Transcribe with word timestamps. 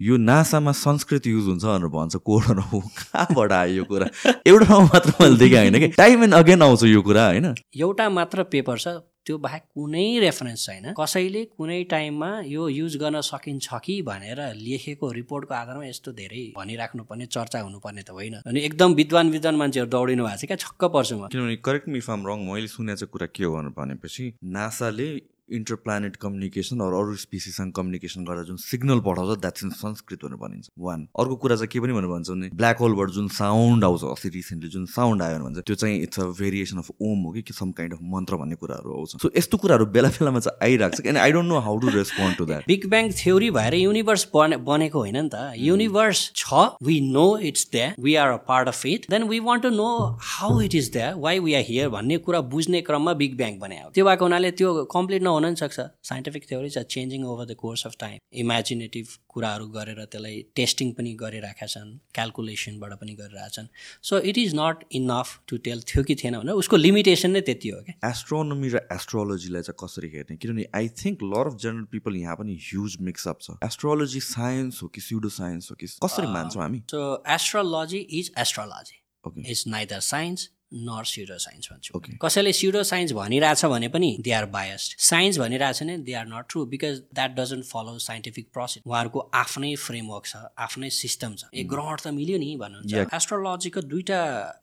यो 0.00 0.16
नासामा 0.16 0.72
संस्कृत 0.72 1.26
युज 1.26 1.44
हुन्छ 1.46 1.64
भनेर 1.64 1.88
भन्छ 1.88 2.16
हो 2.16 2.80
कहाँबाट 2.80 3.52
आयो 3.52 3.74
यो 3.74 3.84
कुरा? 3.84 4.06
एउटा 4.46 4.78
मात्र 4.80 5.12
मैले 5.20 5.36
देखेँ 5.38 5.58
होइन 5.58 5.78
कि। 5.78 5.88
टाइम 5.94 6.22
एन्ड 6.24 6.34
अगेन 6.34 6.62
आउँछ 6.62 6.82
यो 6.84 7.02
कुरा 7.02 7.26
होइन? 7.26 7.54
एउटा 7.78 8.08
मात्र 8.10 8.42
पेपर 8.50 8.78
छ 8.78 8.88
त्यो 9.24 9.38
बाहेक 9.38 9.62
कुनै 9.62 10.18
रेफरेन्स 10.20 10.64
छैन। 10.66 10.92
कसैले 10.98 11.44
कुनै 11.46 11.82
टाइममा 11.90 12.30
यो 12.44 12.68
युज 12.68 12.96
गर्न 12.96 13.20
सकिन्छ 13.20 13.68
कि 13.84 14.00
भनेर 14.02 14.40
लेखेको 14.56 15.10
रिपोर्टको 15.12 15.54
आधारमा 15.54 15.86
यस्तो 15.86 16.12
धेरै 16.12 16.42
भनिराख्नुपर्ने 16.58 17.26
चर्चा 17.26 17.60
हुनुपर्ने 17.60 18.02
त 18.02 18.10
होइन। 18.10 18.34
अनि 18.42 18.60
एकदम 18.60 18.94
विद्वान 18.94 19.30
विद्वान 19.30 19.54
मान्छेहरू 19.56 19.90
दौडिनु 19.90 20.24
भएको 20.26 20.40
छ 20.42 20.44
क्या 20.44 20.56
छक्क 20.58 20.84
पर्छु 20.90 21.14
म। 21.16 21.28
किनभने 21.30 21.56
करेक्ट 21.62 21.88
मी 21.88 22.00
फार्म 22.02 22.26
रङ 22.26 22.44
मैले 22.50 22.66
सुनेको 22.66 23.06
कुरा 23.06 23.26
के 23.30 23.44
हो 23.44 23.62
भनेपछि 23.78 24.32
नासाले 24.58 25.08
इन्टरप्लानेट 25.50 26.16
कम्युनिकेसन 26.16 26.80
अरू 26.80 26.98
अरू 26.98 27.14
स्पिसिससँग 27.16 27.72
कम्युनिकेसन 27.72 28.24
गर्दा 28.24 28.42
जुन 28.42 28.56
सिग्नल 28.56 29.00
पठाउँछ 29.06 29.38
द्याट्स 29.40 29.64
इन 29.64 29.70
संस्कृत 29.72 30.24
भनेर 30.24 30.36
भनिन्छ। 30.38 30.68
वान 30.78 31.06
अर्को 31.20 31.36
कुरा 31.36 31.56
चाहिँ 31.56 31.68
के 31.68 31.80
पनि 31.80 31.92
भनेर 31.92 32.10
भन्छ 32.10 32.30
भने 32.30 32.48
ब्ल्याक 32.54 32.78
होलबाट 32.80 33.10
जुन 33.16 33.28
साउन्ड 33.34 33.84
आउँछ 33.84 34.04
अस्ति 34.04 34.28
रिसेन्टली 34.36 34.70
जुन 34.70 34.86
साउन्ड 34.94 35.22
आयो 35.22 35.38
भने 35.38 35.44
भन्छ 35.44 35.66
त्यो 35.66 35.76
चाहिँ 35.76 36.00
it's 36.02 36.20
a 36.20 36.24
variation 36.40 36.78
of 36.78 36.90
Om 37.02 37.22
हो 37.24 37.32
कि 37.32 37.52
सम 37.52 37.72
काइन्ड 37.72 37.94
अफ 37.94 38.00
मन्त्र 38.14 38.36
भन्ने 38.36 38.56
कुराहरू 38.56 38.96
आउँछ। 38.96 39.22
सो 39.22 39.30
यस्तो 39.36 39.56
कुराहरू 39.58 39.86
बेला 39.96 40.08
बेलामा 40.16 40.40
चाहिँ 40.40 40.58
आइरहेको 40.68 41.02
छ 41.02 41.06
and 41.06 41.18
I 41.18 41.32
don't 41.32 41.48
know 41.48 41.58
how 41.60 41.78
to 41.78 41.88
respond 41.96 42.36
to 42.38 42.46
that 42.46 42.66
big 42.68 42.88
bang 42.90 43.10
theory 43.20 43.50
भएर 43.58 43.74
युनिभर्स 43.74 44.26
बने 44.34 44.56
बनेको 44.64 44.98
होइन 44.98 45.16
नि 45.16 45.28
त। 45.28 45.52
युनिभर्स 45.58 46.24
छ 46.36 46.64
we 46.82 47.00
know 47.10 47.26
it's 47.50 47.68
that 47.72 47.92
we 48.00 48.14
are 48.24 48.32
a 48.32 48.40
part 48.48 48.68
of 48.68 48.86
it 48.86 49.06
then 49.10 49.28
we 49.28 49.40
want 49.50 49.62
to 49.62 49.70
know 49.76 49.90
how 50.32 50.60
it 50.60 50.74
is 50.74 50.90
that 50.92 51.14
why 51.18 51.38
we 51.44 51.54
are 51.54 51.64
here 51.68 51.88
भन्ने 51.90 52.18
कुरा 52.24 52.40
बुझ्ने 52.56 52.82
क्रममा 52.88 53.12
बिग 53.22 53.36
ब्याङ 53.36 53.58
बने 53.58 53.82
त्यो 53.94 54.04
भएको 54.06 54.24
हुनाले 54.24 54.50
त्यो 54.58 54.74
कम्प्लिट 54.92 55.22
नहुन 55.34 55.50
पनि 55.50 55.62
सक्छ 55.62 55.86
scientific 56.10 56.48
theories 56.48 56.78
are 56.78 56.84
changing 56.96 57.24
over 57.34 57.44
the 57.44 57.58
course 57.64 57.86
of 57.86 57.96
time 58.00 58.18
imaginative 58.44 59.06
कुराहरू 59.34 59.66
गरेर 59.76 60.04
त्यसलाई 60.04 60.40
टेस्टिङ 60.56 60.92
पनि 60.98 61.14
गरिरहेका 61.22 61.66
छन् 61.74 61.90
क्यालकुलेसनबाट 62.14 62.92
पनि 63.00 63.14
गरिरहेछन् 63.20 63.68
so 64.10 64.18
it 64.32 64.38
is 64.38 64.54
not 64.60 64.84
enough 65.00 65.38
to 65.48 65.56
tell 65.68 65.82
थियो 65.92 66.04
कि 66.10 66.14
थिएन 66.22 66.38
भने 66.38 66.58
उसको 66.64 66.76
लिमिटेसन 66.76 67.30
नै 67.30 67.40
त्यति 67.50 67.68
हो 67.74 67.82
क्या 67.88 68.10
एस्ट्रोनोमी 68.10 68.68
र 68.74 68.82
एस्ट्रोलोजीलाई 68.98 69.62
चाहिँ 69.62 69.78
कसरी 69.84 70.08
हेर्ने? 70.14 70.36
किनभने 70.36 70.66
I 70.80 70.88
think 71.02 71.22
lot 71.34 71.52
of 71.52 71.56
general 71.66 71.84
people 71.92 72.16
यहाँ 72.16 72.36
पनि 72.36 72.58
ह्युज 72.62 72.96
मिक्सअप 73.08 73.38
छ। 73.42 73.56
एस्ट्रोलोजी 73.64 74.20
साइन्स 74.28 74.82
हो 74.82 74.88
कि 74.88 75.00
स्युडो 75.00 75.28
साइन्स 75.38 75.70
हो 75.70 75.76
कि 75.80 75.86
कसरी 76.04 76.26
मान्छौँ 76.34 76.62
हामी? 76.62 76.82
So 76.90 77.00
astrology 77.38 77.98
is 78.20 78.32
astrology 78.38 79.50
is 79.50 79.64
neither 79.68 80.00
science 80.06 80.48
nor 80.74 81.04
pseudo 81.06 81.38
science 81.38 81.68
भन्छु. 81.72 82.00
कसैले 82.22 82.52
स्युडो 82.52 82.82
साइन्स 82.82 83.12
भनिरहेछ 83.12 83.64
भने 83.64 83.88
पनि 83.88 84.16
दे 84.20 84.32
आर 84.32 84.46
बायस्ड 84.54 84.98
साइन्स 85.00 85.38
भनिरहेछ 85.38 85.82
भने 85.82 85.98
they 85.98 86.14
are 86.20 86.26
not 86.26 86.46
true 86.50 86.64
because 86.72 87.02
that 87.14 87.34
doesn't 87.34 87.64
follow 87.64 87.98
scientific 88.06 88.48
process 88.52 88.82
उहाँहरूको 88.86 89.20
आफ्नै 89.34 89.74
फ्रेमवर्क 89.84 90.26
छ 90.26 90.36
आफ्नै 90.58 90.90
सिस्टम 90.90 91.34
छ। 91.34 91.44
ए 91.54 91.64
ग्रहण 91.64 91.96
त 91.96 92.06
मिल्यो 92.14 92.38
नि 92.38 92.56
भन्नुहुन्छ. 92.56 93.14
एस्ट्रोलोजीको 93.14 93.80
दुईवटा 93.92 94.18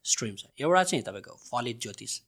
स्ट्रिम 0.06 0.36
छ। 0.36 0.44
एउटा 0.59 0.84
चाहिँ 0.84 1.03
तपाईँको 1.03 1.40
फलित 1.48 1.81
ज्योतिष 1.81 2.20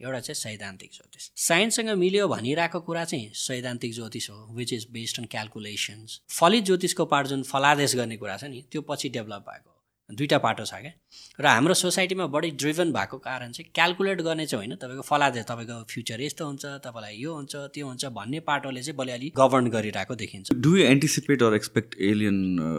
एउटा 0.00 0.20
चाहिँ 0.20 0.34
सैद्धान्तिक 0.34 0.90
ज्योतिष। 0.94 1.30
साइन्ससँग 1.44 1.90
मिल्यो 1.98 2.28
भनिरहेको 2.28 2.80
कुरा 2.80 3.04
चाहिँ 3.04 3.30
सैद्धान्तिक 3.34 3.94
ज्योतिष 3.94 4.30
हो 4.30 4.36
which 4.54 4.72
is 4.72 4.86
based 4.92 5.18
on 5.18 5.24
calculations 5.32 6.20
फलित 6.30 6.64
ज्योतिषको 6.64 7.04
पार्ट 7.04 7.26
जुन 7.28 7.42
फलादेश 7.42 7.94
गर्ने 7.96 8.16
कुरा 8.16 8.36
छ 8.36 8.44
नि 8.44 8.62
त्यो 8.70 8.82
पछि 8.90 9.08
डेभलप 9.10 9.42
भएको 9.48 9.74
दुईवटा 10.10 10.38
पाटो 10.38 10.64
छ 10.64 10.74
क्या? 10.80 10.92
र 11.40 11.46
हाम्रो 11.46 11.74
सोसाइटीमा 11.74 12.26
बढी 12.32 12.50
ड्रिभन 12.56 12.92
भएको 12.92 13.18
कारण 13.18 13.52
चाहिँ 13.52 13.70
क्यालकुलेट 13.74 14.20
गर्ने 14.24 14.46
चाहिँ 14.46 14.66
होइन 14.66 14.76
तपाईँको 14.80 15.02
फलादेश 15.04 15.44
तपाईँको 15.44 15.76
फ्युचर 15.84 16.20
यस्तो 16.20 16.46
हुन्छ 16.46 16.64
तपाईँलाई 16.80 17.16
यो 17.20 17.34
हुन्छ 17.34 17.54
त्यो 17.74 17.86
हुन्छ 17.86 18.04
भन्ने 18.16 18.40
पाटोले 18.48 18.82
चाहिँ 18.82 18.96
बलि 18.96 19.12
अलिक 19.12 19.32
गभर्न 19.36 19.68
गरिरहेको 19.68 20.14
देखिन्छ। 20.16 20.52
Do 20.56 20.76
you 20.76 20.84
anticipate 20.86 21.42
or 21.42 21.54
expect 21.54 22.00
alien 22.00 22.38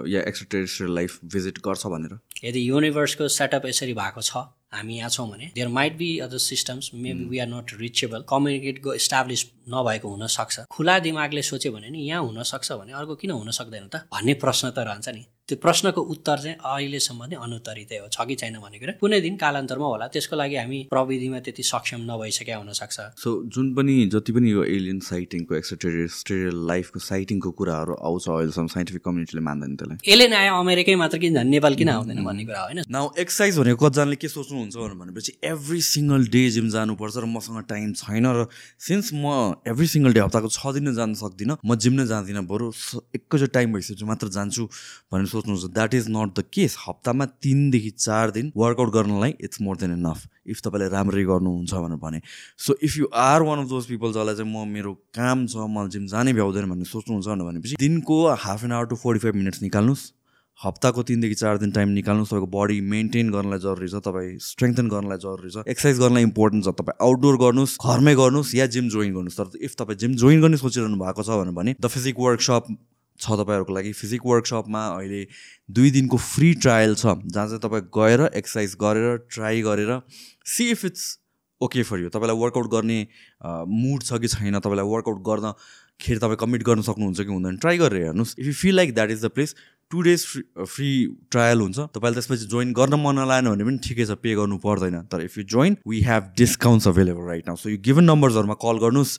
yeah 0.10 0.22
extraterrestrial 0.26 0.96
life 0.96 1.20
visit 1.26 1.60
गर्छ 1.66 1.86
भनेर? 1.88 2.18
यदि 2.44 2.70
युनिभर्सको 2.70 3.28
सेटअप 3.30 3.66
यसरी 3.66 3.94
भएको 3.94 4.22
छ 4.22 4.50
हामी 4.74 4.98
यहाँ 4.98 5.10
छौँ 5.10 5.30
भने 5.30 5.52
there 5.56 5.68
might 5.68 5.96
be 5.98 6.10
other 6.26 6.38
systems 6.38 6.92
maybe 6.94 7.24
we 7.30 7.40
are 7.40 7.48
not 7.48 7.74
reachable 7.80 8.26
कम्युनिकेटको 8.30 8.94
establish 8.94 9.46
नभएको 9.74 10.10
हुनसक्छ 10.10 10.66
खुला 10.70 10.98
दिमागले 11.06 11.42
सोच्यो 11.42 11.72
भने 11.74 11.90
नि 11.90 12.06
यहाँ 12.10 12.22
हुनसक्छ 12.24 12.72
भने 12.72 12.94
अर्को 12.94 13.16
किन 13.16 13.32
हुन 13.32 13.50
सक्दैन 13.52 13.88
त? 13.88 14.06
भन्ने 14.14 14.34
प्रश्न 14.38 14.70
त 14.70 14.86
रहन्छ 14.86 15.10
नि। 15.10 15.26
त्यो 15.50 15.58
प्रश्नको 15.66 16.02
उत्तर 16.14 16.38
चाहिँ 16.46 16.58
अहिलेसम्म 16.62 17.22
नै 17.30 17.36
अनुत्तरितै 17.46 17.98
हो 18.02 18.08
छ 18.14 18.26
कि 18.30 18.36
छैन 18.42 18.56
भनेको 18.62 18.86
कुरा। 18.86 18.94
कुनै 19.02 19.20
दिन 19.26 19.36
कालान्तरमा 19.44 19.88
होला 19.94 20.08
त्यसको 20.14 20.36
लागि 20.38 20.56
हामी 20.62 20.80
प्रविधिमा 20.94 21.40
त्यति 21.46 21.64
सक्षम 21.74 22.02
नभइसक्या 22.06 22.58
हुनसक्छ। 22.62 22.98
सो 23.18 23.30
जुन 23.50 23.74
पनि 23.74 23.96
जति 24.14 24.32
पनि 24.38 24.52
यो 24.52 24.64
एलियन 24.78 25.00
साइटिङको 25.10 25.56
एक्सट्राटेरिस्ट्रियल 25.62 26.56
लाइफको 26.70 27.00
साइटिङको 27.10 27.50
कुराहरू 27.60 27.94
आउँछ 27.98 28.26
अहिलेसम्म 28.30 28.68
साइन्टिफिक 28.76 29.02
कम्युनिटीले 29.10 29.42
मान्दैन 29.50 29.76
त्यसलाई। 29.76 30.14
एलेन 30.14 30.34
आयो 30.40 30.54
अमेरिकै 30.62 30.96
मात्र 31.02 31.18
किन 31.26 31.34
झन् 31.42 31.50
नेपाल 31.50 31.74
किन 31.82 31.90
आउँदैन 31.90 32.24
भन्ने 32.30 32.46
कुरा 32.46 32.62
होइन? 32.64 32.80
नाउ 32.86 33.06
एक्सर्साइज 33.26 33.58
भनेको 33.60 33.86
कतिजनाले 33.86 34.16
के 34.22 34.28
सोच्नुहुन्छ 34.30 34.76
भनेपछि 35.02 35.32
एभ्री 35.50 35.82
सिङ्गल 35.90 36.22
डे 36.30 36.44
जिम 36.56 36.70
जानुपर्छ 36.70 37.16
र 37.18 37.26
मसँग 37.26 37.60
टाइम 37.74 37.94
छैन 37.98 38.26
र 38.38 38.46
सिन्स 38.88 39.12
म 39.18 39.26
एभ्री 39.66 39.88
सिङ्गल 39.96 40.14
डे 40.14 40.22
हप्ताको 40.28 40.50
छ 40.54 40.78
दिन 40.78 40.94
जान 40.94 41.14
सक्दिनँ 41.18 41.58
म 41.66 41.76
जिम 41.82 41.94
नै 42.00 42.06
जान्दिनँ 42.14 42.46
बरु 42.46 42.72
एकैचोटि 43.18 43.52
टाइम 43.58 43.74
भइसकेपछि 43.74 44.06
मात्र 44.06 44.28
जान्छु 44.38 44.64
भनेर 45.12 45.28
सोच्नुहुन्छ 45.40 45.74
that 45.74 45.94
is 45.96 46.10
not 46.12 46.36
the 46.36 46.44
case 46.54 46.78
हप्तामा 46.88 47.26
तिनदेखि 47.40 47.90
चार 47.98 48.32
दिन 48.32 48.52
वर्कआउट 48.58 48.94
गर्नलाई 48.94 49.36
it's 49.42 49.62
more 49.62 49.78
than 49.78 49.92
enough 49.94 50.28
if 50.48 50.62
तपाईँले 50.62 50.88
राम्ररी 50.90 51.24
गर्नुहुन्छ 51.26 51.74
भनेर 51.74 51.98
भने। 52.04 52.22
So 52.60 52.76
if 52.84 52.98
you 52.98 53.08
are 53.24 53.42
one 53.48 53.60
of 53.60 53.68
those 53.70 53.86
people 53.88 54.14
जसलाई 54.14 54.36
चाहिँ 54.36 54.52
म 54.52 54.68
मेरो 54.68 54.94
काम 55.16 55.46
छ 55.48 55.66
मलाई 55.72 55.90
जिम 55.90 56.06
जानै 56.10 56.34
भ्याउँदैन 56.34 56.70
भन्ने 56.70 56.86
सोच्नुहुन्छ 56.86 57.42
भनेपछि 57.42 57.76
दिनको 57.80 58.18
half 58.46 58.64
an 58.64 58.72
hour 58.72 58.86
to 58.86 58.96
forty 58.98 59.20
five 59.20 59.36
minutes 59.36 59.62
निकाल्नुहोस्। 59.62 60.06
हप्ताको 60.60 61.04
तिनदेखि 61.08 61.36
चार 61.40 61.58
दिन 61.58 61.72
टाइम 61.72 61.90
निकाल्नुहोस्। 61.90 62.30
तपाईँको 62.30 62.48
बडी 62.52 62.80
मेन्टेन 62.94 63.30
गर्नलाई 63.32 63.60
जरुरी 63.60 63.88
छ 63.88 64.02
तपाईँ 64.04 64.38
स्ट्रेङ्थन 64.44 64.88
गर्नलाई 64.90 65.18
जरुरी 65.18 65.50
छ। 65.52 65.64
एक्सर्साइज 65.66 66.00
गर्नलाई 66.00 66.24
इम्पोर्टेन्ट 66.24 66.66
छ 66.66 66.76
तपाईँ 66.80 66.98
आउटडोर 67.00 67.38
गर्नुहोस् 67.44 67.78
घरमै 67.80 68.16
गर्नुहोस् 68.16 68.56
या 68.56 68.66
जिम 68.76 68.90
जोइन 68.90 69.14
गर्नुहोस्। 69.14 69.38
तर 69.40 69.64
इफ 69.64 69.76
तपाईँ 69.80 69.98
जिम 70.00 70.16
जोइन 70.20 70.42
गर्ने 70.42 70.58
सोचिरहनु 70.60 70.98
भएको 71.00 71.24
छ 71.24 71.40
भने 71.56 71.76
द 71.80 71.88
फिजिक 71.88 72.20
वर्कसप 72.20 72.76
छ 73.20 73.38
तपाईँहरूको 73.40 73.74
लागि 73.74 73.92
फिजिक 73.94 74.26
वर्कसपमा 74.26 74.86
अहिले 74.88 75.22
दुई 75.70 75.92
दिनको 75.92 76.18
फ्री 76.18 76.54
ट्रायल 76.66 76.96
छ 76.96 77.16
जहाँ 77.26 77.48
चाहिँ 77.48 77.60
तपाईँ 77.60 77.88
गएर 77.98 78.30
एक्सर्साइज 78.34 78.76
गरेर 78.82 79.18
ट्राई 79.32 79.62
गरेर 79.62 80.00
see 80.48 80.70
if 80.72 80.86
it's 80.86 81.08
okay 81.62 81.84
for 81.84 82.00
you 82.00 82.10
तपाईँलाई 82.10 82.38
वर्कआउट 82.38 82.68
गर्ने 82.72 83.00
मुड 83.68 84.04
छ 84.04 84.20
कि 84.22 84.28
छैन 84.28 84.60
तपाईँलाई 84.60 84.86
वर्कआउट 84.86 85.20
गर्दाखेरि 85.28 86.20
तपाईँ 86.20 86.38
कमिट 86.40 86.64
गर्न 86.64 86.82
सक्नुहुन्छ 86.82 87.20
कि 87.20 87.32
हुँदैन 87.32 87.58
ट्राई 87.58 87.78
गरेर 87.78 88.04
हेर्नुहोस्. 88.04 88.36
If 88.40 88.46
you 88.46 88.54
feel 88.54 88.76
like 88.76 88.94
that 88.96 89.12
is 89.12 89.26
the 89.26 89.30
place 89.36 89.56
two 89.92 90.02
days 90.02 90.26
free 90.26 90.42
free 90.66 90.90
trial 91.32 91.60
हुन्छ। 91.60 91.80
तपाईँले 91.96 92.16
त्यसपछि 92.16 92.46
जोइन 92.46 92.74
गर्न 92.74 92.94
मन 93.02 93.16
नलाएन 93.20 93.50
भने 93.50 93.64
पनि 93.64 93.78
ठिकै 93.84 94.06
छ 94.06 94.18
पे 94.22 94.36
गर्नु 94.36 94.58
पर्दैन। 94.62 95.02
तर 95.10 95.22
if 95.24 95.38
you 95.38 95.44
join 95.50 95.78
we 95.88 96.02
have 96.06 96.24
discounts 96.38 96.88
available 96.88 97.24
right 97.28 97.48
now 97.48 97.56
so 97.58 97.70
you 97.70 97.78
given 97.82 98.04
नम्बर्सहरूमा 98.06 98.54
call 98.62 98.78
गर्नुहोस्। 98.86 99.18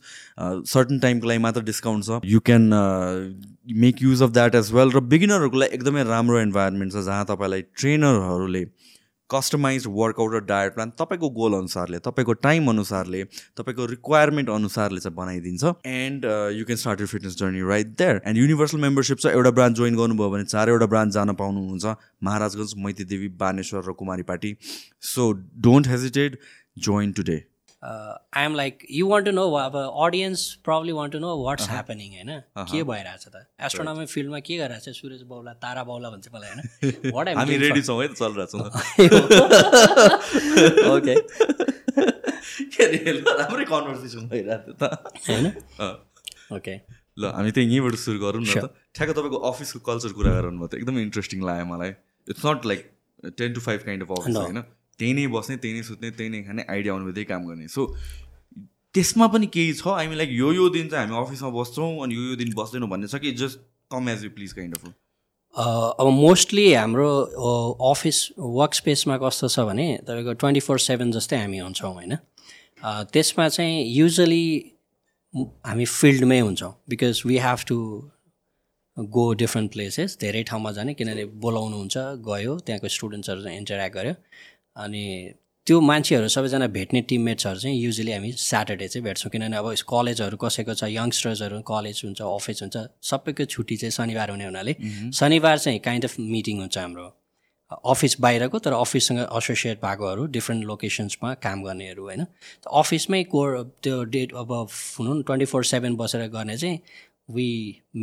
सर्टन 0.71 0.99
टाइमको 0.99 1.29
लागि 1.29 1.43
मात्र 1.43 1.63
डिस्काउन्ट 1.67 2.05
छ। 2.05 2.21
You 2.25 2.41
can 2.41 2.63
make 3.83 4.03
use 4.03 4.23
of 4.23 4.31
that 4.31 4.55
as 4.55 4.73
well 4.73 4.91
र 4.91 5.01
बिगिनरहरूको 5.11 5.59
लागि 5.59 5.75
एकदमै 5.75 6.03
राम्रो 6.07 6.41
इन्भाइरोमेन्ट 6.41 6.93
छ 6.93 7.05
जहाँ 7.11 7.25
तपाईँलाई 7.27 7.63
ट्रेनरहरूले 7.75 8.65
कस्टमाइज 9.31 9.85
वर्कआउट 9.89 10.35
र 10.35 10.41
डायट 10.47 10.75
प्लान 10.75 10.93
तपाईँको 10.99 11.31
गोल 11.31 11.55
अनुसारले 11.55 11.99
तपाईँको 12.07 12.33
टाइम 12.47 12.69
अनुसारले 12.71 13.25
तपाईँको 13.59 13.87
रिक्वायरमेन्ट 13.87 14.51
अनुसारले 14.51 15.01
चाहिँ 15.01 15.17
बनाइदिन्छ। 15.17 15.73
And 15.87 16.25
you 16.59 16.65
can 16.65 16.77
start 16.77 17.01
your 17.01 17.07
fitness 17.07 17.37
journey 17.39 17.63
right 17.69 17.95
there 17.99 18.21
and 18.27 18.39
universal 18.39 18.79
membership 18.81 19.19
छ 19.21 19.35
एउटा 19.35 19.51
ब्रान्च 19.51 19.77
जोइन 19.77 19.97
गर्नुभयो 19.97 20.31
भने 20.31 20.45
चारवटा 20.47 20.87
ब्रान्च 20.87 21.13
जान 21.15 21.33
पाउनुहुन्छ। 21.35 21.97
महाराजगञ्ज 22.25 22.75
मैती 22.79 23.05
देवी 23.05 23.29
बानेश्वर 23.41 23.85
र 23.89 23.93
Kumari 23.99 24.23
Pati 24.25 24.57
so 25.13 25.33
don't 25.61 25.89
hesitate 25.89 26.39
join 26.79 27.13
today 27.13 27.43
I 27.83 28.45
am 28.45 28.55
like 28.55 28.83
you 28.91 29.07
want 29.09 29.27
to 29.27 29.33
know 29.33 29.45
अब 29.61 29.77
audience 30.07 30.41
probably 30.65 30.93
want 30.99 31.13
to 31.13 31.19
know 31.19 31.29
what's 31.43 31.69
happening 31.71 32.11
होइन 32.17 32.31
के 32.73 32.83
भइरहेछ 32.91 33.25
त 33.27 33.45
एस्ट्रोनोमी 33.69 34.07
फिल्डमा 34.15 34.41
के 34.49 34.57
गरिरहेछ 34.59 34.97
सुरज 35.01 35.23
बाउला 35.31 35.53
तारा 35.65 35.85
बाउला 35.91 36.11
भन्छ 36.11 36.27
मलाई 36.35 36.51
होइन 37.16 37.28
हामी 37.39 37.57
रेडी 37.65 37.83
छौँ 37.89 37.99
है 38.03 38.09
त 38.09 38.13
चलिरहेको 38.21 38.47
छौँ 38.53 38.65
ओके 40.97 41.15
राम्रै 43.41 43.65
कन्भर्सेसन 43.72 44.28
भइरहेको 44.33 44.72
थियो 44.72 44.77
त 44.81 44.84
होइन। 45.28 45.47
ओके 46.59 46.75
ल 47.21 47.22
हामी 47.39 47.51
त 47.51 47.59
यहीँबाट 47.65 47.95
सुरु 48.04 48.19
गरौँ 48.27 48.43
न 48.43 48.47
त 48.66 48.69
ठ्याक्क 48.99 49.16
तपाईँको 49.21 49.39
अफिसको 49.53 49.78
कल्चर 49.89 50.13
कुरा 50.21 50.34
गरौँ 50.37 50.69
त 50.69 50.75
एकदमै 50.83 51.01
इन्ट्रेस्टिङ 51.09 51.39
लाग्यो 51.49 51.66
मलाई 51.72 51.91
it's 52.28 52.45
not 52.47 52.60
like 52.72 52.81
ten 53.41 53.51
to 53.57 53.60
five 53.60 53.81
kind 53.89 54.03
of 54.04 54.10
office. 54.19 54.37
होइन 54.37 54.63
त्यही 55.01 55.13
नै 55.19 55.27
बस्ने 55.35 55.57
त्यही 55.57 55.75
नै 55.75 55.83
सुत्ने 55.91 56.11
त्यही 56.19 56.31
नै 56.31 56.43
खाने 56.47 56.63
आइडिया 56.69 56.95
आउनु 56.95 57.13
त्यही 57.13 57.27
काम 57.33 57.47
गर्ने। 57.49 57.69
सो 57.69 57.87
त्यसमा 58.95 59.27
पनि 59.35 59.47
केही 59.55 59.73
छ। 59.75 59.87
हामी 59.99 60.17
लाइक 60.17 60.31
यो 60.33 60.53
यो 60.53 60.69
दिन 60.77 60.89
चाहिँ 60.89 61.07
हामी 61.07 61.21
अफिसमा 61.27 61.51
बस्छौँ 61.59 61.93
अनि 62.05 62.15
यो 62.15 62.23
यो 62.31 62.37
दिन 62.43 62.53
बस्दैनौँ 62.57 62.89
भन्ने 62.91 63.09
छ 63.13 63.23
कि 63.23 63.33
just 63.43 63.59
come 63.93 64.09
as 64.09 64.25
you 64.25 64.31
please 64.39 64.53
kind 64.53 64.77
of 64.77 64.93
अब 65.57 66.07
मोस्टली 66.17 66.73
हाम्रो 66.73 67.11
अफिस 67.91 68.19
वर्क 68.59 68.75
स्पेसमा 68.75 69.17
कस्तो 69.23 69.49
छ 69.49 69.67
भने 69.69 69.87
तपाईँको 70.07 70.33
ट्वेन्टी 70.43 70.61
फोर 70.67 70.79
सेभेन 70.81 71.11
जस्तै 71.13 71.37
हामी 71.41 71.59
हुन्छौँ 71.59 71.93
होइन? 71.95 72.17
त्यसमा 73.15 73.49
चाहिँ 73.49 73.83
युजली 73.95 74.47
हामी 75.67 75.85
फिल्डमै 75.95 76.39
हुन्छौँ 76.41 76.73
because 76.91 77.23
we 77.27 77.39
have 77.47 77.65
to 77.69 77.79
go 78.97 79.25
different 79.43 79.73
places 79.73 80.17
धेरै 80.21 80.43
ठाउँमा 80.51 80.71
जाने 80.79 80.95
किनभने 80.95 81.25
बोलाउनुहुन्छ 81.43 81.97
गयो 82.31 82.57
त्यहाँको 82.67 82.89
स्टुडेन्ट्सहरू 82.97 83.49
इन्टरेक्ट 83.51 83.97
गऱ्यो 83.97 84.15
अनि 84.80 85.04
त्यो 85.66 85.80
मान्छेहरू 85.80 86.28
सबैजना 86.34 86.66
भेट्ने 86.77 87.00
टिममेट्सहरू 87.09 87.59
चाहिँ 87.60 87.77
युजली 87.78 88.12
हामी 88.12 88.32
स्याटरडे 88.32 88.88
चाहिँ 88.88 89.04
भेट्छौँ 89.04 89.30
किनभने 89.30 89.56
अब 89.56 89.66
कलेजहरू 89.91 90.36
कसैको 90.44 90.74
छ 90.74 90.84
यङ्स्टर्सहरू 90.91 91.60
कलेज 91.68 92.03
हुन्छ 92.04 92.21
अफिस 92.22 92.62
हुन्छ 92.62 92.77
सबैको 93.10 93.44
छुट्टी 93.54 93.77
चाहिँ 93.77 93.92
शनिबार 93.92 94.30
हुने 94.30 94.44
हुनाले 94.44 94.74
शनिबार 95.21 95.59
चाहिँ 95.59 95.78
काइन्ड 95.86 96.04
अफ 96.04 96.18
मिटिङ 96.34 96.60
हुन्छ 96.60 96.78
हाम्रो। 96.78 97.06
अफिस 97.91 98.21
बाहिरको 98.21 98.59
तर 98.59 98.72
अफिससँग 98.72 99.18
एसोसिएट 99.21 99.78
भएकोहरू 99.84 100.24
डिफ्रेन्ट 100.36 100.65
लोकेसन्समा 100.65 101.34
काम 101.44 101.62
गर्नेहरू 101.65 102.03
होइन। 102.03 102.27
अफिसमै 102.80 103.22
कोर 103.34 103.62
त्यो 103.82 104.03
डेट 104.16 104.34
अब 104.42 104.53
हुनु 104.98 105.15
नि 105.15 105.22
ट्वेन्टी 105.22 105.47
फोर 105.53 105.65
सेभेन 105.65 105.97
बसेर 105.97 106.27
गर्ने 106.28 106.56
चाहिँ 106.56 106.80
we 107.36 107.48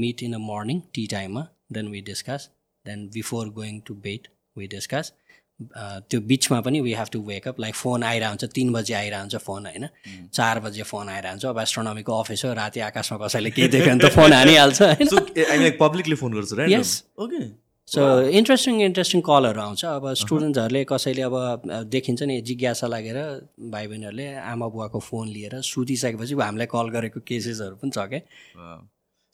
meet 0.03 0.23
in 0.23 0.31
the 0.31 0.39
morning 0.45 0.81
tea 0.93 1.07
टाइममा 1.11 1.47
then 1.71 1.87
we 1.91 2.01
discuss 2.09 2.49
then 2.85 3.07
before 3.13 3.49
going 3.59 3.79
to 3.87 3.93
bed 4.05 4.27
we 4.57 4.67
discuss 4.67 5.13
त्यो 5.59 6.19
बिचमा 6.29 6.59
पनि 6.61 6.79
we 6.81 6.93
have 6.93 7.07
to 7.13 7.19
wake up 7.27 7.59
like 7.59 7.75
phone 7.75 8.03
आइरह 8.03 8.27
हुन्छ 8.29 8.43
तिन 8.55 8.73
बजी 8.73 8.93
आइरह 8.93 9.19
हुन्छ 9.19 9.35
फोन 9.45 9.65
होइन 9.65 9.87
चार 10.33 10.59
बजे 10.65 10.83
फोन 10.89 11.09
आइरह 11.09 11.29
हुन्छ 11.29 11.45
अब 11.45 11.59
एस्ट्रोनमीको 11.59 12.19
अफिस 12.19 12.45
हो 12.45 12.53
राति 12.53 12.79
आकाशमा 12.87 13.17
कसैले 13.25 13.49
केही 13.51 13.67
देख्यो 13.67 13.93
भने 13.93 14.07
त 14.07 14.11
फोन 14.15 14.33
हानिहाल्छ 14.33 14.81
होइन? 14.81 15.71
पब्लिकली 15.79 16.15
फोन 16.15 16.33
गर्छ 16.33 16.67
Yes. 16.73 16.91
Okay 17.19 17.39
so 17.87 18.01
interesting 18.37 18.81
interesting 18.81 19.21
कलहरू 19.25 19.61
आउँछ। 19.61 19.85
अब 19.85 20.13
स्टुडेन्ट्सहरूले 20.21 20.83
कसैले 20.89 21.21
अब 21.21 21.35
देखिन्छ 21.87 22.23
नि 22.23 22.41
जिज्ञासा 22.49 22.87
लागेर 22.87 23.17
भाइ 23.71 23.87
बहिनीहरूले 23.87 24.27
आमा 24.51 24.67
बुवाको 24.75 24.99
फोन 24.99 25.27
लिएर 25.29 25.61
सुतिसकेपछि 25.63 26.33
हामीलाई 26.41 26.67
कल 26.75 26.89
गरेको 26.95 27.19
केसेसहरू 27.23 27.75
पनि 27.81 27.91
छ 27.95 27.97
क्या 28.11 28.21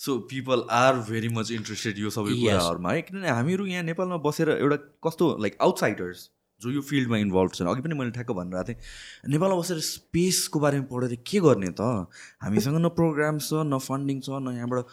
so 0.05 0.17
people 0.17 0.63
are 0.71 0.94
very 0.95 1.29
much 1.29 1.51
interested 1.51 1.97
यो 1.97 2.09
सबै. 2.09 2.33
कुराहरूमा। 2.35 2.91
है 2.91 3.01
किनभने 3.01 3.29
हामीहरू 3.29 3.65
यहाँ 3.65 3.83
नेपालमा 3.83 4.17
बसेर 4.17 4.50
एउटा 4.50 4.75
कस्तो 4.75 5.38
लाइक 5.39 5.57
आउटसाइडर्स 5.61 6.29
जो 6.61 6.71
यो 6.71 6.81
फिल्डमा 6.81 7.17
इन्भल्भ 7.17 7.51
छन्। 7.53 7.67
अघि 7.67 7.81
पनि 7.81 7.95
मैले 7.95 8.11
ठ्याक्क 8.11 8.31
भनिरहेको 8.31 8.67
थिएँ 8.67 9.31
नेपालमा 9.31 9.55
बसेर 9.55 9.79
स्पेसको 9.79 10.59
बारेमा 10.59 10.88
पढेर 10.91 11.15
के 11.15 11.39
गर्ने 11.39 11.67
त? 11.67 11.81
हामीसँग 12.44 12.75
न 12.75 12.89
प्रोग्राम 12.89 13.39
छ 13.39 13.50
न 13.53 13.77
फन्डिङ 13.77 14.19
छ 14.19 14.29
न 14.29 14.55
यहाँबाट 14.55 14.83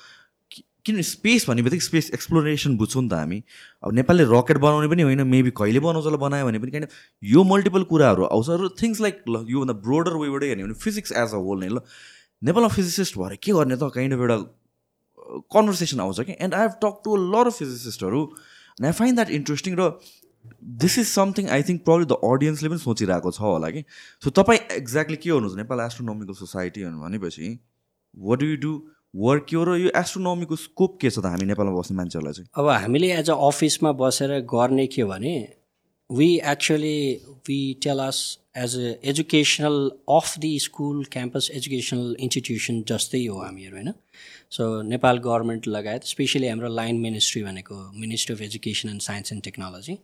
कि- 0.50 0.64
किनभने 0.84 1.02
स्पेस 1.02 1.46
भन्ने 1.48 1.62
बित्तिकै 1.62 1.84
स्पेस 1.84 2.10
एक्सप्लोरेसन 2.14 2.76
बुझ्छौँ 2.76 3.02
नि 3.02 3.08
त 3.08 3.12
हामी। 3.12 3.42
अब 3.82 3.92
नेपालले 3.92 4.24
रकेट 4.24 4.56
बनाउने 4.56 4.88
पनि 4.88 5.02
होइन 5.02 5.26
मेबी 5.26 5.50
कहिले 5.50 5.80
बनाउँछ 5.80 6.04
होला 6.04 6.16
बनायो 6.16 6.46
भने 6.46 6.58
पनि। 6.58 6.70
किन 6.70 6.86
यो 7.24 7.44
मल्टिपल 7.44 7.82
कुराहरू 7.82 8.24
आउँछ 8.24 8.46
र 8.50 8.68
थिङ्स 8.82 9.00
लाइक 9.00 9.24
ल 9.28 9.46
योभन्दा 9.48 9.74
ब्रोडर 9.74 10.12
वेबाटै 10.12 10.46
हेर्ने 10.46 10.64
भने 10.64 10.74
फिजिक्स 10.74 11.12
एज 11.12 11.34
अ 11.34 11.42
होल 11.42 11.60
नै 11.60 11.68
ल। 11.68 11.78
नेपालमा 12.44 12.68
फिजिसिस्ट 12.68 13.18
भएर 13.18 13.36
के 13.36 13.52
गर्ने 13.52 13.76
त? 13.76 13.82
काइन्ड 13.82 14.14
अफ 14.14 14.20
एउटा 14.20 14.59
कन्भर्सेसन 15.56 16.00
आउँछ 16.00 16.20
कि 16.30 16.36
and 16.40 16.54
I 16.54 16.62
have 16.62 16.78
talk 16.84 17.00
to 17.04 17.16
lot 17.26 17.46
of 17.46 17.58
फिजिसिस्टहरू 17.58 18.22
and 18.22 18.86
I 18.86 18.92
find 19.00 19.20
that 19.20 19.30
interesting 19.40 19.76
र 19.80 19.90
this 20.82 20.98
is 20.98 21.06
something 21.08 21.48
I 21.56 21.62
think 21.68 21.82
problem 21.84 22.06
the 22.12 22.16
अडियन्सले 22.28 22.68
पनि 22.68 22.84
सोचिरहेको 22.84 23.30
छ 23.38 23.40
होला 23.48 23.70
कि 23.76 23.84
सो 24.24 24.30
तपाईँ 24.38 24.60
एक्ज्याक्टली 24.78 25.16
के 25.24 25.30
गर्नुहुन्छ 25.30 25.56
नेपाल 25.62 25.84
एस्ट्रोनोमिकल 25.86 26.40
सोसाइटी 26.40 26.84
भनेपछि 27.04 27.50
what 28.14 28.40
do 28.40 28.46
you 28.46 28.56
do 28.64 28.72
work 29.26 29.54
हो 29.54 29.62
र 29.68 29.76
यो 29.82 29.90
एस्ट्रोनोमीको 30.00 30.56
स्कोप 30.64 30.98
के 31.00 31.10
छ 31.10 31.18
त 31.18 31.32
हामी 31.34 31.46
नेपालमा 31.52 31.78
बस्ने 31.78 31.96
मान्छेहरूलाई 32.00 32.34
चाहिँ? 32.34 32.48
अब 32.56 32.68
हामीले 32.74 33.12
एज 33.14 33.30
अ 33.30 33.36
अफिसमा 33.48 33.92
बसेर 34.02 34.36
गर्ने 34.52 34.86
के 34.94 35.02
हो 35.02 35.08
भने 35.08 35.34
we 36.10 36.28
actually 36.52 36.98
we 37.48 37.58
tell 37.82 37.98
us 38.06 38.20
as 38.64 38.76
a 38.78 38.94
educational 39.12 39.76
of 40.16 40.38
the 40.44 40.52
school 40.66 41.04
campus 41.12 41.50
educational 41.58 42.16
institution 42.26 42.82
जस्तै 42.92 43.24
हो 43.26 43.42
हामीहरू 43.42 43.76
होइन? 43.76 43.92
सो 44.52 44.64
नेपाल 44.82 45.18
गभर्मेन्ट 45.24 45.66
लगायत 45.68 46.04
स्पेसली 46.04 46.48
हाम्रो 46.48 46.68
लाइन 46.68 46.96
मिनिस्ट्री 47.00 47.42
भनेको 47.42 47.74
ministry 48.00 48.34
of 48.34 48.40
education 48.42 48.88
and 48.88 49.00
science 49.02 49.32
and 49.32 49.42
technology 49.44 49.96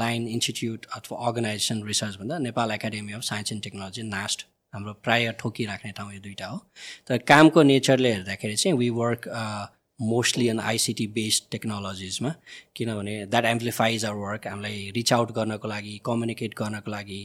line 0.00 0.26
institute 0.28 0.84
अथवा 0.96 1.18
अर्गनाइजेसन 1.26 1.82
रिसर्च 1.86 2.16
भन्दा 2.20 2.38
Nepal 2.38 2.70
academy 2.72 3.12
of 3.12 3.22
science 3.30 3.52
and 3.52 3.62
technology 3.62 4.02
NAST 4.02 4.46
हाम्रो 4.74 4.92
प्राय 5.04 5.32
ठोकिराख्ने 5.40 5.92
ठाउँ 5.96 6.12
यो 6.14 6.20
दुइटा 6.20 6.46
हो। 6.46 6.60
तर 7.08 7.18
कामको 7.28 7.62
नेचरले 7.62 8.12
हेर्दाखेरि 8.12 8.56
चाहिँ 8.56 8.76
we 8.78 8.90
work 9.00 9.28
mostly 10.00 10.48
on 10.48 10.60
ICT 10.60 11.06
based 11.16 11.50
टेक्नोलोजिजमा 11.52 12.34
किनभने 12.76 13.14
द्याट 13.26 13.44
एम्प्लिफाइज 13.54 14.04
आवर 14.04 14.28
वर्क 14.28 14.46
हामीलाई 14.46 14.90
रिच 14.96 15.12
आउट 15.12 15.32
गर्नको 15.38 15.68
लागि 15.68 16.00
कम्युनिकेट 16.06 16.54
गर्नको 16.58 16.90
लागि 16.90 17.22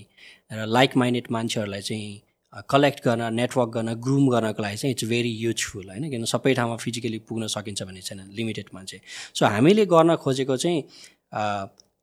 र 0.54 0.66
लाइक 0.78 0.98
माइन्डेड 1.04 1.28
मान्छेहरूलाई 1.32 1.82
चाहिँ 1.92 2.22
कलेक्ट 2.70 3.00
गर्न 3.06 3.34
नेटवर्क 3.34 3.70
गर्न 3.70 3.94
ग्रुम 4.06 4.28
गर्नको 4.30 4.64
लागि 4.64 4.78
चाहिँ 4.78 4.94
इट्स 4.94 5.06
भेरी 5.10 5.30
युजफुल 5.44 5.90
होइन? 5.90 6.10
किन 6.12 6.26
सबै 6.26 6.54
ठाउँमा 6.54 6.76
फिजिकली 6.78 7.20
पुग्न 7.30 7.48
सकिन्छ 7.48 7.84
भन्ने 7.84 8.02
छैन 8.02 8.20
लिमिटेड 8.32 8.68
मान्छे। 8.74 9.02
सो 9.36 9.46
हामीले 9.46 9.86
गर्न 9.86 10.16
खोजेको 10.16 10.58
चाहिँ 10.58 10.80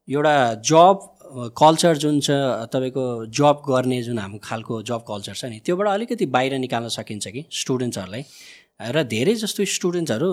एउटा 0.08 0.34
जब 0.64 1.52
कल्चर 1.58 1.96
जुन 1.96 2.20
छ 2.20 2.30
तपाईँको 2.72 3.04
जब 3.38 3.62
गर्ने 3.68 4.02
जुन 4.02 4.18
हाम्रो 4.18 4.38
खालको 4.44 4.82
जब 4.82 5.04
कल्चर 5.08 5.34
छ 5.34 5.44
नि 5.44 5.60
त्योबाट 5.64 5.88
अलिकति 5.88 6.26
बाहिर 6.26 6.58
निकाल्न 6.58 6.88
सकिन्छ 6.88 7.28
कि 7.28 7.44
स्टुडेन्ट्सहरूलाई 7.52 8.24
र 8.92 9.02
धेरै 9.04 9.34
जस्तो 9.34 9.64
स्टुडेन्ट्सहरू 9.74 10.30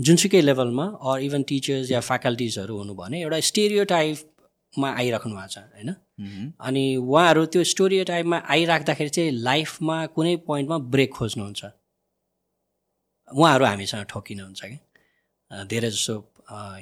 जुनसुकै 0.00 0.40
लेभलमा 0.40 0.86
अर 1.06 1.22
इभन 1.22 1.42
टिचर्स 1.42 1.90
या 1.90 2.00
फ्याकल्टिजहरू 2.00 2.78
हुनु 2.78 2.94
भने 2.94 3.22
एउटा 3.22 3.40
स्टेरियो 3.50 3.84
टाइपमा 3.84 4.90
आइराख्नु 4.96 5.34
भएको 5.36 5.48
छ 5.48 5.58
होइन? 5.58 5.94
अनि 6.18 6.84
उहाँहरू 6.96 7.44
त्यो 7.52 7.64
स्टोरियो 7.72 8.04
टाइपमा 8.04 8.38
आइराख्दाखेरि 8.48 9.10
चाहिँ 9.16 9.30
लाइफमा 9.48 9.96
कुनै 10.16 10.36
पोइन्टमा 10.46 10.78
ब्रेक 10.92 11.10
खोज्नुहुन्छ। 11.12 11.64
उहाँहरू 13.30 13.64
हामीसँग 13.64 14.04
ठोकिनुहुन्छ 14.10 14.60
कि? 14.64 14.78
धेरै 15.70 15.90
जसो 15.90 16.14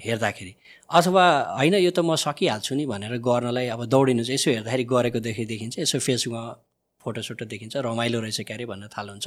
हेर्दाखेरि। 0.05 0.53
अथवा 0.91 1.25
होइन 1.59 1.75
यो 1.75 1.91
त 1.91 1.99
म 2.05 2.15
सकिहाल्छु 2.15 2.75
नि 2.75 2.85
भनेर 2.87 3.17
गर्नलाई 3.19 3.67
अब 3.75 3.85
दौडिनु 3.89 4.23
चाहिँ 4.25 4.39
यसो 4.39 4.51
हेर्दाखेरि 4.51 4.85
गरेको 4.93 5.21
देखि 5.27 5.45
देखिन्छ 5.53 5.79
यसो 5.79 5.99
फेसबुकमा 5.99 6.43
फोटोसोटो 7.03 7.45
देखिन्छ 7.45 7.77
रमाइलो 7.85 8.21
रहेछ 8.21 8.41
क्यारे 8.49 8.65
भन्न 8.71 8.89
थाल्नुहुन्छ। 8.89 9.27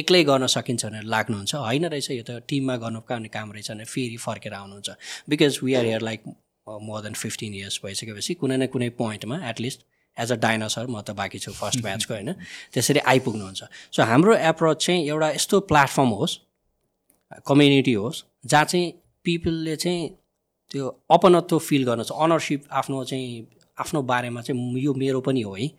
एक्लै 0.00 0.22
गर्न 0.24 0.46
सकिन्छ 0.46 0.84
भनेर 0.86 1.04
लाग्नुहुन्छ। 1.14 1.54
होइन 1.54 1.84
रहेछ 1.92 2.08
यो 2.10 2.24
त 2.28 2.30
टिममा 2.48 2.76
गर्नुपर्ने 2.84 3.28
काम 3.28 3.48
रहेछ 3.52 3.68
भनेर 3.70 3.88
फेरि 3.94 4.16
फर्केर 4.16 4.52
आउनुहुन्छ। 4.60 4.88
Because 5.28 5.58
we 5.64 5.74
are 5.74 5.84
here 5.84 6.02
like 6.08 6.20
more 6.66 7.02
than 7.02 7.14
fifteen 7.14 7.54
years 7.54 7.80
भइसकेपछि 7.84 8.34
कुनै 8.34 8.56
न 8.56 8.66
कुनै 8.66 8.88
पोइन्टमा 8.98 9.36
एटलिस्ट 9.48 9.84
एज 10.16 10.32
अ 10.32 10.36
डाइनोसर 10.36 10.86
म 10.86 11.00
त 11.00 11.10
बाँकी 11.16 11.38
छु 11.38 11.52
फर्स्ट 11.52 11.82
ब्याचको 11.82 12.14
होइन। 12.14 12.32
त्यसरी 12.72 13.00
आइपुग्नुहुन्छ। 13.12 13.62
सो 13.92 14.02
हाम्रो 14.02 14.34
एप्रोच 14.50 14.86
चाहिँ 14.86 15.06
एउटा 15.08 15.30
यस्तो 15.30 15.60
प्लेटफर्म 15.70 16.08
होस् 16.20 16.38
कम्युनिटी 17.46 17.92
होस् 17.92 18.24
जहाँ 18.46 18.64
चाहिँ 18.64 18.92
पिपलले 19.24 19.76
चाहिँ 19.76 20.08
त्यो 20.70 20.88
अपनत्व 21.10 21.58
फिल 21.58 21.84
गर्न 21.84 22.02
छ 22.02 22.12
अनरसिप 22.12 22.68
आफ्नो 22.72 23.04
चाहिँ 23.04 23.46
आफ्नो 23.78 24.02
बारेमा 24.02 24.40
चाहिँ 24.42 24.80
यो 24.80 24.94
मेरो 24.94 25.20
पनि 25.20 25.42
हो 25.42 25.54
है। 25.54 25.70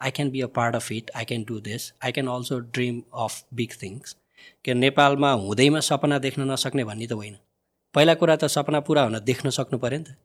I 0.00 0.10
can 0.10 0.30
be 0.30 0.40
a 0.40 0.46
part 0.56 0.74
of 0.76 0.92
it 0.92 1.10
I 1.16 1.24
can 1.24 1.44
do 1.48 1.60
this 1.60 1.92
I 2.04 2.12
can 2.12 2.28
also 2.28 2.58
dream 2.76 3.02
of 3.14 3.44
big 3.54 3.72
things 3.82 4.16
के 4.64 4.74
नेपालमा 4.74 5.32
हुँदैमा 5.44 5.80
सपना 5.80 6.18
देख्न 6.18 6.50
नसक्ने 6.50 6.84
भन्ने 6.84 7.06
त 7.06 7.12
होइन। 7.12 7.36
पहिला 7.94 8.14
कुरा 8.20 8.36
त 8.36 8.44
सपना 8.56 8.80
पुरा 8.86 9.02
हुन 9.02 9.18
देख्न 9.30 9.50
सक्नु 9.50 9.78
पऱ्यो 9.78 9.98
नि 9.98 10.04
त। 10.04 10.16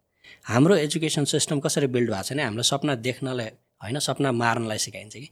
हाम्रो 0.45 0.75
एजुकेसन 0.75 1.25
सिस्टम 1.25 1.59
कसरी 1.65 1.87
बिल्ड 1.95 2.09
भएको 2.11 2.23
छ 2.23 2.31
भने 2.33 2.43
हाम्रो 2.43 2.63
सपना 2.63 2.95
देख्नलाई 3.07 3.49
होइन 3.83 3.99
सपना 4.07 4.31
मार्नलाई 4.43 4.79
सिकाइन्छ 4.85 5.15
कि। 5.15 5.29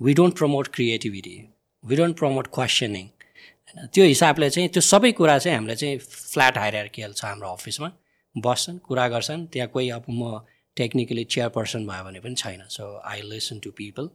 We 0.00 0.12
don't 0.14 0.34
promote 0.38 0.68
creativity 0.74 1.36
we 1.84 1.96
don't 1.96 2.16
promote 2.18 2.46
questioning 2.54 3.06
होइन 3.06 3.86
त्यो 3.94 4.04
हिसाबले 4.04 4.50
चाहिँ 4.50 4.68
त्यो 4.74 4.82
सबै 4.82 5.12
कुरा 5.20 5.38
चाहिँ 5.38 5.56
हामीले 5.56 5.76
चाहिँ 5.76 5.98
फ्ल्याट 5.98 6.58
हाइरार्कियल 6.58 7.12
छ 7.12 7.24
हाम्रो 7.24 7.48
अफिसमा। 7.52 7.90
बस्छन् 8.34 8.78
कुरा 8.88 9.06
गर्छन् 9.08 9.46
त्यहाँ 9.52 9.68
कोही 9.74 9.90
अब 9.98 10.04
म 10.10 10.40
टेक्निकली 10.76 11.24
चेयरपर्सन 11.34 11.86
भयो 11.86 12.04
भने 12.04 12.20
पनि 12.20 12.34
छैन। 12.34 12.62
So 12.70 12.84
I 13.04 13.22
listen 13.30 13.58
to 13.64 13.70
people 13.78 14.08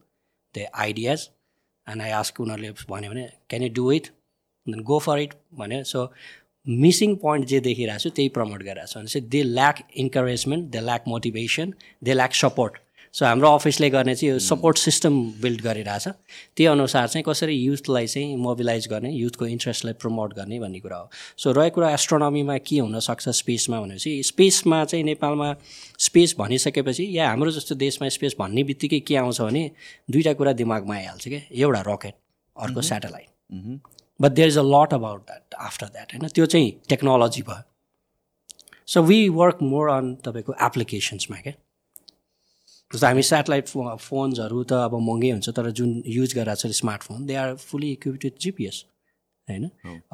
the 0.54 0.66
ideas 0.84 1.28
and 1.86 2.02
I 2.02 2.10
ask 2.20 2.40
उनीहरूले 2.40 2.70
भन्यो 2.90 3.10
भने 3.10 3.24
can 3.48 3.62
you 3.62 3.68
do 3.78 3.90
it 3.92 4.06
then 4.66 4.82
go 4.90 4.98
for 5.06 5.18
it 5.18 5.32
भन्यो। 5.60 5.82
सो 5.84 6.00
मिसिङ 6.68 7.14
पोइन्ट 7.16 7.46
जे 7.46 7.60
देखिरहेको 7.60 7.98
छु 7.98 8.10
त्यही 8.10 8.28
प्रमोट 8.28 8.62
गरिरहेको 8.62 8.86
छु। 8.86 8.98
भने 9.00 9.08
चाहिँ 9.08 9.28
they 9.28 9.42
lack 9.42 9.76
encouragement 9.96 10.70
they 10.70 10.80
lack 10.80 11.04
motivation 11.08 11.74
they 12.04 12.14
lack 12.14 12.34
support 12.34 12.78
so 13.14 13.24
हाम्रो 13.24 13.48
अफिसले 13.54 13.90
गर्ने 13.90 14.14
चाहिँ 14.14 14.32
यो 14.32 14.38
सपोर्ट 14.38 14.78
सिस्टम 14.78 15.20
बिल्ड 15.42 15.60
गरिरहेछ 15.62 16.08
त्यही 16.08 16.66
अनुसार 16.66 17.08
चाहिँ 17.08 17.24
कसरी 17.28 17.54
युथलाई 17.54 18.06
चाहिँ 18.06 18.36
मोबिलाइज 18.36 18.88
गर्ने 18.90 19.10
युथको 19.12 19.46
इन्ट्रेस्टलाई 19.46 19.94
प्रमोट 20.02 20.34
गर्ने 20.34 20.58
भन्ने 20.60 20.80
कुरा 20.80 20.96
हो। 20.96 21.10
सो 21.38 21.52
रहेको 21.52 21.74
कुरा 21.74 21.90
एस्ट्रोनमीमा 21.90 22.58
के 22.58 22.78
हुनसक्छ 22.78 23.28
स्पेसमा 23.28 23.80
भनेपछि 23.80 24.22
स्पेसमा 24.22 24.84
चाहिँ 24.84 25.04
नेपालमा 25.04 25.54
स्पेस 26.08 26.34
भनिसकेपछि 26.38 27.06
या 27.18 27.28
हाम्रो 27.28 27.50
जस्तो 27.50 27.74
देशमा 27.74 28.08
स्पेस 28.18 28.36
भन्ने 28.40 28.64
बित्तिकै 28.64 29.00
के 29.00 29.16
आउँछ 29.16 29.40
भने 29.40 29.70
दुईवटा 30.10 30.32
कुरा 30.34 30.52
दिमागमा 30.62 30.94
आइहाल्छ 30.94 31.28
क्या 31.28 31.40
एउटा 31.52 31.84
रकेट 31.88 32.14
अर्को 32.56 32.82
satellite 32.82 33.28
but 34.20 34.32
there 34.32 34.48
is 34.48 34.58
a 34.58 34.62
lot 34.64 34.94
about 34.94 35.20
that 35.26 35.54
after 35.60 35.86
that 35.88 36.12
होइन 36.12 36.28
त्यो 36.28 36.46
चाहिँ 36.46 36.70
टेक्नोलोजी 36.88 37.42
भयो. 37.42 37.62
So 38.86 39.02
we 39.02 39.28
work 39.34 39.58
more 39.62 39.88
on 39.90 40.14
तपाईँको 40.24 40.54
एप्लिकेसन्समा 40.62 41.36
क्या 41.40 41.52
जस्तो 42.90 43.06
हामी 43.06 43.22
सेटेलाइट 43.24 43.68
फो 43.68 43.94
फोन्सहरू 44.00 44.62
त 44.64 44.72
अब 44.86 44.94
महँगै 45.00 45.30
हुन्छ 45.30 45.48
तर 45.50 45.70
जुन 45.78 46.02
युज 46.06 46.34
गरिरहेको 46.34 46.68
छ 46.68 46.80
smartphone 46.80 47.24
they 47.26 47.34
are 47.34 47.54
fully 47.58 47.90
equipped 47.92 48.24
with 48.24 48.40
GPS 48.40 48.84
होइन? 49.48 49.70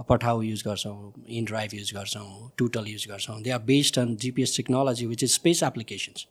पठाउ 0.09 0.41
युज 0.43 0.63
गर्छौँ 0.67 1.13
इनड्राइभ 1.29 1.75
युज 1.75 1.93
गर्छौँ 1.95 2.51
टुटल 2.59 2.87
युज 2.89 3.07
गर्छौँ 3.09 3.41
they 3.43 3.51
are 3.51 3.63
based 3.65 3.99
on 3.99 4.17
GPS 4.23 4.57
technology 4.57 5.07
which 5.07 5.23
is 5.25 5.33
space 5.33 5.63
applications 5.63 6.27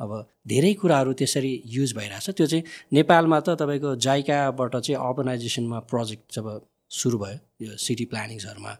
अब 0.00 0.10
धेरै 0.48 0.72
कुराहरू 0.74 1.12
त्यसरी 1.12 1.54
युज 1.66 1.96
भइरहेछ। 1.96 2.30
त्यो 2.30 2.46
चाहिँ 2.46 2.64
नेपालमा 2.92 3.40
त 3.40 3.56
तपाईँको 3.60 3.94
जाइकाबाट 4.06 4.76
चाहिँ 4.76 4.98
अर्गनाइजेसनमा 5.00 5.78
प्रोजेक्ट 5.90 6.34
जब 6.34 6.46
सुरु 6.92 7.18
भयो 7.18 7.66
यो 7.66 7.76
city 7.84 8.04
प्लानिङ्सहरूमा। 8.12 8.72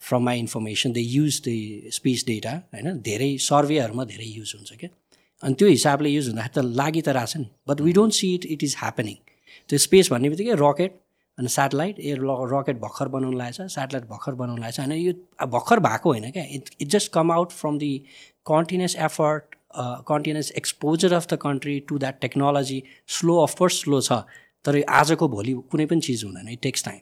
From 0.00 0.22
my 0.24 0.38
information 0.38 0.92
they 0.92 1.00
use 1.00 1.40
the 1.46 1.90
space 1.98 2.24
data 2.26 2.52
होइन? 2.74 3.00
धेरै 3.00 3.30
सर्वेहरूमा 3.42 4.04
धेरै 4.12 4.28
युज 4.28 4.52
हुन्छ 4.56 4.72
क्या। 4.80 4.90
अनि 5.42 5.54
त्यो 5.54 5.68
हिसाबले 5.68 6.10
युज 6.10 6.28
हुँदाखेरि 6.28 6.54
त 6.54 6.64
लागि 6.80 7.02
त 7.02 7.08
रहेछ 7.16 7.36
नि। 7.36 7.48
But 7.68 7.80
we 7.80 7.92
don't 7.98 8.12
see 8.14 8.34
it 8.34 8.44
it 8.54 8.62
is 8.64 8.76
happening 8.78 9.16
त्यो 9.70 9.78
स्पेस 9.86 10.10
भन्ने 10.12 10.28
बित्तिकै 10.30 10.54
रकेट 10.60 10.92
अनि 11.38 11.48
सेटेलाइट 11.56 11.98
ए 12.00 12.14
रकेट 12.52 12.76
भर्खर 12.80 13.08
बनाउनु 13.14 13.36
लागेको 13.38 13.68
छ 13.68 13.72
सेटेलाइट 13.72 14.06
भर्खर 14.08 14.34
बनाउनु 14.40 14.62
लागेको 14.62 14.76
छ 14.76 14.86
होइन 14.86 14.92
यो 15.00 15.12
भर्खर 15.56 15.80
भएको 15.88 16.12
होइन 16.12 16.30
क्या। 16.30 16.44
It 16.56 16.70
it 16.80 16.88
just 16.94 17.12
come 17.12 17.32
out 17.32 17.52
from 17.52 17.78
the 17.78 17.92
continuous 18.46 18.96
effort 19.08 19.54
continuous 20.08 20.50
exposure 20.58 21.12
of 21.12 21.26
the 21.32 21.38
country 21.42 21.78
to 21.88 21.98
that 21.98 22.20
technology 22.20 22.82
slow 23.16 23.36
of course 23.42 23.80
slow 23.82 24.00
छ। 24.00 24.24
तर 24.66 24.82
आजको 24.88 25.28
भोलि 25.28 25.52
कुनै 25.70 25.86
पनि 25.86 26.00
चिज 26.00 26.24
हुँदैन 26.24 26.48
इट 26.48 26.60
टेक्स 26.62 26.84
टाइम 26.84 27.00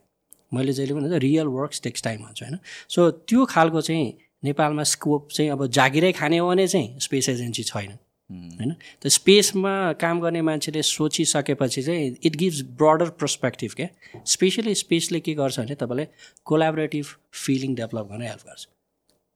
मैले 0.57 0.73
जहिले 0.73 0.95
पनि 0.95 1.19
रियल 1.19 1.47
वर्क्स 1.47 1.81
टेक्स 1.83 2.03
टाइम 2.03 2.23
भन्छु 2.23 2.45
होइन? 2.45 2.59
सो 2.89 3.11
त्यो 3.11 3.45
खालको 3.45 3.81
चाहिँ 3.81 4.13
नेपालमा 4.45 4.83
स्कोप 4.83 5.29
चाहिँ 5.31 5.51
अब 5.51 5.67
जागिरै 5.67 6.13
खाने 6.13 6.39
हो 6.39 6.49
भने 6.49 6.67
चाहिँ 6.69 7.01
स्पेस 7.01 7.29
एजेन्सी 7.29 7.63
छैन 7.63 7.93
होइन? 8.31 8.75
त 9.03 9.09
स्पेसमा 9.09 9.93
काम 10.01 10.21
गर्ने 10.21 10.43
मान्छेले 10.43 10.83
सोचिसकेपछि 10.83 11.83
चाहिँ 11.83 12.17
इट 12.25 12.37
गिभ्स 12.37 12.61
ब्रडर 12.81 13.11
पर्सपेक्टिभ 13.21 13.73
क्या? 13.77 13.89
स्पेसली 14.27 14.75
स्पेसले 14.75 15.21
के 15.21 15.35
गर्छ 15.35 15.59
भने 15.61 15.75
तपाईँलाई 15.75 16.07
कोलाबोरेटिभ 16.45 17.07
फिलिङ 17.45 17.75
डेभलप 17.75 18.09
गर्न 18.13 18.23
हेल्प 18.23 18.47
गर्छ। 18.47 18.69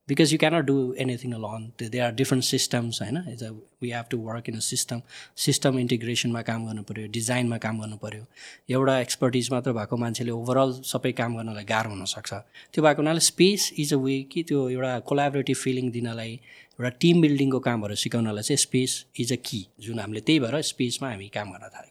Because 0.08 0.32
you 0.32 0.38
cannot 0.38 0.64
do 0.64 0.74
anything 0.98 1.32
alone 1.32 1.64
they 1.80 1.98
are 1.98 2.12
different 2.14 2.44
systems 2.44 3.00
होइन 3.02 3.16
is 3.28 3.42
a 3.44 3.50
we 3.82 3.90
have 3.90 4.04
to 4.10 4.18
work 4.20 4.48
in 4.48 4.56
a 4.56 4.60
system 4.66 5.00
system 5.36 5.78
इन्टिग्रेसनमा 5.78 6.42
काम 6.42 6.66
गर्नु 6.66 6.82
पऱ्यो 6.82 7.08
डिजाइनमा 7.08 7.58
काम 7.64 7.80
गर्नु 7.80 7.96
पऱ्यो 7.96 8.24
एउटा 8.70 8.98
एक्सपर्टिज 9.00 9.50
मात्र 9.52 9.72
भएको 9.72 9.96
मान्छेले 9.96 10.30
ओभरअल 10.30 10.72
सबै 10.92 11.12
काम 11.20 11.36
गर्नलाई 11.36 11.64
गाह्रो 11.64 11.90
हुनसक्छ 11.90 12.32
त्यो 12.32 12.84
भएको 12.84 13.02
हुनाले 13.02 13.26
स्पेस 13.28 13.72
इज 13.78 13.92
अ 13.94 14.00
वे 14.06 14.16
कि 14.32 14.42
त्यो 14.48 14.68
एउटा 14.70 14.98
कोलाबोरेटिभ 15.10 15.56
फिलिङ 15.56 15.90
दिनलाई 15.90 16.32
एउटा 16.32 16.90
टिम 17.00 17.22
बिल्डिङको 17.22 17.60
कामहरू 17.60 18.00
सिकाउनलाई 18.04 18.48
चाहिँ 18.48 18.64
स्पेस 18.64 18.96
इज 19.20 19.32
अ 19.32 19.40
कि 19.44 19.62
जुन 19.80 20.00
हामीले 20.00 20.20
त्यही 20.22 20.40
भएर 20.40 20.60
स्पेसमा 20.70 21.10
हामी 21.10 21.28
काम 21.36 21.52
गर्न 21.52 21.68
थालेको 21.68 21.87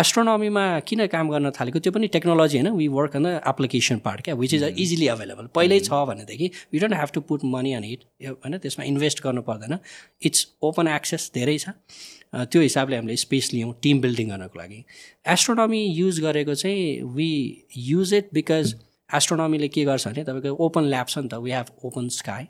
एस्ट्रोनमीमा 0.00 0.64
किन 0.88 1.06
काम 1.14 1.30
गर्न 1.30 1.50
थालेको 1.58 1.78
त्यो 1.78 1.92
पनि 1.92 2.06
टेक्नोलोजी 2.16 2.58
होइन 2.58 2.72
we 2.76 2.88
work 2.96 3.16
on 3.16 3.24
the 3.24 3.40
application 3.48 3.98
part 4.06 4.24
क्या 4.24 4.34
which 4.42 4.54
is 4.54 4.62
a 4.62 4.70
easily 4.84 5.08
available 5.14 5.46
पहिल्यै 5.54 5.80
छ 5.80 6.02
भनेदेखि 6.10 6.50
we 6.72 6.78
don't 6.78 6.94
have 6.94 7.10
to 7.14 7.20
put 7.30 7.44
money 7.54 7.72
on 7.72 7.84
it 7.84 8.04
होइन 8.26 8.58
त्यसमा 8.58 8.84
इन्भेस्ट 8.84 9.22
गर्नु 9.24 9.42
पर्दैन। 9.48 9.78
इट्स 10.22 10.46
ओपन 10.62 10.88
एक्सेस 10.88 11.30
धेरै 11.34 11.58
छ। 11.58 11.68
त्यो 12.34 12.60
हिसाबले 12.62 12.96
हामीले 12.96 13.16
स्पेस 13.16 13.52
लियौँ 13.52 13.74
टिम 13.82 14.00
बिल्डिङ 14.00 14.28
गर्नको 14.30 14.58
लागि। 14.58 14.84
एस्ट्रोनमी 15.34 15.84
युज 16.00 16.20
गरेको 16.20 16.54
चाहिँ 16.54 17.14
वी 17.14 17.30
युज 17.84 18.14
इट 18.14 18.28
बिकज 18.34 18.74
एस्ट्रोनमीले 19.10 19.68
के 19.68 19.84
गर्छ 19.84 20.08
भने 20.08 20.24
तपाईँको 20.24 20.64
ओपन 20.66 20.84
ल्याब 20.92 21.06
छ 21.08 21.18
नि 21.18 21.28
त 21.28 21.34
वी 21.46 21.50
हेभ 21.52 21.66
ओपन 21.84 22.08
स्काई 22.18 22.44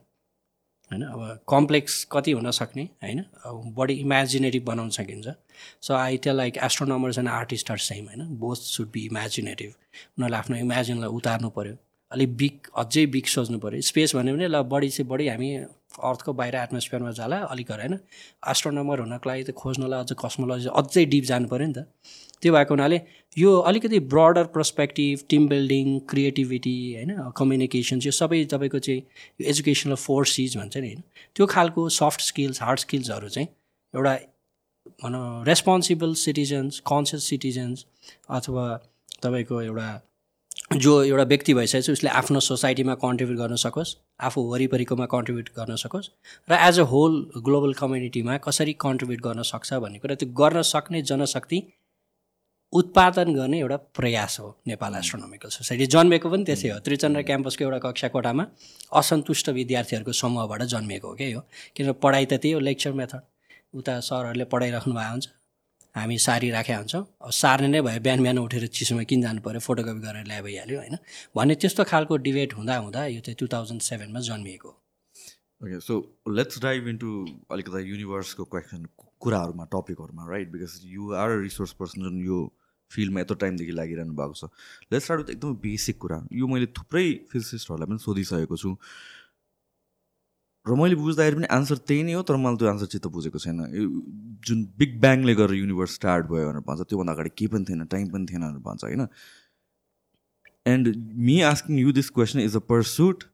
होइन? 0.90 1.02
अब 1.02 1.40
कम्प्लेक्स 1.50 2.04
कति 2.12 2.32
हुन 2.32 2.50
सक्ने 2.50 2.82
होइन? 3.02 3.24
अब 3.44 3.72
बढी 3.78 3.94
इमेजिनेटिभ 4.00 4.64
बनाउन 4.64 4.90
सकिन्छ। 4.98 5.34
So 5.82 5.94
I 5.94 6.16
tell 6.24 6.36
like 6.36 6.56
astronomers 6.64 7.18
and 7.18 7.28
artist 7.30 7.70
are 7.70 7.78
same 7.86 8.04
होइन? 8.06 8.36
बोथ 8.38 8.56
सुड 8.56 8.90
बी 8.92 9.04
इमेजिनेटिभ 9.06 9.70
उनीहरूले 9.70 10.36
आफ्नो 10.36 10.56
इमेजिनलाई 10.56 11.10
उतार्नु 11.18 11.50
पऱ्यो 11.56 11.76
अलिक 12.10 12.36
बिग 12.36 12.70
अझै 12.78 13.06
बिग 13.14 13.26
सोच्नु 13.26 13.58
पऱ्यो 13.58 13.80
स्पेस 13.82 14.14
भन्यो 14.16 14.34
भने 14.34 14.48
ल 14.48 14.62
बढी 14.62 14.88
चाहिँ 14.90 15.08
बढी 15.10 15.28
हामी 15.28 15.50
अर्थको 15.56 16.32
बाहिर 16.38 16.54
एटमोस्फियरमा 16.56 17.10
जाला 17.18 17.36
अलिक 17.50 17.70
होइन? 17.72 17.98
एस्ट्रोनमर 18.52 19.00
हुनको 19.00 19.28
लागि 19.30 19.42
त 19.42 19.50
खोज्नलाई 19.56 20.00
अझ 20.00 20.12
कस्मोलोजी 20.24 20.68
अझै 20.80 21.04
डिप 21.12 21.24
जानु 21.24 21.48
पऱ्यो 21.48 21.66
नि 21.66 21.74
त। 21.74 21.86
त्यो 22.42 22.52
भएको 22.52 22.74
हुनाले 22.74 23.00
यो 23.36 23.56
अलिकति 23.70 23.98
broader 24.12 24.44
perspective 24.54 25.20
team 25.28 25.48
building 25.48 25.98
creativity 26.10 26.76
होइन 26.94 27.30
कम्युनिकेसन 27.36 28.00
यो 28.04 28.12
सबै 28.12 28.44
तपाईँको 28.44 28.78
चाहिँ 28.78 29.02
एजुकेसनल 29.46 29.94
फोर्सिज 30.04 30.56
भन्छ 30.56 30.76
नि 30.76 30.86
होइन। 30.86 31.02
त्यो 31.36 31.46
खालको 31.46 31.88
सफ्ट 31.98 32.20
स्किल्स 32.20 32.62
हार्ड 32.62 32.78
स्किल्सहरू 32.78 33.28
चाहिँ 33.28 33.48
एउटा 33.94 34.14
भनौँ 35.04 35.44
रेस्पोन्सिबल 35.44 36.14
सिटिजन्स 36.14 36.80
कन्सियस 36.86 37.28
सिटिजन्स 37.28 37.86
अथवा 38.30 38.66
तपाईँको 39.22 39.62
एउटा 39.62 39.88
जो 40.74 40.92
एउटा 41.02 41.22
व्यक्ति 41.22 41.54
भइसकेपछि 41.54 41.92
उसले 41.92 42.10
आफ्नो 42.10 42.40
सोसाइटीमा 42.40 42.94
कन्ट्रिब्युट 42.94 43.38
गर्न 43.38 43.56
सकोस् 43.56 43.94
आफू 44.20 44.42
वरिपरिकोमा 44.52 45.06
कन्ट्रिब्युट 45.06 45.48
गर्न 45.56 45.76
सकोस् 45.76 46.08
र 46.48 46.58
एज 46.68 46.80
अ 46.80 46.86
होल 46.92 47.14
ग्लोबल 47.44 47.72
कम्युनिटीमा 47.72 48.36
कसरी 48.46 48.72
कन्ट्रिब्युट 48.80 49.20
गर्न 49.20 49.42
सक्छ 49.42 49.74
भन्ने 49.74 49.98
कुरा 49.98 50.14
त्यो 50.14 50.28
गर्न 50.34 50.62
सक्ने 50.62 51.02
जनशक्ति 51.02 51.62
उत्पादन 52.78 53.34
गर्ने 53.34 53.58
एउटा 53.60 53.76
प्रयास 53.98 54.38
हो 54.40 54.48
नेपाल 54.66 54.94
एस्ट्रोनोमिकल 54.96 55.48
सोसाइटी 55.56 55.86
जन्मेको 55.94 56.30
पनि 56.30 56.44
त्यसै 56.44 56.68
हो। 56.68 56.78
त्रिचन्द्र 56.86 57.22
क्याम्पसको 57.22 57.64
एउटा 57.64 57.78
कक्षा 57.86 58.08
कोठामा 58.14 58.44
असन्तुष्ट 59.00 59.48
विद्यार्थीहरूको 59.58 60.12
समूहबाट 60.20 60.62
जन्मिएको 60.74 61.08
हो 61.08 61.14
क्या 61.14 61.28
यो। 61.28 61.40
किनभने 61.76 61.98
पढाइ 62.02 62.24
त 62.26 62.42
त्यही 62.42 62.52
हो 62.52 62.60
लेक्चर 62.60 62.92
मेथड 63.00 63.22
उता 63.74 64.00
सरहरूले 64.08 64.44
पढाइराख्नु 64.52 64.94
भएको 64.94 65.12
हुन्छ। 65.12 65.26
हामी 65.94 66.16
सारी 66.18 66.50
राखेका 66.50 66.78
हुन्छौँ। 66.78 67.04
अब 67.24 67.30
सार्ने 67.32 67.68
नै 67.68 67.80
भयो 67.80 68.00
बिहान 68.04 68.20
बिहान 68.22 68.38
उठेर 68.38 68.66
चिसोमा 68.68 69.02
किन 69.08 69.20
जानु 69.22 69.40
पऱ्यो 69.40 69.60
फोटोकपी 69.64 70.00
गरेर 70.00 70.24
ल्याए 70.28 70.42
भइहाल्यो 70.42 70.78
होइन? 70.78 70.96
भन्ने 71.36 71.54
त्यस्तो 71.56 71.84
खालको 71.88 72.16
डिबेट 72.26 72.50
हुँदा 72.54 72.76
हुँदा 72.76 73.06
यो 73.16 73.20
चाहिँ 73.24 73.36
टु 73.40 73.46
थाउजन्ड 73.48 73.80
सेभेनमा 73.82 74.20
जन्मिएको 74.28 74.70
okay 75.64 75.80
so 75.80 75.94
let's 76.36 76.60
drive 76.60 76.88
into 76.88 77.08
अलिकति 77.48 77.80
युनिभर्सको 77.90 78.44
क्वेसन 78.44 78.84
कुराहरूमा 79.24 79.64
टपिकहरूमा 79.72 80.24
right 80.30 80.48
because 80.52 80.72
you 80.84 81.12
are 81.16 81.30
resource 81.40 81.72
person 81.80 82.02
जुन 82.02 82.20
यो 82.26 82.38
फिल्डमा 82.90 83.20
यत्रो 83.20 83.36
टाइमदेखि 83.36 83.72
लागिरहनु 83.72 84.14
भएको 84.14 84.34
छ। 84.34 84.44
लेट्स 84.92 85.04
स्टार्ट 85.04 85.20
विथ 85.20 85.30
एकदमै 85.34 85.54
बेसिक 85.62 85.96
कुरा। 85.98 86.18
यो 86.32 86.46
मैले 86.46 86.66
थुप्रै 86.78 87.06
फिजिसिस्टहरूलाई 87.32 87.88
पनि 87.90 87.98
सोधिसकेको 87.98 88.56
छु। 88.56 88.76
र 90.66 90.74
मैले 90.74 90.94
बुझ्दाखेरि 90.98 91.36
पनि 91.36 91.46
आन्सर 91.46 91.76
त्यही 91.86 92.02
नै 92.02 92.12
हो 92.12 92.22
तर 92.26 92.36
मैले 92.42 92.56
त्यो 92.58 92.68
आन्सर 92.68 92.86
चित्त 92.90 93.06
बुझेको 93.06 93.38
छैन। 93.38 93.58
जुन 94.46 94.58
बिग 94.78 95.00
ब्याङले 95.00 95.34
गरेर 95.34 95.54
युनिभर्स 95.62 95.94
स्टार्ट 95.94 96.26
भयो 96.26 96.46
भनेर 96.50 96.62
भन्छ 96.66 96.80
त्योभन्दा 96.90 97.12
अगाडि 97.12 97.30
केही 97.38 97.48
पनि 97.54 97.64
थिएन 97.68 97.84
टाइम 97.86 98.06
पनि 98.10 98.26
थिएन 98.26 98.42
भनेर 98.42 98.62
भन्छ 98.66 98.84
होइन? 98.84 99.06
And 100.66 100.84
me 101.28 101.40
asking 101.46 101.78
you 101.78 101.92
this 101.92 102.10
question 102.10 102.40
is 102.40 102.56
a 102.56 102.64
pursuit 102.66 103.24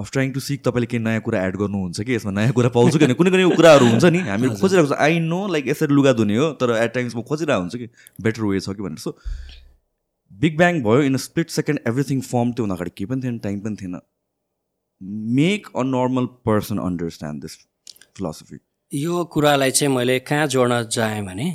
of 0.00 0.10
trying 0.12 0.32
to 0.32 0.40
seek 0.40 0.64
तपाईँले 0.64 0.86
केही 0.86 1.02
नयाँ 1.04 1.20
कुरा 1.22 1.44
एड 1.46 1.56
गर्नुहुन्छ 1.62 2.00
कि? 2.00 2.14
यसमा 2.14 2.32
नयाँ 2.32 2.52
कुरा 2.58 2.68
पाउँछु 2.76 2.98
किन 2.98 3.12
कुनै 3.14 3.30
कुनै 3.30 3.48
कुराहरू 3.56 3.86
हुन्छ 3.86 4.04
नि। 4.04 4.20
हामी 4.28 4.48
खोजिरहेको 4.60 4.94
छ। 4.94 4.98
आई 4.98 5.18
नो 5.20 5.40
लाइक 5.54 5.68
यसरी 5.68 5.94
लुगा 5.94 6.12
धुने 6.20 6.36
हो 6.36 6.52
तर 6.60 6.76
एट 6.76 6.94
टाइम्स 6.94 7.16
म 7.16 7.22
खोजिरहेको 7.22 7.60
हुन्छ 7.60 7.76
कि 7.76 7.86
बेटर 8.22 8.42
वे 8.42 8.60
छ 8.60 8.76
कि 8.76 8.82
भनेर। 8.82 8.98
सो 8.98 9.16
बिग 10.32 10.56
ब्याङ 10.58 10.80
भयो 10.82 11.02
in 11.02 11.14
a 11.14 11.22
split 11.26 11.50
second 11.50 11.80
everything 11.88 12.20
form 12.26 12.52
त्यो 12.52 12.66
अगाडि 12.66 12.90
केही 12.96 13.06
पनि 13.12 13.22
थिएन 13.22 13.38
टाइम 13.46 13.60
पनि 13.60 13.76
थिएन। 13.82 14.00
Make 15.36 15.66
a 15.76 15.82
normal 15.86 16.26
person 16.46 16.78
understand 16.78 17.42
this 17.42 17.56
philosophy 18.16 18.58
यो 18.92 19.24
कुरालाई 19.34 19.70
चाहिँ 19.70 19.94
मैले 19.94 20.18
कहाँ 20.30 20.46
जोड्न 20.54 20.82
चाहेँ 20.84 21.24
भने 21.26 21.46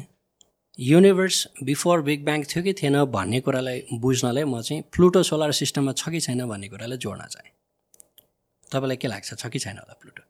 युनिभर्स 0.79 1.37
बिफोर 1.63 2.01
बिग 2.01 2.23
ब्याङ 2.25 2.43
थियो 2.43 2.63
कि 2.63 2.73
थिएन 2.73 3.03
भन्ने 3.11 3.39
कुरालाई 3.41 3.99
बुझ्नलाई 4.01 4.43
म 4.43 4.61
चाहिँ 4.61 4.81
प्लुटो 4.93 5.23
सोलर 5.23 5.51
सिस्टममा 5.59 5.91
छ 5.93 6.09
कि 6.09 6.19
छैन 6.19 6.45
भन्ने 6.47 6.67
कुरालाई 6.69 6.97
जोड्न 6.97 7.27
चाहेँ। 7.31 7.51
तपाईँलाई 8.72 8.98
के 8.98 9.07
लाग्छ? 9.07 9.34
छ 9.34 9.48
कि 9.48 9.60
छैन 9.60 9.77
होला 9.77 9.95
प्लुटो? 10.01 10.24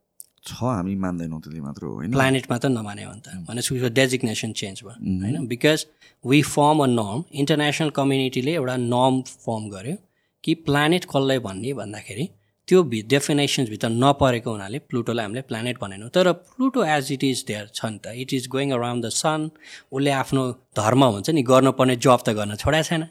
छ 0.45 0.61
हामी 0.61 0.95
मान्दैनौँ 1.01 1.39
त्यति 1.41 1.61
मात्र 1.61 1.85
हो 1.85 1.93
होइन? 1.93 2.11
प्लानेट 2.11 2.45
मात्र 2.51 2.69
नमाने 2.69 3.03
हो 3.03 3.13
नि 3.13 3.21
त 3.25 3.27
भनेपछि 3.47 3.89
डेजिग्नेसन 3.89 4.51
चेन्ज 4.53 4.83
भयो 4.85 4.95
होइन? 5.21 5.47
Because 5.47 5.85
we 6.23 6.41
form 6.45 6.83
a 6.83 6.87
norm 6.93 7.23
international 7.41 7.89
कम्युनिटीले 7.99 8.53
एउटा 8.53 8.75
नर्म 8.85 9.21
फर्म 9.45 9.69
गर्यो 9.69 9.95
कि 10.43 10.53
प्लानेट 10.65 11.05
कसलाई 11.05 11.39
भन्ने 11.45 11.73
भन्दाखेरि 11.73 12.27
त्यो 12.67 12.81
भि 12.91 13.01
डेफिनेसन्सभित्र 13.09 13.89
नपरेको 13.93 14.51
हुनाले 14.51 14.79
प्लुटोलाई 14.89 15.25
हामीले 15.25 15.41
प्लानेट 15.49 15.79
भनेनौँ। 15.81 16.09
तर 16.09 16.31
Pluto 16.53 16.83
as 16.83 17.11
it 17.11 17.23
is 17.23 17.43
there 17.47 17.65
छ 17.73 17.85
नि 17.85 17.97
त। 17.97 18.13
It 18.21 18.33
is 18.33 18.47
going 18.49 18.71
around 18.73 19.05
the 19.05 19.09
sun 19.13 19.49
उसले 19.93 20.11
आफ्नो 20.11 20.41
धर्म 20.77 21.03
हुन्छ 21.05 21.29
नि 21.29 21.43
गर्नुपर्ने 21.43 21.95
जब 22.05 22.19
त 22.25 22.29
गर्न 22.37 22.55
छोडाएको 22.55 22.87
छैन। 22.89 23.03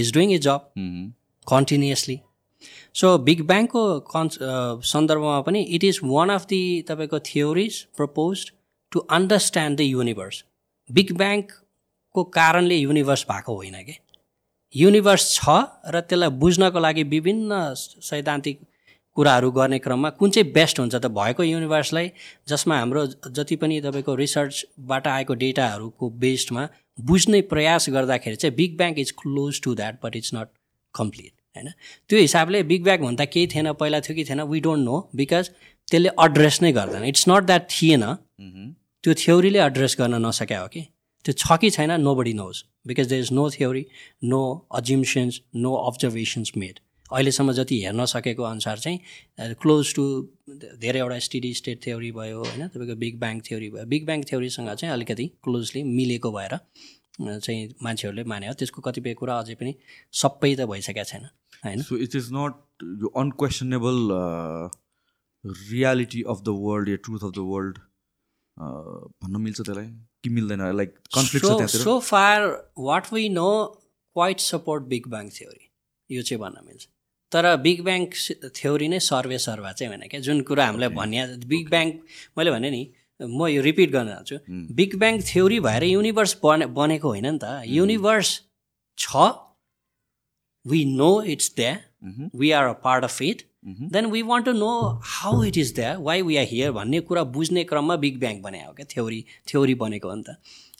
Is 0.00 0.12
doing 0.14 0.32
a 0.32 0.38
job 0.38 0.60
continuously 1.46 2.16
so 2.94 3.16
big 3.18 3.42
ब्याङको 3.46 3.82
कन् 4.06 4.28
सन्दर्भमा 4.84 5.40
पनि 5.40 5.60
it 5.70 5.84
is 5.84 6.00
one 6.04 6.30
of 6.30 6.46
the 6.46 6.60
तपाईँको 6.88 7.18
theories 7.26 7.80
propose 7.96 8.50
to 8.92 9.00
understand 9.10 9.78
the 9.78 9.82
universe 9.82 10.44
big 10.90 11.12
ब्याङको 11.16 12.24
कारणले 12.32 12.76
युनिभर्स 12.76 13.24
भएको 13.30 13.54
होइन 13.54 13.82
कि? 13.82 13.94
युनिभर्स 14.74 15.30
छ 15.34 15.54
र 15.86 16.00
त्यसलाई 16.02 16.30
बुझ्नको 16.38 16.80
लागि 16.80 17.02
विभिन्न 17.04 17.62
सैद्धान्तिक 17.76 18.60
कुराहरू 19.16 19.50
गर्ने 19.50 19.78
क्रममा 19.78 20.10
कुन 20.10 20.30
चाहिँ 20.30 20.52
बेस्ट 20.52 20.80
हुन्छ 20.80 20.94
त 20.94 21.06
भएको 21.14 21.42
युनिभर्सलाई 21.42 22.10
जसमा 22.48 22.78
हाम्रो 22.78 23.06
जति 23.30 23.56
पनि 23.56 23.80
तपाईँको 23.80 24.14
रिसर्चबाट 24.14 25.06
आएको 25.06 25.34
डेटाहरूको 25.34 26.10
बेस्डमा 26.20 26.68
बुझ्ने 26.98 27.40
प्रयास 27.50 27.88
गर्दाखेरि 27.90 28.36
चाहिँ 28.36 28.56
big 28.56 28.76
bang 28.76 28.94
is 28.98 29.10
close 29.18 29.60
to 29.62 29.74
that 29.74 29.98
but 30.04 30.16
it's 30.16 30.34
not 30.34 30.48
complete 30.94 31.32
होइन 31.56 31.68
त्यो 32.10 32.20
हिसाबले 32.20 32.62
बिग 32.70 32.84
ब्याग 32.84 33.00
भन्दा 33.02 33.24
केही 33.24 33.46
थिएन 33.54 33.72
पहिला 33.80 34.00
थियो 34.00 34.14
कि 34.16 34.24
थिएन 34.24 34.40
वी 34.50 34.60
डोन्ट 34.60 34.84
नो 34.84 34.96
बिकज 35.16 35.50
त्यसले 35.88 36.10
एड्रेस 36.24 36.62
नै 36.62 36.72
गर्दैन। 36.72 37.04
इट्स 37.04 37.24
नट 37.28 37.44
द्याट 37.44 37.68
थिएन। 37.70 38.04
त्यो 39.04 39.14
थ्योरीले 39.16 39.60
एड्रेस 39.62 39.96
गर्न 39.98 40.26
नसक्या 40.26 40.60
हो 40.60 40.68
कि। 40.68 40.86
त्यो 41.24 41.32
छ 41.34 41.58
कि 41.60 41.70
छैन 41.70 41.92
nobody 42.14 42.32
knows 42.34 42.62
because 42.86 43.08
there 43.08 43.22
is 43.22 43.32
no 43.32 43.48
theory 43.50 43.84
no 44.24 44.42
assumptions 44.74 45.40
no 45.56 45.72
observations 45.88 46.52
made 46.56 46.78
अहिलेसम्म 47.10 47.52
जति 47.52 47.80
हेर्न 47.82 48.04
सकेको 48.06 48.42
अनुसार 48.42 48.78
चाहिँ 48.78 49.54
क्लोज 49.62 49.94
टु 49.94 50.04
धेरैवटा 50.80 51.18
स्टडी 51.18 51.52
स्टेट 51.54 51.82
थ्योरी 51.84 52.10
भयो 52.12 52.38
होइन 52.38 52.68
तपाईँको 52.68 52.96
बिग 52.96 53.18
ब्याङ 53.20 53.40
थ्योरी 53.40 53.68
भयो। 53.70 53.84
बिग 53.86 54.06
ब्याङ 54.06 54.22
थ्योरीसँग 54.30 54.70
चाहिँ 54.70 54.92
अलिकति 54.94 55.26
क्लोजली 55.44 55.82
मिलेको 55.82 56.32
भएर 56.32 56.54
चाहिँ 57.20 57.74
मान्छेहरूले 57.82 58.24
माने 58.24 58.46
हो। 58.48 58.54
त्यसको 58.60 58.82
कतिपय 58.82 59.14
कुरा 59.20 59.38
अझै 59.38 59.54
पनि 59.60 59.72
सबै 60.22 60.54
त 60.54 60.66
भइसकेको 60.70 61.04
छैन 61.04 61.24
होइन? 61.64 61.82
सो 61.82 61.96
इट 61.96 62.14
इज 62.16 62.28
नट 62.32 62.54
यो 63.02 63.08
unquestionable 63.22 63.96
reality 65.70 66.22
of 66.22 66.38
the 66.42 66.48
world 66.66 66.88
yeah 66.88 66.96
truth 67.04 67.22
of 67.24 67.32
the 67.32 67.48
world 67.50 67.76
भन्न 68.56 69.40
मिल्छ 69.40 69.60
त्यसलाई? 69.60 69.90
कि 70.22 70.30
मिल्दैन? 70.30 70.62
Like 70.76 70.90
conflict 71.14 71.76
so 71.76 71.98
far 72.06 72.38
what 72.78 73.12
we 73.12 73.28
know 73.28 73.50
quite 74.16 74.40
support 74.42 74.82
big 74.88 75.06
bang 75.10 75.28
theory 75.36 75.64
यो 76.10 76.22
चाहिँ 76.22 76.40
भन्न 76.40 76.64
मिल्छ। 76.66 76.88
तर 77.32 77.56
बिग 77.64 77.82
ब्याङ 77.84 78.06
थ्योरी 78.56 78.88
नै 78.88 78.98
सर्वे 79.00 79.38
सर्वा 79.38 79.72
चाहिँ 79.72 79.88
होइन 79.92 80.08
क्या? 80.08 80.20
जुन 80.20 80.40
कुरा 80.42 80.66
हामीलाई 80.66 80.88
भन्या 80.96 81.26
बिग 81.46 81.68
ब्याङ 81.70 81.92
मैले 82.38 82.50
भने 82.50 82.70
नि 82.70 82.82
म 83.20 83.46
यो 83.46 83.62
रिपिट 83.62 83.90
गर्न 83.90 84.08
चाहन्छु। 84.08 84.36
बिग 84.74 84.96
ब्याङ 84.98 85.20
थ्योरी 85.28 85.60
भएर 85.60 85.84
युनिभर्स 85.84 86.36
बने 86.44 86.66
बनेको 86.78 87.08
होइन 87.08 87.26
नि 87.26 87.38
त। 87.38 87.62
युनिभर्स 87.66 88.28
छ। 88.98 89.16
We 90.64 90.84
know 90.86 91.10
it's 91.34 91.52
that 91.56 91.72
we 92.34 92.50
are 92.52 92.64
a 92.64 92.72
part 92.84 93.04
of 93.04 93.22
it 93.22 93.42
then 93.92 94.06
we 94.12 94.22
want 94.22 94.46
to 94.46 94.52
know 94.52 94.72
how 95.10 95.42
it 95.44 95.56
is 95.58 95.74
that 95.74 95.96
why 96.00 96.22
we 96.22 96.36
are 96.36 96.46
here 96.50 96.72
भन्ने 96.72 97.00
कुरा 97.08 97.24
बुझ्ने 97.36 97.64
क्रममा 97.64 97.96
बिग 97.96 98.18
ब्याङ 98.20 98.40
बने 98.42 98.64
हो 98.64 98.72
क्या? 98.72 98.86
थ्योरी 98.90 99.24
थ्योरी 99.48 99.74
बनेको 99.82 100.08
हो 100.08 100.14
नि 100.14 100.22
त। 100.22 100.36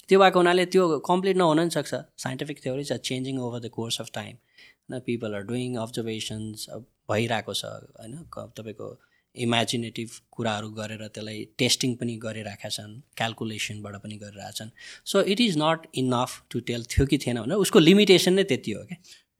त्यो 0.09 0.19
भएको 0.21 0.39
हुनाले 0.39 0.65
त्यो 0.67 0.99
कम्प्लिट 1.07 1.37
नहुन 1.37 1.59
पनि 1.59 1.71
सक्छ। 1.71 1.95
Scientific 2.23 2.63
theories 2.63 2.93
are 2.93 2.99
changing 3.09 3.39
over 3.41 3.61
the 3.61 3.69
course 3.71 4.01
of 4.01 4.11
time 4.15 4.35
होइन 4.35 5.01
पिपल 5.07 5.35
आर 5.35 5.43
डुइङ 5.47 5.77
अब्जर्भेसन्स 5.85 6.67
भइरहेको 7.11 7.55
छ 7.55 7.65
होइन? 8.01 8.17
तपाईँको 8.59 8.89
इमेजिनेटिभ 9.37 10.11
कुराहरू 10.33 10.71
गरेर 10.77 11.07
त्यसलाई 11.07 11.45
टेस्टिङ 11.59 11.95
पनि 11.97 12.17
गरिरहेका 12.25 12.69
छन् 12.77 12.95
क्यालकुलेसनबाट 13.17 13.97
पनि 14.05 14.17
गरिरहेछन् 14.23 14.71
so 15.13 15.23
it 15.35 15.41
is 15.41 15.59
not 15.59 15.87
enough 16.03 16.43
to 16.51 16.61
tell 16.71 16.85
थियो 16.93 17.07
कि 17.07 17.19
थिएन 17.27 17.43
भने 17.43 17.55
उसको 17.67 17.79
लिमिटेसन 17.79 18.35
नै 18.35 18.45
त्यति 18.53 18.73
हो 18.73 18.85
क्या। 18.93 18.99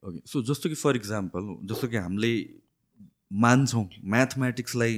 ओके 0.09 0.21
सो 0.27 0.43
जस्तो 0.51 0.69
कि 0.69 0.75
फर 0.83 0.97
इक्जाम्पल 0.97 1.55
जस्तो 1.73 1.89
कि 1.89 1.97
हामीले 1.97 2.33
मान्छौँ 3.47 3.85
म्याथमेटिक्सलाई 4.15 4.95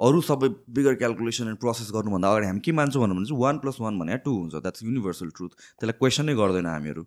अरू 0.00 0.20
सबै 0.26 0.48
बिगर 0.76 0.94
क्यालकुलेसन 1.00 1.48
एन्ड 1.48 1.58
प्रोसेस 1.62 1.90
गर्नुभन्दा 1.94 2.28
अगाडि 2.28 2.46
हामी 2.46 2.60
के 2.66 2.72
मान्छौँ 2.78 3.02
भन्नु 3.02 3.14
भने 3.14 3.26
चाहिँ 3.26 3.40
वान 3.40 3.58
प्लस 3.64 3.76
वान 3.80 3.98
भने 3.98 4.16
टू 4.24 4.32
हुन्छ। 4.38 4.54
द्याट्स 4.54 4.82
युनिभर्सल 4.82 5.28
ट्रुथ 5.36 5.52
त्यसलाई 5.56 5.98
क्वेसनै 5.98 6.34
गर्दैन 6.40 6.66
हामीहरू। 6.66 7.04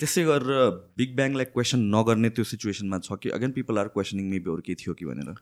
त्यसै 0.00 0.22
गरेर 0.24 0.70
बिग 0.98 1.16
ब्याङलाई 1.16 1.46
क्वेसन 1.54 1.80
नगर्ने 1.94 2.30
त्यो 2.36 2.44
सिचुएसनमा 2.50 2.98
छ 3.06 3.18
कि 3.22 3.30
again 3.36 3.52
people 3.58 3.78
are 3.78 3.88
questioning 3.96 4.30
maybe 4.30 4.50
अरू 4.50 4.62
केही 4.68 4.76
थियो 4.82 4.94
कि 4.94 5.04
भनेर। 5.10 5.34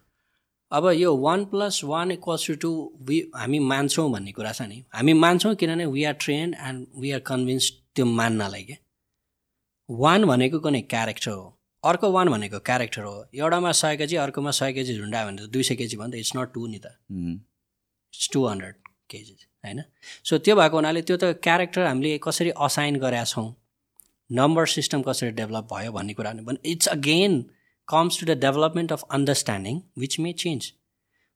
अब 0.73 0.87
यो 0.93 1.15
one 1.17 1.45
plus 1.51 1.81
one 1.85 2.11
equals 2.13 2.47
to 2.47 2.55
two 2.63 2.71
we 3.09 3.19
हामी 3.35 3.59
मान्छौँ 3.59 4.11
भन्ने 4.13 4.33
कुरा 4.33 4.53
छ 4.53 4.63
नि। 4.63 4.85
हामी 4.95 5.13
मान्छौँ 5.13 5.55
किनभने 5.55 5.87
we 5.87 6.05
are 6.05 6.17
trained 6.21 6.57
and 6.61 6.87
we 7.01 7.11
are 7.11 7.21
convinced 7.27 7.71
त्यो 7.95 8.05
मान्नलाई 8.05 8.65
क्या 8.65 8.77
वान 9.89 10.25
भनेको 10.27 10.59
कुनै 10.61 10.81
क्यारेक्टर 10.93 11.31
हो। 11.31 11.47
अर्को 11.85 12.11
वान 12.13 12.29
भनेको 12.29 12.59
क्यारेक्टर 12.61 13.03
हो। 13.03 13.17
एउटामा 13.35 13.73
सय 13.73 13.97
केजी 13.97 14.17
अर्कोमा 14.17 14.51
सय 14.51 14.73
केजी 14.73 14.97
झुन्डायो 14.99 15.27
भने 15.27 15.47
त 15.47 15.51
दुई 15.51 15.63
सय 15.63 15.75
केजी 15.81 15.97
भने 15.97 16.13
त। 16.13 16.21
इट्स 16.21 16.37
नट 16.37 16.53
टू 16.55 16.67
नि 16.67 16.79
त। 16.79 16.87
इट्स 18.15 18.29
टू 18.33 18.47
हन्ड्रेड 18.47 18.75
केजी 19.11 19.37
होइन? 19.65 19.83
सो 20.25 20.39
त्यो 20.39 20.57
भएको 20.57 20.77
हुनाले 20.77 21.03
त्यो 21.03 21.17
त 21.17 21.25
क्यारेक्टर 21.43 21.83
हामीले 21.87 22.19
कसरी 22.25 22.51
असाइन 22.67 22.97
गरेका 23.01 23.25
छौँ? 23.25 23.49
नम्बर 24.31 24.67
सिस्टम 24.69 25.03
कसरी 25.03 25.31
डेभलप 25.41 25.65
भयो 25.73 25.93
भन्ने 25.93 26.15
कुरा 26.15 26.33
भने 26.45 26.71
it's 26.71 26.89
again 26.89 27.33
comes 27.89 28.21
to 28.21 28.27
the 28.27 28.39
development 28.41 28.93
of 28.93 29.03
understanding 29.11 29.81
which 29.99 30.19
may 30.21 30.33
change 30.43 30.73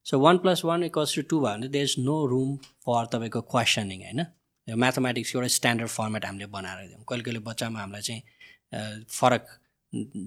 so 0.05 0.19
one 0.19 0.37
plus 0.37 0.63
one 0.65 0.83
equals 0.83 1.15
to 1.15 1.21
two 1.29 1.39
भयो 1.39 1.55
भने 1.55 1.67
there 1.75 1.83
is 1.85 1.95
no 1.99 2.15
room 2.27 2.55
for 2.85 3.05
तपाईँको 3.13 3.41
क्वेसनिङ 3.53 4.01
होइन? 4.03 4.25
म्याथमेटिक्सको 4.67 5.39
एउटा 5.39 5.47
स्ट्यान्डर्ड 5.55 5.89
फर्मेट 5.89 6.25
हामीले 6.25 6.45
बनाएर 6.51 6.87
दियौँ। 6.87 7.03
कहिले 7.09 7.23
कहिले 7.23 7.39
बच्चामा 7.47 7.79
हामीलाई 7.79 8.01
चाहिँ 8.01 9.05
फरक 9.11 9.47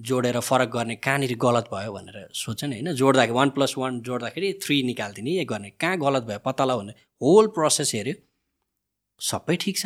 जोडेर 0.09 0.39
फरक 0.39 0.69
गर्ने 0.73 0.95
कहाँनिर 1.05 1.33
गलत 1.37 1.69
भयो 1.73 1.93
भनेर 1.93 2.17
सोध्छ 2.33 2.63
नि 2.63 2.75
होइन? 2.75 2.93
जोड्दाखेरि 2.93 3.35
वान 3.37 3.49
प्लस 3.55 3.73
वान 3.77 3.99
जोड्दाखेरि 4.01 4.51
थ्री 4.63 4.81
निकालिदिने 4.83 5.31
ए 5.41 5.45
गर्ने 5.45 5.69
कहाँ 5.81 5.97
गलत 5.99 6.23
भयो 6.29 6.39
पत्ता 6.45 6.65
लगाऊ 6.65 6.79
भने 6.81 6.93
होल 7.21 7.47
प्रोसेस 7.55 7.93
हेऱ्यो। 7.95 8.15
सबै 9.21 9.55
ठिक 9.63 9.77
छ। 9.77 9.85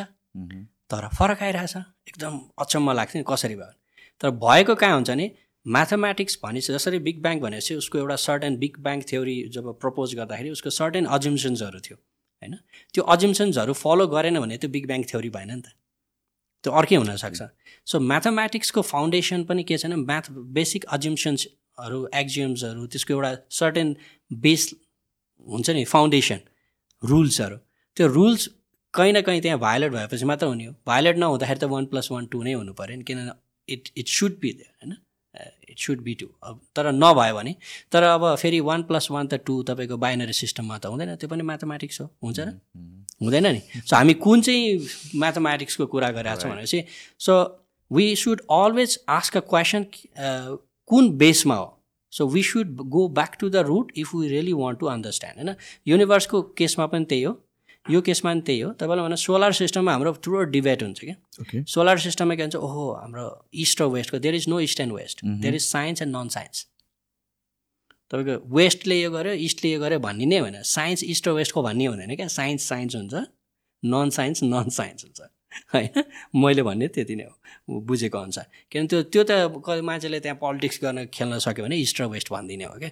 तर 0.92 1.08
फरक 1.20 1.44
आइरहेछ। 1.44 1.76
एकदम 2.10 2.40
अचम्म 2.60 2.92
लाग्छ 2.92 3.16
नि 3.16 3.24
कसरी 3.28 3.56
भयो? 3.56 3.74
तर 4.22 4.30
भएको 4.44 4.76
कहाँ 4.76 4.96
हुन्छ 4.96 5.10
नि 5.22 5.28
म्याथमेटिक्स 5.66 6.40
भनेपछि 6.44 6.74
जसरी 6.74 7.00
बिग 7.00 7.22
ब्याङ 7.22 7.40
भनेपछि 7.40 7.76
उसको 7.76 7.98
एउटा 7.98 8.16
सर्टेन 8.16 8.58
बिग 8.58 8.78
ब्याङ 8.80 9.02
थ्योरी 9.02 9.36
जब 9.54 9.66
प्रपोज 9.80 10.16
गर्दाखेरि 10.16 10.50
उसको 10.50 10.70
सर्टेन 10.70 11.06
अजिम्सन्सहरू 11.06 11.80
थियो 11.80 11.98
होइन? 11.98 12.56
त्यो 12.94 13.04
अजिम्सन्सहरू 13.04 13.74
फलो 13.74 14.08
गरेन 14.08 14.40
भने 14.40 14.58
त्यो 14.58 14.70
बिग 14.70 14.88
ब्याङ 14.88 15.04
थ्योरी 15.12 15.30
भएन 15.30 15.52
नि 15.52 15.62
त। 15.62 15.68
त्यो 16.64 16.74
अर्कै 16.74 16.96
हुनसक्छ। 16.96 17.42
सो 17.86 18.00
म्याथमेटिक्सको 18.00 18.82
फाउन्डेसन 18.82 19.44
पनि 19.44 19.64
के 19.64 19.78
छैन? 19.78 19.94
म्याथ 19.94 20.32
बेसिक 20.58 20.86
अजिम्सन्सहरू 20.98 22.00
एक्जिम्सहरू 22.14 22.88
त्यसको 22.88 23.14
एउटा 23.14 23.32
सर्टेन 23.50 23.96
बेस 24.32 24.64
हुन्छ 25.48 25.70
नि 25.70 25.84
फाउन्डेसन 25.86 26.40
रुल्सहरू 27.04 27.58
त्यो 27.98 28.08
रुल्स 28.08 28.50
कहीँ 28.94 29.14
न 29.14 29.22
कहीँ 29.22 29.42
त्यहाँ 29.42 29.60
भायोलेट 29.60 29.92
भएपछि 29.92 30.26
मात्र 30.26 30.46
हुने 30.46 30.66
हो। 30.66 30.74
भायोलेट 30.88 31.18
नहुँदाखेरि 31.18 31.60
त 31.60 31.64
वान 31.70 31.86
प्लस 31.86 32.12
वान 32.12 32.26
टू 32.26 32.44
नै 32.44 32.54
हुनु 32.54 32.74
पऱ्यो 32.74 32.98
नि 32.98 33.04
किनभने 33.04 33.34
इट 33.70 33.90
इट 33.98 34.08
सुड 34.08 34.40
बी 34.42 34.50
होइन? 34.52 34.98
इट 35.36 35.78
सुड 35.80 36.02
बी 36.04 36.14
टू 36.14 36.28
अब 36.44 36.60
तर 36.76 36.92
नभयो 36.92 37.36
भने 37.36 37.56
तर 37.92 38.04
अब 38.04 38.36
फेरि 38.36 38.60
वान 38.60 38.84
प्लस 38.84 39.08
वान 39.12 39.28
त 39.28 39.34
टू 39.46 39.62
तपाईँको 39.64 39.98
बाइनरी 39.98 40.34
सिस्टममा 40.34 40.78
त 40.78 40.86
हुँदैन 40.86 41.16
त्यो 41.16 41.30
पनि 41.30 41.44
म्याथमेटिक्स 41.44 42.02
हो 42.02 42.10
हुन्छ 42.24 42.40
र? 42.40 42.60
हुँदैन 43.22 43.48
नि? 43.48 43.62
सो 43.86 43.96
हामी 43.96 44.14
कुन 44.14 44.42
चाहिँ 44.42 44.80
म्याथमेटिक्सको 45.16 45.86
कुरा 45.86 46.10
गरिरहेको 46.12 46.42
छौँ 46.42 46.52
भनेपछि 46.52 46.84
so 47.20 47.36
we 47.92 48.16
should 48.16 48.42
always 48.52 49.00
ask 49.10 49.38
a 49.38 49.40
question 49.50 49.86
कुन 50.90 51.10
बेसमा 51.18 51.56
हो? 51.56 51.78
So 52.14 52.28
we 52.28 52.44
should 52.44 52.76
go 52.92 53.08
back 53.08 53.38
to 53.40 53.50
the 53.50 53.64
root 53.68 53.92
if 53.98 54.16
we 54.16 54.28
really 54.28 54.54
want 54.54 54.80
to 54.80 54.86
understand 54.86 55.38
होइन? 55.40 55.56
युनिभर्सको 55.88 56.42
केसमा 56.58 56.86
पनि 56.88 57.06
त्यही 57.06 57.24
हो। 57.24 57.34
यो 57.90 58.02
केसमा 58.02 58.32
पनि 58.32 58.42
त्यही 58.42 58.60
हो। 58.62 58.72
तपाईँलाई 58.80 59.06
भने 59.06 59.16
सोलर 59.18 59.52
सिस्टममा 59.54 59.92
हाम्रो 59.92 60.12
ठुलो 60.24 60.44
डिबेट 60.54 60.84
हुन्छ 60.84 61.00
क्या। 61.00 61.64
सोलर 61.68 61.98
सिस्टममा 62.00 62.36
के 62.36 62.44
भन्छ 62.44 62.56
ओहो 62.56 62.84
हाम्रो 63.02 63.26
इस्ट 63.54 63.82
र 63.82 63.86
वेस्टको 63.90 64.20
there 64.20 64.36
is 64.36 64.50
no 64.50 64.60
east 64.60 64.80
and 64.80 64.94
west 64.94 65.26
there 65.26 65.56
is 65.56 65.66
science 65.66 66.02
and 66.02 66.16
non 66.16 66.28
science 66.30 66.66
तपाईँको 68.12 68.56
वेस्टले 68.56 69.02
यो 69.02 69.12
गर्यो 69.12 69.34
इस्टले 69.48 69.72
यो 69.72 69.80
गर्यो 69.80 70.00
भन्ने 70.00 70.26
नै 70.26 70.40
होइन। 70.40 70.62
साइन्स 70.68 71.04
इस्ट 71.04 71.28
र 71.28 71.32
वेस्टको 71.32 71.62
भन्ने 71.64 71.86
हुँदैन 71.86 72.16
क्या। 72.16 72.28
साइन्स 72.28 72.68
साइन्स 72.70 72.96
हुन्छ। 72.96 73.14
नन 73.84 74.10
साइन्स 74.10 74.44
नन 74.44 74.70
साइन्स 74.70 75.04
हुन्छ। 75.06 75.22
होइन? 75.74 76.04
मैले 76.36 76.64
भन्ने 76.64 76.88
त्यति 76.88 77.16
नै 77.16 77.24
हो। 77.24 77.80
बुझेको 77.88 78.18
अनुसार। 78.18 78.46
किनभने 78.72 78.88
त्यो 78.88 79.04
त्यो 79.04 79.24
त 79.24 79.82
मान्छेले 79.84 80.20
त्यहाँ 80.20 80.38
पोलिटिक्स 80.38 80.80
गर्न 80.84 81.06
खेल्न 81.08 81.40
सक्यो 81.40 81.66
भने 81.66 81.78
इस्ट 81.80 82.02
र 82.02 82.06
वेस्ट 82.14 82.32
भनिदिने 82.32 82.64
हो 82.64 82.78
क्या। 82.80 82.92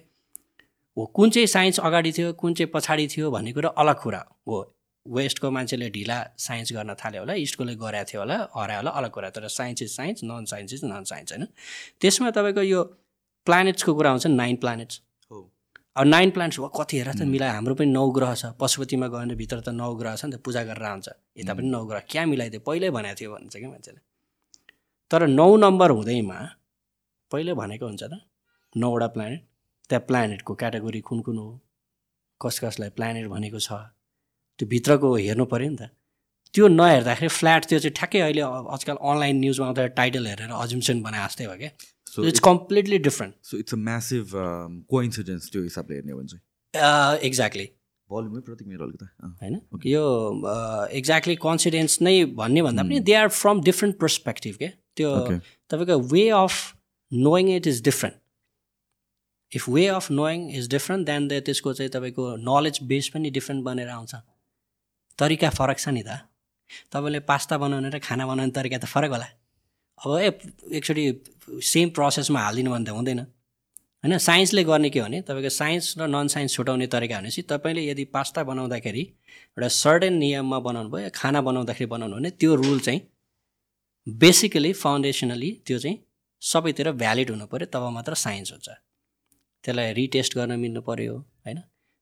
हो 0.96 1.06
कुन 1.14 1.30
चाहिँ 1.30 1.46
साइन्स 1.46 1.80
अगाडि 1.80 2.12
थियो 2.12 2.32
कुन 2.32 2.54
चाहिँ 2.54 2.70
पछाडि 2.74 3.06
थियो 3.08 3.30
भन्ने 3.30 3.52
कुरा 3.52 3.68
अलग 3.76 3.96
कुरा 4.02 4.24
हो। 4.48 4.58
वेस्टको 5.16 5.50
मान्छेले 5.50 5.88
ढिला 5.90 6.18
साइन्स 6.38 6.72
गर्न 6.72 6.94
थाल्यो 7.02 7.20
होला 7.22 7.34
इस्टकोले 7.44 7.74
गरेको 7.82 8.04
थियो 8.10 8.20
होला 8.20 8.36
हरायो 8.54 8.78
होला 8.80 8.90
अलग 8.98 9.10
कुरा। 9.10 9.30
तर 9.36 9.48
science 9.48 9.82
is 9.82 9.90
science 9.90 10.24
non 10.24 10.44
science 10.52 10.72
is 10.72 10.84
non 10.84 11.04
science 11.10 11.32
होइन? 11.32 11.46
त्यसमा 12.00 12.30
तपाईँको 12.30 12.62
यो 12.62 12.82
प्लानेट्सको 13.46 13.94
कुरा 13.94 14.10
आउँछ 14.10 14.26
नाइन 14.26 14.56
प्लानेट्स। 14.62 15.00
अब 15.96 16.06
नाइन 16.06 16.30
प्लानेट्स 16.30 16.58
हो 16.58 16.68
कति 16.78 16.96
हेर 16.98 17.08
त 17.12 17.22
मिलायो 17.26 17.52
हाम्रो 17.52 17.74
पनि 17.74 17.90
नौ 17.90 18.04
ग्रह 18.16 18.34
छ। 18.34 18.54
पशुपतिमा 18.60 19.06
गयो 19.10 19.20
भने 19.20 19.34
भित्र 19.34 19.60
त 19.60 19.68
नौ 19.74 19.94
ग्रह 20.00 20.14
छ 20.16 20.24
नि 20.24 20.36
त 20.36 20.40
पूजा 20.46 20.62
गरेर 20.64 20.86
आउँछ। 20.86 21.08
यता 21.36 21.52
पनि 21.54 21.68
नौ 21.68 21.84
ग्रह। 21.86 22.00
क्या 22.06 22.22
मिलाइदियो? 22.30 22.60
पहिल्यै 22.62 22.90
भनेको 22.94 23.16
थियो 23.20 23.30
भन्छ 23.34 23.56
क्या 23.56 23.68
मान्छेले। 23.68 24.00
तर 25.10 25.26
नौ 25.26 25.48
नम्बर 25.56 25.90
हुँदैमा 25.90 26.38
पहिले 27.30 27.54
भनेको 27.58 27.86
हुन्छ 27.86 28.02
त 28.02 28.14
नौवटा 28.74 29.06
प्लानेट 29.14 29.40
त्यहाँ 29.90 30.04
प्लानेटको 30.06 30.54
क्याटेगोरी 30.54 31.00
कुन 31.08 31.20
कुन 31.26 31.38
हो? 31.38 31.48
कस 32.40 32.54
कसलाई 32.64 32.90
प्लानेट 32.94 33.26
भनेको 33.26 33.58
छ? 33.58 33.72
त्यो 34.60 34.68
भित्रको 34.68 35.14
हेर्नु 35.16 35.44
पऱ्यो 35.48 35.70
नि 35.70 35.76
त। 35.80 35.88
त्यो 36.54 36.68
नहेर्दाखेरि 36.68 37.28
फ्ल्याट 37.32 37.62
त्यो 37.70 37.78
चाहिँ 37.78 37.94
ठ्याक्कै 37.96 38.20
अहिले 38.20 38.42
आजकल 38.76 38.96
अनलाइन 39.00 39.36
न्युजमा 39.40 39.66
आउँदा 39.66 39.86
टाइटल 39.96 40.26
हेरेर 40.26 40.52
अजुम्सन 40.60 41.02
बनाए 41.02 41.26
जस्तै 41.26 41.44
हो 41.48 41.56
क्या। 41.56 41.70
So 42.12 42.24
it's 42.28 42.40
completely 42.44 42.98
different 43.08 43.34
so 43.50 43.58
it's 43.58 43.74
a 43.74 43.80
massive 43.88 44.24
coincidence 44.90 45.50
त्यो 45.52 45.62
हिसाबले 45.62 45.94
हेर्ने 45.96 46.12
हो 46.12 46.18
भने 46.18 46.28
चाहिँ। 46.32 46.42
एक्ज्याक्टली 47.28 47.66
भल्युमै 48.10 48.40
मेरो 48.66 48.84
अलिकति। 48.84 49.06
होइन? 49.42 49.54
यो 49.86 50.04
एक्ज्याक्टली 50.98 51.36
कन्सिडेन्स 51.44 52.00
नै 52.02 52.14
भन्ने 52.40 52.62
भन्दा 52.62 52.82
पनि 52.82 53.00
they 53.08 53.14
are 53.14 53.28
from 53.36 53.60
different 53.68 53.98
perspective 54.00 54.56
क्या। 54.58 54.70
त्यो 54.96 55.08
तपाईँको 55.70 55.98
way 56.12 56.24
of 56.38 56.54
knowing 57.12 57.54
it 57.56 57.66
is 57.66 57.82
different 57.84 58.16
if 59.52 59.68
way 59.68 59.86
of 59.94 60.10
knowing 60.10 60.50
is 60.58 60.68
different 60.70 61.06
then 61.06 61.28
the 61.28 61.40
त्यसको 61.46 61.72
चाहिँ 61.78 61.90
तपाईँको 61.94 62.26
नलेज 62.50 62.82
बेस 62.90 63.08
पनि 63.14 63.30
डिफ्रेन्ट 63.38 63.64
बनेर 63.64 63.88
आउँछ। 63.88 64.14
तरिका 65.20 65.50
फरक 65.50 65.78
छ 65.78 65.88
नि 65.88 66.02
त। 66.02 66.10
तपाईँले 66.92 67.20
पास्ता 67.30 67.58
बनाउने 67.58 67.88
र 67.90 67.98
खाना 67.98 68.26
बनाउने 68.26 68.52
तरिका 68.56 68.78
त 68.78 68.84
फरक 68.88 69.10
होला। 69.10 69.28
अब 69.98 70.10
ए 70.18 70.28
एकचोटि 70.78 71.04
सेम 71.62 71.88
प्रोसेसमा 71.96 72.40
हालिदिनु 72.40 72.70
भने 72.70 72.84
त 72.84 72.90
हुँदैन। 72.96 73.20
होइन 74.00 74.16
साइन्सले 74.18 74.62
गर्ने 74.64 74.90
के 74.90 75.00
भने 75.00 75.20
तपाईँको 75.28 75.50
साइन्स 75.52 75.84
र 75.98 76.06
नन 76.08 76.26
साइन्स 76.32 76.50
छुटाउने 76.56 76.86
तरिका 76.88 77.16
भनेपछि 77.20 77.42
तपाईँले 77.52 77.82
यदि 77.86 78.04
पास्ता 78.16 78.42
बनाउँदाखेरि 78.48 79.02
एउटा 79.02 79.68
सर्टेन 79.68 80.14
नियममा 80.16 80.58
बनाउनु 80.58 80.90
भयो 80.90 81.10
खाना 81.12 81.40
बनाउँदाखेरि 81.44 81.88
बनाउनु 81.90 82.16
भने 82.16 82.30
त्यो 82.40 82.54
रुल 82.54 82.80
चाहिँ 82.80 83.00
बेसिकली 84.06 84.72
फाउन्डेसनली 84.72 85.50
त्यो 85.66 85.78
चाहिँ 85.78 85.96
सबैतिर 86.42 86.92
भ्यालिड 86.96 87.30
हुनु 87.30 87.46
पऱ्यो 87.52 87.66
तब 87.68 87.84
मात्र 87.92 88.14
साइन्स 88.16 88.52
हुन्छ। 88.52 88.68
त्यसलाई 89.64 89.92
रिटेस्ट 89.92 90.32
गर्न 90.38 90.52
मिल्नु 90.56 90.80
पऱ्यो 90.80 91.14
होइन? 91.44 91.58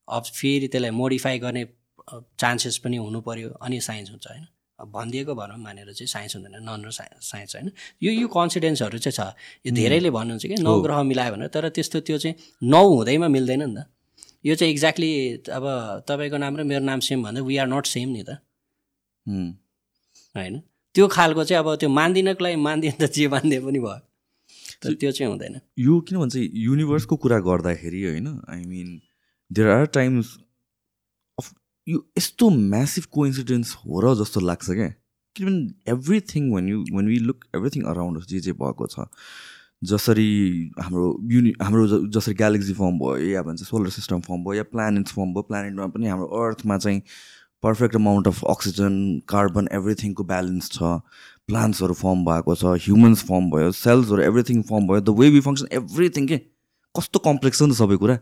अब 0.08 0.22
फेरि 0.38 0.68
त्यसलाई 0.68 0.90
मोडिफाई 0.94 1.38
गर्ने 1.38 1.64
चान्सेस 2.40 2.78
पनि 2.84 2.96
हुनु 2.96 3.20
पऱ्यो 3.20 3.48
अनि 3.60 3.80
साइन्स 3.80 4.10
हुन्छ 4.10 4.26
होइन। 4.26 4.46
अब 4.78 4.90
भनिदिएको 4.94 5.34
भनौँ 5.34 5.58
मानेर 5.58 5.92
चाहिँ 5.92 6.06
साइन्स 6.06 6.36
हुँदैन 6.36 6.62
नन 6.62 6.84
र 6.86 6.90
साइन्स 6.90 7.30
साइन्स 7.30 7.56
होइन। 7.56 7.70
यो 8.02 8.10
यो 8.12 8.26
कन्फिडेन्सहरू 8.28 8.98
चाहिँ 8.98 9.16
छ। 9.18 9.20
यो 9.66 9.74
धेरैले 9.74 10.10
भन्नुहुन्छ 10.10 10.46
कि 10.46 10.56
नौ 10.62 10.80
ग्रह 10.80 11.02
मिलायो 11.02 11.32
भनेर 11.34 11.48
तर 11.50 11.68
त्यस्तो 11.68 12.00
त्यो 12.06 12.18
चाहिँ 12.18 12.36
नौ 12.62 12.82
हुँदैमा 12.86 13.28
मिल्दैन 13.28 13.62
नि 13.62 13.74
त। 13.74 13.86
यो 14.46 14.54
चाहिँ 14.54 14.72
एक्ज्याक्टली 14.72 15.10
अब 15.50 15.64
तपाईँको 16.08 16.36
नाम 16.38 16.56
र 16.56 16.62
मेरो 16.62 16.84
नाम 16.84 17.00
सेम 17.02 17.22
भन्दा 17.22 17.42
वी 17.42 17.56
आर 17.58 17.66
नट 17.66 17.86
सेम 17.86 18.08
नि 18.08 18.22
त। 18.22 18.38
होइन। 20.36 20.62
त्यो 20.94 21.06
खालको 21.10 21.44
चाहिँ 21.44 21.58
अब 21.58 21.74
त्यो 21.74 21.88
मान्दिनको 21.90 22.44
लागि 22.44 22.56
मान्दिन 22.56 22.92
त 23.02 23.10
जे 23.10 23.26
मानिदिए 23.28 23.60
पनि 23.60 23.78
भयो। 23.82 23.98
तर 24.82 24.94
त्यो 24.94 25.10
चाहिँ 25.10 25.30
हुँदैन। 25.32 25.60
यो 25.78 26.00
किन 26.06 26.18
भन्छ 26.18 26.36
युनिभर्सको 26.38 27.14
कुरा 27.18 27.38
गर्दाखेरि 27.42 28.02
होइन 28.04 28.28
I 28.46 28.62
mean 28.62 28.88
there 29.50 29.68
are 29.68 29.86
times 29.90 30.26
यो 31.88 31.98
यस्तो 32.18 32.48
म्यासिभ 32.50 33.04
कोइन्सिडेन्स 33.12 33.74
हो 33.84 34.00
र 34.00 34.14
जस्तो 34.20 34.40
लाग्छ 34.40 34.70
क्या। 34.70 34.88
किनभने 35.36 35.92
everything 35.92 36.52
when 36.54 36.68
you 36.68 36.78
when 36.92 37.06
we 37.08 37.18
look 37.28 37.44
everything 37.56 37.82
around 37.92 38.24
जे 38.28 38.40
जे 38.46 38.52
भएको 38.52 38.86
छ। 38.86 39.08
जसरी 39.84 40.28
हाम्रो 40.82 41.06
युनि 41.32 41.52
हाम्रो 41.62 42.10
जसरी 42.10 42.34
ग्यालेक्सी 42.34 42.74
फर्म 42.74 42.98
भयो 42.98 43.16
या 43.30 43.42
भन्छ 43.46 43.62
सोलर 43.62 43.90
सिस्टम 43.96 44.20
फर्म 44.26 44.44
भयो 44.44 44.54
या 44.54 44.66
प्लानेट्स 44.74 45.12
फर्म 45.14 45.32
भयो 45.32 45.42
प्लानेटमा 45.50 45.86
पनि 45.94 46.06
हाम्रो 46.08 46.26
अर्थमा 46.26 46.78
चाहिँ 46.78 47.00
perfect 47.62 47.94
amount 47.96 48.28
of 48.28 48.42
oxygen 48.50 48.94
carbon 49.28 49.68
एभ्रिथिङको 49.72 50.24
balance 50.24 50.70
छ। 50.70 50.82
प्लान्ट्सहरू 51.48 51.94
फर्म 51.94 52.24
भएको 52.26 52.54
छ 52.54 52.76
ह्युमन्स 52.84 53.22
फर्म 53.30 53.50
भयो 53.54 53.70
सेल्सहरू 53.78 54.22
एभ्रिथिङ 54.22 54.62
फर्म 54.68 54.86
भयो। 54.90 55.00
The 55.00 55.14
way 55.18 55.30
we 55.30 55.40
function 55.46 55.66
everything 55.80 56.26
के? 56.26 56.38
कस्तो 56.94 57.18
कम्प्लेक्स 57.24 57.58
छ 57.58 57.62
नि 57.62 57.72
त 57.72 57.78
सबै 57.78 57.96
कुरा। 58.02 58.18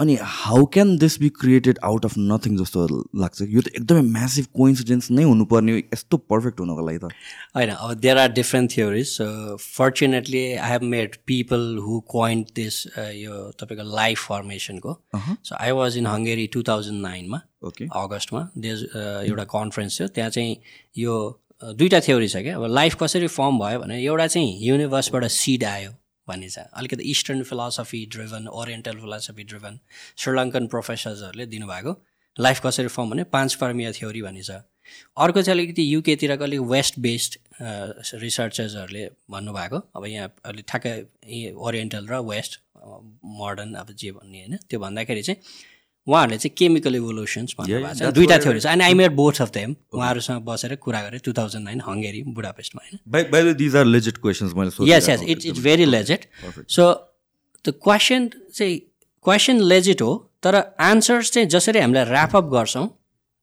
अनि 0.00 0.16
how 0.22 0.64
can 0.74 0.96
this 0.98 1.18
be 1.20 1.28
created 1.40 1.78
out 1.84 2.04
of 2.04 2.14
nothing 2.18 2.56
जस्तो 2.58 2.86
लाग्छ? 3.22 3.42
यो 3.42 3.60
त 3.60 3.68
एकदमै 3.68 4.02
म्यासिभ 4.12 4.46
कोइन्सिडेन्स 4.56 5.10
नै 5.10 5.22
हुनुपर्ने 5.22 5.76
यस्तो 5.76 6.16
पर्फेक्ट 6.32 6.60
हुनको 6.60 6.86
लागि 6.86 6.98
त। 6.98 7.12
होइन 7.56 7.70
अब 7.70 7.92
there 8.00 8.18
are 8.18 8.32
different 8.32 8.76
theories 8.76 9.16
fortunately 9.60 10.44
I 10.54 10.70
have 10.70 10.82
met 10.94 11.16
people 11.26 11.66
who 11.84 12.00
coined 12.14 12.54
this 12.56 12.80
यो 12.96 13.42
तपाईँको 13.60 13.84
life 13.96 14.26
फर्मेसनको 14.28 14.96
so 15.18 15.54
I 15.60 15.70
was 15.80 15.98
in 15.98 16.06
Hungary 16.06 16.46
two 16.56 16.62
thousand 16.70 17.02
नाइनमा 17.02 17.40
ओके 17.68 17.84
अगस्तमा 18.02 18.48
देज 18.58 18.88
एउटा 18.96 19.44
कन्फरेन्स 19.52 20.00
थियो। 20.00 20.08
त्यहाँ 20.08 20.30
चाहिँ 20.30 20.56
यो 20.96 21.14
दुईवटा 21.62 22.00
थ्योरी 22.00 22.28
छ 22.28 22.36
क्या। 22.42 22.56
अब 22.56 22.64
लाइफ 22.72 22.94
कसरी 23.00 23.26
फर्म 23.28 23.58
भयो 23.60 23.78
भने 23.80 24.02
एउटा 24.02 24.26
चाहिँ 24.26 24.58
युनिभर्सबाट 24.66 25.24
सिड 25.36 25.64
आयो। 25.64 25.90
भन्ने 26.30 26.48
छ। 26.48 26.66
अलिकति 26.72 27.04
eastern 27.10 27.42
philosophy 27.50 28.00
driven 28.14 28.48
oriental 28.48 28.96
philosophy 29.04 29.44
driven 29.44 29.78
Sri Lankan 30.18 30.66
प्रोफेसर्सहरूले 30.72 31.46
दिनुभएको 31.46 31.92
लाइफ 32.36 32.60
कसरी 32.64 32.88
फर्म 32.88 33.10
भने 33.10 33.24
पाँच 33.34 33.56
फर्मिया 33.60 33.92
थ्योरी 33.92 34.22
भन्ने 34.22 34.42
छ। 34.42 34.62
अर्को 35.16 35.42
चाहिँ 35.42 35.54
अलिकति 35.56 35.82
युकेतिरको 35.94 36.44
अलिक 36.44 36.60
वेस्ट 36.68 36.98
बेस्ड 36.98 37.32
रिसर्चर्सहरूले 38.22 39.04
भन्नुभएको। 39.30 39.78
अब 39.96 40.06
यहाँ 40.06 40.28
अलिक 40.50 40.64
ठ्याक्कै 40.68 40.94
ओरिएन्टल 41.54 42.06
र 42.10 42.18
वेस्ट 42.26 42.58
मोडर्न 43.38 43.74
अब 43.76 43.92
जे 43.92 44.10
भन्ने 44.12 44.38
होइन 44.38 44.56
त्यो 44.66 44.78
भन्दाखेरि 44.80 45.22
चाहिँ 45.22 45.38
उहाँहरूले 46.06 46.38
चाहिँ 46.38 46.54
केमिकल 46.56 46.94
इभोल्युसन्स 46.96 47.54
भन्नुभएको 47.58 47.94
छ। 47.94 48.12
दुइटा 48.14 48.38
थ्योरी 48.38 48.60
छ। 48.60 48.66
अनि 48.66 48.84
I 48.84 48.94
met 48.94 49.12
both 49.16 49.40
of 49.42 49.50
them 49.50 49.74
उहाँहरूसँग 49.94 50.42
बसेर 50.44 50.74
कुरा 50.76 51.00
गरेँ। 51.02 51.20
टु 51.20 51.32
थाउजन्ड 51.32 51.64
नाइन 51.64 51.80
हङ्गेरी 51.80 52.22
बुढापेस्टमा 52.34 52.80
होइन। 52.84 52.98
Yes 54.88 55.08
yes 55.08 55.22
it's 55.22 55.46
it's 55.46 55.60
very 55.60 55.84
legit 55.84 56.28
so 56.68 56.92
the 57.64 57.74
question 57.82 58.30
चाहिँ 58.54 58.78
क्वेसन 59.24 59.60
लेजिट 59.60 60.02
हो 60.02 60.12
तर 60.42 60.54
आन्सर्स 60.80 61.30
चाहिँ 61.32 61.48
जसरी 61.48 61.78
हामीलाई 61.78 62.04
ऱ्यापअप 62.04 62.44
गर्छौँ 62.52 62.86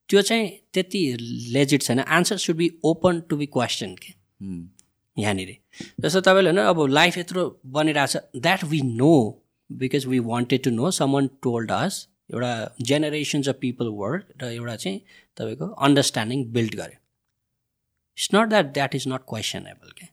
त्यो 0.09 0.21
चाहिँ 0.21 0.49
त्यति 0.73 1.01
लेजिट 1.53 1.81
छैन। 1.83 1.99
Answer 1.99 2.37
should 2.37 2.55
be 2.55 2.71
open 2.83 3.21
to 3.29 3.37
be 3.37 3.45
question 3.45 3.95
के। 3.95 4.13
यहाँनिर। 5.17 5.55
जस्तो 6.01 6.21
तपाईँले 6.21 6.49
होइन 6.49 6.67
अब 6.67 6.85
लाइफ 6.89 7.17
यत्रो 7.17 7.43
बनिरहेको 7.65 8.19
छ 8.19 8.41
that 8.41 8.63
we 8.63 8.81
know 8.83 9.13
because 9.69 10.05
we 10.05 10.19
wanted 10.25 10.63
to 10.63 10.71
know 10.71 10.91
someone 11.11 11.27
told 11.43 11.71
us 11.71 12.07
एउटा 12.29 12.51
जेनेरेसन्स 12.89 13.49
अफ 13.49 13.55
पिपल 13.61 13.87
वर्ड 14.01 14.23
र 14.41 14.51
एउटा 14.51 14.75
चाहिँ 14.75 14.99
तपाईँको 15.37 15.65
अन्डरस्ट्यान्डिङ 15.87 16.45
बिल्ड 16.51 16.75
गर्यो। 16.75 16.99
It's 18.17 18.29
not 18.35 18.49
that 18.49 18.73
that 18.73 18.95
is 18.95 19.07
not 19.07 19.21
questionable 19.29 19.89
क्या 19.97 20.07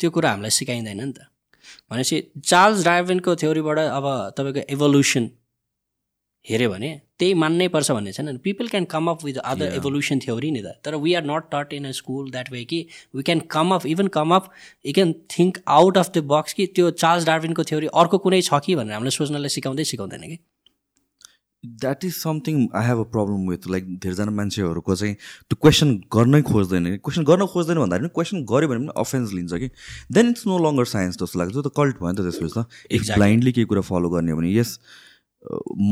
त्यो 0.00 0.10
कुरा 0.10 0.30
हामीलाई 0.30 0.50
सिकाइँदैन 0.58 1.00
नि 1.00 1.12
त। 1.12 1.30
भनेपछि 1.90 2.16
चार्ल्स 2.44 2.84
डार्विनको 2.84 3.34
थ्योरीबाट 3.42 3.78
अब 3.78 4.06
तपाईँको 4.38 4.60
एभोल्युसन 4.74 5.30
हेऱ्यो 6.46 6.70
भने 6.70 6.90
त्यही 7.18 7.34
मान्नै 7.40 7.66
पर्छ 7.74 7.90
भन्ने 7.90 8.12
छैन 8.12 8.36
people 8.44 8.68
can 8.68 8.84
come 8.94 9.10
up 9.10 9.24
with 9.24 9.36
other 9.42 9.74
evolution 9.74 10.18
theory 10.24 10.50
नि 10.50 10.62
त। 10.62 10.72
तर 10.84 10.96
we 11.04 11.14
are 11.14 11.24
not 11.24 11.44
taught 11.52 11.72
in 11.72 11.84
a 11.88 11.90
school 11.98 12.30
that 12.30 12.50
way 12.52 12.64
कि 12.72 12.80
we 13.14 13.22
can 13.22 13.40
come 13.50 13.74
up 13.74 13.86
even 13.86 14.08
come 14.16 14.34
up 14.36 14.50
you 14.84 14.92
can 14.92 15.12
think 15.30 15.62
out 15.76 15.98
of 15.98 16.10
the 16.16 16.24
box 16.32 16.52
कि 16.52 16.66
त्यो 16.76 16.90
Charles 17.02 17.26
डार्विनको 17.26 17.64
theory 17.70 17.86
अर्को 18.02 18.18
कुनै 18.26 18.40
छ 18.42 18.60
कि 18.66 18.76
भनेर 18.76 18.92
हामीलाई 18.92 19.16
सोच्नलाई 19.18 19.56
सिकाउँदै 19.56 19.84
सिकाउँदैन 19.84 20.28
कि। 20.28 20.38
That 21.64 22.04
is 22.04 22.14
something 22.14 22.68
I 22.74 22.86
have 22.86 22.98
a 22.98 23.02
problem 23.14 23.48
with 23.50 23.68
like 23.70 23.84
धेरैजना 23.98 24.30
मान्छेहरूको 24.30 24.96
चाहिँ 24.96 25.14
त्यो 25.14 25.56
क्वेसन 25.62 25.94
गर्नै 26.14 26.42
खोज्दैन। 26.42 26.84
कि 26.90 26.98
क्वेसन 26.98 27.24
गर्न 27.24 27.46
खोज्दैन 27.46 27.78
भन्दाखेरि 27.78 28.08
पनि 28.08 28.14
क्वेसन 28.14 28.44
गऱ्यो 28.50 28.68
भने 28.68 28.80
पनि 28.86 28.92
अफेन्स 28.96 29.32
लिन्छ 29.32 29.52
कि। 29.54 29.68
Then 30.12 30.28
it's 30.28 30.46
no 30.46 30.58
longer 30.66 30.84
science 30.92 31.18
जस्तो 31.22 31.38
लाग्छ। 31.38 31.52
त्यो 31.52 31.62
त 31.62 31.72
कल्ट 31.76 31.96
भयो 32.02 32.12
नि 32.12 32.18
त 32.18 32.28
त्यसपछि 32.28 32.54
त। 32.56 32.66
इफ 32.90 33.14
ब्लाइन्डली 33.14 33.52
केही 33.52 33.66
कुरा 33.72 33.80
फलो 33.80 34.08
गर्ने 34.10 34.34
भने 34.34 34.52
यस 34.52 34.78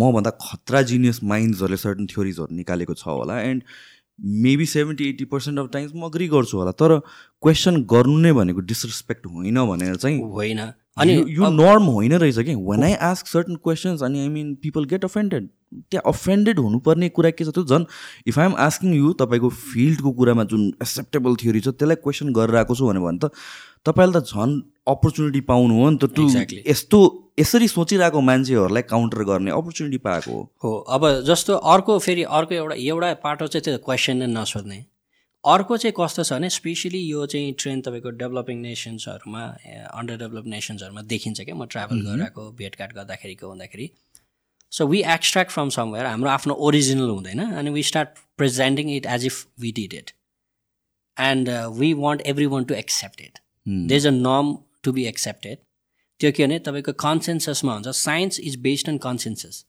मभन्दा 0.00 0.30
खतरा 0.42 0.82
जिनियस 0.90 1.22
माइन्ड्सहरूले 1.24 1.76
सर्टन 1.76 2.06
थ्योरिजहरू 2.12 2.54
निकालेको 2.56 2.94
छ 2.94 3.04
होला 3.08 3.40
and 3.40 3.62
maybe 4.44 4.66
seventy 4.66 5.08
eighty 5.08 5.24
percent 5.24 5.58
of 5.58 5.68
times 5.72 5.92
म 5.94 6.02
अग्री 6.08 6.28
गर्छु 6.28 6.58
होला। 6.58 6.72
तर 6.72 6.98
क्वेसन 7.42 7.82
गर्नु 7.90 8.18
नै 8.18 8.32
भनेको 8.32 8.61
डिसरेस्पेक्ट 8.61 9.26
होइन 9.26 9.58
भनेर 9.66 9.96
चाहिँ 9.96 10.20
होइन। 10.20 10.61
अनि 10.96 11.12
यो 11.37 11.48
नर्म 11.50 11.85
होइन 11.85 12.12
रहेछ 12.12 12.38
कि? 12.38 12.55
When 12.55 12.83
I 12.85 12.94
ask 13.09 13.26
certain 13.26 13.57
questions 13.57 14.02
अनि 14.02 14.20
I 14.20 14.28
mean 14.28 14.55
people 14.62 14.85
get 14.85 15.05
offended 15.05 15.48
त्यहाँ 15.90 16.12
अफेन्डेड 16.12 16.59
हुनुपर्ने 16.59 17.09
कुरा 17.09 17.31
के 17.31 17.44
छ 17.44 17.48
त्यो 17.48 17.64
झन् 17.64 17.85
if 18.28 18.38
I 18.38 18.46
am 18.46 18.55
asking 18.61 18.94
you 18.94 19.12
तपाईँको 19.20 19.48
फिल्डको 19.48 20.12
कुरामा 20.12 20.44
जुन 20.52 20.66
एक्सेप्टेबल 20.83 21.37
थ्योरी 21.42 21.61
छ 21.61 21.68
त्यसलाई 21.68 21.96
क्वेसन 22.02 22.33
गरेर 22.33 22.57
आएको 22.57 22.74
छु 22.74 22.87
भने 22.87 23.18
त 23.18 23.31
तपाईँले 23.87 24.20
त 24.20 24.37
झन् 24.37 24.61
अपर्च्युनिटी 24.88 25.40
पाउनु 25.48 25.81
हो 25.81 25.90
नि 25.90 25.98
त 26.02 26.12
टु 26.12 26.28
यस्तो 26.68 27.00
यसरी 27.40 27.68
सोचिरहेको 27.68 28.20
मान्छेहरूलाई 28.20 28.83
काउन्टर 28.83 29.24
गर्ने 29.24 29.50
अपर्च्युनिटी 29.50 29.98
पाएको 29.98 30.38
हो। 30.64 30.76
अब 30.92 31.11
जस्तो 31.26 31.57
अर्को 31.74 31.98
फेरि 31.98 32.22
अर्को 32.28 32.55
एउटा 32.55 32.74
एउटा 32.76 33.14
पाटो 33.24 33.46
चाहिँ 33.46 33.64
त्यो 33.64 33.78
क्वेसन 33.85 34.16
नै 34.16 34.26
नसोध्ने। 34.26 34.85
अर्को 35.44 35.76
चाहिँ 35.76 35.94
कस्तो 35.98 36.22
छ 36.22 36.33
भने 36.33 36.48
स्पेसली 36.50 36.98
यो 36.98 37.26
चाहिँ 37.26 37.52
ट्रेन्ड 37.59 37.85
तपाईँको 37.85 38.11
डेभलपिङ 38.18 38.59
नेसन्सहरूमा 38.62 39.42
अन्डर 40.00 40.16
डेभलप 40.18 40.44
नेसन्सहरूमा 40.46 41.02
देखिन्छ 41.12 41.40
क्या 41.40 41.55
म 41.55 41.66
ट्राभल 41.66 42.02
गराएको 42.07 42.50
भेटघाट 42.61 42.92
गर्दाखेरिको 42.94 43.48
हुँदाखेरि। 43.48 43.90
So 44.72 44.87
we 44.87 45.02
extract 45.14 45.52
from 45.52 45.68
somewhere 45.78 46.07
हाम्रो 46.07 46.31
आफ्नो 46.31 46.55
ओरिजिनल 46.68 47.11
हुँदैन 47.11 47.40
अनि 47.40 47.70
we 47.70 47.83
start 47.83 48.09
presenting 48.37 48.94
it 48.96 49.07
as 49.16 49.26
if 49.26 49.46
we 49.61 49.72
did 49.81 49.94
it 49.94 50.11
and 51.16 51.50
we 51.78 51.92
want 52.05 52.22
everyone 52.55 52.64
to 52.64 52.74
accept 52.74 53.20
it 53.20 53.38
they 53.88 53.96
is 53.96 54.07
a 54.07 54.11
norm 54.22 54.57
to 54.83 54.92
be 54.92 55.05
accepted 55.07 55.59
त्यो 56.20 56.33
के 56.33 56.46
भने 56.46 56.59
तपाईँको 56.70 56.92
कन्सेन्ससमा 57.02 57.74
हुन्छ 57.74 57.98
science 57.98 58.40
is 58.40 58.57
based 58.62 58.88
on 58.88 58.98
consensus 59.11 59.64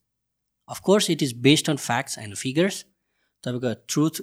of course 0.69 1.09
it 1.09 1.23
is 1.23 1.33
based 1.49 1.69
on 1.69 1.77
facts 1.89 2.17
and 2.17 2.35
figures 2.35 2.85
तपाईँको 3.43 3.73
truth 3.87 4.21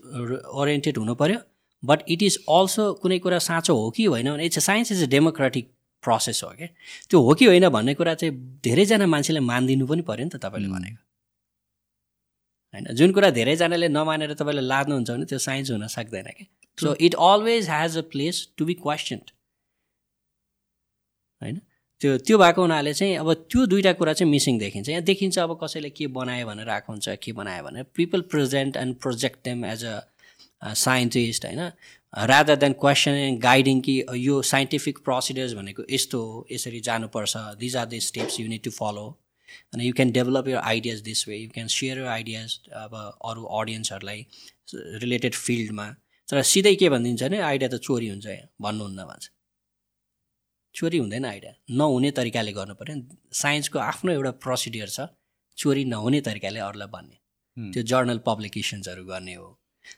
oriented 0.60 0.98
हुनु 0.98 1.14
पऱ्यो 1.14 1.38
but 1.82 1.98
it 2.08 2.22
is 2.22 2.38
also 2.48 2.92
कुनै 2.94 3.18
कुरा 3.18 3.38
साँचो 3.38 3.76
हो 3.76 3.90
कि 3.90 4.04
होइन 4.04 4.32
भने 4.32 4.44
it's 4.44 4.64
science 4.64 4.92
is 4.92 5.02
a 5.02 5.06
democratic 5.06 5.70
process 6.02 6.40
हो 6.44 6.50
क्या 6.50 6.68
त्यो 7.10 7.20
हो 7.20 7.34
कि 7.34 7.44
होइन 7.44 7.68
भन्ने 7.68 7.94
कुरा 7.94 8.14
चाहिँ 8.14 8.34
धेरैजना 8.64 9.06
मान्छेले 9.06 9.40
मानिदिनु 9.40 9.86
पनि 9.86 10.02
पऱ्यो 10.02 10.24
नि 10.24 10.30
त 10.30 10.36
तपाईँले 10.36 10.68
भनेको। 10.68 11.02
होइन? 12.74 12.94
जुन 12.94 13.12
कुरा 13.12 13.30
धेरैजनाले 13.30 13.88
नमानेर 13.88 14.34
तपाईँले 14.34 14.62
लाद्नुहुन्छ 14.62 15.10
भने 15.10 15.24
त्यो 15.24 15.38
साइन्स 15.38 15.70
हुन 15.70 15.86
सक्दैन 15.86 16.30
क्या 16.38 16.46
so 16.78 16.94
it 17.00 17.14
always 17.14 17.68
has 17.70 17.98
a 17.98 18.02
place 18.12 18.48
to 18.56 18.64
be 18.64 18.74
questioned 18.74 19.30
होइन? 21.40 21.60
त्यो 22.00 22.16
त्यो 22.26 22.38
भएको 22.38 22.62
हुनाले 22.62 22.92
चाहिँ 22.94 23.16
अब 23.16 23.32
त्यो 23.50 23.64
दुइटा 23.66 23.92
कुरा 24.00 24.12
चाहिँ 24.12 24.30
मिसिङ 24.30 24.58
देखिन्छ। 24.58 24.88
यहाँ 24.88 25.02
देखिन्छ 25.04 25.38
अब 25.38 25.58
कसैले 25.62 25.90
के 25.90 26.06
बनायो 26.18 26.46
भनेर 26.46 26.68
आएको 26.68 26.92
हुन्छ 26.92 27.08
के 27.22 27.32
बनायो 27.32 27.62
भनेर। 27.64 27.84
People 27.94 28.20
present 28.32 28.76
and 28.76 28.96
project 29.02 29.38
them 29.44 29.64
as 29.64 29.84
a 29.84 30.72
scientist 30.82 31.44
होइन? 31.46 31.60
Rather 32.14 32.56
than 32.56 32.72
question 32.80 33.10
and 33.10 33.40
guiding 33.40 33.80
कि 33.80 33.94
यो 34.16 34.40
साइन्टिफिक 34.50 34.98
प्रोसिडर्स 35.04 35.52
भनेको 35.54 35.82
यस्तो 35.90 36.22
हो 36.22 36.46
यसरी 36.52 36.80
जानुपर्छ। 36.88 37.36
These 37.60 37.76
are 37.76 37.86
the 37.86 37.98
steps 38.08 38.40
you 38.40 38.46
need 38.48 38.62
to 38.64 38.70
follow 38.78 39.06
अनि 39.74 39.86
you 39.86 39.92
can 39.96 40.10
develop 40.12 40.48
your 40.48 40.56
ideas 40.56 41.00
this 41.08 41.26
way 41.28 41.36
you 41.36 41.48
can 41.54 41.66
share 41.74 41.98
your 41.98 42.06
ideas 42.06 42.58
अब 42.84 42.94
अरू 43.30 43.44
अडियन्सहरूलाई 43.60 44.26
रिलेटेड 45.04 45.34
फिल्डमा 45.34 45.86
तर 46.28 46.42
सिधै 46.52 46.74
के 46.82 46.88
भनिदिन्छ 46.88 47.22
भने 47.22 47.40
आइडिया 47.50 47.68
त 47.68 47.80
चोरी 47.82 48.08
हुन्छ 48.08 48.26
भन्नुहुन्न 48.62 49.04
भन्छ 49.04 49.30
चोरी 50.74 50.98
हुँदैन 50.98 51.24
आइडिया 51.24 51.52
नहुने 51.78 52.10
तरिकाले 52.18 52.52
गर्नु 52.52 52.74
पऱ्यो 52.74 52.94
साइन्सको 53.36 53.78
आफ्नो 53.78 54.12
एउटा 54.12 54.30
प्रोसिडियर 54.44 54.88
छ 54.88 55.08
चोरी 55.58 55.84
नहुने 55.84 56.20
तरिकाले 56.28 56.60
अरूलाई 56.60 56.88
भन्ने। 56.92 57.16
त्यो 57.56 57.82
जर्नल 57.90 58.18
पब्लिकेसन्सहरू 58.26 59.04
गर्ने 59.04 59.34
हो। 59.34 59.48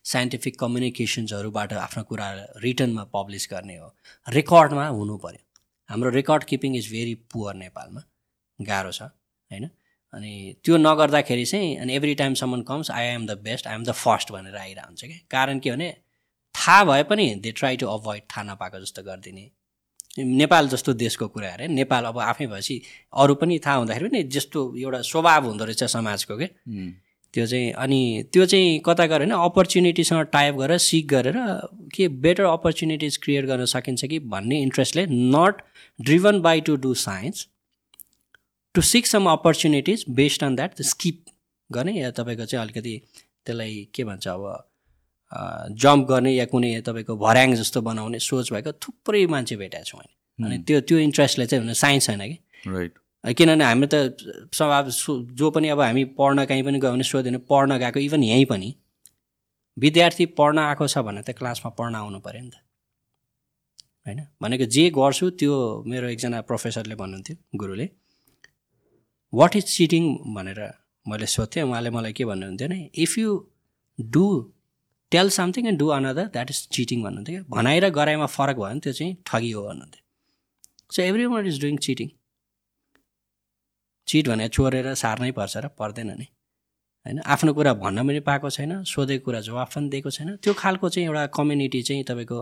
साइन्टिफिक 0.04 0.58
कम्युनिकेसन्सहरूबाट 0.58 1.72
आफ्नो 1.72 2.02
कुरा 2.04 2.28
रिटर्नमा 2.62 3.04
पब्लिस 3.14 3.48
गर्ने 3.52 3.76
हो। 3.76 3.88
रेकर्डमा 4.28 4.86
हुनु 4.88 5.16
पऱ्यो 5.24 5.44
हाम्रो 5.88 6.10
record 6.10 6.44
keeping 6.50 6.76
is 6.76 6.90
very 6.92 7.14
poor 7.32 7.54
नेपालमा। 7.56 8.02
गाह्रो 8.58 8.92
छ 8.92 9.02
होइन? 9.02 9.68
अनि 10.14 10.32
त्यो 10.64 10.76
नगर्दाखेरि 10.76 11.44
चाहिँ 11.46 11.76
अनि 11.78 11.94
every 11.96 12.14
time 12.14 12.34
someone 12.40 12.62
comes 12.68 12.90
I 12.90 13.04
am 13.06 13.26
the 13.26 13.38
best 13.44 13.66
I 13.66 13.74
am 13.74 13.84
the 13.84 13.92
first 14.00 14.32
भनेर 14.32 14.56
आइरहेको 14.56 14.88
हुन्छ 14.88 15.04
क्या? 15.04 15.18
कारण 15.30 15.58
के 15.58 15.70
भने 15.70 15.88
थाहा 16.54 16.84
भए 16.84 17.02
पनि 17.10 17.34
दे 17.44 17.52
ट्राई 17.52 17.76
टु 17.76 17.86
अभोइड 17.88 18.22
थाहा 18.30 18.42
नपाएको 18.52 18.80
जस्तो 18.80 19.02
गरिदिने। 19.02 19.50
नेपाल 20.18 20.68
जस्तो 20.68 20.92
देशको 20.94 21.28
कुरा 21.28 21.48
अरे। 21.48 21.68
नेपाल 21.68 22.04
अब 22.04 22.18
आफै 22.20 22.46
भएपछि 22.46 22.80
अरू 23.12 23.34
पनि 23.34 23.58
थाहा 23.58 23.76
हुँदाखेरि 23.76 24.08
पनि 24.08 24.22
जस्तो 24.32 24.60
एउटा 24.78 25.00
स्वभाव 25.02 25.46
हुँदो 25.46 25.64
रहेछ 25.64 25.84
समाजको 25.84 26.36
के? 26.36 26.46
त्यो 27.34 27.46
चाहिँ 27.46 27.70
अनि 27.72 28.24
त्यो 28.32 28.46
चाहिँ 28.46 28.78
कता 28.86 29.06
गएर 29.06 29.20
होइन 29.20 29.30
अपर्च्युनिटीसँग 29.32 30.24
टाइप 30.32 30.54
गरेर 30.54 30.78
सिक 30.78 31.06
गरेर 31.08 31.36
के 31.94 32.08
बेटर 32.24 32.44
अपर्च्युनिटिज 32.44 33.16
क्रिएट 33.16 33.44
गर्न 33.46 33.64
सकिन्छ 33.64 34.04
कि 34.04 34.18
भन्ने 34.18 34.60
इन्ट्रेस्टले 34.62 35.06
not 35.06 35.62
driven 35.98 36.40
by 36.40 36.60
to 36.60 36.76
do 36.76 36.94
science 36.94 37.46
to 38.74 38.80
seek 38.82 39.06
some 39.06 39.30
opportunities 39.30 40.04
based 40.10 40.44
on 40.44 40.56
that 40.56 40.82
skip 40.82 41.24
गर्ने। 41.70 41.92
या 41.92 42.10
तपाईँको 42.10 42.44
चाहिँ 42.44 42.64
अलिकति 42.64 43.00
त्यसलाई 43.46 43.88
के 43.94 44.04
भन्छ 44.04 44.28
अब 44.28 44.68
जम्प 45.82 46.08
गर्ने 46.08 46.32
या 46.32 46.44
कुनै 46.52 46.80
तपाईँको 46.86 47.16
भर्याङ 47.16 47.54
जस्तो 47.54 47.80
बनाउने 47.82 48.18
सोच 48.20 48.52
भएको 48.52 48.72
थुप्रै 48.82 49.26
मान्छे 49.34 49.56
भेटाएको 49.56 49.86
छु 49.90 49.96
मैले 49.98 50.12
अनि 50.38 50.58
त्यो 50.68 50.80
त्यो 50.88 50.98
इन्ट्रेस्टले 50.98 51.46
चाहिँ 51.46 51.64
हुन 51.64 51.72
साइन्स 51.74 52.06
छैन 52.06 52.20
कि? 52.20 52.38
राइट 52.66 52.92
किनभने 53.38 53.64
हामी 53.64 53.86
त 53.86 53.94
स्वभाव 54.52 54.90
जो 55.38 55.50
पनि 55.50 55.68
अब 55.68 55.80
हामी 55.80 56.04
पढ्न 56.18 56.44
कहीँ 56.44 56.62
पनि 56.62 56.78
गयो 56.78 56.92
भने 56.92 57.04
सोध्यो 57.04 57.30
भने 57.30 57.38
पढ्न 57.50 57.78
गएको 57.78 58.00
इभन 58.00 58.22
यहीँ 58.24 58.44
पनि। 58.52 58.74
विद्यार्थी 59.76 60.26
पढ्न 60.38 60.58
आएको 60.58 60.86
छ 60.86 60.98
भने 61.06 61.22
त 61.22 61.30
क्लासमा 61.38 61.70
पढ्न 61.78 61.94
आउनु 61.96 62.18
पऱ्यो 62.20 62.42
नि 62.42 62.50
त। 62.50 62.60
होइन? 64.06 64.20
भनेको 64.42 64.64
जे 64.66 64.84
गर्छु 64.90 65.30
त्यो 65.40 65.54
मेरो 65.86 66.08
एकजना 66.08 66.40
प्रोफेसरले 66.50 66.94
भन्नुहुन्थ्यो 66.94 67.36
गुरुले। 67.58 67.86
वाट 69.32 69.56
इज 69.56 69.64
चिटिङ 69.76 70.04
भनेर 70.34 70.60
मैले 71.06 71.26
सोध्थेँ। 71.26 71.62
उहाँले 71.62 71.90
मलाई 71.90 72.12
के 72.12 72.24
भन्नुहुन्थ्यो 72.24 72.68
भने 72.68 72.90
if 73.04 73.18
you 73.18 73.30
do 73.98 74.26
tell 75.12 75.28
something 75.30 75.66
and 75.68 75.78
do 75.78 75.86
another 75.96 76.26
that 76.34 76.50
is 76.50 76.68
cheating 76.68 77.02
भन्नुहुन्थ्यो 77.02 77.34
क्या? 77.36 77.56
भनाइ 77.56 77.80
र 77.80 77.90
गराइमा 77.90 78.26
फरक 78.26 78.56
भयो 78.56 78.68
भने 78.68 78.80
त्यो 78.80 78.92
चाहिँ 78.92 79.16
ठगी 79.26 79.50
हो 79.50 79.62
भन्नुहुन्थ्यो। 79.62 80.02
So 80.94 81.02
everyone 81.26 81.46
is 81.46 81.60
doing 81.60 81.76
cheating 81.86 82.08
cheat 84.08 84.28
भने 84.28 84.48
चोरेर 84.48 84.94
सार्नै 84.94 85.30
पर्छ 85.32 85.56
र 85.56 85.68
पर्दैन 85.68 86.10
नि। 86.18 86.26
होइन? 87.06 87.18
आफ्नो 87.34 87.52
कुरा 87.54 87.72
भन्न 87.74 88.06
पनि 88.08 88.20
पाएको 88.20 88.50
छैन 88.50 88.72
सोधेको 88.84 89.24
कुरा 89.24 89.40
जवाफ 89.40 89.74
पनि 89.74 89.88
दिएको 89.88 90.10
छैन। 90.10 90.36
त्यो 90.36 90.52
खालको 90.54 90.88
चाहिँ 90.88 91.06
एउटा 91.08 91.26
कम्युनिटी 91.38 91.82
चाहिँ 91.82 92.04
तपाईँको 92.04 92.38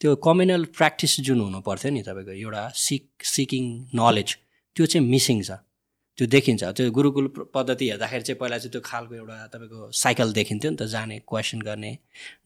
त्यो 0.00 0.16
कम्युनल 0.26 0.64
प्र्याक्टिस 0.76 1.20
जुन 1.26 1.40
हुनु 1.40 1.60
पर्थ्यो 1.60 1.90
नि 1.92 2.02
तपाईँको 2.02 2.32
एउटा 2.32 2.62
सिक 2.86 3.04
सिकिङ 3.34 3.64
नलेज 3.94 4.36
त्यो 4.76 4.86
चाहिँ 4.86 5.06
मिसिङ 5.08 5.42
छ। 5.42 5.50
त्यो 6.18 6.26
देखिन्छ। 6.26 6.64
त्यो 6.64 6.90
गुरुकुल 6.90 7.26
पद्धति 7.54 7.88
हेर्दाखेरि 7.90 8.22
चाहिँ 8.22 8.38
पहिला 8.40 8.58
चाहिँ 8.58 8.72
त्यो 8.72 8.80
खालको 8.84 9.14
एउटा 9.14 9.46
तपाईँको 9.52 9.90
साइकल 9.92 10.32
देखिन्थ्यो 10.32 10.70
नि 10.70 10.76
त 10.76 10.82
जाने 10.88 11.18
क्वेसन 11.28 11.60
गर्ने 11.62 11.98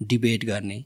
डिबेट 0.03 0.45
गर्ने। 0.45 0.85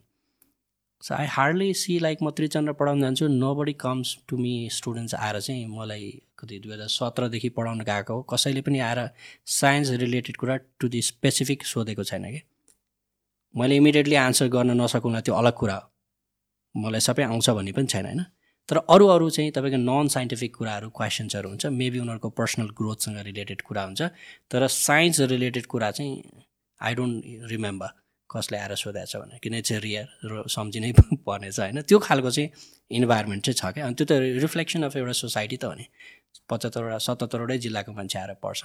So 1.03 1.15
I 1.15 1.27
hardly 1.27 1.73
see 1.75 1.99
like 1.99 2.19
म 2.23 2.31
त्रिचन्द्र 2.31 2.73
पढाउन 2.73 3.01
जान्छु। 3.01 3.29
Nobody 3.55 3.73
comes 3.81 4.17
to 4.29 4.37
me 4.37 4.53
students 4.73 5.15
आएर 5.15 5.41
चाहिँ 5.41 5.67
मलाई 5.69 6.11
कति 6.39 6.59
दुई 6.59 6.73
हजार 6.73 6.89
सत्रदेखि 6.89 7.49
पढाउन 7.57 7.81
गएको 7.89 8.15
हो। 8.15 8.23
कसैले 8.33 8.61
पनि 8.61 8.79
आएर 8.81 9.01
साइन्स 9.47 9.91
रिलेटेड 10.05 10.37
कुरा 10.37 10.57
टु 10.81 10.89
दि 10.89 11.03
स्पेसिफिक 11.03 11.65
सोधेको 11.65 12.05
छैन 12.05 12.25
कि। 12.33 12.41
मैले 13.55 13.77
इमिडिएटली 13.77 14.15
आन्सर 14.19 14.49
गर्न 14.49 14.81
नसकुँला 14.81 15.21
त्यो 15.21 15.35
अलग 15.35 15.53
कुरा 15.57 15.75
हो। 15.75 15.91
मलाई 16.75 17.01
सबै 17.01 17.23
आउँछ 17.23 17.51
भन्ने 17.51 17.73
पनि 17.73 17.87
छैन 17.87 18.07
होइन? 18.07 18.25
तर 18.69 18.77
अरू 18.77 19.07
अरू 19.07 19.31
चाहिँ 19.31 19.51
तपाईँको 19.51 19.77
नन 19.77 20.09
साइन्टिफिक 20.09 20.57
कुराहरू 20.57 20.89
क्वेसन्सहरू 20.91 21.49
हुन्छ। 21.49 21.67
मेबी 21.67 21.99
उनीहरूको 21.99 22.29
पर्सनल 22.31 22.69
ग्रोथसँग 22.79 23.19
रिलेटेड 23.25 23.63
कुरा 23.63 23.83
हुन्छ। 23.85 24.03
तर 24.51 24.67
साइन्स 24.67 25.21
रिलेटेड 25.21 25.67
कुरा 25.67 25.91
चाहिँ 25.91 26.23
आई 26.81 26.95
डोन्ट 26.95 27.25
रिमेम्बर 27.51 27.89
कसले 28.31 28.59
आएर 28.59 28.75
सोधेको 28.75 29.07
छ 29.07 29.17
भने 29.17 29.39
किन 29.39 29.61
चाहिँ 29.61 29.83
रियर 29.83 30.07
र 30.25 30.43
सम्झिनै 30.49 30.93
पर्नेछ 31.29 31.61
होइन। 31.61 31.83
त्यो 31.83 31.99
खालको 31.99 32.31
चाहिँ 32.31 32.51
इन्भाइरोमेन्ट 32.91 33.45
चाहिँ 33.45 33.59
छ 33.61 33.75
क्या। 33.75 33.87
अनि 33.87 33.95
त्यो 33.95 34.07
त 34.07 34.13
रिफ्लेक्सन 34.45 34.83
अफ 34.83 34.97
एउटा 34.97 35.13
सोसाइटी 35.23 35.57
त 35.57 35.65
हो 35.65 35.75
नि। 35.75 35.87
पचहत्तरवटा 36.51 36.99
सतहत्तरवटै 36.99 37.59
जिल्लाको 37.59 37.93
मान्छे 37.93 38.19
आएर 38.19 38.33
पढ्छ 38.43 38.65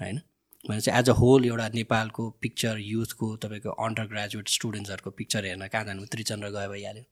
होइन? 0.00 0.20
भने 0.68 0.80
चाहिँ 0.80 0.98
एज 1.00 1.10
अ 1.10 1.12
होल 1.18 1.44
एउटा 1.46 1.68
नेपालको 1.74 2.30
पिक्चर 2.42 2.78
युथको 2.78 3.36
तपाईँको 3.42 3.70
अन्डर 3.86 4.06
ग्रेजुएट 4.14 4.48
स्टुडेन्ट्सहरूको 4.48 5.10
पिक्चर 5.10 5.44
हेर्न 5.44 5.66
कहाँ 5.68 5.84
जानु? 5.84 6.06
त्रिचन्द्र 6.06 6.48
गयो 6.56 6.70
भइहाल्यो। 6.70 7.04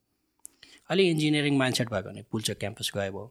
अलि 0.91 1.09
इन्जिनियरिङ 1.11 1.57
माइन्डसेट 1.59 1.89
भएको 1.91 2.09
भने 2.11 2.23
पुल्चोक 2.33 2.59
क्याम्पस 2.59 2.91
गयो 2.95 3.13
भयो 3.13 3.27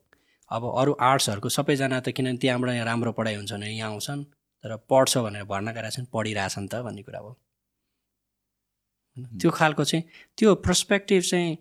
अब 0.52 0.64
अरू 0.82 0.94
आर्ट्सहरूको 1.08 1.50
सबैजना 1.50 2.00
त 2.00 2.10
किनभने 2.18 2.38
त्यहाँबाट 2.38 2.72
यहाँ 2.72 2.86
राम्रो 2.86 3.12
पढाइ 3.20 3.36
हुन्छ 3.36 3.52
भने 3.54 3.70
यहाँ 3.70 3.92
आउँछन् 3.92 4.24
तर 4.64 4.76
पढ्छ 4.90 5.18
भनेर 5.18 5.44
भर्ना 5.52 5.72
गराएको 5.72 5.96
छन् 5.96 6.06
पढिरहेछन् 6.14 6.68
त 6.68 6.82
भन्ने 6.88 7.04
कुरा 7.04 7.20
हो। 7.20 7.32
त्यो 9.42 9.52
खालको 9.52 9.84
चाहिँ 9.84 10.04
त्यो 10.38 10.56
पर्सपेक्टिभ 10.68 11.22
चाहिँ 11.30 11.58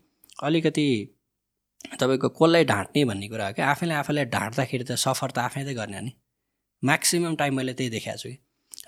अलिकति 0.49 0.89
तपाईँको 2.01 2.29
कसलाई 2.39 2.65
ढाँट्ने 2.65 3.05
भन्ने 3.05 3.29
कुरा 3.29 3.47
हो 3.47 3.53
कि? 3.53 3.63
आफैले 3.63 3.95
आफैलाई 3.95 4.25
ढाँट्दाखेरि 4.35 4.85
त 4.85 4.93
सफर 5.05 5.31
त 5.31 5.39
आफै 5.39 5.65
त 5.65 5.75
गर्ने 5.79 6.01
नि। 6.01 6.13
म्याक्सिमम् 6.83 7.37
टाइम 7.37 7.57
मैले 7.57 7.73
त्यही 7.75 7.91
देखाएको 7.91 8.19
छु 8.19 8.29
कि। 8.29 8.39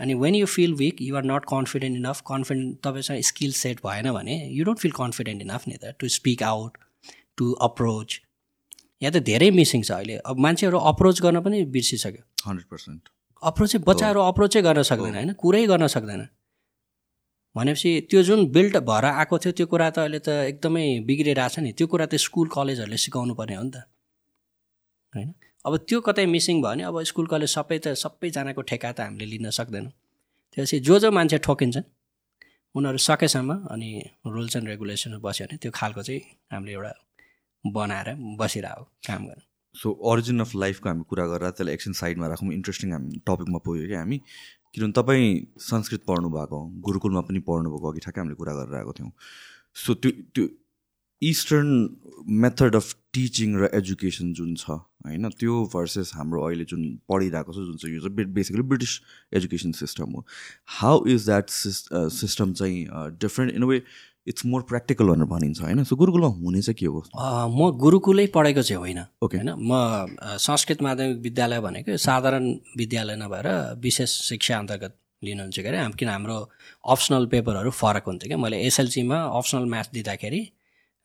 अनि 0.00 0.14
when 0.14 0.34
you 0.34 0.46
feel 0.46 0.74
weak 0.74 1.02
you 1.02 1.16
are 1.16 1.24
not 1.24 1.44
confident 1.48 1.96
enough 1.96 2.20
confident 2.26 2.78
तपाईँसँग 2.86 3.20
स्किल 3.30 3.52
सेट 3.62 3.80
भएन 3.86 4.12
भने 4.12 4.36
you 4.58 4.64
don't 4.64 4.80
feel 4.80 4.92
confident 5.00 5.42
enough 5.42 5.68
नि 5.68 5.76
त 5.82 5.94
to 5.98 6.08
speak 6.16 6.42
out 6.42 6.78
to 7.38 7.52
approach. 7.52 8.20
यहाँ 9.02 9.12
त 9.12 9.22
धेरै 9.22 9.50
मिसिङ 9.50 9.82
छ 9.82 9.90
अहिले। 9.90 10.16
अब 10.24 10.38
मान्छेहरू 10.38 10.78
अप्रोच 10.78 11.22
गर्न 11.22 11.40
पनि 11.40 11.64
बिर्सिसक्यो। 11.64 12.22
Hundred 12.46 12.66
percent. 12.66 13.02
अप्रोचै 13.42 13.78
बच्चाहरू 13.78 14.20
अप्रोचै 14.20 14.62
गर्न 14.62 14.82
सक्दैन 14.82 15.14
होइन? 15.14 15.32
कुरै 15.32 15.66
गर्न 15.66 15.86
सक्दैन। 15.86 16.26
भनेपछि 17.56 17.90
त्यो 18.10 18.22
जुन 18.22 18.46
बिल्ड 18.46 18.76
भएर 18.76 19.04
आएको 19.04 19.38
थियो 19.38 19.52
त्यो 19.52 19.66
कुरा 19.66 19.90
त 19.90 19.98
अहिले 19.98 20.18
त 20.18 20.28
एकदमै 20.28 21.00
बिग्रिरहेछ 21.08 21.58
नि। 21.58 21.72
त्यो 21.72 21.86
कुरा 21.86 22.06
त 22.06 22.14
स्कुल 22.16 22.48
कलेजहरूले 22.48 22.96
सिकाउनु 22.96 23.34
पर्ने 23.34 23.54
हो 23.56 23.62
नि 23.62 23.70
त। 23.70 23.76
होइन? 25.14 25.34
अब 25.64 25.76
त्यो 25.88 26.00
कतै 26.00 26.26
मिसिङ 26.26 26.62
भयो 26.62 26.70
भने 26.70 26.82
अब 26.82 27.02
स्कुल 27.02 27.26
कलेज 27.26 27.50
सबै 27.50 27.78
त 27.78 27.86
सबैजनाको 27.96 28.62
ठेका 28.62 28.92
त 28.92 29.00
हामीले 29.00 29.26
लिन 29.26 29.50
सक्दैनौँ। 29.50 29.92
त्यसपछि 30.52 30.80
जो 30.80 30.98
जो 30.98 31.10
मान्छे 31.10 31.38
ठोकिन्छन् 31.38 31.86
उनीहरू 32.74 32.98
सकेसम्म 32.98 33.50
अनि 33.70 33.88
रुल्स 34.26 34.56
एन्ड 34.56 34.68
रेगुलेसन 34.68 35.18
बस्यो 35.18 35.46
भने 35.46 35.56
त्यो 35.56 35.70
खालको 35.74 36.02
चाहिँ 36.02 36.20
हामीले 36.52 36.72
एउटा 36.72 36.92
बनाएर 37.64 38.14
बसिरहेको 38.38 38.84
काम 39.06 39.26
गर्नु। 39.26 39.44
सो 39.74 39.90
ओरिजिन 40.10 40.40
अफ 40.40 40.54
लाइफको 40.54 40.88
हामी 40.88 41.04
कुरा 41.08 41.26
गरेर 41.26 41.50
त्यसलाई 41.50 41.74
एकछिन 41.74 41.92
साइडमा 41.94 42.26
राखौँ। 42.26 42.52
इन्ट्रेस्टिङ 42.52 42.92
हामी 42.92 43.20
टपिकमा 43.26 43.58
पुग्यो 43.66 43.86
कि 43.88 43.94
हामी। 43.94 44.18
किनभने 44.74 44.92
तपाईँ 44.92 45.26
संस्कृत 45.58 46.02
पढ्नु 46.08 46.28
भएको 46.30 46.58
गुरुकुलमा 46.86 47.20
पनि 47.26 47.40
पढ्नुभएको 47.46 47.90
अघि 47.90 48.00
ठ्याक्कै 48.00 48.20
हामीले 48.20 48.36
कुरा 48.38 48.54
गरेर 48.54 48.74
आएको 48.80 48.92
थियौँ। 48.98 49.12
सो 49.76 49.94
त्यो 49.94 50.10
त्यो 50.34 50.48
इस्टर्न 51.22 51.68
मेथड 52.42 52.76
अफ 52.76 52.94
टिचिङ 53.12 53.56
र 53.60 53.68
एजुकेसन 53.74 54.32
जुन 54.32 54.54
छ 54.56 54.70
होइन 55.04 55.28
त्यो 55.38 55.54
भर्सेस 55.74 56.12
हाम्रो 56.14 56.42
अहिले 56.46 56.64
जुन 56.70 56.82
पढिरहेको 57.08 57.52
छ 57.52 57.66
जुन 57.66 57.76
चाहिँ 57.76 57.94
यो 57.94 58.00
चाहिँ 58.00 58.32
बेसिकली 58.32 58.62
ब्रिटिस 58.62 58.92
एजुकेसन 59.36 59.72
सिस्टम 59.80 60.16
हो। 60.16 60.24
हाउ 60.80 61.04
इज 61.06 61.24
द्याट 61.26 61.50
सिस्टम 61.50 62.52
चाहिँ 62.52 62.86
different 63.20 63.54
in 63.54 63.62
a 63.62 63.66
way 63.66 63.82
it's 64.26 64.46
more 64.46 64.62
practical 64.68 65.08
भनेर 65.08 65.26
भनिन्छ 65.26 65.60
होइन? 65.60 65.82
सो 65.84 65.96
गुरुकुलमा 65.96 66.28
हुने 66.28 66.60
चाहिँ 66.62 66.74
के 66.78 66.86
हो? 66.86 67.04
म 67.48 67.70
गुरुकुलै 67.78 68.26
पढेको 68.36 68.62
चाहिँ 68.62 68.78
होइन। 68.80 69.00
ओके 69.22 69.36
होइन? 69.36 69.50
म 69.56 70.36
संस्कृत 70.38 70.82
माध्यमिक 70.82 71.18
विद्यालय 71.22 71.60
भनेको 71.60 71.96
साधारण 71.96 72.44
विद्यालय 72.78 73.16
नभएर 73.16 73.48
विशेष 73.82 74.10
शिक्षा 74.28 74.58
अन्तर्गत 74.58 74.94
लिनुहुन्छ 75.22 75.58
के 75.60 75.68
अरे 75.68 75.78
किन 75.98 76.08
हाम्रो 76.08 76.36
अप्सनल 76.84 77.26
पेपरहरू 77.32 77.70
फरक 77.70 78.04
हुन्थ्यो 78.06 78.28
क्या। 78.28 78.38
मैले 78.38 78.60
एसएलसीमा 78.66 79.18
अप्सनल 79.40 79.64
म्याथ 79.72 79.92
दिँदाखेरि 79.92 80.40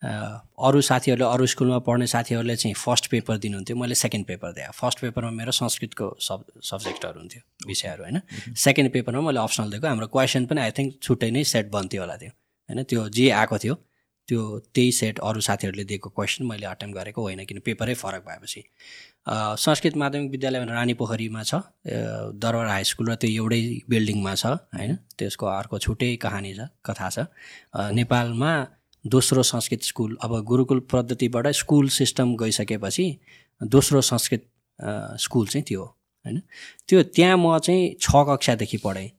अरू 0.04 0.82
साथीहरूले 0.86 1.26
अरू 1.26 1.46
स्कुलमा 1.48 1.78
पढ्ने 1.88 2.08
साथीहरूले 2.08 2.56
चाहिँ 2.56 2.76
फर्स्ट 2.76 3.08
पेपर 3.12 3.38
दिनुहुन्थ्यो। 3.44 3.76
मैले 3.78 3.96
सेकेन्ड 3.96 4.26
पेपर 4.28 4.52
दिएँ। 4.54 4.72
फर्स्ट 4.76 5.00
पेपरमा 5.02 5.32
मेरो 5.32 5.52
संस्कृतको 5.52 6.16
सब 6.22 6.46
सब्जेक्टहरू 6.64 7.20
हुन्थ्यो 7.20 7.42
विषयहरू 7.68 8.04
होइन? 8.04 8.22
सेकेन्ड 8.56 8.92
पेपरमा 8.94 9.22
मैले 9.28 9.40
अप्सनल 9.40 9.72
दिएको। 9.72 9.88
हाम्रो 9.88 10.08
क्वेसन 10.16 10.46
पनि 10.46 10.62
आई 10.62 10.72
थिङ्क 10.78 11.00
छुट्टै 11.02 11.32
नै 11.32 11.44
सेट 11.44 11.72
बन्थ्यो 11.72 12.02
होला 12.02 12.16
त्यो। 12.22 12.32
होइन 12.70 12.84
त्यो 12.84 13.08
जे 13.10 13.30
आएको 13.32 13.58
थियो 13.58 13.76
त्यो 14.30 14.42
त्यही 14.74 14.92
सेट 14.92 15.20
अरू 15.22 15.42
साथीहरूले 15.48 15.84
दिएको 15.86 16.10
क्वेसन 16.10 16.46
मैले 16.46 16.66
अटेम्प 16.66 16.96
गरेको 16.96 17.22
होइन 17.22 17.44
किन 17.46 17.60
पेपरै 17.66 17.94
फरक 17.94 18.24
भएपछि। 18.28 18.64
संस्कृत 19.58 19.98
माध्यमिक 19.98 20.32
विद्यालय 20.32 20.66
रानी 20.66 20.94
पोखरीमा 20.94 21.44
छ 21.44 21.62
दरबार 22.42 22.68
हाई 22.68 22.84
स्कुल 22.84 23.10
र 23.10 23.16
त्यो 23.16 23.30
एउटै 23.34 23.62
बिल्डिङमा 23.90 24.34
छ 24.36 24.46
होइन 24.74 24.96
त्यसको 25.20 25.46
अर्को 25.48 25.80
छुट्टै 25.80 26.16
कहानी 26.24 26.54
छ 26.56 26.68
कथा 26.86 27.10
छ। 27.10 27.28
नेपालमा 27.94 28.52
दोस्रो 29.06 29.44
संस्कृत 29.46 29.82
स्कुल 29.84 30.18
अब 30.24 30.32
गुरुकुल 30.44 30.80
पद्धतिबाट 30.92 31.48
स्कुल 31.56 31.90
सिस्टम 31.94 32.36
गइसकेपछि 32.36 33.06
दोस्रो 33.62 34.02
संस्कृत 34.02 34.48
स्कुल 35.22 35.48
चाहिँ 35.48 35.64
त्यो 35.68 35.84
होइन। 35.84 36.42
त्यो 36.88 37.04
त्यहाँ 37.16 37.38
म 37.38 37.58
चाहिँ 37.60 37.84
छ 38.02 38.26
कक्षादेखि 38.30 38.78
पढेँ। 38.86 39.10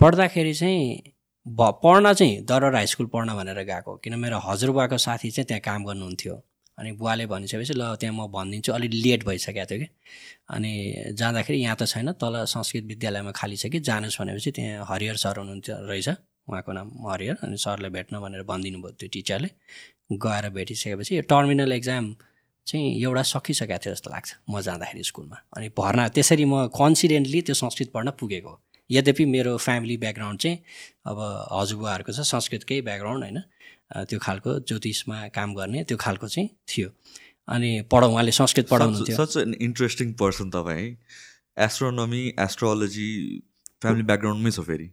पढ्दाखेरि 0.00 0.54
चाहिँ 0.54 1.11
भ 1.46 1.60
पढ्न 1.82 2.12
चाहिँ 2.14 2.40
दरबार 2.46 2.74
हाई 2.74 2.86
स्कुल 2.86 3.06
पढ्न 3.12 3.34
भनेर 3.34 3.58
गएको 3.66 3.96
किन 3.98 4.14
मेरो 4.14 4.38
हजुरबाको 4.38 4.98
साथी 4.98 5.30
चाहिँ 5.30 5.46
त्यहाँ 5.46 5.60
काम 5.60 5.84
गर्नुहुन्थ्यो। 5.84 6.34
अनि 6.78 6.92
बुवाले 6.92 7.26
भनिसकेपछि 7.26 7.74
ल 7.74 7.94
त्यहाँ 7.98 8.14
म 8.14 8.26
भनिदिन्छु। 8.30 8.72
अलिक 8.72 8.90
लेट 8.94 9.24
भइसकेको 9.26 9.66
थियो 9.66 9.78
कि। 9.82 9.88
अनि 10.54 10.70
जाँदाखेरि 11.18 11.58
यहाँ 11.58 11.76
त 11.76 11.86
छैन 11.90 12.12
तल 12.14 12.44
संस्कृत 12.46 12.84
विद्यालयमा 12.84 13.30
खाली 13.34 13.56
छ 13.56 13.66
कि 13.74 13.80
जानुहोस् 13.82 14.18
भनेपछि 14.22 14.50
त्यहाँ 14.54 14.86
हरिहर 14.88 15.16
सर 15.18 15.38
हुनुहुन्थ्यो 15.42 15.76
रहेछ। 15.82 16.08
उहाँको 16.46 16.72
नाम 16.72 16.88
हरिहर। 17.10 17.36
अनि 17.42 17.56
सरलाई 17.58 17.90
भेट्न 17.90 18.20
भनेर 18.22 18.42
भनिदिनु 18.46 18.78
भयो 18.78 18.94
त्यो 19.02 19.08
टिचरले। 19.12 19.48
गएर 20.14 20.48
भेटिसकेपछि 20.54 21.16
यो 21.16 21.22
टर्मिनल 21.26 21.72
एक्जाम 21.72 22.14
चाहिँ 22.66 22.86
एउटा 23.02 23.22
सकिसकेको 23.34 23.78
थियो 23.82 23.94
जस्तो 23.94 24.10
लाग्छ 24.14 24.30
म 24.50 24.60
जाँदाखेरि 24.62 25.02
स्कुलमा। 25.10 25.36
अनि 25.58 25.68
भर्ना 25.74 26.08
त्यसरी 26.14 26.44
म 26.46 26.70
कन्सिडेन्टली 26.70 27.40
त्यो 27.50 27.54
संस्कृत 27.54 27.90
पढ्न 27.90 28.10
पुगेको 28.14 28.52
यद्यपि 28.92 29.24
मेरो 29.34 29.56
फ्यामिली 29.56 29.96
ब्याकग्राउन्ड 30.04 30.40
चाहिँ 30.40 30.58
अब 31.06 31.18
हजुरबुवाहरूको 31.52 32.12
छ 32.12 32.20
संस्कृतकै 32.30 32.80
ब्याकग्राउन्ड 32.88 33.22
होइन। 33.24 33.38
त्यो 34.08 34.18
खालको 34.18 34.50
ज्योतिषमा 34.68 35.16
काम 35.36 35.54
गर्ने 35.54 35.84
त्यो 35.84 35.96
खालको 36.00 36.28
चाहिँ 36.28 36.48
थियो। 36.68 36.88
अनि 37.48 37.70
पढाउ 37.92 38.10
उहाँले 38.12 38.32
संस्कृत 38.32 38.66
पढाउनु 38.68 39.04
थियो 39.06 39.16
सच 39.16 39.36
एन 39.36 39.54
इन्ट्रेस्टिङ 39.60 40.12
पर्सन 40.22 40.50
तपाईँ 40.50 40.88
एस्ट्रोनोमी 41.66 42.22
एस्ट्रोलोजी 42.40 43.08
फ्यामिली 43.82 44.04
ब्याकग्राउन्डमै 44.08 44.50
छ 44.50 44.60
फेरि। 44.70 44.88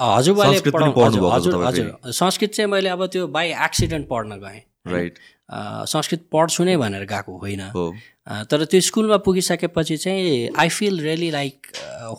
हजुरबाले 0.00 0.56
हजुर 0.56 1.54
हजुर 1.64 2.12
संस्कृत 2.18 2.50
चाहिँ 2.52 2.70
मैले 2.70 2.88
अब 2.88 3.06
त्यो 3.12 3.26
बाई 3.28 3.52
एक्सिडेन्ट 3.66 4.08
पढ्न 4.08 4.38
गएँ। 4.42 4.60
राइट 4.86 5.18
संस्कृत 5.88 6.24
पढ्छु 6.32 6.64
नै 6.64 6.76
भनेर 6.76 7.04
गएको 7.06 7.36
होइन। 7.38 7.62
तर 8.50 8.64
त्यो 8.64 8.80
स्कुलमा 8.80 9.16
पुगिसकेपछि 9.26 9.96
चाहिँ 9.96 10.48
I 10.58 10.68
feel 10.68 11.00
really 11.00 11.30
like 11.30 11.66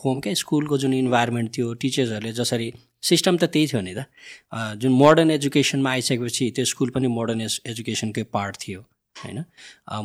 home 0.03 0.19
क्या। 0.19 0.33
स्कुलको 0.33 0.77
जुन 0.77 0.93
इन्भाइरोमेन्ट 0.93 1.57
थियो 1.57 1.73
टिचर्सहरूले 1.81 2.31
जसरी 2.33 2.71
सिस्टम 3.03 3.37
त 3.37 3.43
त्यही 3.51 3.67
थियो 3.67 3.81
नि 3.81 3.93
त। 3.95 4.05
जुन 4.79 4.91
मोडर्न 4.93 5.31
एजुकेसनमा 5.31 5.91
आइसकेपछि 5.91 6.49
त्यो 6.55 6.65
स्कुल 6.65 6.89
पनि 6.95 7.07
मोडर्न 7.07 7.41
एजुकेसनकै 7.41 8.23
पार्ट 8.31 8.55
थियो। 8.67 8.81
होइन? 9.21 9.43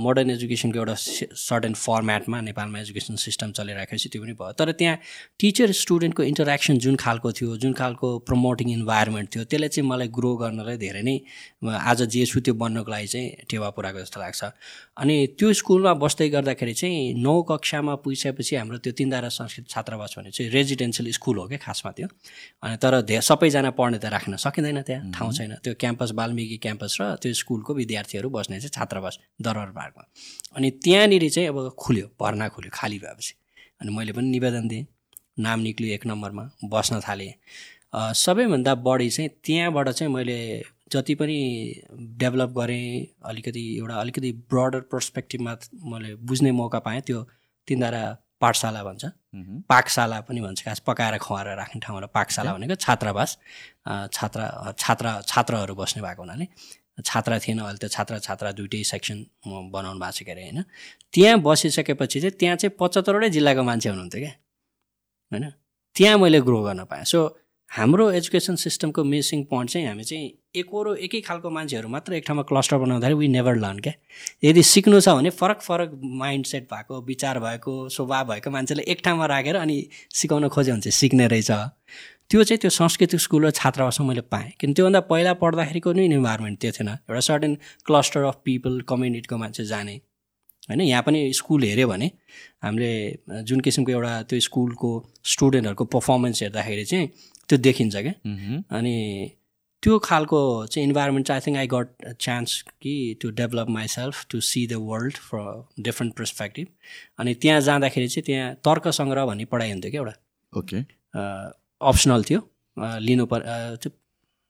मोडर्न 0.05 0.31
एजुकेसनको 0.31 0.79
एउटा 0.79 0.95
सर्टेन 1.39 1.75
फर्मेटमा 1.75 2.41
नेपालमा 2.41 2.79
एजुकेसन 2.81 3.17
सिस्टम 3.19 3.53
चलिरहेको 3.59 3.97
छ 3.97 4.13
त्यो 4.13 4.23
पनि 4.23 4.33
भयो। 4.41 4.53
तर 4.59 4.73
त्यहाँ 4.73 4.97
टिचर 5.41 5.73
स्टुडेन्टको 5.83 6.23
इन्टरेक्सन 6.23 6.79
जुन 6.79 6.97
खालको 7.03 7.33
थियो 7.39 7.57
जुन 7.65 7.73
खालको 7.81 8.09
प्रमोटिङ 8.29 8.71
इन्भाइरोमेन्ट 8.73 9.35
थियो 9.35 9.45
त्यसले 9.45 9.69
चाहिँ 9.69 9.89
मलाई 9.89 10.09
ग्रो 10.19 10.35
गर्नलाई 10.43 10.77
धेरै 10.85 11.03
नै 11.03 11.17
आज 11.65 12.03
जे 12.15 12.25
छु 12.27 12.41
त्यो 12.41 12.55
बन्नको 12.63 12.91
लागि 12.91 13.07
चाहिँ 13.15 13.49
टेवा 13.51 13.71
पुऱ्याएको 13.77 13.99
जस्तो 14.01 14.21
लाग्छ। 14.21 14.41
अनि 14.99 15.17
त्यो 15.39 15.53
स्कुलमा 15.53 15.93
बस्दै 16.03 16.29
गर्दाखेरि 16.29 16.75
चाहिँ 16.75 17.15
नौ 17.23 17.35
कक्षामा 17.51 17.95
पुगिसकेपछि 18.03 18.57
हाम्रो 18.57 18.79
त्यो 18.85 18.93
तिनधारा 18.99 19.29
संस्कृत 19.31 19.67
छात्रावास 19.71 20.15
भने 20.19 20.31
चाहिँ 20.31 20.51
रेजिडेन्सियल 20.53 21.11
स्कुल 21.15 21.37
हो 21.39 21.47
क्या 21.49 21.59
खासमा 21.63 21.91
त्यो। 21.95 22.09
अनि 22.63 22.77
तर 22.83 23.01
धे 23.07 23.21
सबैजना 23.23 23.71
पढ्ने 23.79 23.99
त 23.99 24.05
राख्न 24.11 24.37
सकिँदैन 24.37 24.83
त्यहाँ 24.83 25.13
ठाउँ 25.15 25.33
छैन। 25.33 25.55
त्यो 25.63 25.75
क्याम्पस 25.79 26.11
वाल्मिकी 26.19 26.57
क्याम्पस 26.59 26.97
र 27.01 27.15
त्यो 27.23 27.33
स्कुलको 27.43 27.75
विद्यार्थीहरू 27.75 28.29
बस्ने 28.31 28.61
चाहिँ 28.61 28.75
छात्रावास 28.75 29.19
दरबार 29.39 29.71
पार्कमा 29.79 30.05
अनि 30.57 30.71
त्यहाँनिर 30.83 31.29
चाहिँ 31.31 31.49
अब 31.49 31.75
खुल्यो 31.79 32.07
भर्ना 32.21 32.49
खुल्यो 32.55 32.71
खाली 32.75 32.99
भएपछि। 32.99 33.35
अनि 33.81 33.91
मैले 33.97 34.13
पनि 34.13 34.29
निवेदन 34.31 34.69
दिएँ 34.69 34.87
नाम 35.39 35.59
निक्ल्यो 35.61 35.95
एक 35.95 36.07
नम्बरमा 36.07 36.51
बस्न 36.67 37.01
थालेँ। 37.01 37.33
सबैभन्दा 37.95 38.75
बढी 38.75 39.09
चाहिँ 39.11 39.31
त्यहाँबाट 39.45 39.89
चाहिँ 39.89 40.13
मैले 40.13 40.39
जति 40.93 41.15
पनि 41.15 41.39
डेभलप 42.19 42.51
गरेँ 42.59 43.07
अलिकति 43.25 43.63
एउटा 43.79 43.95
अलिकति 43.97 44.33
ब्रडर 44.51 44.81
पर्सपेक्टिभमा 44.93 45.57
मैले 45.91 46.15
बुझ्ने 46.25 46.51
मौका 46.53 46.79
पाएँ 46.81 47.01
त्यो 47.07 47.23
तिनधारा 47.69 48.03
पाठशाला 48.41 48.83
भन्छ। 48.85 49.05
पाकशाला 49.69 50.21
पनि 50.21 50.41
भन्छ 50.41 50.65
खास 50.65 50.79
पकाएर 50.87 51.19
खुवाएर 51.19 51.47
राख्ने 51.57 51.81
ठाउँबाट 51.81 52.11
पाकशाला 52.15 52.53
भनेको 52.55 52.75
छात्रावास। 52.77 53.31
छात्रा 54.13 54.75
छात्रा 54.79 55.21
छात्रहरू 55.27 55.75
बस्ने 55.75 56.03
भएको 56.03 56.23
हुनाले 56.23 56.47
छात्रा 56.99 57.39
थिएन 57.39 57.59
अहिले 57.61 57.79
त 57.79 57.91
छात्रा 57.91 58.19
छात्रा 58.19 58.53
दुइटै 58.59 58.83
सेक्सन 58.85 59.19
बनाउनु 59.75 60.01
भएको 60.01 60.13
छ 60.13 60.23
के 60.23 60.33
अरे 60.33 60.43
होइन। 60.43 60.63
त्यहाँ 61.13 61.39
बसिसकेपछि 61.43 62.21
चाहिँ 62.21 62.37
त्यहाँ 62.39 62.57
चाहिँ 62.57 62.75
पचहत्तरवटै 62.81 63.31
जिल्लाको 63.37 63.63
मान्छे 63.63 63.89
हुनुहुन्थ्यो 63.89 64.21
क्या 64.23 64.35
होइन। 65.33 65.45
त्यहाँ 65.97 66.19
मैले 66.19 66.41
ग्रो 66.41 66.63
गर्न 66.63 66.85
पाएँ। 66.87 67.05
सो 67.05 67.19
हाम्रो 67.71 68.11
एजुकेसन 68.11 68.55
सिस्टमको 68.57 69.03
मिसिङ 69.05 69.43
पोइन्ट 69.45 69.71
चाहिँ 69.71 69.87
हामी 69.87 70.05
चाहिँ 70.05 70.29
एकरो 70.57 70.95
एकै 71.05 71.21
खालको 71.21 71.51
मान्छेहरू 71.51 71.89
मात्र 71.89 72.15
एक 72.15 72.25
ठाउँमा 72.27 72.43
क्लस्टर 72.49 72.77
बनाउँदाखेरि 72.77 73.15
वी 73.15 73.29
नेभर 73.29 73.57
लर्न 73.57 73.79
क्या? 73.79 73.93
यदि 74.45 74.63
सिक्नु 74.63 75.01
छ 75.01 75.09
भने 75.09 75.31
फरक 75.31 75.61
फरक 75.63 75.91
माइन्ड 76.03 76.47
सेट 76.47 76.65
भएको 76.73 77.01
विचार 77.05 77.41
भएको 77.41 77.89
स्वभाव 77.89 78.25
भएको 78.33 78.51
मान्छेले 78.51 78.83
एक 78.89 79.05
ठाउँमा 79.05 79.27
राखेर 79.27 79.57
अनि 79.57 79.77
सिकाउन 80.11 80.49
खोज्यो 80.49 80.75
भने 80.75 80.81
चाहिँ 80.81 80.97
सिक्ने 80.97 81.27
रहेछ। 81.29 81.51
त्यो 82.31 82.45
चाहिँ 82.45 82.59
त्यो 82.59 82.71
सांस्कृतिक 82.71 83.21
स्कुल 83.21 83.47
र 83.47 83.51
छात्रावासमा 83.53 84.07
मैले 84.09 84.21
पाएँ। 84.33 84.53
किन 84.61 84.73
त्योभन्दा 84.73 85.01
पहिला 85.13 85.33
पढ्दाखेरिको 85.37 85.93
नै 85.93 86.05
इन्भाइरोमेन्ट 86.09 86.61
त्यो 86.61 86.73
थिएन। 86.73 86.89
एउटा 86.89 87.21
सर्टेन 87.21 87.55
क्लस्टर 87.85 88.23
अफ 88.33 88.41
पिपल 88.45 88.81
कम्युनिटीको 88.89 89.37
मान्छे 89.37 89.65
जाने। 89.65 90.01
होइन 90.69 90.81
यहाँ 90.81 91.03
पनि 91.03 91.33
स्कुल 91.33 91.63
हेऱ्यो 91.63 91.89
भने 91.89 92.11
हामीले 92.65 92.93
जुन 93.45 93.61
किसिमको 93.61 93.93
एउटा 93.93 94.13
त्यो 94.29 94.41
स्कुलको 94.41 94.91
स्टुडेन्टहरूको 95.25 95.85
पर्फर्मेन्स 95.85 96.43
हेर्दाखेरि 96.43 96.85
चाहिँ 96.85 97.09
त्यो 97.49 97.59
देखिन्छ 97.59 97.97
क्या। 97.97 98.13
अनि 98.79 98.95
त्यो 99.83 99.99
खालको 100.05 100.41
चाहिँ 100.67 100.87
इन्भाइरोमेन्ट 100.89 101.27
चाहिँ 101.27 101.41
I 101.41 101.47
think 101.47 101.59
I 101.59 101.67
got 101.75 102.15
chance 102.21 102.61
कि 102.83 102.95
to 103.23 103.31
develop 103.41 103.69
myself 103.89 104.25
to 104.31 104.41
see 104.51 104.67
the 104.67 104.81
world 104.89 105.17
from 105.29 105.39
different 105.89 106.17
perspective 106.19 106.67
अनि 107.19 107.35
त्यहाँ 107.43 107.61
जाँदाखेरि 107.69 108.09
चाहिँ 108.09 108.25
त्यहाँ 108.27 108.55
तर्क 108.69 108.89
सङ्ग्रह 109.01 109.27
भन्ने 109.27 109.45
पढाइ 109.55 109.71
हुन्थ्यो 109.73 109.91
क्या 109.91 110.01
एउटा। 110.01 110.15
ओके 110.53 110.85
अप्सनल 111.81 112.23
थियो। 112.31 112.41
लिनु 113.07 113.27
पर 113.27 113.41
त्यो 113.83 113.91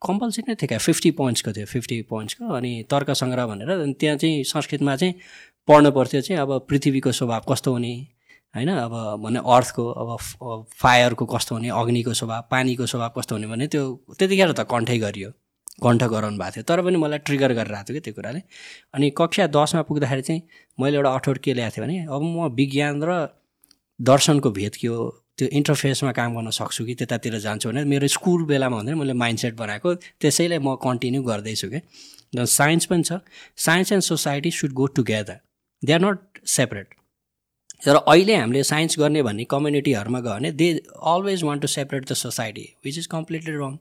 कम्पलसरी 0.02 0.42
नै 0.48 0.54
थियो 0.54 0.68
क्या 0.68 0.78
फिफ्टी 0.78 1.11
पोइन्ट्सको 1.20 1.52
थियो 1.52 1.66
फिफ्टी 1.66 2.00
पोइन्ट्सको 2.11 2.52
अनि 2.54 2.72
तर्क 2.90 3.11
सङ्ग्रह 3.20 3.46
भनेर 3.46 3.70
त्यहाँ 4.00 4.16
चाहिँ 4.16 4.44
संस्कृतमा 4.44 4.96
चाहिँ 4.96 5.14
पढ्नु 5.68 5.90
पर्थ्यो 5.92 6.20
चाहिँ 6.20 6.40
अब 6.42 6.50
पृथ्वीको 6.68 7.12
स्वभाव 7.12 7.42
कस्तो 7.48 7.72
हुने 7.72 7.92
होइन? 8.54 8.68
अब 8.68 8.94
भने 9.24 9.38
अर्थको 9.54 9.82
अब 9.92 10.66
फायरको 10.82 11.24
कस्तो 11.34 11.54
हुने 11.54 11.68
अग्निको 11.80 12.12
स्वभाव 12.20 12.42
पानीको 12.50 12.87
स्वभाव 12.87 13.11
कस्तो 13.18 13.34
हुने 13.34 13.46
भने 13.46 13.66
त्यो 13.68 13.84
त्यतिखेर 14.18 14.52
त 14.52 14.61
कन्ठै 14.72 14.98
गरियो। 14.98 15.30
कण्ठ 15.78 16.02
गराउनु 16.11 16.38
भएको 16.38 16.52
थियो। 16.54 16.62
तर 16.66 16.82
पनि 16.82 16.96
मलाई 16.98 17.18
ट्रिगर 17.22 17.52
गरेर 17.54 17.74
आएको 17.74 17.87
थियो 17.87 17.94
कि 17.94 18.00
त्यो 18.04 18.14
कुराले। 18.14 18.40
अनि 18.94 19.11
कक्षा 19.14 19.46
दसमा 19.54 19.82
पुग्दाखेरि 19.87 20.22
चाहिँ 20.26 20.42
मैले 20.80 20.96
एउटा 20.96 21.11
अठोट 21.14 21.38
के 21.38 21.54
ल्याएको 21.54 21.76
थिएँ 21.76 21.84
भने 21.87 21.96
अब 22.11 22.22
म 22.22 22.48
विज्ञान 22.58 23.02
र 23.02 23.30
दर्शनको 24.00 24.50
भेद 24.50 24.74
के 24.74 24.87
हो 24.90 24.98
त्यो 25.38 25.48
इन्टरफेसमा 25.54 26.12
काम 26.18 26.34
गर्न 26.34 26.50
सक्छु 26.50 26.84
कि 26.84 26.94
त्यतातिर 26.98 27.38
जान्छु 27.38 27.68
भने 27.70 27.84
मेरो 27.84 28.06
स्कुल 28.11 28.44
बेलामा 28.50 28.76
भन्दा 28.76 28.94
मैले 28.98 29.14
माइन्डसेट 29.14 29.54
बनाएको। 29.54 29.94
त्यसैले 30.18 30.58
म 30.58 30.74
कन्टिन्यू 30.82 31.22
गर्दैछु 31.22 31.68
क्या 31.70 32.44
साइन्स 32.44 32.87
पनि 32.90 33.02
छ। 33.02 33.22
Science 33.56 33.92
and 33.92 34.02
society 34.02 34.51
should 34.51 34.72
go 34.74 34.86
together 34.99 35.38
they 35.82 35.92
are 35.92 36.01
not 36.01 36.42
separate 36.42 36.88
तर 37.83 37.97
अहिले 37.97 38.35
हामीले 38.37 38.62
साइन्स 38.64 38.99
गर्ने 38.99 39.22
भन्ने 39.22 39.45
कम्युनिटीहरूमा 39.51 40.20
गयो 40.20 40.35
भने 40.35 40.51
they 40.53 40.70
always 41.12 41.43
want 41.43 41.62
to 41.62 41.68
separate 41.68 42.09
the 42.11 42.14
society 42.22 42.66
which 42.85 42.99
is 42.99 43.07
completely 43.07 43.53
wrong 43.57 43.76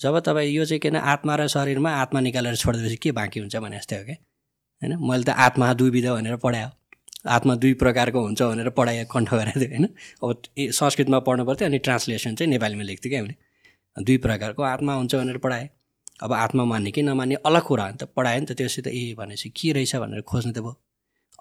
जब 0.00 0.18
तपाईँ 0.26 0.50
यो 0.52 0.64
चाहिँ 0.64 0.80
किन 0.80 0.96
आत्मा 0.96 1.36
र 1.36 1.46
शरीरमा 1.48 1.90
आत्मा 2.02 2.20
निकालेर 2.20 2.56
छोडिदिएपछि 2.56 2.96
के 3.02 3.12
बाँकी 3.12 3.40
हुन्छ 3.40 3.56
भने 3.56 3.76
जस्तै 3.78 3.96
हो 3.96 4.04
क्या 4.04 4.16
होइन? 4.82 4.96
मैले 5.10 5.24
त 5.24 5.30
आत्मा 5.46 5.72
दुई 5.74 5.90
विधा 5.90 6.14
भनेर 6.14 6.36
पढायो। 6.36 6.68
आत्मा 7.36 7.54
दुई 7.56 7.74
प्रकारको 7.74 8.20
हुन्छ 8.20 8.42
भनेर 8.42 8.68
पढाइ 8.78 9.04
कण्ठ 9.10 9.34
गरेको 9.34 9.60
थियो 9.60 9.68
होइन? 9.68 9.86
अब 10.22 10.70
संस्कृतमा 10.78 11.18
पढ्नु 11.28 11.44
पर्थ्यो 11.44 11.68
अनि 11.68 11.78
ट्रान्सलेसन 11.86 12.34
चाहिँ 12.34 12.50
नेपालीमा 12.50 12.82
लेख्थ्यो 12.82 13.10
क्या 13.10 13.20
हामीले 13.20 14.04
दुई 14.06 14.16
प्रकारको 14.26 14.62
आत्मा 14.62 14.94
हुन्छ 14.94 15.14
भनेर 15.14 15.38
पढाएँ। 15.44 15.68
अब 16.22 16.32
आत्मा 16.32 16.64
मान्ने 16.64 16.90
कि 16.90 17.02
नमान्ने 17.02 17.34
अलग 17.46 17.62
कुरा 17.62 17.84
हो 17.84 17.90
नि 17.90 17.96
त 18.00 18.08
पढायो 18.16 18.40
नि 18.40 18.46
त 18.46 18.56
त्योसित 18.56 18.86
ए 18.86 19.14
भनेपछि 19.18 19.48
के 19.56 19.72
रहेछ 19.72 19.96
भनेर 19.96 20.20
खोज्नु 20.30 20.52
त 20.52 20.58
भयो। 20.58 20.74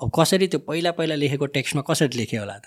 अब 0.02 0.12
कसरी 0.16 0.48
त्यो 0.48 0.60
पहिला 0.68 0.92
पहिला 0.92 1.16
लेखेको 1.16 1.46
टेक्स्टमा 1.58 1.82
कसरी 1.90 2.18
लेख्यो 2.18 2.40
होला 2.42 2.58
त? 2.58 2.66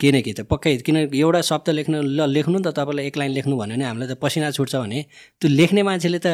के 0.00 0.12
न 0.12 0.20
के 0.20 0.32
त 0.32 0.40
पक्कै 0.52 0.76
किन 0.86 0.96
एउटा 0.96 1.40
शब्द 1.50 1.70
लेख्नु 1.78 2.00
ल 2.02 2.28
लेख्नु 2.28 2.58
नि 2.58 2.64
त 2.64 2.74
तपाईँलाई 2.78 3.06
एक 3.06 3.16
लाइन 3.16 3.32
लेख्नु 3.38 3.54
भन्यो 3.56 3.76
भने 3.76 3.84
हामीलाई 3.84 4.08
त 4.08 4.18
पसिना 4.20 4.50
छुट्छ 4.56 4.74
भने 4.76 4.98
त्यो 5.40 5.48
लेख्ने 5.50 5.82
मान्छेले 5.88 6.18
त 6.18 6.28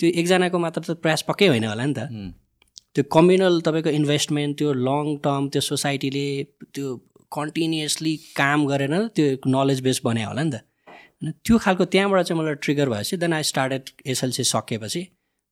त्यो 0.00 0.08
एकजनाको 0.20 0.58
मात्र 0.64 0.80
त 0.86 0.90
प्रयास 1.02 1.22
पक्कै 1.28 1.48
होइन 1.52 1.64
होला 1.64 1.84
नि 1.84 1.94
त। 1.98 2.00
त्यो 2.94 3.02
कम्युनल 3.16 3.60
तपाईँको 3.66 3.90
इन्भेस्टमेन्ट 4.00 4.52
त्यो 4.58 4.72
लङ 4.88 5.04
टर्म 5.26 5.48
त्यो 5.52 5.60
सोसाइटीले 5.68 6.26
त्यो 6.74 6.86
कन्टिन्युसली 7.32 8.14
काम 8.38 8.66
गरेर 8.72 8.94
त्यो 9.16 9.26
नलेज 9.56 9.80
बेस 9.86 10.00
बनायो 10.04 10.28
होला 10.28 10.42
नि 10.42 10.50
त। 10.54 10.56
होइन 11.20 11.32
त्यो 11.44 11.58
खालको 11.64 11.84
त्यहाँबाट 11.92 12.20
चाहिँ 12.26 12.38
मलाई 12.40 12.54
ट्रिगर 12.64 12.88
भएपछि 12.94 13.16
देन 13.22 13.32
आई 13.32 13.42
स्टार्टेड 13.52 13.82
एसएलसी 14.06 14.44
सकेपछि 14.54 15.02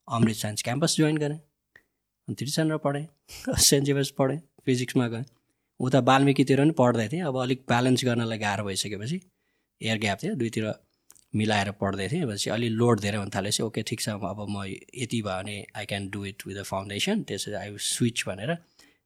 अमृत 0.09 0.37
साइन्स 0.43 0.63
क्याम्पस 0.63 0.97
जोइन 0.99 1.17
गरेँ। 1.25 1.39
त्रिचन्द्र 2.29 2.77
पढेँ 2.85 3.07
सेन्ट 3.69 3.87
जेभर्स 3.87 4.11
पढेँ 4.19 4.39
फिजिक्समा 4.67 5.07
गएँ। 5.09 5.25
उता 5.81 5.99
वाल्मिकीतिर 6.09 6.61
पनि 6.61 6.73
पढ्दै 6.79 7.09
थिएँ 7.09 7.23
अब 7.23 7.37
अलिक 7.43 7.61
ब्यालेन्स 7.69 8.05
गर्नलाई 8.05 8.39
गाह्रो 8.39 8.65
भइसकेपछि 8.65 9.21
एयर 9.81 9.99
ग्याप 9.99 10.19
थियो 10.23 10.35
दुईतिर 10.35 10.67
मिलाएर 11.35 11.71
पढ्दै 11.81 12.09
थिएँ। 12.13 12.27
पछि 12.27 12.51
अलि 12.51 12.69
लोड 12.69 13.01
धेरै 13.01 13.19
हुन 13.19 13.31
थालेपछि 13.35 13.63
ओके 13.63 13.83
ठिक 13.89 14.01
छ 14.01 14.09
अब 14.11 14.47
म 14.51 14.65
यति 14.69 15.23
भयो 15.23 15.43
भने 15.43 15.57
I 15.77 15.85
can 15.91 16.09
do 16.11 16.25
it 16.27 16.47
with 16.47 16.57
the 16.57 16.63
foundation 16.71 17.23
त्यसरी 17.25 17.55
आई 17.55 17.77
स्विच 17.79 18.25
भनेर 18.29 18.57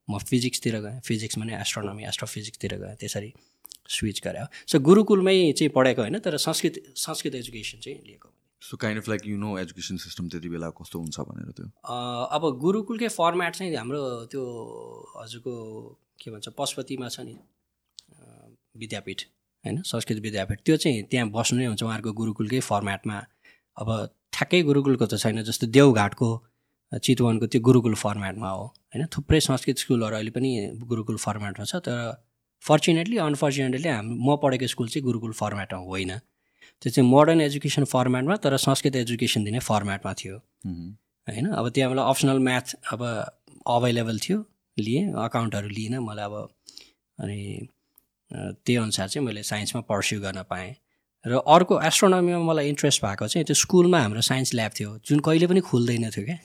म 0.08 0.18
फिजिक्सतिर 0.18 0.80
गएँ। 0.84 1.00
फिजिक्समा 1.06 1.44
नै 1.44 1.60
एस्ट्रोनमी 1.60 2.04
एस्ट्रोफिजिक्सतिर 2.10 2.76
गएँ। 2.82 2.96
त्यसरी 3.00 3.32
स्विच 3.88 4.20
गरेँ। 4.26 4.46
सो 4.66 4.78
गुरुकुलमै 4.80 5.36
चाहिँ 5.52 5.70
पढेको 5.70 6.02
होइन 6.02 6.18
तर 6.18 6.36
संस्कृत 6.42 6.82
संस्कृत 6.96 7.34
एजुकेसन 7.34 7.78
चाहिँ 7.84 7.98
लिएको। 8.06 8.33
So 8.64 8.76
kind 8.82 9.02
of 9.02 9.08
like 9.08 9.26
you 9.26 9.36
know 9.38 9.56
education 9.58 9.96
system 10.02 10.28
त्यति 10.32 10.48
बेला 10.48 10.68
कस्तो 10.80 10.98
हुन्छ 10.98 11.20
भनेर 11.28 11.50
त्यो? 11.56 11.66
अब 12.36 12.42
गुरुकुलकै 12.60 13.08
फर्मेट 13.16 13.52
चाहिँ 13.56 13.76
हाम्रो 13.76 14.02
त्यो 14.32 14.42
हजुरको 15.16 15.54
के 16.20 16.30
भन्छ 16.30 16.48
पशुपतिमा 16.58 17.08
छ 17.08 17.20
नि 17.28 17.36
विद्यापीठ 18.82 19.20
होइन? 19.64 19.82
संस्कृत 19.84 20.18
विद्यापीठ। 20.22 20.58
त्यो 20.64 20.76
चाहिँ 20.82 21.02
त्यहाँ 21.10 21.28
बस्नु 21.36 21.58
नै 21.60 21.66
हुन्छ 21.66 21.82
उहाँहरूको 21.82 22.12
गुरुकुलकै 22.20 22.60
फर्मेटमा 22.70 23.16
अब 23.76 23.88
ठ्याक्कै 24.32 24.62
गुरुकुलको 24.68 25.06
त 25.06 25.14
छैन 25.22 25.42
जस्तो 25.44 25.66
देवघाटको 25.76 26.28
चितवनको 26.92 27.46
त्यो 27.52 27.60
गुरुकुल 27.68 27.94
फर्मेटमा 28.00 28.50
हो 28.50 28.64
होइन? 28.64 29.06
थुप्रै 29.14 29.40
संस्कृत 29.48 29.76
स्कुलहरू 29.84 30.14
अहिले 30.16 30.32
पनि 30.36 30.50
गुरुकुल 30.90 31.16
फर्मेटमा 31.22 31.64
छ 31.64 31.84
तर 31.86 31.96
फर्चुनेटली 32.64 33.16
अनफर्चुनेटली 33.22 33.88
हाम 33.88 34.06
म 34.26 34.36
पढेको 34.42 34.66
स्कुल 34.72 34.88
चाहिँ 34.88 35.04
गुरुकुल 35.04 35.32
फर्मेटमा 35.40 35.80
होइन। 35.90 36.12
त्यो 36.82 36.90
चाहिँ 36.90 37.08
मोडर्न 37.10 37.40
एजुकेसन 37.40 37.84
फर्मेटमा 37.84 38.36
तर 38.36 38.56
संस्कृत 38.56 38.96
एजुकेसन 38.96 39.44
दिने 39.44 39.58
फर्मेटमा 39.58 40.12
थियो। 40.14 40.36
होइन? 41.28 41.46
अब 41.50 41.68
त्यहाँ 41.68 41.90
मलाई 41.90 42.04
अप्सनल 42.10 42.38
म्याथ 42.38 42.74
अब 42.92 43.00
अभाइलेबल 43.66 44.18
थियो 44.18 44.38
लिएँ 44.76 45.12
अकाउन्टहरू 45.24 45.68
लिइनँ 45.68 46.00
मलाई 46.00 46.24
अब 46.24 46.34
अनि 47.18 47.68
त्यही 48.30 48.76
अनुसार 48.76 49.08
चाहिँ 49.08 49.26
मैले 49.26 49.42
साइन्समा 49.42 49.80
पर्स्यु 49.88 50.20
गर्न 50.20 50.42
पाएँ। 50.50 50.74
र 51.24 51.40
अर्को 51.48 51.80
एस्ट्रोनमीमा 51.80 52.38
मलाई 52.44 52.68
इन्ट्रेस्ट 52.68 53.04
भएको 53.04 53.26
चाहिँ 53.28 53.44
त्यो 53.46 53.54
स्कुलमा 53.54 53.98
हाम्रो 54.00 54.20
साइन्स 54.20 54.54
ल्याब 54.54 54.72
थियो। 54.78 54.90
जुन 55.06 55.20
कहिले 55.24 55.46
पनि 55.46 55.60
खुल्दैन 55.60 56.10
थियो 56.10 56.24
क्या। 56.24 56.38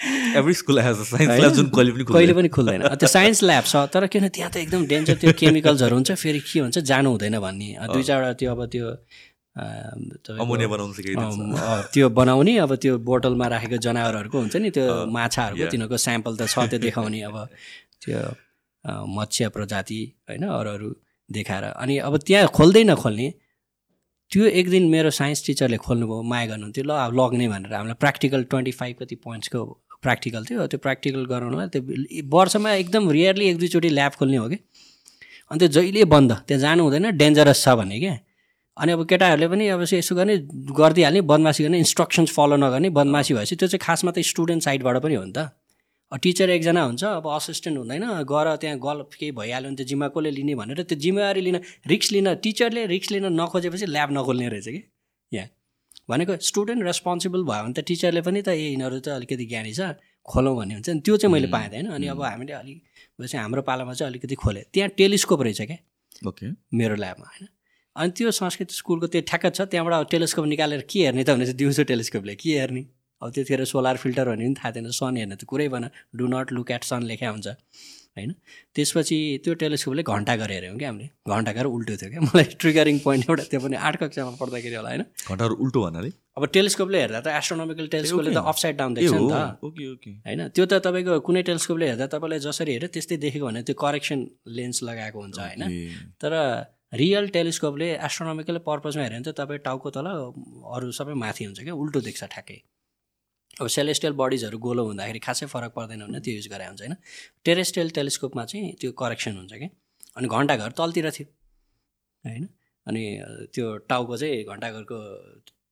Every 0.00 0.54
school 0.54 0.78
has 0.80 0.96
science 1.06 1.40
lab 1.40 1.52
जुन 1.52 1.68
कहिले 1.76 1.92
पनि 1.92 2.04
कहिले 2.08 2.34
पनि 2.34 2.48
खुल्दैन। 2.48 2.80
त्यो 2.96 3.08
साइन्स 3.08 3.42
ल्याब 3.44 3.64
छ 3.64 3.76
तर 3.92 4.06
किन 4.08 4.28
त्यहाँ 4.28 4.50
त 4.50 4.56
एकदम 4.56 4.86
डेन्जर 4.86 5.16
त्यो 5.20 5.32
केमिकल्सहरू 5.36 5.94
हुन्छ 5.96 6.10
फेरि 6.16 6.40
के 6.40 6.58
हुन्छ 6.60 6.78
जानु 6.90 7.08
हुँदैन 7.10 7.38
भन्ने। 7.38 7.68
दुई 7.92 8.02
चारवटा 8.02 8.32
त्यो 8.40 8.50
अब 8.50 8.60
त्यो 8.72 8.86
त्यो 11.92 12.08
बनाउने 12.08 12.56
अब 12.64 12.72
त्यो 12.82 12.98
बोतलमा 13.02 13.46
राखेको 13.52 13.76
जनावरहरूको 13.76 14.38
हुन्छ 14.38 14.56
नि 14.56 14.70
त्यो 14.70 14.84
माछाहरूको. 15.10 15.66
तिनीहरूको 15.68 15.96
स्याम्पल 16.06 16.32
त 16.36 16.42
छ 16.48 16.64
त्यो 16.70 16.78
देखाउने 16.80 17.20
अब 17.28 17.36
त्यो 18.00 18.18
मत्स्य 19.16 19.48
प्रजाति 19.52 20.00
होइन 20.30 20.44
अरू 20.48 20.70
अरू 20.70 20.88
देखाएर। 21.30 21.64
अनि 21.76 21.94
अब 22.08 22.16
त्यहाँ 22.24 22.48
खोल्दै 22.56 22.84
नखोल्ने 22.88 23.28
त्यो 24.30 24.42
एक 24.46 24.66
दिन 24.70 24.84
मेरो 24.88 25.10
साइन्स 25.10 25.38
टिचरले 25.46 25.76
खोल्नुभयो 25.76 26.22
माया 26.22 26.46
गर्नुहुन्थ्यो 26.46 26.84
ल 26.86 26.90
अब 27.04 27.12
लग्ने 27.20 27.46
भनेर। 27.52 27.72
हामीलाई 27.74 27.98
प्र्याक्टिकल 28.00 28.40
ट्वेन्टी 28.50 28.72
फाइभ 28.80 28.94
कति 29.02 29.14
पोइन्ट्सको 29.26 29.60
प्र्याक्टिकल 30.02 30.44
थियो। 30.50 30.66
त्यो 30.66 30.78
प्र्याक्टिकल 30.84 31.24
गराउनलाई 31.32 31.68
त्यो 31.74 31.82
वर्षमा 32.34 32.72
एकदम 32.74 33.10
रियरली 33.10 33.48
एक 33.48 33.56
दुईचोटि 33.58 33.88
ल्याब 33.88 34.12
खोल्ने 34.18 34.36
हो 34.36 34.48
कि। 34.48 34.58
अनि 35.50 35.58
त्यो 35.58 35.68
जहिले 35.76 36.04
बन्द 36.14 36.32
त्यहाँ 36.48 36.60
जानु 36.60 36.82
हुँदैन 36.84 37.10
डेन्जरस 37.16 37.64
छ 37.64 37.68
भन्ने 37.78 37.98
क्या। 38.00 38.16
अनि 38.76 38.92
अब 38.92 39.00
केटाहरूले 39.10 39.48
पनि 39.52 39.64
अब 39.68 39.82
यसो 39.92 40.14
गर्ने 40.14 40.36
गरिदिइहाल्ने 40.72 41.20
बदमासी 41.30 41.64
गर्ने 41.64 41.78
इन्स्ट्रक्सन्स 41.84 42.30
फलो 42.32 42.56
नगर्ने 42.56 42.88
बदमासी 42.98 43.34
भएपछि 43.34 43.56
त्यो 43.56 43.68
चाहिँ 43.68 43.82
खासमा 43.86 44.10
त 44.16 44.24
स्टुडेन्ट 44.24 44.62
साइडबाट 44.64 44.96
पनि 45.04 45.14
हो 45.14 45.24
नि 45.24 45.32
त। 45.36 45.52
टिचर 46.12 46.50
एकजना 46.50 46.82
हुन्छ 46.82 47.04
अब 47.04 47.26
असिस्टेन्ट 47.28 47.78
हुँदैन 47.78 48.04
गएर 48.26 48.46
त्यहाँ 48.62 48.78
गल 48.82 48.98
केही 49.14 49.30
भइहाल्यो 49.30 49.68
भने 49.68 49.76
त्यो 49.76 49.86
जिम्मा 49.86 50.06
कसले 50.14 50.30
लिने 50.30 50.54
भनेर 50.58 50.82
त्यो 50.82 50.98
जिम्मेवारी 50.98 51.40
लिन 51.40 51.56
रिक्स 51.86 52.12
लिन 52.12 52.34
टिचरले 52.42 52.86
रिक्स 52.86 53.10
लिन 53.10 53.26
नखोजेपछि 53.40 53.86
ल्याब 53.86 54.10
नखोल्ने 54.18 54.48
रहेछ 54.48 54.68
कि। 54.74 54.80
भनेको 56.10 56.36
स्टुडेन्ट 56.50 56.82
रेस्पोन्सिबल 56.84 57.42
भयो 57.50 57.62
भने 57.64 57.74
त 57.78 57.86
टिचरले 57.88 58.20
पनि 58.26 58.42
त 58.42 58.48
ए 58.48 58.74
यिनीहरू 58.74 58.98
त 59.00 59.08
अलिकति 59.18 59.44
ज्ञानी 59.46 59.72
छ 59.72 59.94
खोलौँ 60.28 60.54
भन्ने 60.56 60.74
हुन्छ 60.74 60.88
नि। 60.90 61.00
त्यो 61.00 61.16
चाहिँ 61.16 61.32
मैले 61.32 61.48
पाएँ 61.54 61.68
होइन 61.70 61.86
अनि 61.96 62.06
अब 62.12 62.22
हामीले 62.22 62.52
अलिक 62.52 62.78
भएपछि 63.20 63.36
हाम्रो 63.36 63.62
पालामा 63.62 63.92
चाहिँ 63.94 64.10
अलिकति 64.12 64.34
खोलेँ। 64.34 64.64
त्यहाँ 64.74 64.90
टेलिस्कोप 64.98 65.42
रहेछ 65.42 65.60
क्या। 65.62 65.78
ओके। 66.28 66.46
मेरो 66.76 66.94
ल्याबमा 66.94 67.26
होइन। 67.26 67.48
अनि 67.96 68.10
त्यो 68.16 68.30
संस्कृत 68.30 68.70
स्कुलको 68.70 69.06
त्यो 69.06 69.22
ठ्याक्क 69.28 69.54
छ 69.54 69.60
त्यहाँबाट 69.70 70.10
टेलिस्कोप 70.10 70.46
निकालेर 70.46 70.80
के 70.90 70.98
हेर्ने 71.04 71.24
त 71.24 71.30
भनेपछि 71.30 71.54
दिउँसो 71.60 71.82
टेलिस्कोपले 71.90 72.34
के 72.34 72.50
हेर्ने? 72.58 72.82
अब 73.22 73.30
त्यतिखेर 73.34 73.64
सोलर 73.64 73.96
फिल्टर 74.02 74.28
भन्ने 74.28 74.44
पनि 74.44 74.54
थाहा 74.60 74.70
थिएन 74.74 74.90
सन 74.90 75.16
हेर्ने 75.16 75.36
त 75.36 75.44
कुरै 75.44 75.68
भएन। 75.68 75.88
Do 76.16 76.26
not 76.26 76.52
look 76.52 76.70
at 76.70 76.84
sun 76.84 77.02
लेखा 77.10 77.28
हुन्छ। 77.30 77.48
होइन? 78.20 78.32
त्यसपछि 78.76 79.18
त्यो 79.44 79.52
टेलिस्कोपले 79.62 80.02
घन्टा 80.02 80.34
गरेर 80.42 80.56
हेऱ्यौँ 80.56 80.78
क्या 80.78 80.88
हामीले। 80.90 81.08
घन्टा 81.28 81.52
गरेर 81.52 81.70
उल्टो 81.76 81.94
थियो 82.00 82.10
क्या। 82.10 82.20
मलाई 82.26 82.46
ट्रिगरिङ 82.60 82.98
पोइन्ट 83.04 83.22
एउटा 83.30 83.44
त्यो 83.50 83.60
पनि 83.60 83.76
आठ 83.76 83.94
कक्षामा 84.02 84.32
पढ्दाखेरि 84.40 84.76
होला 84.80 84.90
होइन? 84.90 85.04
घन्टाहरू 85.28 85.54
उल्टो 85.64 85.78
भन्नाले 85.84 86.10
अब 86.36 86.44
टेलिस्कोपले 86.56 86.98
हेर्दा 87.00 87.20
त 87.20 87.28
एस्ट्रोनोमिकल 87.40 87.86
टेलिस्कोपले 87.94 88.30
त 88.30 88.40
अपसाइड 88.52 88.76
डाउन 88.76 88.94
देख्छ 88.94 89.12
नि 89.12 89.28
त। 89.28 89.36
ओके 89.66 89.84
ओके 89.92 90.10
होइन? 90.26 90.40
त्यो 90.54 90.64
त 90.66 90.72
तपाईँको 90.86 91.20
कुनै 91.26 91.42
टेलिस्कोपले 91.48 91.86
हेर्दा 91.90 92.06
तपाईँलाई 92.14 92.40
जसरी 92.46 92.72
हेऱ्यो 92.72 92.88
त्यस्तै 92.94 93.16
देखेको 93.24 93.46
भने 93.46 93.62
त्यो 93.68 93.74
करेक्सन 93.76 94.18
लेन्स 94.56 94.82
लगाएको 94.88 95.18
हुन्छ 95.20 95.38
होइन? 95.38 95.62
तर 96.22 96.32
रियल 97.00 97.28
टेलिस्कोपले 97.34 97.88
एस्ट्रोनोमिकल 98.06 98.56
पर्पजमा 98.66 99.02
हेऱ्यो 99.02 99.18
भने 99.18 99.24
चाहिँ 99.26 99.38
तपाईँ 99.40 99.60
टाउको 99.66 99.88
तल 99.96 100.06
अरू 100.74 100.90
सबै 100.98 101.14
माथि 101.22 101.44
हुन्छ 101.44 101.60
क्या। 101.62 101.74
उल्टो 101.74 102.00
देख्छ 102.08 102.22
ठ्याक्कै। 102.24 102.58
अब 103.60 103.66
सेलेस्टियल 103.68 104.12
बडिजहरू 104.20 104.58
गोलो 104.58 104.84
हुँदाखेरि 104.86 105.18
खासै 105.26 105.46
फरक 105.52 105.72
पर्दैन 105.76 106.00
भने 106.06 106.20
त्यो 106.24 106.34
युज 106.34 106.48
गरे 106.52 106.66
हुन्छ 106.66 106.80
होइन? 106.80 106.94
टेरेस्ट्रियल 107.44 107.90
टेलिस्कोपमा 107.98 108.44
चाहिँ 108.50 108.72
त्यो 108.80 108.92
करेक्सन 109.02 109.36
हुन्छ 109.36 109.52
क्या? 109.52 109.68
अनि 110.16 110.28
घन्टाघर 110.28 110.70
तलतिर 110.80 111.10
थियो 111.16 111.26
होइन? 112.24 112.48
अनि 112.86 113.02
त्यो 113.54 113.66
टाउको 113.90 114.16
चाहिँ 114.16 114.44
घन्टाघरको 114.44 114.98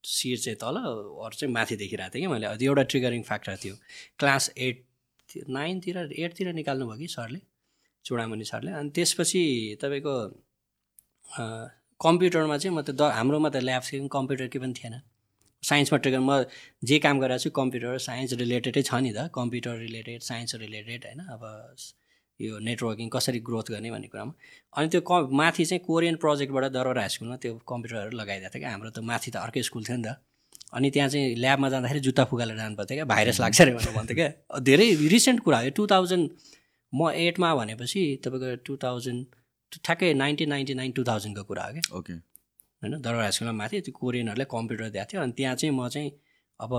शिर 0.05 0.37
चाहिँ 0.39 0.57
तल 0.61 0.75
अरू 0.77 1.35
चाहिँ 1.39 1.53
माथि 1.53 1.75
देखिरहेको 1.75 2.13
थिएँ 2.13 2.23
कि 2.23 2.27
मैले 2.33 2.55
त्यो 2.57 2.71
एउटा 2.71 2.83
ट्रिगरिङ 2.91 3.21
फ्याक्टर 3.29 3.55
थियो। 3.63 3.75
क्लास 4.19 4.51
एट 4.57 4.85
नाइनतिर 5.49 5.97
एटतिर 6.13 6.53
निकाल्नु 6.53 6.85
भयो 6.87 6.97
कि 6.97 7.07
सरले? 7.07 7.39
चुडामणि 8.05 8.45
सरले। 8.45 8.71
अनि 8.79 8.89
त्यसपछि 8.95 9.41
तपाईँको 9.81 10.13
कम्प्युटरमा 11.99 12.57
चाहिँ 12.57 12.75
म 12.77 12.81
त 12.81 12.91
द 12.91 13.01
हाम्रोमा 13.17 13.49
त 13.49 13.57
ल्याब 13.67 13.83
कम्प्युटर 14.11 14.47
के 14.47 14.59
पनि 14.59 14.73
थिएन। 14.73 14.95
साइन्समा 15.63 15.97
ट्रिगर 15.99 16.19
म 16.19 16.43
जे 16.89 16.99
काम 17.05 17.19
गरिरहेको 17.19 17.43
छु 17.43 17.49
कम्प्युटर 17.55 17.97
साइन्स 17.99 18.33
रिलेटेडै 18.41 18.81
छ 18.81 18.93
नि 19.05 19.11
त 19.13 19.29
कम्प्युटर 19.35 19.77
रिलेटेड 19.77 20.21
साइन्स 20.23 20.55
रिलेटेड 20.55 21.05
होइन 21.05 21.19
अब 21.35 21.43
यो 22.39 22.59
नेटवर्किङ 22.63 23.09
कसरी 23.13 23.39
ग्रोथ 23.47 23.71
गर्ने 23.71 23.91
भन्ने 23.91 24.07
कुरामा। 24.07 24.33
अनि 24.73 24.87
त्यो 24.89 25.01
क 25.09 25.11
माथि 25.39 25.65
चाहिँ 25.65 25.83
कोरियन 25.85 26.15
प्रोजेक्टबाट 26.23 26.71
दरबार 26.71 26.97
हाई 26.97 27.09
स्कुलमा 27.15 27.35
त्यो 27.43 27.53
कम्प्युटरहरू 27.67 28.17
लगाइदिएको 28.17 28.53
थियो 28.53 28.61
क्या 28.63 28.71
हाम्रो 28.71 28.89
त 28.89 28.99
माथि 29.09 29.31
त 29.31 29.35
अर्कै 29.43 29.63
स्कुल 29.67 29.83
थियो 29.83 29.97
नि 29.97 30.03
त। 30.07 30.15
अनि 30.71 30.89
त्यहाँ 30.95 31.09
चाहिँ 31.09 31.35
ल्याबमा 31.35 31.69
जाँदाखेरि 31.69 31.99
जुत्ता 32.07 32.23
फुकालेर 32.31 32.57
जानु 32.57 32.75
पर्थ्यो 32.79 32.95
क्या 32.95 33.05
भाइरस 33.11 33.39
लाग्छ 33.43 33.61
अरे 33.61 33.71
भनेर 33.75 33.93
भन्थ्यो 33.97 34.15
क्या। 34.15 34.29
धेरै 34.69 34.87
रिसेन्ट 35.11 35.39
कुरा 35.43 35.59
हो। 35.59 35.69
टु 35.75 35.87
थाउजन्ड 35.91 36.25
म 36.93 37.11
एटमा 37.27 37.49
भनेपछि 37.55 38.01
तपाईँको 38.23 38.55
टु 38.65 38.73
थाउजन्ड 38.83 39.21
ठ्याक्कै 39.83 40.13
नाइन्टिन 40.23 40.49
नाइन्टी 40.49 40.73
नाइन 40.79 40.91
टु 40.97 41.03
थाउजन्डको 41.09 41.43
कुरा 41.43 41.63
हो 41.65 41.71
क्या। 41.73 41.97
ओके। 41.97 42.13
होइन 42.81 42.93
दरबार 43.01 43.21
हाई 43.21 43.31
स्कुलमा 43.35 43.53
माथि 43.61 43.81
त्यो 43.85 43.93
कोरियनहरूलाई 43.99 44.47
कम्प्युटर 44.55 44.89
दिएको 44.89 45.07
थियो। 45.11 45.21
अनि 45.21 45.33
त्यहाँ 45.37 45.55
चाहिँ 45.59 45.73
म 45.75 45.87
चाहिँ 45.89 46.11
अब 46.59 46.71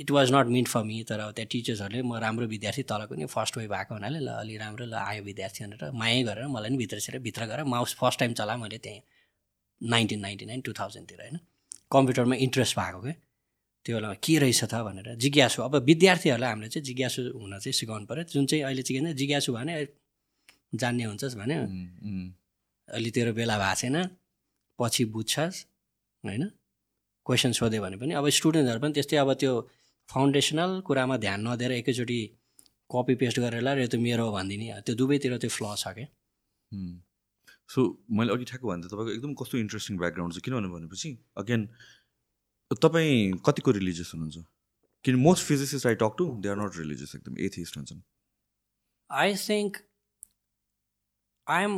it 0.00 0.10
was 0.10 0.26
not 0.32 0.46
meant 0.54 0.68
for 0.68 0.82
me 0.86 1.02
तर 1.08 1.18
अब 1.20 1.30
त्यहाँ 1.34 1.48
टिचर्सहरूले 1.52 2.02
म 2.02 2.14
राम्रो 2.22 2.46
विद्यार्थी 2.46 2.82
तलको 2.86 3.14
नि 3.14 3.26
फर्स्ट 3.26 3.56
वे 3.58 3.66
भएको 3.68 3.94
हुनाले 3.94 4.18
ल 4.22 4.28
अलि 4.42 4.56
राम्रो 4.56 4.84
ल 4.86 4.94
आयो 4.94 5.22
विद्यार्थी 5.24 5.64
भनेर 5.64 5.90
माया 5.98 6.22
गरेर 6.28 6.46
मलाई 6.46 6.70
नि 6.70 6.76
भित्र 6.78 7.00
छिरेर 7.00 7.20
भित्र 7.22 7.42
गएर 7.50 7.64
माउस 7.66 7.94
फर्स्ट 8.00 8.18
टाइम 8.20 8.32
चलाएँ 8.38 8.60
मैले 8.62 8.78
त्यहीँ 8.78 9.02
नाइन्टिन 9.80 10.20
नाइन्टी 10.20 10.44
नाइन 10.46 10.60
टु 10.62 10.72
थाउजन्डतिर 10.78 11.18
होइन। 11.22 11.38
कम्प्युटरमा 11.90 12.34
इन्ट्रेस्ट 12.46 12.74
भएको 12.78 13.00
क्या 13.02 13.14
त्यो 13.86 13.96
बेलामा 13.96 14.14
के 14.22 14.38
रहेछ 14.38 14.62
त 14.64 14.74
भनेर 14.86 15.14
जिज्ञासु। 15.16 15.62
अब 15.62 15.74
विद्यार्थीहरूलाई 15.90 16.50
हामीले 16.50 16.68
चाहिँ 16.68 16.84
जिज्ञासु 16.84 17.20
हुन 17.34 17.58
चाहिँ 17.58 17.72
सिकाउनु 17.72 18.06
पऱ्यो। 18.06 18.22
जुन 18.30 18.46
चाहिँ 18.46 18.62
अहिले 18.64 18.82
चाहिँ 18.82 19.00
के 19.00 19.06
भन्छ 19.06 19.18
जिज्ञासु 19.18 19.50
भने 19.58 19.74
जान्ने 20.74 21.04
हुन्छस् 21.10 21.36
भने 21.40 21.56
अहिले 22.94 23.10
तेरो 23.16 23.32
बेला 23.32 23.56
भएको 23.58 23.74
छैन। 23.80 23.96
पछि 24.78 25.04
बुझ्छस् 25.14 25.58
होइन? 26.24 26.44
क्वेसन 27.26 27.52
सोध्यो 27.58 27.80
भने 27.82 27.96
पनि। 28.00 28.12
अब 28.20 28.28
स्टुडेन्टहरू 28.38 28.80
पनि 28.82 28.92
त्यस्तै 28.96 29.16
अब 29.24 29.32
त्यो 29.40 29.52
फाउन्डेसनल 30.08 30.80
कुरामा 30.86 31.16
ध्यान 31.24 31.40
नदिएर 31.46 31.72
एकैचोटि 31.80 32.20
कपी 32.90 33.14
पेस्ट 33.20 33.36
गरेर 33.44 33.62
ल 33.62 33.68
यो 33.84 33.88
त 33.92 34.00
मेरो 34.00 34.24
हो 34.26 34.32
भनिदिने। 34.36 34.66
त्यो 34.86 34.94
दुवैतिर 35.00 35.36
त्यो 35.38 35.50
फ्ल 35.56 35.64
छ 35.76 35.92
क्या। 35.96 36.08
सो 37.68 37.80
मैले 38.16 38.32
अघि 38.32 38.44
ठ्याक्क 38.50 38.64
भने 38.64 38.82
त 38.82 38.88
तपाईँको 38.92 39.12
एकदम 39.16 39.32
कस्तो 39.40 39.58
इन्ट्रेस्टिङ 39.64 39.94
ब्याकग्राउन्ड 40.00 40.32
छ। 40.34 40.38
किनभने 40.44 40.68
भनेपछि 40.72 41.10
अगेन 41.36 41.60
तपाईँ 42.70 43.44
कतिको 43.46 43.70
रिलिजियस 43.78 44.10
हुनुहुन्छ? 44.14 44.38
किन 45.04 45.16
most 45.26 45.42
physicists 45.46 45.86
I 45.86 45.94
talk 46.00 46.12
to 46.18 46.24
they 46.40 46.48
are 46.48 46.56
not 46.56 46.72
religious 46.78 47.14
एकदम 47.16 47.34
एथिस्ट 47.46 47.76
हुन्छन्। 47.76 48.00
I 49.10 49.34
think 49.36 49.76
I 51.46 51.64
am 51.64 51.74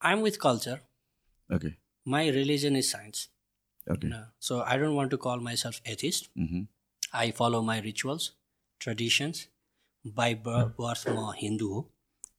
I 0.00 0.12
am 0.12 0.22
with 0.22 0.36
culture 0.42 0.76
okay 1.50 1.70
my 2.06 2.30
religion 2.30 2.76
is 2.76 2.90
science 2.90 3.28
okay 3.86 4.08
so 4.46 4.60
I 4.60 4.78
don't 4.78 4.96
want 4.96 5.10
to 5.10 5.16
call 5.26 5.40
myself 5.56 5.86
atheist 5.86 6.30
Mhm. 6.38 6.66
I 7.14 7.30
follow 7.38 7.62
my 7.62 7.80
rituals 7.80 8.30
traditions 8.80 9.46
by 10.04 10.34
birth 10.46 11.08
म 11.08 11.32
हिन्दू 11.38 11.68
हो. 11.68 11.80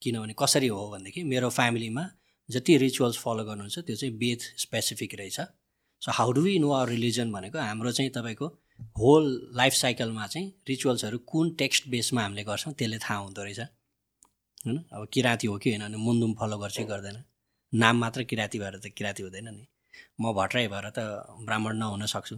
किनभने 0.01 0.34
कसरी 0.39 0.68
हो 0.68 0.89
भनेदेखि 0.91 1.24
मेरो 1.24 1.49
फ्यामिलीमा 1.49 2.09
जति 2.49 2.78
रिचुअल्स 2.78 3.18
फलो 3.18 3.43
गर्नुहुन्छ 3.45 3.80
त्यो 3.80 3.95
चाहिँ 3.95 4.14
वेद 4.18 4.39
स्पेसिफिक 4.64 5.16
रहेछ. 5.20 5.39
So 6.01 6.11
how 6.11 6.32
do 6.32 6.41
we 6.41 6.57
know 6.59 6.72
our 6.72 6.89
religion 6.89 7.32
भनेको 7.32 7.59
हाम्रो 7.59 7.91
चाहिँ 7.91 8.11
तपाईँको 8.11 8.47
होल 8.99 9.26
लाइफ 9.55 9.74
साइकलमा 9.74 10.26
चाहिँ 10.28 10.47
रिचुअल्सहरू 10.70 11.18
कुन 11.32 11.53
टेक्स्ट 11.59 11.88
बेसमा 11.89 12.22
हामीले 12.22 12.43
गर्छौँ 12.43 12.74
त्यसले 12.74 12.97
थाहा 12.97 13.18
हुँदो 13.20 13.43
रहेछ। 13.43 13.59
होइन? 13.59 14.78
अब 14.91 15.07
किराँती 15.14 15.47
हो 15.47 15.57
कि 15.57 15.70
होइन 15.70 15.84
भने 15.88 15.97
मुन्दुम 15.97 16.34
फलो 16.39 16.57
गर्छ 16.57 16.78
कि 16.78 16.84
गर्दैन। 16.84 17.24
नाम 17.74 17.95
मात्र 17.97 18.24
किराँती 18.30 18.59
भएर 18.59 18.76
त 18.84 18.86
किराँती 18.97 19.24
हुँदैन 19.24 19.47
नि। 19.49 19.65
म 20.21 20.34
भट्टराई 20.34 20.67
भएर 20.67 20.89
त 20.97 20.99
ब्राह्मण 21.45 21.76
नहुन 21.78 22.05
सक्छु 22.05 22.36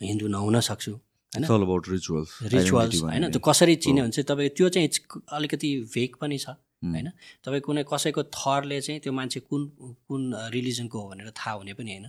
हिन्दू 0.00 0.26
नहुन 0.28 0.60
सक्छु 0.60 0.92
होइन? 0.92 1.44
रिचुअल्स 1.88 2.30
रिचुअल्स 2.54 3.02
होइन? 3.02 3.30
त्यो 3.30 3.40
कसरी 3.40 3.74
चिन्यो 3.76 4.02
भने 4.04 4.12
चाहिँ 4.12 4.26
तपाईँको 4.30 4.56
त्यो 4.56 4.68
चाहिँ 4.68 4.88
अलिकति 5.36 5.68
भेक 5.94 6.16
पनि 6.20 6.38
छ 6.38 6.56
Hmm. 6.80 6.92
होइन? 6.94 7.08
तपाईँ 7.44 7.60
कुनै 7.60 7.82
कसैको 7.92 8.22
थरले 8.32 8.80
चाहिँ 8.80 9.00
त्यो 9.04 9.12
मान्छे 9.12 9.40
कुन 9.44 9.62
कुन 10.08 10.22
रिलिजनको 10.48 10.96
हो 11.00 11.08
भनेर 11.10 11.30
थाहा 11.36 11.52
हुने 11.60 11.72
पनि 11.76 11.90
होइन 11.92 12.06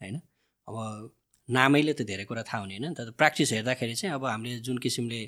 होइन? 0.00 0.16
अब 0.68 0.76
नामैले 1.48 1.92
त 1.96 2.02
धेरै 2.04 2.24
कुरा 2.28 2.42
थाहा 2.44 2.60
हुने 2.60 2.76
होइन 2.76 2.88
नि 2.88 2.94
त। 2.94 3.16
प्र्याक्टिस 3.16 3.52
हेर्दाखेरि 3.52 3.94
चाहिँ 3.96 4.14
अब 4.14 4.24
हामीले 4.24 4.58
जुन 4.60 4.78
किसिमले 4.84 5.20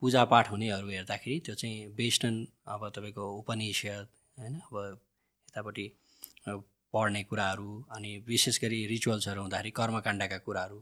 पूजापाठ 0.00 0.50
हुनेहरू 0.50 0.88
हेर्दाखेरि 0.88 1.36
त्यो 1.44 1.54
चाहिँ 1.60 1.76
वेस्टर्न 2.00 2.36
अब 2.64 2.80
तपाईँको 2.96 3.24
उपनिषद 3.44 4.06
होइन? 4.40 4.54
अब 4.64 4.74
यतापट्टि 5.52 5.86
पढ्ने 6.48 7.22
कुराहरू 7.24 7.70
अनि 7.90 8.10
विशेष 8.26 8.60
गरी 8.62 8.86
रिचुअल्सहरू 8.86 9.40
हुँदाखेरि 9.40 9.70
कर्मकाण्डका 9.78 10.38
कुराहरू 10.46 10.78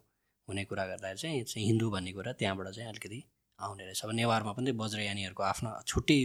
हुने 0.49 0.65
कुरा 0.65 0.87
गर्दाखेरि 0.87 1.19
चाहिँ 1.19 1.45
चाहिँ 1.45 1.67
हिन्दू 1.67 1.91
भन्ने 1.91 2.13
कुरा 2.13 2.33
त्यहाँबाट 2.41 2.69
चाहिँ 2.69 2.89
अलिकति 2.89 3.23
आउने 3.59 3.85
रहेछ। 3.85 4.05
अब 4.05 4.11
नेवारमा 4.13 4.53
पनि 4.53 4.71
वज्रयानीहरूको 4.83 5.43
आफ्नो 5.43 5.71
छुट्टै 5.87 6.19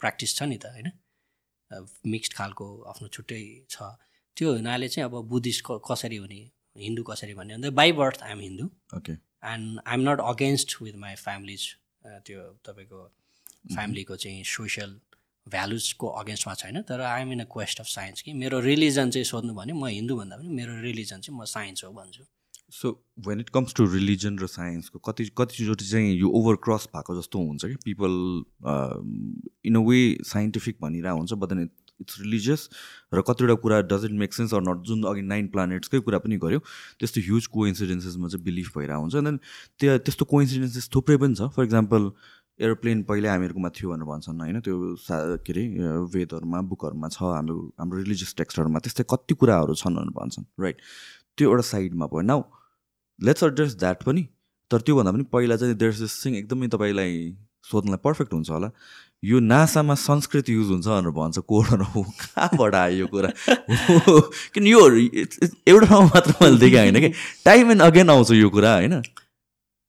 प्र्याक्टिस 0.00 0.36
छ 0.36 0.42
नि 0.42 0.56
त 0.58 0.66
होइन? 0.74 0.90
मिक्स्ड 2.06 2.32
खालको 2.34 2.66
आफ्नो 2.92 3.08
छुट्टै 3.08 3.42
छ। 3.70 3.76
त्यो 4.36 4.52
हुनाले 4.54 4.88
चाहिँ 4.88 5.04
अब 5.08 5.14
बुद्धिस्ट 5.28 5.64
कसरी 5.90 6.16
हुने 6.16 6.40
हिन्दू 6.76 7.02
कसरी 7.02 7.34
भन्ने 7.34 7.54
अन्त 7.54 7.66
by 7.80 7.92
birth 8.00 8.22
I'm 8.22 8.40
Hindu. 8.40 8.66
Okay 8.96 9.12
and 9.52 9.80
I'm 9.86 10.02
not 10.08 10.20
against 10.24 10.76
with 10.82 10.96
my 11.04 11.14
families 11.22 11.62
त्यो 12.26 12.40
तपाईँको 12.66 13.00
फ्यामिलीको 13.74 14.16
चाहिँ 14.16 14.42
सोसियल 14.56 14.90
भ्यालुजको 15.46 16.06
अगेन्स्टमा 16.20 16.54
छैन 16.54 16.82
तर 16.88 17.00
I'm 17.00 17.32
in 17.32 17.40
a 17.40 17.44
quest 17.52 17.80
of 17.80 17.86
science 17.86 18.22
कि 18.22 18.32
मेरो 18.32 18.60
रिलिजन 18.60 19.10
चाहिँ 19.10 19.24
सोध्नु 19.24 19.54
भने 19.54 19.72
म 19.72 19.86
हिन्दू 19.86 20.16
भन्दा 20.16 20.36
पनि 20.36 20.48
मेरो 20.48 20.80
रिलिजन 20.82 21.20
चाहिँ 21.20 21.38
म 21.40 21.44
साइन्स 21.44 21.84
हो 21.84 21.92
भन्छु। 21.92 22.24
So 22.70 22.90
when 23.26 23.40
it 23.40 23.48
comes 23.50 23.74
to 23.74 23.84
religion 23.92 24.38
र 24.38 24.46
साइन्सको 24.46 24.98
कति 25.08 25.24
कतिचोटि 25.38 25.84
चाहिँ 25.90 26.14
यो 26.14 26.28
ओभर 26.30 26.56
क्रस 26.64 26.88
भएको 26.94 27.16
जस्तो 27.20 27.38
हुन्छ 27.38 27.64
कि? 27.64 27.76
People 27.84 28.12
in 29.66 29.76
a 29.76 29.82
way 29.88 30.00
scientific 30.26 30.76
भनिरहेको 30.82 31.18
हुन्छ 31.18 31.32
बट 31.32 31.48
देन 31.48 31.68
इट्स 32.00 32.20
रिलिजियस 32.20 32.68
र 33.14 33.22
कतिवटा 33.28 33.54
कुरा 33.60 33.80
doesn't 33.90 34.18
make 34.18 34.34
sense 34.34 34.54
or 34.54 34.62
not 34.62 34.86
जुन 34.88 35.02
अघि 35.04 35.22
नाइन 35.22 35.48
प्लानेट्सकै 35.52 36.00
कुरा 36.00 36.18
पनि 36.24 36.36
गऱ्यो 36.44 36.58
त्यस्तो 37.00 37.20
ह्युज 37.20 37.46
कोइन्सिडेन्सेसमा 37.56 38.28
चाहिँ 38.28 38.44
बिलिभ 38.44 38.70
भइरहेको 38.76 39.00
हुन्छ। 39.00 39.14
देन 39.14 39.36
त्यो 39.80 39.98
त्यस्तो 39.98 40.24
कोइन्सिडेन्सेस 40.30 40.88
थुप्रै 40.94 41.16
पनि 41.16 41.34
छ। 41.34 41.50
फर 41.52 41.64
इक्जाम्पल 41.64 42.10
एरोप्लेन 42.60 43.02
पहिल्यै 43.02 43.30
हामीहरूकोमा 43.30 43.68
थियो 43.68 43.90
भनेर 43.90 44.04
भन्छन् 44.04 44.40
होइन? 44.40 44.60
त्यो 44.60 44.96
सा 44.96 45.36
के 45.46 45.52
अरे 45.52 45.64
वेदहरूमा 46.14 46.60
बुकहरूमा 46.60 47.08
छ 47.08 47.22
हाम्रो 47.22 47.56
हाम्रो 47.78 47.98
रिलिजियस 47.98 48.34
टेक्स्टहरूमा 48.36 48.78
त्यस्तै 48.78 49.04
कति 49.10 49.34
कुराहरू 49.34 49.74
छन् 49.74 49.96
भनेर 49.96 50.16
भन्छन् 50.16 50.44
राइट 50.60 50.76
त्यो 51.38 51.50
एउटा 51.50 51.62
साइडमा 51.62 52.06
भयो। 52.06 52.20
नाउ 52.20 52.42
लेट्स 53.20 53.42
एड्रेस 53.42 53.74
द्याट 53.74 54.02
पनि। 54.02 54.28
तर 54.70 54.80
त्योभन्दा 54.80 55.12
पनि 55.12 55.22
पहिला 55.22 55.56
चाहिँ 55.56 55.74
देयर 55.74 55.92
दिस 55.92 56.24
थिङ 56.24 56.34
एकदमै 56.36 56.68
तपाईँलाई 56.68 57.14
सोध्नलाई 57.70 57.96
पर्फेक्ट 58.04 58.32
हुन्छ 58.32 58.50
होला। 58.50 58.70
यो 59.24 59.40
नासामा 59.40 59.94
संस्कृत 59.94 60.48
युज 60.48 60.68
हुन्छ 60.70 60.86
भनेर 60.86 61.10
भन्छ 61.10 61.38
कोडहरू। 61.38 61.84
हो 61.84 62.02
कहाँबाट 62.20 62.74
आयो 62.74 62.96
यो 62.96 63.06
कुरा? 63.06 63.30
किन 64.54 64.66
यो 64.66 64.86
एउटा 64.88 65.86
ठाउँमा 65.86 66.10
मात्र 66.14 66.34
मैले 66.42 66.58
देखेँ 66.58 66.78
होइन 66.78 67.00
कि? 67.00 67.12
टाइम 67.44 67.70
एन्ड 67.70 67.82
अगेन 67.82 68.10
आउँछ 68.10 68.30
यो 68.30 68.50
कुरा 68.50 68.74
होइन? 68.74 69.02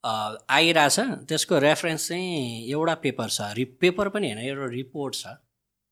आइरहेछ। 0.03 0.99
त्यसको 1.29 1.59
रेफरेन्स 1.59 2.07
चाहिँ 2.07 2.65
एउटा 2.69 2.95
पेपर 3.03 3.29
छ। 3.29 3.53
रि 3.57 3.65
पेपर 3.81 4.09
पनि 4.09 4.31
होइन 4.31 4.45
एउटा 4.45 4.65
रिपोर्ट 4.73 5.15
छ। 5.15 5.27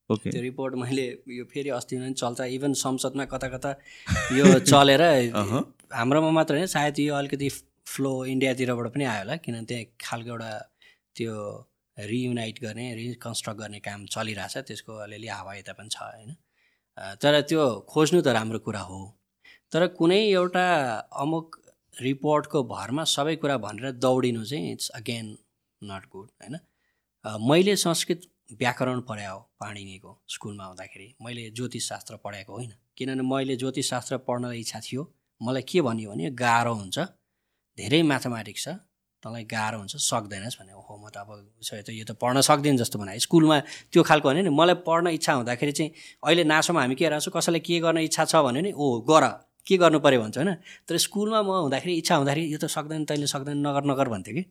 ओके। 0.09 0.31
त्यो 0.31 0.41
रिपोर्ट 0.41 0.75
मैले 0.75 1.05
यो 1.29 1.45
फेरि 1.45 1.69
अस्ति 1.69 1.97
पनि 1.97 2.13
चल्छ। 2.13 2.41
इभन 2.41 2.73
संसदमा 2.73 3.25
कता 3.25 3.47
कता 3.49 3.71
यो 4.33 4.59
चलेर। 4.71 5.01
हाम्रोमा 5.93 6.31
मात्र 6.31 6.55
होइन 6.55 6.67
सायद 6.67 6.99
यो 6.99 7.15
अलिकति 7.15 7.49
फ्लो 7.85 8.13
इन्डियातिरबाट 8.25 8.93
पनि 8.93 9.03
आयो 9.03 9.19
होला 9.19 9.35
किन 9.45 9.65
त्यहाँ 9.65 9.85
खालको 10.01 10.29
एउटा 10.29 10.51
त्यो 11.15 11.35
रियुनाइट 11.97 12.59
गर्ने 12.63 12.93
रिकन्स्ट्रक्ट 12.95 13.59
गर्ने 13.59 13.79
काम 13.79 14.05
चलिरहेछ। 14.05 14.57
त्यसको 14.57 14.93
अलिअलि 15.05 15.27
हावायता 15.27 15.73
पनि 15.73 15.89
छ 15.91 16.01
होइन। 16.01 16.35
तर 17.21 17.41
त्यो 17.41 17.63
खोज्नु 17.89 18.21
त 18.21 18.27
राम्रो 18.33 18.59
कुरा 18.59 18.81
हो। 18.89 18.99
तर 19.71 19.87
कुनै 19.97 20.19
एउटा 20.33 20.65
अमुक 21.13 21.55
रिपोर्टको 22.01 22.63
भरमा 22.63 23.03
सबै 23.13 23.35
कुरा 23.43 23.57
भनेर 23.65 23.91
दौडिनु 24.05 24.43
चाहिँ 24.45 24.71
इट्स 24.71 24.89
अगेन 24.99 25.25
नट 25.81 26.03
गुड 26.11 26.27
होइन? 26.41 26.55
मैले 27.49 27.75
संस्कृत 27.75 28.21
व्याकरण 28.59 28.99
पढाए 29.07 29.27
हो 29.27 29.39
पाणिनीको 29.59 30.11
स्कुलमा 30.33 30.65
हुँदाखेरि 30.65 31.07
मैले 31.21 31.49
ज्योतिषशास्त्र 31.57 32.15
पढाएको 32.25 32.53
होइन। 32.53 32.73
किनभने 32.97 33.23
मैले 33.31 33.55
ज्योतिषशास्त्र 33.55 34.17
पढ्न 34.27 34.51
इच्छा 34.59 34.79
थियो। 34.85 35.03
मलाई 35.41 35.61
के 35.69 35.81
भन्यो 35.81 36.11
भने 36.11 36.29
गाह्रो 36.43 36.73
हुन्छ 36.73 36.99
धेरै 37.77 38.01
म्याथमेटिक्स 38.03 38.63
छ 38.63 38.69
तँलाई 39.23 39.43
गाह्रो 39.51 39.77
हुन्छ 39.79 39.95
सक्दैनस् 39.99 40.57
भने 40.59 40.73
ओहो 40.73 40.95
म 40.97 41.09
त 41.11 41.17
अब 41.19 41.29
त 41.85 41.89
यो 41.91 42.05
त 42.07 42.11
पढ्न 42.15 42.41
सक्दिनँ 42.41 42.77
जस्तो 42.79 42.99
भने। 42.99 43.19
स्कुलमा 43.19 43.59
त्यो 43.91 44.03
खालको 44.03 44.27
भने 44.29 44.41
नि 44.47 44.49
मलाई 44.49 44.75
पढ्न 44.87 45.07
इच्छा 45.17 45.33
हुँदाखेरि 45.33 45.71
चाहिँ 45.71 45.91
अहिले 46.23 46.43
नासोमा 46.43 46.81
हामी 46.81 46.95
के 46.95 47.05
हेर्छौँ 47.05 47.33
कसैलाई 47.35 47.59
के 47.59 47.79
गर्न 47.79 47.97
इच्छा 48.07 48.23
छ? 48.25 48.35
भने 48.47 48.61
नि 48.61 48.71
ओ 48.71 49.03
गर। 49.03 49.25
के 49.69 49.77
गर्नु 49.77 49.99
पऱ्यो 50.01 50.19
भन्छ 50.21 50.37
होइन? 50.37 50.53
तर 50.89 50.97
स्कुलमा 50.97 51.41
म 51.41 51.49
हुँदाखेरि 51.69 51.93
इच्छा 52.01 52.15
हुँदाखेरि 52.15 52.53
यो 52.53 52.57
त 52.57 52.65
सक्दैन 52.65 53.05
तैँले 53.05 53.27
सक्दैन 53.29 53.57
नगर 53.67 53.85
नगर 53.85 54.07
भन्थ्यो 54.09 54.33
कि। 54.35 54.43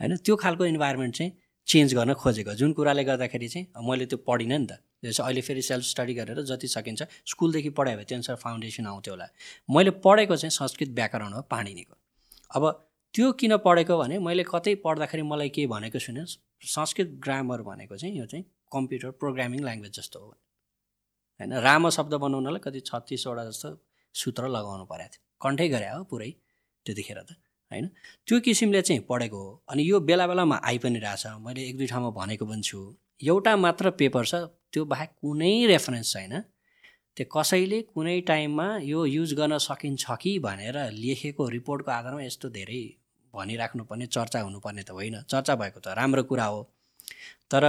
होइन? 0.00 0.16
त्यो 0.20 0.36
खालको 0.36 0.64
इन्भाइरोमेन्ट 0.66 1.14
चाहिँ 1.16 1.32
चेन्ज 1.66 1.94
गर्न 1.94 2.14
खोजेको। 2.14 2.54
जुन 2.54 2.72
कुराले 2.72 3.04
गर्दाखेरि 3.04 3.48
चाहिँ 3.48 3.66
मैले 3.80 4.06
त्यो 4.06 4.18
पढिनँ 4.20 4.58
नि 4.58 4.66
त। 4.66 4.78
चाहिँ 5.04 5.26
अहिले 5.28 5.40
फेरि 5.40 5.62
सेल्फ 5.62 5.84
स्टडी 5.84 6.14
गरेर 6.14 6.42
जति 6.42 6.68
सकिन्छ 6.68 7.02
स्कुलदेखि 7.26 7.70
पढायो 7.70 7.96
भने 7.96 8.04
त्यो 8.04 8.16
अनुसार 8.16 8.36
फाउन्डेसन 8.36 8.86
आउँथ्यो 8.86 9.12
होला। 9.14 9.26
मैले 9.70 9.90
पढेको 10.04 10.36
चाहिँ 10.36 10.50
संस्कृत 10.50 10.88
व्याकरण 10.88 11.32
हो 11.32 11.42
पाणिनीको। 11.50 11.94
अब 12.50 12.64
त्यो 13.14 13.32
किन 13.32 13.56
पढेको 13.56 13.98
भने 13.98 14.18
मैले 14.18 14.44
कतै 14.44 14.74
पढ्दाखेरि 14.84 15.22
मलाई 15.22 15.48
के 15.48 15.66
भनेको 15.66 15.98
सुन्यो 15.98 16.24
संस्कृत 16.62 17.08
ग्रामर 17.24 17.62
भनेको 17.62 17.96
चाहिँ 17.96 18.14
यो 18.18 18.26
चाहिँ 18.26 18.44
कम्प्युटर 18.72 19.10
प्रोग्रामिङ 19.20 19.60
ल्याङ्ग्वेज 19.60 19.92
जस्तो 19.92 20.18
हो। 20.20 20.30
होइन? 21.40 21.52
राम 21.52 21.88
शब्द 21.90 22.14
बनाउनलाई 22.14 22.60
कति 22.64 22.80
छत्तिसवटा 22.80 23.44
जस्तो 23.50 23.68
सूत्र 24.22 24.48
लगाउनु 24.56 24.84
परेको 24.92 25.12
थियो। 25.12 25.22
कन्ठै 25.44 25.68
गरे 25.74 25.88
हो 25.94 26.02
पुरै 26.10 26.30
त्यतिखेर 26.86 27.18
त 27.28 27.30
होइन? 27.70 27.86
त्यो 28.26 28.36
किसिमले 28.46 28.82
चाहिँ 28.82 29.02
पढेको 29.10 29.38
हो। 29.44 29.50
अनि 29.70 29.82
यो 29.90 30.00
बेला 30.08 30.26
बेलामा 30.30 30.56
आइ 30.68 30.78
पनि 30.84 30.98
रहेछ। 31.04 31.24
मैले 31.46 31.60
एक 31.68 31.76
दुई 31.78 31.86
ठाउँमा 31.92 32.10
भनेको 32.20 32.44
पनि 32.46 32.62
छु। 32.68 32.78
एउटा 33.20 33.52
मात्र 33.56 33.90
पेपर 34.00 34.24
छ। 34.24 34.34
त्यो 34.72 34.84
बाहेक 34.92 35.10
कुनै 35.20 35.52
रेफरेन्स 35.66 36.12
छैन। 36.12 36.34
त्यो 37.16 37.26
कसैले 37.34 37.78
कुनै 37.94 38.20
टाइममा 38.28 38.66
यो 38.84 39.04
युज 39.06 39.32
गर्न 39.40 39.58
सकिन्छ 39.66 40.04
कि 40.22 40.38
भनेर 40.46 40.76
लेखेको 40.92 41.48
रिपोर्टको 41.56 41.90
आधारमा 41.90 42.22
यस्तो 42.22 42.48
धेरै 42.56 42.82
भनिराख्नुपर्ने 43.34 44.06
चर्चा 44.06 44.40
हुनुपर्ने 44.46 44.82
त 44.82 44.90
होइन। 44.96 45.16
चर्चा 45.32 45.54
भएको 45.60 45.80
त 45.80 45.96
राम्रो 45.98 46.22
कुरा 46.30 46.46
हो। 46.52 46.60
तर 47.50 47.64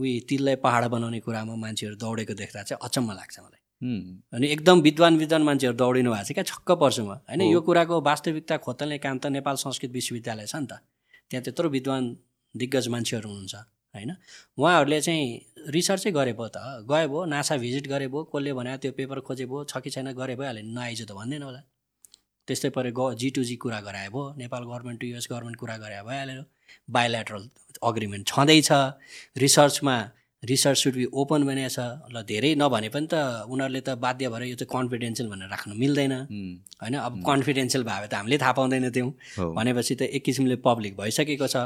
उही 0.00 0.12
तिललाई 0.28 0.56
पहाड 0.64 0.84
बनाउने 0.94 1.20
कुरामा 1.20 1.54
मान्छेहरू 1.64 1.96
दौडेको 1.96 2.34
देख्दा 2.34 2.62
चाहिँ 2.62 2.80
अचम्म 2.86 3.12
लाग्छ 3.12 3.36
मलाई. 3.40 3.60
अनि 3.82 4.46
एकदम 4.48 4.80
विद्वान 4.80 5.16
विद्वान 5.18 5.42
मान्छेहरू 5.42 5.76
दौडिनु 5.76 6.10
भएको 6.12 6.24
छ 6.24 6.32
क्या 6.32 6.44
छक्क 6.44 6.70
पर्छु। 6.80 7.02
म 7.04 7.20
होइन। 7.28 7.42
यो 7.52 7.60
कुराको 7.60 8.00
वास्तविकता 8.00 8.56
खोतल्ने 8.64 8.98
काम 8.98 9.18
त 9.18 9.26
नेपाल 9.36 9.56
संस्कृत 9.56 9.90
विश्वविद्यालय 9.92 10.46
छ 10.46 10.56
नि 10.56 10.66
त। 10.66 10.80
त्यहाँ 11.30 11.42
त्यत्रो 11.44 11.68
विद्वान 11.68 12.02
दिग्गज 12.54 12.88
मान्छेहरू 12.88 13.28
हुनुहुन्छ 13.28 13.54
होइन। 13.94 14.10
उहाँहरूले 14.56 15.00
चाहिँ 15.00 15.24
रिसर्चै 15.76 16.10
गरे 16.10 16.32
भयो 16.32 16.48
त। 16.48 16.58
गए 16.88 17.06
भयो 17.06 17.24
नासा 17.28 17.56
भिजिट 17.56 17.86
गरे 17.88 18.08
भयो 18.08 18.22
कसले 18.32 18.52
भने 18.56 18.76
त्यो 18.80 18.92
पेपर 18.96 19.20
खोजे 19.20 19.44
भयो 19.44 19.64
छ 19.68 19.84
कि 19.84 19.90
छैन 19.90 20.12
गरे 20.12 20.36
भइहाल्यो। 20.40 20.64
नि 20.64 20.72
नआइज 20.72 21.00
त 21.08 21.12
भन्दैन 21.12 21.42
होला। 21.42 21.60
त्यस्तै 22.48 22.70
परे 22.70 22.90
ग 22.96 23.12
जी 23.20 23.28
टु 23.34 23.42
जी 23.44 23.56
कुरा 23.58 23.80
गराए 23.82 24.08
भयो 24.08 24.24
Nepal 24.40 24.62
government 24.64 25.00
to 25.00 25.06
US 25.06 25.26
government 25.30 25.56
कुरा 25.58 25.76
गरे 25.76 26.00
भइहाल्यो। 26.06 26.42
बायोलेटरल 26.88 27.42
अग्रिमेन्ट 27.82 28.24
छँदैछ। 28.28 28.70
रिसर्चमा 29.36 29.96
रिसर्च 30.50 30.78
सुड 30.78 30.94
बी 30.94 31.04
ओपन 31.12 31.44
भनेको 31.46 31.70
छ 31.74 31.80
ल 32.14 32.22
धेरै 32.28 32.54
नभने 32.62 32.88
पनि 32.94 33.06
त 33.12 33.14
उनीहरूले 33.48 33.80
त 33.80 33.96
बाध्य 34.04 34.28
भएर 34.28 34.42
यो 34.42 34.56
चाहिँ 34.56 34.70
कन्फिडेन्सियल 34.72 35.28
भनेर 35.30 35.48
राख्नु 35.50 35.74
मिल्दैन। 35.74 36.12
होइन? 36.82 36.94
अब 36.98 37.12
कन्फिडेन्सियल 37.26 37.82
भयो 37.84 37.98
भने 38.00 38.08
त 38.08 38.14
हामीले 38.14 38.38
थाहा 38.38 38.52
पाउँदैन 38.58 38.84
हो। 38.86 39.52
भनेपछि 39.58 39.94
त 39.94 40.02
एक 40.16 40.22
किसिमले 40.24 40.56
पब्लिक 40.68 40.96
भइसकेको 40.96 41.46
छ। 41.46 41.56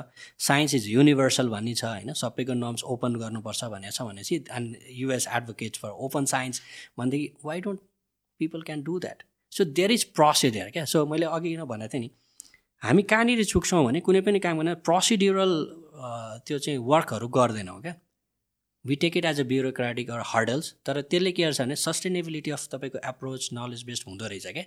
साइन्स 0.49 0.75
इज 0.75 0.89
युनिभर्सल 0.89 1.49
भन्ने 1.49 1.75
छ 1.75 1.85
होइन? 1.85 2.13
सबैको 2.15 2.55
नर्म्स 2.55 2.83
ओपन 2.95 3.13
गर्नुपर्छ 3.23 3.65
भनेको 3.75 3.93
छ 3.93 4.09
भनेपछि 4.09 4.35
and 4.51 4.77
US 5.01 5.29
advocate 5.37 5.77
for 5.83 5.91
open 6.07 6.25
science 6.33 6.63
भनेदेखि 6.99 7.33
why 7.45 7.61
don't 7.61 7.81
people 8.41 8.63
can 8.63 8.83
do 8.83 8.99
that 9.01 9.23
so 9.53 9.65
there 9.77 9.91
is 9.93 10.05
procedure 10.17 10.71
क्या? 10.71 10.85
सो 10.85 11.07
मैले 11.07 11.27
अघि 11.29 11.57
नै 11.57 11.65
भनेको 11.67 11.93
थिएँ 11.95 12.03
नि 12.03 12.11
हामी 12.83 13.03
कहाँनिर 13.05 13.45
चुक्छौँ 13.45 13.85
भने 13.85 14.01
कुनै 14.01 14.21
पनि 14.27 14.39
काम 14.41 14.59
गर्ने 14.59 14.75
प्रोसिड्युरल 14.87 15.53
त्यो 16.47 16.59
चाहिँ 16.59 16.79
वर्कहरू 16.81 17.29
गर्दैनौँ 17.29 17.81
क्या? 17.83 17.95
We 18.85 18.97
take 18.97 19.17
it 19.17 19.25
as 19.25 19.41
a 19.41 19.45
bureaucratic 19.45 20.11
or 20.11 20.23
hurdles 20.27 20.75
तर 20.87 21.01
त्यसले 21.03 21.33
के 21.33 21.43
गर्छ 21.43 21.61
भने 21.61 21.77
सस्टेनेबिलिटी 21.77 22.51
अफ 22.51 22.69
तपाईँको 22.73 22.99
एप्रोच 23.09 23.49
नलेज 23.53 23.83
बेस्ड 23.85 24.05
हुँदो 24.09 24.27
रहेछ 24.27 24.47
क्या 24.47 24.65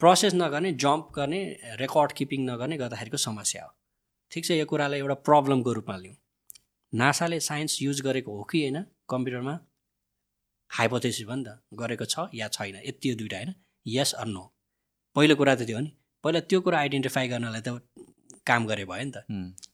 प्रोसेस 0.00 0.34
नगर्ने 0.34 0.72
जम्प 0.82 1.08
गर्ने 1.14 1.40
रेकर्ड 1.80 2.12
किपिङ 2.18 2.44
नगर्ने 2.48 2.76
गर्दाखेरिको 2.76 3.16
समस्या 3.16 3.62
हो। 3.64 3.70
ठिक 4.32 4.44
छ 4.44 4.50
यो 4.50 4.66
कुरालाई 4.66 4.98
एउटा 4.98 5.14
प्रब्लमको 5.28 5.72
रूपमा 5.72 5.96
लिउँ। 5.96 6.14
नासाले 6.92 7.40
साइन्स 7.40 7.80
युज 7.82 8.00
गरेको 8.02 8.36
हो 8.36 8.42
कि 8.50 8.60
होइन? 8.62 8.82
कम्प्युटरमा 9.08 9.54
हाइपोथेसिस 10.70 11.26
भयो 11.26 11.36
नि 11.36 11.44
त 11.44 11.58
गरेको 11.80 12.04
छ 12.04 12.28
या 12.34 12.48
छैन? 12.48 12.76
यति 12.86 13.10
यो 13.10 13.14
दुइटा 13.16 13.36
होइन? 13.36 13.54
यस 13.86 14.12
अर 14.14 14.26
नो 14.26 14.44
पहिलो 15.16 15.36
कुरा 15.36 15.54
त 15.54 15.66
त्यो 15.66 15.76
हो 15.76 15.82
नि। 15.82 15.92
पहिला 16.24 16.40
त्यो 16.40 16.60
कुरा 16.60 16.78
आइडेन्टिफाई 16.78 17.28
गर्नलाई 17.28 17.60
त 17.60 17.68
काम 18.50 18.66
गरे 18.66 18.84
भयो 18.84 19.04
नि 19.04 19.12
त। 19.16 19.18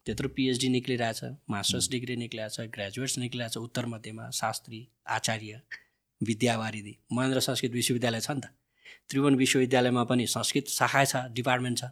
त्यत्रो 0.06 0.28
पिएचडी 0.28 0.68
निक्लिरहेछ 0.68 1.20
मास्टर्स 1.50 1.90
डिग्री 1.90 2.16
निक्लिरहेछ 2.16 2.60
ग्रेजुएट्स 2.74 3.18
निक्लिरहेछ 3.18 3.56
उत्तर 3.56 3.86
मध्यमा 3.86 4.30
शास्त्री 4.40 4.80
आचार्य 5.08 5.60
विद्यावारिधि। 6.22 6.94
महेन्द्र 7.12 7.40
संस्कृत 7.40 7.70
विश्वविद्यालय 7.70 8.20
छ 8.20 8.30
नि 8.30 8.40
त। 8.40 8.46
त्रिभुवन 9.08 9.34
विश्वविद्यालयमा 9.34 10.04
पनि 10.10 10.26
संस्कृत 10.26 10.66
शाखा 10.78 11.04
छ 11.04 11.16
डिपार्टमेन्ट 11.38 11.78
छ 11.78 11.84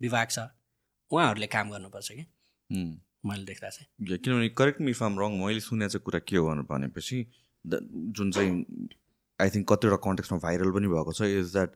विभाग 0.00 0.26
छ। 0.30 0.38
उहाँहरूले 1.10 1.46
काम 1.46 1.70
गर्नुपर्छ 1.70 2.08
कि। 2.12 2.24
मैले 3.26 3.44
देख्दा 3.44 3.68
चाहिँ। 3.68 4.10
या, 4.10 4.16
किनभने 4.16 4.48
करेक्ट 4.48 4.80
मी 4.80 4.92
फार्म 4.92 5.14
रङ 5.20 5.30
मैले 5.44 5.60
सुनेको 5.60 5.88
चाहिँ 5.88 6.02
कुरा 6.04 6.20
के 6.28 6.36
हो 6.36 6.46
भनेर 6.48 6.62
भनेपछि 6.70 7.18
द- 7.66 7.88
जुन 8.16 8.30
चाहिँ 8.32 8.52
आई 9.40 9.50
थिङ्क 9.50 9.72
कतिवटा 9.72 9.96
कन्टेक्समा 9.96 10.38
भाइरल 10.38 10.70
पनि 10.70 10.88
भएको 10.88 11.12
छ 11.12 11.22
इज 11.22 11.52
द्याट 11.52 11.70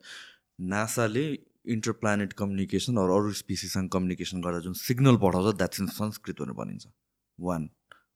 नासाले 0.61 1.25
इन्टरप्लानेट 1.67 2.33
कम्युनिकेसन 2.33 2.97
अरू 2.97 3.15
अरू 3.15 3.33
स्पिसिससँग 3.35 3.89
कम्युनिकेसन 3.91 4.41
गर्दा 4.43 4.61
जुन 4.61 4.73
सिग्नल 4.81 5.17
पठाउँछ 5.23 5.57
द्याट्स 5.57 5.81
इन 5.81 5.87
संस्कृत 5.95 6.41
भनेर 6.43 6.55
भनिन्छ। 6.55 6.87
वान 7.39 7.69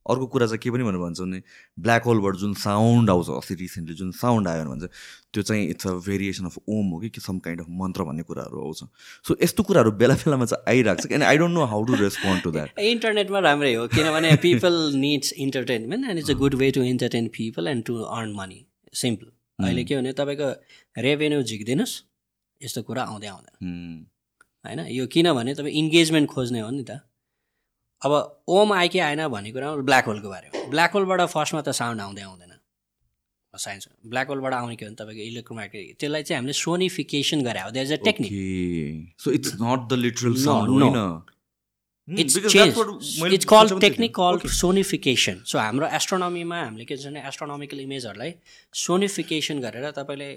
अर्को 0.06 0.26
कुरा 0.32 0.46
चाहिँ 0.46 0.58
के 0.58 0.70
पनि 0.70 0.84
भनेर 0.84 1.00
भन्छ 1.00 1.20
भने 1.20 1.40
ब्ल्याक 1.78 2.02
होलबाट 2.04 2.36
जुन 2.36 2.52
साउन्ड 2.56 3.10
आउँछ 3.10 3.28
अस्ति 3.30 3.54
रिसेन्टली 3.54 3.94
जुन 3.94 4.10
साउन्ड 4.20 4.48
आयो 4.48 4.64
भने 4.64 4.70
भन्छ 4.70 4.84
त्यो 5.32 5.42
चाहिँ 5.42 5.66
it's 5.70 5.86
a 5.86 5.92
variation 6.06 6.44
of 6.46 6.56
Om 6.68 6.86
हो 6.92 6.98
कि 7.00 7.20
सम 7.20 7.38
काइन्ड 7.44 7.60
अफ 7.60 7.66
मन्त्र 7.80 8.04
भन्ने 8.04 8.22
कुराहरू 8.30 8.64
आउँछ। 8.64 8.80
सो 9.28 9.36
यस्तो 9.42 9.62
कुराहरू 9.62 9.90
बेला 10.00 10.14
बेलामा 10.24 10.44
चाहिँ 10.44 10.64
आइरहेको 10.68 11.08
छ 11.08 11.12
and 11.12 11.24
I 11.24 11.38
don't 11.38 11.54
know 11.54 11.64
how 11.72 11.84
to 11.84 11.94
respond 12.02 12.42
to 12.42 12.50
that 12.50 12.78
इन्टरनेटमा 12.78 13.38
राम्रै 13.48 13.74
हो 13.74 13.86
किनभने 13.96 14.34
people 14.42 14.80
needs 14.96 15.32
entertainment 15.46 16.08
and 16.08 16.18
it's 16.18 16.30
a 16.30 16.38
good 16.44 16.54
way 16.62 16.70
to 16.70 16.82
entertain 16.92 17.28
people 17.36 17.68
and 17.68 17.84
to 17.86 18.00
earn 18.02 18.32
money 18.34 18.64
simple 18.94 19.66
अहिले 19.66 19.84
के 19.84 19.96
भने 19.96 20.12
तपाईँको 20.12 20.48
रेभेन्यू 21.02 21.42
झिक्दिनुहोस्। 21.42 22.02
यस्तो 22.60 22.82
कुरा 22.82 23.02
आउँदै 23.02 23.28
आउँदैन। 23.28 23.54
होइन? 24.64 24.80
यो 24.90 25.06
किनभने 25.06 25.54
तपाईँ 25.54 25.74
इन्गेजमेन्ट 25.74 26.28
खोज्ने 26.28 26.60
हो 26.60 26.70
नि 26.70 26.84
त। 26.84 27.00
अब 28.02 28.12
ओम 28.48 28.72
आयो 28.72 28.88
कि 28.88 28.98
आएन 28.98 29.26
भन्ने 29.28 29.50
कुरा 29.52 29.74
ब्ल्याक 29.82 30.04
होलको 30.06 30.28
बारे 30.28 30.46
हो 30.48 30.70
ब्ल्याक 30.70 30.90
होलबाट 30.94 31.20
फर्स्टमा 31.30 31.60
त 31.62 31.70
साउन्ड 31.74 32.00
आउँदै 32.00 32.22
आउँदैन। 32.22 32.52
साइन्स 33.54 33.88
ब्ल्याक 34.06 34.28
होलबाट 34.28 34.52
आउने 34.54 34.76
के 34.76 34.84
हो 34.84 34.90
भने 34.90 34.96
तपाईँको 34.98 35.22
इलेक्ट्रोम्याग्नेटिक 35.22 35.96
त्यसलाई 35.98 36.22
चाहिँ 36.22 36.38
हामीले 36.38 36.52
सोनिफिकेसन 36.54 37.42
गरे 37.42 37.60
हो। 37.60 37.70
There 37.74 37.86
is 37.86 37.92
a 37.92 37.96
technique 38.04 38.30
so 39.18 39.30
it's 39.30 39.50
not 39.62 39.80
the 39.88 39.92
literal 39.98 40.34
sound. 40.44 40.68
होइन? 40.70 41.22
इट्स 42.08 42.36
इट्स 42.36 42.54
थिएँ। 42.54 43.80
Technique 43.80 44.14
called 44.14 44.40
Okay. 44.40 44.52
Sonification 44.58 45.42
so 45.44 45.58
हाम्रो 45.58 45.86
एस्ट्रोनमीमा 45.98 46.58
हामीले 46.62 46.84
के 46.84 46.94
भन्छ 46.94 47.06
भने 47.06 47.20
एस्ट्रोनोमिकल 47.28 47.80
इमेजहरूलाई 47.80 48.34
सोनिफिकेसन 48.74 49.60
गरेर 49.60 49.90
तपाईँले 49.98 50.30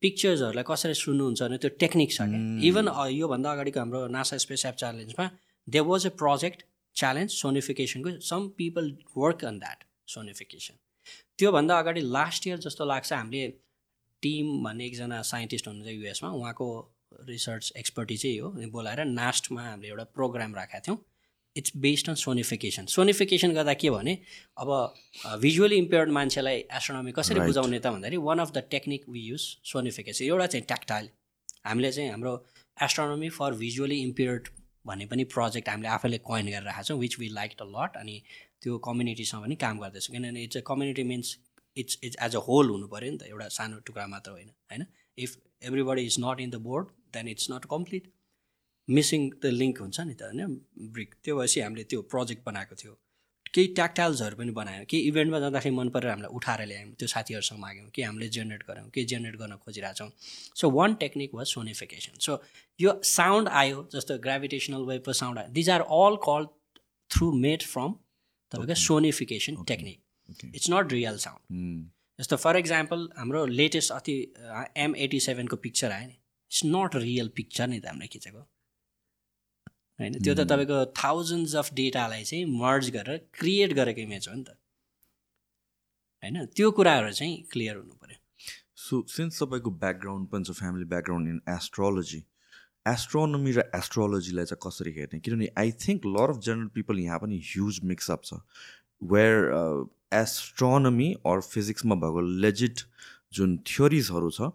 पिक्चर्सहरूलाई 0.00 0.64
कसरी 0.68 0.94
सुन्नुहुन्छ 0.94 1.42
भने 1.42 1.58
त्यो 1.64 1.70
टेक्निक 1.78 2.12
छ 2.12 2.28
क्या 2.32 2.40
इभन 2.68 2.92
योभन्दा 3.12 3.52
अगाडिको 3.52 3.80
हाम्रो 3.80 4.06
NASA 4.16 4.36
space 4.44 4.66
app 4.66 4.76
च्यालेन्जमा 4.82 5.26
they 5.68 5.80
was 5.90 6.06
a 6.06 6.14
project 6.22 6.64
challenge 6.96 7.30
सोनिफिकेसनको 7.40 8.10
some 8.30 8.48
people 8.56 8.94
work 9.16 9.44
on 9.44 9.58
that 9.58 9.84
sonification 10.14 10.74
त्योभन्दा 11.38 11.78
अगाडि 11.78 12.00
लास्ट 12.16 12.46
इयर 12.46 12.58
जस्तो 12.66 12.84
लाग्छ 12.84 13.12
हामीले 13.12 13.48
टिम 14.22 14.46
भन्ने 14.64 14.86
एकजना 14.86 15.22
साइन्टिस्ट 15.28 15.68
हुनुहुन्छ 15.68 15.92
युएसमा 15.92 16.30
उहाँको 16.40 16.66
रिसर्च 17.28 17.72
एक्सपर्टी 17.76 18.16
चाहिँ 18.16 18.38
हो। 18.38 18.48
बोलाएर 18.70 19.04
नास्टमा 19.04 19.62
हामीले 19.62 19.88
एउटा 19.88 20.04
प्रोग्राम 20.16 20.54
राखेका 20.54 20.80
थियौँ। 20.86 20.98
It's 21.56 21.72
based 21.76 22.08
on 22.08 22.14
sonification 22.14 22.86
sonification 22.94 23.52
गर्दा 23.54 23.74
के 23.74 23.90
भने 23.90 24.18
अब 24.58 24.68
भिजुअली 25.40 25.76
इम्पेयर्ड 25.76 26.10
मान्छेलाई 26.10 26.64
एस्ट्रोनोमी 26.78 27.12
कसरी. 27.12 27.40
बुझाउने 27.40 27.78
त 27.78 27.86
भन्दाखेरि 27.86 28.16
one 28.28 28.38
of 28.38 28.52
the 28.52 28.64
technique 28.70 29.08
we 29.08 29.20
use 29.22 29.42
sonification 29.72 30.24
एउटा 30.24 30.46
चाहिँ 30.46 30.66
ट्याक्टाइल 30.66 31.08
हामीले 31.66 31.92
चाहिँ 31.92 32.10
हाम्रो 32.10 32.34
एस्ट्रोनोमी 32.76 33.28
फर 33.38 33.54
भिजुअली 33.58 34.00
इम्पेयर्ड 34.02 34.48
भन्ने 34.86 35.06
पनि 35.06 35.24
प्रोजेक्ट 35.34 35.68
हामीले 35.68 35.88
आफैले 35.88 36.18
कोइन 36.30 36.46
गरेर 36.46 36.62
राखेको 36.64 36.88
छौँ 36.88 36.98
which 37.00 37.18
we 37.18 37.28
like 37.34 37.60
a 37.60 37.66
lot 37.76 37.96
अनि 37.96 38.16
त्यो 38.62 38.78
कम्युनिटीसँग 38.86 39.42
पनि 39.42 39.54
काम 39.64 39.78
गर्दैछौँ। 39.78 40.12
किनभने 40.14 40.42
it's 40.44 40.56
a 40.56 40.60
community 40.66 41.04
means 41.12 41.36
it's 41.76 41.98
it's 42.04 42.16
as 42.22 42.36
a 42.36 42.42
whole 42.48 42.70
हुनु 42.70 42.86
पऱ्यो 42.88 43.10
नि 43.12 43.18
त 43.18 43.28
एउटा 43.28 43.48
सानो 43.58 43.78
टुक्रा 43.86 44.06
मात्र 44.14 44.30
होइन 44.30 44.48
होइन? 44.72 44.86
If 45.18 45.36
everybody 45.68 46.02
is 46.06 46.16
not 46.20 46.40
in 46.40 46.50
the 46.50 46.62
board 46.66 46.86
then 47.14 47.28
it's 47.28 47.50
not 47.50 47.64
complete 47.70 48.10
missing 48.88 49.30
the 49.42 49.46
link 49.60 49.80
हुन्छ 49.80 50.00
नि 50.00 50.14
त 50.14 50.22
होइन? 50.22 50.60
ब्रिक। 50.92 51.14
त्यो 51.24 51.36
भएपछि 51.38 51.60
हामीले 51.60 51.84
त्यो 51.84 52.02
प्रोजेक्ट 52.12 52.42
बनाएको 52.46 52.74
थियो। 52.74 52.98
केही 53.54 53.66
ट्याक्टाइल्सहरू 53.76 54.36
पनि 54.36 54.52
बनायौँ। 54.56 54.84
केही 54.90 55.02
इभेन्टमा 55.08 55.38
जाँदाखेरि 55.40 55.74
मन 55.76 55.88
परेर 55.94 56.10
हामीलाई 56.10 56.32
उठाएर 56.36 56.60
ल्यायौँ। 56.66 56.92
त्यो 56.98 57.08
साथीहरूसँग 57.14 57.58
माग्यौँ 57.60 57.88
कि 57.94 58.02
हामीले 58.02 58.28
जेनेरेट 58.36 58.62
गऱ्यौँ 58.68 58.88
के 58.90 59.04
जेनेरेट 59.04 59.36
गर्न 59.40 59.56
खोजिरहेछौँ। 59.64 60.08
So 60.60 60.70
one 60.70 60.94
technique 61.02 61.34
was 61.34 61.46
sonification 61.46 62.18
so 62.26 62.40
यो 62.80 63.00
साउन्ड 63.04 63.48
आयो 63.48 63.88
जस्तो 63.94 64.18
ग्राभिटेसनल 64.18 64.82
वेभको 64.90 65.12
साउन्ड 65.12 65.38
आयो। 65.38 65.48
These 65.52 65.70
are 65.70 65.80
all 65.80 66.16
call 66.24 66.46
through 67.10 67.32
made 67.44 67.62
from 67.62 67.92
तपाईँको 68.52 68.74
sonification 68.74 69.62
technique. 69.68 69.98
It's 70.54 70.70
not 70.70 70.92
real 70.92 71.16
sound. 71.18 71.42
जस्तो 72.18 72.36
फर 72.36 72.56
इक्जाम्पल 72.56 73.08
हाम्रो 73.16 73.44
लेटेस्ट 73.46 73.92
अति 73.92 74.16
एम 74.76 74.96
एटी 74.96 75.20
सेभेनको 75.20 75.56
पिक्चर 75.56 75.92
आयो 75.92 76.06
नि। 76.06 76.16
इट्स 76.50 76.62
नट 76.66 76.96
रियल 76.96 77.28
पिक्चर 77.36 77.66
नि 77.68 77.80
त 77.80 77.86
हामीले 77.86 78.08
खिचेको। 78.08 78.48
होइन? 80.02 80.18
त्यो 80.24 80.34
त 80.34 80.46
तपाईँको 80.50 80.78
थाउजन्ड्स 80.98 81.54
अफ 81.56 81.72
डेटालाई 81.74 82.24
चाहिँ 82.24 82.44
मर्ज 82.58 82.90
गरेर 82.96 83.18
क्रिएट 83.38 83.72
गरेको 83.78 84.00
इमेज 84.00 84.28
हो 84.28 84.34
नि 84.34 84.44
त। 84.44 84.58
होइन? 86.22 86.36
त्यो 86.56 86.70
कुराहरू 86.76 87.12
चाहिँ 87.12 87.36
क्लियर 87.52 87.76
हुनु 87.76 87.94
पऱ्यो 88.02 88.18
सो 88.82 89.00
सिन्स 89.08 89.42
तपाईँको 89.42 89.70
ब्याकग्राउन्ड 89.82 90.28
पनि 90.28 90.44
छ 90.44 90.58
family 90.58 90.84
background 90.92 91.28
in 91.28 91.40
astrology 91.48 92.22
astronomy 92.86 93.52
र 93.52 93.62
एस्ट्रोलोजीलाई 93.76 94.44
चाहिँ 94.44 94.60
कसरी 94.62 94.92
हेर्ने? 94.92 95.18
किनभने 95.20 95.48
I 95.58 95.70
think 95.82 96.06
lot 96.06 96.30
of 96.30 96.38
general 96.46 96.68
people 96.74 96.98
यहाँ 97.00 97.18
पनि 97.18 97.36
ह्युज 97.50 97.78
मिक्सअप 97.90 98.24
छ। 98.24 98.40
वेयर 99.02 99.36
एस्ट्रोनोमी 100.14 101.08
अर 101.26 101.40
फिजिक्समा 101.42 101.94
भएको 102.02 102.20
लेजिट 102.42 102.80
जुन 103.32 103.56
थ्योरिजहरू 103.66 104.30
छ 104.30 104.50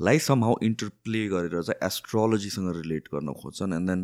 लाई 0.00 0.18
समहाउ 0.26 0.56
इन्टरप्ले 0.62 1.22
गरेर 1.28 1.62
चाहिँ 1.62 1.86
एस्ट्रोलोजीसँग 1.86 2.68
रिलेट 2.76 3.08
गर्न 3.14 3.32
खोज्छन् 3.42 3.74
एन्ड 3.74 3.90
देन 3.90 4.02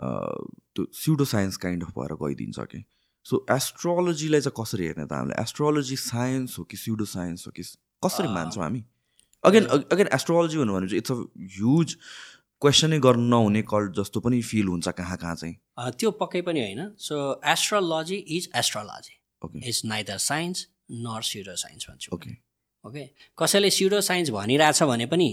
त्यो 0.00 0.86
स्युडो 0.94 1.24
साइन्स 1.34 1.56
काइन्ड 1.64 1.84
अफ 1.84 1.90
भएर 1.98 2.14
गइदिन्छ 2.22 2.58
कि। 2.72 2.84
सो 3.26 3.44
एस्ट्रोलोजीलाई 3.50 4.40
चाहिँ 4.40 4.56
कसरी 4.60 4.86
हेर्ने 4.86 5.06
त 5.06 5.12
हामीले? 5.12 5.40
एस्ट्रोलोजी 5.42 5.96
साइन्स 5.96 6.58
हो 6.58 6.64
कि 6.64 6.76
स्युडो 6.76 7.04
साइन्स 7.04 7.46
हो 7.46 7.52
कि 7.56 7.62
कसरी। 8.02 8.28
मान्छौँ 8.28 8.62
हामी? 8.64 8.84
अगेन 9.44 9.64
अगेन 9.92 10.08
एस्ट्रोलोजी 10.14 10.58
भन्नु 10.58 10.74
भने 10.74 10.86
चाहिँ 10.88 10.98
इट्स 10.98 11.12
अ 11.12 11.16
ह्युज 11.56 11.96
क्वेसनै 12.62 12.98
गर्नु 13.00 13.28
नहुने 13.28 13.62
कल्ट 13.68 13.92
जस्तो 13.98 14.20
पनि 14.20 14.40
फिल 14.42 14.66
हुन्छ 14.68 14.88
कहाँ 14.96 15.16
कहाँ 15.16 15.34
चाहिँ। 15.34 15.54
त्यो 16.00 16.10
पक्कै 16.20 16.40
पनि 16.48 16.60
होइन। 16.60 16.82
So 16.98 17.16
astrology 17.52 18.16
is 18.36 18.48
astrology 18.56 19.14
okay 19.44 19.68
is 19.68 19.80
neither 19.92 20.18
science 20.24 20.66
nor 21.04 21.22
pseudo 21.28 21.54
science 21.56 21.86
भन्छु 21.90 22.14
ओके 22.16 22.32
ओके 22.84 23.04
कसैले 23.38 23.70
स्युडो 23.70 24.00
साइन्स 24.00 24.30
भनिरहेछ 24.30 24.82
भने 24.92 25.06
पनि 25.12 25.28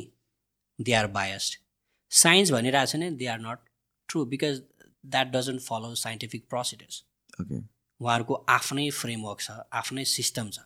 दे 0.79 0.93
आर 0.93 1.07
बायस्ड 1.15 1.59
साइन्स 2.11 2.51
भनिरहेछ 2.51 2.95
भने 2.95 3.11
they 3.19 3.27
are 3.33 3.39
not 3.39 3.59
true 4.09 4.25
because 4.25 4.61
that 5.05 5.31
doesn't 5.31 5.61
follow 5.61 5.93
scientific 5.95 6.47
procedures 6.49 7.03
okay 7.41 7.57
उहाँहरूको 8.01 8.33
आफ्नै 8.49 8.89
फ्रेमवर्क 8.91 9.39
छ 9.41 9.51
आफ्नै 9.73 10.05
सिस्टम 10.05 10.49
छ. 10.49 10.59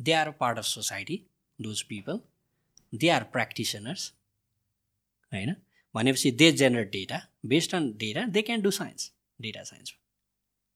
They 0.00 0.12
are 0.12 0.30
part 0.40 0.58
of 0.58 0.64
society 0.66 1.16
those 1.58 1.82
people 1.88 2.20
they 2.92 3.08
are 3.08 3.24
practitioners 3.32 4.12
होइन? 5.32 5.54
भनेपछि 5.94 6.30
they 6.32 6.50
generate 6.52 6.90
data 6.92 7.20
based 7.46 7.74
on 7.74 7.90
data 7.98 8.24
they 8.28 8.42
can 8.42 8.62
do 8.62 8.70
science 8.70 9.10
data 9.38 9.62
science 9.64 9.94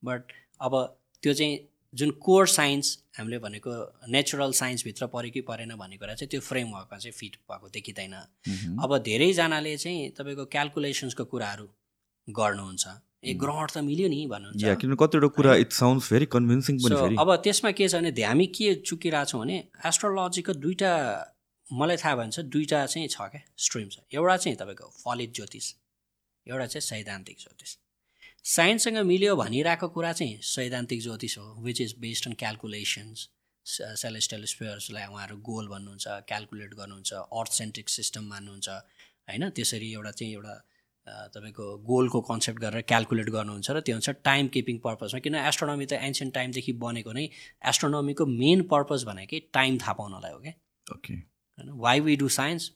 but 0.03 0.33
अब 0.61 0.77
त्यो 1.23 1.35
चाहिँ 1.35 1.59
जुन 1.95 2.11
कोर 2.21 2.47
साइन्स 2.49 2.99
हामीले 3.19 3.39
भनेको 3.39 3.73
नेचुरल 4.09 4.53
साइन्सभित्र 4.53 5.07
पऱ्यो 5.07 5.31
कि 5.31 5.41
परेन 5.41 5.75
भन्ने 5.77 5.97
कुरा 5.97 6.15
चाहिँ 6.15 6.29
त्यो 6.31 6.41
फ्रेमवर्कमा 6.41 6.99
चाहिँ 6.99 7.13
फिट 7.13 7.37
भएको 7.51 7.69
देखिँदैन। 7.69 8.15
अब 8.83 8.99
धेरैजनाले 9.03 9.77
चाहिँ 9.77 10.11
तपाईँको 10.11 10.45
क्यालकुलेसन्सको 10.47 11.25
कुराहरू 11.25 11.69
गर्नुहुन्छ। 12.29 12.87
ए 13.25 13.33
ग्रहण 13.35 13.67
त 13.67 13.79
मिल्यो 13.87 14.09
नि 14.09 14.19
भन्नुहुन्छ। 14.33 14.63
किनभने 14.81 14.97
कतिवटा 15.03 15.29
कुरा 15.37 15.55
इट 15.63 15.73
साउन्ड्स 15.73 16.13
भेरी 16.13 16.27
कन्भिन्सिङ 16.35 16.77
पनि 16.83 17.17
अब 17.23 17.31
त्यसमा 17.45 17.71
के 17.79 17.89
छ 17.89 17.95
भने 17.95 18.11
हामी 18.23 18.47
के 18.57 18.75
चुकिरहेछौँ 18.87 19.41
भने 19.41 19.57
एस्ट्रोलोजीको 19.91 20.53
दुईवटा 20.65 20.93
मलाई 21.67 21.97
थाहा 22.03 22.15
भन्छ 22.17 22.41
दुईवटा 22.55 22.85
चाहिँ 22.87 23.09
छ 23.09 23.19
क्या 23.33 23.43
स्ट्रिम 23.65 23.89
छ। 23.89 23.97
एउटा 24.15 24.37
चाहिँ 24.37 24.57
तपाईँको 24.59 24.87
फलित 25.03 25.31
ज्योतिष 25.35 25.67
एउटा 26.47 26.67
चाहिँ 26.67 26.85
सैद्धान्तिक 26.91 27.37
ज्योतिष। 27.41 27.71
साइन्ससँग 28.45 28.99
मिल्यो 29.07 29.35
भनिरहेको 29.37 29.89
कुरा 29.91 30.13
चाहिँ 30.13 30.39
सैद्धान्तिक 30.47 31.01
ज्योतिष 31.03 31.39
हो 31.39 31.47
which 31.63 31.81
is 31.81 31.95
based 31.99 32.27
on 32.29 32.33
calculations 32.39 33.29
celestial 34.03 34.45
स्पेयर्सलाई 34.47 35.07
उहाँहरू 35.11 35.37
गोल 35.43 35.69
भन्नुहुन्छ 35.69 36.07
क्यालकुलेट 36.31 36.75
गर्नुहुन्छ 36.75 37.13
अर्थ 37.35 37.53
सेन्ट्रिक 37.53 37.89
सिस्टम 37.89 38.25
मान्नुहुन्छ 38.31 38.69
होइन? 38.69 39.51
त्यसरी 39.51 39.93
एउटा 39.93 40.11
चाहिँ 40.11 40.33
एउटा 40.35 40.55
तपाईँको 41.07 41.65
गोलको 41.87 42.21
कन्सेप्ट 42.21 42.61
गरेर 42.61 42.83
क्यालकुलेट 42.83 43.29
गर्नुहुन्छ 43.31 43.71
र 43.71 43.81
त्यो 43.81 43.95
अनुसार 43.97 44.15
टाइम 44.25 44.49
किपिङ 44.49 44.79
पर्पजमा। 44.87 45.21
किन 45.21 45.35
एस्ट्रोनोमी 45.43 45.87
त 45.87 45.93
एन्सियन्ट 46.09 46.35
टाइमदेखि 46.35 46.73
बनेको 46.83 47.13
नै 47.13 47.29
एस्ट्रोनोमीको 47.65 48.27
मेन 48.27 48.63
पर्पज 48.73 49.05
भनेकै 49.05 49.41
टाइम 49.53 49.79
थाहा 49.79 49.93
पाउनलाई 49.93 50.33
हो 50.33 50.41
क्या? 50.41 50.53
ओके। 50.87 51.15
होइन? 51.15 51.71
Why 51.79 52.01
we 52.01 52.17
do 52.17 52.29
science 52.29 52.71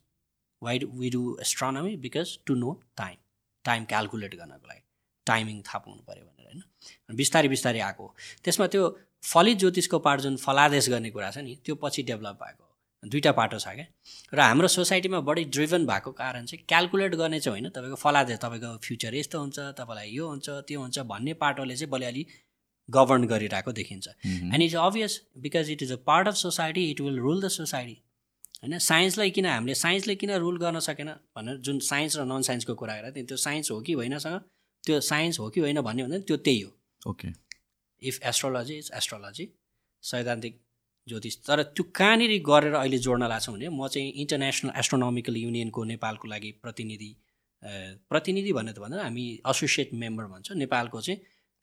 why 0.63 0.79
we 0.95 1.11
do 1.11 1.23
astronomy 1.41 1.97
because 1.97 2.39
to 2.47 2.55
know 2.55 2.81
time 2.97 3.17
time 3.65 3.85
calculate 3.85 4.35
गर्नको 4.35 4.67
लागि। 4.69 4.83
टाइमिङ 5.27 5.63
थाहा 5.63 5.79
पाउनु 5.79 6.03
पऱ्यो 6.09 6.25
भनेर 6.25 6.47
होइन? 6.47 6.63
बिस्तारै 7.17 7.49
बिस्तारै 7.49 7.81
आएको। 7.81 8.15
त्यसमा 8.45 8.67
त्यो 8.67 8.89
फलित 9.25 9.59
ज्योतिषको 9.59 9.99
पार्ट 9.99 10.21
जुन 10.21 10.37
फलादेश 10.37 10.89
गर्ने 10.89 11.11
कुरा 11.11 11.31
छ 11.31 11.39
नि 11.39 11.59
त्यो 11.65 11.75
पछि 11.75 12.03
डेभलप 12.03 12.37
भएको। 12.43 12.70
दुईवटा 13.03 13.33
पाटो 13.33 13.59
छ 13.59 13.69
क्या? 13.71 13.87
र 14.35 14.41
हाम्रो 14.41 14.69
सोसाइटीमा 14.69 15.21
बढी 15.23 15.45
ड्रिभन 15.47 15.87
भएको 15.87 16.11
कारण 16.13 16.45
चाहिँ 16.47 16.65
क्यालकुलेट 16.69 17.15
गर्ने 17.15 17.41
चाहिँ 17.41 17.53
होइन 17.53 17.71
तपाईँको 17.71 17.97
फलादेश 17.97 18.39
तपाईँको 18.39 18.77
फ्युचर 18.79 19.15
यस्तो 19.15 19.41
हुन्छ 19.41 19.59
तपाईँलाई 19.79 20.11
यो 20.11 20.29
हुन्छ 20.29 20.49
त्यो 20.69 20.81
हुन्छ 20.81 20.99
भन्ने 21.09 21.35
पाटोले 21.41 21.77
चाहिँ 21.77 21.91
बलि 21.91 22.07
अलि 22.07 22.27
गभर्न 22.89 23.25
गरिरहेको 23.27 23.73
देखिन्छ। 23.73 24.09
And 24.27 24.63
it's 24.63 24.77
obvious 24.77 25.21
because 25.39 25.71
it 25.71 25.83
is 25.83 25.93
a 25.93 25.97
part 26.07 26.29
of 26.29 26.35
society 26.37 26.85
it 26.91 27.01
will 27.01 27.19
rule 27.19 27.43
the 27.43 27.49
society 27.49 27.97
होइन 28.63 28.79
साइन्सलाई 28.81 29.31
किन 29.31 29.47
हामीले 29.47 29.75
साइन्सले 29.75 30.15
किन 30.15 30.31
रुल 30.37 30.59
गर्न 30.59 30.81
सकेन 30.81 31.11
भनेर 31.37 31.57
जुन 31.59 31.79
साइन्स 31.89 32.17
र 32.17 32.25
नन 32.27 32.43
साइन्सको 32.43 32.75
कुरा 32.75 32.97
गरेर 32.97 33.25
त्यो 33.25 33.37
साइन्स 33.39 33.71
हो 33.71 33.81
कि 33.81 33.93
होइनसँग 33.93 34.41
त्यो 34.85 35.01
साइन्स 35.01 35.39
हो 35.41 35.49
कि 35.51 35.61
होइन 35.61 35.81
भन्ने 35.81 36.03
भन्दा 36.03 36.19
त्यो 36.29 36.37
त्यही 36.37 36.61
हो। 36.61 36.71
Okay 37.11 37.29
if 38.03 38.21
astrology 38.25 38.77
is 38.79 38.91
astrology 38.95 39.49
सैद्धान्तिक 40.05 40.61
ज्योतिष। 41.11 41.35
तर 41.47 41.63
त्यो 41.75 41.85
कहाँनिर 41.99 42.33
गरेर 42.43 42.75
अहिले 42.83 42.99
जोड्न 43.07 43.29
लाग्छौँ 43.33 43.55
भने 43.55 43.69
म 43.69 43.89
चाहिँ 43.89 44.11
इन्टरनेसनल 44.23 44.73
एस्ट्रोनोमिकल 44.79 45.37
युनियनको 45.37 45.81
नेपालको 45.93 46.27
लागि 46.29 46.51
प्रतिनिधि 46.63 47.11
प्रतिनिधि 48.11 48.53
भन्ने 48.53 48.73
त 48.73 48.79
भन्दा 48.81 49.03
हामी 49.05 49.25
एसोसिएट 49.45 49.89
मेम्बर 49.93 50.25
भन्छ। 50.33 50.49
नेपालको 50.57 51.01
चाहिँ 51.01 51.21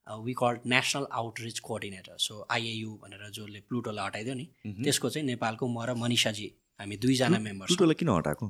we 0.08 0.34
call 0.40 0.54
national 0.72 1.06
outreach 1.12 1.60
coordinator 1.60 2.16
so 2.16 2.34
IAU 2.48 2.92
भनेर 3.02 3.24
जसले 3.34 3.60
प्लुटोलाई 3.68 4.06
हटाइदियो 4.06 4.36
नि। 4.36 4.46
त्यसको 4.86 5.10
चाहिँ 5.10 5.26
नेपालको 5.28 5.66
म 5.68 5.78
र 5.84 5.94
मनिषाजी 5.98 6.48
हामी 6.80 6.96
दुईजना 7.04 7.40
मेम्बर 7.40 7.66
प्लुटोलाई 7.68 7.98
किन 8.00 8.10
हटाएको? 8.10 8.46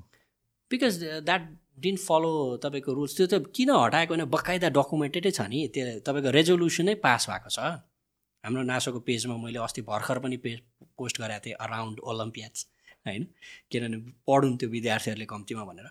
बिकज 0.72 0.94
द्याट 1.24 1.44
डिन्ट 1.80 2.00
फलो 2.00 2.32
तपाईँको 2.62 2.92
रुल्स 2.94 3.14
त्यो 3.18 3.26
त 3.32 3.34
किन 3.56 3.70
हटाएको 3.72 4.14
भने 4.14 4.26
बकाइदा 4.28 4.70
डकुमेन्टेडै 4.78 5.32
छ 5.32 5.42
नि। 5.48 5.60
त्यो 5.74 6.04
तपाईँको 6.04 6.30
रेजोल्युसनै 6.38 6.96
पास 7.00 7.22
भएको 7.32 7.50
छ। 7.50 7.60
हाम्रो 8.48 8.64
नासोको 8.64 9.00
पेजमा 9.04 9.36
मैले 9.38 9.60
अस्ति 9.60 9.82
भर्खर 9.84 10.20
पनि 10.24 10.38
पेज 10.44 10.60
पोस्ट 10.98 11.22
गरेको 11.22 11.46
थिएँ 11.46 11.56
अराउन्ड 11.62 12.00
ओलम्पियाड्स 12.10 12.66
होइन? 13.08 13.24
किनभने 13.72 13.98
पढुन् 14.28 14.58
त्यो 14.58 14.70
विद्यार्थीहरूले 14.70 15.26
कम्तीमा 15.26 15.64
भनेर। 15.66 15.88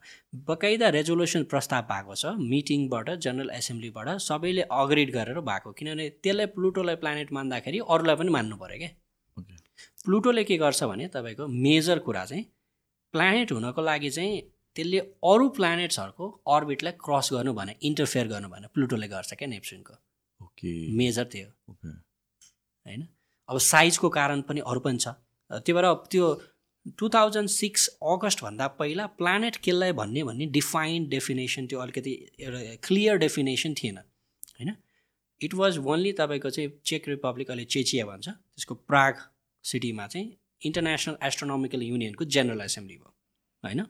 बकाइदा 0.48 0.88
रेजोल्युसन 0.96 1.44
प्रस्ताव 1.52 1.82
भएको 1.90 2.14
छ 2.14 2.32
मिटिङबाट 2.46 3.10
जनरल 3.26 3.50
एसेम्ब्लीबाट 3.54 4.08
सबैले 4.22 4.62
अग्रिड 4.72 5.10
गरेर 5.12 5.40
भएको। 5.50 5.72
किनभने 5.72 6.08
त्यसलाई 6.24 6.46
प्लुटोलाई 6.56 6.96
प्लानेट 7.04 7.32
मान्दाखेरि 7.32 7.78
अरूलाई 7.88 8.16
पनि 8.16 8.30
मान्नु 8.36 8.56
पऱ्यो 8.56 8.78
क्या। 8.78 8.90
प्लुटोले 10.04 10.44
के 10.44 10.56
गर्छ 10.56 10.82
भने 10.84 11.08
तपाईँको 11.14 11.46
मेजर 11.66 11.98
कुरा 12.08 12.24
चाहिँ 12.24 12.44
प्लानेट 13.14 13.52
हुनको 13.52 13.82
लागि 13.82 14.10
चाहिँ 14.10 14.40
त्यसले 14.76 14.98
अरू 15.26 15.48
प्लानेट्सहरूको 15.56 16.26
अर्बिटलाई 16.54 16.92
क्रस 17.04 17.32
गर्नु 17.32 17.52
भने 17.60 17.76
इन्टरफेयर 17.82 18.26
गर्नु 18.28 18.48
भने 18.48 18.66
प्लुटोले 18.74 19.08
गर्छ 19.08 19.34
क्या 19.34 19.48
नेप्सुनको 19.48 19.94
ओके 20.40 20.72
मेजर 20.96 21.24
त्यो। 21.32 21.48
होइन? 22.86 23.06
अब 23.48 23.58
साइजको 23.64 24.08
कारण 24.10 24.40
पनि 24.48 24.60
अरू 24.66 24.80
पनि 24.80 24.98
छ। 24.98 25.08
त्यही 25.50 25.72
भएर 25.72 25.92
त्यो 26.10 26.26
टु 26.98 27.08
थाउजन्ड 27.08 27.48
सिक्स 27.50 27.86
अगस्तभन्दा 28.04 28.66
पहिला 28.80 29.06
प्लानेट 29.20 29.56
केलाई 29.62 29.92
भन्ने 29.92 30.22
भन्ने 30.24 30.46
डिफाइन्ड 30.54 31.08
डेफिनेसन 31.10 31.66
त्यो 31.66 31.78
अलिकति 31.80 32.12
एउटा 32.40 32.60
क्लियर 32.86 33.16
डेफिनेसन 33.18 33.74
थिएन 33.74 33.98
होइन? 33.98 34.70
इट 35.40 35.54
वाज 35.54 35.78
ओन्ली 35.78 36.12
तपाईँको 36.18 36.50
चाहिँ 36.50 36.70
चेक 36.86 37.08
रिपब्लिक 37.08 37.50
अहिले 37.50 37.64
चेचिया 37.64 38.04
भन्छ। 38.06 38.28
त्यसको 38.28 38.74
प्राग 38.74 39.14
सिटीमा 39.64 40.06
चाहिँ 40.06 40.26
इन्टरनेसनल 40.62 41.16
एस्ट्रोनोमिकल 41.22 41.82
युनियनको 41.82 42.24
जेनरल 42.24 42.60
एसेम्ब्ली 42.60 42.96
भयो 42.96 43.12
होइन? 43.64 43.82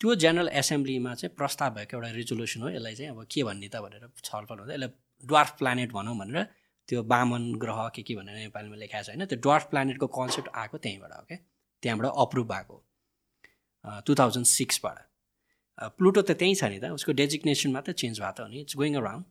त्यो 0.00 0.14
जेनरल 0.24 0.48
एसेम्ब्लीमा 0.60 1.14
चाहिँ 1.14 1.34
प्रस्ताव 1.36 1.74
भएको 1.74 1.96
एउटा 1.96 2.10
रेजोल्युसन 2.16 2.60
हो। 2.62 2.68
यसलाई 2.70 2.94
चाहिँ 2.94 3.10
अब 3.10 3.26
के 3.30 3.44
भन्ने 3.44 3.68
त 3.68 3.76
भनेर 3.84 4.08
छलफल 4.24 4.58
हुँदा 4.58 4.74
यसलाई 4.74 4.90
ड्वार्फ 5.24 5.50
प्लानेट 5.58 5.92
भनौँ 5.92 6.16
भनेर 6.18 6.46
त्यो 6.88 7.02
बामन 7.12 7.42
ग्रह 7.62 7.88
के 7.94 8.02
के 8.02 8.14
भनेर 8.16 8.36
नेपालीमा 8.38 8.76
लेखाएको 8.76 9.04
छ 9.04 9.14
होइन 9.14 9.26
त्यो 9.26 9.38
ड्वार्फ 9.46 9.64
प्लानेटको 9.70 10.06
कन्सेप्ट 10.18 10.48
आएको 10.54 10.78
त्यहीँबाट 10.84 11.12
हो 11.12 11.24
क्या 11.28 11.38
त्यहाँबाट 11.82 12.06
अप्रुभ 12.24 12.46
भएको 12.52 12.76
टु 14.06 14.14
थाउजन्ड 14.20 14.46
सिक्सबाट 14.46 14.96
प्लुटो 15.98 16.22
त 16.22 16.30
त्यहीँ 16.38 16.54
छ 16.54 16.64
नि 16.72 16.78
त 16.78 16.94
उसको 16.98 17.12
डेजिग्नेसन 17.22 17.70
मात्रै 17.72 17.94
चेन्ज 17.94 18.20
भएको 18.20 18.32
त 18.36 18.40
हो 18.40 18.48
नि 18.48 18.60
इट्स 18.60 18.76
गोइङ 18.76 18.94
अराउन्ड 19.02 19.24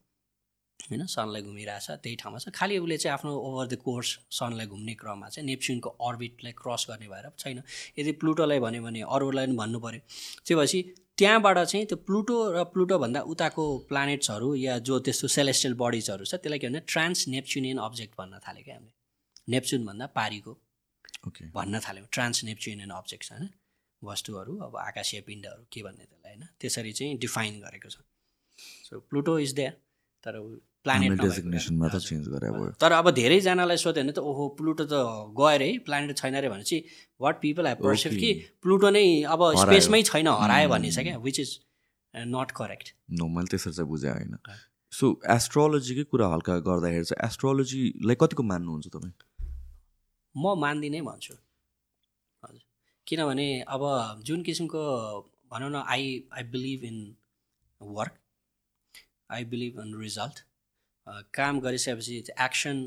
होइन? 0.79 1.05
सनलाई 1.05 1.41
घुमिरहेछ 1.41 1.87
त्यही 2.03 2.15
ठाउँमा 2.15 2.39
छ। 2.39 2.49
खालि 2.55 2.77
उसले 2.77 2.97
चाहिँ 2.97 3.13
आफ्नो 3.13 3.31
ओभर 3.47 3.65
द 3.67 3.75
कोर्स 3.83 4.09
सनलाई 4.39 4.67
घुम्ने 4.67 4.93
क्रममा 5.01 5.29
चाहिँ 5.29 5.45
नेप्सुनको 5.47 5.89
अर्बिटलाई 6.07 6.53
क्रस 6.61 6.85
गर्ने 6.89 7.07
भएर 7.09 7.25
छैन। 7.39 7.61
यदि 7.99 8.11
प्लुटोलाई 8.21 8.59
भन्यो 8.59 8.81
भने 8.83 9.01
अरूलाई 9.15 9.45
पनि 9.45 9.55
भन्नु 9.57 9.79
पऱ्यो 9.85 10.01
त्यो 10.45 10.57
भएपछि 10.57 10.79
त्यहाँबाट 11.18 11.57
चाहिँ 11.59 11.86
त्यो 11.86 11.97
प्लुटो 12.07 12.36
र 12.53 12.63
प्लुटोभन्दा 12.74 13.20
उताको 13.34 13.63
प्लानेट्सहरू 13.89 14.49
या 14.55 14.78
जो 14.88 14.99
त्यस्तो 14.99 15.28
सेलेस्टियल 15.28 15.74
बडिजहरू 15.74 16.26
छ 16.26 16.36
त्यसलाई 16.36 16.59
के 16.59 16.68
भन्दा 16.68 16.82
ट्रान्स 16.88 17.28
नेप्चुनियन 17.28 17.78
अब्जेक्ट 17.88 18.13
भन्न 18.18 18.39
थाल्यो 18.47 18.63
क्या 18.63 18.76
हामीले 18.76 18.93
नेप्चुनभन्दा 19.49 20.05
पारीको 20.20 20.51
ओके 21.28 21.49
भन्न 21.51 21.80
थाल्यौँ 21.80 22.07
ट्रान्स 22.11 22.43
नेप्चुनियन 22.43 22.89
अब्जेक्ट्स 22.91 23.32
होइन? 23.32 23.49
वस्तुहरू 24.01 24.57
अब 24.57 24.76
आकाशीय 24.78 25.22
पिण्डहरू 25.22 25.63
के 25.74 25.84
भन्ने 25.84 26.05
त्यसलाई 26.05 26.34
होइन? 26.34 26.47
त्यसरी 26.61 26.91
चाहिँ 26.91 27.18
डिफाइन 27.18 27.59
गरेको 27.61 27.89
छ। 27.89 27.97
सो 28.88 28.99
प्लुटो 29.09 29.38
इज 29.39 29.51
देयर 29.53 29.74
तर 30.24 30.36
प्लानेट 30.88 31.19
डेजिग्नेसनमा 31.21 31.88
त 31.88 32.01
चेन्ज 32.07 32.33
गरे 32.33 32.49
भयो। 32.55 32.71
तर 32.81 32.91
अब 32.99 33.11
धेरैजनालाई 33.19 33.77
सोध्यो 33.83 34.03
भने 34.03 34.13
त 34.15 34.23
ओहो 34.31 34.47
प्लुटो 34.57 34.85
त 34.85 35.03
गयो 35.38 35.53
अरे 35.53 35.69
है 35.71 35.77
प्लानेट 35.88 36.17
छैन 36.23 36.41
अरे 36.41 36.49
भनेपछि 36.49 36.77
वाट 37.21 37.35
पिपल 37.41 37.67
हेभ 37.67 37.83
पर्सेप्ट 37.83 38.17
कि 38.23 38.31
प्लुटो 38.63 38.89
नै 38.97 39.05
अब। 39.35 39.45
स्पेसमै 39.63 40.01
छैन 40.09 40.27
हरायो 40.43 40.69
भन्ने 40.73 40.91
छ 40.95 41.05
क्या 41.09 41.17
which 41.27 41.39
is 41.45 41.51
not 42.33 42.51
correct 42.57 42.93
no 43.19 43.27
मैले 43.35 43.49
त्यसरी 43.51 43.73
चाहिँ 43.73 43.89
बुझेँ 43.89 44.11
होइन। 44.11 44.38
सो 44.93 45.05
एस्ट्रोलोजीकै 45.33 46.03
कुरा 46.11 46.27
हल्का 46.33 46.53
गर्दाखेरि 46.65 47.05
चाहिँ 47.09 47.21
एस्ट्रोलोजीलाई 47.27 48.15
कतिको 48.21 48.43
मान्नुहुन्छ 48.51 48.88
तपाईँ? 48.93 49.13
म 50.35 50.55
मान्दिनँ 50.63 51.01
भन्छु। 51.09 51.33
हजुर। 51.33 52.63
किनभने 53.07 53.47
अब 53.75 53.83
जुन 54.27 54.39
किसिमको 54.47 54.81
भनौँ 55.51 55.69
न 55.69 55.83
I 55.95 56.03
I 56.33 56.43
believe 56.55 56.83
in 56.91 56.97
work 57.81 58.15
I 59.31 59.43
believe 59.51 59.79
in 59.83 59.93
result 60.01 60.38
काम 61.33 61.59
गरिसकेपछि 61.59 62.15
एक्सन 62.45 62.77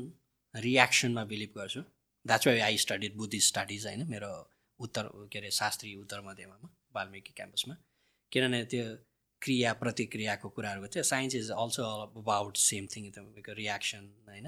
रियाक्सनमा 0.53 1.23
बिलिभ 1.25 1.53
गर्छु। 1.57 1.81
That's 2.25 2.47
why 2.47 2.59
I 2.59 2.77
studied 2.77 3.15
Buddhist 3.17 3.47
studies 3.49 3.85
होइन 3.87 4.07
मेरो 4.09 4.31
उत्तर 4.79 5.09
के 5.31 5.39
अरे 5.39 5.51
शास्त्रीय 5.51 5.95
उत्तर 6.01 6.21
मध्यमामा 6.25 6.69
वाल्मिकी 6.95 7.33
क्याम्पसमा 7.35 7.75
किनभने 8.31 8.63
त्यो 8.73 8.83
क्रिया 9.41 9.71
प्रतिक्रियाको 9.81 10.49
कुराहरूको 10.55 10.87
थियो 10.95 11.03
science 11.03 11.35
is 11.35 11.49
also 11.51 11.83
about 12.21 12.57
same 12.63 12.87
thing 12.95 13.09
तपाईँको 13.11 13.53
रियाक्सन 13.59 14.03
होइन 14.27 14.47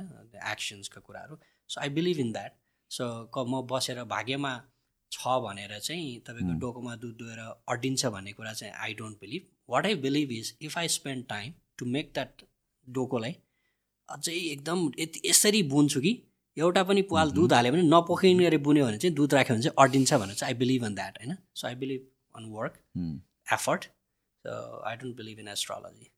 एक्सन्सको 0.51 1.01
कुराहरू। 1.07 1.37
So 1.69 1.81
I 1.81 1.89
believe 1.97 2.19
in 2.19 2.31
that 2.31 2.53
so 2.91 3.07
क 3.33 3.45
म 3.47 3.61
बसेर 3.71 4.03
भाग्यमा 4.11 4.53
छ 5.11 5.33
भनेर 5.45 5.77
चाहिँ 5.79 6.19
तपाईँको 6.27 6.59
डोकोमा 6.59 6.95
दुध 7.05 7.15
दुहेर 7.17 7.39
अड्डिन्छ 7.73 8.05
भन्ने 8.17 8.33
कुरा 8.33 8.53
चाहिँ 8.53 8.73
I 8.85 8.93
don't 9.01 9.19
believe 9.21 9.47
what 9.69 9.85
I 9.85 9.95
believe 10.05 10.31
is 10.31 10.53
if 10.61 10.77
I 10.77 10.87
spend 10.97 11.25
time 11.29 11.53
to 11.77 11.85
make 11.95 12.11
that 12.13 12.45
डोकोलाई 12.87 13.35
अझै 14.09 14.33
एकदम 14.33 14.85
यति 14.99 15.21
यसरी 15.25 15.63
बुन्छु 15.73 16.01
कि 16.01 16.13
एउटा 16.57 16.83
पनि 16.83 17.01
पाल 17.11 17.31
दुध 17.31 17.53
हाल्यो 17.53 17.73
भने 17.73 17.83
नपोखिने 17.83 18.43
गरी 18.43 18.57
बुन्यो 18.65 18.85
भने 18.85 18.97
चाहिँ 18.97 19.15
दुध 19.15 19.33
राख्यो 19.33 19.55
भने 19.55 19.63
चाहिँ 19.63 19.75
अड्डिन्छ 19.79 20.13
भनेर 20.13 20.35
चाहिँ 20.35 20.53
आई 20.53 20.59
बिलिभ 20.59 20.85
इन 20.85 20.95
द्याट 20.95 21.19
होइन? 21.19 21.37
So 21.55 21.67
I 21.67 21.75
believe 21.75 22.01
on 22.35 22.45
work. 22.55 22.73
Effort 23.53 23.83
so 24.45 24.55
I 24.89 24.95
don't 24.95 25.15
believe 25.17 25.39
in 25.39 25.47
astrology. 25.47 26.09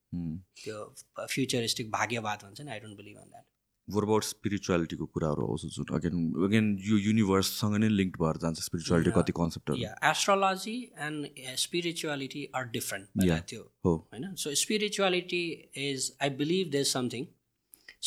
त्यो 0.64 0.78
फ्युचरिस्टिक 1.26 1.92
भाग्यवाद 1.92 2.40
भन्छ 2.44 2.62
नि 2.62 2.72
I 2.72 2.80
don't 2.80 2.98
believe 2.98 3.18
in 3.18 3.30
that 3.30 3.44
were 3.88 4.04
about 4.04 4.24
स्पिरिचुअलिटीको 4.24 5.06
कुराहरू 5.16 5.48
आउँछ 5.48 5.66
जुन 5.74 5.96
अगेन 5.96 6.22
अगेन 6.46 6.70
यो 6.84 6.98
युनिभर्ससँग 6.98 7.76
नै 7.78 7.90
लिङ्क 7.90 8.18
भएर 8.22 8.38
जान्छ 8.44 8.60
स्पिरिचुअलिटी 8.62 9.12
कति 9.18 9.34
कन्सेप्टहरू 9.40 9.80
या 9.80 9.94
astrology 10.10 10.76
and 11.08 11.28
spirituality 11.64 12.46
are 12.56 12.64
different. 12.70 13.08
त्यो 13.50 13.62
हो। 13.86 13.96
होइन? 14.14 14.34
So 14.36 14.54
spirituality 14.64 15.44
is 15.84 16.12
I 16.22 16.30
believe 16.42 16.72
there 16.72 16.84
something 16.92 17.26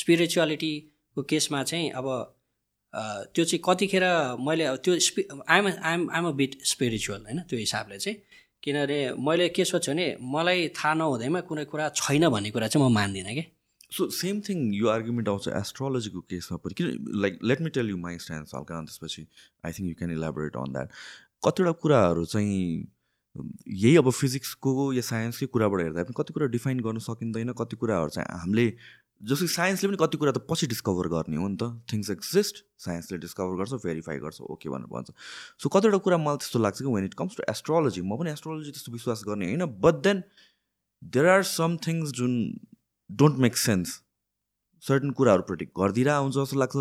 स्पिरिचुअलिटीको 0.01 1.23
केसमा 1.31 1.63
चाहिँ 1.71 1.91
अब 2.01 2.07
त्यो 3.35 3.45
चाहिँ 3.45 3.61
कतिखेर 3.65 4.05
मैले 4.47 4.67
त्यो 4.85 4.99
स्पि 5.07 5.23
I'm 5.49 5.67
I'm 5.69 6.09
I'm 6.11 6.27
a 6.29 6.31
bit 6.41 6.57
spiritual 6.65 7.21
होइन? 7.27 7.41
त्यो 7.49 7.59
हिसाबले 7.59 7.99
चाहिँ। 7.99 8.19
किनभने 8.63 8.99
मैले 9.27 9.49
के 9.55 9.65
सोध्छु 9.65 9.93
भने 9.93 10.07
मलाई 10.35 10.69
थाहा 10.77 10.95
नहुँदैमा 10.95 11.41
कुनै 11.49 11.65
कुरा 11.73 11.89
छैन 11.95 12.29
भन्ने 12.29 12.51
कुरा 12.51 12.67
चाहिँ 12.69 12.89
म 12.89 12.93
मान्दिनँ 12.95 13.35
कि? 13.35 13.45
सो 13.93 14.09
सेम 14.13 14.41
थिङ 14.49 14.59
यो 14.75 14.89
आर्ग्युमेन्ट 14.89 15.29
आउँछ 15.29 15.49
एस्ट्रोलोजीको 15.49 16.21
केसमा 16.31 16.57
पनि। 16.65 16.75
किन 16.79 16.87
like 17.23 17.39
let 17.45 17.61
me 17.61 17.71
tell 17.77 17.91
you 17.91 17.97
my 17.97 18.19
stand 18.25 18.55
हल्का 18.55 18.81
त्यसपछि 18.85 19.27
I 19.67 19.73
think 19.73 19.89
you 19.89 19.95
can 19.99 20.11
elaborate 20.13 20.57
on 20.57 20.73
that 20.73 20.89
कतिवटा 21.43 21.73
कुराहरू 21.83 22.25
चाहिँ 22.25 22.87
यही 23.83 23.97
अब 23.97 24.11
फिजिक्सको 24.11 24.93
या 24.93 25.03
साइन्सकै 25.09 25.47
कुराबाट 25.55 25.81
हेर्दा 25.81 26.03
पनि 26.03 26.15
कति 26.19 26.33
कुरा 26.35 26.47
डिफाइन 26.57 26.81
गर्न 26.87 26.99
सकिँदैन 27.07 27.53
कति 27.61 27.77
कुराहरू 27.77 28.11
चाहिँ 28.17 28.39
हामीले 28.41 28.67
जस्तो 29.21 29.47
साइन्सले 29.51 29.89
पनि 29.89 29.97
कति 30.01 30.17
कुरा 30.19 30.33
त 30.33 30.39
पछि 30.47 30.67
डिस्कभर 30.67 31.09
गर्ने 31.11 31.37
हो 31.37 31.47
नि 31.49 31.57
त। 31.59 31.83
थिङ्स 31.91 32.11
एक्जिस्ट 32.11 32.65
साइन्सले 32.79 33.19
डिस्कभर 33.19 33.55
गर्छ 33.59 33.73
भेरिफाई 33.85 34.19
गर्छ 34.23 34.41
ओके 34.47 34.69
भनेर 34.71 34.87
भन्छ। 34.87 35.11
सो 35.59 35.69
कतिवटा 35.69 35.99
कुरा 36.07 36.19
मलाई 36.23 36.37
त्यस्तो 36.39 36.59
लाग्छ 36.59 36.79
कि 36.79 36.91
when 36.95 37.05
it 37.05 37.15
comes 37.19 37.37
to 37.37 37.43
astrology 37.51 38.03
म 38.03 38.17
पनि 38.17 38.31
एस्ट्रोलोजी 38.31 38.71
त्यस्तो 38.71 38.93
विश्वास 38.93 39.25
गर्ने 39.29 39.47
होइन 39.47 39.65
but 39.83 40.03
then 40.07 40.23
there 41.03 41.27
are 41.29 41.43
some 41.51 41.77
things 41.87 42.13
जुन 42.15 42.35
डोन्ट 43.11 43.39
मेक 43.43 43.57
सेन्स 43.57 43.99
सर्टन 44.83 45.11
कुराहरू 45.19 45.43
प्रोटेक्ट 45.51 45.73
गरिदिरहेको 45.79 46.23
हुन्छ 46.23 46.37
जस्तो 46.39 46.59
लाग्छ 46.59 46.77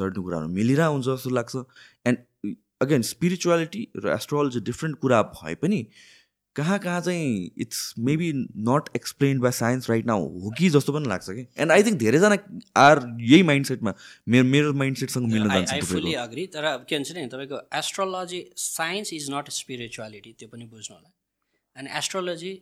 सर्टन 0.00 0.22
कुराहरू 0.22 0.48
मिलिरहेको 0.48 0.92
हुन्छ 0.92 1.06
जस्तो 1.06 1.30
लाग्छ। 1.30 1.54
एन्ड 2.06 2.18
अगेन 2.82 3.02
स्पिरिचुअलिटी 3.12 3.82
र 3.96 4.14
एस्ट्रोलोजी 4.14 4.60
डिफ्रेन्ट 4.68 4.98
कुरा 5.04 5.22
भए 5.36 5.54
पनि 5.60 5.80
कहाँ 6.56 6.78
कहाँ 6.78 7.00
चाहिँ 7.00 7.50
it's 7.60 7.94
maybe 7.98 8.32
not 8.68 8.88
explained 8.96 9.42
by 9.42 9.52
science 9.52 9.88
right 9.90 10.06
now 10.06 10.26
हो 10.40 10.50
कि 10.58 10.68
जस्तो 10.70 10.92
पनि 10.92 11.08
लाग्छ 11.08 11.30
कि? 11.30 11.46
एन्ड 11.58 11.72
आई 11.72 11.82
थिङ्क 11.82 11.98
धेरैजना 11.98 12.36
आर 12.76 13.00
यही 13.20 13.42
माइन्ड 13.42 13.66
सेटमा 13.66 13.94
मेरो 14.28 14.44
मेरो 14.44 14.72
माइन्ड 14.72 14.96
सेटसँग 14.98 15.26
मिल्न 15.32 15.48
जान्छ। 15.50 15.92
अग्री 16.18 16.46
तर 16.46 16.66
के 16.88 16.96
भन्छ 16.96 17.12
नि 17.12 17.26
तपाईँको 17.26 17.60
astrology 17.78 18.44
science 18.56 19.12
is 19.12 19.30
not 19.32 19.50
spirituality 19.50 20.34
त्यो 20.38 20.48
पनि 20.48 20.64
बुझ्नु 20.64 20.94
होला। 20.96 21.10
अनि 21.76 21.90
एस्ट्रोलोजी 21.98 22.52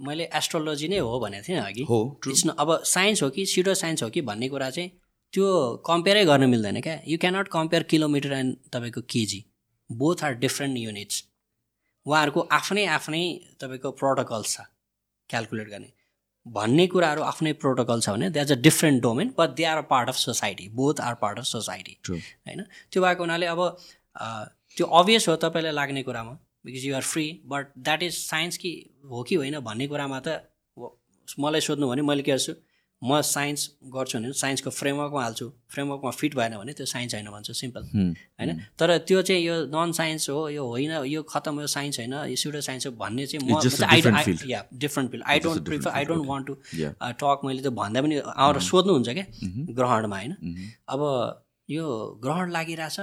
मैले 0.00 0.28
एस्ट्रोलोजी 0.34 0.88
नै 0.88 0.98
हो 0.98 1.18
भनेको 1.20 1.48
थिएँ 1.48 1.60
अघि। 1.60 1.82
हो 1.88 2.20
इट्स 2.28 2.46
न 2.46 2.54
अब 2.58 2.78
साइन्स 2.84 3.22
हो 3.22 3.30
कि 3.30 3.46
सिडो 3.46 3.74
साइन्स 3.74 4.02
हो 4.02 4.10
कि 4.10 4.20
भन्ने 4.28 4.48
कुरा 4.48 4.70
चाहिँ 4.70 4.90
त्यो 5.32 5.48
कम्पेयरै 5.86 6.24
गर्न 6.24 6.50
मिल्दैन 6.50 6.80
क्या। 6.80 7.00
You 7.08 7.18
cannot 7.18 7.48
compare 7.48 7.82
kilometre 7.90 8.32
and 8.32 8.56
तपाईँको 8.72 9.00
KG 9.10 9.44
both 9.90 10.24
are 10.24 10.34
different 10.44 10.78
units 10.78 11.24
उहाँहरूको 12.06 12.40
आफ्नै 12.52 12.84
आफ्नै 12.92 13.24
तपाईँको 13.60 13.90
प्रोटोकल 13.98 14.42
छ 14.44 14.60
क्यालकुलेट 15.30 15.68
गर्ने। 15.68 15.92
भन्ने 16.46 16.86
कुराहरू 16.92 17.22
आफ्नै 17.22 17.52
प्रोटोकल 17.62 18.00
छ 18.00 18.08
भने 18.10 18.30
that's 18.30 18.52
a 18.52 18.58
different 18.62 19.02
domain 19.02 19.34
but 19.38 19.50
they 19.56 19.64
are 19.64 19.78
a 19.78 19.86
part 19.90 20.08
of 20.08 20.16
society 20.16 20.68
both 20.80 21.00
are 21.00 21.14
part 21.20 21.38
of 21.38 21.44
society. 21.44 21.98
होइन? 22.08 22.62
त्यो 22.92 23.02
भएको 23.02 23.22
हुनाले 23.22 23.46
अब 23.46 23.60
त्यो 24.76 24.86
अभियस 25.00 25.28
हो 25.28 25.36
तपाईँलाई 25.36 25.72
लाग्ने 25.72 26.02
कुरामा 26.02 26.38
because 26.66 26.84
you 26.86 26.94
are 26.96 27.02
free 27.02 27.26
but 27.46 27.72
that 27.78 28.02
is 28.02 28.14
science 28.16 28.56
कि 28.56 28.72
हो 29.10 29.22
कि 29.22 29.34
होइन 29.34 29.60
भन्ने 29.60 29.86
कुरामा 29.86 30.20
त 30.26 30.28
मलाई 31.38 31.60
सोध्नु 31.60 31.88
भने 31.88 32.02
मैले 32.02 32.22
के 32.22 32.32
गर्छु? 32.32 32.52
म 33.02 33.20
साइन्स 33.20 33.60
गर्छु 33.94 34.18
भने 34.18 34.32
साइन्सको 34.32 34.70
फ्रेमवर्कमा 34.70 35.22
हाल्छु। 35.22 35.46
फ्रेमवर्कमा 35.74 36.10
फिट 36.10 36.34
भएन 36.36 36.56
भने 36.58 36.72
त्यो 36.72 36.86
साइन्स 36.86 37.14
होइन 37.14 37.28
भन्छु 37.30 37.52
सिम्पल। 37.52 37.82
होइन? 38.38 38.50
तर 38.78 38.96
त्यो 39.08 39.22
चाहिँ 39.22 39.42
यो 39.42 39.54
नन 39.74 39.92
साइन्स 39.92 40.28
हो 40.30 40.48
यो 40.48 40.66
होइन 40.66 40.92
यो 41.06 41.22
खतम 41.26 41.60
यो 41.60 41.66
साइन्स 41.66 41.98
होइन 41.98 42.14
यो 42.30 42.36
सुडो 42.36 42.60
साइन्स 42.62 42.86
हो 42.86 42.92
भन्ने 42.94 43.26
चाहिँ 43.26 43.42
म 43.42 43.58
I. 43.90 44.36
Yeah 44.46 44.64
different 44.74 45.10
field 45.10 45.24
I 45.26 45.38
don't 45.40 45.64
prefer 45.66 45.90
I 45.90 46.04
don't 46.04 46.26
want 46.26 46.46
to. 46.46 46.54
Talk 47.22 47.40
मैले 47.44 47.62
त्यो 47.62 47.72
भन्दा 47.80 48.02
पनि 48.02 48.16
आएर 48.22 48.58
सोध्नुहुन्छ 48.70 49.08
क्या 49.10 49.26
मह्म, 49.42 49.66
ग्रहणमा 49.74 50.16
होइन? 50.16 50.36
मह्म। 50.42 50.70
अब 50.88 51.00
यो 51.68 51.84
ग्रहण 52.22 52.50
लागिरहेछ 52.50 52.98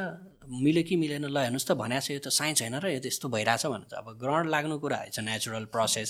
मिल्यो 0.50 0.84
कि 0.84 0.96
मिलेन 0.96 1.26
ल 1.26 1.38
हेर्नुहोस् 1.38 1.68
त 1.68 1.72
भनेको 1.78 2.02
छ 2.06 2.12
यो 2.12 2.20
त 2.20 2.30
साइन्स 2.32 2.62
होइन 2.62 2.76
र 2.80 2.96
यो 2.96 3.00
त 3.00 3.06
यस्तो 3.12 3.30
भइरहेछ 3.30 3.66
भन्छ 3.66 3.94
अब 3.94 4.08
ग्रहण 4.22 4.50
लाग्नु 4.50 4.78
कुरा 4.80 4.98
a 4.98 5.22
natural 5.22 5.66
process 5.76 6.10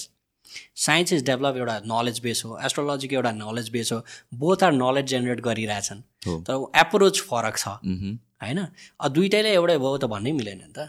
science 0.85 1.13
is 1.13 1.25
develop 1.25 1.55
एउटा 1.57 1.75
नलेज 1.93 2.19
बेस 2.19 2.45
हो 2.45 2.57
एस्ट्रोलोजीको 2.65 3.15
एउटा 3.15 3.31
नलेज 3.31 3.69
बेस 3.69 3.91
हो 3.93 3.99
बोथ 4.43 4.63
आर 4.63 4.73
नलेज 4.73 5.05
जेनेरेट 5.13 5.41
गरिरहेछन् 5.41 6.01
तर 6.47 6.65
एप्रोच 6.79 7.21
फरक 7.29 7.57
छ 7.57 7.67
होइन 8.43 8.59
अब 8.59 9.13
दुइटैले 9.13 9.53
एउटै 9.53 9.77
भयो 9.77 9.97
त 9.97 10.05
भन्नै 10.15 10.31
मिलेन 10.31 10.57
नि 10.57 10.73
त। 10.73 10.79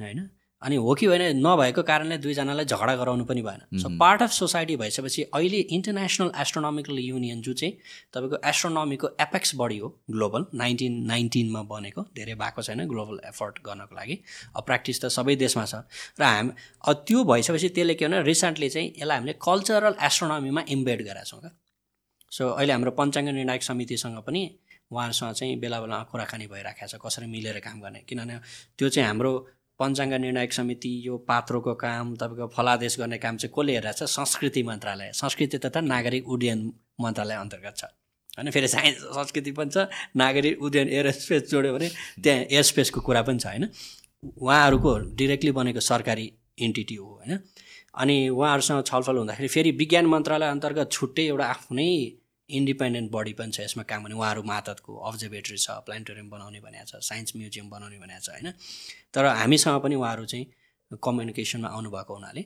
होइन 0.00 0.28
अनि 0.62 0.76
हो 0.76 0.94
कि 0.94 1.06
होइन 1.06 1.22
नभएको 1.36 1.82
कारणले 1.82 2.16
दुईजनालाई 2.18 2.64
झगडा 2.64 2.94
गराउनु 2.96 3.24
पनि 3.24 3.42
भएन। 3.42 3.78
सो 3.80 3.88
पार्ट 3.98 4.22
अफ 4.22 4.30
सोसाइटी 4.30 4.76
भइसकेपछि 4.76 5.22
अहिले 5.34 5.60
इन्टरनेसनल 5.76 6.30
एस्ट्रोनोमिकल 6.40 6.98
युनियन 7.00 7.40
जो 7.42 7.52
चाहिँ 7.52 7.72
तपाईँको 8.14 8.36
एस्ट्रोनोमीको 8.48 9.08
एपेक्स 9.20 9.54
बडी 9.56 9.78
हो 9.78 9.88
ग्लोबल 10.10 10.44
नाइन्टिन 10.54 11.00
नाइन्टिनमा 11.06 11.62
बनेको 11.70 12.02
धेरै 12.16 12.34
भएको 12.34 12.62
छैन 12.62 12.86
ग्लोबल 12.88 13.20
एफर्ट 13.28 13.58
गर्नको 13.64 13.94
लागि। 13.96 14.18
अब 14.56 14.62
प्र्याक्टिस 14.62 15.00
त 15.00 15.08
सबै 15.08 15.36
देशमा 15.36 15.64
छ। 15.64 15.74
र 16.20 16.22
हाम 16.24 16.52
त्यो 17.08 17.24
भइसकेपछि 17.24 17.68
त्यसले 17.68 17.94
के 17.94 18.06
भने 18.06 18.22
रिसेन्टली 18.22 18.68
चाहिँ 18.68 18.88
यसलाई 18.96 19.16
हामीले 19.16 19.34
कल्चरल 19.40 19.94
एस्ट्रोनोमीमा 19.98 20.64
इम्बेड 20.68 21.00
गरेका 21.02 21.24
छौँ 21.24 21.40
क्या। 21.40 21.52
सो 22.32 22.48
अहिले 22.50 22.72
हाम्रो 22.72 22.90
पञ्चाङ्ग 23.00 23.28
निर्णायक 23.32 23.62
समितिसँग 23.62 24.18
पनि 24.26 24.42
उहाँहरूसँग 24.92 25.32
चाहिँ 25.32 25.56
बेला 25.56 25.80
बेलामा 25.80 26.02
कुराकानी 26.10 26.46
भइराखेको 26.52 26.86
छ 26.86 27.00
कसरी 27.00 27.26
मिलेर 27.26 27.58
काम 27.64 27.80
गर्ने। 27.80 28.00
किनभने 28.04 28.36
त्यो 28.78 28.88
चाहिँ 28.88 29.06
हाम्रो 29.08 29.32
पञ्चाङ्ग 29.80 30.14
निर्णायक 30.14 30.52
समिति 30.52 30.90
यो 31.06 31.16
पात्रोको 31.28 31.74
काम 31.74 32.14
तपाईँको 32.16 32.46
फलादेश 32.56 32.98
गर्ने 33.00 33.18
काम 33.18 33.36
चाहिँ 33.36 33.52
कसले 33.56 33.72
हेरेको 33.74 33.96
छ? 33.98 34.10
संस्कृति 34.10 34.62
मन्त्रालय। 34.62 35.10
संस्कृति 35.14 35.58
तथा 35.58 35.80
नागरिक 35.80 36.28
उड्डयन 36.28 36.60
मन्त्रालय 37.00 37.34
अन्तर्गत 37.34 37.76
छ। 37.76 37.84
होइन 38.36 38.50
फेरि 38.50 38.68
साइन्स 38.68 38.98
संस्कृति 39.16 39.52
पनि 39.52 39.70
छ 39.70 39.88
नागरिक 40.16 40.62
उड्डयन 40.62 40.88
एयर 40.88 41.10
स्पेस 41.10 41.50
जोड्यो 41.50 41.72
भने 41.74 41.88
त्यहाँ 42.22 42.44
एयर 42.50 42.62
स्पेसको 42.62 43.00
कुरा 43.00 43.22
पनि 43.22 43.38
छ 43.38 43.46
होइन? 43.46 43.68
उहाँहरूको 44.38 44.92
डिरेक्टली 45.16 45.52
बनेको 45.52 45.80
सरकारी 45.80 46.32
इन्टिटी 46.58 46.94
हो 46.94 47.06
होइन? 47.06 47.38
अनि 47.94 48.16
उहाँहरूसँग 48.28 48.84
छलफल 48.86 49.16
हुँदाखेरि 49.16 49.48
फेरि 49.48 49.70
विज्ञान 49.80 50.06
मन्त्रालय 50.06 50.48
अन्तर्गत 50.50 50.92
छुट्टै 50.92 51.22
एउटा 51.26 51.46
आफ्नै 51.46 51.90
इन्डिपेन्डेन्ट 52.58 53.10
बडी 53.12 53.32
पनि 53.38 53.52
छ 53.52 53.60
यसमा 53.60 53.82
काम 53.90 54.02
गर्ने। 54.04 54.16
उहाँहरू 54.16 54.42
मातहतको 54.42 54.96
अब्जर्भेटरी 55.08 55.56
छ 55.56 55.70
प्लानेटोरियम 55.86 56.30
बनाउने 56.30 56.60
भनेको 56.60 56.86
छ 56.90 57.02
साइन्स 57.08 57.36
म्युजियम 57.36 57.70
बनाउने 57.70 57.98
भनेको 57.98 58.20
छ 58.20 58.30
होइन? 58.30 58.52
तर 59.14 59.24
हामीसँग 59.42 59.80
पनि 59.82 59.94
उहाँहरू 59.94 60.24
चाहिँ 60.26 60.46
कम्युनिकेसनमा 61.02 61.68
आउनुभएको 61.68 62.14
हुनाले 62.14 62.44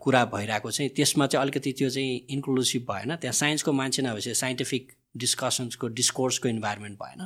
कुरा 0.00 0.24
भइरहेको 0.32 0.70
चाहिँ 0.70 0.90
त्यसमा 0.96 1.26
चाहिँ 1.26 1.42
अलिकति 1.42 1.72
त्यो 1.78 1.88
चाहिँ 1.90 2.26
इन्क्लुसिभ 2.30 2.82
भएन। 2.90 3.16
त्यहाँ 3.16 3.32
साइन्सको 3.32 3.72
मान्छे 3.72 4.02
नभएपछि 4.02 4.34
साइन्टिफिक 4.34 4.92
डिस्कसन्सको 5.16 5.88
डिस्कोर्सको 5.98 6.48
इन्भाइरोमेन्ट 6.48 6.96
भएन। 7.02 7.20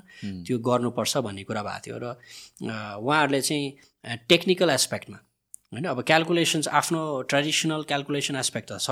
त्यो 0.46 0.58
गर्नुपर्छ 0.58 1.16
भन्ने 1.26 1.44
कुरा 1.44 1.62
भएको 1.62 1.80
थियो 1.86 1.98
र 2.02 2.06
उहाँहरूले 2.98 3.40
चाहिँ 3.40 4.18
टेक्निकल 4.28 4.70
एस्पेक्टमा 4.70 5.18
होइन? 5.72 5.84
अब 5.84 6.02
क्यालकुलेसन्स 6.02 6.68
आफ्नो 6.68 7.00
ट्रेडिसनल 7.30 7.82
क्यालकुलेसन 7.86 8.36
एस्पेक्ट 8.36 8.72
त 8.72 8.78
छ। 8.78 8.90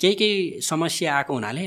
केही 0.00 0.14
केही 0.14 0.60
समस्या 0.62 1.16
आएको 1.16 1.34
हुनाले 1.34 1.66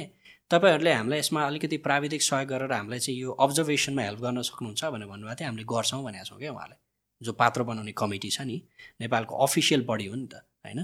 तपाईँहरूले 0.51 0.93
हामीलाई 0.93 1.19
यसमा 1.19 1.41
अलिकति 1.47 1.77
प्राविधिक 1.87 2.21
सहयोग 2.21 2.49
गरेर 2.49 2.71
हामीलाई 2.73 2.99
चाहिँ 2.99 3.19
यो 3.19 3.31
अब्जर्भेसनमा 3.45 4.01
हेल्प 4.01 4.19
गर्न 4.19 4.41
सक्नुहुन्छ 4.41 4.83
भनेर 4.85 5.07
भन्नुभएको 5.07 5.35
थियो। 5.39 5.47
हामीले 5.47 5.65
गर्छौँ 5.73 6.03
भनेको 6.03 6.25
छौँ 6.25 6.39
क्या 6.39 6.51
उहाँलाई 6.51 6.79
जो 7.21 7.31
पात्र 7.33 7.63
बनाउने 7.63 7.93
कमिटी 7.97 8.29
छ 8.29 8.41
नि 8.41 8.57
नेपालको 9.01 9.33
अफिसियल 9.45 9.81
बडी 9.89 10.05
हो 10.05 10.15
नि 10.15 10.27
त 10.27 10.43
होइन? 10.65 10.79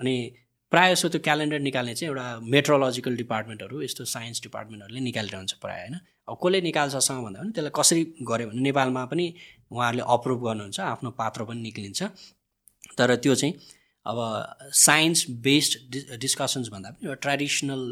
अनि 0.00 0.14
प्रायः 0.72 0.94
जस्तो 0.94 1.08
त्यो 1.08 1.20
क्यालेन्डर 1.24 1.58
निकाल्ने 1.60 1.94
चाहिँ 1.94 2.08
एउटा 2.12 2.26
मेट्रोलोजिकल 2.54 3.16
डिपार्टमेन्टहरू 3.16 3.82
यस्तो 3.82 4.04
साइन्स 4.04 4.42
डिपार्टमेन्टहरूले 4.42 5.00
निकालिरहन्छ 5.00 5.52
प्रायः 5.64 5.82
होइन? 5.82 5.96
अब 6.28 6.36
कसले 6.44 6.60
निकाल्छसँग 6.60 7.22
भन्दा 7.24 7.40
पनि 7.40 7.52
त्यसलाई 7.52 7.72
कसरी 7.74 8.02
गऱ्यो 8.30 8.46
भने 8.48 8.60
नेपालमा 8.68 9.04
पनि 9.12 9.26
उहाँहरूले 9.72 10.04
अप्रुभ 10.14 10.38
गर्नुहुन्छ 10.44 10.80
आफ्नो 10.80 11.10
पात्र 11.20 11.44
पनि 11.48 11.60
निक्लिन्छ। 11.68 12.00
तर 12.98 13.16
त्यो 13.16 13.34
चाहिँ 13.34 13.54
अब 14.06 14.18
साइन्स 14.86 15.24
बेस्ड 15.46 15.72
डि 15.92 15.98
डिस्कसन्स 16.20 16.68
भन्दा 16.68 16.90
पनि 16.90 17.08
एउटा 17.08 17.20
ट्रेडिसनल 17.24 17.82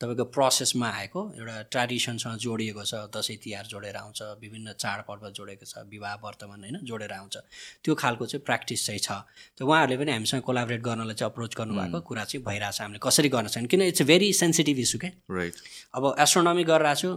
तपाईँको 0.00 0.24
प्रोसेसमा 0.28 0.88
आएको 0.92 1.20
एउटा 1.40 1.56
ट्रेडिसनसँग 1.72 2.36
जोडिएको 2.36 2.82
छ 2.84 2.94
दसैँ 3.08 3.36
तिहार 3.40 3.64
जोडेर 3.66 3.96
आउँछ 3.96 4.20
विभिन्न 4.44 4.72
चाडपर्व 4.76 5.24
जोडेको 5.32 5.64
छ 5.64 5.88
विवाह 5.88 6.14
वर्तमान 6.20 6.60
होइन 6.60 6.76
जोडेर 6.84 7.12
आउँछ। 7.12 7.36
त्यो 7.80 7.94
खालको 7.96 8.26
चाहिँ 8.26 8.44
प्र्याक्टिस 8.44 8.86
चाहिँ 8.86 9.00
छ। 9.00 9.10
त 9.56 9.64
उहाँहरूले 9.64 9.96
पनि 9.96 10.12
हामीसँग 10.12 10.42
कोलाबरेट 10.44 10.80
गर्नलाई 10.84 11.16
चाहिँ 11.16 11.30
अप्रोच 11.32 11.52
गर्नुभएको 11.56 12.00
कुरा 12.04 12.24
चाहिँ 12.28 12.44
भइरहेछ। 12.44 12.80
हामीले 12.80 13.00
कसरी 13.00 13.28
गर्न 13.32 13.46
सक्छौँ? 13.48 13.68
किन 13.72 13.82
इट्स 13.88 14.02
भेरी 14.04 14.32
सेन्सिटिभ 14.36 14.78
इस्यु 14.84 14.98
क्या। 15.00 15.10
राइट 15.32 15.54
अब 15.96 16.14
एस्ट्रोनोमी 16.20 16.64
गरिरहेको 16.68 17.00
छु। 17.00 17.10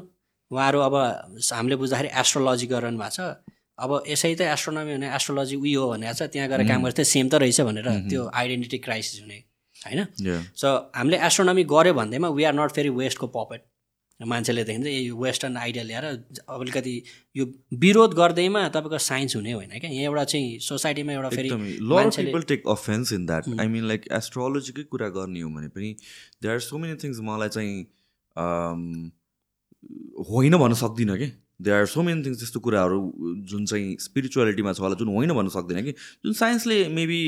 उहाँहरू 0.52 0.80
अब 0.80 0.96
हामीले 1.52 1.76
बुझ्दाखेरि 1.76 2.10
एस्ट्रोलोजी 2.16 2.68
गरिरहनु 2.72 2.98
भएको 2.98 3.12
छ। 3.12 3.44
अब 3.80 3.92
यसै 4.08 4.36
त 4.40 4.42
एस्ट्रोनोमी 4.56 4.96
भने 4.96 5.08
एस्ट्रोलोजी 5.20 5.56
उयो 5.56 5.84
हो 5.84 5.90
भनेको 6.00 6.16
छ। 6.16 6.32
त्यहाँ 6.32 6.48
गएर 6.48 6.64
काम 6.64 6.80
गर्छ। 6.88 7.00
सेम 7.04 7.28
त 7.28 7.44
रहेछ 7.44 7.60
भनेर 7.68 7.88
त्यो 8.08 8.22
आइडेन्टिटी 8.32 8.78
क्राइसिस 8.88 9.22
हुने। 9.28 9.49
होइन? 9.86 10.06
सो 10.56 10.76
हामीले 10.96 11.18
एस्ट्रोनोमी 11.26 11.64
गऱ्यो 11.72 11.94
भन्दैमा 11.94 12.30
वी 12.38 12.44
आर 12.44 12.54
नट 12.56 12.72
फेरि 12.72 12.90
वेस्टको 12.96 13.28
पपेट 13.36 13.66
मान्छेले 14.20 14.64
देखिन्छ 14.64 14.88
यो 14.88 15.16
वेस्टर्न 15.18 15.58
आइडिया 15.58 15.84
ल्याएर 15.84 16.06
अलिकति 16.06 16.96
यो 17.36 17.46
विरोध 17.80 18.14
गर्दैमा 18.14 18.68
तपाईँको 18.70 18.98
साइन्स 19.00 19.36
हुने 19.36 19.52
होइन 19.52 19.80
क्या? 19.80 19.90
यहाँ 19.90 20.04
एउटा 20.06 20.24
चाहिँ 20.24 20.60
सोसाइटीमा 20.62 21.14
एउटा 21.14 21.30
फेरि 21.30 21.50
people 21.50 22.42
take 22.50 22.68
offence 22.70 23.14
in 23.14 23.26
that 23.26 23.48
I 23.60 23.68
mean 23.68 23.88
like 23.88 24.08
एस्ट्रोलोजीकै 24.14 24.84
कुरा 24.92 25.10
गर्ने 25.18 25.42
हो 25.42 25.50
भने 25.50 25.68
पनि 25.70 25.96
they 26.42 26.50
are 26.50 26.60
so 26.68 26.78
many 26.78 26.96
things 27.04 27.20
मलाई 27.24 27.50
चाहिँ 27.50 27.86
um, 28.36 28.84
होइन 30.30 30.58
भन्न 30.58 30.74
सक्दिनँ 30.76 31.18
कि 31.18 31.32
they 31.60 31.72
are 31.72 31.86
so 31.86 32.02
many 32.02 32.24
things 32.24 32.40
त्यस्तो 32.40 32.60
कुराहरू 32.64 32.98
जुन 33.46 33.66
चाहिँ 33.68 33.96
स्पिरिचुअलिटीमा 34.00 34.72
छ 34.74 34.80
होला 34.80 34.96
जुन 34.96 35.10
होइन 35.12 35.32
भन्न 35.36 35.50
सक्दिनँ 35.52 35.84
कि 35.84 35.92
जुन 36.24 36.34
साइन्सले 36.34 36.78
मेबी 36.96 37.20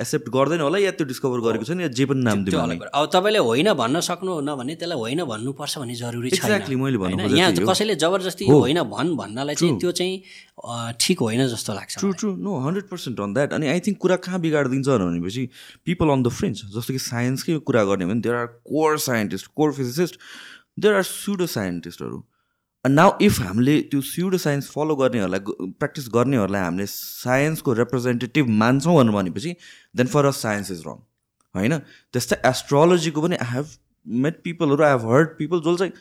एक्सेप्ट 0.00 0.28
गर्दैन 0.28 0.60
होला 0.60 0.78
या 0.78 0.90
त्यो 1.00 1.06
डिस्कभर 1.08 1.40
गरेको 1.40 1.64
छ 1.64 1.76
नि 1.80 1.82
या 1.82 1.88
जे 1.88 2.04
पनि 2.04 2.20
नाम 2.20 2.44
कुरा। 2.44 2.92
अब 2.92 3.08
तपाईँले 3.08 3.40
होइन 3.40 3.72
भन्न 3.80 4.00
सक्नुहुन्न 4.04 4.56
भने 4.60 4.74
त्यसलाई 4.76 4.98
होइन 5.00 5.24
भन्नुपर्छ 5.24 5.78
भन्ने 5.78 5.94
जरुरी 5.96 6.30
छैन 6.30 6.38
एक्ज्याक्टली 6.40 6.76
मैले 6.76 6.98
भन्नु 7.00 7.36
यहाँ। 7.36 7.52
कसैले 7.56 7.96
जबरजस्ती। 7.96 8.44
होइन 8.46 8.82
भन् 8.92 9.16
भन्नलाई 9.16 9.54
चाहिँ 9.56 9.78
त्यो 9.80 9.92
चाहिँ 9.96 10.94
ठिक 11.00 11.18
होइन 11.24 11.46
जस्तो 11.48 11.72
लाग्छ 11.72 11.98
true. 11.98 12.12
True 12.20 12.36
no 12.36 12.58
hundred 12.60 12.88
percent 12.88 13.20
on 13.20 13.32
that 13.34 13.52
अनि 13.56 13.66
आई 13.68 13.80
थिङ्क 13.80 13.98
कुरा 13.98 14.16
कहाँ 14.28 14.40
बिगाडिदिन्छ 14.40 14.88
भनेपछि 14.88 15.48
पिपल 15.88 16.08
अन 16.12 16.22
द 16.22 16.28
फ्रेन्च 16.36 16.56
जस्तो 16.76 16.92
कि 16.92 16.98
साइन्सकै 17.00 17.58
कुरा 17.64 17.84
गर्ने 17.84 18.06
भने 18.12 18.20
there 18.20 18.36
are 18.36 18.46
core 18.68 18.98
scientist 19.08 19.46
core 19.56 19.72
physicist 19.72 20.20
there 20.78 20.94
are 20.94 21.02
pseudo 21.02 21.46
साइन्टिस्टहरू 21.54 22.18
now 22.84 23.10
if 23.22 23.40
हामीले 23.40 23.80
त्यो 23.90 24.00
स्युडो 24.02 24.38
साइन्स 24.38 24.68
फलो 24.70 24.94
गर्नेहरूलाई 24.96 25.40
प्र्याक्टिस 25.40 26.08
गर्नेहरूलाई 26.12 26.62
हामीले 26.62 26.86
साइन्सको 26.86 27.72
रिप्रेजेन्टेटिभ 27.74 28.48
मान्छौँ 28.58 28.94
भनेर 28.94 29.14
भनेपछि 29.14 29.54
then 29.96 30.06
for 30.06 30.26
us 30.26 30.42
science 30.42 30.70
is 30.70 30.82
wrong 30.86 30.96
होइन 31.54 31.78
त्यस्तै 32.14 32.40
एस्ट्रोलोजीको 32.46 33.22
पनि 33.22 33.36
आई 33.36 33.52
हेभ 33.52 33.76
मेट 34.06 34.40
पिपलहरू 34.42 34.84
आई 34.84 34.90
हेभ 34.90 35.06
हर्ड 35.12 35.36
पिपल 35.38 35.60
जो 35.60 35.76
चाहिँ 35.76 35.92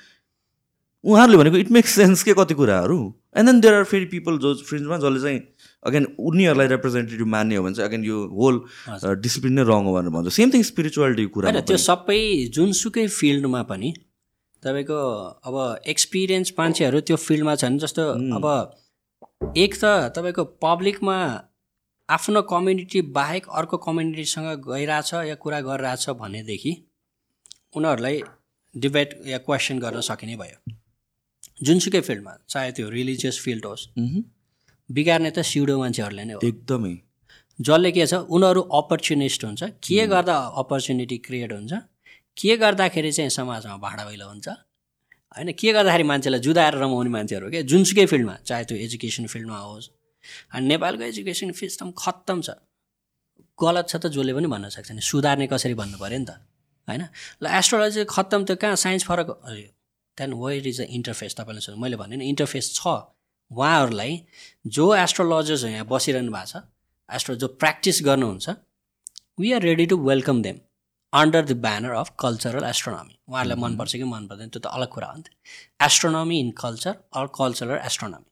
उहाँहरूले 1.04 1.38
भनेको 1.38 1.58
इट 1.58 1.72
मेक्स 1.72 1.96
सेन्स 1.96 2.24
के 2.24 2.34
कति 2.34 2.54
कुराहरू 2.54 3.00
एन्ड 3.38 3.50
देन 3.50 3.60
देयर 3.60 3.74
आर 3.74 3.84
फेरि 3.86 4.06
पिपल 4.06 4.38
जो 4.38 4.54
फ्रेन्चमा 4.64 4.98
जसले 4.98 5.22
चाहिँ 5.22 5.40
अगेन 5.84 6.08
उनीहरूलाई 6.22 6.68
रिप्रेजेन्टेटिभ 6.68 7.28
मान्ने 7.28 7.56
हो 7.56 7.64
भने 7.64 7.76
चाहिँ 7.76 7.90
अगेन 7.90 8.04
यो 8.04 8.26
होल 8.34 8.62
डिसिप्लिन 9.22 9.54
नै 9.54 9.64
रङ 9.68 9.84
हो 9.84 9.94
भनेर 9.94 10.12
भन्छ 10.12 10.34
सेम 10.34 10.52
थिङ 10.54 10.64
स्पिरिचुअलिटीको 10.70 11.34
कुरा 11.34 11.62
त्यो 11.62 11.78
सबै 11.86 12.22
जुनसुकै 12.54 13.08
फिल्डमा 13.16 13.64
पनि 13.68 13.94
तपाईँको 14.64 15.00
अब 15.48 15.56
एक्सपिरियन्स 15.88 16.54
मान्छेहरू 16.60 17.00
त्यो 17.02 17.18
फिल्डमा 17.18 17.56
छन् 17.56 17.78
जस्तो 17.80 18.04
अब 18.38 18.46
एक 19.58 19.76
त 19.76 19.86
तपाईँको 20.16 20.44
पब्लिकमा 20.64 21.16
आफ्नो 22.10 22.42
कम्युनिटी 22.52 23.02
बाहेक 23.16 23.48
अर्को 23.60 23.78
कम्युनिटीसँग 23.78 24.48
गइरहेछ 24.68 25.14
या 25.30 25.36
कुरा 25.44 25.60
गरिरहेछ 25.62 26.10
भनेदेखि 26.22 26.74
उनीहरूलाई 27.76 28.22
डिबेट 28.76 29.10
या 29.28 29.38
क्वेसन 29.48 29.80
गर्न 29.80 30.02
सकिने 30.02 30.36
भयो। 30.36 30.58
जुनसुकै 31.64 32.02
फिल्डमा 32.02 32.34
चाहे 32.50 32.72
त्यो 32.72 32.90
रिलिजियस 32.90 33.40
फिल्ड 33.44 33.66
होस् 33.66 33.88
बिगार्ने 34.90 35.32
त 35.32 35.40
सिउडो 35.44 35.78
मान्छेहरूले 35.80 36.24
नै 36.26 36.34
हो। 36.34 36.40
एकदमै। 36.44 36.96
जसले 37.60 37.92
के 37.92 38.06
छ 38.08 38.14
उनीहरू 38.30 38.62
अपर्च्युनिस्ट 38.80 39.46
हुन्छ। 39.46 39.62
के 39.88 40.08
गर्दा 40.08 40.36
अपर्च्युनिटी 40.62 41.18
क्रिएट 41.26 41.54
हुन्छ? 41.54 41.74
के 42.40 42.56
गर्दाखेरि 42.58 43.12
चाहिँ 43.12 43.30
समाजमा 43.30 43.78
भाडा 43.78 44.04
भैलो 44.06 44.28
हुन्छ? 44.30 44.48
होइन 45.36 45.52
के 45.60 45.72
गर्दाखेरि 45.74 46.04
मान्छेलाई 46.04 46.40
जुदाएर 46.40 46.74
रमाउने 46.84 47.10
मान्छेहरू 47.10 47.50
के 47.52 47.64
जुनसुकै 47.64 48.06
फिल्डमा 48.06 48.36
चाहे 48.48 48.64
त्यो 48.66 48.78
एजुकेसन 48.78 49.26
फिल्डमा 49.28 49.58
होस्। 49.58 49.90
अनि 50.54 50.68
नेपालको 50.68 51.04
एजुकेसन 51.04 51.52
सिस्टम 51.52 51.92
खत्तम 51.98 52.42
छ। 52.42 52.50
गलत 53.60 53.86
छ 53.92 53.96
त 54.00 54.08
जसले 54.16 54.34
पनि 54.34 54.48
भन्न 54.48 54.70
सक्छ 54.72 54.92
नि। 54.92 55.02
सुधार्ने 55.02 55.48
कसरी 55.52 55.74
भन्नु 55.76 55.98
पऱ्यो 56.00 56.20
नि 56.20 56.26
त? 56.26 56.32
होइन? 56.88 57.04
ल 57.44 57.46
एस्ट्रोलोजी 57.60 58.06
खत्तम 58.08 58.42
त्यो 58.48 58.56
कहाँ? 58.56 58.76
साइन्स 58.76 59.04
फरक 59.10 59.30
अरे 59.44 59.64
त्यहाँदेखि 60.18 60.42
वेयर 60.44 60.68
इज 60.68 60.80
अ 60.82 60.86
इन्टरफेस 60.98 61.36
तपाईँले 61.40 61.62
सोध्नु 61.62 61.82
मैले 61.84 61.96
भने 62.00 62.26
इन्टरफेस 62.26 62.66
छ। 62.80 62.88
उहाँहरूलाई 63.52 64.14
जो 64.68 64.86
एस्ट्रोलोजर्स 64.96 65.64
यहाँ 65.66 65.86
बसिरहनु 65.92 66.32
भएको 66.32 66.46
छ 66.46 66.64
एस्ट्रो 67.10 67.36
जो 67.36 67.48
प्र्याक्टिस 67.62 68.02
गर्नुहुन्छ 68.06 68.50
we 69.40 69.52
are 69.54 69.62
ready 69.62 69.86
to 69.86 69.98
welcome 69.98 70.42
them 70.42 70.58
under 71.14 71.46
the 71.46 71.52
banner 71.62 71.94
of 72.00 72.10
cultural 72.20 72.64
astronomy 72.64 73.16
उहाँहरूलाई 73.30 73.62
मनपर्छ 73.62 73.96
कि 73.96 74.04
मन 74.10 74.28
पर्दैन 74.28 74.50
त्यो 74.50 74.62
त 74.62 74.74
अलग 74.78 74.90
कुरा 74.96 75.08
हो 75.08 75.18
नि 75.18 75.24
त। 75.24 75.30
Astronomy 75.82 76.40
in 76.40 76.52
culture 76.62 76.94
or 77.18 77.28
cultural 77.38 77.80
astronomy 77.86 78.29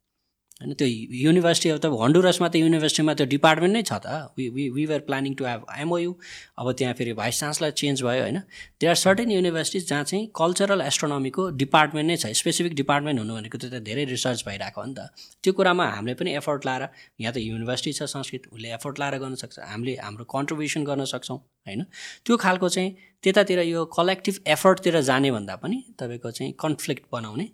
होइन 0.61 0.73
त्यो 0.73 0.87
युनिभर्सिटी 1.21 1.69
अब 1.69 1.77
त 1.77 1.85
हन्डुरसमा 2.01 2.47
त 2.49 2.55
युनिभर्सिटीमा 2.57 3.13
त्यो 3.13 3.25
डिपार्टमेन्ट 3.29 3.73
नै 3.77 3.81
छ 3.85 3.93
त। 3.93 4.33
We 4.37 4.45
we 4.49 4.63
we 4.73 4.85
were 4.91 4.99
planning 5.05 5.33
to 5.37 5.45
have 5.45 5.65
MOU 5.79 6.13
अब 6.57 6.71
त्यहाँ 6.73 6.93
फेरि 6.97 7.13
भाइस 7.13 7.39
चान्सलर 7.39 7.71
चेन्ज 7.81 8.01
भयो 8.01 8.21
होइन। 8.21 8.39
दे 8.81 8.87
आर 8.87 8.95
सर्टेन 8.97 9.31
युनिभर्सिटिज 9.31 9.87
जहाँ 9.89 10.03
चाहिँ 10.03 10.25
कल्चरल 10.33 10.81
एस्ट्रोनमीको 10.81 11.49
डिपार्टमेन्ट 11.61 12.07
नै 12.09 12.17
छ 12.17 12.33
स्पेसिफिक 12.41 12.73
डिपार्टमेन्ट 12.81 13.19
हुनु 13.21 13.33
भनेको 13.37 13.57
त्यो 13.57 13.69
त 13.69 13.83
धेरै 13.85 14.05
रिसर्च 14.13 14.41
भइरहेको 14.47 14.81
हो 14.81 14.87
नि 14.87 14.95
त। 14.97 15.13
त्यो 15.43 15.53
कुरामा 15.53 15.85
हामीले 15.93 16.15
पनि 16.17 16.33
एफोर्ट 16.41 16.65
लाएर 16.65 16.83
यहाँ 17.21 17.33
त 17.33 17.37
युनिभर्सिटी 17.37 17.93
छ 17.93 18.09
संस्कृत 18.15 18.49
उसले 18.57 18.73
एफोर्ट 18.79 18.99
लाएर 18.99 19.21
गर्न 19.21 19.35
सक्छ। 19.37 19.55
हामीले 19.61 19.93
हाम्रो 20.01 20.25
कन्ट्रिब्युसन 20.25 20.89
गर्न 20.89 21.05
सक्छौँ 21.13 21.37
होइन। 21.37 21.85
त्यो 22.25 22.33
खालको 22.33 22.69
चाहिँ 22.69 22.89
त्यतातिर 23.21 23.59
यो 23.69 23.85
कलेक्टिभ 23.93 24.41
एफर्टतिर 24.57 24.99
जाने 25.05 25.31
भन्दा 25.37 25.55
पनि 25.61 25.77
तपाईँको 26.01 26.31
चाहिँ 26.33 26.51
कन्फ्लिक्ट 26.65 27.03
बनाउने 27.13 27.47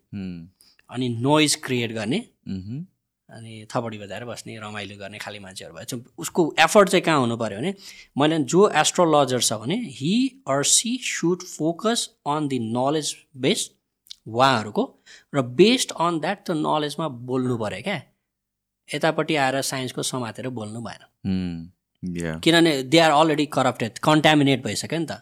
अनि 0.90 1.08
नोइज 1.20 1.56
क्रिएट 1.68 1.92
गर्ने 2.00 2.20
अनि 3.34 3.66
थपडी 3.72 3.98
बजाएर 3.98 4.26
बस्ने 4.26 4.58
रमाइलो 4.60 4.96
गर्ने 4.98 5.18
खालि 5.18 5.40
मान्छेहरू 5.40 5.74
भए 5.76 5.86
चाहिँ 5.86 6.06
उसको 6.18 6.42
एफर्ट 6.60 6.90
चाहिँ 6.90 7.04
कहाँ 7.04 7.20
हुनु 7.20 7.38
पऱ्यो 7.38 7.58
भने 7.60 7.74
मैले 8.18 8.38
जो 8.54 8.62
एस्ट्रोलोजर 8.82 9.42
छ 9.42 9.54
भने 9.62 9.78
he 10.00 10.14
or 10.48 10.64
she 10.72 10.98
should 11.04 11.44
focus 11.50 12.10
on 12.28 12.48
the 12.48 12.60
knowledge 12.60 13.16
based 13.46 13.72
उहाँहरूको 14.28 14.84
र 15.36 15.42
बेस्ड 15.60 15.92
अन 16.00 16.20
द्याट 16.20 16.46
त्यो 16.46 16.56
नलेजमा 16.56 17.08
बोल्नु 17.30 17.58
पऱ्यो 17.58 17.82
क्या। 17.84 18.02
यतापट्टि 18.90 19.36
आएर 19.36 19.62
साइन्सको 19.64 20.04
समातेर 20.04 20.48
बोल्नु 20.60 20.80
भएन। 20.82 21.02
किनभने 22.44 22.72
they 22.84 23.00
are 23.00 23.12
already 23.12 23.46
corrupted 23.56 24.00
contaminate 24.04 24.64
भइसक्यो 24.64 25.00
नि 25.00 25.06
त। 25.06 25.22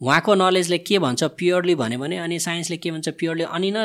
उहाँको 0.00 0.34
नलेजले 0.34 0.78
के 0.78 0.98
भन्छ 0.98 1.24
प्योरली 1.38 1.74
भन्यो 1.74 1.98
भने 1.98 2.16
अनि 2.18 2.38
साइन्सले 2.38 2.76
के 2.76 2.90
भन्छ 2.90 3.08
प्योरली 3.18 3.44
अनि 3.46 3.70
न 3.76 3.78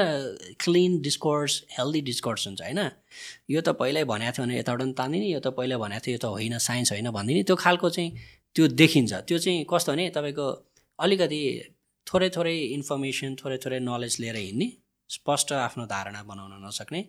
क्लिन 0.60 0.99
डिस्कोर्स 1.01 1.64
हेल्दी 1.78 2.01
डिस्कोर्स 2.01 2.47
हुन्छ 2.47 2.62
होइन? 2.62 2.80
यो 3.49 3.62
त 3.62 3.70
पहिल्यै 3.78 4.03
भनेको 4.10 4.32
थियो 4.34 4.45
भने 4.45 4.57
यताबाट 4.60 4.82
पनि 4.82 4.93
तान्दिने 4.97 5.28
यो 5.30 5.39
त 5.39 5.53
पहिला 5.53 5.78
भनेको 5.78 6.01
थियो 6.05 6.14
यो 6.14 6.20
त 6.20 6.26
होइन 6.26 6.57
साइन्स 6.57 6.91
होइन 6.91 7.10
भनिदिने। 7.14 7.43
त्यो 7.43 7.55
खालको 7.55 7.89
चाहिँ 7.89 8.10
त्यो 8.55 8.68
देखिन्छ। 8.74 9.14
त्यो 9.30 9.38
चाहिँ 9.38 9.66
कस्तो 9.70 9.91
भने 9.91 10.10
तपाईँको 10.10 10.47
अलिकति 10.99 11.41
थोरै 12.07 12.30
थोरै 12.36 12.57
इन्फर्मेसन 12.78 13.36
थोरै 13.43 13.57
थोरै 13.64 13.80
नलेज 13.80 14.18
लिएर 14.20 14.36
हिँड्ने 14.36 14.68
स्पष्ट 15.10 15.53
आफ्नो 15.53 15.86
धारणा 15.86 16.24
बनाउन 16.26 16.66
नसक्ने 16.66 17.01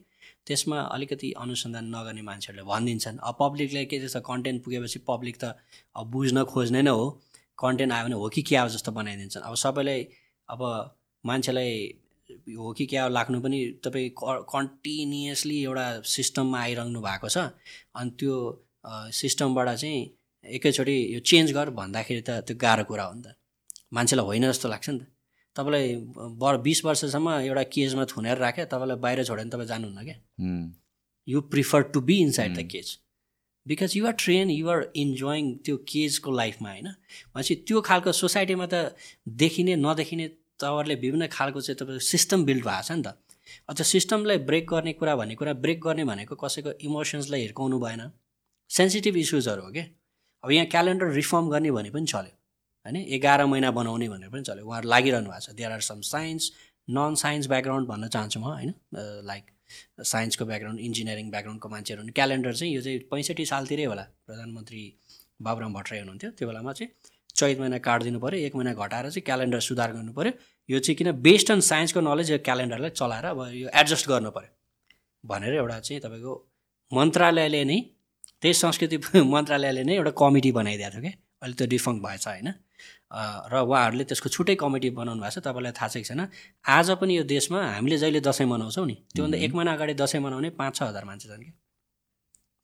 त्यसमा 0.47 0.79
अलिकति 0.93 1.33
अनुसन्धान 1.41 1.85
नगर्ने 1.95 2.23
मान्छेहरूले 2.23 2.65
भनिदिन्छन्। 2.69 3.17
अब 3.25 3.35
पब्लिकले 3.41 3.85
के 3.89 3.99
त्यस्तो 3.99 4.21
कन्टेन्ट 4.29 4.65
पुगेपछि 4.65 4.99
पब्लिक 5.09 5.37
त 5.43 5.57
अब 5.97 6.05
बुझ्न 6.13 6.45
खोज्ने 6.53 6.83
नै 6.83 6.93
हो। 6.93 7.07
कन्टेन्ट 7.63 7.93
आयो 7.93 8.05
भने 8.05 8.15
हो 8.15 8.29
कि 8.29 8.43
क्या 8.43 8.63
हो 8.63 8.69
जस्तो 8.69 8.93
बनाइदिन्छन्। 8.93 9.43
अब 9.43 9.55
सबैलाई 9.65 10.01
अब 10.49 10.63
मान्छेलाई 11.25 11.73
हो 12.57 12.73
कि 12.73 12.87
क्या 12.87 13.03
हो 13.05 13.09
लाग्नु 13.11 13.41
पनि 13.41 13.59
तपाईँ 13.85 14.11
कन्टिन्युसली 14.55 15.63
एउटा 15.63 15.87
सिस्टममा 16.07 16.59
आइरहनु 16.61 17.01
भएको 17.01 17.29
छ। 17.29 17.39
अनि 17.97 18.11
त्यो 18.19 18.35
सिस्टमबाट 19.13 19.69
चाहिँ 19.77 20.01
एकैचोटि 20.47 20.97
यो 21.15 21.21
चेन्ज 21.21 21.53
गर 21.53 21.71
भन्दाखेरि 21.77 22.23
त 22.29 22.31
त्यो 22.47 22.57
गाह्रो 22.57 22.85
कुरा 22.91 23.05
हो 23.05 23.15
नि 23.15 23.23
त। 23.23 23.35
मान्छेलाई 23.93 24.27
होइन 24.27 24.45
जस्तो 24.51 24.69
लाग्छ 24.69 24.89
नि 24.91 24.99
त। 24.99 25.07
तपाईँलाई 25.57 25.95
बर 26.41 26.57
बिस 26.65 26.85
वर्षसम्म 26.85 27.29
एउटा 27.45 27.63
केजमा 27.75 28.05
थुनेर 28.13 28.37
राख्यो 28.39 28.65
तपाईँलाई 28.73 28.99
बाहिर 29.05 29.25
छोड्यो 29.25 29.45
भने 29.45 29.51
तपाईँ 29.51 29.69
जानुहुन्न 29.69 30.01
क्या। 30.09 30.17
You 31.29 31.41
prefer 31.53 31.83
to 31.93 32.01
be 32.01 32.17
inside 32.21 32.57
the 32.57 32.63
cage 32.71 32.89
because 33.67 33.97
you're 33.97 34.13
train 34.19 34.51
you're 34.51 34.81
enjoying 34.97 35.45
त्यो 35.65 35.77
केजको 35.89 36.31
लाइफमा 36.33 36.69
होइन? 36.71 36.89
भनेपछि 37.35 37.55
त्यो 37.67 37.81
खालको 37.81 38.13
सोसाइटीमा 38.13 38.67
त 38.73 38.97
देखिने 39.43 39.77
नदेखिने 39.77 40.27
तपाईँहरूले 40.61 40.95
विभिन्न 41.05 41.27
खालको 41.29 41.61
चाहिँ 41.61 41.77
तपाईँको 41.81 42.05
सिस्टम 42.05 42.45
बिल्ड 42.45 42.65
भएको 42.65 42.83
छ 42.83 42.93
नि 42.93 43.03
त। 43.03 43.09
त्यो 43.69 43.85
सिस्टमलाई 43.85 44.39
ब्रेक 44.49 44.67
गर्ने 44.71 44.93
कुरा 44.97 45.15
भन्ने 45.17 45.35
कुरा 45.35 45.53
ब्रेक 45.65 45.81
गर्ने 45.81 46.05
भनेको 46.05 46.35
कसैको 46.37 46.71
इमोसन्सलाई 46.87 47.41
हिर्काउनु 47.41 47.79
भएन। 47.81 48.03
सेन्सिटिभ 48.71 49.17
इस्युजहरू 49.17 49.63
हो 49.63 49.71
कि? 49.71 49.83
अब 50.45 50.51
यहाँ 50.51 50.67
क्यालेन्डर 50.67 51.09
रिफर्म 51.13 51.49
गर्ने 51.51 51.71
भने 51.71 51.91
पनि 51.91 52.07
चल्यो 52.07 52.35
होइन? 52.87 52.97
एघार 52.97 53.45
महिना 53.47 53.71
बनाउने 53.71 54.09
भनेर 54.09 54.31
पनि 54.31 54.43
चल्यो। 54.43 54.65
उहाँहरू 54.67 54.89
लागिरहनु 54.89 55.29
भएको 55.31 55.41
छ। 55.41 55.51
There 55.59 55.73
are 55.73 55.81
some 55.83 56.01
science 56.01 56.43
non 56.89 57.15
science 57.15 57.47
background 57.49 57.89
भन्न 57.89 58.09
चाहन्छु 58.09 58.41
म 58.41 58.45
होइन? 58.45 58.75
लाइक 59.27 59.45
साइन्सको 60.05 60.45
ब्याकग्राउन्ड 60.45 60.81
इन्जिनियरिङ 60.81 61.31
ब्याकग्राउन्डको 61.31 61.69
मान्छेहरू 61.69 62.13
क्यालेन्डर 62.19 62.55
चाहिँ 62.55 62.75
यो 62.75 62.83
चाहिँ 62.83 62.99
पैँसठी 63.11 63.45
सालतिरै 63.47 63.85
होला। 63.85 64.05
प्रधानमन्त्री 64.27 64.83
बाबुराम 65.43 65.73
भट्टराई 65.75 66.01
हुनुहुन्थ्यो। 66.01 66.31
त्यो 66.31 66.49
बेलामा 66.49 66.73
चाहिँ 66.73 66.91
चैत 67.37 67.61
महिना 67.61 67.79
काटिदिनु 67.79 68.19
पऱ्यो 68.21 68.39
एक 68.47 68.55
महिना 68.57 68.73
घटाएर 68.75 69.11
चाहिँ 69.11 69.25
क्यालेन्डर 69.25 69.61
सुधार 69.61 69.93
गर्नु 69.93 70.13
पऱ्यो 70.13 70.33
यो 70.69 70.79
चाहिँ 70.79 70.97
किन 70.97 71.13
बेस्ड 71.23 71.51
अन 71.51 71.61
साइन्सको 71.61 72.01
नलेज 72.01 72.31
यो 72.31 72.39
क्यालेन्डरलाई 72.49 72.91
चलाएर 72.91 73.25
अब 73.25 73.41
यो 73.55 73.69
एडजस्ट 73.75 74.09
गर्नु 74.09 74.31
पऱ्यो 74.31 74.51
भनेर 75.25 75.55
एउटा 75.55 75.79
चाहिँ 75.81 76.01
तपाईँको 76.03 76.33
मन्त्रालयले 76.93 77.63
नै 77.65 77.79
त्यही 78.43 78.55
संस्कृति 78.55 78.97
मन्त्रालयले 79.35 79.83
नै 79.85 79.95
एउटा 79.95 80.13
कमिटी 80.19 80.53
बनाइदिएको 80.53 80.93
थियो 80.93 81.03
क्या 81.03 81.15
अहिले 81.43 81.55
त्यो 81.55 81.67
डिफङ्क 81.67 82.03
भएछ 82.05 82.27
होइन? 82.29 82.49
र 83.11 83.55
उहाँहरूले 83.67 84.05
त्यसको 84.05 84.29
छुट्टै 84.31 84.55
कमिटी 84.55 84.91
बनाउनु 84.95 85.21
भएको 85.21 85.41
छ 85.41 85.45
तपाईँलाई 85.45 85.73
थाहा 85.75 85.89
छ 85.89 85.97
कि 85.99 86.07
छैन? 86.11 86.31
आज 86.63 86.91
पनि 87.01 87.17
यो 87.19 87.23
देशमा 87.27 87.59
हामीले 87.77 87.99
जहिले 87.99 88.21
दसैँ 88.23 88.47
मनाउँछौँ 88.47 88.87
नि 88.87 88.97
त्योभन्दा 89.15 89.39
एक 89.39 89.53
महिना 89.55 89.73
अगाडि 89.75 89.95
दसैँ 89.99 90.21
मनाउने 90.23 90.51
पाँच 90.55 90.73
छ 90.77 90.83
हजार 90.83 91.05
मान्छे 91.05 91.29
छन् 91.29 91.43
कि 91.43 91.53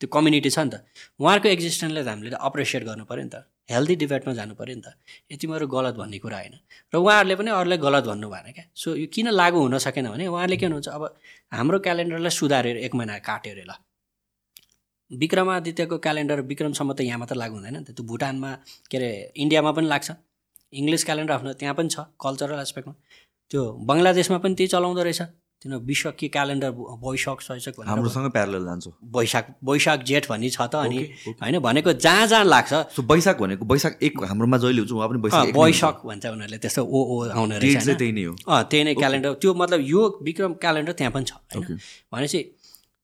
त्यो 0.00 0.08
कम्युनिटी 0.12 0.50
छ 0.50 0.58
नि 0.58 0.70
त। 0.70 0.84
उहाँहरूको 1.18 1.48
एक्जिस्टेन्सलाई 1.48 2.04
त 2.04 2.08
हामीले 2.08 2.36
अप्रिसिएट 2.38 2.82
गर्नु 2.84 3.04
पऱ्यो 3.10 3.24
नि 3.26 3.30
त। 3.32 3.36
हेल्दी 3.72 3.94
डिबेटमा 3.96 4.32
जानु 4.38 4.54
पऱ्यो 4.54 4.74
नि 4.76 4.82
त। 4.86 4.88
यो 5.32 5.36
तिमीहरू 5.40 5.66
गलत 5.66 5.94
भन्ने 5.98 6.18
कुरा 6.20 6.38
होइन। 6.38 6.54
र 6.92 6.94
उहाँहरूले 7.00 7.34
पनि 7.40 7.50
अरूलाई 7.50 7.78
गलत 7.80 8.04
भन्नु 8.06 8.28
भएन 8.28 8.48
क्या। 8.52 8.64
सो 8.76 8.94
यो 8.94 9.06
किन 9.08 9.32
लागु 9.32 9.58
हुन 9.58 9.74
सकेन 9.82 10.06
भने 10.12 10.26
उहाँहरूले 10.28 10.56
के 10.60 10.66
भन्नुहुन्छ 10.68 10.88
अब 10.94 11.02
हाम्रो 11.48 11.78
क्यालेन्डरलाई 11.80 12.32
सुधारेर 12.38 12.76
एक 12.86 12.92
महिना 12.94 13.18
काट्यो 13.24 13.52
अरे 13.56 13.64
ल। 13.66 13.72
विक्रमादित्यको 15.10 15.96
क्यालेन्डर 15.98 16.38
विक्रमसम्म 16.50 16.92
त 16.92 17.00
यहाँ 17.00 17.18
मात्र 17.18 17.34
लागु 17.34 17.54
हुँदैन 17.56 17.74
नि 17.80 17.84
त। 17.88 17.96
त्यो 17.96 18.04
भुटानमा 18.04 18.50
के 18.90 18.96
अरे 19.00 19.10
इन्डियामा 19.32 19.70
पनि 19.72 19.88
लाग्छ। 19.88 20.08
इङ्ग्लिस 20.72 21.04
क्यालेन्डर 21.04 21.32
आफ्नो 21.32 21.52
त्यहाँ 21.60 21.74
पनि 21.74 21.88
छ 21.88 21.98
कल्चरल 22.20 22.60
एस्पेक्टमा 22.60 22.94
त्यो 23.50 23.62
बङ्गलादेशमा 23.88 24.38
पनि 24.38 24.54
त्यही 24.54 24.68
चलाउँदो 24.74 25.02
रहेछ। 25.02 25.22
तिनीहरू 25.62 25.84
विश्व 25.88 26.10
के 26.20 26.28
क्यालेन्डर 26.28 26.70
वैशाख 27.02 27.38
भनेर 27.48 27.88
हाम्रोसँग 27.88 28.26
प्यारल 28.30 28.64
जान्छ 28.64 28.86
वैशाख 29.16 29.46
वैशाख 29.64 30.02
जेठ 30.04 30.28
भन्ने 30.28 30.50
छ 30.50 30.60
त 30.68 30.74
अनि. 30.84 30.98
होइन 31.42 31.58
भनेको 31.64 31.92
जहाँ 31.96 32.26
जहाँ 32.26 32.44
लाग्छ। 32.44 32.72
सो 32.92 33.02
बैशाख 33.02 33.40
भनेको 33.40 33.64
बैशाख 33.64 34.02
एक 34.02 34.12
हाम्रोमा 34.28 34.56
जहिले 34.58 34.80
हुन्छ 34.84 34.92
उहाँ 34.92 35.08
पनि। 35.08 35.18
वैशाख 35.56 36.04
भन्छ 36.04 36.26
उनीहरूले 36.26 36.58
त्यस्तो 36.58 36.82
ओ 36.84 36.98
ओ 37.14 37.16
आउने 37.32 37.58
रहेछ? 37.58 37.88
त्यही 37.88 38.12
नै 38.12 38.24
हो। 38.28 38.34
अँ 38.36 38.62
त्यही 38.68 38.84
नै 38.84 38.94
क्यालेन्डर 39.00 39.32
त्यो 39.40 39.54
मतलब 39.54 39.80
यो 39.80 40.02
विक्रम 40.28 40.52
क्यालेन्डर 40.60 40.92
त्यहाँ 40.92 41.12
पनि 41.16 41.24
छ 41.24 41.32
होइन. 41.56 41.80
भनेपछि 42.12 42.40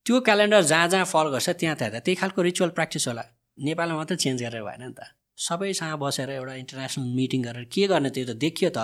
त्यो 0.07 0.21
क्यालेन्डर 0.21 0.61
जहाँ 0.69 0.89
जहाँ 0.93 1.05
फल 1.09 1.27
गर्छ 1.33 1.49
त्यहाँ 1.57 1.77
त्यहाँ 1.81 2.01
त्यही 2.05 2.17
खालको 2.21 2.43
रिचुअल 2.43 2.71
प्र्याक्टिस 2.77 3.09
होला। 3.09 3.25
नेपालमा 3.59 3.97
मात्रै 3.97 4.17
चेन्ज 4.17 4.43
गरेर 4.43 4.63
भएन 4.69 4.83
नि 4.83 4.93
त। 4.93 5.01
सबैसँग 5.43 5.95
बसेर 6.03 6.31
एउटा 6.31 6.55
इन्टरनेसनल 6.63 7.07
मिटिङ 7.19 7.41
गरेर 7.43 7.65
के 7.75 7.87
गर्ने 7.93 8.11
त्यो 8.15 8.25
त 8.27 8.33
देखियो 8.45 8.71
त। 8.77 8.79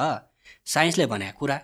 साइन्सले 0.75 1.07
भनेको 1.07 1.39
कुरा। 1.39 1.57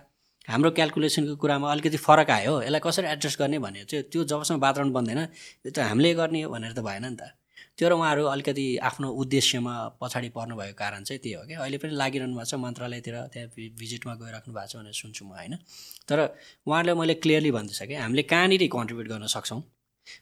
हाम्रो 0.47 0.69
क्यालकुलेसनको 0.77 1.35
कुरामा 1.41 1.71
अलिकति 1.71 1.97
फरक 1.97 2.29
आयो। 2.29 2.53
यसलाई 2.61 2.81
कसरी 2.85 3.07
एडजस्ट 3.13 3.39
गर्ने 3.39 3.57
भन्ने 3.65 3.83
चाहिँ 3.89 4.03
त्यो 4.11 4.23
जबसम्म 4.31 4.59
वातावरण 4.61 4.91
बन्दैन 4.97 5.21
यो 5.65 5.71
त 5.75 5.77
हामीले 5.89 6.13
गर्ने 6.21 6.41
हो 6.45 6.49
भनेर 6.53 6.71
त 6.77 6.79
भएन 6.85 7.05
नि 7.11 7.17
त। 7.19 7.33
त्यो 7.75 7.89
र 7.89 7.93
उहाँहरू 7.99 8.23
अलिकति 8.31 8.65
आफ्नो 8.87 9.07
उद्देश्यमा 9.21 9.73
पछाडि 9.99 10.29
पर्नु 10.31 10.55
भएको 10.55 10.75
कारण 10.79 11.03
चाहिँ 11.03 11.19
त्यही 11.19 11.35
हो 11.35 11.43
क्या 11.43 11.59
अहिले 11.59 11.77
पनि 11.83 11.91
लागिरहनु 11.91 12.35
भएको 12.39 12.47
छ 12.47 12.55
मन्त्रालयतिर 12.55 13.15
त्यहाँ 13.35 13.47
भिजिटमा 13.75 14.13
गइराख्नु 14.15 14.51
भएको 14.55 14.69
छ 14.71 14.75
भनेर 14.79 14.95
सुन्छु 14.95 15.23
म 15.27 15.35
होइन। 15.35 15.53
तर 16.07 16.17
उहाँहरूले 16.67 16.93
मैले 16.95 17.13
क्लियरली 17.19 17.51
भन्दैछ 17.51 17.81
कि 17.83 17.95
हामीले 17.99 18.23
कहाँनिर 18.31 18.63
कन्ट्रिब्युट 18.71 19.07
गर्न 19.11 19.27
सक्छौँ? 19.27 19.59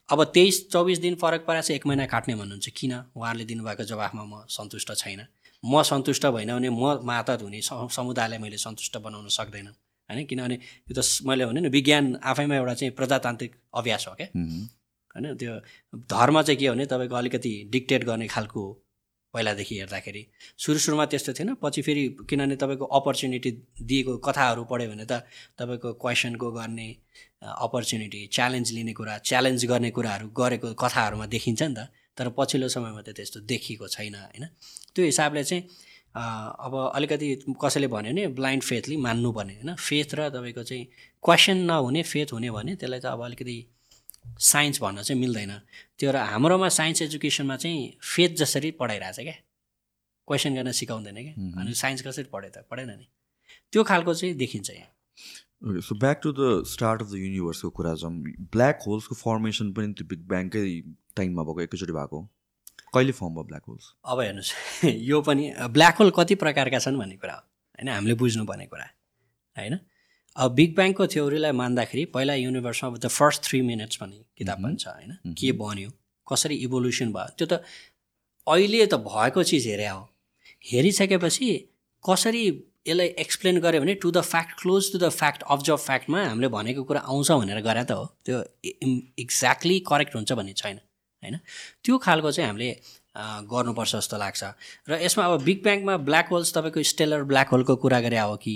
अब 0.10 0.24
तेइस 0.24 0.70
चौबिस 0.70 1.00
दिन 1.00 1.16
फरक 1.16 1.46
चाहिँ 1.50 1.76
एक 1.76 1.88
महिना 1.88 2.06
काट्ने 2.06 2.36
भन्नुहुन्छ। 2.36 2.70
किन? 2.70 2.94
उहाँहरूले 3.16 3.46
दिनुभएको 3.46 3.84
जवाफमा 3.84 4.24
म 4.24 4.46
सन्तुष्ट 4.50 4.94
छैन। 4.94 5.26
म 5.66 5.82
सन्तुष्ट 5.84 6.26
भएन 6.26 6.52
भने 6.60 6.70
म 6.70 7.00
मातहत 7.04 7.42
हुने 7.42 7.62
समुदायलाई 7.62 8.38
मैले 8.38 8.58
सन्तुष्ट 8.58 8.98
बनाउन 8.98 9.28
सक्दैन। 9.28 9.68
होइन? 9.68 10.26
किनभने 10.26 10.56
यो 10.56 11.02
त 11.02 11.06
मैले 11.26 11.46
भने 11.46 11.62
नि 11.62 11.70
विज्ञान 11.70 12.20
आफैमा 12.24 12.56
एउटा 12.56 12.74
चाहिँ 12.74 12.92
प्रजातान्त्रिक 12.94 13.56
अभ्यास 13.76 14.08
हो 14.08 14.14
क्या। 14.14 14.28
होइन? 14.36 15.36
त्यो 15.36 15.60
धर्म 15.96 16.42
चाहिँ 16.42 16.60
के 16.60 16.68
हो 16.68 16.74
भने 16.74 16.86
तपाईँको 16.86 17.16
अलिकति 17.16 17.70
डिक्टेट 17.72 18.04
गर्ने 18.04 18.28
खालको 18.28 18.83
पहिलादेखि 19.34 19.76
हेर्दाखेरि। 19.80 20.22
सुरु 20.58 20.80
सुरुमा 20.80 21.06
त्यस्तो 21.12 21.34
थिएन। 21.34 21.54
पछि 21.64 21.82
फेरि 21.82 22.04
किनभने 22.30 22.56
तपाईँको 22.56 22.86
अपर्च्युनिटी 22.98 23.52
दिएको 23.82 24.18
कथाहरू 24.28 24.64
पढ्यो 24.72 24.90
भने 24.92 25.06
त 25.06 25.26
तपाईँको 25.60 25.94
क्वेसनको 26.04 26.52
गर्ने 26.52 26.88
अपर्च्युनिटी 27.42 28.20
च्यालेन्ज 28.36 28.72
लिने 28.74 28.94
कुरा 28.94 29.18
च्यालेन्ज 29.26 29.66
गर्ने 29.66 29.90
कुराहरू 29.92 30.28
गरेको 30.38 30.74
कथाहरूमा 30.74 31.26
देखिन्छ 31.34 31.62
नि 31.64 31.74
त। 31.74 31.90
तर 32.18 32.30
पछिल्लो 32.38 32.68
समयमा 32.70 33.02
त 33.02 33.10
त्यस्तो 33.18 33.40
देखिएको 33.42 33.88
छैन 33.90 34.16
होइन? 34.16 34.46
त्यो 34.94 35.06
हिसाबले 35.06 35.44
चाहिँ 35.44 35.64
अब 36.16 36.74
अलिकति 36.94 37.28
कसैले 37.58 37.88
भन्यो 37.90 38.14
भने 38.14 38.28
ब्लाइन्ड 38.38 38.64
फेथली 38.64 38.96
मान्नुपर्ने 39.02 39.54
होइन? 39.54 39.76
फेथ 39.76 40.10
र 40.14 40.30
तपाईँको 40.30 40.64
चाहिँ 40.64 40.86
क्वेसन 41.24 41.58
नहुने 41.66 42.02
फेथ 42.06 42.30
हुने 42.34 42.50
भने 42.54 42.76
त्यसलाई 42.78 43.00
त 43.02 43.06
अब 43.10 43.22
अलिकति 43.26 43.58
साइन्स 44.40 44.82
भन्न 44.82 45.02
चाहिँ 45.02 45.22
मिल्दैन। 45.22 45.62
त्यो 46.00 46.12
र 46.12 46.16
हाम्रोमा 46.16 46.70
साइन्स 46.70 47.02
एजुकेसनमा 47.02 47.56
चाहिँ 47.56 47.98
फेथ 48.16 48.30
जसरी 48.30 48.72
पढाइरहेछ 48.72 49.16
क्या। 49.16 49.34
क्वेसन 50.28 50.56
गर्न 50.56 50.72
सिकाउँदैन 50.72 51.16
क्या। 51.16 51.62
अनि 51.62 51.74
साइन्स 51.74 52.02
कसरी 52.02 52.24
पढाइ 52.24 52.50
त? 52.50 52.58
पढेन 52.72 52.90
नि। 52.90 53.08
त्यो 53.72 53.84
खालको 53.84 54.14
चाहिँ 54.14 54.36
देखिन्छ 54.36 54.70
यहाँ। 54.70 55.82
So 55.82 55.96
back 55.96 56.20
to 56.24 56.32
the 56.32 56.64
start 56.68 57.02
of 57.02 57.08
the 57.08 57.16
युनिभर्सको 57.16 57.70
कुरा 57.70 57.94
जाउँ। 57.94 58.14
ब्ल्याक 58.52 58.80
होल्सको 58.88 59.16
फर्मेसन 59.16 59.72
पनि 59.74 59.94
त्यो 59.94 60.08
बिग 60.08 60.28
ब्याङकै 60.28 60.82
टाइममा 61.16 61.44
भएको 61.44 61.62
एकैचोटि 61.62 61.94
भएको। 61.94 62.30
कहिले 62.94 63.12
फर्म 63.12 63.34
भयो 63.34 63.44
ब्ल्याक 63.44 63.64
होल्स 63.68 63.94
अब 64.06 64.20
हेर्नुहोस्। 64.20 64.84
यो 65.10 65.22
पनि 65.22 65.54
ब्ल्याक 65.70 65.98
होल 65.98 66.12
कति 66.12 66.36
प्रकारका 66.36 66.80
छन् 66.80 66.98
भन्ने 66.98 67.16
कुरा 67.16 67.34
हो। 67.34 67.40
होइन 67.40 67.90
हामीले 67.90 68.14
बुझ्नुपर्ने 68.14 68.66
कुरा। 68.66 68.86
होइन? 69.58 69.80
अब 70.36 70.52
बिग 70.52 70.76
ब्याङको 70.76 71.06
थ्योरीलाई 71.08 71.52
मान्दाखेरि 71.52 72.06
पहिला 72.14 72.34
युनिभर्समा 72.36 72.98
द 72.98 73.08
फर्स्ट 73.08 73.44
थ्री 73.44 73.62
मिनट्स 73.62 73.98
भन्ने 74.02 74.18
किताब 74.38 74.64
पनि 74.64 74.76
छ 74.76 74.88
होइन? 74.88 75.34
के 75.38 75.52
बन्यो 75.52 75.90
कसरी 76.28 76.56
इभोल्युसन 76.66 77.12
भयो 77.14 77.36
त्यो 77.38 77.48
त 77.48 77.62
अहिले 78.48 78.86
त 78.86 78.96
भएको 79.06 79.44
चिज 79.44 79.68
हेरे 79.68 79.88
हो। 79.88 80.02
हेरिसकेपछि 80.66 81.50
कसरी 82.04 82.44
यसलाई 82.88 83.08
एक्सप्लेन 83.24 83.60
गऱ्यो 83.60 83.82
भने 83.82 83.94
to 83.96 84.12
the 84.12 84.22
fact 84.22 84.62
close 84.62 84.92
to 84.92 84.98
the 85.00 85.10
fact 85.10 85.44
observe 85.54 85.80
फ्याक्टमा 85.80 86.24
हामीले 86.26 86.48
भनेको 86.56 86.84
कुरा 86.84 87.00
आउँछ 87.00 87.32
भनेर 87.32 87.62
गरे 87.62 87.84
त 87.86 87.92
हो। 87.92 88.06
त्यो 88.26 88.42
एक्ज्याक्टली 89.20 89.80
करेक्ट 89.88 90.16
हुन्छ 90.16 90.32
भन्ने 90.34 90.54
छैन 90.54 90.78
होइन? 91.24 91.38
त्यो 91.84 91.98
खालको 91.98 92.32
चाहिँ 92.32 92.48
हामीले 92.50 92.72
गर्नुपर्छ 93.48 93.96
जस्तो 93.96 94.18
लाग्छ। 94.18 94.44
र 94.90 95.00
यसमा 95.06 95.26
अब 95.26 95.44
बिग 95.44 95.64
ब्याङमा 95.64 95.98
ब्ल्याक 96.10 96.28
होल्स 96.34 96.54
तपाईँको 96.58 96.84
स्टेलर 96.92 97.24
ब्ल्याक 97.30 97.48
होलको 97.54 97.76
कुरा 97.86 98.00
गरे 98.02 98.20
हो 98.20 98.36
कि 98.42 98.56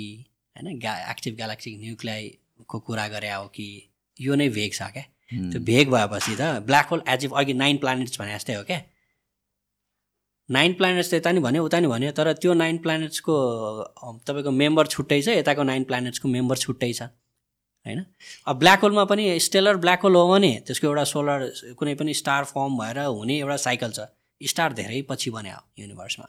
होइन 0.57 0.79
ग्या 0.79 0.93
एक्टिभ 1.11 1.35
ग्यालेक्टिक 1.35 1.79
न्युक्लियाईको 1.79 2.79
कुरा 2.79 3.07
गरे 3.07 3.31
हो 3.31 3.47
कि 3.55 3.67
यो 4.19 4.35
नै 4.35 4.49
भेग 4.49 4.73
छ 4.73 4.91
क्या। 4.93 5.03
त्यो 5.51 5.59
भेग 5.61 5.89
भएपछि 5.89 6.35
त 6.35 6.41
ब्ल्याक 6.67 6.87
होल 6.91 7.01
एज 7.07 7.25
इफ 7.25 7.31
अघि 7.33 7.53
नाइन 7.53 7.77
प्लानेट्स 7.77 8.19
भने 8.19 8.33
जस्तै 8.35 8.53
हो 8.53 8.63
क्या। 8.63 8.81
नाइन 10.49 10.73
प्लानेट्स 10.73 11.09
त 11.11 11.13
यता 11.13 11.31
नि 11.31 11.39
भन्यो 11.43 11.63
उता 11.65 11.79
नि 11.79 11.87
भन्यो 11.87 12.11
तर 12.17 12.31
त्यो 12.33 12.53
नाइन 12.53 12.77
प्लानेट्सको 12.83 13.33
तपाईँको 14.27 14.51
मेम्बर 14.51 14.87
छुट्टै 14.87 15.21
छ 15.21 15.37
यताको 15.37 15.63
नाइन 15.69 15.83
प्लानेट्सको 15.83 16.27
मेम्बर 16.27 16.57
छुट्टै 16.57 16.91
छ। 16.93 17.01
होइन? 17.85 17.99
अब 18.47 18.55
ब्ल्याक 18.59 18.79
होलमा 18.81 19.03
पनि 19.11 19.23
स्टेलर 19.39 19.75
ब्ल्याक 19.83 20.01
होल 20.03 20.15
हो 20.15 20.27
भने 20.27 20.51
त्यसको 20.67 20.87
एउटा 20.87 21.03
सोलर 21.11 21.39
कुनै 21.79 21.95
पनि 21.99 22.13
स्टार 22.21 22.43
फर्म 22.51 22.77
भएर 22.79 22.99
हुने 23.07 23.35
एउटा 23.39 23.57
साइकल 23.67 23.91
छ। 23.91 24.07
स्टार 24.41 24.73
धेरै 24.79 25.01
पछि 25.09 25.29
बन्यो 25.35 25.59
युनिभर्समा 25.79 26.27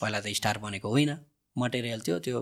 पहिला 0.00 0.20
त 0.20 0.26
स्टार 0.38 0.58
बनेको 0.60 0.88
होइन। 0.88 1.16
मटेरियल 1.56 2.00
थियो 2.06 2.18
त्यो 2.18 2.38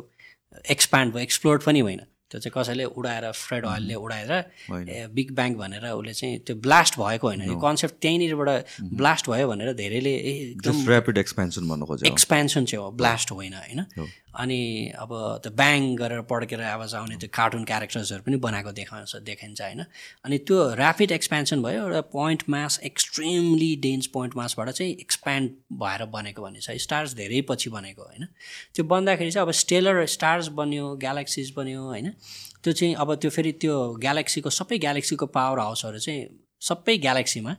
एक्सपान्ड 0.70 1.14
भयो 1.14 1.22
एक्सप्लोर्ड 1.22 1.62
पनि 1.62 1.80
होइन। 1.80 2.00
त्यो 2.30 2.40
चाहिँ 2.40 2.64
कसैले 2.64 2.84
उडाएर 2.84 3.30
फ्रेड 3.32 3.66
अयलले 3.66 3.94
उडाएर 3.94 4.32
होइन। 4.70 4.88
ए, 4.88 5.06
बिग 5.06 5.32
ब्याङ 5.32 5.54
भनेर 5.54 5.86
उसले 5.86 6.12
चाहिँ 6.12 6.38
त्यो 6.38 6.56
ब्लास्ट 6.56 6.98
भएको 6.98 7.26
होइन। 7.28 7.42
यो 7.42 7.56
कन्सेप्ट 7.56 7.94
त्यहीँनिरबाट 8.00 8.64
ब्लास्ट 8.82 9.30
भयो 9.30 9.48
भनेर 9.48 9.72
धेरैले 9.72 10.14
एकदम 10.16 10.88
ऱ्यापिड 10.88 11.18
एक्सपेन्सन 11.18 11.68
भन्नु 11.68 11.86
खोजेँ 11.86 12.10
एक्सपेन्सन 12.12 12.64
चाहिँ 12.64 12.84
हो 12.84 12.90
ब्लास्ट 12.90 13.32
होइन। 13.32 13.54
होइन। 13.54 13.86
अनि 14.34 14.92
अब 14.98 15.10
त्यो 15.42 15.52
ब्याङ 15.52 15.94
गरेर 15.96 16.20
पड्केर 16.30 16.60
आवाज 16.62 16.94
आउने 16.94 17.16
त्यो 17.16 17.28
कार्टुन 17.34 17.64
क्यारेक्टर्सहरू 17.64 18.22
पनि 18.22 18.36
बनाएको 18.36 18.72
देखाउँछ 18.72 19.16
देखिन्छ 19.22 19.60
होइन। 19.60 19.84
अनि 20.24 20.38
त्यो 20.38 20.58
ऱ्यापिड 20.74 21.12
एक्सपेन्सन 21.12 21.62
भयो 21.62 21.82
एउटा 21.82 22.00
point 22.12 22.42
mass 22.48 22.78
extremely 22.84 23.74
dense 23.82 24.06
point 24.14 24.36
मासबाट 24.36 24.70
चाहिँ 24.70 24.92
एक्सप्यान्ड 25.00 25.50
भएर 25.82 26.04
बनेको 26.14 26.42
भन्ने 26.42 26.60
छ 26.60 26.76
स्टार्स 26.80 27.14
धेरै 27.14 27.40
पछि 27.48 27.70
बनेको 27.70 28.02
होइन। 28.02 28.26
त्यो 28.74 28.84
बन्दाखेरि 28.84 29.30
चाहिँ 29.30 29.46
अब 29.46 29.52
स्टेलर 29.62 30.06
स्टार्स 30.08 30.48
बन्यो 30.58 30.94
ग्यालेक्सिज 30.96 31.52
बन्यो 31.56 31.82
होइन। 31.82 32.10
त्यो 32.64 32.72
चाहिँ 32.72 32.94
अब 32.94 33.14
त्यो 33.14 33.30
फेरि 33.30 33.52
त्यो 33.62 33.76
ग्यालेक्सीको 34.00 34.50
सबै 34.50 34.78
ग्यालेक्सीको 34.78 35.26
पावर 35.26 35.58
हाउसहरू 35.58 35.98
चाहिँ 35.98 36.28
सबै 36.62 36.96
ग्यालेक्सीमा। 36.98 37.56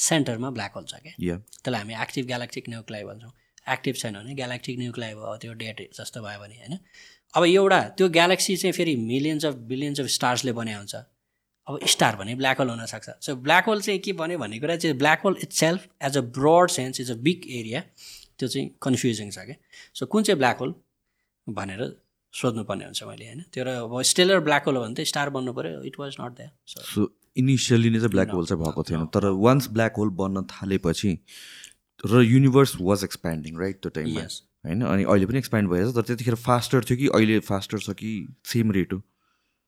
सेन्टरमा 0.00 0.50
ब्ल्याक 0.50 0.72
होल 0.74 0.84
छ 0.84 0.94
क्या। 1.04 1.14
त्यसलाई 1.62 1.80
हामी 1.80 1.94
एक्टिभ 2.02 2.26
ग्यालेक्टिक 2.26 2.68
न्युक्लाइ 2.68 3.04
भन्छौँ। 3.04 3.32
एक्टिभ 3.72 3.94
छैन 3.96 4.14
भने 4.14 4.34
ग्यालेक्टिक 4.34 4.78
न्युक्लाइ 4.78 5.14
भयो 5.14 5.36
त्यो 5.42 5.52
डेट 5.62 5.88
जस्तो 5.94 6.22
भयो 6.22 6.38
भने 6.40 6.56
होइन। 6.56 6.78
अब 7.34 7.44
एउटा 7.44 7.80
त्यो 7.96 8.08
ग्यालेक्सी 8.10 8.56
चाहिँ 8.56 8.72
फेरि 8.72 8.96
मिलियन्स 9.06 9.44
अफ 9.46 9.54
बिलियन्स 9.70 10.00
अफ 10.00 10.06
स्टार्सले 10.16 10.52
बने 10.52 10.74
हुन्छ। 10.74 10.94
अब 11.66 11.78
स्टार 11.86 12.16
भने 12.16 12.34
ब्ल्याक 12.34 12.58
होल 12.58 12.68
हुनसक्छ। 12.70 13.10
सो 13.22 13.34
ब्ल्याक 13.38 13.64
होल 13.68 13.80
चाहिँ 13.80 14.00
के 14.00 14.12
भन्यो 14.20 14.38
भन्ने 14.38 14.58
कुरा 14.60 14.76
चाहिँ 14.76 14.96
black 14.98 15.20
hole 15.24 15.36
itself 15.58 15.86
as 16.02 16.16
a 16.18 16.20
broad 16.38 16.70
sense 16.70 17.00
is 17.00 17.10
a 17.10 17.14
big 17.26 17.46
area 17.58 17.80
त्यो 18.38 18.48
चाहिँ 18.48 18.68
कन्फ्युजिङ 18.82 19.30
छ 19.30 19.38
क्या। 19.46 19.56
सो 19.94 20.06
कुन 20.06 20.22
चाहिँ 20.22 20.38
ब्ल्याक 20.38 20.58
होल 20.60 20.74
भनेर 21.46 21.82
सोध्नुपर्ने 22.34 22.84
हुन्छ 22.84 23.02
मैले 23.04 23.26
होइन। 23.26 23.40
त्यो 23.52 23.64
र 23.64 23.68
अब 23.84 24.02
स्टेलर 24.10 24.40
ब्ल्याक 24.40 24.66
होल 24.66 24.76
हो 24.76 24.82
भने 24.82 24.94
त 24.94 25.06
स्टार 25.06 25.30
बन्नु 25.30 25.52
पऱ्यो 25.52 25.82
it 25.84 25.98
was 26.00 26.16
not 26.20 26.36
that 26.36 26.52
so 26.66 26.82
so 26.90 27.06
initially 27.36 27.90
नै 27.90 27.98
चाहिँ 27.98 28.10
ब्ल्याक 28.10 28.30
होल 28.30 28.46
चाहिँ 28.46 28.62
भएको 28.64 28.82
थिएन। 28.82 29.06
तर 29.14 29.24
वान्स 29.38 29.68
ब्ल्याक 29.70 29.96
होल 29.98 30.08
बन्न 30.18 30.42
थालेपछि 30.50 31.10
र 32.04 32.22
युनिभर्स 32.24 32.76
वाज 32.80 33.04
एक्सप्यान्डिङ 33.04 33.58
राइट 33.58 33.80
त्यो 33.82 33.90
टाइममा 33.90 34.20
होइन? 34.20 34.82
अनि 34.82 35.04
अहिले 35.04 35.26
पनि 35.26 35.38
एक्सप्यान्ड 35.38 35.70
भएछ 35.70 35.94
तर 35.96 36.02
त्यतिखेर 36.02 36.34
फास्टर 36.42 36.84
थियो 36.84 36.96
कि 36.98 37.06
अहिले 37.08 37.38
फास्टर 37.48 37.78
छ 37.78 37.96
कि 37.96 38.12
सेम 38.46 38.72
रेट 38.72 38.92
हो? 38.92 39.02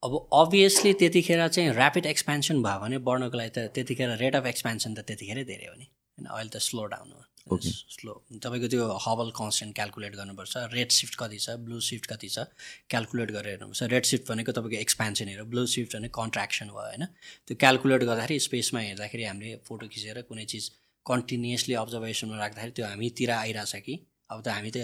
अब 0.02 0.12
अभियसली 0.34 0.92
त्यतिखेर 1.00 1.48
चाहिँ 1.48 1.70
ऱ्यापिड 1.70 2.06
एक्सपेन्सन 2.06 2.62
भयो 2.62 2.80
भने 2.80 2.98
बढ्नको 3.08 3.38
लागि 3.38 3.50
त 3.56 3.66
त्यतिखेर 3.74 4.16
रेट 4.22 4.36
अफ 4.36 4.46
एक्सपेन्सन 4.46 4.94
त 4.94 5.04
त्यतिखेरै 5.10 5.44
धेरै 5.44 5.66
हो 5.66 5.76
नि। 5.76 5.86
होइन? 5.86 6.26
अहिले 6.26 6.50
त 6.50 6.62
स्लो 6.68 6.86
डाउन 6.94 7.12
हो। 7.12 7.22
स्लो 7.52 8.12
तपाईँको 8.42 8.68
त्यो 8.72 8.84
हबल 9.04 9.30
कन्सटेन्ट 9.38 9.74
क्यालकुलेट 9.74 10.14
गर्नुपर्छ 10.16 10.56
रेड 10.74 10.90
सिफ्ट 10.96 11.14
कति 11.22 11.38
छ 11.38 11.56
ब्लू 11.62 11.80
सिफ्ट 11.86 12.06
कति 12.12 12.28
छ 12.28 12.44
क्यालकुलेट 12.90 13.30
गरेर 13.30 13.50
हेर्नुपर्छ। 13.54 13.90
रेड 13.94 14.04
सिफ्ट 14.10 14.28
भनेको 14.28 14.52
तपाईँको 14.58 14.78
एक्सपेन्सन 14.80 15.28
हेरेर 15.28 15.48
ब्लू 15.54 15.64
सिफ्ट 15.72 15.96
भने 15.96 16.08
कन्ट्राक्सन 16.18 16.68
भयो 16.74 16.86
होइन? 16.86 17.06
त्यो 17.46 17.54
क्यालकुलेट 17.62 18.02
गर्दाखेरि 18.10 18.38
स्पेसमा 18.46 18.80
हेर्दाखेरि 18.80 19.24
हामीले 19.24 19.56
फोटो 19.66 19.88
खिचेर 19.94 20.22
कुनै 20.28 20.44
चिज 20.54 20.70
कन्टिन्युसली 21.06 21.74
अब्जर्भेसनमा 21.74 22.36
राख्दाखेरि 22.38 22.72
त्यो 22.76 22.86
हामीतिर 22.86 23.30
आइरहेछ 23.30 23.74
कि? 23.86 23.94
अब 24.30 24.40
त 24.40 24.48
हामी 24.48 24.70
त 24.70 24.76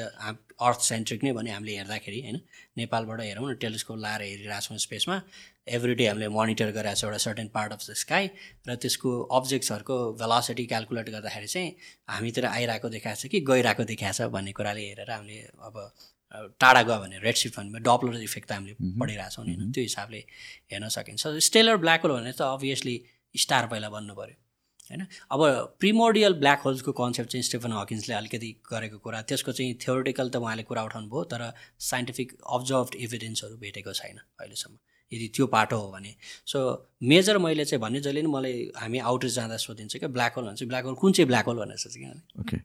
अर्थ 0.61 0.81
सेन्ट्रिक 0.85 1.25
नै 1.25 1.33
भने 1.33 1.51
हामीले 1.51 1.77
हेर्दाखेरि 1.79 2.21
होइन? 2.21 2.39
नेपालबाट 2.77 3.21
हेरौँ 3.21 3.45
न 3.51 3.55
टेलिस्कोप 3.63 3.99
लाएर 3.99 4.23
हेरिरहेको 4.23 4.61
छौँ 4.67 4.79
स्पेसमा। 4.79 5.17
एभ्री 5.77 5.95
डे 5.95 6.07
हामीले 6.09 6.29
मोनिटर 6.29 6.71
गरिरहेको 6.77 7.01
छौँ 7.01 7.09
एउटा 7.09 7.19
certain 7.25 7.49
part 7.55 7.73
of 7.73 7.81
the 7.89 7.95
sky 8.03 8.25
र 8.69 8.75
त्यसको 8.77 9.11
अब्जेक्ट्सहरूको 9.39 9.97
भेलोसिटी 10.21 10.65
क्यालकुलेट 10.67 11.09
गर्दाखेरि 11.17 11.49
चाहिँ 11.55 11.71
हामीतिर 12.13 12.45
आइरहेको 12.47 12.89
देखाएको 12.97 13.21
छ 13.21 13.33
कि 13.33 13.41
गइरहेको 13.51 13.85
देखाएको 13.93 14.17
छ 14.19 14.29
भन्ने 14.37 14.53
कुराले 14.59 14.85
हेरेर 14.89 15.11
हामीले 15.11 15.39
अब 15.65 15.75
टाढा 16.61 16.83
गयो 16.83 16.99
भने 17.01 17.19
रेड 17.25 17.37
सिफ्ट 17.41 17.57
भन्ने 17.57 17.81
डपलर 17.89 18.21
इफेक्ट 18.21 18.49
त 18.49 18.53
हामीले 18.53 18.75
पढिरहेको 19.01 19.33
छौँ 19.33 19.45
नि 19.47 19.55
होइन? 19.55 19.73
त्यो 19.73 19.83
हिसाबले 19.89 20.21
हेर्न 20.73 20.89
सकिन्छ। 20.93 21.41
स्टेलर 21.49 21.77
ब्ल्याक 21.85 22.01
होल 22.05 22.13
भने 22.21 22.33
त 22.33 22.43
अभियसली 22.59 22.97
स्टार 23.35 23.67
पहिला 23.73 23.89
बन्नु 23.97 24.15
पऱ्यो। 24.21 24.37
होइन 24.91 25.07
अब 25.31 25.41
प्रिमोडियल 25.81 26.35
ब्ल्याक 26.35 26.61
होल्सको 26.61 26.93
कन्सेप्ट 26.93 27.31
चाहिँ 27.31 27.43
स्टेफन 27.43 27.73
हकिन्सले 27.73 28.15
अलिकति 28.15 28.51
गरेको 28.73 28.99
कुरा 28.99 29.23
त्यसको 29.23 29.53
चाहिँ 29.53 29.75
थियोरिटिकल 29.87 30.31
त 30.31 30.37
उहाँले 30.37 30.63
कुरा 30.63 30.85
उठाउनु 30.85 31.09
भयो 31.09 31.25
तर 31.25 31.53
साइन्टिफिक 31.89 32.37
अब्जर्भ 32.51 33.01
इभिडेन्सहरू 33.01 33.57
भेटेको 33.57 33.93
छैन 33.93 34.17
अहिलेसम्म 34.17 34.79
यदि 35.13 35.29
त्यो 35.29 35.47
पाटो 35.47 35.77
हो 35.77 35.91
भने। 35.93 36.15
सो 36.47 36.59
मेजर 37.03 37.39
मैले 37.39 37.65
चाहिँ 37.65 37.81
भने 37.83 38.01
जहिले 38.01 38.23
नि 38.23 38.29
मलाई 38.29 38.73
हामी 38.77 38.99
आउटर 38.99 39.29
जाँदा 39.29 39.57
सोधिन्छ 39.57 39.97
क्या 39.97 40.09
ब्ल्याक 40.09 40.35
होल 40.35 40.45
भन्छ 40.45 40.63
ब्ल्याक 40.63 40.85
होल 40.85 40.95
कुन 40.95 41.13
चाहिँ 41.13 41.27
ब्ल्याक 41.27 41.45
होल 41.45 41.59
भनेर 41.59 41.77
सोध्छ 41.77 41.97
किनभने 41.97 42.41
ओके 42.41 42.57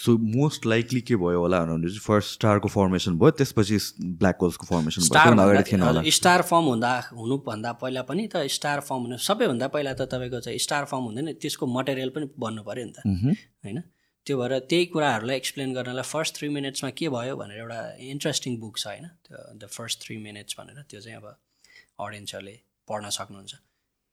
सो 0.00 0.16
मोस्ट 0.16 0.66
लाइकली 0.66 1.00
के 1.08 1.16
भयो 1.20 1.40
होला 1.40 1.60
भने 1.64 1.88
चाहिँ 1.88 2.00
फर्स्ट 2.00 2.32
स्टारको 2.32 2.68
फर्मेसन 2.68 3.18
भयो 3.20 3.30
त्यसपछि 3.36 3.78
ब्ल्याक 4.20 4.36
होल्सको 4.40 4.66
फर्मेसन 4.66 5.02
भयो। 5.04 5.32
अगाडि 5.44 5.62
थिएन 5.70 5.82
होला। 5.82 6.02
स्टार 6.18 6.42
फर्म 6.50 6.64
हुँदा 6.72 6.92
हुनुभन्दा 7.12 7.72
पहिला 7.84 8.02
पनि 8.08 8.26
त 8.32 8.46
स्टार 8.56 8.80
फर्म 8.88 9.00
हुनु 9.04 9.16
सबैभन्दा 9.28 9.68
पहिला 9.76 9.92
त 9.92 10.08
तपाईँको 10.08 10.40
चाहिँ 10.40 10.58
स्टार 10.66 10.84
फर्म 10.92 11.04
हुँदैन 11.04 11.32
त्यसको 11.36 11.66
मटेरियल 11.76 12.10
पनि 12.16 12.26
बन्नु 12.32 12.62
पऱ्यो 12.64 12.84
नि 12.84 12.92
त। 12.96 13.04
होइन? 13.64 13.80
त्यो 14.26 14.36
भएर 14.40 14.58
त्यही 14.70 14.84
कुराहरूलाई 14.94 15.36
एक्सप्लेन 15.36 15.72
गर्नलाई 15.74 16.06
फर्स्ट 16.08 16.36
थ्री 16.36 16.48
मिनट्समा 16.48 16.90
के 16.96 17.08
भयो 17.08 17.36
भनेर 17.36 17.58
एउटा 17.60 17.80
इन्ट्रेस्टिङ 18.08 18.58
बुक 18.60 18.76
छ 18.78 18.86
होइन? 18.86 19.06
त्यो 19.28 19.36
द 19.60 19.68
फर्स्ट 19.68 19.96
थ्री 20.04 20.16
मिनट्स 20.16 20.56
भनेर 20.60 20.82
त्यो 20.88 21.00
चाहिँ 21.00 21.16
अब 21.20 21.26
अडियन्सहरूले 22.00 22.56
पढ्न 22.88 23.10
सक्नुहुन्छ। 23.18 23.52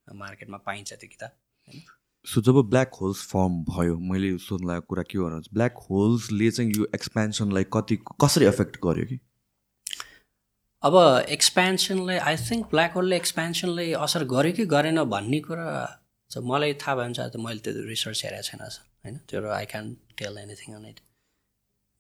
मार्केटमा 0.08 0.58
पाइन्छ 0.68 0.94
त्यो 0.94 1.10
किताब 1.16 1.32
होइन? 1.68 1.80
सो 2.28 2.42
जब 2.42 2.58
ब्ल्याक 2.70 2.94
होल्स 2.94 3.18
फर्म 3.28 3.64
भयो 3.64 3.98
मैले 3.98 4.38
सोध्नु 4.38 4.68
लागेको 4.68 4.86
कुरा 4.88 5.04
के 5.04 5.20
भन्नु 5.20 5.40
ब्ल्याक 5.54 5.74
होल्सले 5.90 6.52
चाहिँ 6.52 6.72
यो 6.78 6.88
एक्सपेन्सनलाई 6.96 7.66
कति 7.74 7.98
कसरी 8.22 8.46
एफेक्ट 8.46 8.78
गर्यो 8.84 9.06
कि? 9.06 9.20
अब 10.84 11.26
एक्सपेन्सनलाई 11.30 12.18
आई 12.18 12.36
थिङ्क 12.38 12.66
ब्ल्याक 12.66 12.94
होलले 12.94 13.16
एक्सपेन्सनलाई 13.16 13.92
असर 13.92 14.24
गर्यो 14.24 14.54
कि 14.54 14.66
गरेन 14.66 15.04
भन्ने 15.04 15.40
कुरा 15.40 15.68
चाहिँ 16.32 16.50
मलाई 16.50 16.74
थाहा 16.74 16.96
भयो 16.96 17.04
भने 17.04 17.14
चाहिँ 17.14 17.46
मैले 17.46 17.60
त्यो 17.60 17.88
रिसर्च 17.88 18.24
हेरेको 18.26 18.42
छैन 18.42 18.60
होइन? 18.62 19.18
त्यो 19.30 19.50
I 19.50 19.66
can 19.66 19.94
tell 20.18 20.38
anything 20.38 20.76
on 20.76 20.86
it 20.86 21.00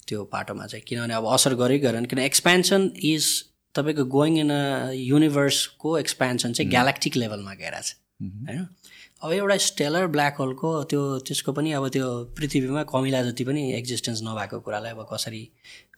त्यो 0.07 0.23
पाटोमा 0.23 0.65
चाहिँ 0.65 0.83
किनभने 0.87 1.13
अब 1.13 1.25
असर 1.33 1.55
गर्यो 1.55 1.79
गरेन 1.79 2.05
किन 2.05 2.19
एक्सपेन्सन 2.19 2.89
इज 3.13 3.29
तपाईँको 3.75 4.05
गोइङ 4.05 4.37
इन 4.39 4.51
अ 4.51 4.91
युनिभर्सको 4.93 5.97
एक्सपेन्सन 5.97 6.53
चाहिँ 6.53 6.71
ग्यालेक्टिक 6.71 7.15
लेभलमा 7.15 7.53
गएर 7.53 7.79
छ 7.81 7.95
होइन? 8.47 8.67
अब 9.23 9.31
एउटा 9.31 9.55
स्टेलर 9.57 10.07
ब्ल्याक 10.13 10.35
होलको 10.37 10.71
त्यो 10.89 11.01
त्यसको 11.27 11.51
पनि 11.57 11.71
अब 11.73 11.87
त्यो 11.89 12.07
पृथ्वीमा 12.37 12.83
कमिला 12.93 13.21
जति 13.23 13.43
पनि 13.43 13.61
एक्जिस्टेन्स 13.73 14.21
नभएको 14.23 14.59
कुरालाई 14.61 14.91
अब 14.91 15.07
कसरी 15.13 15.41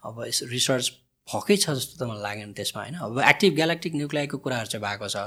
अब 0.06 0.22
रिसर्च 0.28 0.92
भएकै 1.28 1.58
छ 1.58 1.70
जस्तो 1.70 2.00
त 2.00 2.08
मलाई 2.10 2.22
लागेन 2.24 2.54
त्यसमा 2.54 2.82
होइन? 2.84 2.96
अब 2.96 3.20
एक्टिभ 3.30 3.56
ग्यालेक्टिक 3.56 3.96
न्युक्लाइको 3.96 4.38
कुराहरू 4.38 4.68
चाहिँ 4.68 4.84
भएको 4.86 5.08
छ 5.08 5.18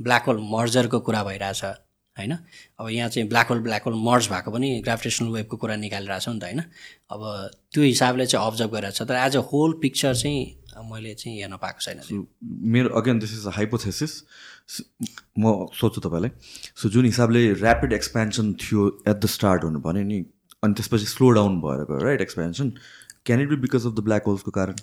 ब्ल्याक 0.00 0.24
होल 0.26 0.38
मर्जरको 0.52 1.00
कुरा 1.00 1.22
भइरहेछ 1.24 1.64
होइन? 1.64 2.32
अब 2.78 2.88
यहाँ 2.90 3.08
चाहिँ 3.08 3.28
black 3.28 3.48
hole 3.48 3.60
black 3.66 3.84
hole 3.84 3.94
merge 4.06 4.28
भएको 4.28 4.50
पनि 4.52 4.70
ग्राभिटेसनल 4.86 5.28
वेभको 5.28 5.56
कुरा 5.56 5.76
निकालिरहेको 5.82 6.22
छ 6.22 6.28
नि 6.28 6.40
त 6.40 6.44
होइन? 6.44 6.62
अब 7.10 7.50
त्यो 7.74 7.82
हिसाबले 7.82 8.26
चाहिँ 8.26 8.46
अब्जर्भ 8.46 8.70
गरिरहेको 8.70 9.04
छ 9.04 9.08
तर 9.08 9.18
एज 9.26 9.36
अ 9.36 9.42
होल 9.52 9.78
पिक्चर 9.82 10.14
चाहिँ 10.14 10.61
मैले 10.90 11.14
चाहिँ 11.14 11.38
हेर्न 11.38 11.56
पाएको 11.62 11.80
छैन 11.80 12.26
मेरो 12.74 12.88
again 13.00 13.18
this 13.18 13.32
is 13.32 13.46
a 13.46 13.50
hypothesis 13.56 14.22
म 15.38 15.54
सोध्छु 15.74 16.00
तपाईँलाई। 16.00 16.30
सो 16.76 16.88
जुन 16.88 17.04
हिसाबले 17.04 17.46
ऱ्यापिड 17.52 17.92
एक्सपेन्सन 17.92 18.52
थियो 18.62 18.88
एट 19.08 19.16
द 19.16 19.26
स्टार्ट 19.36 19.64
हुनु 19.64 19.80
भने 19.86 20.04
नि 20.04 20.24
अनि 20.62 20.74
त्यसपछि 20.74 21.06
स्लो 21.06 21.30
डाउन 21.38 21.60
भएर 21.60 21.84
गयो 21.90 22.04
right 22.04 22.20
expansion 22.20 22.72
can 23.26 23.40
it 23.42 23.48
be 23.48 23.56
because 23.62 23.86
of 23.86 23.92
the 23.92 24.04
black 24.04 24.26
होल्सको 24.26 24.50
कारण? 24.50 24.74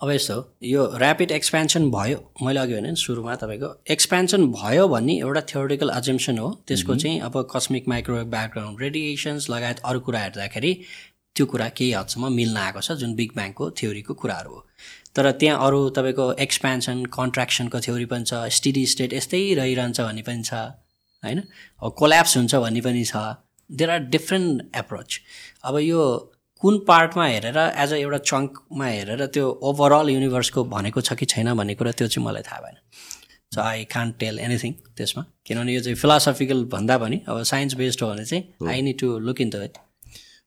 अब 0.00 0.10
यस्तो 0.10 0.36
यो 0.64 0.84
ऱ्यापिड 0.98 1.30
एक्सपेन्सन 1.30 1.90
भयो 1.90 2.18
मैले 2.42 2.60
अघि 2.60 2.74
भने 2.74 2.94
सुरुमा 3.02 3.34
तपाईँको 3.42 3.68
एक्सपेन्सन 3.90 4.46
भयो 4.52 4.88
भन्ने 4.88 5.18
एउटा 5.18 5.40
थियोरिटिकल 5.52 5.88
अजेम्सन 5.90 6.38
हो। 6.38 6.48
त्यसको 6.68 6.96
चाहिँ 6.96 7.20
अब 7.20 7.48
कस्मिक 7.54 7.88
माइक्रोवेभ 7.88 8.26
ब्याकग्राउन्ड 8.30 8.80
रेडिएसन्स 8.80 9.48
लगायत 9.50 9.78
अरू 9.84 10.00
कुरा 10.00 10.20
हेर्दाखेरि 10.20 10.72
त्यो 11.36 11.46
कुरा 11.46 11.68
केही 11.76 11.92
हदसम्म 11.92 12.32
मिल्न 12.32 12.56
आएको 12.56 12.80
छ 12.80 12.92
जुन 13.02 13.14
बिग 13.14 13.30
ब्याङको 13.36 13.70
थ्योरीको 13.78 14.14
कुराहरू 14.14 14.50
हो। 14.50 14.66
तर 15.16 15.30
त्यहाँ 15.40 15.66
अरू 15.66 15.80
तपाईँको 15.96 16.26
एक्सपेन्सन 16.40 17.04
कन्ट्राक्सनको 17.16 17.80
थ्योरी 17.86 18.04
पनि 18.12 18.24
छ 18.24 18.34
स्टिडी 18.58 18.84
स्टेट 18.92 19.12
यस्तै 19.12 19.42
रहिरहन्छ 19.54 20.00
भन्ने 20.00 20.22
पनि 20.28 20.42
छ 20.42 20.52
होइन? 21.24 21.38
अब 21.82 21.92
कोल्याप्स 21.98 22.36
हुन्छ 22.36 22.54
भन्ने 22.64 22.80
पनि 22.80 23.04
छ। 23.04 23.16
देयर 23.70 23.90
आर 23.90 24.00
डिफ्रेन्ट 24.14 24.76
एप्रोच 24.76 25.20
अब 25.64 25.78
यो 25.78 26.00
कुन 26.62 26.78
पार्टमा 26.88 27.26
हेरेर 27.26 27.58
एज 27.58 27.92
अ 27.92 27.96
एउटा 27.96 28.18
चङ्कमा 28.30 28.86
हेरेर 28.86 29.26
त्यो 29.34 29.46
ओभरअल 29.70 30.10
युनिभर्सको 30.10 30.64
भनेको 30.72 31.00
छ 31.00 31.14
कि 31.20 31.26
छैन 31.32 31.52
भन्ने 31.54 31.74
कुरा 31.74 31.92
त्यो 31.98 32.06
चाहिँ 32.08 32.26
मलाई 32.26 32.42
थाहा 32.48 32.60
भएन। 32.60 32.76
So 33.54 33.60
I 33.60 33.84
can't 33.94 34.18
tell 34.18 34.38
anything 34.38 34.72
त्यसमा। 34.96 35.24
किनभने 35.46 35.74
यो 35.74 35.80
चाहिँ 35.80 35.96
फिलोसफिकल 36.02 36.64
भन्दा 36.74 36.98
पनि 36.98 37.20
अब 37.28 37.42
साइन्स 37.52 37.74
बेस्ड 37.80 38.02
हो 38.02 38.08
भने 38.10 38.24
चाहिँ 38.24 38.70
I 38.70 38.82
need 38.82 38.98
to 39.00 39.18
look 39.28 39.40
in 39.40 39.50
the 39.50 39.62
it 39.64 39.78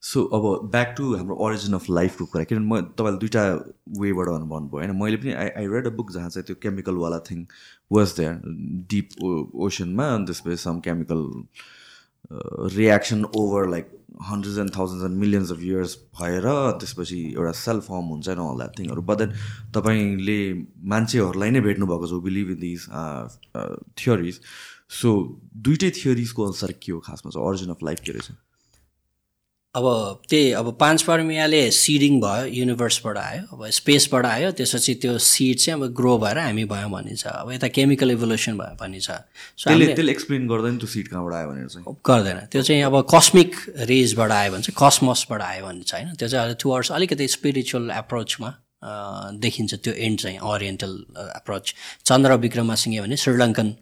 so 0.02 0.24
अब 0.38 0.70
ब्याक 0.72 0.94
टु 0.98 1.14
हाम्रो 1.16 1.36
ओरिजिन 1.46 1.74
अफ 1.74 1.90
लाइफको 1.90 2.26
कुरा 2.34 2.44
किनभने 2.44 2.82
म 2.82 2.82
तपाईँले 2.98 3.20
दुइटा 3.20 3.44
वेबाट 4.02 4.28
भन्नुभयो 4.28 4.78
होइन? 4.80 4.92
मैले 5.02 5.18
पनि 5.18 5.34
I 5.34 5.50
I 5.58 5.68
read 5.74 5.88
a 5.88 5.96
book 5.98 6.12
जहाँ 6.12 6.30
चाहिँ 6.30 6.46
त्यो 6.46 6.56
केमिकलवाला 6.64 7.20
थिङ 7.30 7.46
वाज 7.92 8.14
देयर 8.20 8.34
डिप 8.94 9.08
ओसनमा 9.68 10.08
त्यसपछि 10.28 10.58
some 10.64 10.80
chemical 10.88 11.22
reaction 12.76 13.26
over 13.38 13.70
like 13.70 13.92
hundred 14.30 14.58
and 14.60 14.76
thousand 14.78 15.04
and 15.06 15.20
millions 15.20 15.52
of 15.52 15.60
years 15.62 15.98
भएर 16.22 16.46
त्यसपछि 16.80 17.20
एउटा 17.34 17.52
सेल्फ 17.66 17.84
फर्म 17.88 18.06
हुन्छ 18.14 18.30
न 18.30 18.48
द्याट 18.58 18.80
थिङहरू 18.80 19.02
बट 19.10 19.18
देन 19.18 19.34
तपाईँले 19.76 20.40
मान्छेहरूलाई 20.94 21.52
नै 21.52 21.62
भेट्नुभएको 21.68 22.08
छ 22.08 22.24
believe 22.30 22.50
in 22.52 22.60
these 22.64 22.88
theories 24.06 24.40
so 25.02 25.12
दुइटै 25.68 25.92
थियोरिजको 25.98 26.46
अनुसार 26.46 26.72
के 26.82 26.92
हो 26.92 27.00
खासमा? 27.06 27.32
चाहिँ 27.32 27.48
ओरिजिन 27.48 27.70
अफ 27.70 27.84
लाइफ 27.84 28.00
के 28.06 28.12
रहेछ? 28.12 28.32
अब 29.76 29.86
त्यही 30.30 30.52
अब 30.56 30.68
पाँच 30.80 31.02
पर्मियाले 31.04 31.60
सिडिङ 31.76 32.20
भयो 32.22 32.46
युनिभर्सबाट 32.48 33.18
आयो 33.18 33.42
अब 33.56 33.62
स्पेसबाट 33.76 34.26
आयो 34.26 34.52
त्यसपछि 34.56 34.94
त्यो 35.04 35.18
सिड 35.20 35.58
चाहिँ 35.60 35.82
अब 35.82 35.92
ग्रो 35.92 36.18
भएर 36.18 36.38
हामी 36.40 36.64
भयौँ 36.66 36.92
भन्ने 36.92 37.16
छ। 37.16 37.28
अब 37.28 37.52
यता 37.52 37.68
केमिकल 37.76 38.12
इभोल्युसन 38.12 38.58
भयो 38.58 38.76
भन्ने 38.80 39.00
छ। 39.04 39.20
सो 39.60 39.76
त्यसले 39.76 40.12
एक्सप्लेन 40.12 40.48
गर्दैन 40.48 40.78
त्यो 40.80 40.88
सिड 40.88 41.08
कहाँबाट 41.12 41.34
आयो 41.36 41.48
भनेर 41.52 41.68
चाहिँ। 41.68 41.96
गर्दैन। 42.08 42.38
त्यो 42.52 42.62
चाहिँ 42.64 42.84
अब 42.88 42.96
कस्मिक 43.12 43.52
रेजबाट 43.92 44.32
आयो 44.32 44.52
भने 44.52 44.64
चाहिँ 44.64 44.78
कसमसबाट 44.80 45.42
आयो 45.44 45.66
भने 45.68 45.84
चाहिँ 45.84 46.06
होइन। 46.06 46.16
त्यो 46.16 46.28
चाहिँ 46.32 46.44
अहिले 46.44 46.58
टुवर्ड्स 46.64 46.92
अलिकति 46.96 47.28
स्पिरिचुअल 47.36 47.92
एप्रोचमा 48.00 48.50
देखिन्छ 49.44 49.74
त्यो 49.84 49.94
एन्ड 49.94 50.20
चाहिँ 50.20 50.40
ओरिएन्टल 50.40 50.94
एप्रोच 51.36 51.74
चन्द्र 52.06 52.36
विक्रमासिंह 52.48 53.02
भने 53.02 53.18
श्रीलङ्कन 53.18 53.76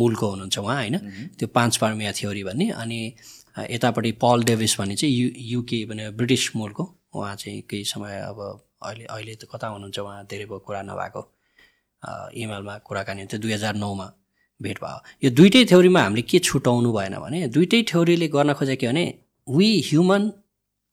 मूलको 0.00 0.26
हुनुहुन्छ 0.30 0.58
उहाँ 0.58 0.76
होइन। 0.76 0.96
त्यो 1.36 1.48
पाँच 1.52 1.76
पार्मिया 1.76 2.12
थ्योरी 2.16 2.44
भन्ने। 2.44 2.70
अनि 2.72 3.00
यतापट्टि 3.70 4.12
पल 4.22 4.42
डेभिस 4.44 4.78
भन्ने 4.78 4.96
चाहिँ 4.96 5.14
यु 5.14 5.28
युके 5.52 5.84
भने 5.90 6.10
ब्रिटिस 6.18 6.44
मूलको। 6.56 6.84
उहाँ 7.14 7.34
चाहिँ 7.36 7.60
केही 7.70 7.84
समय 7.84 8.20
अब 8.20 8.38
अहिले 8.82 9.04
अहिले 9.04 9.34
त 9.34 9.48
कता 9.52 9.66
हुनुहुन्छ 9.74 9.98
उहाँ? 9.98 10.24
धेरै 10.30 10.44
भयो 10.44 10.58
कुरा 10.66 10.82
नभएको। 10.82 11.22
इमेलमा 12.38 12.74
कुराकानी 12.86 13.20
हुन्थ्यो। 13.22 13.40
दुई 13.40 13.52
हजार 13.52 13.74
नौमा 13.74 14.06
भेट 14.60 14.78
भयो। 14.82 14.98
यो 15.24 15.30
दुइटै 15.30 15.64
थ्योरीमा 15.70 16.00
हामीले 16.02 16.22
के 16.22 16.38
छुटाउनु 16.38 16.92
भएन 16.92 17.14
भने 17.18 17.46
दुइटै 17.50 17.82
थ्योरीले 17.90 18.28
गर्न 18.28 18.52
खोजेको 18.54 18.80
के 18.80 18.86
भने 18.86 19.04
we 19.46 19.68
human 19.86 20.22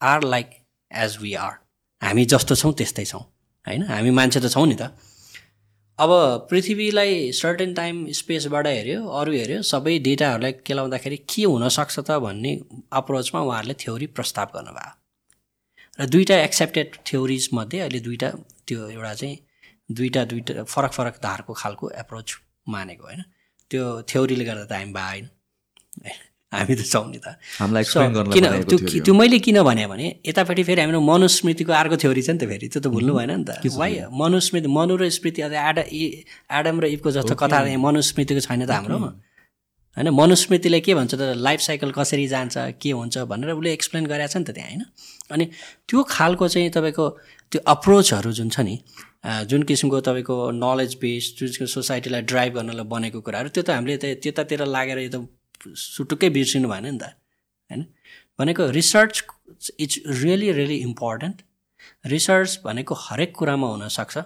are 0.02 0.24
like 0.24 0.50
as 0.92 1.18
we 1.22 1.34
are 1.46 1.54
हामी 2.02 2.26
जस्तो 2.26 2.56
छौँ 2.56 2.74
त्यस्तै 2.74 3.06
छौँ। 3.06 3.22
होइन? 3.68 3.82
हामी 3.84 4.12
मान्छे 4.12 4.40
त 4.40 4.50
छौँ 4.50 4.66
नि 4.68 4.76
त। 4.82 4.84
अब 6.00 6.12
पृथ्वीलाई 6.50 7.32
सर्टेन 7.32 7.74
टाइम 7.74 8.06
स्पेसबाट 8.12 8.68
हेऱ्यो 8.68 9.08
अरू 9.20 9.32
हेऱ्यो 9.32 9.62
सबै 9.62 9.98
डेटाहरूलाई 10.00 10.54
केलाउँदाखेरि 10.68 11.18
के 11.34 11.44
हुनसक्छ 11.44 12.00
त 12.00 12.18
भन्ने 12.26 12.52
अप्रोचमा 13.00 13.42
उहाँहरूले 13.42 13.76
थ्योरी 13.80 14.08
प्रस्ताव 14.18 14.48
गर्नुभयो। 14.56 14.92
र 16.00 16.06
दुईवटा 16.12 16.36
एक्सेप्टेड 16.44 16.96
थ्योरिजमध्ये 17.08 17.80
अहिले 17.80 18.00
दुईवटा 18.08 18.30
त्यो 18.68 18.90
एउटा 18.90 19.14
चाहिँ 19.14 19.38
दुईवटा 19.92 20.24
दुईवटा 20.26 20.64
फरक 20.74 20.92
फरक 20.92 21.16
धारको 21.24 21.54
खालको 21.54 21.90
एप्रोच 22.04 22.36
मानेको 22.68 23.04
होइन। 23.04 23.22
त्यो 23.72 23.84
थ्योरीले 24.10 24.46
गर्दा 24.46 24.66
त 24.66 24.72
हामी 24.74 24.94
भएन। 25.00 25.26
हामी 26.52 26.76
त 26.76 26.82
छौँ 26.86 27.06
नि 27.12 27.20
त। 27.20 27.28
हामीलाई 27.60 27.84
किन 28.36 28.46
त्यो 28.70 28.78
त्यो 29.06 29.14
मैले 29.14 29.38
किन 29.46 29.58
भने 29.68 29.86
भने 29.92 30.08
यतापट्टि 30.30 30.64
फेरि 30.64 30.82
हाम्रो 30.82 31.00
मनुस्मृतिको 31.02 31.72
अर्को 31.82 31.96
थ्योरी 32.04 32.22
छ 32.22 32.30
नि 32.36 32.40
त 32.40 32.44
फेरि 32.52 32.68
त्यो 32.74 32.80
त 32.82 32.88
भुल्नु 32.96 33.12
भएन 33.18 33.32
नि 33.40 33.46
त। 33.50 33.52
वाइ 33.80 33.92
मनुस्मृति 34.22 34.68
मनु 34.78 34.94
र 35.02 35.10
स्मृति 35.18 35.42
अझ 35.48 35.52
एडा 35.52 35.84
इ- 35.92 36.24
एडम 36.60 36.76
र 36.82 36.86
इफको 36.96 37.10
जस्तो 37.18 37.34
कथा 37.42 37.58
मनुस्मृतिको 37.86 38.42
छैन 38.48 38.62
त 38.66 38.72
हाम्रोमा 38.78 39.10
होइन 39.98 40.10
मनुस्मृतिले 40.22 40.80
के 40.86 40.94
भन्छ 40.96 41.14
त 41.16 41.22
लाइफ 41.48 41.60
साइकल 41.68 41.92
कसरी 41.98 42.28
जान्छ 42.28 42.56
के 42.82 42.92
हुन्छ 43.00 43.18
भनेर 43.32 43.50
उसले 43.58 43.72
एक्सप्लेन 43.74 44.06
गरेको 44.12 44.32
छ 44.34 44.38
नि 44.38 44.44
त 44.46 44.52
त्यहाँ 44.56 44.70
होइन? 44.70 44.84
अनि 45.34 45.46
त्यो 45.90 46.00
खालको 46.16 46.46
चाहिँ 46.54 46.70
तपाईँको 46.78 47.06
त्यो 47.52 47.60
अप्रोचहरू 47.74 48.32
जुन 48.40 48.50
छ 48.56 48.60
नि 48.68 48.76
जुन 49.50 49.64
किसिमको 49.70 50.00
तपाईँको 50.08 50.36
नलेज 50.64 50.92
बेस 51.02 51.24
जुन 51.40 51.48
किसिमको 51.50 51.72
सोसाइटीलाई 51.76 52.22
ड्राइभ 52.32 52.52
गर्नलाई 52.60 52.86
बनेको 52.94 53.20
कुराहरू 53.26 53.50
त्यो 53.56 53.64
त 53.64 53.70
हामीले 53.78 53.98
त 54.04 54.06
त्यतातिर 54.24 54.66
लागेर 54.76 55.00
यो 55.00 55.10
त 55.16 55.18
सुटुक्कै 55.74 56.30
बिर्सिनु 56.30 56.70
भएन 56.70 56.86
नि 56.86 56.98
त 56.98 57.04
होइन? 57.70 57.86
भनेको 58.40 58.70
research 58.70 59.24
it's 59.80 60.00
really 60.08 60.52
really 60.52 60.76
important 60.76 61.42
research 62.06 62.60
भनेको 62.66 62.96
हरेक 62.96 63.36
कुरामा 63.36 63.68
हुनसक्छ 63.68 64.18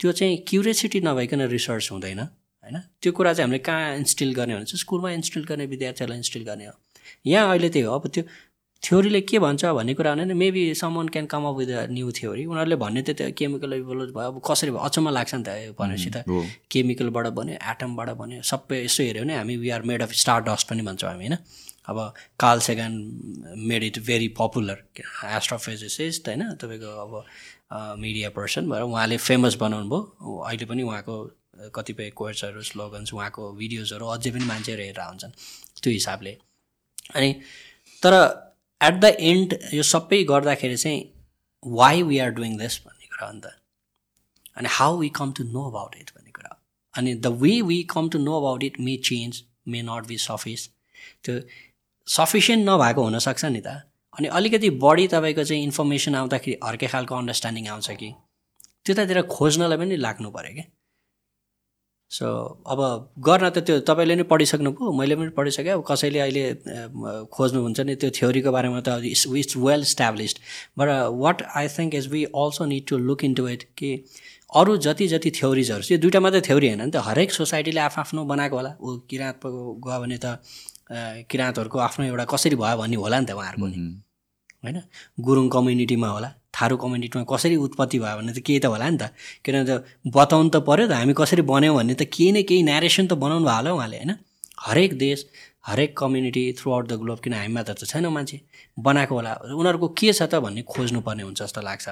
त्यो 0.00 0.12
चाहिँ 0.12 0.36
क्युरियोसिटी 0.48 1.00
नभइकन 1.00 1.40
रिसर्च 1.42 1.92
हुँदैन 1.92 2.20
होइन? 2.20 2.76
त्यो 3.02 3.12
कुरा 3.12 3.32
चाहिँ 3.32 3.44
हामीले 3.44 3.58
कहाँ 3.58 3.96
इन्स्टिल 3.96 4.34
गर्ने 4.34 4.54
भने 4.54 4.64
चाहिँ 4.64 4.78
स्कुलमा 4.78 5.10
इन्स्टिल 5.10 5.44
गर्ने 5.44 5.66
विद्यार्थीहरूलाई 5.66 6.18
इन्स्टिल 6.18 6.44
गर्ने 6.44 6.66
हो। 6.66 6.72
यहाँ 7.26 7.50
अहिले 7.50 7.68
त्यही 7.68 7.86
हो। 7.86 7.94
अब 7.98 8.08
त्यो 8.08 8.24
थ्योरीले 8.82 9.20
के 9.20 9.38
भन्छ 9.38 9.64
भन्ने 9.64 9.94
कुरा 9.94 10.14
भने 10.14 10.34
maybe 10.34 10.62
someone 10.74 11.08
can 11.14 11.26
come 11.26 11.44
up 11.46 11.56
with 11.56 11.68
a 11.70 11.86
new 11.90 12.10
theory 12.18 12.44
उनीहरूले 12.44 12.76
भन्ने 12.76 13.02
त 13.02 13.10
त्यो 13.14 13.30
केमिकल 13.38 13.80
भयो। 13.82 14.20
अब 14.20 14.40
कसरी 14.42 14.70
भयो? 14.70 14.80
अचम्म 14.82 15.08
लाग्छ 15.10 15.34
नि 15.34 15.42
त 15.46 15.74
भनेपछि 15.78 16.10
त। 16.10 16.24
केमिकलबाट 16.70 17.26
बन्यो 17.38 17.56
एटमबाट 17.62 18.10
बन्यो 18.18 18.42
सबै 18.42 18.84
यसो 18.84 19.02
हेऱ्यो 19.02 19.22
भने 19.22 19.34
हामी 19.38 19.56
we 19.56 19.70
are 19.70 19.82
made 19.86 20.02
of 20.02 20.12
star 20.22 20.42
dust 20.50 20.68
पनि 20.70 20.82
भन्छौँ 20.82 21.10
हामी 21.10 21.26
होइन? 21.26 21.38
अब 21.88 21.98
Carl 22.38 22.60
Sagan 22.60 22.92
made 23.70 23.82
it 23.84 23.98
very 24.02 24.28
popular 24.34 24.78
astrophysicist 25.38 26.28
होइन? 26.28 26.42
तपाईँको 26.58 26.90
अब 27.06 27.12
मिडिया 28.02 28.30
पर्सन 28.34 28.70
भएर 28.70 28.82
उहाँले 28.82 29.16
फेमस 29.16 29.54
बनाउनु 29.62 29.88
भयो। 29.90 30.38
अहिले 30.42 30.66
पनि 30.66 30.82
उहाँको 30.82 31.16
कतिपय 31.74 32.10
कोर्सहरू 32.18 32.62
स्लोगन्स 32.66 33.14
उहाँको 33.14 33.52
भिडियोजहरू 33.62 34.06
अझै 34.14 34.30
पनि 34.30 34.44
मान्छेहरू 34.44 34.82
हेरेर 34.82 35.06
हुन्छन् 35.06 35.32
त्यो 35.82 35.92
हिसाबले। 35.92 36.32
अनि 37.14 37.30
तर 38.02 38.14
एट 38.82 38.94
द 38.94 39.16
एन्ड 39.20 39.58
यो 39.74 39.82
सबै 39.88 40.22
गर्दाखेरि 40.24 40.76
चाहिँ 40.76 41.00
why 41.62 42.02
we 42.02 42.18
are 42.18 42.30
doing 42.38 42.56
this 42.58 42.78
भन्ने 42.86 43.06
कुरा 43.06 43.26
हो 43.26 43.32
नि 43.32 43.40
त। 43.40 43.52
अनि 44.56 44.68
how 44.78 44.98
we 44.98 45.08
come 45.18 45.32
to 45.32 45.44
know 45.52 45.68
about 45.70 45.96
it 45.96 46.10
भन्ने 46.16 46.30
कुरा। 46.30 46.58
अनि 46.94 47.14
the 47.14 47.26
way 47.42 47.60
we 47.62 47.82
come 47.94 48.08
to 48.08 48.18
know 48.18 48.38
about 48.40 48.64
it 48.64 48.80
may 48.80 48.96
change 49.10 49.42
may 49.68 49.82
not 49.82 50.06
be 50.06 50.18
suffice 50.18 50.68
त्यो 51.24 51.40
सफिसियन्ट 52.08 52.68
नभएको 52.68 53.04
हुनसक्छ 53.04 53.44
नि 53.44 53.60
त। 53.60 53.80
अनि 54.14 54.28
अलिकति 54.38 54.70
बढी 54.82 55.06
तपाईँको 55.08 55.44
चाहिँ 55.44 55.62
इन्फर्मेसन 55.62 56.14
आउँदाखेरि 56.14 56.56
अर्कै 56.68 56.86
खालको 56.94 57.14
अन्डरस्ट्यान्डिङ 57.14 57.68
आउँछ 57.68 57.90
कि। 58.00 58.12
त्यतातिर 58.84 59.22
खोज्नलाई 59.30 59.78
पनि 59.78 59.96
लाग्नु 59.96 60.30
पऱ्यो 60.30 60.54
क्या 60.54 60.64
सो 62.12 62.26
अब 62.72 62.80
गर्न 63.26 63.48
त 63.50 63.58
त्यो 63.66 63.78
तपाईँले 63.88 64.14
नै 64.16 64.24
पढिसक्नुभयो 64.32 64.92
मैले 64.98 65.14
पनि 65.16 65.30
पढिसकेँ। 65.36 65.72
अब 65.72 65.84
कसैले 65.90 66.18
अहिले 66.20 66.44
खोज्नुहुन्छ 67.32 67.80
नि 67.88 67.94
त्यो 68.02 68.10
थ्योरीको 68.18 68.50
बारेमा 68.52 68.80
त 68.84 69.00
it's 69.12 69.56
well 69.56 69.80
established 69.88 70.38
but 70.78 70.88
what 71.22 71.42
I 71.56 71.68
think 71.76 71.94
is 71.94 72.08
we 72.12 72.24
also 72.36 72.64
need 72.72 72.84
to 72.88 72.98
look 73.08 73.24
into 73.34 73.48
it 73.48 73.62
कि 73.78 73.90
अरू 74.60 74.76
जति 74.86 75.06
जति 75.08 75.30
थ्योरिजहरू 75.40 75.82
यो 75.92 75.98
दुइटा 75.98 76.20
मात्रै 76.20 76.40
थ्योरी 76.48 76.68
होइन 76.68 76.82
नि 76.84 76.90
त 76.90 77.02
हरेक 77.08 77.32
सोसाइटीले 77.32 77.80
आफ्नो 77.80 78.24
बनाएको 78.32 78.56
होला। 78.56 78.72
ऊ 78.82 78.96
किराँत 79.10 79.40
गयो 79.46 79.98
भने 80.02 80.18
त 80.20 80.36
किराँतहरूको 81.32 81.78
आफ्नो 81.88 82.04
एउटा 82.06 82.24
कसरी 82.34 82.56
भयो 82.60 82.76
भन्ने 82.76 82.96
होला 83.00 83.20
नि 83.20 83.26
त 83.26 83.32
उहाँहरूको 83.32 83.66
नि। 83.72 83.78
होइन? 84.64 84.78
गुरुङ 85.26 85.48
कम्युनिटीमा 85.48 86.08
होला। 86.08 86.28
थारू 86.54 86.76
कम्युनिटीमा 86.76 87.24
कसरी 87.32 87.56
उत्पत्ति 87.56 87.98
भयो 87.98 88.16
भने 88.18 88.32
त 88.32 88.38
केही 88.46 88.58
त 88.60 88.66
होला 88.72 88.88
नि 88.90 88.98
त। 88.98 89.10
किनभने 89.44 89.64
त 89.68 89.84
बताउनु 90.16 90.48
त 90.50 90.56
पऱ्यो 90.68 90.86
त 90.88 90.92
हामी 90.92 91.14
कसरी 91.16 91.42
बन्यौँ 91.52 91.74
भन्ने 91.76 91.94
त 91.94 92.02
केही 92.12 92.32
न 92.32 92.42
केही 92.48 92.62
नेरेसन 92.62 93.06
त 93.06 93.12
बनाउनु 93.24 93.44
भयो 93.46 93.56
होला 93.56 93.72
उहाँले 93.72 93.96
होइन? 93.96 94.12
हरेक 94.66 94.98
देश 94.98 95.26
हरेक 95.66 95.96
community 95.98 96.44
through 96.58 96.72
out 96.72 96.86
the 96.88 96.92
globe 97.02 97.18
किन 97.24 97.34
हामीमा 97.34 97.62
त 97.62 97.84
छैन 97.86 98.06
मान्छे? 98.06 98.40
बनाएको 98.78 99.14
होला। 99.14 99.32
उनीहरूको 99.54 99.88
के 99.98 100.12
छ 100.12 100.22
त 100.22 100.42
भन्ने 100.44 100.62
खोज्नुपर्ने 100.66 101.22
हुन्छ 101.22 101.42
जस्तो 101.42 101.60
लाग्छ। 101.60 101.88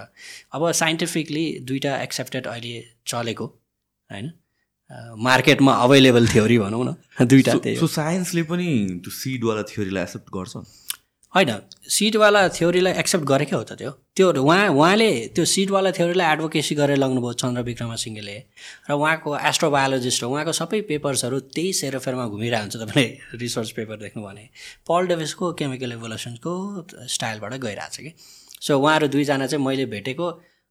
अब 0.55 0.71
साइन्टिफिकली 0.73 1.45
दुइटा 1.63 1.93
एक्सेप्टेड 2.03 2.47
अहिले 2.47 2.75
चलेको 3.07 3.47
होइन? 4.11 4.27
मार्केटमा 5.23 5.73
अभाइलेबल 5.87 6.27
थ्योरी 6.29 6.59
भनौँ 6.59 6.85
न। 6.85 6.95
दुइटा 7.31 7.53
सो 7.81 7.87
साइन्सले 7.87 8.43
पनि 8.43 8.69
त्यो 9.05 9.11
सिडवाला 9.11 9.63
थ्योरीलाई 9.63 10.03
एक्सेप्ट 10.03 10.29
गर्छ? 10.35 10.55
होइन 11.35 11.51
सिटवाला 11.95 12.41
थ्योरीलाई 12.49 12.93
एक्सेप्ट 12.99 13.25
गरेकै 13.25 13.55
हो 13.57 13.63
त 13.63 13.73
त्यो। 13.79 13.91
त्यो 14.17 14.29
उहाँ 14.43 14.69
उहाँले 14.75 15.11
त्यो 15.35 15.45
सिटवाला 15.45 15.91
थ्योरीलाई 15.99 16.27
एडभोकेसी 16.33 16.75
गरेर 16.75 16.99
लग्नुभयो 16.99 17.33
चन्द्र 17.43 17.63
विक्रमसिंहले। 17.71 18.37
र 18.91 18.93
उहाँको 18.99 19.37
एस्ट्रोबायोलोजिस्ट 19.39 20.23
हो 20.23 20.31
उहाँको 20.31 20.53
सबै 20.53 20.81
पेपर्सहरू 20.91 21.39
त्यही 21.55 21.73
सेरोफेरमा 21.81 22.27
घुमिरहेको 22.35 22.63
हुन्छ 22.67 22.77
तपाईँले 22.83 23.39
रिसर्च 23.43 23.71
पेपर 23.79 23.97
देख्नु 24.05 24.23
भने। 24.27 24.45
पल 24.89 25.07
डेभिसको 25.07 25.53
केमिकल 25.55 25.93
इभोल्युसनको 25.93 26.53
स्टाइलबाट 27.15 27.53
गइरहेको 27.63 27.95
छ 27.95 27.99
कि। 28.01 28.11
सो 28.67 28.79
उहाँहरू 28.79 29.07
दुईजना 29.15 29.47
चाहिँ 29.47 29.65
मैले 29.65 29.87
भेटेको 29.87 30.27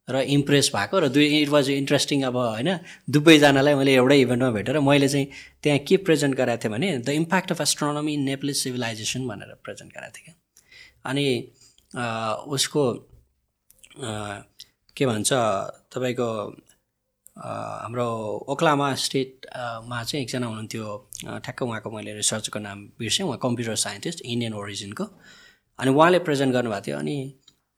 र 0.08 0.20
इम्प्रेस 0.36 0.70
भएको 0.74 0.98
र 1.00 1.08
दुई 1.08 1.26
इट 1.40 1.48
वाज 1.48 1.70
इन्ट्रेस्टिङ 1.70 2.22
अब 2.28 2.36
होइन 2.36 2.70
दुवैजनालाई 3.08 3.74
मैले 3.80 3.94
एउटै 3.94 4.20
इभेन्टमा 4.20 4.50
भेटेर 4.50 4.78
मैले 4.84 5.08
चाहिँ 5.08 5.26
त्यहाँ 5.62 5.78
के 5.88 5.96
प्रेजेन्ट 6.04 6.36
गराएको 6.36 6.62
थिएँ 6.64 6.72
भने 6.72 6.88
the 6.98 7.08
impact 7.22 7.52
of 7.52 7.60
astronomy 7.60 8.14
in 8.14 8.22
Nepalese 8.28 8.62
civilization 8.62 9.26
भनेर 9.28 9.54
प्रेजेन्ट 9.64 9.92
गराएको 9.94 10.16
थिएँ 10.18 10.24
क्या। 10.24 10.34
अनि 11.04 11.26
उसको 12.54 12.84
के 14.96 15.06
भन्छ 15.06 15.32
तपाईँको 15.94 16.28
हाम्रो 17.40 18.06
ओक्लामा 18.52 18.94
स्टेटमा 19.04 20.02
चाहिँ 20.04 20.22
एकजना 20.24 20.46
हुनुहुन्थ्यो 20.46 20.86
ठ्याक्क 21.44 21.62
उहाँको 21.62 21.90
मैले 21.90 22.14
रिसर्चको 22.14 22.58
नाम 22.58 22.78
बिर्सेँ 22.98 23.26
उहाँ 23.26 23.38
कम्प्युटर 23.42 23.76
साइन्टिस्ट 23.84 24.20
इन्डियन 24.24 24.54
ओरिजिनको। 24.54 25.04
अनि 25.78 25.90
उहाँले 25.90 26.18
प्रेजेन्ट 26.28 26.52
गर्नुभएको 26.54 26.86
थियो 26.86 26.98
अनि 26.98 27.16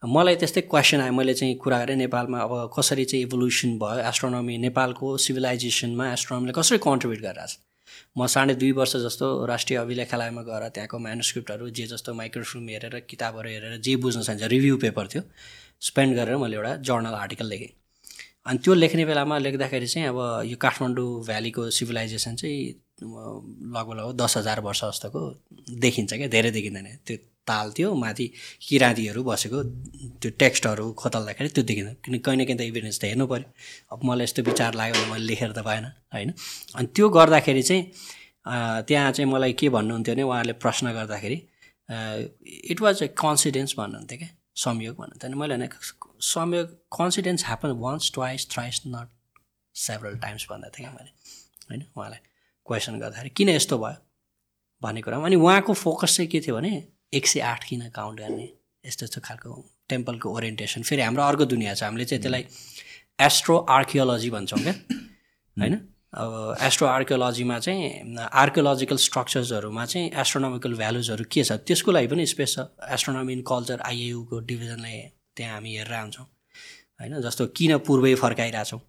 मलाई 0.02 0.36
त्यस्तै 0.36 0.60
क्वेसन 0.70 1.00
आयो 1.00 1.12
मैले 1.12 1.34
चाहिँ 1.34 1.54
कुरा 1.62 1.78
गरेँ 1.84 1.96
नेपालमा 1.96 2.38
अब 2.42 2.70
कसरी 2.76 3.04
चाहिँ 3.04 3.24
इभोल्युसन 3.26 3.78
भयो 3.78 4.00
एस्ट्रोनोमी 4.08 4.58
नेपालको 4.58 5.16
सिभिलाइजेसनमा 5.24 6.12
एस्ट्रोनोमीले 6.12 6.52
कसरी 6.58 6.78
कन्ट्रिब्युट 6.88 7.22
गरिरहेको 7.22 7.46
छ 7.46 7.71
म 8.18 8.26
साढे 8.26 8.54
दुई 8.54 8.72
वर्ष 8.72 8.96
जस्तो 9.04 9.26
राष्ट्रिय 9.46 9.78
अभिलेखालयमा 9.78 10.42
गएर 10.42 10.68
त्यहाँको 10.68 10.98
म्यानुस्क्रिप्टहरू 10.98 11.68
जे 11.70 11.86
जस्तो 11.92 12.14
माइक्रोफिल्म 12.14 12.68
हेरेर 12.68 12.98
किताबहरू 13.10 13.48
हेरेर 13.48 13.76
जे 13.80 13.96
बुझ्न 14.02 14.22
चाहिन्छ 14.22 14.50
रिभ्यू 14.52 14.76
पेपर 14.84 15.06
थियो 15.14 15.22
स्पेन्ड 15.88 16.16
गरेर 16.16 16.36
मैले 16.36 16.56
एउटा 16.56 16.76
जर्नल 16.88 17.14
आर्टिकल 17.14 17.46
लेखेँ। 17.46 17.68
अनि 18.46 18.58
त्यो 18.58 18.74
लेख्ने 18.74 19.04
बेलामा 19.06 19.38
लेख्दाखेरि 19.38 19.86
चाहिँ 19.86 20.08
अब 20.08 20.18
यो 20.46 20.56
काठमाडौँ 20.60 21.10
भ्यालीको 21.26 21.68
सिभिलाइजेसन 21.70 22.36
चाहिँ 22.36 22.62
लगभग 23.02 23.92
लगभग 23.98 24.16
दस 24.22 24.36
हजार 24.36 24.60
वर्ष 24.60 24.84
जस्तोको 24.84 25.20
देखिन्छ 25.84 26.12
क्या 26.14 26.28
धेरै 26.28 26.50
देखिँदैन। 26.50 26.86
त्यो 27.06 27.16
ताल 27.46 27.72
थियो 27.78 27.94
माथि 27.94 28.26
किराँतीहरू 28.68 29.22
बसेको 29.24 29.62
त्यो 30.22 30.30
टेक्स्टहरू 30.38 30.84
खोतल्दाखेरि 31.00 31.48
त्यो 31.56 31.64
देखिँदैन 31.70 31.96
किन 32.04 32.18
कहीँ 32.18 32.36
न 32.38 32.44
कहीँ 32.44 32.58
त 32.58 32.60
इभिडेन्स 32.70 32.98
त 33.00 33.04
हेर्नु 33.10 33.26
पऱ्यो 33.26 33.48
अब 33.92 34.04
मलाई 34.04 34.24
यस्तो 34.24 34.42
विचार 34.48 34.74
लाग्यो 34.74 34.94
भने 34.94 35.10
मैले 35.12 35.24
लेखेर 35.26 35.52
त 35.52 35.64
पाएन 35.66 35.84
होइन? 36.14 36.30
अनि 36.76 36.86
त्यो 36.96 37.08
गर्दाखेरि 37.18 37.62
चाहिँ 37.62 37.82
त्यहाँ 38.86 39.10
चाहिँ 39.12 39.30
मलाई 39.32 39.52
के 39.58 39.68
भन्नुहुन्थ्यो 39.74 40.14
भने 40.14 40.22
उहाँले 40.22 40.52
प्रश्न 40.62 40.92
गर्दाखेरि 40.94 41.38
इट 42.70 42.80
वाज 42.80 43.02
ए 43.02 43.06
कन्सिडेन्स 43.18 43.74
भन्नुहुन्थ्यो 43.78 44.18
क्या 44.18 44.28
संयोग 44.64 44.96
भन्नुहुन्थ्यो। 44.96 45.28
अनि 45.30 45.36
मैले 45.40 45.54
भने 45.56 45.68
संयोग 46.22 46.66
coincidence 46.98 47.44
happen 47.46 47.70
once 47.82 48.10
twice 48.14 48.48
thrice 48.50 48.82
not 48.86 49.08
several 49.74 50.16
times 50.24 50.46
भन्दा 50.50 50.68
थिएँ 50.78 50.86
क्या 50.86 50.92
मैले 50.94 51.10
होइन? 51.70 51.82
उहाँलाई 51.96 52.20
क्वेसन 52.66 52.98
गर्दाखेरि 53.00 53.30
किन 53.36 53.48
यस्तो 53.48 53.78
भयो? 53.78 53.96
भन्ने 54.82 55.00
कुरामा। 55.02 55.26
अनि 55.26 55.36
उहाँको 55.36 55.72
फोकस 55.74 56.16
चाहिँ 56.16 56.30
के 56.30 56.40
थियो 56.40 56.56
भने 56.56 56.70
एक 57.12 57.26
सय 57.26 57.40
आठ 57.40 57.64
किन 57.64 57.88
काउन्ट 57.94 58.20
गर्ने? 58.20 58.48
यस्तो 58.84 59.04
यस्तो 59.06 59.20
खालको 59.20 59.50
टेम्पलको 59.88 60.34
ओरिएन्टेसन। 60.36 60.82
फेरि 60.82 61.02
हाम्रो 61.02 61.22
अर्को 61.22 61.44
दुनियाँ 61.44 61.74
छ। 61.74 61.82
हामीले 61.82 62.04
चाहिँ 62.04 62.22
त्यसलाई 62.22 62.44
एस्ट्रो 63.20 63.56
आर्कियोलोजी 63.68 64.30
भन्छौँ 64.30 64.60
क्या। 64.60 64.72
होइन? 65.56 65.74
अब 66.12 66.56
एस्ट्रो 66.60 66.88
आर्कियोलोजीमा 66.88 67.58
चाहिँ 67.58 68.16
आर्कियोलोजिकल 68.16 68.96
स्ट्रक्चर्सहरूमा 68.96 69.84
चाहिँ 69.86 70.10
एस्ट्रोनोमिकल 70.12 70.74
भ्यालुजहरू 70.74 71.24
के 71.30 71.44
छ? 71.44 71.52
त्यसको 71.68 71.90
लागि 71.92 72.06
पनि 72.06 72.26
स्पेस 72.26 72.54
छ। 72.56 72.58
एस्ट्रोनोमी 72.90 73.32
इन 73.32 73.42
कल्चर 73.44 73.80
आइएयुको 73.80 74.40
डिभिजनले 74.48 74.96
त्यहाँ 75.36 75.54
हामी 75.54 75.76
हेरेर 75.76 75.94
आउँछौँ। 75.94 76.26
होइन? 77.00 77.20
जस्तो 77.20 77.46
किन 77.56 77.78
पूर्वै 77.86 78.14
फर्काइरहेछौँ। 78.16 78.80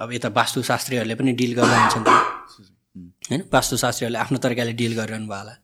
अब 0.00 0.12
यता 0.12 0.28
वास्तुशास्त्रीहरूले 0.28 1.14
पनि 1.14 1.32
डिल 1.40 1.52
गरेर 1.54 1.76
आउँछन् 1.76 2.04
होइन? 2.08 3.42
वास्तुशास्त्रीहरूले 3.52 4.18
आफ्नो 4.18 4.38
तरिकाले 4.40 4.72
डिल 4.72 4.92
गरिरहनु 4.96 5.28
भयो 5.28 5.38
होला। 5.38 5.54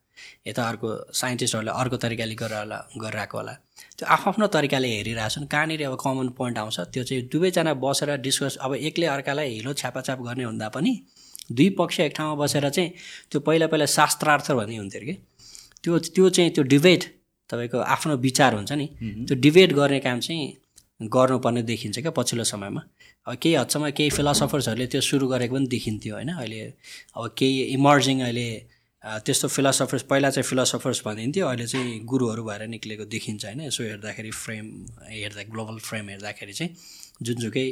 यता 0.48 0.62
अर्को 0.68 0.88
साइन्टिस्टहरूले 1.12 1.72
अर्को 1.80 1.96
तरिकाले 2.04 2.34
गरेर 2.34 2.58
होला 2.58 2.78
गरिरहेको 2.96 3.38
होला। 3.38 3.52
त्यो 3.98 4.06
आफ्नो 4.08 4.46
तरिकाले 4.56 4.88
हेरिरहेछन्। 4.88 5.46
कहाँनिर 5.46 5.82
अब 5.86 5.96
कमन 6.00 6.28
पोइन्ट 6.38 6.58
आउँछ? 6.58 6.76
त्यो 6.92 7.02
चाहिँ 7.04 7.22
दुवैजना 7.32 7.74
बसेर 7.84 8.16
डिस्कस 8.26 8.56
अब 8.60 8.74
एकले 8.74 9.06
अर्कालाई 9.06 9.48
हिलो 9.54 9.72
छ्यापाछ्याप 9.72 10.18
गर्ने 10.26 10.44
हुँदा 10.44 10.68
पनि 10.74 10.92
दुई 11.52 11.68
पक्ष 11.78 12.00
एक 12.00 12.12
ठाउँमा 12.16 12.34
बसेर 12.44 12.68
चाहिँ 12.68 12.90
त्यो 13.30 13.40
पहिला 13.40 13.66
पहिला 13.66 13.86
शास्त्रार्थ 13.88 14.52
भन्ने 14.52 14.76
हुन्थ्यो 14.76 15.02
कि? 15.02 15.14
त्यो 15.82 15.98
त्यो 16.14 16.28
चाहिँ 16.28 16.50
त्यो 16.50 16.64
डिबेट 16.64 17.02
तपाईँको 17.50 17.78
आफ्नो 17.78 18.16
विचार 18.16 18.54
हुन्छ 18.54 18.72
नि। 18.72 18.86
त्यो 19.26 19.36
डिबेट 19.40 19.72
गर्ने 19.72 20.00
काम 20.00 20.20
चाहिँ 20.20 20.46
गर्नुपर्ने 21.00 21.62
देखिन्छ 21.62 21.98
क्या 21.98 22.10
पछिल्लो 22.10 22.44
समयमा। 22.44 22.82
अब 23.26 23.34
केही 23.42 23.54
हदसम्म 23.54 23.90
केही 23.96 24.10
फिलोसफर्सहरूले 24.10 24.86
त्यो 24.92 25.00
सुरु 25.00 25.26
गरेको 25.28 25.54
पनि 25.54 25.66
देखिन्थ्यो 25.66 26.14
होइन। 26.14 26.30
अहिले 26.34 26.60
अब 27.16 27.34
केही 27.38 27.62
इमर्जिङ 27.76 28.20
अहिले 28.20 28.48
त्यस्तो 29.04 29.48
फिलोसफर्स 29.48 30.02
पहिला 30.10 30.30
चाहिँ 30.30 30.46
फिलोसफर्स 30.48 31.02
भनिन्थ्यो 31.06 31.46
अहिले 31.46 31.66
चाहिँ 31.66 32.04
गुरुहरू 32.04 32.42
भएर 32.44 32.66
निक्लेको 32.66 33.04
देखिन्छ 33.14 33.44
होइन। 33.44 33.60
यसो 33.60 33.82
हेर्दाखेरि 33.84 34.30
फ्रेम 34.34 34.66
हेर्दा 35.08 35.42
ग्लोबल 35.54 35.78
फ्रेम 35.78 36.08
हेर्दाखेरि 36.08 36.52
चाहिँ 36.52 36.74
जुनसुकै 37.22 37.66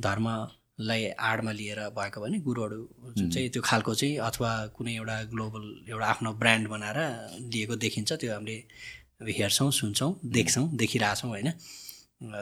धर्मलाई 0.00 1.04
आडमा 1.14 1.52
लिएर 1.52 1.80
भएको 1.98 2.20
भने 2.20 2.38
गुरुहरू 2.42 2.80
जुन 3.16 3.30
चाहिँ 3.30 3.48
त्यो 3.54 3.62
खालको 3.62 3.94
चाहिँ 3.94 4.16
अथवा 4.28 4.50
कुनै 4.76 4.94
एउटा 4.96 5.16
ग्लोबल 5.32 5.62
एउटा 5.88 6.06
आफ्नो 6.06 6.32
ब्रान्ड 6.42 6.68
बनाएर 6.68 6.98
लिएको 7.54 7.76
देखिन्छ। 7.76 8.12
त्यो 8.12 8.32
हामीले 8.34 8.56
हेर्छौँ 9.38 9.70
सुन्छौँ 9.70 10.10
देख्छौँ 10.26 10.66
देखिरहेछौँ 10.76 11.30
होइन। 11.30 11.50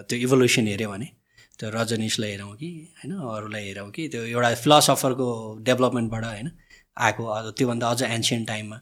त्यो 0.09 0.17
इभोल्युसन 0.19 0.67
हेऱ्यो 0.67 0.89
भने 0.91 1.09
त्यो 1.61 1.71
रजनीशलाई 1.71 2.31
हेरौँ 2.31 2.55
कि 2.57 2.71
होइन 2.99 3.13
अरूलाई 3.15 3.65
हेरौँ 3.69 3.91
कि 3.93 4.09
त्यो 4.09 4.23
एउटा 4.33 4.55
फिलोसफरको 4.65 5.29
डेभलपमेन्टबाट 5.63 6.25
होइन। 6.25 6.49
आएको 6.97 7.25
अझ 7.27 7.53
त्योभन्दा 7.59 7.91
अझ 7.91 8.03
एन्सियन्ट 8.03 8.49
टाइममा 8.49 8.79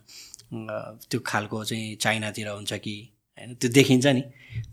त्यो 1.11 1.21
खालको 1.27 1.65
चाहिँ 1.65 1.97
चाइनातिर 1.97 2.49
हुन्छ 2.49 2.73
कि 2.85 2.97
होइन 3.39 3.55
त्यो 3.55 3.71
देखिन्छ 3.73 4.07
नि। 4.07 4.23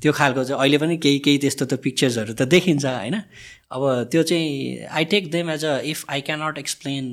त्यो 0.01 0.11
खालको 0.13 0.43
चाहिँ 0.43 0.59
अहिले 0.61 0.77
पनि 0.77 0.97
केही 0.97 1.19
केही 1.25 1.37
त्यस्तो 1.37 1.65
त 1.65 1.73
पिक्चर्सहरू 1.83 2.33
त 2.33 2.41
देखिन्छ 2.53 2.85
होइन। 2.85 3.15
अब 3.71 3.81
त्यो 4.11 4.23
चाहिँ 4.23 4.47
I 4.87 5.05
take 5.13 5.31
them 5.31 5.49
as 5.49 5.65
a 5.65 5.79
if 5.91 6.05
I 6.09 6.21
cannot 6.29 6.57
explain 6.57 7.05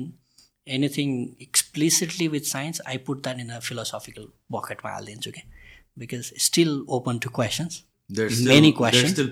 anything 0.67 1.09
explicitly 1.41 2.27
with 2.27 2.45
science 2.51 2.81
I 2.87 2.97
put 3.07 3.23
that 3.23 3.39
in 3.39 3.49
a 3.49 3.59
philosophical 3.59 4.27
बकेटमा 4.51 4.91
हालिदिन्छु 4.91 5.31
क्या। 5.31 5.45
Because 5.99 6.31
still 6.37 6.79
open 6.89 7.17
to 7.19 7.29
questions 7.39 7.83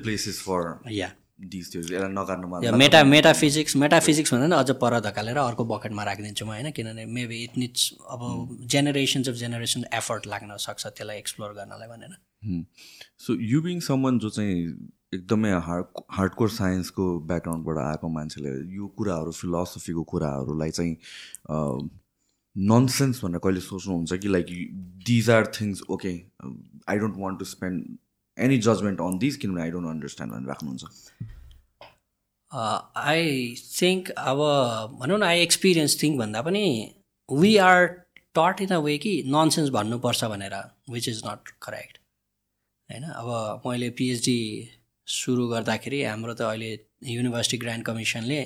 places 0.06 0.38
for 0.46 0.64
या 0.92 1.10
यसलाई 1.40 2.78
मेटा 2.78 3.04
मेटाफिजिक्स 3.04 3.76
मेटाफिजिक्स 3.76 4.34
भन्दा 4.34 4.48
पनि 4.48 4.56
अझ 4.64 4.78
पर 4.82 5.00
धकालेर 5.08 5.38
अर्को 5.38 5.66
बकेटमा 5.66 6.04
राखिदिन्छु 6.04 6.46
म 6.46 6.50
होइन? 6.50 6.72
किनभने 6.72 7.06
मेबी 7.06 7.44
इट 7.44 7.58
निड्स 7.58 7.92
अब 8.10 8.22
जेनेरेसन्स 8.74 9.30
अफ 9.30 9.36
जेनेरेसन 9.36 9.84
एफर्ट 9.94 10.28
लाग्न 10.28 10.58
सक्छ 10.66 10.86
त्यसलाई 10.88 11.18
एक्सप्लोर 11.18 11.54
गर्नलाई 11.54 11.88
भनेर। 11.88 12.14
सो 13.26 13.36
यु 13.52 13.62
बिङ 13.62 13.80
समन 13.90 14.20
जो 14.20 14.30
चाहिँ 14.30 14.56
एकदमै 15.14 15.52
हार्ड 15.68 15.86
हार्डकोर 16.12 16.50
साइन्सको 16.52 17.06
ब्याकग्राउन्डबाट 17.28 17.78
आएको 17.84 18.10
मान्छेले 18.16 18.56
यो 18.76 18.88
कुराहरू 18.98 19.32
फिलोसफीको 19.42 20.04
कुराहरूलाई 20.14 20.72
चाहिँ 20.80 20.96
ननसेन्स 22.56 23.24
भनेर 23.24 23.40
कहिले 23.44 23.62
सोच्नुहुन्छ 23.68 24.22
कि 24.24 24.28
like 24.28 24.48
these 25.08 25.30
are 25.30 25.52
things 25.60 25.82
okay 25.90 26.14
I 26.90 26.98
don't 26.98 27.16
want 27.18 27.40
to 27.40 27.46
spend 27.46 27.98
any 28.38 28.58
judgement 28.68 29.02
on 29.02 29.18
this 29.20 29.38
किनभने 29.38 29.62
आई 29.62 29.70
डोन्ट 29.72 29.88
अन्डरस्ट्यान्ड 29.90 30.34
भनेर 30.34 30.48
राख्नुहुन्छ। 30.50 30.84
आई 32.52 33.56
थिङ्क 33.82 34.10
अब 34.12 34.40
भनौँ 35.00 35.18
न 35.20 35.24
आई 35.24 35.42
एक्सपिरियन्स 35.42 36.02
थिङ्क 36.02 36.20
भन्दा 36.20 36.42
पनि 36.42 36.66
we 37.30 37.52
are 37.68 37.88
taught 38.40 38.62
in 38.62 38.72
a 38.76 38.80
way 38.88 38.98
कि 39.06 39.14
ननसेन्स 39.36 39.70
भन्नुपर्छ 39.78 40.24
भनेर 40.34 40.56
विच 40.94 41.08
इज 41.10 41.22
नट 41.26 41.42
करेक्ट 41.68 41.98
होइन? 42.90 43.04
अब 43.04 43.62
मैले 43.66 43.90
पिएचडी 44.00 44.40
सुरु 45.08 45.48
गर्दाखेरि 45.48 46.04
हाम्रो 46.04 46.34
त 46.34 46.42
अहिले 46.42 46.72
युनिभर्सिटी 47.16 47.58
ग्रान्ड 47.64 47.86
कमिसनले 47.86 48.40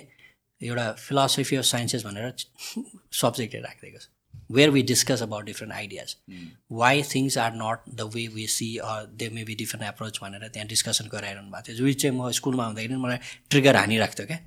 एउटा 0.62 0.86
फिलोसफी 1.02 1.56
अफ 1.56 1.66
साइन्सेस 1.66 2.02
भनेर 2.06 2.34
सब्जेक्टै 3.22 3.60
राखिदिएको 3.68 4.00
छ। 4.00 4.08
Where 4.50 4.70
we 4.70 4.82
discuss 4.92 5.22
about 5.24 5.46
different 5.46 5.74
ideas 5.74 6.16
why 6.72 7.04
things 7.14 7.38
are 7.38 7.52
not 7.56 7.90
the 7.96 8.10
way 8.16 8.28
we 8.36 8.48
see 8.48 8.70
they 9.20 9.30
may 9.34 9.44
be 9.44 9.56
different 9.56 9.88
approach 9.88 10.20
भनेर 10.24 10.48
त्यहाँ 10.48 10.68
डिस्कसन 10.68 11.10
गराइरहनु 11.12 11.52
भएको 11.52 11.74
थियो 11.74 11.86
विच 11.86 12.02
चाहिँ 12.02 12.18
म 12.18 12.32
स्कुलमा 12.40 12.66
हुँदाखेरि 12.66 12.96
मलाई 12.96 13.18
ट्रिगर 13.50 13.76
हानिरहेको 13.76 14.16
थियो 14.20 14.28
क्या। 14.28 14.40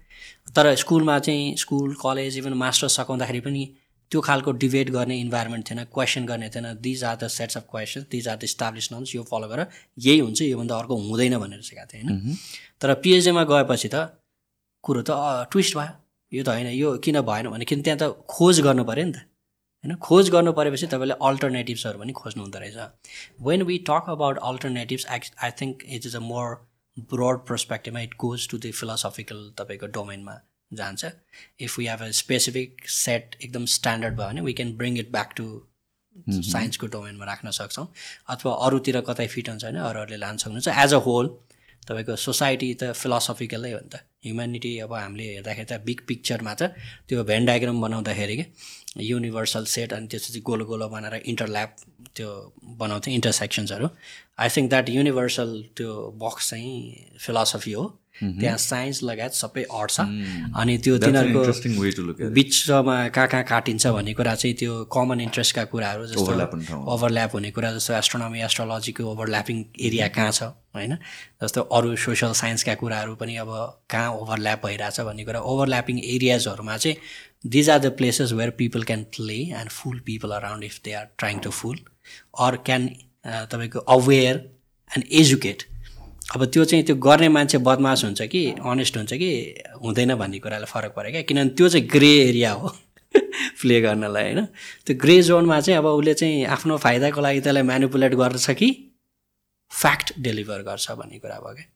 तर 0.57 0.75
स्कुलमा 0.83 1.19
चाहिँ 1.19 1.57
स्कुल 1.59 1.95
कलेज 2.03 2.39
इभन 2.39 2.53
मास्टर्स 2.65 2.97
सघाउँदाखेरि 2.97 3.41
पनि 3.41 3.63
त्यो 4.11 4.21
खालको 4.21 4.53
डिबेट 4.63 4.91
गर्ने 4.91 5.17
इन्भाइरोमेन्ट 5.21 5.71
थिएन 5.71 5.85
क्वेसन 5.95 6.27
गर्ने 6.27 6.49
थिएन। 6.55 6.67
These 6.83 7.05
are 7.05 7.17
the 7.17 7.29
sets 7.33 7.57
of 7.57 7.65
question 7.71 8.05
these 8.11 8.29
are 8.29 8.37
the 8.37 8.45
establish 8.45 8.93
norms 8.93 9.15
यो 9.15 9.23
फलो 9.31 9.49
गरेर 9.49 9.67
यही 9.99 10.19
हुन्छ 10.19 10.43
योभन्दा 10.43 10.77
अर्को 10.77 10.97
हुँदैन 11.09 11.39
भनेर 11.39 11.63
सिकाएको 11.63 11.93
थिएँ 11.93 12.05
होइन? 12.05 12.37
तर 12.81 12.95
पिएचडीमा 13.03 13.45
गएपछि 13.45 13.89
त 13.95 13.97
कुरो 14.85 15.03
त 15.09 15.49
ट्विस्ट 15.53 15.77
भयो। 15.77 15.93
यो 16.33 16.43
त 16.45 16.49
होइन 16.49 16.67
यो 16.77 16.97
किन 17.05 17.21
भएन 17.23 17.49
भने 17.49 17.65
किन 17.65 17.83
त्यहाँ 17.83 17.99
त 17.99 18.27
खोज 18.29 18.61
गर्नु 18.61 18.85
पऱ्यो 18.85 19.05
नि 19.05 19.13
त। 19.13 19.32
होइन? 19.85 19.97
खोज 19.99 20.31
गर्नु 20.31 20.53
परेपछि 20.53 20.87
तपाईँले 20.87 21.15
अल्टरनेटिभ्सहरू 21.29 21.99
पनि 21.99 22.13
खोज्नु 22.15 22.43
हुँदो 22.43 22.59
रहेछ 22.59 22.77
when 23.49 23.63
we 23.71 23.79
talk 23.89 24.11
about 24.11 24.39
alternatives 24.51 25.07
I 25.09 25.19
I 25.43 25.51
think 25.61 25.85
it 25.89 26.07
is 26.07 26.17
a 26.17 26.21
more 26.29 26.55
broad 27.11 27.39
पर्सपेक्टिभमा 27.49 28.01
it 28.01 28.15
goes 28.21 28.49
to 28.49 28.59
the 28.59 28.71
philosophical 28.81 29.39
तपाईँको 29.59 29.87
डोमेनमा 29.99 30.35
जान्छ। 30.71 31.05
If 31.61 31.79
we 31.79 31.87
have 31.87 32.03
a 32.03 32.11
specific 32.19 32.89
set 32.89 33.37
एकदम 33.43 33.65
स्ट्यान्डर्ड 33.75 34.17
भयो 34.17 34.29
भने 34.29 34.41
we 34.41 34.53
can 34.61 34.73
bring 34.77 34.99
it 34.99 35.11
back 35.13 35.33
to 35.37 35.47
साइन्सको 36.31 36.87
डोमेनमा 36.95 37.25
राख्न 37.25 37.51
सक्छौँ। 37.59 37.87
अथवा 38.29 38.53
अरूतिर 38.67 39.01
कतै 39.09 39.27
फिट 39.35 39.49
हुन्छ 39.49 39.65
भने 39.65 39.81
अरूहरूले 39.89 40.17
लान 40.17 40.37
सक्नुहुन्छ। 40.37 40.69
एज 40.85 40.95
अ 40.95 41.01
होल 41.07 41.27
तपाईँको 41.89 42.17
सोसाइटी 42.25 42.73
त 42.81 42.93
फिलोसफिकलै 42.95 43.73
हो 43.73 43.81
नि 43.81 43.89
त। 43.89 44.05
ह्युम्यानिटी 44.25 44.73
अब 44.87 44.93
हामीले 44.95 45.25
हेर्दाखेरि 45.25 45.67
त 45.67 45.81
बिग 45.87 46.01
पिक्चरमा 46.09 46.55
त 46.55 46.63
त्यो 47.09 47.25
भेन 47.31 47.45
डायग्राम 47.47 47.81
बनाउँदाखेरि 47.83 48.37
क्या 48.37 48.49
युनिभर्सल 48.97 49.65
सेट 49.65 49.93
अनि 49.93 50.07
त्यसपछि 50.07 50.41
गोलो 50.41 50.65
गोलो 50.65 50.89
बनाएर 50.89 51.23
इन्टरल्याप 51.25 51.77
त्यो 52.17 52.29
बनाउँथ्यो 52.79 53.15
इन्टरसेक्सन्सहरू 53.15 53.89
आई 54.39 54.49
थिङ्क 54.57 54.71
द्याट 54.71 54.89
युनिभर्सल 54.91 55.51
त्यो 55.77 55.91
बक्स 56.23 56.51
चाहिँ 56.51 57.17
फिलोसफी 57.21 57.73
हो। 57.73 57.85
त्यहाँ 58.23 58.57
साइन्स 58.59 59.03
लगायत 59.03 59.33
सबै 59.33 59.63
अट्छ 59.73 60.01
अनि 60.61 60.77
त्यो 60.85 60.99
तिनीहरूको 60.99 62.29
बिचमा 62.31 62.97
कहाँ 63.09 63.29
कहाँ 63.29 63.45
काटिन्छ 63.45 63.87
भन्ने 63.87 64.13
कुरा 64.15 64.35
चाहिँ 64.35 64.57
त्यो 64.61 64.85
कमन 64.93 65.21
इन्ट्रेस्टका 65.21 65.65
कुराहरू 65.73 66.07
जस्तो। 66.07 66.77
ओभरल्याप 66.93 67.33
हुने 67.35 67.51
कुरा 67.57 67.73
जस्तो 67.73 67.95
एस्ट्रोनोमी 67.95 68.41
एस्ट्रोलोजीको 68.43 69.03
ओभरल्यापिङ 69.13 69.65
एरिया 69.81 70.09
कहाँ 70.13 70.31
छ 70.31 70.43
होइन? 70.77 70.97
जस्तो 71.43 71.61
अरू 71.73 71.97
सोसल 71.97 72.33
साइन्सका 72.37 72.75
कुराहरू 72.85 73.15
पनि 73.17 73.37
अब 73.43 73.51
कहाँ 73.91 74.13
ओभरल्याप 74.13 74.67
भइरहेछ 74.67 75.01
भन्ने 75.01 75.25
कुरा। 75.25 75.41
ओभरल्यापिङ 75.41 75.99
एरियाजहरूमा 75.99 76.77
चाहिँ 76.77 76.97
these 77.45 77.71
are 77.71 77.79
the 77.79 77.87
places 77.97 78.33
where 78.33 78.51
people 78.51 78.83
can 78.83 79.03
play 79.17 79.35
and 79.35 79.71
fool 79.71 79.99
people 80.01 80.31
around 80.31 80.65
if 80.65 80.81
they 80.85 80.93
are 80.93 81.07
trying 81.19 81.39
to 81.39 81.51
fool 81.51 81.79
or 82.39 82.57
can 82.57 82.89
तपाईँको 83.27 83.79
अवेर 83.79 84.37
एन्ड 84.91 85.05
एजुकेट 85.13 85.63
अब 86.35 86.45
त्यो 86.45 86.65
चाहिँ 86.65 86.85
त्यो 86.85 86.97
गर्ने 86.97 87.29
मान्छे 87.29 87.59
बदमास 87.59 88.05
हुन्छ 88.05 88.23
कि 88.23 88.45
अनेस्ट 88.65 88.97
हुन्छ 88.97 89.13
कि 89.15 89.31
हुँदैन 89.83 90.15
भन्ने 90.15 90.39
कुरालाई 90.39 90.65
फरक 90.65 90.95
पऱ्यो 90.97 91.11
क्या। 91.13 91.23
किनभने 91.23 91.51
त्यो 91.51 91.69
चाहिँ 91.69 91.87
ग्रे 91.89 92.13
एरिया 92.29 92.53
हो 92.53 92.69
प्ले 93.61 93.81
गर्नलाई 93.81 94.23
होइन? 94.23 94.45
त्यो 94.87 94.97
ग्रे 94.97 95.23
जोनमा 95.23 95.61
चाहिँ 95.61 95.79
अब 95.79 95.87
उसले 95.87 96.15
चाहिँ 96.15 96.45
आफ्नो 96.47 96.77
फाइदाको 96.77 97.21
लागि 97.21 97.41
त्यसलाई 97.41 97.63
म्यानिपुलेट 97.63 98.15
गर्छ 98.15 98.51
कि 98.51 98.69
फ्याक्ट 99.71 100.13
डेलिभर 100.19 100.63
गर्छ 100.63 100.91
भन्ने 100.91 101.19
कुरा 101.19 101.39
भयो 101.41 101.55
क्या। 101.55 101.67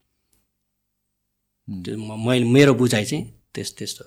मैले 2.26 2.44
मेरो 2.44 2.74
बुझाइ 2.74 3.04
चाहिँ 3.04 3.24
त्यस 3.54 3.74
त्यस्तो 3.78 4.04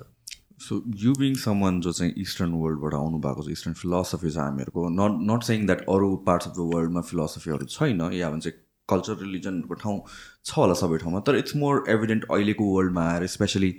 सो 0.60 0.82
यु 0.98 1.14
बिङ 1.20 1.36
समन 1.36 1.80
जो 1.82 1.92
चाहिँ 1.92 2.14
इस्टर्न 2.18 2.54
वर्ल्डबाट 2.54 2.94
आउनु 2.94 3.20
भएको 3.20 3.44
छ 3.44 3.50
इस्टर्न 3.50 3.74
फिलोसफी 3.74 4.32
छ 4.32 4.38
हामीहरूको 4.38 4.90
नट 4.90 5.22
नट 5.30 5.44
सेङ 5.44 5.66
द्याट 5.66 5.86
अरू 5.90 6.16
पार्ट्स 6.26 6.48
अफ 6.48 6.54
द 6.54 6.68
वर्ल्डमा 6.74 7.02
फिलोसफीहरू 7.12 7.66
छैन 7.76 8.02
या 8.14 8.30
भन्छ 8.30 8.54
कल्चर 8.90 9.18
रिलिजनको 9.22 9.74
ठाउँ 9.74 9.98
छ 10.46 10.58
होला 10.58 10.74
सबै 10.74 10.98
ठाउँमा 10.98 11.20
तर 11.28 11.38
इट्स 11.38 11.56
मोर 11.56 11.84
एभिडेन्ट 11.90 12.26
अहिलेको 12.32 12.72
वर्ल्डमा 12.76 13.10
आएर 13.12 13.28
स्पेसली 13.28 13.74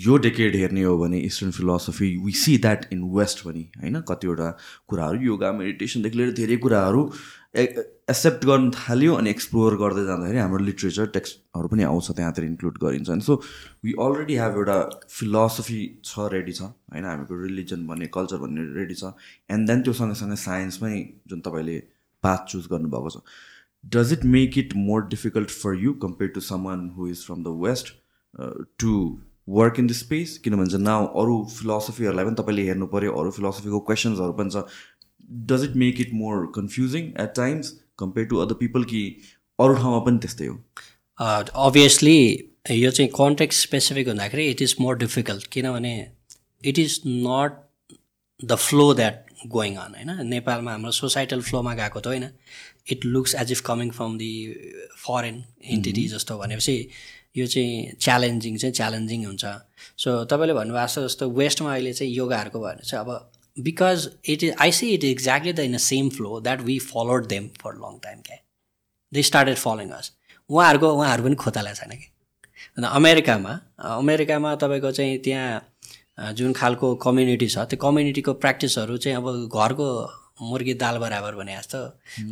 यो 0.00 0.16
डेकेड 0.16 0.54
हेर्ने 0.56 0.82
हो 0.82 0.96
भने 0.98 1.18
eastern 1.20 1.50
philosophy 1.50 2.16
we 2.24 2.32
see 2.32 2.56
that 2.58 2.86
in 2.92 3.02
west 3.16 3.40
पनि 3.44 3.64
होइन? 3.76 4.00
कतिवटा 4.00 4.50
कुराहरू 4.88 5.20
योगा 5.20 5.52
मेडिटेसनदेखि 5.52 6.18
लिएर 6.18 6.32
धेरै 6.32 6.56
कुराहरू 6.56 7.02
एक्सेप्ट 7.54 8.44
गर्न 8.46 8.70
थाल्यो 8.70 9.14
अनि 9.14 9.30
एक्सप्लोर 9.30 9.76
गर्दै 9.76 10.04
जाँदाखेरि 10.06 10.38
हाम्रो 10.38 10.64
लिट्रेचर 10.64 11.06
टेक्स्टहरू 11.14 11.68
पनि 11.68 11.82
आउँछ 11.84 12.10
त्यहाँतिर 12.10 12.44
इन्क्लुड 12.44 12.78
गरिन्छ. 12.82 13.10
अनि 13.10 13.20
सो 13.20 13.34
वी 13.84 13.92
अलरेडी 14.00 14.34
हेभ 14.38 14.56
एउटा 14.56 14.78
फिलोसफी 15.10 15.80
छ 16.04 16.26
रेडी 16.32 16.52
छ 16.52 16.62
होइन? 16.62 17.04
हामीको 17.04 17.42
रिलिजन 17.42 17.86
भन्ने 17.86 18.06
कल्चर 18.16 18.38
भन्ने 18.44 18.66
रेडी 18.74 18.94
छ. 18.94 19.12
एन्ड 19.50 19.66
देन 19.70 19.82
त्यो 19.82 19.92
सँगसँगै 19.92 20.36
साइन्समै 20.44 20.92
जुन 21.28 21.40
तपाईँले 21.40 21.78
पाथ 22.22 22.46
चुज 22.52 22.66
गर्नुभएको 22.72 23.10
छ. 23.10 23.24
Does 23.84 24.12
it 24.12 24.24
make 24.36 24.58
it 24.58 24.76
more 24.76 25.06
difficult 25.08 25.50
for 25.50 25.74
you 25.82 25.92
compare 26.06 26.30
to 26.30 26.40
someone 26.46 26.88
who 26.96 27.08
is 27.08 27.24
from 27.26 27.42
the 27.42 27.56
west 27.66 27.92
to 28.78 28.94
work 29.48 29.78
in 29.78 29.86
the 29.86 29.92
space 29.98 30.36
किनभने 30.38 30.70
चाहिँ 30.70 30.84
नाउ 30.84 31.06
अरू 31.20 31.36
फिलोसफीहरूलाई 31.50 32.24
पनि 32.24 32.34
तपाईँले 32.38 32.62
हेर्नु 32.64 32.86
पऱ्यो 32.86 33.12
अरू 33.20 33.30
फिलोसफीको 33.36 33.80
क्वेसन्सहरू 33.88 34.32
पनि 34.38 34.50
छ। 34.50 34.62
Does 35.30 35.64
it 35.64 35.76
make 35.76 36.00
it 36.00 36.12
more 36.14 36.46
confusing 36.54 37.06
at 37.20 37.32
times 37.36 37.72
compare 37.98 38.26
to 38.26 38.36
other 38.36 38.54
people 38.60 38.84
कि 38.92 39.02
अरू 39.58 39.74
ठाउँमा 39.74 39.98
पनि 40.04 40.18
त्यस्तै 40.18 40.46
हो 40.46 40.56
अभियसली 41.66 42.18
यो 42.70 42.90
चाहिँ 42.90 43.10
कन्टेक्ट 43.16 43.54
स्पेसिफिक 43.54 44.08
हुँदाखेरि 44.08 44.46
इट 44.50 44.62
इज 44.62 44.76
मोर 44.80 44.98
डिफिकल्ट 44.98 45.46
किनभने 45.46 45.94
it 46.64 46.78
is 46.78 47.00
not 47.06 47.52
the 48.40 48.54
flow 48.56 48.92
that 48.94 49.24
going 49.46 49.76
on 49.76 49.94
होइन? 49.94 50.26
नेपालमा 50.28 50.70
हाम्रो 50.72 50.90
सोसाइटल 50.92 51.40
फ्लोमा 51.42 51.74
गएको 51.74 52.00
त 52.00 52.06
होइन। 52.06 52.28
It 52.92 53.04
looks 53.04 53.34
as 53.34 53.52
if 53.52 53.60
coming 53.66 53.90
from 53.90 54.16
the 54.18 54.32
foreign 54.98 55.42
entity 55.76 56.06
जस्तो 56.08 56.38
भनेपछि 56.38 56.76
यो 57.36 57.46
चाहिँ 57.46 57.92
च्यालेन्जिङ 58.00 58.56
चाहिँ 58.56 58.74
च्यालेन्जिङ 58.74 59.24
हुन्छ। 59.26 59.44
सो 59.96 60.24
तपाईँले 60.24 60.54
भन्नुभएको 60.54 60.86
छ 60.86 61.04
जस्तो 61.06 61.30
वेस्टमा 61.30 61.72
अहिले 61.74 61.92
चाहिँ 61.92 62.12
योगाहरूको 62.14 62.60
भने 62.60 62.88
चाहिँ 62.88 63.04
अब 63.04 63.10
because 63.56 64.08
it 64.24 64.42
is 64.42 64.54
I 64.60 64.72
see 64.72 64.90
it 64.90 65.04
exactly 65.04 65.52
the 65.52 65.58
in 65.58 65.74
the 65.74 65.78
same 65.78 66.08
flow 66.08 66.40
that 66.40 66.60
we 66.60 66.78
followed 66.78 67.26
them 67.26 67.48
for 67.62 67.74
long 67.74 67.98
time 67.98 68.20
क्या 68.20 68.36
दे 69.12 69.22
स्टार्टेड 69.22 69.56
फलोइङ 69.56 69.90
अस 69.90 70.12
उहाँहरूको 70.50 70.92
उहाँहरू 70.92 71.24
पनि 71.24 71.34
खोताला 71.34 71.72
छैन 71.72 71.90
कि? 71.90 72.06
अन्त 72.76 72.86
अमेरिकामा 72.86 73.58
अमेरिकामा 73.80 74.54
तपाईँको 74.54 74.90
चाहिँ 74.92 75.18
त्यहाँ 75.18 76.32
जुन 76.32 76.52
खालको 76.52 76.94
कम्युनिटी 76.94 77.46
छ 77.48 77.58
त्यो 77.70 77.78
कम्युनिटीको 77.78 78.32
प्र्याक्टिसहरू 78.34 78.96
चाहिँ 78.96 79.16
अब 79.16 79.48
घरको 79.48 79.88
मुर्गी 80.42 80.74
दाल 80.74 80.98
बराबर 80.98 81.34
भने 81.36 81.56
जस्तो। 81.56 81.78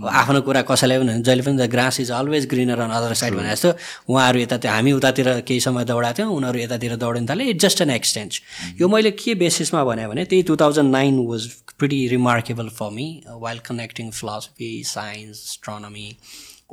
आफ्नो 0.08 0.40
कुरा 0.48 0.62
कसैलाई 0.70 0.98
पनि 0.98 1.22
जहिले 1.22 1.42
पनि 1.42 1.56
the 1.58 1.70
grass 1.70 2.00
is 2.00 2.10
always 2.10 2.46
greener 2.48 2.80
on 2.80 2.90
other 2.90 3.14
side 3.20 3.34
भने 3.34 3.50
जस्तो। 3.50 3.70
उहाँहरू 4.08 4.38
यता 4.40 4.56
त्यो 4.58 4.70
हामी 4.72 4.92
उतातिर 4.92 5.28
केही 5.48 5.60
समय 5.60 5.84
दौडाएको 5.84 6.18
थियौँ 6.18 6.36
उनीहरू 6.36 6.58
यतातिर 6.58 6.96
दौडिन 7.04 7.28
थाले। 7.28 7.44
इट 7.50 7.60
जस्ट 7.60 7.80
एन 7.80 7.90
एक्सचेन्ज 7.90 8.40
यो 8.80 8.88
मैले 8.88 9.10
के 9.22 9.34
बेसिसमा 9.44 9.84
भने 9.84 10.06
भने 10.08 10.24
त्यही 10.24 10.42
two 10.50 10.56
thousand 10.56 10.90
nine 10.92 11.18
was 11.28 11.46
pretty 11.78 12.06
remarkable 12.08 12.68
for 12.78 12.90
me 12.92 13.08
while 13.28 13.58
connecting 13.66 14.10
philosophy 14.10 14.70
science 14.86 15.42
astronomy 15.50 16.08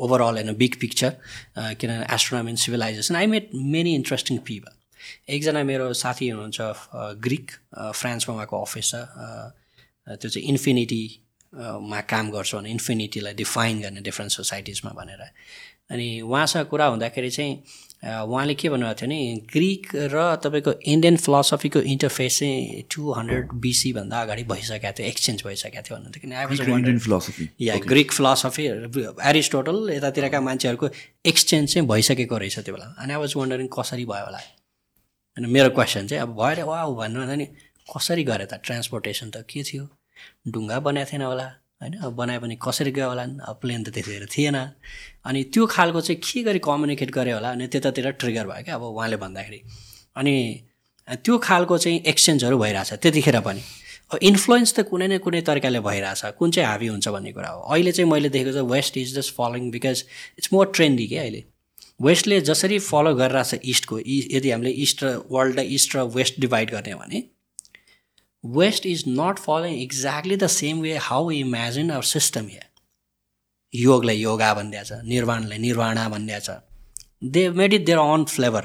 overall 0.05 0.37
in 0.37 0.47
a 0.49 0.53
big 0.61 0.79
picture 0.79 1.11
किनभने 1.57 2.13
astronomy 2.15 2.49
and 2.51 2.59
civilization 2.59 3.15
I 3.15 3.27
met 3.33 3.49
many 3.75 3.93
interesting 3.95 4.37
people 4.47 4.73
एकजना 5.33 5.63
मेरो 5.63 5.91
साथी 5.99 6.29
हुनुहुन्छ 6.29 7.19
ग्रिक 7.27 7.51
फ्रान्समा 7.77 8.35
उहाँको 8.35 8.61
अफिस 8.61 8.89
छ 8.89 8.95
त्यो 10.07 10.29
चाहिँ 10.29 10.47
इन्फिनिटी 10.49 11.03
मा 11.55 12.01
काम 12.11 12.29
गर्छु 12.31 12.57
भने 12.57 12.69
इन्फिनिटीलाई 12.71 13.33
डिफाइन 13.33 13.81
गर्ने 13.81 14.01
डिफ्रेन्ट 14.01 14.31
सोसाइटिजमा 14.31 14.91
भनेर। 14.91 15.21
अनि 15.91 16.21
उहाँसँग 16.21 16.65
कुरा 16.67 16.85
हुँदाखेरि 16.85 17.29
चाहिँ 17.29 17.53
उहाँले 18.05 18.53
के 18.53 18.69
भन्नुभएको 18.69 18.99
थियो 19.01 19.09
नि 19.09 19.19
ग्रिक 19.53 19.83
र 20.13 20.35
तपाईँको 20.43 20.71
इन्डियन 20.93 21.17
फिलोसफीको 21.17 21.79
इन्टरफेस 21.79 22.39
चाहिँ 22.39 22.83
टु 22.91 23.11
हन्ड्रेड 23.13 23.53
बिसीभन्दा 23.65 24.21
अगाडि 24.21 24.43
भइसकेको 24.51 24.91
थियो 24.97 25.07
एक्सचेन्ज 25.07 25.43
भइसकेको 25.45 25.81
थियो 25.81 25.95
भन्नुहुन्थ्यो। 25.97 26.21
किन? 26.21 27.49
या 27.61 27.75
ग्रिक 27.81 28.11
फिलोसफी 28.11 28.65
एरिस्टोटल 29.29 29.77
यतातिरका 29.95 30.41
मान्छेहरूको 30.41 30.89
एक्सचेन्ज 31.25 31.73
चाहिँ 31.73 31.87
भइसकेको 31.87 32.37
रहेछ 32.37 32.59
त्यो 32.59 32.73
बेला। 32.75 32.93
अनि 32.99 33.13
अब 33.13 33.21
वन्डरिङ 33.35 33.67
कसरी 33.73 34.05
भयो 34.05 34.25
होला। 34.25 34.41
अनि 35.37 35.47
मेरो 35.47 35.69
क्वेसन 35.77 36.07
चाहिँ 36.07 36.21
अब 36.23 36.35
भयो 36.35 36.49
अरे 36.51 36.63
वा 36.63 36.85
भन्नुभन्दा 36.85 37.35
नि 37.35 37.45
कसरी 37.89 38.23
गरे 38.23 38.45
त? 38.45 38.53
ट्रान्सपोर्टेसन 38.65 39.29
त 39.29 39.45
के 39.49 39.63
थियो? 39.63 39.85
ढुङ्गा 40.47 40.79
बनाएको 40.79 41.11
थिएन 41.11 41.21
होला 41.21 41.45
होइन? 41.81 41.93
अब 42.05 42.13
बनायो 42.15 42.39
भने 42.39 42.57
कसरी 42.61 42.91
गयो 42.91 43.07
होला? 43.09 43.23
अब 43.23 43.55
प्लेन 43.61 43.83
त 43.83 43.89
त्यतिखेर 43.89 44.25
थिएन। 44.37 44.55
अनि 45.25 45.43
त्यो 45.53 45.65
खालको 45.65 46.01
चाहिँ 46.01 46.21
के 46.21 46.43
गरी 46.43 46.59
कम्युनिकेट 46.59 47.11
गऱ्यो 47.11 47.35
होला? 47.35 47.49
अनि 47.51 47.67
त्यतातिर 47.67 48.11
ट्रिगर 48.21 48.47
भयो 48.47 48.63
क्या 48.63 48.75
अब 48.75 48.83
उहाँले 48.83 49.17
भन्दाखेरि। 49.17 49.59
अनि 50.17 50.35
त्यो 51.07 51.37
खालको 51.37 51.77
चाहिँ 51.77 51.99
एक्सचेन्जहरू 52.07 52.57
भइरहेछ 52.57 52.93
त्यतिखेर 52.93 53.39
पनि। 53.41 53.61
अब 54.13 54.19
इन्फ्लुएन्स 54.21 54.73
त 54.73 54.79
कुनै 54.89 55.07
न 55.07 55.17
कुनै 55.17 55.41
तरिकाले 55.41 55.79
भइरहेछ। 55.81 56.37
कुन 56.39 56.51
चाहिँ 56.51 56.69
हाबी 56.69 56.87
हुन्छ 56.87 57.07
भन्ने 57.07 57.31
कुरा 57.33 57.49
हो। 57.49 57.61
अहिले 57.73 57.91
चाहिँ 57.91 58.09
मैले 58.11 58.29
देखेको 58.29 58.53
चाहिँ 58.53 58.69
west 58.69 58.97
is 58.97 59.15
just 59.17 59.35
following 59.35 59.69
because 59.71 60.05
it's 60.39 60.53
more 60.53 60.71
trendy 60.75 61.07
क्या 61.07 61.21
अहिले? 61.21 61.43
वेस्टले 62.01 62.39
जसरी 62.41 62.77
फलो 62.79 63.13
गरिरहेछ 63.15 63.61
इस्टको 63.63 63.99
यदि 63.99 64.51
हामीले 64.51 64.71
इस्ट 64.83 65.03
र 65.03 65.07
वर्ल्डलाई 65.31 65.65
इस्ट 65.75 65.95
र 65.95 66.01
वेस्ट 66.15 66.39
डिभाइड 66.39 66.71
गर्ने 66.71 66.93
भने 66.95 67.23
west 68.45 68.85
is 68.85 69.03
not 69.07 69.39
following 69.39 69.73
exactly 69.73 70.35
the 70.35 70.47
same 70.47 70.81
way 70.81 70.97
how 70.97 71.29
imagine 71.29 71.91
our 71.91 72.03
system 72.03 72.47
here 72.47 72.69
योगलाई 73.75 74.17
योगा 74.17 74.53
भनिदिएको 74.53 74.85
छ 74.85 74.91
निर्वाणलाई 74.91 75.57
निर्वाणा 75.57 76.09
भनिदिएको 76.09 76.45
छ 76.45 76.61
they 77.23 77.49
made 77.49 77.73
it 77.73 77.85
their 77.85 77.97
own 77.97 78.25
flavour 78.25 78.61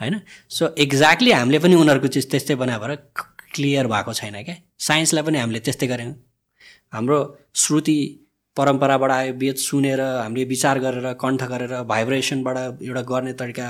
होइन 0.00 0.20
सो 0.48 0.74
एक्ज्याक्टली 0.78 1.30
हामीले 1.30 1.58
पनि 1.58 1.74
उनीहरूको 1.74 2.08
चिज 2.08 2.30
त्यस्तै 2.30 2.54
बनायो 2.54 2.80
भएर 2.80 2.96
क्लियर 3.54 3.86
भएको 3.86 4.12
छैन 4.12 4.42
क्या। 4.42 4.56
साइन्सलाई 4.78 5.22
पनि 5.22 5.38
हामीले 5.38 5.60
त्यस्तै 5.60 5.86
गऱ्यौँ। 5.86 6.14
हाम्रो 6.92 7.38
श्रुति 7.54 8.27
परम्पराबाट 8.58 9.10
आयो 9.10 9.32
वेद 9.42 9.56
सुनेर 9.62 10.00
हामीले 10.00 10.44
विचार 10.52 10.78
गरेर 10.84 11.06
कण्ठ 11.22 11.42
गरेर 11.52 11.72
भाइब्रेसनबाट 11.92 12.56
एउटा 12.82 13.02
गर्ने 13.12 13.32
तरिका 13.40 13.66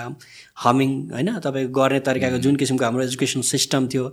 हमिङ 0.65 0.91
होइन? 1.13 1.29
तपाईँको 1.45 1.73
गर्ने 1.81 2.01
तरिकाको 2.09 2.39
जुन 2.45 2.57
किसिमको 2.57 2.85
हाम्रो 2.85 3.03
एजुकेसन 3.05 3.41
सिस्टम 3.53 3.89
थियो 3.93 4.05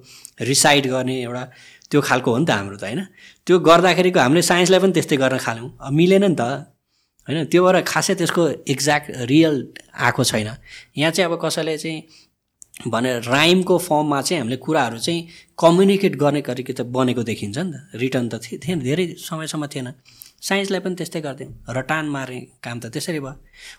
रिसाइड 0.52 0.88
गर्ने 0.92 1.16
एउटा 1.24 1.44
त्यो 1.92 2.02
खालको 2.02 2.30
हो 2.32 2.38
नि 2.38 2.46
त 2.46 2.52
हाम्रो 2.52 2.78
त 2.78 2.84
होइन? 2.84 3.02
त्यो 3.48 3.56
गर्दाखेरिको 3.70 4.20
हामीले 4.20 4.42
साइन्सलाई 4.52 4.80
पनि 4.84 4.94
त्यस्तै 4.98 5.18
गर्न 5.24 5.38
खाल्यौँ 5.46 5.70
अब 5.80 5.94
मिलेन 5.94 6.26
नि 6.26 6.36
त 6.36 6.44
होइन? 7.28 7.46
त्यो 7.52 7.62
भएर 7.66 7.82
खासै 7.88 8.14
त्यसको 8.20 8.44
एक्ज्याक्ट 8.74 9.08
रियल 9.32 9.56
आएको 9.96 10.24
छैन। 10.24 10.50
यहाँ 10.98 11.12
चाहिँ 11.16 11.32
अब 11.32 11.40
कसैले 11.44 11.78
चाहिँ 11.78 12.04
भनेर 12.92 13.24
राइमको 13.24 13.76
फर्ममा 13.88 14.22
चाहिँ 14.22 14.40
हामीले 14.42 14.58
कुराहरू 14.66 14.98
चाहिँ 15.00 15.20
कम्युनिकेट 15.56 16.14
गर्ने 16.20 16.42
तरिका 16.44 16.74
त 16.76 16.82
बनेको 16.92 17.24
देखिन्छ 17.24 17.58
नि 17.58 17.72
त। 17.72 17.76
रिटर्न 17.96 18.26
त 18.30 18.44
थिएन 18.64 18.80
धेरै 18.84 19.06
समयसम्म 19.16 19.66
थिएन। 19.74 19.88
साइन्सलाई 20.48 20.80
पनि 20.86 20.96
त्यस्तै 20.96 21.22
गर्थ्यौँ 21.22 21.76
रटान 21.78 22.06
मार्ने 22.16 22.40
काम 22.66 22.80
त 22.80 22.86
त्यसरी 22.94 23.20
भयो। 23.20 23.34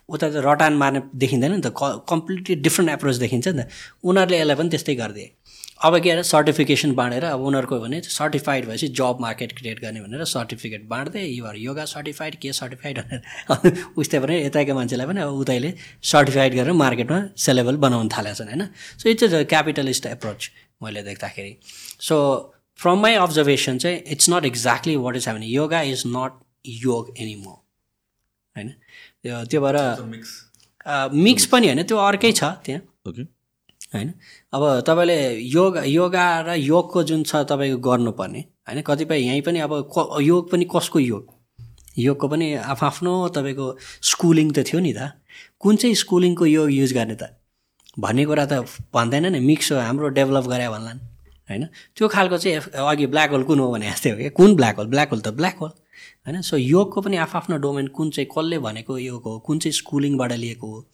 उता 0.09 0.27
त 0.31 0.37
रटान 0.49 0.73
मार्ने 0.83 1.01
देखिँदैन 1.23 1.53
नि 1.53 1.61
त 1.67 1.69
कम्प्लिटली 2.13 2.55
डिफ्रेन्ट 2.67 2.91
एप्रोच 2.93 3.17
देखिन्छ 3.25 3.47
नि 3.49 3.63
त। 3.63 3.69
उनीहरूले 4.05 4.39
यसलाई 4.41 4.57
पनि 4.57 4.71
त्यस्तै 4.75 4.95
गरिदिए 5.03 5.29
अब 5.85 5.99
के 6.01 6.11
अरे 6.11 6.23
सर्टिफिकेसन 6.25 6.93
बाँडेर 6.97 7.25
अब 7.25 7.41
उनीहरूको 7.47 7.79
भने 7.81 8.01
सर्टिफाइड 8.03 8.67
भएपछि 8.67 8.89
जब 8.99 9.19
मार्केट 9.21 9.53
क्रिएट 9.59 9.81
गर्ने 9.81 10.01
भनेर 10.01 10.25
सर्टिफिकेट 10.25 10.89
बाँड्दै 10.89 11.25
युआर 11.25 11.57
योगा 11.57 11.85
सर्टिफाइड 11.85 12.35
के 12.43 12.53
सर्टिफाइड 12.53 12.99
भनेर। 13.01 13.83
उस्तै 14.01 14.19
पनि 14.21 14.41
यताका 14.41 14.75
मान्छेलाई 14.75 15.07
पनि 15.07 15.21
अब 15.21 15.37
उतैले 15.45 15.73
सर्टिफाइड 16.13 16.55
गरेर 16.55 16.73
मार्केटमा 16.73 17.21
सेलेबल 17.47 17.77
बनाउनु 17.85 18.09
थालेको 18.17 18.37
छन् 18.41 18.49
होइन? 18.49 18.65
So 18.99 19.09
it's 19.11 19.35
a 19.35 19.43
capitalist 19.53 20.07
approach 20.07 20.51
मैले 20.83 21.03
देख्दाखेरि। 21.03 21.53
सो 22.09 22.17
फ्रम 22.79 22.99
माई 23.03 23.15
अब्जर्भेसन 23.27 23.79
चाहिँ 23.85 24.03
it's 24.17 24.31
not 24.31 24.45
exactly 24.47 24.97
what 25.05 25.17
is 25.17 25.29
happening 25.29 25.49
yoga 25.51 25.81
is 25.93 26.03
not 26.17 26.41
yog 26.67 27.15
anymore 27.19 27.51
होइन? 28.57 28.69
त्यो 29.23 29.45
त्यो 29.51 29.61
भएर 29.61 29.77
मिक्स 31.15 31.47
पनि 31.53 31.67
होइन 31.67 31.83
त्यो 31.83 31.97
अर्कै 31.99 32.33
छ 32.33 32.45
त्यहाँ। 32.67 32.83
होइन? 33.95 34.13
अब 34.53 34.63
तपाईँले 34.87 35.19
योग 35.53 35.77
योगा 35.87 36.27
र 36.47 36.55
योगको 36.59 37.03
जुन 37.03 37.23
छ 37.23 37.47
तपाईँको 37.51 37.79
गर्नुपर्ने 37.79 38.41
होइन? 38.41 38.83
कतिपय 38.83 39.19
यहीँ 39.27 39.43
पनि 39.43 39.59
अब 39.61 39.73
योग 40.23 40.51
पनि 40.51 40.65
कसको 40.75 40.99
योग? 41.01 41.25
योगको 41.99 42.29
पनि 42.29 42.55
आफ्नो 42.55 43.13
तपाईँको 43.35 43.67
स्कुलिङ 44.03 44.51
त 44.53 44.59
थियो 44.69 44.81
नि 44.81 44.93
त। 44.93 45.13
कुन 45.61 45.77
चाहिँ 45.77 45.95
स्कुलिङको 45.95 46.47
योग 46.47 46.71
युज 46.73 46.93
गर्ने 46.93 47.15
त? 47.15 47.23
भन्ने 47.99 48.25
कुरा 48.27 48.45
त 48.47 48.69
भन्दैन 48.93 49.33
नि। 49.33 49.41
मिक्स 49.41 49.73
हो 49.73 49.79
हाम्रो 49.79 50.09
डेभलप 50.13 50.45
गरे 50.45 50.69
भन्लान्। 50.69 50.99
होइन? 51.49 51.65
त्यो 51.97 52.09
खालको 52.09 52.37
चाहिँ 52.39 52.57
अघि 52.85 53.07
ब्ल्याक 53.07 53.31
होल 53.31 53.43
कुन 53.49 53.59
हो 53.61 53.73
भने 53.73 53.91
जस्तै 53.91 54.11
हो 54.11 54.17
क्या? 54.17 54.31
कुन 54.37 54.57
ब्ल्याक 54.57 54.77
होल 54.77 54.87
ब्ल्याक 54.87 55.09
होल 55.11 55.21
त 55.21 55.29
ब्ल्याक 55.41 55.57
होल 55.57 55.71
होइन 56.27 56.41
सो 56.43 56.57
योगको 56.57 57.01
पनि 57.01 57.17
आफ्नो 57.17 57.57
डोमेन 57.57 57.87
कुन 57.87 58.11
चाहिँ 58.11 58.29
कसले 58.39 58.59
भनेको 58.59 58.99
योग 58.99 59.23
हो 59.23 59.39
कुन 59.39 59.59
चाहिँ 59.59 59.73
स्कुलिङबाट 59.73 60.33
लिएको 60.33 60.67
हो 60.67 60.87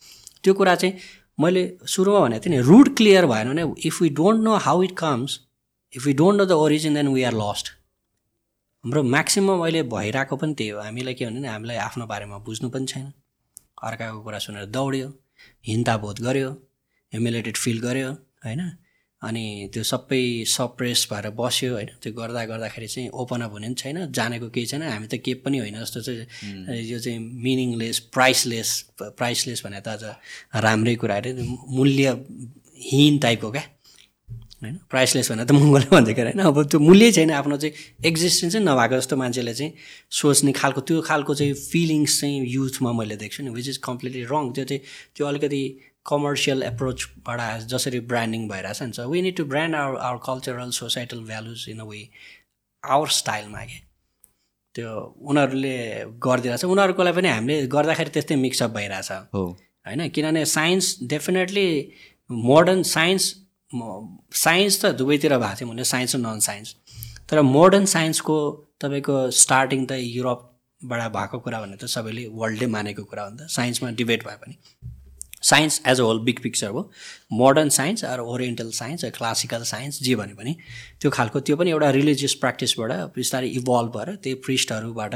त्यो 0.44 0.54
कुरा 0.54 0.74
चाहिँ 0.74 0.94
मैले 1.40 1.78
सुरुमा 1.86 2.20
भनेको 2.20 2.46
थिएँ 2.46 2.56
नि 2.56 2.62
रुट 2.62 2.96
क्लियर 2.96 3.26
भएन 3.26 3.48
भने 3.48 3.74
if 3.86 4.02
we 4.02 4.08
don't 4.08 4.44
know 4.44 4.56
how 4.56 4.82
it 4.82 4.92
comes 4.98 5.40
if 5.96 6.06
you 6.06 6.14
don't 6.14 6.38
know 6.38 6.44
the 6.44 6.52
origin 6.52 6.94
then 6.94 7.08
we 7.08 7.22
are 7.22 7.32
lost 7.32 7.68
हाम्रो 8.84 9.02
म्याक्सिमम् 9.02 9.62
अहिले 9.62 9.82
भइरहेको 9.82 10.36
पनि 10.36 10.54
त्यही 10.54 10.70
हो। 10.70 10.80
हामीलाई 10.80 11.14
के 11.14 11.26
भने 11.26 11.48
हामीलाई 11.48 11.76
आफ्नो 11.76 12.06
बारेमा 12.06 12.38
बुझ्नु 12.38 12.70
पनि 12.70 12.86
छैन। 12.86 13.12
अर्काको 13.82 14.22
कुरा 14.22 14.38
सुनेर 14.38 14.66
दौड्यो 14.66 15.08
हिन्ताबोध 15.66 16.20
गऱ्यो 16.20 16.50
ह्युमिलेटेड 17.12 17.56
फिल 17.56 17.80
गर्यो 17.80 18.12
होइन 18.44 18.60
अनि 19.22 19.70
त्यो 19.74 19.82
सबै 19.82 20.22
सप्रेस 20.48 21.06
भएर 21.10 21.30
बस्यो 21.38 21.72
होइन 21.74 21.90
त्यो 22.02 22.12
गर्दा 22.12 22.44
गर्दाखेरि 22.44 22.86
चाहिँ 22.86 23.08
ओपन 23.14 23.40
अप 23.40 23.52
हुने 23.52 23.68
पनि 23.68 23.74
छैन 23.74 24.12
जानेको 24.12 24.48
केही 24.50 24.66
छैन। 24.66 24.82
हामी 24.82 25.06
त 25.06 25.14
केही 25.22 25.34
पनि 25.44 25.58
होइन 25.58 25.78
जस्तो 25.80 26.00
चाहिँ 26.02 26.82
यो 26.90 26.98
चाहिँ 26.98 27.18
मिनिङलेस 27.18 27.98
प्राइसलेस 28.14 28.68
प्राइसलेस 29.00 29.62
भने 29.66 29.80
त 29.80 29.88
अझ 29.88 30.02
राम्रै 30.64 30.94
कुरा 30.98 31.16
अरे। 31.16 31.30
मूल्यहीन 31.70 33.18
टाइपको 33.18 33.50
क्या? 33.50 33.64
होइन? 34.62 34.76
प्राइसलेस 34.90 35.30
भने 35.30 35.44
त 35.44 35.50
महँगोले 35.52 35.86
भन्छ 35.90 36.10
क्या 36.10 36.24
होइन? 36.24 36.40
अब 36.42 36.62
त्यो 36.70 36.80
मूल्य 36.80 37.12
छैन। 37.12 37.30
आफ्नो 37.30 37.56
चाहिँ 37.56 37.74
एक्जिस्टेन्स 38.06 38.56
नभएको 38.56 38.96
जस्तो 38.98 39.16
मान्छेले 39.16 39.54
चाहिँ 39.54 39.72
सोच्ने 40.10 40.52
खालको 40.52 40.80
त्यो 40.80 41.00
खालको 41.02 41.34
चाहिँ 41.34 41.54
फिलिङ्स 41.54 42.20
चाहिँ 42.20 42.46
युथमा 42.48 42.92
मैले 42.98 43.16
देख्छु 43.22 43.42
नि 43.42 43.50
विच 43.50 43.68
इज 43.68 43.76
कम्प्लिटली 43.86 44.22
रङ 44.30 44.52
त्यो 44.52 44.64
चाहिँ 44.64 44.82
त्यो 45.14 45.26
अलिकति 45.26 45.62
कमर्सियल 46.06 46.62
एप्रोचबाट 46.62 47.40
जसरी 47.70 48.00
ब्रान्डिङ 48.12 48.48
भइरहेछ 48.48 48.82
नि 48.82 48.92
छ 48.92 49.06
we 49.12 49.22
need 49.22 49.36
to 49.36 49.44
brand 49.44 49.74
our 49.76 49.98
our 50.00 50.18
cultural 50.26 50.70
societal 50.80 51.20
values 51.24 51.66
in 51.70 51.78
a 51.78 51.84
way 51.84 52.08
our 52.84 53.08
स्टाइलमा 53.18 53.64
के। 53.64 53.78
त्यो 54.74 54.90
उनीहरूले 55.30 55.76
गरिदिरहेछ। 56.26 56.64
उनीहरूकोलाई 56.64 57.12
पनि 57.12 57.28
हामीले 57.28 57.66
गर्दाखेरि 57.76 58.10
त्यस्तै 58.10 58.36
मिक्सअप 58.36 58.70
भइरहेछ। 58.70 59.10
होइन? 59.34 60.08
किनभने 60.08 60.44
science 60.46 60.96
definitely 61.12 61.68
modern 62.30 62.82
science 62.90 63.24
science 64.36 64.84
त 64.84 64.86
दुवैतिर 65.00 65.36
भएको 65.38 65.54
थियो 65.60 65.68
भने 65.68 65.84
साइन्स 65.84 66.16
र 66.16 66.18
नन 66.18 66.38
साइन्स 66.46 66.74
तर 67.30 67.40
मोडर्न 67.48 67.84
साइन्सको 67.92 68.36
तपाईँको 68.80 69.14
स्टार्टिङ 69.42 69.86
त 69.86 69.92
युरोपबाट 69.98 71.12
भएको 71.12 71.38
कुरा 71.44 71.60
भने 71.60 71.76
त 71.76 71.84
सबैले 71.94 72.26
वर्ल्डले 72.40 72.66
मानेको 72.74 73.04
कुरा 73.04 73.22
हो 73.24 73.30
नि 73.30 73.36
त। 73.36 73.48
साइन्समा 73.50 73.90
डिबेट 74.00 74.26
भए 74.26 74.36
पनि। 74.42 74.56
Science 75.42 75.80
as 75.86 76.00
a 76.00 76.02
whole 76.02 76.18
big 76.24 76.40
picture 76.42 76.68
हो। 76.68 76.90
Modern 77.32 77.68
science 77.76 78.04
or 78.04 78.20
oriental 78.20 78.70
science 78.72 79.04
classical 79.18 79.62
science 79.66 80.02
जे 80.02 80.14
भने 80.16 80.34
पनि 80.34 80.56
त्यो 81.00 81.10
खालको 81.10 81.40
त्यो 81.40 81.56
पनि 81.56 81.70
एउटा 81.70 81.90
रिलिजियस 81.98 82.34
प्र्याक्टिसबाट 82.42 82.92
बिस्तारै 83.16 83.48
इभल्भ 83.60 83.96
भएर 83.96 84.14
त्यही 84.16 84.34
प्रिस्टहरूबाट 84.46 85.14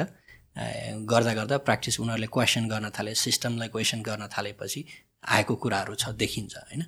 गर्दा 1.10 1.32
गर्दा 1.34 1.56
प्र्याक्टिस 1.64 2.00
उनीहरूले 2.00 2.26
क्वेसन 2.32 2.68
गर्न 2.68 2.90
थाले 2.98 3.14
सिस्टमलाई 3.24 3.68
क्वेसन 3.68 4.02
गर्न 4.02 4.28
थालेपछि 4.36 4.84
आएको 5.36 5.54
कुराहरू 5.62 5.94
छ 5.94 6.08
देखिन्छ 6.16 6.56
होइन? 6.56 6.82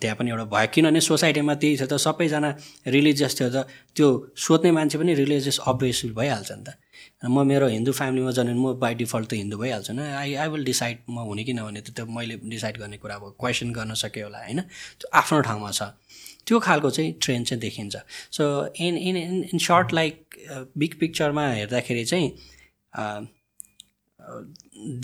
त्यहाँ 0.00 0.16
पनि 0.16 0.30
एउटा 0.30 0.44
भयो। 0.54 0.68
किनभने 0.74 1.00
सोसाइटीमा 1.00 1.54
त्यही 1.54 1.76
छ 1.76 1.82
त 1.90 1.96
सबैजना 1.98 2.50
रिलिजियस 2.86 3.40
थियो 3.40 3.48
त 3.50 3.66
त्यो 3.96 4.08
सोध्ने 4.38 4.70
मान्छे 4.70 4.98
पनि 4.98 5.14
रिलिजियस 5.14 5.58
अभियस 5.66 6.02
भइहाल्छ 6.14 6.50
नि 6.52 6.64
त। 6.64 6.78
म 7.22 7.46
मेरो 7.46 7.66
हिन्दू 7.68 7.92
फ्यामिलीमा 7.92 8.30
जन्म 8.36 8.58
म 8.60 8.72
बाई 8.80 8.94
डिफल्ट 8.94 9.28
त 9.30 9.34
हिन्दू 9.34 9.56
भइहाल्छु 9.58 9.92
नि 9.92 10.02
आई 10.12 10.34
आई 10.34 10.48
विल 10.48 10.64
डिसाइड 10.64 10.98
म 11.08 11.18
हुने 11.28 11.44
कि 11.44 11.52
नहुने 11.52 11.80
त्यो 11.80 12.06
मैले 12.06 12.36
डिसाइड 12.52 12.78
गर्ने 12.78 12.96
कुरा 12.98 13.14
अब 13.14 13.34
क्वेसन 13.40 13.72
गर्न 13.72 13.94
सक्यो 14.02 14.24
होला 14.24 14.38
होइन। 14.38 14.60
त्यो 14.60 15.10
आफ्नो 15.20 15.40
ठाउँमा 15.48 15.70
छ। 15.70 15.82
त्यो 16.46 16.58
खालको 16.60 16.90
चाहिँ 16.90 17.12
ट्रेन्ड 17.22 17.46
चाहिँ 17.46 17.60
देखिन्छ। 17.60 17.96
So 18.36 18.44
in 18.86 18.96
in 18.96 19.16
in 19.16 19.42
in 19.52 19.58
short 19.58 19.92
like 19.92 20.36
big 20.78 20.98
पिक्चरमा 21.00 21.48
हेर्दाखेरि 21.52 22.04
चाहिँ 22.04 22.28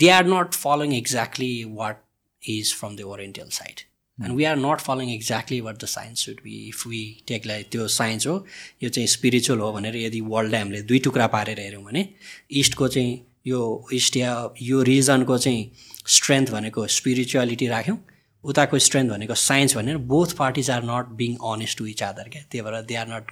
they 0.01 0.09
are 0.09 0.25
not 0.25 0.53
following 0.53 0.93
exactly 0.95 1.53
what 1.79 2.03
is 2.41 2.73
from 2.75 2.95
the 2.95 3.01
oriental 3.15 3.49
side 3.57 3.81
and 4.23 4.35
we 4.37 4.43
are 4.43 4.57
not 4.57 4.79
following 4.81 5.09
exactly 5.09 5.59
what 5.61 5.83
the 5.83 5.85
science 5.95 6.25
should 6.25 6.41
be 6.43 6.55
if 6.67 6.85
we 6.87 7.01
take 7.27 7.45
like 7.45 7.69
त्यो 7.71 7.87
science 7.87 8.27
हो 8.27 8.45
यो 8.83 8.89
चाहिँ 8.89 9.07
spiritual 9.07 9.59
हो 9.59 9.71
भनेर 9.73 9.95
यदि 9.95 10.21
वर्ल्डलाई 10.35 10.61
हामीले 10.61 10.81
दुई 10.91 10.99
टुक्रा 10.99 11.27
पारेर 11.35 11.59
हेऱ्यौँ 11.59 11.83
भने 11.83 12.07
इस्टको 12.63 12.87
चाहिँ 12.87 13.19
यो 13.47 13.59
इस्ट 13.93 14.17
या 14.17 14.31
यो 14.61 14.81
रिजनको 14.83 15.37
चाहिँ 15.37 15.71
स्ट्रेन्थ 16.07 16.51
भनेको 16.51 16.87
स्पिरिचुअलिटी 16.87 17.67
राख्यौँ। 17.67 17.97
उताको 18.43 18.79
स्ट्रेन्थ 18.79 19.11
भनेको 19.11 19.35
साइन्स 19.35 19.75
भनेर 19.77 19.97
both 20.11 20.35
parties 20.37 20.69
are 20.71 20.83
not 20.83 21.05
being 21.17 21.35
honest 21.49 21.77
to 21.77 21.85
each 21.87 22.03
other 22.03 22.29
क्या। 22.29 22.41
त्यही 22.51 22.61
भएर 22.65 22.81
they 22.81 22.95
are 22.95 23.07
not 23.07 23.31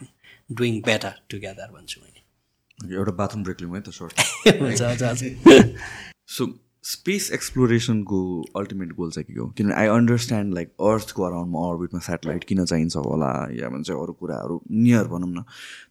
doing 0.51 0.81
better 0.81 1.13
together 1.29 1.71
भन्छु 1.73 2.01
मैले। 2.01 2.95
एउटा 2.95 3.11
बाथरुम 3.11 3.43
ब्रेक 3.43 3.61
लिउँ 3.61 3.75
है 3.75 3.81
त 3.81 3.89
सर्ट 3.89 4.13
सो 6.37 6.45
स्पेस 6.83 7.29
एक्सप्लोरेसनको 7.33 8.19
अल्टिमेट 8.57 8.91
गोल 8.95 9.09
चाहिँ 9.11 9.25
के 9.25 9.39
हो? 9.39 9.47
किनभने 9.57 9.75
आई 9.75 9.87
अन्डरस्ट्यान्ड 9.95 10.53
लाइक 10.53 10.67
अर्थको 10.81 11.23
अराउन्डमा 11.23 11.59
अर्बिटमा 11.69 11.99
सेटेलाइट 11.99 12.43
किन 12.49 12.63
चाहिन्छ 12.65 12.95
होला 12.95 13.31
या 13.53 13.69
भन्छ 13.69 13.89
अरू 13.91 14.13
कुराहरू 14.19 14.61
नियर 14.71 15.03
भनौँ 15.07 15.29
न। 15.29 15.43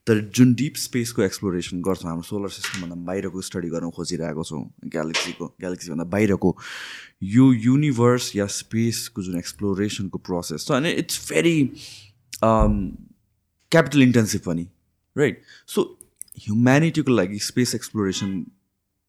तर 0.07 0.21
जुन 0.35 0.55
डिप 0.55 0.77
स्पेसको 0.85 1.23
एक्सप्लोरेसन 1.23 1.83
गर्छौँ 1.89 2.11
हाम्रो 2.11 2.23
सोलर 2.29 2.49
सिस्टमभन्दा 2.57 2.97
बाहिरको 3.11 3.41
स्टडी 3.49 3.69
गर्न 3.69 3.91
खोजिरहेको 3.99 4.45
छौँ 4.45 4.63
ग्यालेक्सीको 4.95 5.47
ग्यालेक्सीभन्दा 5.61 6.05
बाहिरको 6.17 6.57
यो 7.37 7.53
युनिभर्स 7.53 8.35
या 8.37 8.47
स्पेसको 8.57 9.23
जुन 9.23 9.39
एक्सप्लोरेसनको 9.39 10.19
प्रोसेस 10.31 10.67
छ 10.67 10.73
अनि 10.81 10.91
इट्स 11.05 11.29
भेरी 11.33 11.57
क्यापिटल 12.43 14.03
इन्टेन्सिभ 14.03 14.41
पनि 14.47 14.67
राइट 15.17 15.43
सो 15.77 15.87
ह्युम्यानिटीको 16.49 17.13
लागि 17.13 17.39
स्पेस 17.51 17.75
एक्सप्लोरेसन 17.75 18.35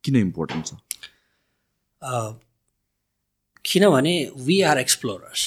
किन 0.03 0.15
इम्पोर्टेन्ट 0.15 0.65
छ? 0.65 0.73
किनभने 3.65 4.13
वी 4.37 4.61
आर 4.61 4.77
एक्सप्लोरर्स 4.77 5.41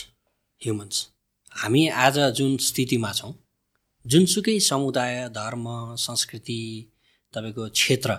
ह्युमन्स 0.60 1.08
हामी 1.52 1.86
आज 1.88 2.18
जुन 2.36 2.56
स्थितिमा 2.60 3.12
छौँ 3.12 3.32
जुनसुकै 4.06 4.58
समुदाय 4.60 5.28
धर्म 5.28 5.64
संस्कृति 5.96 6.60
तपाईँको 7.34 7.68
क्षेत्र 7.70 8.14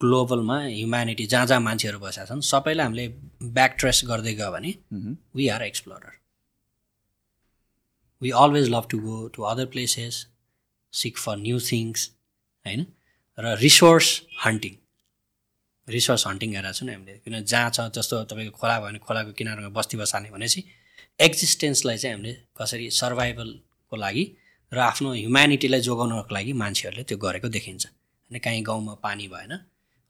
ग्लोबलमा 0.00 0.58
ह्युम्यानिटी 0.60 1.26
जहाँ 1.26 1.46
जहाँ 1.46 1.60
मान्छेहरू 1.60 1.98
बसेका 1.98 2.24
छन् 2.24 2.40
सबैलाई 2.50 2.84
हामीले 2.84 3.06
ब्याक 3.54 3.76
ट्रेस 3.78 4.02
गर्दै 4.08 4.34
गयो 4.34 4.50
भने 4.50 4.74
we 5.36 5.48
are 5.48 5.62
explorer 5.62 6.18
we 8.22 8.30
always 8.36 8.68
love 8.68 8.86
to 8.90 8.98
go 8.98 9.26
to 9.28 9.42
other 9.44 9.66
places 9.66 10.26
seek 10.92 11.18
for 11.18 11.36
new 11.38 11.60
things 11.70 12.10
होइन? 12.66 12.86
र 13.38 13.56
रिसोर्स 13.56 14.22
हन्टिङ 14.44 14.74
रिसोर्स 15.90 16.26
हन्टिङ 16.26 16.50
गरेर 16.54 16.72
छौँ 16.72 16.88
हामीले। 16.88 17.14
किन 17.24 17.34
जहाँ 17.44 17.70
छ 17.70 17.78
जस्तो 17.96 18.24
तपाईँको 18.30 18.52
खोला 18.58 18.76
भयो 18.78 18.86
भने 18.86 18.98
खोलाको 19.06 19.32
किनारमा 19.38 19.68
बस्ती 19.78 19.96
बसाल्ने 19.96 20.30
भनेपछि 20.30 20.60
एक्जिस्टेन्सलाई 21.20 21.96
चाहिँ 21.98 22.14
हामीले 22.14 22.32
कसरी 22.56 22.90
सर्भाइभलको 23.00 23.96
लागि 23.96 24.24
र 24.72 24.78
आफ्नो 24.80 25.12
ह्युम्यानिटीलाई 25.12 25.80
जोगाउनको 25.82 26.34
लागि 26.34 26.52
मान्छेहरूले 26.62 27.04
त्यो 27.04 27.18
गरेको 27.18 27.48
देखिन्छ। 27.48 27.84
होइन 27.86 28.38
काहीँ 28.38 28.62
गाउँमा 28.62 28.94
पानी 29.02 29.26
भएन 29.28 29.52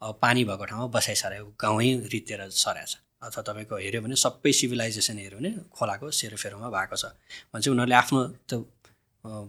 अब 0.02 0.18
पानी 0.22 0.44
भएको 0.44 0.64
ठाउँमा 0.64 0.86
बसाइसरेको 0.96 1.48
गाउँै 1.60 1.88
रितेर 2.12 2.40
सरेको 2.48 2.86
छ। 2.86 2.94
अथवा 3.20 3.42
तपाईँको 3.48 3.76
हेऱ्यो 3.76 4.00
भने 4.00 4.16
सबै 4.16 4.52
सिभिलाइजेसन 4.52 5.18
हेऱ्यो 5.18 5.38
भने 5.38 5.50
खोलाको 5.76 6.10
सेरोफेरोमा 6.10 6.68
भएको 6.68 6.96
छ। 6.96 7.04
भने 7.52 7.60
चाहिँ 7.60 7.72
उनीहरूले 7.74 7.96
आफ्नो 7.96 8.20
त्यो 8.48 8.58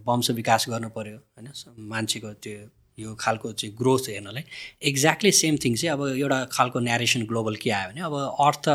वंश 0.07 0.27
विकास 0.39 0.65
गर्नु 0.69 0.89
पऱ्यो 0.95 1.17
होइन? 1.35 1.47
मान्छेको 1.91 2.29
त्यो 2.43 2.57
यो 2.99 3.13
खालको 3.19 3.51
चाहिँ 3.51 3.75
ग्रोथ 3.77 4.09
हेर्नलाई। 4.09 4.43
एक्ज्याक्टली 4.89 5.31
सेम 5.31 5.57
थिङ 5.63 5.75
चाहिँ 5.75 5.91
अब 5.93 6.01
एउटा 6.17 6.43
खालको 6.51 6.79
न्यारेसन 6.79 7.21
ग्लोबल 7.31 7.55
के 7.63 7.69
आयो 7.71 7.89
भने 7.91 8.01
अब 8.01 8.15
अर्थ 8.47 8.69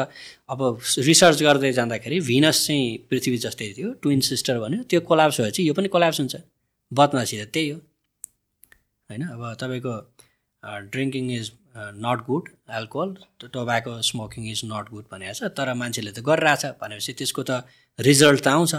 अब 0.50 0.60
रिसर्च 1.08 1.42
गर्दै 1.42 1.72
जाँदाखेरि 1.72 2.20
भिनस 2.30 2.66
चाहिँ 2.66 2.96
पृथ्वी 3.10 3.36
जस्तै 3.44 3.72
थियो 3.76 3.92
ट्विन 4.02 4.20
सिस्टर 4.30 4.58
भन्यो। 4.60 4.82
त्यो 4.90 5.00
कोलाप्स 5.10 5.40
भएपछि 5.40 5.68
यो 5.68 5.74
पनि 5.74 5.88
कोलाप्स 5.88 6.20
हुन्छ। 6.20 6.36
बदमासी 6.92 7.36
त 7.44 7.50
त्यही 7.52 7.70
हो। 7.70 7.78
होइन? 9.10 9.22
अब 9.22 9.42
तपाईँको 9.60 9.94
drinking 10.92 11.30
is 11.32 11.52
not 11.76 12.20
good 12.26 12.48
alcohol 12.72 13.10
tobacco 13.52 14.00
smoking 14.02 14.42
is 14.50 14.60
not 14.64 14.90
good 14.90 15.04
भनेको 15.12 15.34
छ 15.38 15.52
तर 15.52 15.72
मान्छेले 15.74 16.10
त 16.12 16.24
गरिरहेछ 16.24 16.64
भनेपछि 16.80 17.12
त्यसको 17.20 17.42
त 17.42 17.50
रिजल्ट 17.98 18.40
त 18.44 18.48
आउँछ। 18.48 18.74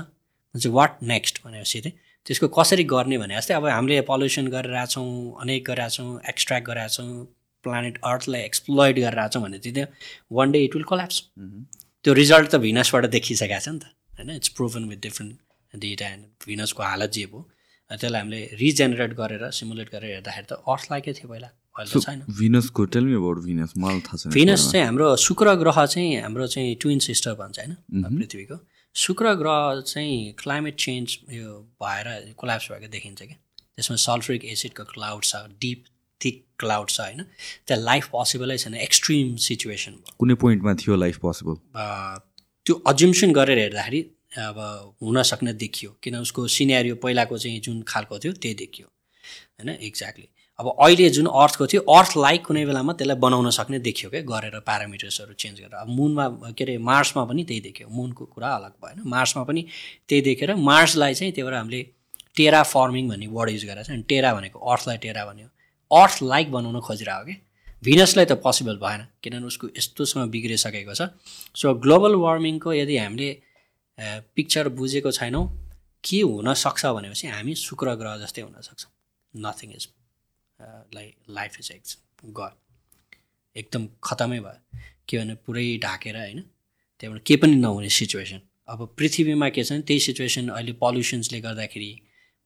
वाट 0.56 1.04
नेक्स्ट 1.04 1.36
भनेपछि 1.46 1.80
चाहिँ 1.82 1.96
त्यसको 2.28 2.48
कसरी 2.58 2.84
गर्ने 2.94 3.18
भने 3.18 3.36
जस्तै 3.40 3.54
अब 3.60 3.66
हामीले 3.72 4.02
पल्युसन 4.12 4.48
गरिरहेछौँ 4.56 5.10
अनेक 5.42 5.64
गरिरहेछौँ 5.70 6.10
एक्सट्र्याक्ट 6.32 6.68
गरिरहेछौँ 6.70 7.10
प्लानेट 7.64 8.00
अर्थलाई 8.12 8.42
एक्सप्लोइड 8.52 8.96
गरिरहेछौँ 9.06 9.42
भने 9.44 9.60
चाहिँ 9.60 9.76
त्यो 9.76 9.86
one 10.38 10.52
day 10.52 10.64
it 10.66 10.76
will 10.76 10.88
collapse 10.94 11.22
त्यो 12.04 12.14
रिजल्ट 12.22 12.50
त 12.52 12.56
भिनसबाट 12.68 13.06
देखिसकेको 13.18 13.60
छ 13.60 13.68
नि 13.70 13.80
त 13.80 13.86
होइन? 14.18 14.30
It's 14.40 14.50
proven 14.58 14.84
with 14.90 15.00
different 15.08 15.80
data 15.86 16.08
and 16.16 16.24
भिनसको 16.48 16.84
हालत 16.84 17.12
जे 17.18 17.26
भयो 17.32 17.42
त्यसलाई 17.92 18.22
हामीले 18.22 18.40
रिजेनेरेट 18.60 19.12
गरेर 19.22 19.50
सिमुलेट 19.58 19.90
गरेर 19.96 20.12
हेर्दाखेरि 20.14 20.48
त 20.52 20.64
अर्थलाई 20.68 21.02
के 21.08 21.14
थियो 21.18 21.28
पहिला 21.32 21.50
भिनसको 22.40 22.86
भिनस 24.38 24.62
चाहिँ 24.72 24.86
हाम्रो 24.86 25.16
शुक्र 25.28 25.56
ग्रह 25.62 25.86
चाहिँ 25.86 26.16
हाम्रो 26.22 26.48
चाहिँ 26.54 26.76
ट्विन 26.82 27.00
सिस्टर 27.08 27.34
भन्छ 27.42 27.60
होइन? 27.60 27.74
पृथ्वीको। 28.18 28.56
शुक्र 28.96 29.34
ग्रह 29.36 29.82
चाहिँ 29.82 30.34
क्लाइमेट 30.40 30.76
चेन्ज 30.80 31.18
यो 31.32 31.50
भएर 31.84 32.34
कोल्याप्स 32.38 32.72
भएको 32.72 32.88
देखिन्छ 32.92 33.22
क्या। 33.22 33.38
त्यसमा 33.76 33.96
सल्फ्रिक 34.04 34.46
एसिडको 34.46 34.84
क्लाउड 34.86 35.24
छ 35.24 35.36
डिप 35.62 35.84
थिक 36.22 36.44
क्लाउड 36.60 36.90
छ 36.90 37.00
होइन। 37.00 37.22
त्यहाँ 37.68 37.84
लाइफ 37.84 38.08
पोसिबलै 38.12 38.58
छैन 38.58 38.76
एक्सट्रिम 38.76 39.36
सिचुएसन 39.46 39.94
कुनै 40.20 40.36
पोइन्टमा 40.44 40.74
थियो 40.82 40.96
लाइफ 40.96 41.18
पोसिबल 41.22 41.56
त्यो 42.66 42.76
अज्युम्सन 42.88 43.34
गरेर 43.34 43.60
हेर्दाखेरि 43.60 44.02
अब 44.38 44.58
हुन 45.02 45.22
सक्ने 45.24 45.54
देखियो। 45.62 45.92
किन 46.04 46.16
उसको 46.18 46.48
सिनेरियो 46.56 46.96
पहिलाको 47.04 47.38
चाहिँ 47.38 47.60
जुन 47.62 47.82
खालको 47.88 48.20
थियो 48.20 48.34
त्यही 48.34 48.56
देखियो। 48.56 48.88
होइन 48.88 49.70
एक्ज्याक्टली 49.70 50.28
अब 50.60 50.68
अहिले 50.82 51.10
जुन 51.16 51.26
अर्थको 51.40 51.66
थियो 51.72 51.82
अर्थ 51.96 52.18
लाइक 52.18 52.46
कुनै 52.46 52.66
बेलामा 52.66 52.94
त्यसलाई 53.00 53.18
बनाउन 53.26 53.50
सक्ने 53.58 53.80
देखियो 53.80 54.10
क्या 54.10 54.22
गरेर 54.30 54.60
प्यारामिटर्सहरू 54.66 55.34
चेन्ज 55.34 55.60
गरेर। 55.60 55.76
अब 55.82 55.90
मुनमा 55.98 56.26
के 56.58 56.64
अरे 56.64 56.78
मार्समा 56.82 57.24
पनि 57.30 57.44
त्यही 57.44 57.62
देखियो। 57.62 57.90
मुनको 57.94 58.26
कुरा 58.26 58.50
अलग 58.56 58.74
भएन। 58.82 59.04
मार्समा 59.06 59.44
पनि 59.50 59.62
त्यही 60.10 60.22
देखेर 60.22 60.56
मार्सलाई 60.70 61.14
चाहिँ 61.14 61.32
त्यही 61.34 61.46
भएर 61.46 61.58
हामीले 61.58 61.82
टेरा 62.38 62.62
फर्मिङ 62.74 63.10
भन्ने 63.10 63.28
वर्ड 63.38 63.50
युज 63.52 63.66
गरेर 63.66 63.84
चाहिँ 63.84 64.02
टेरा 64.10 64.34
भनेको 64.34 64.60
अर्थलाई 64.72 64.98
टेरा 65.06 65.26
भन्यो। 65.26 65.48
अर्थ 65.92 66.24
लाइक 66.24 66.52
बनाउन 66.52 66.80
खोजिरहेको 66.88 67.26
कि? 67.26 67.36
भिनसलाई 67.84 68.26
त 68.26 68.42
पोसिबल 68.42 68.78
भएन 68.82 69.02
किनभने 69.24 69.48
उसको 69.48 69.68
यस्तोसँग 69.78 70.30
बिग्रिसकेको 70.34 70.94
छ। 70.94 71.14
सो 71.54 71.74
ग्लोबल 71.86 72.16
वार्मिङको 72.18 72.74
यदि 72.74 72.98
हामीले 72.98 73.30
पिक्चर 74.36 74.70
बुझेको 74.74 75.12
छैनौँ 75.12 75.46
के 76.04 76.22
हुनसक्छ 76.24 76.86
भनेपछि 76.98 77.28
हामी 77.28 77.54
शुक्र 77.62 77.96
ग्रह 78.02 78.18
जस्तै 78.26 78.42
हुनसक्छौँ 78.42 78.92
nothing 79.34 79.70
is 79.78 79.86
like 80.60 81.16
life 81.30 81.60
is 81.60 81.72
ex 81.72 81.98
god 82.40 82.54
एकदम 83.56 83.88
खतमै 84.04 84.40
भयो। 84.40 84.80
के 85.08 85.18
भने 85.18 85.36
पुरै 85.46 85.66
ढाकेर 85.84 86.18
होइन 86.18 86.42
त्यहाँबाट 86.42 87.24
केही 87.26 87.38
पनि 87.38 87.56
नहुने 87.56 87.90
सिचुएसन 88.00 88.42
अब 88.70 88.86
पृथ्वीमा 88.98 89.50
के 89.50 89.64
छ 89.64 89.72
भने 89.72 89.82
त्यही 89.88 90.00
सिचुएसन 90.00 90.48
अहिले 90.50 90.74
पल्युसन्सले 90.82 91.40
गर्दाखेरि 91.42 91.92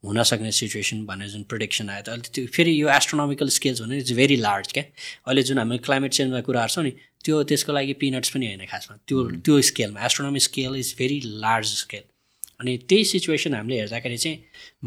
हुनसक्ने 0.04 0.52
सिचुएसन 0.52 1.06
भनेर 1.06 1.28
जुन 1.30 1.44
प्रोडिक्सन 1.50 1.90
आयो 1.90 2.04
त 2.04 2.10
अहिले 2.10 2.30
त्यो 2.34 2.46
फेरि 2.56 2.72
यो 2.82 2.90
एस्ट्रोनोमिकल 2.90 3.50
स्केल्स 3.56 3.82
भने 3.82 3.98
इट्स 3.98 4.12
भेरी 4.20 4.36
लार्ज 4.36 4.72
क्या। 4.74 4.84
अहिले 5.28 5.44
जुन 5.50 5.58
हामी 5.58 5.78
क्लाइमेट 5.88 6.12
चेन्जमा 6.14 6.42
कुराहरू 6.48 6.74
छ 6.74 6.86
नि 6.86 6.92
त्यो 7.24 7.44
त्यसको 7.50 7.74
लागि 7.74 7.94
पिनट्स 8.02 8.30
पनि 8.34 8.46
होइन 8.48 8.66
खासमा। 8.66 8.98
त्यो 9.08 9.18
त्यो 9.46 9.62
स्केलमा 9.70 10.06
astronomy 10.06 10.40
scale 10.48 10.76
is 10.76 10.96
very 11.00 11.20
large 11.46 11.68
scale 11.82 12.04
अनि 12.60 12.78
त्यही 12.90 13.06
सिचुएसन 13.14 13.54
हामीले 13.56 13.80
हेर्दाखेरि 13.80 14.18
चाहिँ 14.18 14.38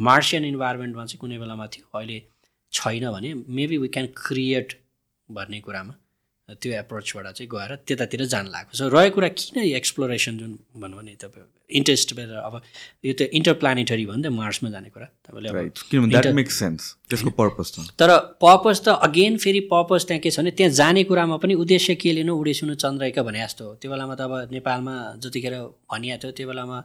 मार्सियन 0.09 0.44
इन्भाइरोमेन्टमा 0.44 1.05
चाहिँ 1.06 1.20
कुनै 1.20 1.38
बेलामा 1.38 1.66
थियो। 1.74 1.86
अहिले 1.98 2.18
छैन 2.74 3.10
भने 3.10 3.34
मेबी 3.48 3.76
वी 3.78 3.88
क्यान 3.94 4.06
क्रिएट 4.16 4.68
भन्ने 5.28 5.60
कुरामा 5.66 5.94
त्यो 6.60 6.72
एप्रोचबाट 6.78 7.26
चाहिँ 7.32 7.48
गएर 7.48 7.70
त्यतातिर 7.88 8.24
जान 8.28 8.46
लागेको 8.52 8.72
छ। 8.76 8.92
रहेको 8.92 9.14
कुरा 9.16 9.28
किन 9.32 9.56
एक्सप्लोरेसन 9.80 10.38
जुन 10.38 10.52
भन्नु 10.76 10.96
भने 10.96 11.16
तपाईँ 11.16 11.46
इन्ट्रेस्ट 11.80 12.12
अब 12.12 12.60
यो 13.05 13.12
त 13.16 13.32
इन्टरप्लानेटरी 13.32 14.05
भयो 14.05 14.16
नि 14.20 14.22
त 14.22 14.28
मार्समा 14.28 14.68
जाने 14.70 14.88
कुरा। 14.92 15.09
तपाईँले 15.24 16.44
सेन्स 16.44 17.09
त्यसको 17.09 17.30
पर्पज 17.40 17.68
त। 17.72 17.76
तर 17.96 18.10
पर्पज 18.44 18.76
त 18.84 18.88
अगेन 19.09 19.40
फेरि 19.40 19.60
पर्पज 19.72 20.05
त्यहाँ 20.05 20.20
के 20.20 20.30
छ 20.30 20.44
भने 20.44 20.51
त्यहाँ 20.52 20.72
जाने 20.76 21.02
कुरामा 21.09 21.36
पनि 21.40 21.55
उद्देश्य 21.64 21.94
के 21.96 22.12
लिनु 22.12 22.36
उडेसुनु 22.36 22.74
चन्द्रैका 22.76 23.22
भने 23.24 23.40
जस्तो 23.40 23.64
हो। 23.64 23.72
त्यो 23.80 23.88
बेलामा 23.90 24.14
त 24.14 24.28
अब 24.28 24.52
नेपालमा 24.52 24.94
जतिखेर 25.24 25.55
भनिएको 25.88 26.20
थियो 26.20 26.32
त्यो 26.36 26.46
बेलामा 26.52 26.78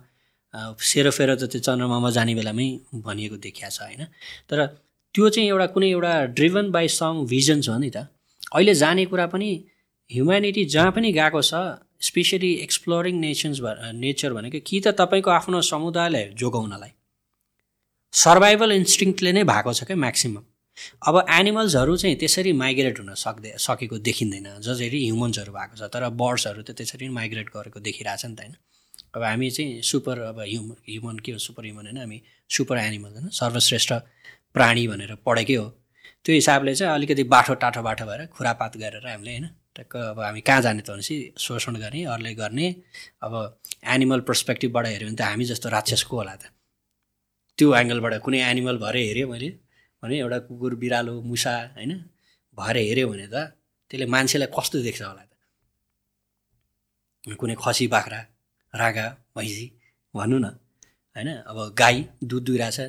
सेरोफेरो 0.79 1.35
त 1.35 1.43
त्यो 1.51 1.59
चन्द्रमामा 1.67 2.09
जाने 2.15 2.33
बेलामै 2.39 2.67
भनिएको 2.95 3.35
देखिया 3.43 3.67
छ 3.75 3.83
होइन? 3.83 4.07
तर 4.47 4.57
त्यो 5.15 5.29
चाहिँ 5.29 5.49
एउटा 5.49 5.65
कुनै 5.75 5.89
एउटा 5.89 6.13
ड्रिभन 6.37 6.71
बाई 6.71 6.87
सम 6.95 7.25
भिजन्स 7.29 7.69
हो 7.69 7.77
नि 7.77 7.89
त। 7.89 8.07
अहिले 8.53 8.73
जाने 8.75 9.05
कुरा 9.05 9.25
पनि 9.33 9.49
ह्युम्यानिटी 10.09 10.65
जहाँ 10.73 10.91
पनि 10.91 11.11
गएको 11.13 11.41
छ 11.41 11.53
स्पेसली 12.01 12.51
एक्सप्लोरिङ 12.65 13.15
नेसन्स 13.19 13.59
नेचर 13.95 14.33
भनेको 14.33 14.59
कि 14.67 14.79
त 14.79 14.87
तपाईँको 14.99 15.29
आफ्नो 15.31 15.61
समुदायलाई 15.69 16.25
जोगाउनलाई। 16.39 16.91
सर्भाइभल 18.13 18.71
इन्स्टिङले 18.71 19.31
नै 19.37 19.43
भएको 19.49 19.73
छ 19.73 19.83
क्या 19.89 19.97
म्याक्सिमम् 20.05 20.45
अब 21.07 21.15
एनिमल्सहरू 21.29 21.95
चाहिँ 21.97 22.15
त्यसरी 22.15 22.51
माइग्रेट 22.63 22.99
हुन 22.99 23.13
सक्दै 23.19 23.51
सकेको 23.59 23.97
देखिँदैन। 24.07 24.47
जसरी 24.63 24.99
ह्युमन्सहरू 25.05 25.51
भएको 25.53 25.75
छ 25.75 25.91
तर 25.93 26.09
बर्ड्सहरू 26.21 26.61
त 26.63 26.71
त्यसरी 26.79 27.09
माइग्रेट 27.19 27.47
गरेको 27.55 27.79
देखिरहेछ 27.87 28.25
नि 28.25 28.35
त 28.35 28.39
होइन। 28.41 28.55
अब 29.15 29.23
हामी 29.23 29.49
चाहिँ 29.51 29.81
सुपर 29.89 30.19
अब 30.31 30.39
ह्युमन 30.39 30.75
ह्युमन 30.89 31.19
के 31.25 31.31
हो 31.31 31.37
सुपर 31.47 31.63
ह्युमन 31.65 31.85
होइन 31.85 31.97
हामी 31.97 32.21
सुपर 32.49 32.77
एनिमल 32.77 33.11
होइन 33.17 33.29
सर्वश्रेष्ठ 33.39 33.93
प्राणी 34.53 34.87
भनेर 34.87 35.15
पढेकै 35.25 35.55
हो। 35.55 35.67
त्यो 36.25 36.33
हिसाबले 36.35 36.75
चाहिँ 36.75 36.93
अलिकति 36.93 37.23
बाठो 37.33 37.53
टाठो 37.63 37.81
बाठो 37.87 38.05
भएर 38.05 38.25
खुरापात 38.35 38.77
गरेर 38.77 39.07
हामीले 39.07 39.31
होइन 39.31 39.47
टक्क 39.75 39.95
अब 39.95 40.19
हामी 40.19 40.41
कहाँ 40.47 40.61
जाने 40.61 40.81
त 40.81 40.89
भनेपछि 40.91 41.15
शोषण 41.45 41.75
गर्ने 41.83 42.03
अरूले 42.13 42.33
गर्ने 42.41 42.67
अब 43.25 43.33
एनिमल 43.95 44.19
पर्सपेक्टिभबाट 44.29 44.85
हेऱ्यो 44.87 45.07
भने 45.07 45.15
त 45.15 45.21
हामी 45.31 45.45
जस्तो 45.51 45.69
राक्षस 45.69 46.03
को 46.09 46.17
होला 46.17 46.35
त। 46.35 46.51
त्यो 47.57 47.67
एङ्गलबाट 47.75 48.13
कुनै 48.25 48.39
एनिमल 48.51 48.77
भएर 48.83 48.95
हेऱ्यो 48.95 49.27
मैले 49.31 49.49
भने 50.03 50.15
एउटा 50.19 50.37
कुकुर 50.47 50.75
बिरालो 50.83 51.13
मुसा 51.29 51.53
होइन 51.77 51.91
भएर 52.57 52.77
हेऱ्यो 52.77 53.07
भने 53.11 53.27
त 53.33 53.35
त्यसले 53.91 54.05
मान्छेलाई 54.15 54.49
कस्तो 54.57 54.77
देख्छ 54.87 55.01
होला 55.01 55.23
त? 55.23 55.31
कुनै 57.39 57.55
खसी 57.63 57.87
बाख्रा 57.95 58.19
रागा 58.73 59.07
भैँसी 59.37 59.71
भन्नु 60.13 60.37
न। 60.39 60.45
होइन 61.15 61.27
अब 61.27 61.75
गाई 61.77 62.05
दुध 62.23 62.43
दुइरहेछ 62.43 62.79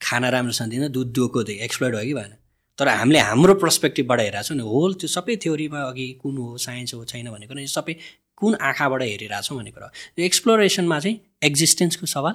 खाना 0.00 0.28
राम्रोसँग 0.28 0.70
दिँदैन 0.70 0.92
दुध 0.92 1.12
दुएको 1.12 1.42
त 1.42 1.50
एक्सप्लोइड 1.50 1.94
भयो 1.94 2.04
कि 2.04 2.14
भएन। 2.14 2.34
तर 2.78 2.88
हामीले 2.88 3.18
हाम्रो 3.18 3.54
पर्सपेक्टिभबाट 3.54 4.20
हेरेको 4.20 4.54
नि 4.54 4.62
होल 4.62 4.94
त्यो 5.00 5.08
सबै 5.08 5.36
थ्योरीमा 5.36 5.80
अघि 5.82 6.06
कुन 6.22 6.36
हो 6.36 6.56
साइन्स 6.58 6.94
हो 6.94 7.04
छैन 7.04 7.30
भनेको 7.30 7.54
नि 7.54 7.66
सबै 7.66 7.96
कुन 8.36 8.54
आँखाबाट 8.60 9.02
हेरिरहेको 9.02 9.42
छौँ 9.42 9.56
भन्ने 9.56 9.70
कुरा 9.70 9.86
हो। 9.86 9.92
यो 10.18 10.24
एक्सप्लोरेसनमा 10.24 10.98
चाहिँ 11.00 11.20
एक्जिस्टेन्सको 11.44 12.06
सवाल 12.06 12.34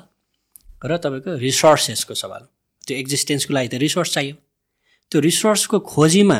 र 0.82 0.98
तपाईँको 0.98 1.38
रिसोर्सेसको 1.38 2.14
सवाल। 2.14 2.48
त्यो 2.88 2.98
एक्जिस्टेन्सको 2.98 3.54
लागि 3.54 3.68
त 3.68 3.74
रिसोर्स 3.86 4.14
चाहियो। 4.14 4.36
त्यो 5.12 5.20
रिसोर्सको 5.22 5.80
खोजीमा 5.86 6.40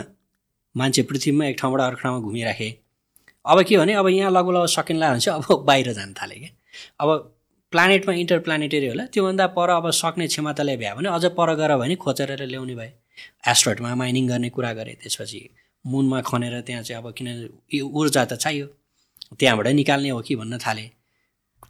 मान्छे 0.76 1.02
पृथ्वीमा 1.04 1.46
एक 1.46 1.58
ठाउँबाट 1.60 1.82
अर्को 1.82 2.02
ठाउँमा 2.02 2.20
घुमिराखे। 2.26 2.70
अब 3.46 3.62
के 3.64 3.78
भने 3.78 3.94
अब 3.94 4.08
यहाँ 4.08 4.32
लगभग 4.32 4.54
लगभग 4.54 5.10
भने 5.12 5.20
चाहिँ 5.20 5.42
अब 5.42 5.64
बाहिर 5.66 5.94
जान 5.94 6.14
थाल्यो 6.14 6.40
क्या 6.40 6.52
अब 7.02 7.34
प्लानेटमा 7.74 8.14
इन्टर 8.14 8.40
प्लानेटरी 8.46 8.88
होला 8.88 9.06
त्योभन्दा 9.14 9.48
पर 9.58 9.70
अब 9.70 9.90
सक्ने 9.92 10.28
क्षमताले 10.28 10.76
भ्या 10.78 10.94
भने 10.96 11.10
अझ 11.10 11.26
पर 11.38 11.56
गएर 11.56 11.76
भने 11.78 11.96
खोजेर 11.96 12.44
ल्याउने 12.44 12.76
भए। 12.76 12.92
एस्ट्रोइडमा 13.48 13.96
माइनिङ 13.96 14.28
गर्ने 14.28 14.50
कुरा 14.50 14.74
गरे 14.74 14.94
त्यसपछि 15.02 15.42
मुनमा 15.86 16.22
खनेर 16.22 16.60
त्यहाँ 16.62 16.84
चाहिँ 16.84 17.04
अब 17.04 17.14
किन 17.18 17.28
ऊर्जा 17.82 18.26
त 18.26 18.34
चाहियो। 18.34 18.68
त्यहाँबाट 19.40 19.68
निकाल्ने 19.68 20.10
हो 20.10 20.22
कि 20.22 20.36
भन्न 20.36 20.58
थाले। 20.58 20.90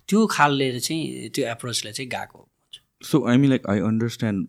त्यो 0.10 0.26
खालले 0.28 0.80
चाहिँ 0.80 1.30
त्यो 1.36 1.46
एप्रोचले 1.50 1.92
चाहिँ 1.92 2.10
गएको 2.10 2.48
so 3.04 3.18
I 3.30 3.38
mean 3.38 3.50
like 3.50 3.68
I 3.70 3.80
understand 3.80 4.48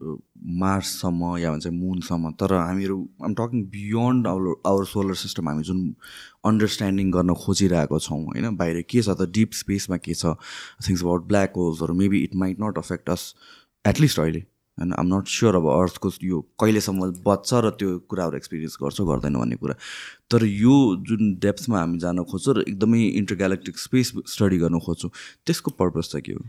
मार्ससम्म 0.61 1.37
या 1.39 1.51
भन्छ 1.51 1.67
मुनसम्म 1.67 2.31
तर 2.41 2.53
हामीहरू 2.55 2.97
am 3.25 3.35
talking 3.35 3.63
beyond 3.75 4.27
our 4.27 4.55
our 4.67 4.85
solar 4.85 5.15
system 5.23 5.49
हामी 5.49 5.63
जुन 5.63 5.79
अन्डरस्ट्यान्डिङ 6.45 7.11
गर्न 7.11 7.35
खोजिरहेको 7.45 7.99
छौँ 7.99 8.23
होइन? 8.25 8.57
बाहिर 8.57 8.83
के 8.83 9.03
छ 9.03 9.09
त? 9.09 9.29
डिप 9.31 9.53
स्पेसमा 9.55 9.97
के 9.97 10.15
छ? 10.15 10.37
Things 10.87 11.03
about 11.03 11.23
black 11.33 11.53
होल्सहरू 11.57 11.95
maybe 11.95 12.23
it 12.25 12.35
might 12.45 12.57
not 12.61 12.79
affect 12.79 13.11
us 13.11 13.35
at least 13.85 14.21
अहिले 14.21 14.39
होइन? 14.39 14.93
आम 14.93 15.07
नट 15.15 15.29
स्योर 15.29 15.57
अब 15.57 15.67
अर्थको 15.71 16.11
यो 16.23 16.41
कहिलेसम्म 16.61 17.11
बच्छ 17.27 17.55
र 17.55 17.71
त्यो 17.79 17.99
कुराहरू 18.09 18.37
एक्सपिरियन्स 18.37 18.77
गर्छ 18.83 19.01
गर्दैन 19.11 19.35
भन्ने 19.39 19.57
कुरा। 19.57 19.75
तर 20.31 20.45
यो 20.45 20.75
जुन 21.09 21.35
डेप्थमा 21.45 21.79
हामी 21.79 21.99
जान 21.99 22.25
खोज्छौँ 22.33 22.55
र 22.57 22.65
एकदमै 22.69 23.03
इन्टरग्यालेक्टिक 23.21 23.79
स्पेस 23.79 24.13
स्टडी 24.35 24.59
गर्न 24.65 24.81
खोज्छौँ 24.81 25.11
त्यसको 25.47 25.71
पर्पज 25.79 26.11
चाहिँ 26.13 26.25
के 26.27 26.33
हो? 26.33 26.43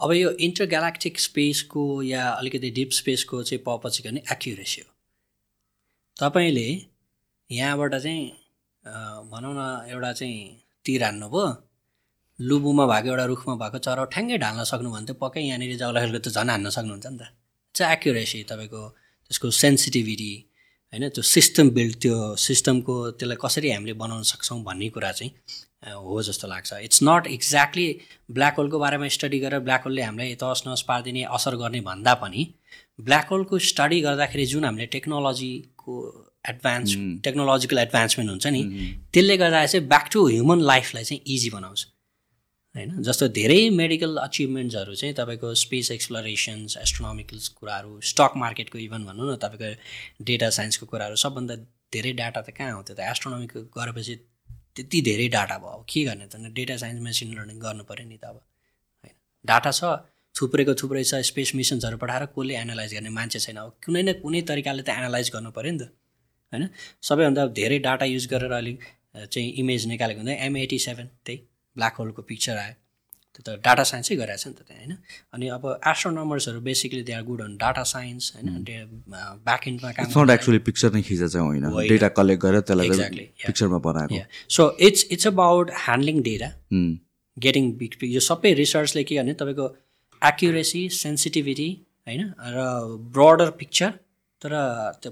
अब 0.00 0.12
यो 0.12 0.30
इन्टरग्यालेक्टिक 0.46 1.20
स्पेसको 1.20 1.82
या 2.02 2.28
अलिकति 2.30 2.70
डिप 2.78 2.90
स्पेसको 2.92 3.42
चाहिँ 3.42 3.62
पर्पज 3.66 3.98
के 3.98 4.08
भने 4.08 4.22
एक्युरेसी 4.32 4.80
हो। 4.80 4.90
तपाईँले 6.16 6.68
यहाँबाट 7.50 7.94
चाहिँ 7.94 8.43
भनौँ 8.84 9.54
न 9.56 9.90
एउटा 9.90 10.12
चाहिँ 10.12 10.40
तिर 10.84 11.02
हान्नुभयो 11.04 11.44
लुबुमा 12.38 12.84
भएको 12.86 13.08
एउटा 13.08 13.24
रुखमा 13.24 13.54
भएको 13.62 13.78
चरा 13.78 14.04
ठ्याङ्गै 14.12 14.38
ढाल्न 14.38 14.64
सक्नु 14.70 14.90
भने 14.92 15.06
त 15.06 15.16
पक्कै 15.16 15.40
यहाँनिर 15.40 15.76
जग्लाखेलको 15.80 16.20
त 16.20 16.28
झन् 16.28 16.50
हान्न 16.50 16.68
सक्नुहुन्छ 16.76 17.06
नि 17.06 17.18
त। 17.18 17.22
चाहिँ 17.74 17.92
एक्युरेसी 17.96 18.42
तपाईँको 18.50 18.80
त्यसको 19.30 19.50
सेन्सिटिभिटी 19.50 20.32
होइन? 20.92 21.08
त्यो 21.14 21.22
सिस्टम 21.22 21.70
बिल्ड 21.76 21.94
त्यो 22.02 22.16
सिस्टमको 22.36 22.94
त्यसलाई 23.18 23.38
कसरी 23.44 23.68
हामीले 23.72 23.94
बनाउन 24.02 24.22
सक्छौँ 24.32 24.60
भन्ने 24.62 24.88
कुरा 24.94 25.12
चाहिँ 25.12 25.32
हो 26.04 26.22
जस्तो 26.22 26.46
लाग्छ। 26.48 26.72
इट्स 26.84 27.00
नट 27.08 27.26
एक्ज्याक्टली 27.36 27.86
ब्ल्याक 28.36 28.54
होलको 28.58 28.78
बारेमा 28.78 29.08
स्टडी 29.16 29.38
गरेर 29.38 29.60
ब्ल्याक 29.64 29.82
होलले 29.84 30.02
हामीलाई 30.02 30.34
तस 30.42 30.62
नस 30.68 30.82
पारिदिने 30.88 31.22
असर 31.36 31.56
गर्ने 31.56 31.80
भन्दा 31.88 32.14
पनि 32.20 32.42
ब्ल्याक 33.00 33.26
होलको 33.32 33.58
स्टडी 33.70 34.00
गर्दाखेरि 34.00 34.46
जुन 34.52 34.64
हामीले 34.64 34.86
टेक्नोलोजीको 34.94 35.92
एडभान्स 36.44 36.94
टेक्नोलोजिकल 37.24 37.78
एडभान्समेन्ट 37.78 38.30
हुन्छ 38.30 38.46
नि 38.46 38.62
त्यसले 39.12 39.36
गर्दा 39.36 39.64
चाहिँ 39.66 39.86
ब्याक 39.88 40.08
टु 40.12 40.26
ह्युमन 40.28 40.60
लाइफलाई 40.60 41.04
चाहिँ 41.04 41.22
इजी 41.34 41.50
बनाउँछ। 41.50 41.86
होइन? 42.74 43.02
जस्तो 43.02 43.28
धेरै 43.28 43.70
मेडिकल 43.70 44.16
अचिभमेन्ट्सहरू 44.18 44.94
चाहिँ 44.94 45.14
तपाईँको 45.14 45.54
स्पेस 45.54 45.90
एक्सप्लोरेसन्स 45.90 46.76
एस्ट्रोनोमिकल्स 46.76 47.48
कुराहरू 47.58 48.00
स्टक 48.10 48.32
मार्केटको 48.36 48.78
इभन 48.78 49.04
भनौँ 49.04 49.32
न 49.32 49.36
तपाईँको 49.36 50.24
डेटा 50.24 50.50
साइन्सको 50.50 50.86
कुराहरू 50.86 51.16
सबभन्दा 51.16 51.54
धेरै 51.94 52.12
डाटा 52.12 52.40
त 52.42 52.50
कहाँ 52.50 52.72
आउँथ्यो 52.72 52.94
त? 52.96 53.00
एस्ट्रोनोमिक 53.00 53.52
गरेपछि 53.78 54.14
त्यति 54.76 55.00
धेरै 55.08 55.28
डाटा 55.28 55.58
भयो। 55.58 55.84
के 55.86 56.04
गर्ने 56.04 56.26
त? 56.26 56.36
डेटा 56.50 56.76
साइन्स 56.76 57.00
मेसिन 57.00 57.34
लर्निङ 57.38 57.58
गर्नु 57.62 57.84
पऱ्यो 57.86 58.06
नि 58.10 58.18
त 58.18 58.24
अब। 58.24 58.36
होइन? 58.36 59.14
डाटा 59.46 59.70
छ 59.70 60.02
थुप्रेको 60.34 60.74
थुप्रै 60.74 61.04
छ 61.04 61.22
स्पेस 61.30 61.54
मिसन्सहरू 61.54 61.96
पठाएर 61.96 62.24
कसले 62.34 62.54
एनालाइज 62.58 62.94
गर्ने 62.94 63.10
मान्छे 63.14 63.38
छैन। 63.38 63.56
अब 63.62 63.78
कुनै 63.86 64.02
न 64.02 64.12
कुनै 64.18 64.40
तरिकाले 64.50 64.82
त 64.82 64.90
एनालाइज 64.90 65.30
गर्नु 65.30 65.50
पऱ्यो 65.54 65.72
नि 65.72 65.78
त। 65.78 65.94
होइन 66.54 66.68
सबैभन्दा 67.02 67.46
धेरै 67.58 67.78
डाटा 67.88 68.06
युज 68.06 68.26
गरेर 68.32 68.52
अलिक 68.60 68.78
अ, 69.14 69.24
चाहिँ 69.26 69.50
इमेज 69.62 69.86
निकालेको 69.88 70.20
हुँदा 70.20 70.38
एम 70.46 70.56
एटी 70.58 70.78
सेभेन 70.86 71.06
त्यही 71.26 71.38
ब्ल्याक 71.76 71.94
होलको 71.98 72.22
पिक्चर 72.30 72.56
आयो। 72.56 72.74
त्यो 73.34 73.42
त 73.46 73.54
डाटा 73.62 73.82
साइन्सै 73.90 74.14
गरेको 74.16 74.38
छ 74.38 74.46
नि 74.46 74.54
त 74.54 74.62
त्यहाँ 74.66 74.80
होइन 74.80 74.92
अनि 75.34 75.46
अब 75.54 75.64
एस्ट्रोनमर्सहरू 75.92 76.60
basically 76.66 77.02
they 77.02 77.12
are 77.12 77.22
good 77.30 77.40
on 77.42 77.56
data 77.62 77.82
science 77.92 78.32
होइन 78.34 78.48
ब्याक 79.46 79.62
इन्डमा 79.68 79.90
काम 79.96 80.30
एक्चुअली 80.30 80.60
पिक्चर 80.68 80.92
नै 80.94 81.02
खिचा 81.08 81.26
चाहिँ 81.26 81.46
होइन। 81.46 81.88
डेटा 81.88 82.08
कलेक्ट 82.18 82.42
गरेर 82.42 82.60
त्यसलाई 82.68 82.88
yeah. 82.88 83.46
पिक्चरमा 83.46 83.78
बनाएको। 83.86 84.20
So 84.56 84.62
it's 84.88 85.06
it's 85.10 85.26
about 85.26 85.70
handling 85.86 86.22
data 86.22 86.50
getting 87.36 87.72
big 87.82 87.92
यो 88.10 88.20
सबै 88.28 88.54
रिसर्चले 88.54 89.04
के 89.04 89.14
गर्ने? 89.16 89.34
तपाईँको 89.34 89.66
एक्युरेसी 90.22 90.88
सेन्सिटिभिटी 90.94 91.68
होइन 92.06 92.22
र 92.54 92.58
ब्रडर 93.14 93.50
पिक्चर 93.60 93.90
तर 94.42 94.52
त्यो 95.02 95.10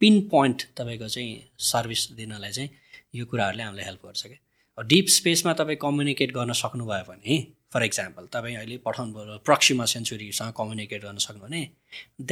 पिन 0.00 0.20
पोइन्ट 0.30 0.62
तपाईँको 0.78 1.08
चाहिँ 1.08 1.34
सर्भिस 1.66 2.08
दिनलाई 2.16 2.52
चाहिँ 2.52 2.70
यो 3.14 3.24
कुराहरूले 3.26 3.62
हामीलाई 3.62 3.84
हेल्प 3.84 4.06
गर्छ 4.06 4.22
क्या। 4.26 4.82
डिप 4.92 5.06
स्पेसमा 5.10 5.52
तपाईँ 5.58 5.76
कम्युनिकेट 5.82 6.32
गर्न 6.32 6.52
सक्नुभयो 6.62 7.04
भने 7.08 7.36
फर 7.74 7.82
इक्जाम्पल 7.84 8.26
तपाईँ 8.32 8.56
अहिले 8.56 8.76
पठाउनु 8.86 9.12
भयो 9.12 9.38
प्रक्सिमा 9.46 9.84
सेन्चुरीसँग 9.92 10.52
कम्युनिकेट 10.56 11.04
गर्न 11.04 11.18
सक्नु 11.26 11.40
भने 11.44 11.68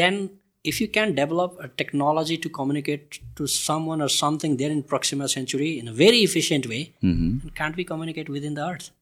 then 0.00 0.28
if 0.64 0.80
you 0.80 0.86
can 0.92 1.14
develop 1.14 1.56
a 1.60 1.66
technology 1.78 2.36
to 2.44 2.48
communicate 2.58 3.18
to 3.38 3.46
some 3.54 3.86
one 3.88 4.00
or 4.00 4.08
something 4.16 4.56
there 4.56 4.72
in 4.72 4.80
Proxima 4.92 5.26
Centauri 5.32 5.70
in 5.78 5.86
a 5.88 5.92
very 6.02 6.20
efficient 6.24 6.66
way. 6.66 6.82
Can't 7.02 7.76
be 7.76 7.84
communicate 7.84 8.30
within 8.30 8.54
the 8.54 8.58
earth 8.58 8.92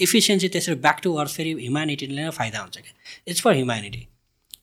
efficiency 0.00 0.48
त्यसरी 0.48 0.74
back 0.84 1.00
to 1.02 1.14
earth 1.22 1.32
फेरि 1.36 1.52
ह्युम्यानिटीले 1.54 2.22
नै 2.22 2.30
फाइदा 2.38 2.60
हुन्छ 2.60 2.78
क्या। 2.78 2.94
It's 3.28 3.42
for 3.42 3.54
humanity 3.54 4.06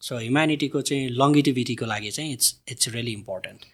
so 0.01 0.17
ह्युम्यानिटीको 0.17 0.81
चाहिँ 0.81 1.09
लङ्गिटिभिटीको 1.21 1.85
लागि 1.85 2.11
चाहिँ 2.11 2.34
it's 2.34 2.55
it's 2.71 2.89
really 2.89 3.11
important 3.11 3.65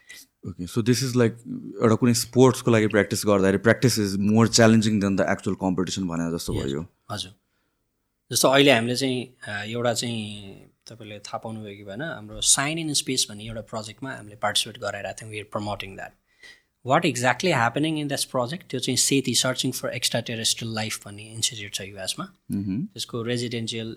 okay 0.47 0.67
so 0.67 0.81
this 0.81 1.03
is 1.03 1.15
like 1.15 1.37
एउटा 1.81 1.95
कुनै 1.95 2.13
स्पोर्ट्सको 2.13 2.71
लागि 2.71 2.87
प्र्याक्टिस 2.87 3.25
गर्दाखेरि 3.25 3.57
practice 3.57 3.99
is 3.99 4.15
more 4.27 4.47
challenging 4.47 4.99
than 4.99 5.15
the 5.15 5.27
actual 5.29 5.55
competition 5.61 6.07
भने 6.07 6.31
जस्तो 6.37 6.53
भयो। 6.53 6.85
हजुर। 7.11 7.31
जस्तो 8.31 8.49
अहिले 8.49 8.71
हामीले 8.71 8.95
चाहिँ 8.95 9.19
एउटा 9.73 9.93
चाहिँ 9.93 10.21
तपाईँले 10.89 11.19
थाहा 11.19 11.37
पाउनुभयो 11.37 11.75
कि 11.77 11.83
भएन 11.83 12.01
हाम्रो 12.01 12.41
साइन 12.41 12.79
इन 12.79 12.93
स्पेस 12.93 13.27
भन्ने 13.29 13.45
एउटा 13.45 13.61
प्रोजेक्टमा 13.71 14.11
हामीले 14.11 14.35
पार्टिसिपेट 14.45 14.77
गराइरहेको 14.81 15.21
थियौँ 15.21 15.31
we 15.31 15.43
promoting 15.55 15.95
that 15.95 16.13
what 16.85 17.05
exactly 17.05 17.51
happening 17.51 17.97
in 17.99 18.07
that 18.07 18.23
project 18.31 18.69
त्यो 18.71 18.79
चाहिँ 18.87 18.97
SETI 19.03 19.33
searching 19.35 19.71
for 19.77 19.93
extra 19.99 20.19
terrestrial 20.29 20.73
life 20.75 20.99
भन्ने 21.05 21.23
इन्स्टिट्युट 21.33 21.73
छ 21.73 21.81
युएसमा 21.81 22.25
त्यसको 22.51 23.21
रेजिडेन्सियल 23.29 23.95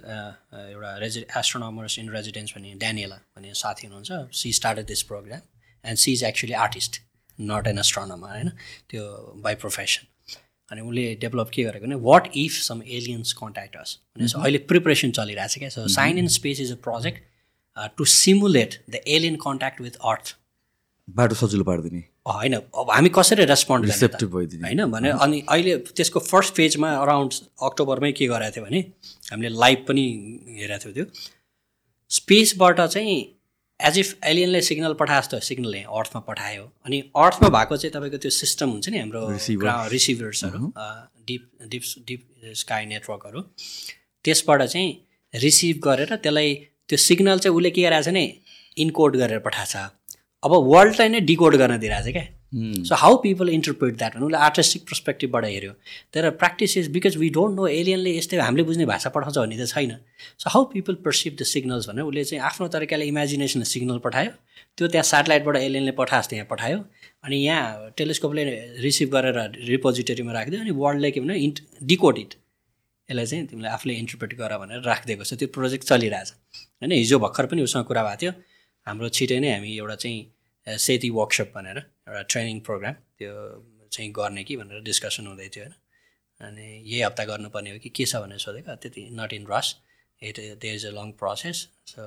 एउटा 0.60 0.96
रेजि 1.04 1.24
एस्ट्रोनमर्स 1.40 1.98
इन 1.98 2.08
रेजिडेन्स 2.16 2.52
भन्ने 2.56 2.74
ड्यानिएला 2.84 3.18
भन्ने 3.36 3.54
साथी 3.62 3.86
हुनुहुन्छ। 3.86 4.38
She 4.40 4.52
started 4.60 4.86
this 4.92 5.02
program 5.12 5.40
and 5.84 5.98
she 6.04 6.12
is 6.12 6.24
actually 6.30 6.56
artist 6.64 7.00
not 7.38 7.66
an 7.66 7.78
astronomer 7.78 8.28
होइन? 8.28 8.50
त्यो 8.90 9.04
बाई 9.44 9.54
प्रोफेसन 9.66 10.02
अनि 10.70 10.80
उसले 10.88 11.04
डेभलप 11.20 11.50
के 11.54 11.62
गरेको 11.64 11.86
भने 11.86 12.02
what 12.08 12.30
if 12.36 12.52
some 12.62 12.82
aliens 12.86 13.32
contact 13.44 13.76
us 13.76 13.98
भने 14.16 14.32
अहिले 14.42 14.58
प्रिपरेसन 14.72 15.10
चलिरहेको 15.20 15.54
छ 15.54 15.58
क्या 15.58 15.68
so 15.76 15.88
sign 15.94 16.18
in 16.18 16.28
space 16.34 16.60
is 16.60 16.72
a 16.72 16.80
project 16.88 17.96
to 17.96 18.04
simulate 18.18 18.82
the 18.90 19.00
alien 19.16 19.36
contact 19.44 19.80
with 19.80 20.04
earth 20.12 20.36
बाटो 21.08 21.34
सजिलो 21.34 21.64
पारिदिने। 21.64 22.02
होइन 22.28 22.54
अब 22.54 22.90
हामी 22.90 23.08
कसरी 23.14 23.44
रेस्पोन्ड 23.44 23.84
रिसेप्टिभ 23.84 24.36
भइदिने 24.36 24.68
होइन 24.68 24.84
भने 24.92 25.10
अनि 25.24 25.42
अहिले 25.48 25.76
त्यसको 25.96 26.20
फर्स्ट 26.26 26.54
फेजमा 26.54 26.92
अराउन्ड 27.02 27.40
अक्टोबरमै 27.68 28.12
के 28.20 28.26
गरेको 28.28 28.56
थियो 28.56 28.64
भने 28.64 28.80
हामीले 29.32 29.54
लाइभ 29.64 29.84
पनि 29.88 30.04
हेरेको 30.60 30.84
थियो 30.84 30.92
त्यो। 30.94 31.06
स्पेसबाट 32.10 32.80
चाहिँ 32.80 33.16
एज 33.80 33.98
इफ 33.98 34.24
एलियनले 34.26 34.60
सिग्नल 34.62 34.94
पठाए 35.00 35.20
जस्तो 35.20 35.40
सिग्नल 35.48 35.74
यहाँ 35.74 35.98
अर्थमा 35.98 36.20
पठायो। 36.28 36.62
अनि 36.86 36.98
अर्थमा 37.16 37.48
भएको 37.56 37.76
चाहिँ 37.76 37.92
तपाईँको 37.94 38.18
त्यो 38.24 38.30
सिस्टम 38.36 38.70
हुन्छ 38.70 38.88
नि 38.88 38.98
हाम्रो. 38.98 39.22
रिसिभर्सहरू 39.92 40.72
डिप 41.28 41.42
डिप 41.68 41.82
डिप 42.08 42.52
स्काई 42.56 42.86
नेटवर्कहरू 42.86 43.40
त्यसबाट 44.24 44.62
चाहिँ 44.62 44.90
रिसिभ 45.34 45.76
गरेर 45.84 46.16
त्यसलाई 46.16 46.54
त्यो 46.88 46.98
सिग्नल 46.98 47.38
चाहिँ 47.38 47.56
उसले 47.56 47.70
के 47.70 47.82
गरिरहेको 47.82 48.02
छ 48.02 48.08
भने 48.08 48.24
इनकोड 48.76 49.16
गरेर 49.16 49.38
पठाएको 49.46 49.70
छ। 49.72 49.97
अब 50.44 50.52
वर्ल्डलाई 50.72 51.08
नै 51.08 51.20
डिकोड 51.28 51.56
गर्न 51.56 51.78
दिइरहेको 51.78 52.08
छ 52.08 52.12
क्या। 52.12 52.26
So 52.88 52.94
how 52.94 53.16
people 53.22 53.48
interpret 53.48 53.96
that 53.98 54.14
भने 54.16 54.24
उसले 54.24 54.38
आर्टिस्टिक 54.38 54.82
पर्सपेक्टिभबाट 54.88 55.44
हेऱ्यो। 55.44 55.72
तर 56.14 56.30
practice 56.40 56.76
is 56.78 56.88
because 56.92 57.16
we 57.16 57.28
don't 57.30 57.56
know 57.56 57.66
एलियनले 57.68 58.16
यस्तै 58.16 58.38
हामीले 58.38 58.62
बुझ्ने 58.68 58.86
भाषा 58.86 59.10
पठाउँछ 59.16 59.38
भन्ने 59.38 59.58
त 59.58 59.68
छैन। 59.68 59.92
So 60.38 60.50
how 60.50 60.64
people 60.72 60.94
perceive 61.04 61.36
the 61.36 61.42
signals 61.52 61.88
भनेर 61.88 62.04
उसले 62.04 62.24
चाहिँ 62.24 62.42
आफ्नो 62.44 62.68
तरिकाले 62.70 63.04
इमेजिनेसन 63.12 63.62
सिग्नल 63.72 63.98
पठायो। 64.06 64.30
त्यो 64.78 64.88
त्यहाँ 64.88 65.04
सेटेलाइटबाट 65.12 65.56
एलियनले 65.58 65.92
पठाए 65.98 66.20
जस्तो 66.22 66.36
यहाँ 66.36 66.48
पठायो। 66.50 66.78
अनि 67.24 67.36
यहाँ 67.36 67.90
टेलिस्कोपले 67.98 68.44
रिसिभ 68.80 69.08
गरेर 69.12 69.38
रिपोजिटरीमा 69.68 70.32
राखिदियो 70.32 70.60
अनि 70.62 70.70
वर्ल्डले 70.70 71.10
के 71.10 71.20
भने 71.20 71.34
इन्ट 71.46 71.58
डिकोड 71.84 72.18
इट 72.18 72.34
यसलाई 73.08 73.26
चाहिँ 73.26 73.46
तिमीले 73.50 73.68
आफूले 73.68 73.94
इन्टरप्रेट 73.94 74.32
गर 74.38 74.56
भनेर 74.58 74.80
राखिदिएको 74.86 75.24
छ। 75.24 75.34
त्यो 75.34 75.48
प्रोजेक्ट 75.50 75.84
चलिरहेछ। 75.84 76.28
होइन 76.78 76.92
हिजो 76.92 77.18
भर्खर 77.18 77.46
पनि 77.50 77.62
उसँग 77.66 77.84
कुरा 77.90 78.02
भएको 78.06 78.20
थियो। 78.22 78.32
हाम्रो 78.88 79.08
छिटै 79.16 79.38
नै 79.44 79.50
हामी 79.54 79.70
एउटा 79.76 79.96
चाहिँ 80.02 80.78
सेती 80.86 81.08
वर्कसप 81.16 81.48
भनेर 81.54 81.78
एउटा 81.78 82.22
ट्रेनिङ 82.32 82.60
प्रोग्राम 82.68 82.94
त्यो 83.18 83.32
चाहिँ 83.92 84.10
गर्ने 84.18 84.42
कि 84.44 84.56
भनेर 84.56 84.80
डिस्कसन 84.88 85.26
हुँदै 85.26 85.48
थियो 85.54 85.64
होइन। 85.64 85.74
अनि 86.40 86.66
यही 86.90 87.00
हप्ता 87.02 87.24
गर्नुपर्ने 87.30 87.70
हो 87.72 87.78
कि 87.84 87.90
के 87.96 88.04
छ 88.04 88.16
भनेर 88.24 88.38
सोधेको 88.38 88.74
त्यति 88.82 89.02
not 89.20 89.32
in 89.32 89.46
rush 89.50 89.68
it 90.22 90.36
there 90.62 90.74
is 90.74 90.86
a 90.86 90.92
long 90.98 91.10
process 91.20 91.58
so 91.92 92.02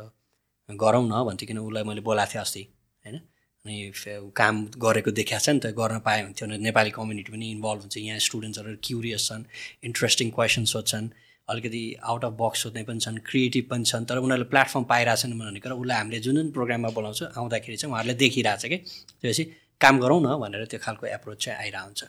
गरौँ 0.69 1.03
न 1.07 1.23
भन्थ्यो 1.27 1.47
किन 1.47 1.59
उसलाई 1.59 1.83
मैले 1.83 2.01
बोलाएको 2.01 2.31
थिएँ 2.33 2.41
अस्ति 2.41 2.63
होइन। 3.05 3.17
अनि 3.65 4.31
काम 4.37 4.55
गरेको 4.85 5.11
देखाएको 5.11 5.43
छ 5.45 5.49
नि 5.49 5.59
त 5.59 5.73
गर्न 5.79 5.99
पाए 6.05 6.21
हुन्थ्यो। 6.23 6.47
नेपाली 6.67 6.91
कम्युनिटी 6.97 7.31
पनि 7.31 7.47
इन्भल्भ 7.55 7.81
हुन्छ 7.85 7.97
यहाँ 7.97 8.19
स्टुडेन्ट्सहरू 8.27 8.75
क्युरियस 8.87 9.27
छन् 9.29 9.43
इन्ट्रेस्टिङ 9.89 10.29
क्वेसन 10.37 10.63
सोध्छन्। 10.73 11.05
अलिकति 11.51 11.83
आउट 12.03 12.25
अफ 12.25 12.33
बक्स 12.41 12.63
सोध्ने 12.63 12.83
पनि 12.87 12.99
छन् 12.99 13.17
क्रिएटिभ 13.29 13.65
पनि 13.71 13.83
छन् 13.91 14.05
तर 14.05 14.17
उनीहरूले 14.23 14.49
प्लेटफर्म 14.53 14.83
पाइरहेछन् 14.91 15.37
भनेको 15.39 15.69
र 15.69 15.73
उसलाई 15.73 15.97
हामीले 15.97 16.19
जुन 16.25 16.35
जुन 16.35 16.51
प्रोग्राममा 16.51 16.89
बोलाउँछौँ 16.97 17.29
आउँदाखेरि 17.37 17.77
चाहिँ 17.77 17.91
उहाँहरूले 17.91 18.15
देखिरहेछ 18.23 18.65
कि। 18.65 18.77
त्यसपछि 19.21 19.43
काम 19.81 19.99
गरौँ 19.99 20.19
न 20.21 20.35
भनेर 20.41 20.65
त्यो 20.71 20.79
खालको 20.79 21.05
एप्रोच 21.07 21.37
चाहिँ 21.45 21.57
आइरहेको 21.59 21.85
हुन्छ। 21.85 22.03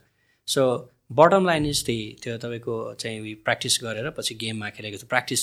सो 0.48 0.62
बटम 1.12 1.46
लाइन 1.46 1.66
इज 1.66 1.84
त्यही 1.86 2.04
त्यो 2.22 2.36
तपाईँको 2.42 2.74
चाहिँ 3.00 3.34
प्र्याक्टिस 3.44 3.78
गरेर 3.84 4.10
पछि 4.16 4.34
गेममा 4.42 4.68
खेलेको 4.76 4.96
थियो 4.96 5.08
प्र्याक्टिस 5.08 5.42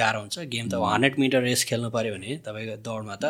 गाह्रो 0.00 0.20
हुन्छ। 0.20 0.38
गेम 0.54 0.68
त 0.68 0.74
हन्ड्रेड 0.80 1.18
मिटर 1.20 1.40
रेस 1.44 1.64
खेल्नु 1.68 1.90
पऱ्यो 1.92 2.12
भने 2.14 2.36
तपाईँको 2.46 2.76
दौडमा 2.80 3.16
त. 3.16 3.24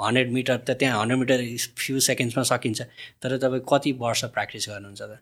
हन्ड्रेड 0.00 0.32
मिटर 0.32 0.56
त 0.66 0.70
त्यहाँ 0.78 1.00
हन्ड्रेड 1.00 1.18
मिटर 1.18 1.38
फ्यु 1.74 2.00
सेकेन्ड्समा 2.08 2.44
सकिन्छ। 2.52 2.80
तर 3.22 3.36
तपाईँ 3.42 3.64
कति 3.70 3.92
वर्ष 3.98 4.24
प्र्याक्टिस 4.34 4.68
गर्नुहुन्छ 4.70 5.02
त? 5.02 5.18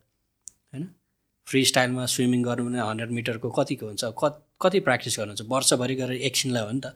फ्री 1.47 1.65
स्टाइलमा 1.65 2.07
स्विमिङ 2.07 2.43
गर्नु 2.43 2.65
भने 2.69 2.81
हन्ड्रेड 2.81 3.11
मिटरको 3.11 3.51
कतिको 3.59 3.87
हुन्छ 3.87 4.05
कत 4.23 4.41
कति 4.63 4.81
प्र्याक्टिस 4.81 5.19
गर्नुहुन्छ? 5.19 5.43
वर्षभरि 5.49 5.95
गरेर 5.95 6.21
एकछिनलाई 6.29 6.65
हो 6.65 6.71
नि 6.73 6.81
त। 6.85 6.87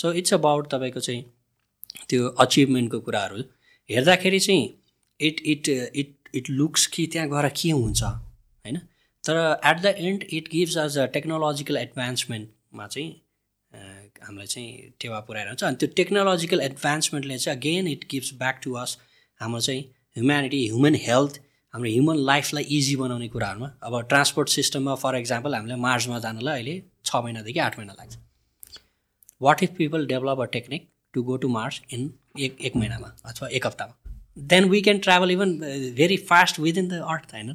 सो 0.00 0.12
इट्स 0.20 0.34
अबाउट 0.34 0.70
तपाईँको 0.74 1.00
चाहिँ 1.00 1.24
त्यो 2.08 2.28
अचिभमेन्टको 2.44 3.00
कुराहरू। 3.00 3.42
हेर्दाखेरि 3.90 4.40
चाहिँ 4.40 4.64
it 5.20 5.40
it 5.46 5.68
it 5.68 6.14
it 6.34 6.50
looks 6.50 6.86
कि 6.94 7.06
त्यहाँ 7.12 7.28
गएर 7.28 7.48
के 7.60 7.70
हुन्छ 7.70 8.02
होइन? 8.02 8.76
तर 9.24 9.36
at 9.66 9.80
the 9.82 9.94
end 9.98 10.24
it 10.32 10.48
gives 10.52 10.76
us 10.78 10.98
a 10.98 11.06
technological 11.16 11.76
एडभान्समेन्टमा 11.76 12.86
चाहिँ 12.86 13.10
हामीलाई 14.22 14.46
चाहिँ 14.46 14.92
टेवा 15.00 15.20
पुऱ्याएर 15.26 15.48
हुन्छ 15.48 15.64
अनि 15.64 15.76
त्यो 15.80 15.88
टेक्नोलोजिकल 15.96 16.60
एडभान्समेन्टले 16.60 17.38
चाहिँ 17.38 17.58
again 17.58 17.88
it 17.88 18.04
gives 18.10 18.32
back 18.38 18.60
to 18.64 18.72
us 18.82 18.96
हाम्रो 19.40 19.60
चाहिँ 19.60 19.82
ह्युम्यानिटी 20.16 20.64
ह्युमन 20.66 20.94
हेल्थ 21.02 21.40
हाम्रो 21.74 21.90
ह्युमन 21.90 22.16
लाइफलाई 22.26 22.64
इजी 22.76 22.94
बनाउने 22.96 23.28
कुराहरूमा 23.28 23.68
अब 23.82 24.00
ट्रान्सपोर्ट 24.08 24.48
सिस्टममा 24.48 24.94
फर 25.02 25.16
इक्जाम्पल 25.16 25.54
हामीलाई 25.54 25.78
मार्समा 25.80 26.18
जानलाई 26.18 26.54
अहिले 26.54 26.82
छ 27.04 27.16
महिनादेखि 27.24 27.58
आठ 27.60 27.78
महिना 27.78 27.92
लाग्छ। 27.98 28.16
What 29.42 29.62
if 29.62 29.70
people 29.78 30.06
develop 30.06 30.40
a 30.40 30.44
technique 30.52 30.88
to 31.14 31.22
go 31.22 31.36
to 31.36 31.48
Mars 31.48 31.80
in 31.92 32.10
एक 32.38 32.56
एक 32.60 32.76
महिनामा 32.76 33.14
अथवा 33.24 33.48
एक 33.48 33.66
हप्तामा? 33.66 33.94
Then 34.36 34.64
we 34.70 34.80
can 34.82 34.98
travel 35.06 35.30
even 35.30 35.56
very 35.96 36.16
fast 36.30 36.58
within 36.60 36.88
the 36.88 37.02
earth 37.14 37.34
होइन? 37.34 37.54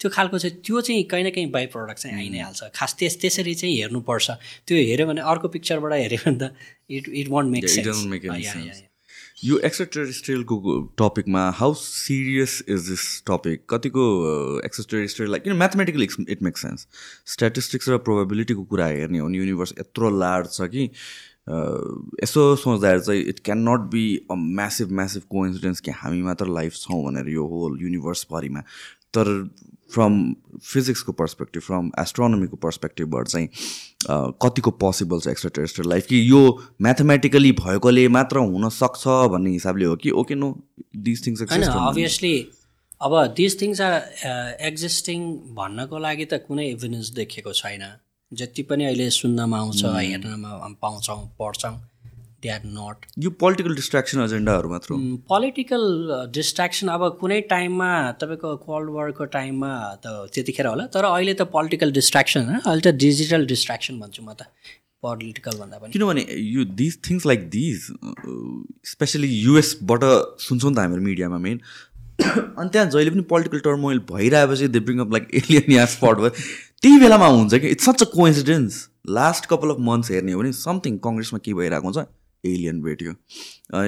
त्यो 0.00 0.10
खालको 0.10 0.38
चाहिँ 0.38 0.56
त्यो 0.66 0.80
चाहिँ 0.80 1.02
कहीँ 1.10 1.24
न 1.24 1.30
कहीँ 1.30 1.50
बाई 1.50 1.66
प्रडक्ट 1.74 1.98
चाहिँ 1.98 2.16
आइ 2.16 2.28
नै 2.28 2.40
हाल्छ। 2.40 2.70
खास 2.74 2.94
त्यस 2.98 3.20
त्यसरी 3.20 3.54
चाहिँ 3.54 3.76
हेर्नुपर्छ। 3.76 4.30
त्यो 4.66 4.76
हेऱ्यो 4.88 5.06
भने 5.06 5.20
अर्को 5.32 5.48
पिक्चरबाट 5.54 5.92
हेऱ्यो 5.92 6.18
भने 6.24 6.38
त 6.38 6.54
it 6.90 7.08
it 7.08 7.28
won't 7.30 7.50
make 7.52 7.68
sense 7.68 8.82
यो 9.44 9.58
एक्सट्राटेरिस्ट्रियलको 9.64 10.80
टपिकमा 10.98 11.40
how 11.56 11.74
serious 11.74 12.62
is 12.68 12.88
this 12.88 13.04
topic 13.26 13.64
कतिको 13.70 14.04
एक्सट्राटेरिस्ट्रियल 14.64 15.30
लाइक 15.30 15.44
किन 15.44 15.56
mathematically 15.56 16.08
it 16.28 16.42
make 16.42 16.58
sense 16.58 16.86
statistics 17.32 17.88
र 17.88 17.98
प्रोबेबिलिटीको 18.06 18.64
कुरा 18.72 18.86
हेर्ने 18.86 19.18
हो 19.18 19.26
भने 19.26 19.38
युनिभर्स 19.38 19.74
यत्रो 19.78 20.10
लार्ज 20.18 20.50
छ 20.52 20.68
कि 20.74 20.88
यसो 22.22 22.44
सोच्दाखेरि 22.56 23.00
चाहिँ 23.00 23.22
it 23.28 23.40
can 23.44 23.68
not 23.68 23.90
be 23.90 24.04
a 24.30 24.34
massive 24.34 24.92
massive 25.00 25.22
coincidence 25.30 25.80
कि 25.80 25.90
हामी 26.02 26.22
मात्र 26.22 26.46
लाइफ 26.60 26.76
छौँ 26.76 27.02
भनेर 27.04 27.28
यो 27.28 27.46
होल 27.46 27.78
युनिभर्सभरिमा 27.82 28.60
तर 29.14 29.32
फ्रम 29.94 30.14
फिजिक्सको 30.64 31.12
पर्सपेक्टिभ 31.12 31.62
फ्रम 31.62 31.90
एस्ट्रोनमीको 32.00 32.56
पर्सपेक्टिभबाट 32.62 33.28
चाहिँ 33.28 33.48
कतिको 34.10 34.70
पोसिबल 34.82 35.20
छ 35.20 35.28
एक्स्ट्रा 35.28 35.50
टेरेस्ट्रियल 35.54 35.90
लाइफ 35.90 36.06
कि 36.06 36.18
यो 36.30 36.42
म्याथमेटिकली 36.82 37.52
भएकोले 37.60 38.06
मात्र 38.16 38.38
हुनसक्छ 38.52 39.02
भन्ने 39.32 39.50
हिसाबले 39.50 39.84
हो 39.84 39.96
कि 39.96 40.10
okay 40.22 40.34
no 40.34 40.48
this 41.08 41.26
things 41.26 41.42
obviously 41.42 42.36
अब 43.02 43.12
दिस 43.36 43.60
थिङ्स 43.60 43.80
आर 43.80 43.94
एक्जिस्टिङ 44.66 45.20
भन्नको 45.56 45.98
लागि 45.98 46.24
त 46.24 46.34
कुनै 46.48 46.66
एभिडेन्स 46.70 47.08
देखिएको 47.16 47.52
छैन। 47.52 47.82
जति 48.32 48.62
पनि 48.68 48.84
अहिले 48.84 49.08
सुन्नमा 49.10 49.58
आउँछ 49.58 49.84
हेर्नमा 49.84 50.52
पाउँछौँ 50.82 51.18
पढ्छौँ। 51.40 51.74
They 52.44 52.52
are 52.54 52.68
not. 52.76 53.06
यो 53.24 53.30
पोलिटिकल 53.42 53.74
डिस्ट्राक्सन 53.80 54.20
एजेन्डाहरू 54.24 54.68
मात्र 54.74 55.00
पोलिटिकल 55.32 55.84
डिस्ट्र्याक्सन 56.38 56.94
अब 56.94 57.08
कुनै 57.20 57.40
टाइममा 57.52 57.90
तपाईँको 58.22 58.54
कोल्ड 58.68 58.94
वारको 58.98 59.24
टाइममा 59.36 59.72
त 60.06 60.14
त्यतिखेर 60.34 60.66
होला 60.66 60.86
तर 60.96 61.10
अहिले 61.10 61.34
त 61.34 61.48
पोलिटिकल 61.56 61.92
डिस्ट्र्याक्सन 62.00 62.48
होइन 62.48 62.60
अहिले 62.60 62.84
त 62.86 62.94
डिजिटल 63.04 63.46
डिस्ट्र्याक्सन 63.52 64.00
भन्छु 64.04 64.22
म 64.22 64.32
त 64.32 64.50
पोलिटिकल 65.04 65.58
भन्दा 65.60 65.78
पनि। 65.78 65.92
किनभने 65.92 66.22
यो 66.50 66.62
this 66.76 66.94
things 67.08 67.26
like 67.26 67.48
this 67.56 67.88
specially 68.92 69.28
युएसबाट 69.28 70.04
सुन्छौँ 70.44 70.70
नि 70.70 70.76
त 70.76 70.78
हामीहरू 70.80 71.04
मिडियामा 71.08 71.38
मेन 71.46 71.60
अनि 72.22 72.68
त्यहाँ 72.72 72.88
जहिले 72.90 73.10
पनि 73.10 73.24
political 73.32 73.60
turmoil 73.66 73.98
भइरहेपछि 74.10 74.68
they 74.74 74.80
bring 74.88 74.98
up 75.04 75.12
like 75.12 75.28
alien 75.40 75.72
yeah 75.72 75.84
spot 75.94 76.24
भयो 76.24 76.30
त्यही 76.82 76.98
बेलामा 77.00 77.26
हुन्छ 77.36 77.60
कि 77.64 77.68
it's 77.76 77.88
such 77.90 78.02
a 78.02 78.08
coincidence 78.14 78.82
last 79.16 79.46
couple 79.52 79.70
of 79.70 79.80
months 79.88 80.10
हेर्ने 80.10 80.32
हो 80.32 80.40
भने 80.40 80.52
समथिङ 80.58 80.98
कङ्ग्रेसमा 81.06 81.38
के 81.44 81.54
भइरहेको 81.60 81.90
हुन्छ 81.90 82.06
एलियन 82.44 82.80
भेट्यो। 82.82 83.12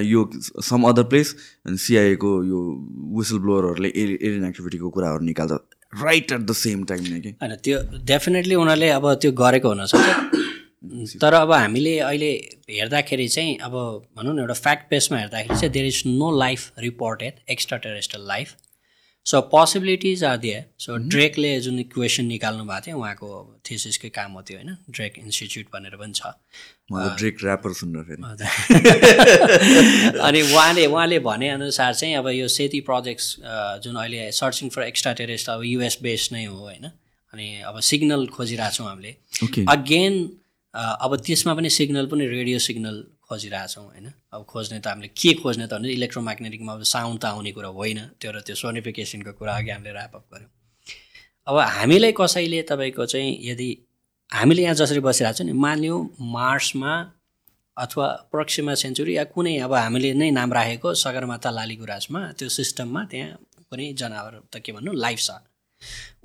यो 0.01 0.29
सम 0.69 0.83
अदर 0.89 1.03
प्लेस 1.13 1.35
अनि 1.65 1.77
सिआइएको 1.85 2.31
यो 2.43 2.59
विसल 3.17 3.39
ब्लोवरहरूले 3.39 3.89
एलियन 3.95 4.45
एक्टिभिटीको 4.49 4.89
कुराहरू 4.89 5.25
निकाल्छ 5.25 5.59
right 5.93 6.31
at 6.31 6.41
the 6.41 6.53
same 6.61 6.83
time 6.85 7.03
नै 7.13 7.19
कि? 7.19 7.29
होइन 7.41 7.55
त्यो 7.63 7.79
डेफिनेटली 8.13 8.55
उनीहरूले 8.55 8.89
अब 8.89 9.13
त्यो 9.21 9.31
गरेको 9.43 9.69
हुनसक्छ 9.69 10.35
तर 11.21 11.33
अब 11.33 11.51
हामीले 11.51 11.97
अहिले 11.99 12.29
हेर्दाखेरि 12.69 13.27
चाहिँ 13.27 13.57
अब 13.67 13.73
भनौँ 14.17 14.33
न 14.35 14.39
एउटा 14.39 14.53
फ्याक्ट 14.53 14.89
बेसमा 14.89 15.17
हेर्दाखेरि 15.19 15.59
चाहिँ 15.59 15.71
there 15.73 15.85
is 15.85 16.03
no 16.07 16.29
life 16.39 16.71
reported 16.79 17.39
extra 17.49 17.77
terrestrial 17.85 18.27
life 18.27 18.55
so 19.25 19.41
possibilities 19.51 20.23
are 20.23 20.37
दिए 20.37 20.63
सो 20.79 20.97
ड्रेकले 21.13 21.59
जुन 21.61 21.81
क्वेसन 21.93 22.25
निकाल्नु 22.25 22.63
भएको 22.63 22.85
थियो 22.85 22.97
उहाँको 22.97 23.29
थेसिसकै 23.71 24.09
काम 24.17 24.31
हो 24.31 24.41
त्यो 24.41 24.57
होइन? 24.57 24.77
ड्रेक 24.89 25.17
इन्स्टिच्युट 25.19 25.65
भनेर 25.73 25.95
पनि 26.01 26.13
छ। 26.15 26.31
मलाई 26.91 27.09
ड्रेक 27.19 27.37
ऱ्यापर 27.43 27.73
सुन्न 27.73 28.03
फेरि। 28.07 28.21
अनि 30.27 30.41
उहाँले 30.41 30.85
उहाँले 30.87 31.19
भनेअनुसार 31.19 31.93
चाहिँ 31.93 32.15
अब 32.15 32.27
यो 32.29 32.47
सेती 32.47 32.79
प्रोजेक्ट्स 32.87 33.35
जुन 33.83 33.95
अहिले 33.95 34.31
सर्चिङ 34.31 34.69
फर 34.69 34.83
एक्स्ट्रा 34.83 35.13
टेरेस्ट 35.19 35.49
अब 35.49 35.63
युएस 35.65 35.97
बेस्ड 36.01 36.33
नै 36.33 36.45
हो 36.45 36.57
होइन? 36.57 36.91
अनि 37.33 37.61
अब 37.67 37.79
सिग्नल 37.83 38.25
खोजिरहेको 38.31 38.75
छौँ 38.75 38.87
हामीले 38.87 39.15
अगेन 39.67 40.13
अब 40.73 41.15
त्यसमा 41.27 41.53
पनि 41.53 41.69
सिग्नल 41.69 42.05
पनि 42.07 42.27
रेडियो 42.27 42.59
सिग्नल 42.59 43.03
खोजिरहेछौँ 43.29 43.85
होइन? 43.85 44.11
अब 44.33 44.45
खोज्ने 44.45 44.79
त 44.79 44.87
हामीले 44.87 45.07
के 45.11 45.33
खोज्ने 45.43 45.67
त 45.67 45.73
भने 45.73 45.89
इलेक्ट्रोम्याग्नेटिकमा 45.91 46.73
अब 46.73 46.83
साउन्ड 46.87 47.21
त 47.21 47.25
आउने 47.25 47.51
कुरा 47.51 47.69
होइन। 47.75 47.99
त्यो 48.21 48.31
र 48.31 48.39
त्यो 48.47 48.55
सोनिफिकेसनको 48.55 49.33
कुरा 49.35 49.55
अघि 49.57 49.69
हामीले 49.75 49.91
ऱ्यापअप 49.91 50.23
गऱ्यौँ। 50.33 50.49
अब 51.47 51.57
हामीलाई 51.77 52.11
कसैले 52.15 52.61
तपाईँको 52.71 53.05
चाहिँ 53.05 53.37
यदि 53.43 53.69
हामीले 54.31 54.63
यहाँ 54.63 54.75
जसरी 54.75 54.99
बसिरहेको 54.99 55.37
छौँ 55.37 55.45
नि 55.47 55.53
मानिलिउँ 55.55 55.99
मार्समा 56.19 56.93
अथवा 57.77 58.07
प्रक्सिमा 58.31 58.73
सेन्चुरी 58.73 59.15
या 59.17 59.23
कुनै 59.23 59.57
अब 59.63 59.73
हामीले 59.73 60.13
नै 60.13 60.29
नाम 60.31 60.53
राखेको 60.53 60.93
सगरमाथा 60.93 61.49
लालीगुराँसमा 61.49 62.21
त्यो 62.39 62.49
सिस्टममा 62.49 63.03
त्यहाँ 63.11 63.37
कुनै 63.69 63.93
जनावर 63.93 64.33
त 64.51 64.59
के 64.59 64.71
भन्नु 64.71 64.91
लाइफ 64.93 65.19
छ। 65.19 65.29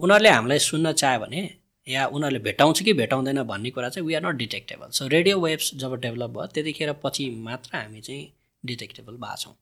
उनीहरूले 0.03 0.31
हामीलाई 0.31 0.59
सुन्न 0.59 0.93
चाह्यो 0.93 1.21
भने 1.21 1.41
या 1.87 2.07
उनीहरूले 2.11 2.41
भेटाउँछ 2.43 2.83
कि 2.83 2.93
भेटाउँदैन 2.93 3.43
भन्ने 3.43 3.71
कुरा 3.71 3.89
चाहिँ 3.89 4.07
we 4.09 4.15
are 4.15 4.23
not 4.27 4.37
detectable 4.37 4.89
so 4.99 5.07
radio 5.07 5.39
waves 5.41 5.71
job 5.79 5.95
develop 6.03 6.31
भयो 6.31 6.47
त्यतिखेर 6.55 6.93
पछि 7.05 7.31
मात्र 7.47 7.77
हामी 7.77 8.01
चाहिँ 8.01 8.27
डिटेक्टेबल 8.65 9.15
भएको 9.15 9.37
छौँ 9.37 9.55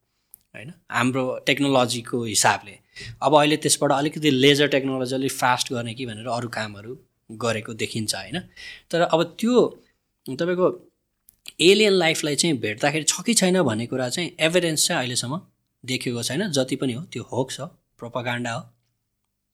होइन? 0.54 0.72
हाम्रो 0.90 1.24
टेक्नोलोजीको 1.46 2.24
हिसाबले। 2.24 2.78
अब 3.22 3.36
अहिले 3.38 3.56
त्यसबाट 3.62 3.92
अलिकति 3.92 4.30
लेजर 4.30 4.68
टेक्नोलोजी 4.74 5.14
अलिक 5.14 5.32
फास्ट 5.32 5.72
गर्ने 5.72 5.94
कि 5.94 6.06
भनेर 6.06 6.26
अरू 6.38 6.48
कामहरू 6.48 6.98
गरेको 7.30 7.74
देखिन्छ 7.74 8.14
होइन? 8.14 8.40
तर 8.90 9.00
अब 9.00 9.36
त्यो 9.40 9.84
तपाईँको 10.28 10.68
एलियन 11.60 11.92
लाइफलाई 11.92 12.36
चाहिँ 12.36 12.58
भेट्दाखेरि 12.58 13.04
छ 13.04 13.22
कि 13.26 13.34
छैन 13.34 13.62
भन्ने 13.62 13.86
कुरा 13.86 14.08
चाहिँ 14.08 14.30
एभिडेन्स 14.40 14.86
चाहिँ 14.88 14.98
अहिलेसम्म 15.00 15.40
देखेको 15.84 16.22
छैन। 16.22 16.50
जति 16.50 16.76
पनि 16.76 16.92
हो 16.92 17.02
त्यो 17.02 17.22
होक्स 17.22 17.60
हो 17.60 17.66
प्रोपागान्डा 17.98 18.52
हो 18.52 18.60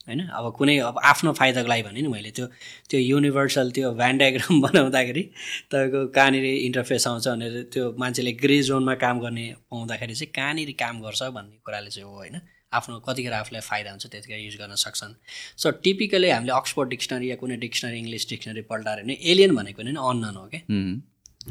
होइन? 0.08 0.20
अब 0.26 0.52
कुनै 0.58 0.78
अब 0.78 0.98
आफ्नो 1.04 1.32
फाइदाको 1.32 1.68
लागि 1.68 1.82
भने 1.82 2.00
नि 2.02 2.08
मैले 2.08 2.30
त्यो 2.30 2.46
त्यो 2.90 3.00
युनिभर्सल 3.00 3.70
त्यो 3.70 3.92
भ्यान 3.94 4.18
डायग्राम 4.18 4.60
बनाउँदाखेरि 4.66 5.22
तपाईँको 5.70 6.06
कहाँनिर 6.08 6.44
इन्टरफेस 6.44 7.06
आउँछ 7.06 7.28
भनेर 7.28 7.62
त्यो 7.72 7.94
मान्छेले 7.98 8.32
ग्रे 8.32 8.62
जोनमा 8.62 8.94
काम 8.94 9.20
गर्ने 9.20 9.54
पाउँदाखेरि 9.70 10.14
चाहिँ 10.14 10.32
कहाँनिर 10.32 10.70
काम 10.70 11.02
गर्छ 11.02 11.22
भन्ने 11.22 11.56
कुराले 11.64 11.90
चाहिँ 11.90 12.08
हो 12.08 12.16
होइन? 12.16 12.40
आफ्नो 12.76 12.98
कतिखेर 13.08 13.32
आफूलाई 13.32 13.62
फाइदा 13.70 13.90
हुन्छ 13.90 14.06
त्यतिखेर 14.06 14.38
युज 14.38 14.56
गर्न 14.60 14.74
सक्छन्। 14.84 15.12
सो 15.56 15.70
टिपिकली 15.84 16.30
हामीले 16.30 16.52
अक्सफोर्ड 16.52 16.88
डिक्सनरी 16.90 17.30
या 17.30 17.36
कुनै 17.42 17.56
डिक्सनरी 17.66 17.98
इङ्ग्लिस 17.98 18.28
डिक्सनरी 18.30 18.62
पल्टाएर 18.70 19.02
भने 19.02 19.18
एलियन 19.32 19.54
भनेको 19.56 19.82
नि 19.82 19.90
अननन 19.90 20.36
हो 20.36 20.46
क्या 20.54 20.62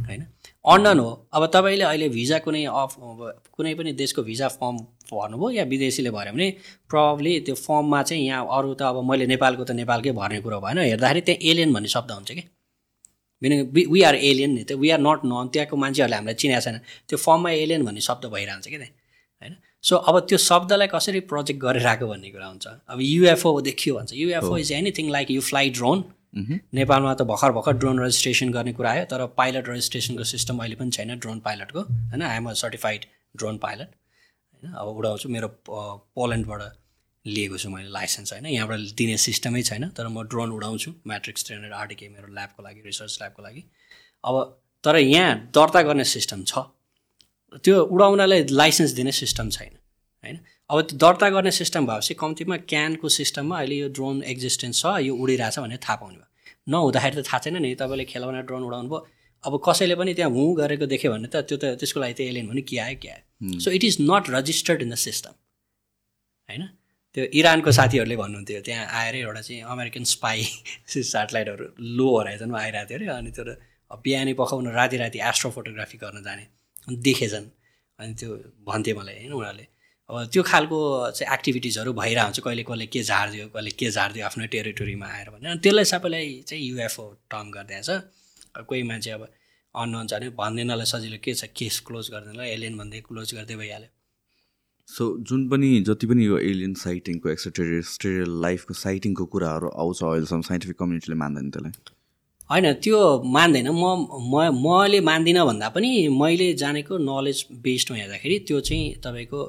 होइन? 0.08 0.22
अननन 0.66 1.00
हो। 1.00 1.10
अब 1.34 1.46
तपाईँले 1.56 1.84
अहिले 1.86 2.08
भिजा 2.10 2.38
कुनै 2.46 2.64
अफ 2.68 2.96
कुनै 3.56 3.74
पनि 3.80 3.92
देशको 4.02 4.24
भिजा 4.24 4.48
फर्म 4.60 4.78
भर्नुभयो 5.12 5.50
या 5.52 5.64
विदेशीले 5.72 6.12
भर्यो 6.12 6.34
भने 6.34 6.50
प्रब्ली 6.92 7.40
त्यो 7.48 7.56
फर्ममा 7.56 8.02
चाहिँ 8.04 8.26
यहाँ 8.26 8.44
अरू 8.58 8.74
त 8.74 8.82
अब 8.92 8.98
मैले 9.10 9.26
नेपालको 9.32 9.64
त 9.64 9.72
नेपालकै 9.72 10.12
भर्ने 10.20 10.40
कुरो 10.44 10.60
भएन। 10.60 10.78
हेर्दाखेरि 10.84 11.22
त्यहाँ 11.22 11.40
एलियन 11.52 11.74
भन्ने 11.74 11.90
शब्द 11.96 12.12
हुन्छ 12.12 12.32
कि 12.32 12.44
मिनिङ 13.42 13.60
वी 13.72 14.02
आर 14.04 14.16
एलियन 14.16 14.52
नि 14.52 14.64
त। 14.64 14.72
वी 14.84 14.90
आर 14.90 15.00
नट 15.00 15.20
नन 15.32 15.48
त्यहाँको 15.54 15.76
मान्छेहरूले 15.78 16.16
हामीलाई 16.16 16.36
चिनेको 16.44 16.62
छैन। 16.66 16.78
त्यो 17.08 17.18
फर्ममा 17.18 17.50
एलियन 17.64 17.82
भन्ने 17.88 18.02
शब्द 18.10 18.24
भइरहन्छ 18.36 18.68
कि 18.68 18.78
त्यहाँ? 18.78 18.94
होइन? 19.42 19.54
सो 19.86 19.96
अब 20.10 20.20
त्यो 20.30 20.38
शब्दलाई 20.42 20.88
कसरी 20.88 21.20
प्रोजेक्ट 21.32 21.60
गरेर 21.62 21.88
आएको 21.88 22.08
भन्ने 22.08 22.30
कुरा 22.32 22.48
हुन्छ। 22.48 22.68
अब 22.90 23.00
युएफओ 23.02 23.60
देखियो 23.62 23.96
भन्छ। 23.96 24.14
UFO 24.16 24.58
is 24.58 24.72
anything 24.72 25.10
like 25.12 25.32
you 25.32 25.42
fly 25.42 25.70
drone 25.80 26.04
नेपालमा 26.74 27.14
त 27.14 27.22
भर्खर 27.24 27.52
भर्खर 27.52 27.74
ड्रोन 27.82 28.00
रेजिस्ट्रेसन 28.00 28.50
गर्ने 28.52 28.74
कुरा 28.74 28.92
आयो 28.92 29.06
तर 29.12 29.26
पाइलट 29.38 29.70
रेजिस्ट्रेसनको 29.70 30.24
सिस्टम 30.26 30.58
अहिले 30.60 30.76
पनि 30.76 30.92
छैन 30.92 31.20
ड्रोन 31.20 31.40
पाइलटको 31.40 31.82
होइन? 31.82 32.22
I'm 32.22 32.50
a 32.50 32.54
certified 32.64 33.06
drone 33.38 33.58
pilot 33.58 33.88
होइन? 33.88 34.74
अब 34.74 34.88
उडाउँछु। 34.98 35.30
मेरो 35.30 35.48
पोल्यान्डबाट 35.68 36.62
लिएको 37.26 37.58
छु 37.58 37.70
मैले 37.70 37.90
लाइसेन्स 37.90 38.34
होइन? 38.34 38.46
यहाँबाट 38.48 38.80
दिने 38.98 39.18
सिस्टमै 39.18 39.62
छैन 39.64 39.90
तर 39.94 40.08
म 40.08 40.24
ड्रोन 40.26 40.52
उडाउँछु 40.52 40.92
म्याट्रिक्स 41.08 41.46
ट्रेनर 41.46 41.72
आरटिके 41.74 42.10
मेरो 42.10 42.34
ल्याबको 42.34 42.64
लागि 42.64 42.82
रिसर्च 42.86 43.18
ल्याबको 43.22 43.44
लागि। 43.44 43.64
अब 44.24 44.36
तर 44.84 44.98
यहाँ 44.98 45.32
दर्ता 45.56 45.82
गर्ने 45.82 46.04
सिस्टम 46.04 46.44
छ। 46.44 46.66
त्यो 47.64 47.82
उडाउनलाई 47.86 48.44
लाइसेन्स 48.52 48.92
दिने 48.92 49.12
सिस्टम 49.14 49.50
छैन। 49.50 49.75
होइन? 50.26 50.38
अब 50.70 50.82
त्यो 50.82 50.98
दर्ता 50.98 51.30
गर्ने 51.30 51.52
सिस्टम 51.52 51.86
भएपछि 51.88 52.14
कम्तीमा 52.22 52.58
क्यानको 52.72 53.10
सिस्टममा 53.16 53.58
अहिले 53.58 53.76
यो 53.76 53.90
ड्रोन 53.98 54.24
एक्जिस्टेन्स 54.34 54.82
छ 54.82 54.86
यो 55.08 55.14
उडिरहेछ 55.16 55.60
भनेर 55.60 55.80
थाहा 55.86 55.96
पाउने 56.02 56.18
भयो। 56.18 56.28
नहुँदाखेरि 56.68 57.22
त 57.22 57.26
थाहा 57.28 57.40
छैन 57.46 57.58
नि 57.62 57.76
तपाईँले 57.82 58.06
खेलाउने 58.12 58.42
ड्रोन 58.50 58.64
उडाउनु 58.64 58.90
भयो। 58.90 59.00
अब 59.44 59.54
कसैले 59.62 59.96
पनि 59.96 60.14
त्यहाँ 60.14 60.32
हुँ 60.32 60.48
गरेको 60.58 60.86
देख्यो 60.90 61.12
भने 61.14 61.28
त 61.30 61.46
त्यो 61.46 61.58
त 61.62 61.78
त्यसको 61.78 62.00
लागि 62.02 62.14
त 62.18 62.22
एलियन 62.26 62.48
भने 62.50 62.62
के 62.66 62.78
आयो 62.82 62.98
के 63.02 63.10
आयो। 63.14 63.60
So 63.62 63.70
it 63.72 63.84
is 63.84 63.98
not 64.02 64.30
registered 64.34 64.82
in 64.82 64.90
the 64.90 64.96
system 64.98 65.34
होइन? 66.50 66.64
त्यो 67.16 67.24
इरानको 67.40 67.72
साथीहरूले 67.72 68.16
भन्नुहुन्थ्यो 68.18 68.62
त्यहाँ 68.66 68.86
आएर 69.00 69.16
एउटा 69.16 69.42
चाहिँ 69.42 69.62
अमेरिकन 69.62 70.04
स्पाई 70.04 70.44
सेटेलाइटहरू 70.90 71.66
लो 71.98 72.08
हराइजनमा 72.18 72.60
आइरहेको 72.60 72.90
थियो 72.90 72.98
अरे। 72.98 73.08
अनि 73.14 73.32
त्यो 73.38 73.44
बिहानै 74.04 74.34
पखाउनु 74.34 74.70
राति 74.74 74.98
राति 74.98 75.20
एस्ट्रो 75.30 75.50
फोटोग्राफी 75.56 75.98
गर्न 76.02 76.24
जाने। 76.26 76.44
देखेछन्। 77.06 77.48
अनि 78.00 78.14
त्यो 78.20 78.30
भन्थे 78.68 78.94
मलाई 78.94 79.16
होइन 79.16 79.32
उनीहरूले। 79.32 79.66
अब 80.10 80.16
त्यो 80.34 80.42
खालको 80.44 80.78
चाहिँ 81.18 81.34
एक्टिभिटिजहरू 81.34 81.94
भइरहेको 81.94 82.26
हुन्छ। 82.26 82.40
कहिले 82.46 82.64
कसले 82.64 82.86
के 82.94 83.02
झारिदियो 83.04 83.48
कसले 83.56 83.72
के 83.80 83.90
झारिदियो 83.92 84.26
आफ्नो 84.26 84.46
टेरिटोरीमा 84.54 85.08
आएर 85.08 85.30
भने 85.34 85.56
त्यसलाई 85.66 85.86
सबैलाई 85.94 86.28
चाहिँ 86.48 86.64
युएफओ 86.66 87.06
टर्म 87.32 87.48
गरिदिएछ 87.56 87.90
कोही 88.70 88.84
मान्छे 88.90 89.12
अब 89.18 89.28
अननोन 89.76 90.08
छ 90.08 90.14
भने 90.14 90.30
भनिदिनलाई 90.38 90.86
सजिलो 90.94 91.18
के 91.26 91.34
छ 91.34 91.50
केस 91.58 91.80
क्लोज 91.88 92.06
गरिदिनलाई 92.14 92.50
एलियन 92.52 92.78
भन्दै 92.78 93.00
क्लोज 93.10 93.34
गर्दै 93.36 93.56
भइहाल्यो। 93.56 93.90
सो 94.90 95.04
जुन 95.26 95.50
पनि 95.50 95.70
जति 95.90 96.08
पनि 96.08 96.26
यो 96.26 96.38
एलियन 96.52 96.74
साइटिङको 96.78 97.30
एक्सट्रेरियल 97.30 98.40
लाइफको 98.42 98.74
साइटिङको 98.86 99.26
कुराहरू 99.34 99.68
आउँछ 99.84 100.04
अहिलेसम्म 100.04 100.42
साइन्टिफिक 100.50 100.78
कम्युनिटीले 100.80 101.18
मान्दैन 101.18 101.50
त्यसलाई? 101.52 101.74
होइन 102.50 102.74
त्यो 102.86 103.00
मान्दैन। 103.36 103.68
म 103.74 103.84
म 104.32 104.36
मैले 104.64 105.00
मान्दिनँ 105.02 105.46
भन्दा 105.46 105.70
पनि 105.76 105.92
मैले 106.22 106.54
जानेको 106.62 106.98
नलेज 107.04 107.46
बेस्डमा 107.66 107.98
हेर्दाखेरि 107.98 108.40
त्यो 108.48 108.60
चाहिँ 108.62 108.84
तपाईँको 109.04 109.42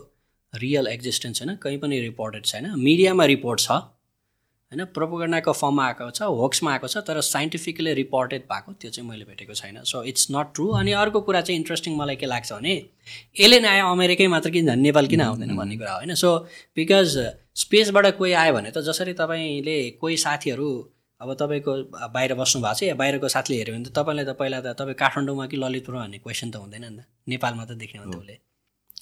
रियल 0.59 0.87
एक्जिस्टेन्स 0.89 1.39
छैन 1.39 1.55
कहीँ 1.62 1.78
पनि 1.78 2.01
रिपोर्टेड 2.01 2.45
छैन। 2.47 2.73
मिडियामा 2.78 3.24
रिपोर्ट 3.27 3.61
छ 3.61 3.70
होइन? 3.70 4.85
प्रोपोगन्डाको 4.95 5.53
फर्ममा 5.53 5.87
आएको 5.87 6.11
छ 6.11 6.23
होक्समा 6.39 6.73
आएको 6.73 6.89
छ 6.89 7.03
तर 7.07 7.20
साइन्टिफिकली 7.23 7.93
रिपोर्टेड 7.95 8.43
भएको 8.53 8.73
त्यो 8.73 8.91
चाहिँ 8.91 9.09
मैले 9.11 9.24
भेटेको 9.24 9.55
छैन। 9.55 9.83
सो 9.85 10.03
इट्स 10.11 10.27
नट 10.31 10.55
ट्रु 10.55 10.66
अनि 10.81 10.93
अर्को 11.03 11.20
कुरा 11.28 11.41
चाहिँ 11.41 11.59
इन्ट्रेस्टिङ 11.61 11.97
मलाई 11.97 12.16
के 12.16 12.27
लाग्छ 12.27 12.53
भने 12.53 12.74
एलियन 13.45 13.66
आयो 13.66 13.87
अमेरिकै 13.93 14.27
मात्र 14.28 14.51
किन 14.51 14.78
नेपाल 14.81 15.07
किन 15.07 15.20
आउँदैन 15.23 15.57
भन्ने 15.57 15.77
कुरा 15.77 15.95
होइन? 15.95 16.15
सो 16.15 16.37
बिकज 16.77 17.16
स्पेसबाट 17.55 18.07
कोही 18.19 18.33
आयो 18.43 18.55
भने 18.55 18.70
त 18.70 18.83
जसरी 18.91 19.12
तपाईँले 19.23 19.78
कोही 20.03 20.16
साथीहरू 20.19 20.70
अब 21.20 21.33
तपाईँको 21.41 21.73
बाहिर 22.12 22.35
बस्नु 22.37 22.61
भएको 22.62 22.74
छ 22.74 22.83
या 22.83 22.95
बाहिरको 22.95 23.28
साथीले 23.28 23.59
हेऱ्यो 23.59 23.74
भने 23.74 23.85
त 23.89 23.95
तपाईँलाई 23.99 24.24
त 24.24 24.37
पहिला 24.37 24.61
त 24.61 24.74
तपाईँ 24.77 24.99
काठमाडौँमा 25.01 25.47
कि 25.47 25.57
ललितपुरमा 25.57 26.03
भन्ने 26.03 26.19
क्वेसन 26.19 26.51
त 26.51 26.57
हुँदैन 26.57 26.85
नि 26.85 26.97
त। 26.99 27.07
नेपालमा 27.28 27.65
त 27.65 27.78
देख्ने 27.81 28.03
हो 28.03 28.19
उसले। 28.19 28.37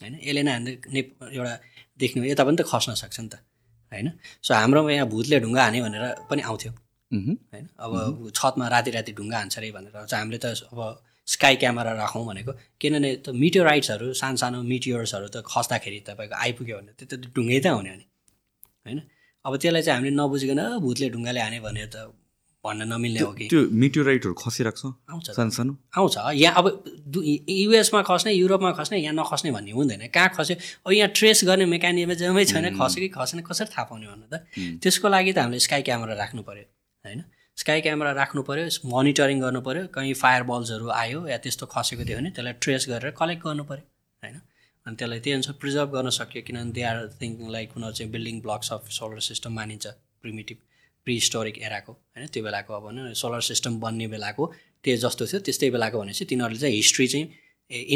होइन? 0.02 0.14
हान्दै 0.48 0.72
ने 0.94 1.00
एउटा 1.36 1.52
देख्ने 2.00 2.28
यता 2.30 2.44
पनि 2.44 2.56
त 2.56 2.62
खस्न 2.72 2.94
सक्छ 3.02 3.16
नि 3.20 3.28
त 3.28 3.34
होइन? 3.92 4.06
सो 4.42 4.50
हाम्रोमा 4.54 4.90
यहाँ 4.92 5.08
भूतले 5.08 5.36
ढुङ्गा 5.44 5.62
हाने 5.62 5.80
भनेर 5.86 6.04
पनि 6.30 6.42
आउँथ्यो। 6.42 6.70
होइन? 7.54 7.66
अब 7.84 7.92
छतमा 8.34 8.64
राति 8.74 8.90
राति 8.96 9.12
ढुङ्गा 9.18 9.36
हान्छ 9.38 9.54
अरे 9.58 9.70
भनेर। 9.76 9.92
चाहिँ 10.10 10.20
हामीले 10.22 10.38
त 10.38 10.46
अब 10.72 10.80
स्काई 11.28 11.56
क्यामेरा 11.62 11.92
राखौँ 12.02 12.24
भनेको। 12.26 12.52
किनभने 12.80 13.10
त 13.24 13.28
मिटियोराइट्सहरू 13.42 14.06
सानो 14.20 14.36
सानो 14.42 14.58
मिटियोर्सहरू 14.72 15.26
त 15.34 15.36
खस्दाखेरि 15.46 15.98
तपाईँको 16.08 16.34
आइपुग्यो 16.34 16.76
भने 16.78 16.92
त्यो 16.98 17.06
त 17.10 17.14
ढुङ्गै 17.34 17.60
त 17.64 17.66
हुने 17.76 17.90
अनि 17.94 18.06
होइन? 18.86 18.98
अब 19.44 19.52
त्यसलाई 19.62 19.82
चाहिँ 19.82 19.96
हामीले 19.98 20.14
नबुझिकन 20.20 20.60
भूतले 20.84 21.06
ढुङ्गाले 21.14 21.40
हाने 21.40 21.58
भनेर 21.66 21.88
त 21.94 21.96
भन्न 22.64 22.82
नमिल्ने 22.92 23.20
हो 23.20 23.32
कि? 23.32 23.46
त्यो 23.52 23.60
मिटियोराइटहरू 23.70 24.34
खसिरहेको 24.34 24.78
छ? 24.80 24.92
आउँछ 25.10 25.30
सानो 25.36 25.50
सानो? 25.52 25.72
आउँछ। 25.96 26.16
यहाँ 26.40 26.54
अब 26.56 26.66
युएसमा 27.48 28.00
खस्ने 28.08 28.32
युरोपमा 28.32 28.72
खस्ने 28.72 28.98
यहाँ 28.98 29.14
नखस्ने 29.14 29.50
भन्ने 29.52 29.72
हुँदैन। 29.72 30.08
कहाँ 30.08 30.28
खस्यो? 30.36 30.56
अब 30.86 30.92
यहाँ 30.92 31.10
ट्रेस 31.12 31.44
गर्ने 31.44 31.66
मेकानिजमै 31.68 32.44
छैन। 32.44 32.72
खस्यो 32.80 33.00
कि 33.04 33.08
खसेन 33.12 33.40
कसरी 33.44 33.68
थाहा 33.68 33.84
पाउने 33.84 34.06
भन्नु 34.08 34.26
त? 34.32 34.34
त्यसको 34.82 35.08
लागि 35.08 35.32
त 35.32 35.38
हामीले 35.44 35.60
स्काई 35.60 35.82
क्यामेरा 35.84 36.14
राख्नु 36.16 36.42
पऱ्यो 36.42 36.64
होइन? 37.04 37.20
स्काई 37.56 37.80
क्यामेरा 37.86 38.12
राख्नु 38.18 38.42
पऱ्यो 38.42 38.64
मोनिटरिङ 38.88 39.38
गर्नु 39.44 39.60
पऱ्यो 39.60 39.82
कहीँ 39.94 40.14
फायर 40.18 40.42
बल्सहरू 40.48 40.88
आयो 40.90 41.20
या 41.28 41.38
त्यस्तो 41.44 41.66
खसेको 41.70 42.02
थियो 42.08 42.18
भने 42.18 42.30
त्यसलाई 42.34 42.54
ट्रेस 42.64 42.82
गरेर 42.90 43.10
कलेक्ट 43.20 43.42
गर्नु 43.44 43.64
पऱ्यो 43.70 43.84
होइन? 44.22 44.36
अनि 44.86 44.96
त्यसलाई 44.98 45.20
त्यही 45.24 45.34
अनुसार 45.34 45.54
प्रिजर्भ 45.60 45.88
गर्न 45.94 46.08
सक्यो 46.18 46.42
किनभने 46.46 46.72
दे 46.76 46.82
आर 46.82 46.96
थिङ्किङ 47.20 47.46
लाइक 47.56 47.68
उनीहरू 47.76 47.94
चाहिँ 47.94 48.10
building 48.12 48.40
blocks 48.46 48.72
of 48.72 48.82
solar 48.98 49.20
system 49.30 49.52
मानिन्छ 49.54 49.86
प्रिमिटिभ। 50.22 50.58
प्रिस्टोरिक 51.04 51.58
एराको 51.58 51.92
होइन? 51.92 52.26
त्यो 52.32 52.42
बेलाको 52.44 52.70
अब 52.74 52.82
भनौँ 52.86 53.14
सोलर 53.14 53.40
सिस्टम 53.50 53.80
बन्ने 53.80 54.06
बेलाको 54.08 54.44
त्यो 54.84 54.96
जस्तो 55.04 55.26
थियो। 55.26 55.40
त्यस्तै 55.46 55.70
बेलाको 55.70 55.96
भनेपछि 56.00 56.24
तिनीहरूले 56.30 56.60
चाहिँ 56.60 56.74
हिस्ट्री 56.76 57.06
चाहिँ 57.12 57.26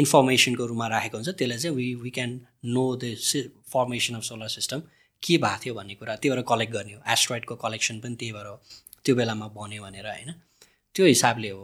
इन्फर्मेसनको 0.01 0.65
रूपमा 0.65 0.87
राखेको 0.87 1.17
हुन्छ। 1.17 1.29
त्यसलाई 1.39 1.57
चाहिँ 1.57 1.75
we 1.75 1.87
we 2.03 2.09
can 2.17 2.31
know 2.65 2.85
the 3.01 3.15
formation 3.73 4.15
of 4.15 4.23
solar 4.23 4.47
system. 4.49 4.79
के 5.23 5.37
भएको 5.37 5.59
थियो 5.63 5.73
भन्ने 5.75 5.95
कुरा 5.99 6.15
त्यही 6.15 6.29
भएर 6.31 6.41
कलेक्ट 6.49 6.71
गर्ने 6.73 6.93
हो। 6.93 7.01
एस्ट्रोइडको 7.13 7.55
कलेक्सन 7.63 7.99
पनि 7.99 8.15
त्यही 8.15 8.31
भएर 8.33 8.47
हो। 8.47 8.55
त्यो 9.03 9.15
बेलामा 9.15 9.47
बन्यो 9.57 9.83
भनेर 9.83 10.07
होइन? 10.07 10.29
त्यो 10.95 11.05
हिसाबले 11.05 11.49
हो। 11.49 11.63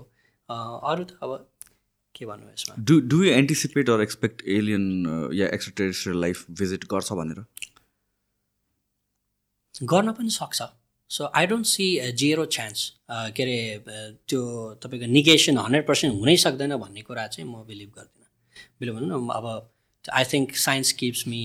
अरू 0.50 1.04
त 1.04 1.18
अब 1.24 1.32
के 2.16 2.26
भन्नु 2.26 2.52
यसमा? 2.52 2.74
Do 2.80 3.00
do 3.12 3.24
you 3.24 3.32
anticipate 3.34 3.90
or 3.90 4.02
expect 4.02 4.48
alien 4.48 4.84
yeah 5.34 5.48
extra 5.56 6.14
life 6.20 6.46
visit 6.60 6.84
गर्छ 6.92 7.14
भनेर? 7.20 7.40
गर्न 9.76 10.12
पनि 10.20 10.30
सक्छ। 10.32 10.62
So 11.16 11.30
I 11.36 11.46
don't 11.48 11.66
see 11.66 11.86
zero 12.22 12.46
chance 12.56 12.80
के 13.36 13.44
अरे 13.44 13.60
त्यो 14.30 14.42
तपाईँको 14.84 15.08
निगेसन 15.12 15.58
हन्ड्रेड 15.58 15.86
पर्सेन्ट 15.88 16.20
हुनै 16.20 16.36
सक्दैन 16.44 16.76
भन्ने 16.78 17.02
कुरा 17.10 17.26
चाहिँ 17.28 17.50
म 17.50 17.64
बिलिभ 17.68 17.90
गर्दिनँ। 17.98 18.28
बिलिभ 18.80 18.96
भनौँ 18.96 19.22
न 19.22 19.30
अब 19.32 19.46
I 20.06 20.24
think 20.34 20.56
science 20.66 20.92
keeps 21.00 21.28
me 21.28 21.42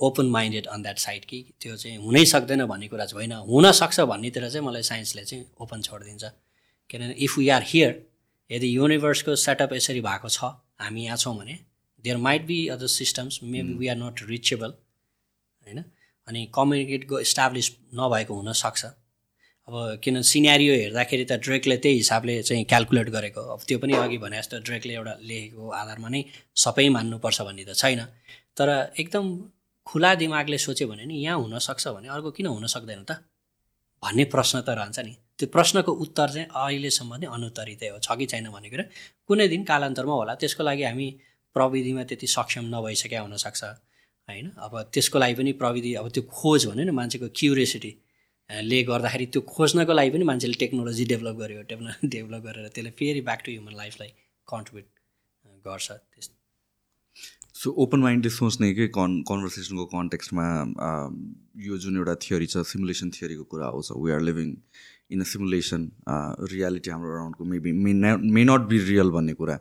open 0.00 0.26
minded 0.30 0.66
on 0.74 0.82
that 0.82 0.98
side 0.98 1.24
कि 1.30 1.38
त्यो 1.60 1.76
चाहिँ 1.76 1.96
हुनै 2.04 2.24
सक्दैन 2.34 2.64
भन्ने 2.66 2.88
कुरा 2.88 3.04
चाहिँ 3.06 3.26
होइन। 3.26 3.48
हुनसक्छ 3.48 4.00
भन्नेतिर 4.12 4.48
चाहिँ 4.48 4.66
मलाई 4.66 4.82
साइन्सले 4.92 5.24
चाहिँ 5.24 5.44
ओपन 5.60 5.80
छोडिदिन्छ। 5.88 6.24
किनभने 6.90 7.14
इफ 7.24 7.38
वी 7.38 7.48
आर 7.56 7.62
हियर 7.66 7.92
यदि 8.50 8.76
युनिभर्सको 8.76 9.36
सेटअप 9.36 9.72
यसरी 9.72 10.00
भएको 10.00 10.28
छ 10.28 10.44
हामी 10.84 11.04
यहाँ 11.04 11.16
छौँ 11.16 11.36
भने 11.38 11.58
there 12.04 12.16
might 12.26 12.42
be 12.46 12.58
other 12.74 12.86
systems 12.92 13.40
maybe 13.42 13.74
we 13.80 13.88
are 13.88 13.96
not 13.96 14.22
reachable 14.28 14.70
होइन? 15.62 15.84
अनि 16.28 16.40
कम्युनिकेटको 16.54 17.20
इस्टाब्लिस 17.26 17.66
नभएको 18.00 18.34
हुनसक्छ 18.40 18.84
अब 19.68 20.00
किन 20.04 20.22
सिनेरियो 20.24 20.74
हेर्दाखेरि 20.74 21.24
त 21.30 21.32
ड्रेकले 21.44 21.76
त्यही 21.84 21.96
हिसाबले 21.96 22.34
चाहिँ 22.48 22.64
क्यालकुलेट 22.64 23.08
गरेको। 23.16 23.40
अब 23.54 23.60
त्यो 23.68 23.78
पनि 23.78 23.92
अघि 24.00 24.18
भने 24.18 24.36
जस्तो 24.40 24.58
ड्रेकले 24.64 24.92
एउटा 24.96 25.14
लेखेको 25.28 25.64
आधारमा 25.80 26.08
नै 26.08 26.20
सबै 26.56 26.88
मान्नुपर्छ 26.96 27.38
भन्ने 27.48 27.64
त 27.68 27.76
छैन। 27.76 28.00
तर 28.56 28.68
एकदम 28.96 29.24
खुला 29.86 30.14
दिमागले 30.22 30.58
सोच्यो 30.58 30.88
भने 30.88 31.04
नि 31.04 31.16
यहाँ 31.20 31.36
हुनसक्छ 31.44 31.84
भने 31.96 32.08
अर्को 32.08 32.30
किन 32.36 32.46
हुन 32.48 32.64
सक्दैन 32.64 33.04
त? 33.04 33.20
भन्ने 34.02 34.24
प्रश्न 34.32 34.56
त 34.64 34.68
रहन्छ 34.72 34.98
नि। 35.04 35.14
त्यो 35.36 35.46
प्रश्नको 35.52 35.92
उत्तर 36.04 36.28
चाहिँ 36.34 36.48
अहिलेसम्म 36.48 37.12
नै 37.20 37.26
अनुत्तरितै 37.28 37.88
हो 37.92 37.98
छ 38.00 38.16
कि 38.16 38.26
छैन 38.32 38.48
भन्ने 38.48 38.68
कुरा। 38.72 38.84
कुनै 39.28 39.46
दिन 39.52 39.62
कालान्तरमा 39.68 40.14
होला 40.20 40.34
त्यसको 40.40 40.62
लागि 40.64 40.84
हामी 40.88 41.08
प्रविधिमा 41.56 42.02
त्यति 42.08 42.26
सक्षम 42.26 42.64
नभइसक्या 42.72 43.20
हुनसक्छ। 43.20 43.62
होइन? 44.28 44.50
अब 44.64 44.72
त्यसको 44.94 45.18
लागि 45.18 45.34
पनि 45.40 45.52
प्रविधि 45.62 45.94
अब 46.02 46.08
त्यो 46.14 46.22
खोज 46.38 46.66
भन्यो 46.70 46.84
नि 46.84 46.94
मान्छेको 47.00 47.28
क्युरियोसिटी 47.40 47.92
ले 48.70 48.82
गर्दाखेरि 48.88 49.26
त्यो 49.34 49.40
खोज्नको 49.54 49.92
लागि 49.92 50.10
पनि 50.16 50.24
मान्छेले 50.30 50.56
टेक्नोलोजी 50.64 51.04
डेभलप 51.12 51.36
गर्यो 51.42 51.62
टेक्नोलोजी 51.70 52.08
डेभलप 52.16 52.42
गरेर 52.48 52.68
त्यसले 52.74 52.90
फेरि 52.98 53.20
ब्याक 53.28 53.40
टु 53.44 53.50
ह्युमन 53.52 53.74
लाइफलाई 53.82 54.10
कन्ट्रिब्युट 54.48 54.86
गर्छ 55.66 55.88
त्यस्तो। 55.92 56.34
सो 57.60 57.70
ओपन 57.82 58.00
माइन्डले 58.00 58.30
सोच्ने 58.30 58.72
कि 58.74 58.86
कन् 58.96 59.14
कन्भर्सेसनको 59.30 59.84
कन्टेक्स्टमा 59.96 60.46
यो 61.68 61.78
जुन 61.84 61.96
एउटा 61.96 62.14
थियोरी 62.24 62.46
छ 62.52 62.62
सिमुलेसन 62.72 63.10
थियोरीको 63.16 63.44
कुरा 63.52 63.66
आउँछ 63.66 63.88
we 64.04 64.10
are 64.16 64.20
living 64.28 64.48
in 65.12 65.20
a 65.20 65.26
simulation 65.32 65.82
reality 66.52 66.90
हाम्रो 66.90 67.10
अराउन्डको 67.16 67.44
maybe 67.52 67.72
may 67.84 67.92
may 68.36 68.44
not 68.44 68.68
be 68.72 68.78
real 68.90 69.10
भन्ने 69.16 69.34
कुरा। 69.40 69.56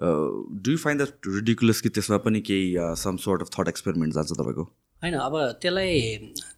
Do 0.00 0.70
you 0.70 0.78
find 0.78 1.02
that 1.02 1.34
ridiculous 1.34 1.80
कि 1.80 1.88
त्यसमा 1.88 2.18
पनि 2.24 2.40
केही 2.48 2.74
some 3.02 3.16
sort 3.24 3.42
of 3.42 3.48
thought 3.56 3.68
experiment 3.68 4.14
जान्छ 4.14 4.32
तपाईँको? 4.32 4.64
होइन 5.02 5.14
अब 5.14 5.34
त्यसलाई 5.62 6.00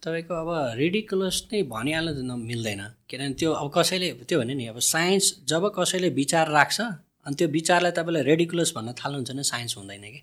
तपाईँको 0.04 0.34
अब 0.34 0.50
रिडिकुलस 0.78 1.42
नै 1.52 1.62
भनिहाल्नु 1.72 2.36
मिल्दैन। 2.36 2.82
किनभने 3.10 3.34
त्यो 3.34 3.52
अब 3.52 3.70
कसैले 3.76 4.10
त्यो 4.28 4.38
भने 4.40 4.54
नि 4.54 4.66
अब 4.66 4.78
साइन्स 4.88 5.24
जब 5.48 5.68
कसैले 5.78 6.08
विचार 6.20 6.50
राख्छ 6.50 6.80
अनि 6.80 7.34
त्यो 7.34 7.48
विचारलाई 7.58 7.92
तपाईँले 7.98 8.22
रेडिकुलस 8.30 8.72
भन्न 8.76 8.92
थाल्नुहुन्छ 9.00 9.30
भने 9.30 9.42
साइन्स 9.52 9.76
हुँदैन 9.76 10.06
कि? 10.14 10.22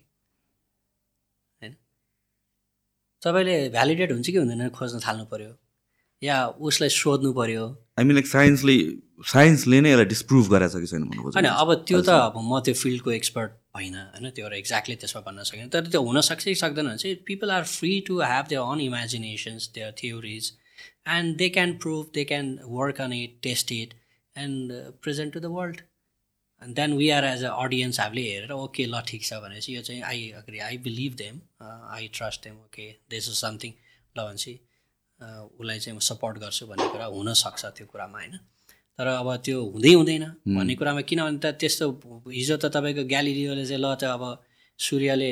तपाईँले 3.22 3.57
भ्यालिडेट 3.69 4.11
हुन्छ 4.11 4.30
कि 4.30 4.38
हुँदैन 4.38 4.69
खोज्न 4.76 4.99
थाल्नु 4.99 5.26
पऱ्यो 5.31 5.52
या 6.22 6.38
उसलाई 6.60 6.90
सोध्नु 6.90 7.31
पऱ्यो 7.34 7.64
आई 7.99 8.03
मिन 8.06 8.15
लाइक 8.15 8.27
साइन्सले 8.27 8.76
साइन्सले 9.32 9.80
नै 9.82 9.90
यसलाई 9.91 10.06
डिस्प्रुभ 10.12 10.48
गराएको 10.52 10.80
छ 10.80 10.82
कि 10.84 10.88
छैन 10.91 11.04
भन्नु 11.10 11.22
होइन 11.24 11.48
अब 11.50 11.70
त्यो 11.88 12.00
त 12.02 12.10
अब 12.10 12.38
म 12.40 12.60
त्यो 12.66 12.74
फिल्डको 12.82 13.12
एक्सपर्ट 13.12 13.52
होइन 13.78 13.95
होइन 13.95 14.30
त्यो 14.38 14.50
एक्ज्याक्टली 14.58 14.95
त्यसमा 15.04 15.22
भन्न 15.28 15.44
सकिनँ। 15.50 15.70
तर 15.76 15.88
त्यो 15.94 16.02
हुनसक्छ 16.08 16.44
कि 16.44 16.56
सक्दैन 16.64 16.88
भने 16.88 16.98
चाहिँ 17.04 17.16
people 17.30 17.52
are 17.52 17.64
free 17.72 17.94
to 18.08 18.20
have 18.22 18.45
their 18.50 18.62
own 18.74 18.82
imaginations 18.82 19.70
their 19.76 19.95
theories 20.04 20.52
and 21.16 21.38
they 21.38 21.50
can 21.58 21.74
prove 21.86 22.12
they 22.14 22.24
can 22.34 22.54
work 22.76 23.02
on 23.02 23.14
it 23.14 23.40
test 23.44 23.72
it 23.72 23.98
and 24.36 24.78
present 25.04 25.34
to 25.34 25.40
the 25.40 25.54
world 25.58 25.82
and 26.62 26.76
then 26.76 26.94
we 26.98 27.10
are 27.18 27.26
as 27.26 27.44
a 27.44 27.56
audience 27.64 28.00
हामीले 28.00 28.28
हेरेर 28.30 28.52
okay 28.60 28.86
ल 28.86 29.02
ठिक 29.08 29.26
छ 29.26 29.41
भनेपछि 29.44 29.76
यो 29.76 29.82
चाहिँ 29.90 30.02
I 30.12 30.30
agree 30.44 30.60
I 30.70 30.78
believe 30.86 31.16
them 31.24 31.41
I 31.98 32.08
trust 32.14 32.44
them 32.44 32.56
okay 32.66 32.90
this 33.10 33.30
is 33.30 33.36
something 33.41 33.72
ल 34.16 34.28
भनेपछि 34.28 34.60
उसलाई 35.20 35.80
चाहिँ 35.80 35.95
म 35.98 36.00
सपोर्ट 36.12 36.38
गर्छु 36.40 36.68
भन्ने 36.68 36.90
कुरा 36.91 37.06
हुनसक्छ 37.14 37.66
त्यो 37.66 37.88
कुरामा 37.88 38.20
होइन? 38.20 38.40
तर 38.99 39.07
अब 39.07 39.28
त्यो 39.45 39.57
हुँदै 39.74 39.94
हुँदैन। 39.94 40.24
भन्ने 40.56 40.74
कुरामा 40.76 41.02
किनभने 41.10 41.40
त 41.44 41.45
त्यस्तो 41.60 41.86
हिजो 42.30 42.56
त 42.57 42.65
तपाईँको 42.70 43.03
ग्यालिलियोले 43.10 43.65
चाहिँ 43.65 43.82
ल 43.82 43.95
त 43.98 44.03
अब 44.15 44.24
सूर्यले 44.80 45.32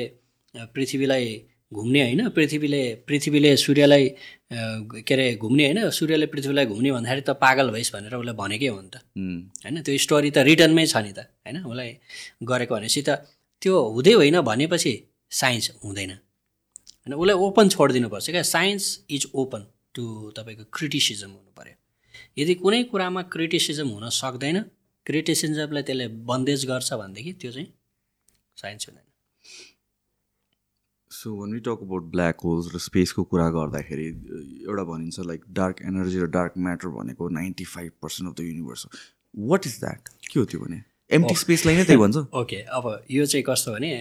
पृथ्वीलाई 0.74 1.26
घुम्ने 1.72 2.00
होइन 2.02 2.28
पृथ्वीले 2.36 2.82
पृथ्वीले 3.08 3.50
सूर्यलाई 3.56 4.04
के 5.06 5.14
अरे 5.14 5.26
घुम्ने 5.40 5.64
होइन 5.66 5.78
सूर्यले 5.90 6.26
पृथ्वीलाई 6.26 6.66
घुम्ने 6.66 6.90
भन्दाखेरि 6.92 7.22
त 7.22 7.30
पागल 7.38 7.70
भइस् 7.70 7.92
भनेर 7.94 8.14
उसलाई 8.14 8.36
भनेकै 8.36 8.68
हो 8.68 8.80
नि 8.82 8.90
त। 8.92 8.96
होइन 9.64 9.76
त्यो 9.80 9.96
स्टोरी 10.04 10.30
त 10.30 10.38
रिटर्नमै 10.44 10.84
छ 10.86 10.96
नि 11.00 11.12
त 11.16 11.20
होइन 11.46 11.56
उसलाई 11.64 11.90
गरेको 12.44 12.72
भनेपछि 12.76 13.02
त 13.08 13.10
त्यो 13.62 13.74
हुँदै 13.96 14.12
होइन 14.20 14.36
भनेपछि 14.42 14.92
साइन्स 15.32 15.66
हुँदैन। 15.84 16.12
होइन 16.12 17.14
उसलाई 17.14 17.36
ओपन 17.46 17.66
छोडिदिनुपर्छ 17.74 18.26
क्या। 18.30 18.42
साइन्स 18.42 18.84
इज 19.08 19.22
ओपन 19.32 19.62
टु 19.94 20.04
तपाईँको 20.36 20.64
क्रिटिसिजम 20.76 21.30
हुनु 21.30 21.50
पऱ्यो 21.56 21.74
यदि 22.36 22.54
कुनै 22.54 22.82
कुरामा 22.92 23.22
क्रिटिसिजम 23.34 23.88
हुन 23.88 24.08
सक्दैन 24.08 24.58
क्रिटिसिजमलाई 25.06 25.82
त्यसले 25.82 26.06
बन्देज 26.30 26.66
गर्छ 26.66 26.92
भनेदेखि 26.92 27.32
त्यो 27.40 27.52
चाहिँ 27.52 27.68
साइन्स 28.56 28.88
हुँदैन। 28.88 29.06
So 31.10 31.34
when 31.40 31.52
we 31.52 31.60
talk 31.60 31.82
about 31.82 32.04
black 32.12 32.36
holes 32.44 32.74
र 32.74 32.78
स्पेसको 32.78 33.24
कुरा 33.32 33.48
गर्दाखेरि 33.56 34.06
एउटा 34.68 34.84
भनिन्छ 34.92 35.26
लाइक 35.30 35.44
डार्क 35.58 35.82
एनर्जी 35.86 36.18
र 36.20 36.26
डार्क 36.38 36.52
म्याटर 36.58 36.88
भनेको 36.96 37.28
ninety 37.40 37.64
five 37.74 37.92
percent 38.02 38.30
of 38.30 38.36
the 38.38 38.46
universe 38.46 38.86
हो। 38.86 38.90
वाट 39.50 39.66
इज 39.66 39.76
द्याट 39.80 40.08
के 40.32 40.40
हो 40.40 40.44
त्यो 40.46 40.60
भने? 40.60 40.82
एमटी 41.10 41.34
स्पेसलाई 41.34 41.76
नै 41.76 41.84
त्यही 41.84 41.98
भन्छ। 41.98 42.16
ओके 42.40 42.60
अब 42.78 42.84
यो 43.10 43.26
चाहिँ 43.26 43.44
कस्तो 43.48 43.72
भने 43.72 43.92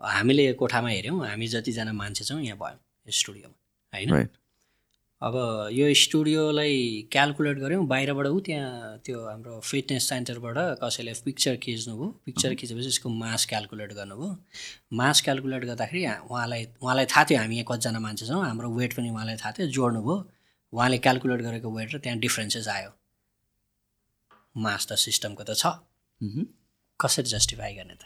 हामीले 0.00 0.52
कोठामा 0.60 0.88
हेऱ्यौँ 0.88 1.26
हामी 1.28 1.46
जतिजना 1.48 1.92
मान्छे 1.92 2.24
छौँ 2.24 2.40
यहाँ 2.42 2.58
भयौँ 2.58 3.12
स्टुडियोमा 3.20 3.56
होइन? 3.92 4.28
अब 5.22 5.34
यो 5.72 5.86
स्टुडियोलाई 5.96 7.08
क्यालकुलेट 7.12 7.58
गऱ्यौँ 7.58 7.86
बाहिरबाट 7.88 8.26
ऊ 8.26 8.40
त्यहाँ 8.46 8.98
त्यो 9.04 9.18
हाम्रो 9.26 9.60
फिटनेस 9.64 10.08
सेन्टरबाट 10.08 10.58
कसैले 10.82 11.12
पिक्चर 11.24 11.56
खिच्नुभयो। 11.56 12.08
पिक्चर 12.26 12.54
खिचेपछि 12.60 12.86
यसको 12.86 13.08
मास 13.08 13.46
क्यालकुलेट 13.48 13.92
गर्नुभयो। 13.96 14.28
मास 14.92 15.20
क्यालकुलेट 15.24 15.64
गर्दाखेरि 15.64 16.04
उहाँलाई 16.28 16.64
उहाँलाई 16.82 17.06
थाहा 17.08 17.24
थियो 17.24 17.38
हामी 17.40 17.56
यहाँ 17.56 17.66
कतिजना 17.70 18.00
मान्छे 18.00 18.26
छौँ 18.26 18.44
हाम्रो 18.44 18.68
वेट 18.76 18.92
पनि 18.96 19.08
उहाँलाई 19.10 19.36
थाहा 19.40 19.52
थियो 19.56 19.66
जोड्नुभयो। 19.72 20.16
उहाँले 20.72 20.98
क्यालकुलेट 20.98 21.40
गरेको 21.48 21.68
वेट 21.70 21.94
र 21.94 21.98
त्यहाँ 21.98 22.18
डिफ्रेन्सेस 22.20 22.68
आयो। 22.68 22.90
मास 24.54 24.86
त 24.86 25.00
सिस्टमको 25.00 25.42
त 25.48 25.56
छ। 25.56 25.80
कसरी 27.00 27.28
जस्टिफाई 27.32 27.72
गर्ने 27.74 27.96
त? 27.96 28.04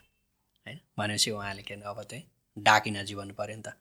होइन 0.66 0.78
भनेपछि 0.99 1.31
उहाँले 1.31 1.62
के 1.66 1.74
अब 1.74 1.99
डार्क 2.57 2.87
इनर्जी 2.87 3.15
भन्नु 3.19 3.35
पऱ्यो 3.35 3.57
नि 3.57 3.62
त। 3.66 3.74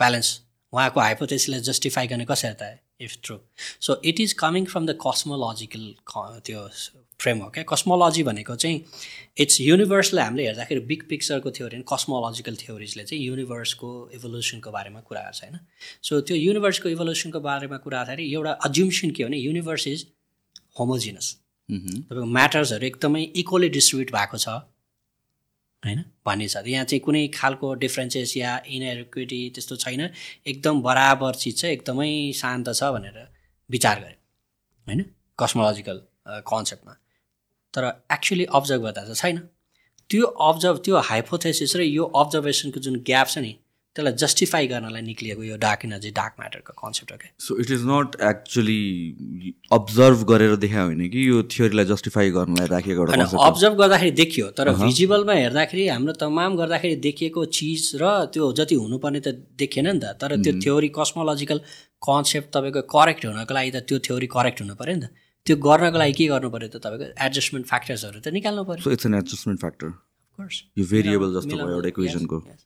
ब्यालेन्स 0.00 0.28
उहाँको 0.72 1.00
हाइपोथेसिसलाई 1.00 1.60
जस्टिफाई 1.70 2.06
गर्ने 2.06 2.24
कसरी 2.30 2.54
त 2.60 2.78
if 3.00 3.16
true 3.24 3.36
so 3.86 4.00
it 4.04 4.20
is 4.20 4.32
coming 4.44 4.64
from 4.72 4.86
the 4.86 4.98
cosmological 5.06 5.84
त्यो 6.46 6.68
फ्रेमवर्क 7.20 7.52
क्या 7.54 7.64
कस्मोलोजी 7.68 8.22
भनेको 8.22 8.54
चाहिँ 8.56 8.80
इट्स 9.40 9.60
युनिभर्सलाई 9.60 10.24
हामीले 10.24 10.46
हेर्दाखेरि 10.46 10.80
बिग 10.90 11.02
पिक्चरको 11.08 11.50
थ्योरी 11.58 11.82
कस्मोलोजिकल 11.92 12.56
थ्योरिजले 12.62 13.04
चाहिँ 13.04 13.22
युनिभर्सको 13.24 13.88
इभोल्युसनको 14.14 14.70
बारेमा 14.70 15.00
कुरा 15.08 15.22
गर्छ 15.22 15.42
होइन? 15.42 15.58
सो 16.02 16.20
त्यो 16.20 16.36
युनिभर्सको 16.36 16.88
इभोल्युसनको 16.88 17.40
बारेमा 17.48 17.76
कुरा 17.86 17.98
गर्दाखेरि 17.98 18.32
एउटा 18.34 18.52
अज्युम्सन 18.68 19.10
के 19.10 19.22
हो 19.22 19.28
भने 19.28 19.38
युनिभर्स 19.38 19.86
इज 19.88 20.06
होमोजिनस 20.78 21.26
तपाईँको 21.68 22.24
म्याटर्सहरू 22.38 22.86
एकदमै 22.86 23.22
इक्वली 23.42 23.68
डिस्ट्रिब्युट 23.76 24.12
भएको 24.12 24.38
छ। 24.38 24.48
होइन? 25.82 26.04
भन्ने 26.26 26.48
छ। 26.48 26.62
यहाँ 26.66 26.84
चाहिँ 26.84 27.00
कुनै 27.00 27.26
खालको 27.34 27.74
डिफ्रेन्सेस 27.74 28.36
या 28.36 28.52
इनएक्विटी 28.66 29.40
त्यस्तो 29.54 29.76
छैन। 29.76 30.08
एकदम 30.46 30.80
बराबर 30.82 31.34
चिज 31.34 31.60
चाहिँ 31.60 31.74
एकदमै 31.74 32.32
शान्त 32.34 32.68
छ 32.70 32.90
भनेर 32.94 33.18
विचार 33.70 34.00
गरे 34.00 34.16
होइन? 34.86 35.04
कस्मोलोजिकल 35.38 36.00
कन्सेप्टमा 36.46 36.94
तर 37.74 37.84
एक्चुली 38.12 38.44
अब्जर्भ 38.50 38.82
गर्दा 38.82 39.02
चाहिँ 39.04 39.14
छैन। 39.16 39.38
त्यो 40.10 40.24
अब्जर्भ 40.24 40.76
त्यो 40.84 40.96
हाइपोथेसिस 41.02 41.76
र 41.76 41.80
यो 41.82 42.04
अब्जर्भेसनको 42.16 42.80
जुन 42.80 42.96
ग्याप 43.06 43.28
छ 43.28 43.38
नि 43.38 43.52
त्यसलाई 43.96 44.14
जस्टिफाई 44.22 44.66
गर्नलाई 44.68 45.02
निक्लिएको 45.02 45.42
यो 45.42 45.56
डार्क 45.64 45.84
एनर्जी 45.84 46.10
डार्क 46.18 46.34
म्याटरको 46.40 46.72
कन्सेप्ट 46.80 47.12
हो 47.12 47.18
क्या? 47.22 47.30
So 47.40 47.56
it 47.64 47.70
is 47.76 47.82
not 47.90 48.16
actually 48.28 48.80
observe 49.72 50.24
गरेर 50.30 50.56
देखा 50.64 50.82
होइन 50.82 51.08
कि 51.10 51.28
यो 51.28 51.42
थियोरीलाई 51.56 51.84
जस्टिफाई 51.92 52.30
गर्नलाई 52.36 52.66
राखिएको 52.74 53.00
एउटा 53.02 53.24
होइन। 53.24 53.44
अब्जर्भ 53.46 53.74
गर्दाखेरि 53.82 54.10
देखियो 54.22 54.50
तर 54.60 54.72
भिजिबलमा 54.84 55.34
हेर्दाखेरि 55.40 55.88
हाम्रो 55.88 56.12
तमाम 56.22 56.56
गर्दाखेरि 56.62 56.96
देखिएको 57.08 57.44
चिज 57.58 57.90
र 58.02 58.14
त्यो 58.36 58.52
जति 58.60 58.74
हुनुपर्ने 58.84 59.20
त 59.26 59.34
देखिएन 59.58 59.88
नि 59.90 60.00
त 60.00 60.16
तर 60.20 60.36
त्यो 60.44 60.52
थ्योरी 60.62 60.90
कस्मोलोजिकल 60.98 61.58
कन्सेप्ट 62.08 62.48
तपाईँको 62.56 62.82
करेक्ट 62.96 63.26
हुनको 63.26 63.54
लागि 63.54 63.70
त 63.70 63.86
त्यो 63.88 63.98
थ्योरी 64.06 64.28
करेक्ट 64.36 64.60
हुनु 64.62 64.74
पऱ्यो 64.76 64.96
नि 64.96 65.06
त। 65.06 65.24
त्यो 65.46 65.56
गर्नको 65.64 65.98
लागि 65.98 66.12
के 66.18 66.26
गर्नु 66.28 66.48
पऱ्यो 66.54 66.68
त 66.68 66.76
तपाईँको 66.84 67.06
एडजस्टमेन्ट 67.26 67.66
फ्याक्टर्सहरू 67.72 68.18
त 68.20 68.28
निकाल्नु 68.36 68.62
पऱ्यो 68.70 68.92
इट्स 68.92 69.06
एन 69.06 69.14
एडजस्टमेन्ट 69.14 69.60
फ्याक्टर. 69.64 69.88
यो 70.78 70.84
भेरिएबल 70.92 71.28
जस्तो 71.34 71.54
भयो 71.56 71.74
एउटा 71.74 71.88
इक्वेसनको 71.88 72.36
yes. 72.46 72.64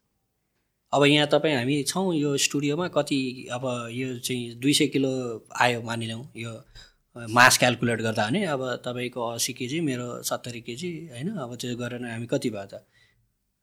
अब 0.92 1.04
यहाँ 1.04 1.26
तपाईँ 1.32 1.54
हामी 1.56 1.82
छौँ 1.82 2.14
यो 2.16 2.36
स्टुडियोमा 2.36 2.88
कति 2.88 3.48
अब 3.52 3.64
यो 3.92 4.18
चाहिँ 4.18 4.54
दुई 4.60 4.72
सय 4.74 4.86
किलो 4.86 5.10
आयो 5.60 5.82
मानिलिउँ। 5.82 6.24
यो 6.36 6.52
मास 7.30 7.58
क्यालकुलेट 7.58 8.00
गर्दा 8.02 8.26
भने 8.26 8.44
अब 8.44 8.62
तपाईँको 8.84 9.28
असी 9.30 9.52
केजी 9.52 9.80
मेरो 9.80 10.22
सत्तरी 10.22 10.60
केजी 10.60 10.90
होइन? 11.12 11.28
अब 11.38 11.54
त्यो 11.54 11.76
गरेर 11.76 12.04
हामी 12.04 12.26
कति 12.26 12.50
भयो 12.50 12.66
त? 12.66 12.82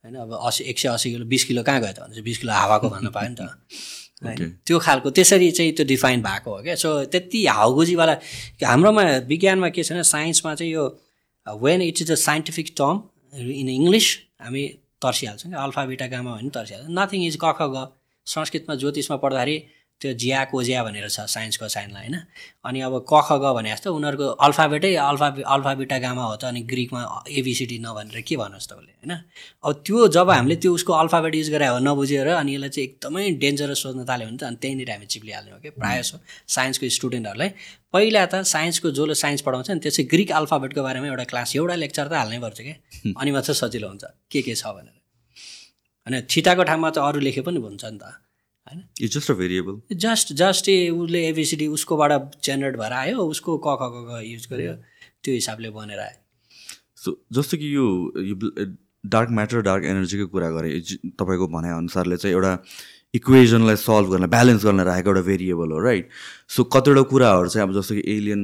होइन 0.04 0.16
अब 0.16 0.40
असी 0.48 0.64
एक 0.64 0.80
सय 0.80 0.88
असी 0.88 1.12
किलो 1.12 1.26
बिस 1.26 1.44
किलो 1.44 1.64
कहाँ 1.64 1.82
गयो 1.82 1.92
त? 1.92 2.00
भने 2.00 2.14
चाहिँ 2.16 2.24
बिस 2.24 2.38
किलो 2.38 2.54
हावाको 2.54 2.90
भन्नु 2.90 3.12
पायो 3.12 3.30
नि 3.30 3.36
त। 3.36 3.42
होइन? 4.24 4.64
त्यो 4.64 4.80
खालको 4.80 5.10
त्यसरी 5.12 5.52
चाहिँ 5.52 5.72
त्यो 5.76 5.86
डिफाइन 5.86 6.22
भएको 6.24 6.56
हो 6.56 6.62
क्या? 6.64 6.76
सो 6.76 6.90
त्यति 7.12 7.46
हाउगुजीवाला 7.46 8.16
हाम्रोमा 8.64 9.04
विज्ञानमा 9.28 9.70
के 9.70 9.84
छैन 9.84 10.02
साइन्समा 10.16 10.56
चाहिँ 10.56 10.72
यो 10.74 10.86
when 11.48 11.82
it 11.82 12.02
is 12.02 12.12
a 12.12 12.16
scientific 12.16 12.74
term 12.78 13.04
in 13.52 13.70
English 13.70 14.08
हामी 14.42 14.64
तर्सिहाल्छौँ 15.02 15.52
अल्फा 15.64 15.86
बिटा 15.86 16.08
गामा 16.08 16.32
भने 16.36 16.50
तर्सिहाल्छ 16.50 16.88
नथिङ 17.00 17.22
इज 17.28 17.38
ग। 17.76 17.88
संस्कृतमा 18.28 18.76
ज्योतिषमा 18.76 19.18
पढ्दाखेरि 19.24 19.56
त्यो 20.02 20.14
ज्या 20.14 20.44
कोज्या 20.54 20.84
भनेर 20.84 21.08
छ 21.10 21.26
साइन्सको 21.26 21.68
साइनलाई 21.68 22.02
होइन? 22.02 22.18
अनि 22.66 22.80
अब 22.86 22.94
क 23.10 23.14
ख 23.26 23.30
ग 23.42 23.54
भने 23.58 23.72
जस्तो 23.74 23.94
उनीहरूको 23.94 24.28
अल्फाबेटै 24.46 24.94
अल्फा 24.96 25.28
अल्फा 25.54 25.74
बिटा 25.74 25.98
गामा 26.00 26.24
हो 26.24 26.36
त 26.38 26.44
अनि 26.46 26.62
ग्रिकमा 26.70 27.02
एबिसिडी 27.26 27.78
नभनेर 27.82 28.22
के 28.22 28.36
भन्नुहोस् 28.38 28.70
त 28.70 28.74
उसले 28.78 28.94
होइन? 28.94 29.14
अब 29.66 29.72
त्यो 29.86 30.08
जब 30.14 30.30
हामीले 30.30 30.56
त्यो 30.62 30.74
उसको 30.74 30.94
अल्फाबेट 30.94 31.36
युज 31.36 31.50
गरे 31.50 31.68
हो 31.68 31.80
नबुझेर 31.82 32.28
अनि 32.38 32.54
यसलाई 32.56 32.70
चाहिँ 32.70 32.88
एकदमै 32.90 33.24
डेन्जरस 33.42 33.82
सोच्न 33.84 34.06
थाल्यो 34.06 34.28
भने 34.28 34.38
त 34.38 34.44
अनि 34.44 34.58
त्यहीँनिर 34.62 34.92
हामी 34.92 35.06
चिप्लिहाल्ने 35.08 35.52
हो 35.52 35.60
कि 35.66 35.70
प्रायः 35.82 36.02
जसो 36.02 36.18
साइन्सको 36.46 36.90
स्टुडेन्टहरूलाई 36.98 37.50
पहिला 37.90 38.26
त 38.26 38.46
साइन्सको 38.54 38.92
जसले 38.94 39.16
साइन्स 39.24 39.42
पढाउँछ 39.42 39.72
नि 39.72 39.80
त्यो 39.82 39.92
चाहिँ 39.98 40.08
ग्रिक 40.14 40.32
अल्फाबेटको 40.42 40.82
बारेमा 40.84 41.08
एउटा 41.08 41.26
क्लास 41.34 41.56
एउटा 41.58 41.76
लेक्चर 41.82 42.06
त 42.08 42.14
हाल्नै 42.22 42.40
पर्छ 42.46 42.62
क्या 42.62 42.78
अनि 43.18 43.32
मात्र 43.34 43.54
सजिलो 43.64 43.88
हुन्छ 43.88 44.04
के 44.30 44.42
के 44.46 44.54
छ 44.54 44.78
भनेर। 44.78 44.96
होइन 46.08 46.22
छिटाको 46.30 46.64
ठाउँमा 46.70 46.90
त 46.94 46.98
अरू 47.02 47.20
लेखे 47.20 47.42
पनि 47.42 47.60
हुन्छ 47.66 47.86
नि 47.86 47.98
त। 47.98 48.14
होइन? 48.68 48.84
It's 49.02 49.18
just 49.18 49.32
a 49.32 49.34
variable 49.42 49.98
just 50.06 50.34
just 50.42 50.70
a 50.70 50.90
उसले 50.90 51.28
एबिसिडी 51.28 51.68
उसकोबाट 51.78 52.36
जेनेरेट 52.44 52.78
भएर 52.80 52.94
आयो 52.94 53.28
उसको 53.36 53.58
क 53.66 53.78
ख 53.82 53.90
ग 54.10 54.22
युज 54.26 54.48
गर्यो 54.52 54.74
त्यो 55.24 55.34
हिसाबले 55.34 55.70
बनेर 55.80 56.00
आयो। 56.00 56.20
सो 57.06 57.18
जस्तो 57.34 57.58
कि 57.58 57.76
यो 57.76 57.88
डार्क 59.06 59.30
म्याटर 59.32 59.62
डार्क 59.62 59.84
एनर्जीको 59.86 60.28
कुरा 60.28 60.50
गरेँ 60.52 60.80
तपाईँको 61.20 61.48
भनाइअनुसारले 61.48 62.18
चाहिँ 62.18 62.36
एउटा 62.36 62.58
इक्वेजनलाई 63.16 63.76
सल्भ 63.82 64.10
गर्न 64.12 64.26
ब्यालेन्स 64.30 64.66
गर्न 64.66 64.82
राखेको 64.88 65.10
एउटा 65.10 65.22
भेरिएबल 65.28 65.72
हो 65.72 65.80
राइट 65.84 66.10
सो 66.56 66.64
कतिवटा 66.76 67.02
कुराहरू 67.12 67.50
चाहिँ 67.50 67.68
अब 67.68 67.74
जस्तो 67.80 67.96
कि 67.96 68.04
एलियन 68.16 68.42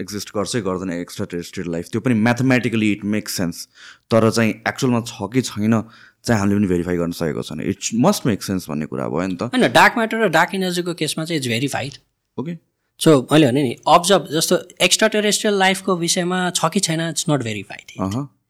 एक्जिस्ट 0.00 0.30
गर्छै 0.36 0.60
गर्दैन 0.68 0.92
एक्स्ट्रा 0.92 1.26
टेरेस्ट्रियल 1.30 1.70
लाइफ 1.72 1.88
त्यो 1.92 2.00
पनि 2.00 2.14
म्याथमेटिकली 2.20 2.90
इट 2.92 3.04
मेक्स 3.16 3.36
सेन्स 3.36 3.68
तर 4.10 4.30
चाहिँ 4.30 4.54
एक्चुअलमा 4.68 5.00
छ 5.06 5.28
कि 5.34 5.42
छैन 5.42 5.82
चाहिँ 6.26 6.40
हामीले 6.40 6.58
पनि 6.58 6.66
भेरिफाई 6.68 6.96
गर्न 6.96 7.12
सकेको 7.18 7.42
छैन 7.48 7.60
इट 7.70 7.90
मस्ट 8.04 8.26
मेक 8.26 8.42
सेन्स 8.42 8.68
भन्ने 8.70 8.86
कुरा 8.86 9.08
भयो 9.08 9.26
नि 9.26 9.36
त। 9.36 9.50
होइन 9.54 9.72
डार्क 9.72 9.92
म्याटर 9.96 10.24
र 10.24 10.28
डार्क 10.38 10.54
एनर्जीको 10.54 10.94
केसमा 11.02 11.24
चाहिँ 11.24 11.38
इट्स 11.40 11.48
भेरिफाइड 11.48 11.98
ओके 12.38 12.56
सो 13.00 13.20
मैले 13.32 13.46
भने 13.46 13.62
नि 13.62 13.76
अब्जर्भ 13.94 14.28
जस्तो 14.32 14.58
एक्स्ट्रा 14.84 15.08
टेरेस्ट्रियल 15.14 15.58
लाइफको 15.58 15.96
विषयमा 15.98 16.38
छ 16.50 16.70
कि 16.74 16.80
छैन 16.88 17.00
इट्स 17.08 17.24
नट 17.30 17.42
भेरिफाइड 17.44 17.96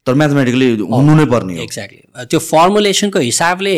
तर 0.07 0.13
म्याथमेटिकली 0.15 0.67
हुनु 0.91 1.15
नै 1.15 1.25
पर्ने 1.31 1.61
एक्ज्याक्टली 1.63 2.25
त्यो 2.25 2.39
फर्मुलेसनको 2.41 3.19
हिसाबले 3.21 3.77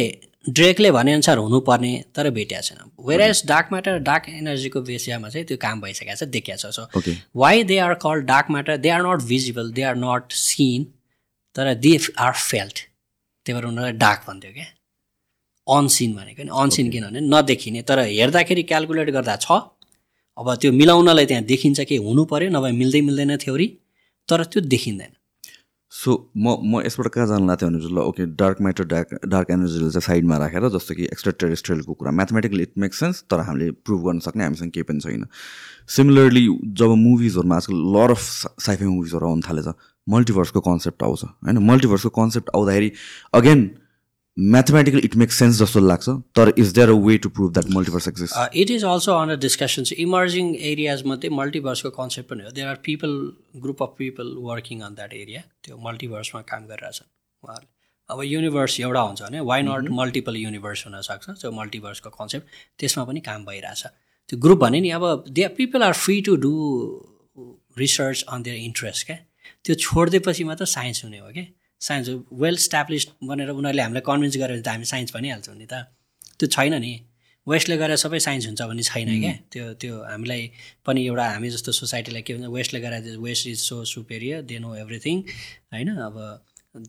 ड्रेकले 0.58 0.92
भनेअनुसार 0.92 1.38
हुनुपर्ने 1.38 1.92
तर 2.16 2.30
भेटिएको 2.36 2.62
छैन। 2.64 2.92
Where 3.08 3.22
as 3.22 3.42
dark 3.48 3.68
matter 3.72 3.98
dark 4.06 4.30
एनर्जीको 4.30 4.82
विषयमा 4.82 5.30
चाहिँ 5.30 5.46
त्यो 5.48 5.58
काम 5.64 5.82
भइसकेको 5.82 6.16
छ 6.16 6.28
देखिएको 6.36 6.72
छ। 6.72 6.76
So 6.76 7.14
why 7.36 7.64
they 7.72 7.78
are 7.86 7.94
called 8.04 8.26
dark 8.26 8.52
matter 8.52 8.78
they 8.86 8.90
are 8.90 9.02
not 9.08 9.26
visible 9.32 9.72
they 9.72 9.84
are 9.90 9.96
not 10.04 10.38
seen 10.42 10.86
तर 11.56 11.74
दे 11.86 11.98
आर 12.28 12.34
फेल्ट 12.44 12.86
त्यही 13.50 13.58
भएर 13.58 13.66
उनीहरूलाई 13.66 13.98
डार्क 13.98 14.22
भन्थ्यो 14.30 14.52
क्या। 14.54 14.68
अनसिन 15.68 16.14
भनेको 16.16 16.42
नि 16.46 16.52
अनसिन 16.54 16.86
किनभने 16.94 17.20
नदेखिने 17.34 17.82
तर 17.90 18.00
हेर्दाखेरि 18.06 18.64
क्यालकुलेट 18.70 19.10
गर्दा 19.18 19.36
छ। 19.42 19.52
अब 20.38 20.48
त्यो 20.62 20.72
मिलाउनलाई 20.72 21.26
त्यहाँ 21.26 21.44
देखिन्छ 21.44 21.80
कि 21.90 21.96
हुनु 22.06 22.24
पऱ्यो 22.30 22.50
नभए 22.54 22.72
मिल्दै 22.82 23.02
मिल्दैन 23.10 23.38
थ्योरी 23.44 23.68
तर 24.30 24.44
त्यो 24.54 24.62
देखिँदैन। 24.66 25.12
सो 25.94 26.32
म 26.38 26.62
म 26.62 26.82
यसबाट 26.86 27.08
कहाँ 27.10 27.28
जानु 27.28 27.46
लाग्थ्यो 27.50 27.70
भने 27.70 27.80
ल 27.90 28.00
okay 28.10 28.26
dark 28.38 28.58
matter 28.62 28.86
dark 28.94 29.10
dark 29.26 29.48
एनर्जीलाई 29.52 29.90
चाहिँ 29.90 30.06
साइडमा 30.06 30.38
राखेर 30.38 30.70
जस्तो 30.70 30.94
कि 30.96 31.04
एक्स्ट्रा 31.10 31.34
टेरेस्ट्रियलको 31.42 31.94
कुरा। 31.94 32.12
म्याथमेटिकली 32.14 32.64
इट 32.64 32.74
मेक 32.78 32.94
सेन्स 32.94 33.24
तर 33.26 33.40
हामीले 33.50 33.72
प्रुभ 33.86 34.02
गर्न 34.06 34.20
सक्ने 34.22 34.44
हामीसँग 34.44 34.72
केही 34.72 34.86
पनि 34.86 35.02
छैन। 35.02 35.26
सिमिलरली 35.90 36.46
जब 36.78 36.90
मुभिजहरूमा 37.06 37.56
आजकल 37.58 37.78
लर 37.98 38.12
अफ 38.14 38.22
साइफाई 38.62 38.88
मुभिजहरू 38.88 39.26
आउनु 39.28 39.42
थालेछ 39.50 39.68
मल्टिभर्सको 40.08 40.60
कन्सेप्ट 40.62 41.04
आउँछ 41.04 41.24
होइन? 41.24 41.58
मल्टिभर्सको 41.70 42.10
कन्सेप्ट 42.18 42.50
आउँदाखेरि 42.56 42.92
again 43.34 43.70
mathematical 44.38 45.00
it 45.04 45.16
make 45.22 45.32
sense 45.32 45.58
जस्तो 45.60 45.80
लाग्छ 45.80 46.10
तर 46.36 46.54
is 46.58 46.72
there 46.74 46.90
a 46.90 46.94
way 47.06 47.18
to 47.24 47.30
prove 47.30 47.52
that 47.54 47.72
multiverse 47.76 48.08
exist 48.08 48.56
it 48.56 48.70
is 48.72 48.86
also 48.92 49.14
under 49.14 49.38
discussion 49.46 49.84
emerging 49.98 50.54
एरियाजमध्ये 50.70 51.30
मल्टिभर्सको 51.30 51.90
कन्सेप्ट 51.98 52.30
पनि 52.30 52.44
हो. 52.44 52.52
There 52.52 52.68
are 52.68 52.80
people 52.86 53.12
group 53.64 53.84
of 53.84 53.96
people 53.98 54.34
working 54.46 54.82
on 54.82 54.96
that 54.96 55.14
area 55.14 55.42
त्यो 55.64 55.78
मल्टिभर्समा 55.88 56.42
काम 56.52 56.66
गरिरहेछन् 56.66 57.08
उहाँहरूले। 57.44 57.78
अब 58.10 58.22
युनिभर्स 58.24 58.80
एउटा 58.80 59.02
हुन्छ 59.02 59.22
भने 59.22 59.40
वाइ 59.48 59.62
नट 59.64 59.90
मल्टिपल 59.94 60.36
युनिभर्स 60.38 60.86
हुनसक्छ? 60.88 61.30
त्यो 61.30 61.52
मल्टिभर्सको 61.52 62.10
कन्सेप्ट 62.10 62.48
त्यसमा 62.80 63.04
पनि 63.06 63.20
काम 63.28 63.46
भइरहेछ। 63.46 63.84
त्यो 64.30 64.40
ग्रुप 64.40 64.60
भने 64.60 64.80
नि 64.82 64.90
अब 64.92 65.24
they 65.30 65.48
people 65.58 65.84
are 65.84 65.94
free 65.94 66.22
to 66.22 66.36
do 66.46 66.54
research 67.78 68.24
on 68.30 68.44
their 68.44 68.58
interest 68.58 69.06
क्या? 69.06 69.18
त्यो 69.70 69.76
छोडिदिएपछि 69.78 70.44
मात्र 70.50 70.66
साइन्स 70.66 71.04
हुने 71.06 71.18
हो 71.22 71.30
क्या 71.38 71.46
साइन्स 71.82 72.10
वेल 72.34 72.56
स्ट्याब्लिस्ड 72.58 73.10
भनेर 73.30 73.50
उनीहरूले 73.54 73.84
हामीलाई 73.86 74.04
कन्भिन्स 74.10 74.38
गरेर 74.42 74.62
त 74.66 74.68
हामी 74.68 74.86
साइन्स 74.92 75.14
भनिहाल्छौँ 75.16 75.56
नि 75.56 75.68
त। 75.70 75.86
त्यो 76.40 76.48
छैन 76.58 76.74
नि। 76.82 76.94
वेस्टले 77.48 77.76
गरेर 77.78 77.98
सबै 78.02 78.20
साइन्स 78.20 78.46
हुन्छ 78.48 78.62
भन्ने 78.62 78.84
छैन 78.84 79.10
क्या। 79.22 79.34
त्यो 79.54 79.66
त्यो 79.82 79.94
हामीलाई 80.10 80.42
पनि 80.86 81.06
एउटा 81.06 81.26
हामी 81.30 81.50
जस्तो 81.50 81.72
सोसाइटीलाई 81.72 82.22
के 82.26 82.34
भन्छ 82.34 82.50
वेस्टले 82.58 82.80
गरेर 82.82 83.18
west 83.22 83.48
is 83.48 83.60
so 83.62 83.76
superior 83.94 84.42
they 84.50 84.60
know 84.60 84.76
everything 84.76 85.16
होइन? 85.74 85.90
अब 86.10 86.16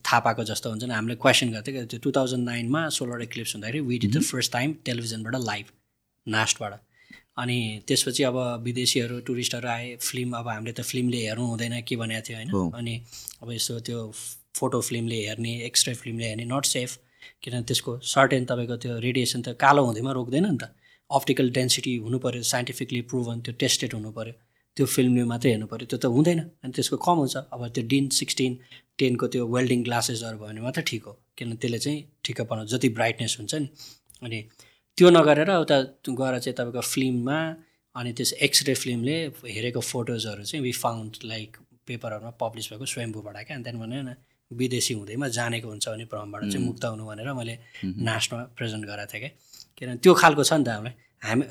थाहा 0.06 0.20
पाएको 0.26 0.44
जस्तो 0.50 0.70
हुन्छ 0.70 0.84
नि। 0.84 0.94
हामीले 0.94 1.16
क्वेसन 1.20 1.52
गर्थ्यो 1.52 1.72
क्या। 1.74 1.84
त्यो 1.84 2.00
टु 2.00 2.10
थाउजन्ड 2.16 2.44
नाइनमा 2.48 2.88
सोलर 2.96 3.22
एक्लिप्स 3.22 3.54
हुँदाखेरि 3.54 3.80
we 3.90 3.98
did 3.98 4.12
the 4.16 4.22
first 4.24 4.52
time 4.52 4.68
टेलिभिजनबाट 4.88 5.34
live 5.44 5.66
नास्टबाट 6.26 6.72
अनि 7.40 7.58
त्यसपछि 7.88 8.22
अब 8.30 8.36
विदेशीहरू 8.64 9.20
टुरिस्टहरू 9.28 9.68
आए 9.68 9.86
फिल्म 10.00 10.36
अब 10.38 10.48
हामीले 10.48 10.72
त 10.72 10.80
फिल्मले 10.90 11.20
हेर्नु 11.26 11.46
हुँदैन 11.52 11.80
के 11.88 11.96
भनेको 11.96 12.22
थियो। 12.28 12.36
होइन? 12.36 12.72
अनि 12.78 12.94
अब 13.42 13.52
यस्तो 13.52 13.78
त्यो 13.86 14.00
फोटो 14.58 14.80
फिल्मले 14.88 15.18
हेर्ने 15.26 15.52
एक्स्ट्रा 15.66 15.94
फिल्मले 16.02 16.26
हेर्ने 16.28 16.44
नट 16.52 16.64
सेफ 16.74 16.98
किनभने 17.42 17.64
त्यसको 17.70 17.98
सर्टेन 18.12 18.44
तपाईँको 18.50 18.76
त्यो 18.84 18.98
रेडिएसन 19.06 19.40
त 19.42 19.56
कालो 19.56 19.84
हुँदैमा 19.88 20.12
रोक्दैन 20.18 20.46
नि 20.46 20.58
त। 20.62 20.74
अप्टिकल 21.10 21.50
डेन्सिटी 21.56 21.96
हुनु 22.04 22.18
पऱ्यो 22.24 22.42
साइन्टिफिकली 22.52 23.00
प्रुभन 23.10 23.40
त्यो 23.46 23.54
टेस्टेड 23.62 23.94
हुनु 23.94 24.10
पऱ्यो 24.18 24.34
त्यो 24.76 24.86
फिल्मले 24.86 25.24
मात्रै 25.32 25.50
हेर्नु 25.50 25.66
पऱ्यो 25.72 25.86
त्यो 25.90 25.98
त 25.98 26.06
हुँदैन। 26.16 26.40
अनि 26.62 26.72
त्यसको 26.76 26.96
कम 27.06 27.16
हुन्छ। 27.22 27.36
अब 27.54 27.60
त्यो 27.74 27.84
डिन 27.92 28.08
सिक्सटिन 28.20 28.52
टेनको 28.98 29.26
त्यो 29.32 29.42
वेल्डिङ 29.54 29.80
ग्लासेसहरू 29.88 30.36
भयो 30.38 30.48
भने 30.48 30.60
मात्रै 30.66 30.84
ठिक 30.90 31.02
हो। 31.08 31.12
किनभने 31.36 31.56
त्यसले 31.62 31.78
चाहिँ 31.84 31.98
ठिक्क 32.24 32.40
बनाउँछ 32.50 32.68
जति 32.74 32.88
ब्राइटनेस 32.98 33.32
हुन्छ 33.38 33.54
नि। 33.54 33.68
अनि 34.24 34.38
त्यो 35.00 35.10
नगरेर 35.10 35.50
उता 35.64 35.76
गएर 36.12 36.38
चाहिँ 36.44 36.54
तपाईँको 36.56 36.80
फिल्ममा 36.84 37.38
अनि 37.96 38.12
त्यस 38.12 38.32
एक्सरे 38.44 38.74
फिल्मले 38.76 39.16
हेरेको 39.48 39.80
फोटोजहरू 39.80 40.42
चाहिँ 40.44 40.62
वि 40.64 40.72
फाउन्ड 40.76 41.16
लाइक 41.24 41.56
पेपरहरूमा 41.88 42.30
पब्लिस 42.36 42.68
भएको 42.72 42.84
स्वयम्भूबाट 42.84 43.36
क्या। 43.48 43.56
अनि 43.56 43.64
त्यहाँदेखि 43.64 43.80
भने 43.80 44.02
न 44.04 44.14
विदेशी 44.50 44.94
हुँदैमा 44.94 45.28
जानेको 45.32 45.68
हुन्छ 45.68 45.88
भने 45.88 46.04
भ्रमबाट 46.04 46.42
चाहिँ 46.52 46.64
मुक्त 46.66 46.84
हुनु 46.84 47.04
भनेर 47.08 47.32
मैले 47.32 47.58
नास्टमा 47.80 48.42
प्रेजेन्ट 48.52 48.84
गराएको 48.86 49.12
थिएँ 49.12 49.20
क्या। 49.24 49.32
किनभने 49.78 49.98
त्यो 50.04 50.12
खालको 50.20 50.42
छ 50.44 50.52
नि 50.52 50.64
त 50.64 50.68
हामीलाई। 50.68 50.94
हामी 51.24 51.44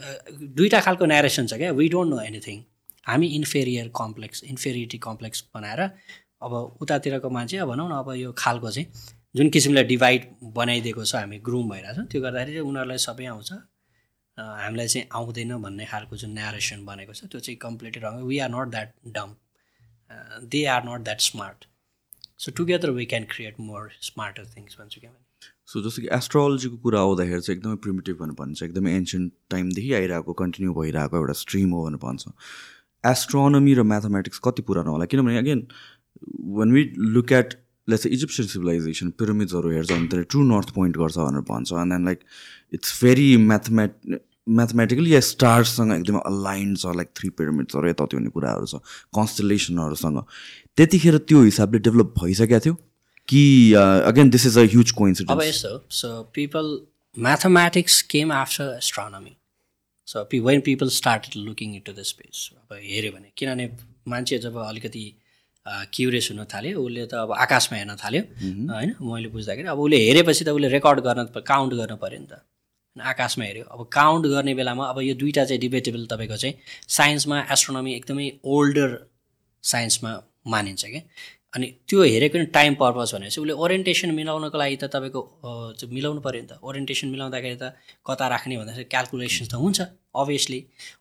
दुईवटा 0.53 0.79
खालको 0.85 1.05
नेरेसन 1.09 1.45
छ 1.49 1.53
क्या। 1.57 1.71
वी 1.73 1.89
डोन्ट 1.89 2.09
नो 2.13 2.19
एनिथिङ 2.21 2.57
हामी 3.09 3.27
इन्फेरियर 3.39 3.87
कम्प्लेक्स 3.97 4.43
इन्फेरिटी 4.53 4.97
कम्प्लेक्स 5.01 5.39
बनाएर 5.57 5.81
अब 6.45 6.53
उतातिरको 6.85 7.29
मान्छे 7.33 7.65
भनौँ 7.65 7.89
न 7.89 7.93
अब 7.97 8.13
यो 8.13 8.29
खालको 8.37 8.69
चाहिँ 8.71 8.87
जुन 9.35 9.49
किसिमले 9.49 9.83
डिभाइड 9.83 10.25
बनाइदिएको 10.55 11.03
छ 11.05 11.15
हामी 11.15 11.39
ग्रुम 11.47 11.69
भइरहेको 11.69 12.03
छ 12.03 12.07
त्यो 12.11 12.21
गर्दाखेरि 12.21 12.53
चाहिँ 12.53 12.69
उनीहरूलाई 12.69 12.97
सबै 13.05 13.25
आउँछ। 13.33 13.51
हामीलाई 14.37 14.87
चाहिँ 14.87 15.07
आउँदैन 15.19 15.51
भन्ने 15.61 15.85
खालको 15.85 16.17
जुन 16.17 16.31
नेरेसन 16.33 16.85
बनेको 16.85 17.13
छ 17.13 17.29
त्यो 17.31 17.39
चाहिँ 17.39 17.57
completely 17.61 18.01
wrong 18.03 18.21
we 18.27 18.39
are 18.45 18.49
not 18.49 18.67
that 18.75 18.93
dumb 19.17 19.35
they 20.53 20.65
are 20.75 20.81
not 20.89 21.03
that 21.07 21.21
smart 21.29 21.65
so 22.43 22.51
together 22.57 22.89
we 22.97 23.05
can 23.13 23.23
create 23.33 23.59
more 23.61 23.89
smarter 24.09 24.45
things 24.55 24.79
भन्छु 24.79 25.01
क्या 25.01 25.11
सो 25.71 25.81
जस्तो 25.87 26.01
कि 26.01 26.09
एस्ट्रोलोजीको 26.15 26.77
कुरा 26.83 26.99
आउँदाखेरि 26.99 27.41
चाहिँ 27.41 27.57
एकदमै 27.57 27.75
प्रिमिटिभ 27.85 28.17
भनेर 28.19 28.35
भन्छ 28.41 28.63
एकदमै 28.63 28.93
एन्सियन्ट 28.97 29.33
टाइमदेखि 29.51 29.93
आइरहेको 29.93 30.33
कन्टिन्यू 30.41 30.73
भइरहेको 30.81 31.17
एउटा 31.17 31.33
स्ट्रिम 31.41 31.69
हो 31.77 31.85
भनेर 31.85 32.01
भन्छ। 32.05 32.23
एस्ट्रोनमी 33.03 33.73
र 33.73 33.83
म्याथमेटिक्स 33.93 34.39
कति 34.45 34.61
पुरानो 34.69 34.91
होला? 34.91 35.05
किनभने 35.05 35.37
again 35.37 35.67
when 36.57 36.71
we 36.73 36.83
look 37.15 37.31
at 37.31 37.53
let's 37.89 38.05
Egyptian 38.17 38.47
civilization 38.47 39.09
पिरामिड्सहरू 39.19 39.69
हेर्छ 39.75 39.91
भने 39.91 40.07
त्यसले 40.07 40.23
ट्रु 40.33 40.43
नर्थ 40.53 40.73
पोइन्ट 40.75 40.97
गर्छ 40.97 41.17
भनेर 41.17 41.45
भन्छ. 41.51 41.71
And 41.73 41.93
then 41.93 42.05
like 42.05 42.19
it's 42.73 43.03
very 43.03 43.29
म्याथमेट 43.51 44.19
mathematically 44.57 45.13
या 45.13 45.19
स्टार्ससँग 45.25 45.91
एकदमै 45.93 46.21
अलाइन्ड 46.27 46.77
छ 46.77 46.93
लाइक 46.99 47.09
थ्री 47.17 47.29
पिरामिड्सहरू 47.39 47.89
यताउति 47.89 48.17
हुने 48.17 48.29
कुराहरू 48.37 48.65
छ 48.71 48.79
कन्सटलेसनहरूसँग 49.17 50.21
त्यतिखेर 50.77 51.17
त्यो 51.31 51.41
हिसाबले 51.43 51.79
डेभलप 51.87 52.13
भइसकेको 52.21 52.59
थियो 52.65 52.73
कि 53.27 53.41
again 54.11 54.29
this 54.35 54.45
is 54.47 54.57
a 54.57 54.63
huge 54.75 54.91
अब 54.91 54.97
कोइन्सिडेन्स 54.97 55.43
यस्तो 55.47 55.73
so 55.97 56.09
people 56.35 56.71
mathematics 57.17 58.01
came 58.13 58.31
after 58.33 58.73
astronomy 58.77 59.35
so 60.07 60.23
P 60.31 60.39
when 60.47 60.61
people 60.65 60.89
start 60.95 61.35
looking 61.37 61.75
into 61.75 61.93
the 61.93 62.03
space 62.11 62.49
अब 62.55 62.77
हेऱ्यो 62.83 63.11
भने 63.11 63.31
किनभने 63.37 63.69
मान्छे 64.13 64.37
जब 64.45 64.57
अलिकति 64.63 65.03
क्युरियस 65.67 66.29
हुन 66.31 66.43
थाल्यो। 66.53 66.79
उसले 66.81 67.05
त 67.05 67.13
अब 67.25 67.31
आकाशमा 67.33 67.77
हेर्न 67.77 67.95
थाल्यो। 68.03 68.21
होइन? 68.73 68.89
मैले 69.01 69.27
बुझ्दाखेरि 69.29 69.67
अब 69.67 69.79
उसले 69.79 69.97
हेरेपछि 70.07 70.43
त 70.45 70.49
उसले 70.49 70.67
रेकर्ड 70.69 70.99
गर्न 71.07 71.25
काउन्ट 71.41 71.73
गर्नु 71.73 71.97
पऱ्यो 71.97 72.19
नि 72.19 72.27
त। 72.31 72.41
आकाशमा 72.95 73.45
हेऱ्यो। 73.45 73.63
अब 73.63 73.89
काउन्ट 73.93 74.25
गर्ने 74.27 74.53
बेलामा 74.55 74.83
अब 74.89 74.99
यो 75.01 75.13
दुइटा 75.15 75.43
चाहिँ 75.45 75.59
डिबेटेबल 75.61 76.05
तपाईँको 76.11 76.37
चाहिँ 76.37 76.55
साइन्समा 76.87 77.37
एस्ट्रोनमी 77.53 77.91
एकदमै 77.95 78.27
ओल्डर 78.45 78.89
साइन्समा 79.63 80.11
मानिन्छ 80.47 80.85
क्या। 80.85 81.01
अनि 81.53 81.67
त्यो 81.89 82.03
हेरेको 82.03 82.37
नि 82.37 82.45
टाइम 82.53 82.73
पर्पज 82.81 83.13
भनेपछि 83.13 83.41
उसले 83.41 83.53
ओरिएन्टेसन 83.57 84.11
मिलाउनको 84.15 84.57
लागि 84.57 84.75
त 84.75 84.85
तपाईँको 84.93 85.21
मिलाउनु 85.89 86.21
पऱ्यो 86.21 86.41
नि 86.41 86.47
त। 86.47 86.59
ओरिएन्टेसन 86.61 87.07
मिलाउँदाखेरि 87.09 87.57
त 87.61 87.73
कता 88.05 88.27
राख्ने 88.33 88.57
भन्दाखेरि 88.57 88.85
क्यालकुलेसन 88.93 89.45
त 89.45 89.53
हुन्छ 89.57 89.79
अभियसली 90.13 90.59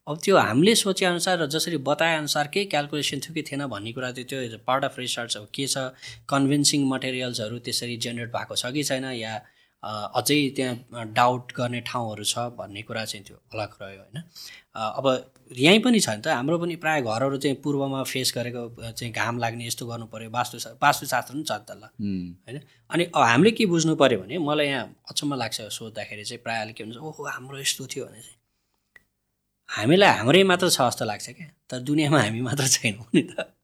अब 0.09 0.17
त्यो 0.25 0.37
हामीले 0.39 0.75
सोचेअनुसार 0.75 1.37
र 1.43 1.47
जसरी 1.53 1.77
बताएअनुसार 1.85 2.47
केही 2.49 2.67
क्यालकुलेसन 2.73 3.19
थियो 3.21 3.35
कि 3.35 3.43
थिएन 3.45 3.67
भन्ने 3.69 3.93
कुरा 3.93 4.11
चाहिँ 4.17 4.29
त्यो 4.29 4.59
पार्ट 4.65 4.85
अफ 4.85 4.99
रिसर्च 4.99 5.37
अब 5.37 5.47
के 5.53 5.67
छ 5.69 5.93
कन्भिन्सिङ 6.33 6.89
मटेरियल्सहरू 6.89 7.59
त्यसरी 7.69 7.97
जेनेरेट 8.01 8.33
भएको 8.33 8.57
छ 8.57 8.73
कि 8.73 8.83
छैन 8.89 9.05
या 9.21 9.37
अझै 9.83 10.39
त्यहाँ 10.57 11.13
डाउट 11.15 11.53
गर्ने 11.57 11.81
ठाउँहरू 11.87 12.25
छ 12.25 12.51
भन्ने 12.57 12.83
कुरा 12.83 13.05
चाहिँ 13.05 13.25
त्यो 13.27 13.37
अलग 13.53 13.77
रह्यो 13.83 14.01
होइन। 14.01 14.17
अब 14.75 15.07
यहीँ 15.57 15.81
पनि 15.81 16.01
छ 16.01 16.09
नि 16.09 16.23
त। 16.23 16.29
हाम्रो 16.29 16.59
पनि 16.59 16.77
प्रायः 16.77 17.05
घरहरू 17.09 17.37
चाहिँ 17.39 17.57
पूर्वमा 17.65 18.03
फेस 18.05 18.33
गरेको 18.37 18.93
चाहिँ 18.93 19.13
घाम 19.13 19.39
लाग्ने 19.39 19.67
यस्तो 19.67 19.87
गर्नु 19.87 20.07
पऱ्यो 20.13 20.31
वास्तु 20.31 20.57
वास्तुशास्त्र 20.83 21.35
पनि 21.35 21.45
छ 21.45 21.53
नि 21.53 21.65
त 21.65 21.71
ल 21.73 21.83
होइन? 22.47 22.61
अनि 22.91 23.05
हामीले 23.17 23.51
के 23.57 23.67
बुझ्नु 23.67 23.95
पऱ्यो 23.97 24.19
भने 24.21 24.39
मलाई 24.39 24.67
यहाँ 24.67 24.87
अचम्म 25.11 25.35
लाग्छ 25.35 25.61
सोद्धाखेरि 25.73 26.25
चाहिँ 26.25 26.43
प्रायःले 26.43 26.73
के 26.73 26.85
भन्छ 26.85 26.97
ओहो 26.97 27.25
हाम्रो 27.27 27.59
यस्तो 27.59 27.87
थियो 27.87 28.05
भने 28.07 28.21
चाहिँ। 28.21 28.37
हामीलाई 29.69 30.11
हाम्रै 30.19 30.43
मात्र 30.45 30.69
छ 30.69 30.81
जस्तो 30.81 31.05
लाग्छ 31.05 31.29
क्या। 31.31 31.49
तर 31.71 31.79
दुनियाँमा 31.89 32.21
हामी 32.23 32.41
मात्र 32.41 32.69
छैनौँ 32.69 33.07
नि 33.15 33.23
त। 33.23 33.58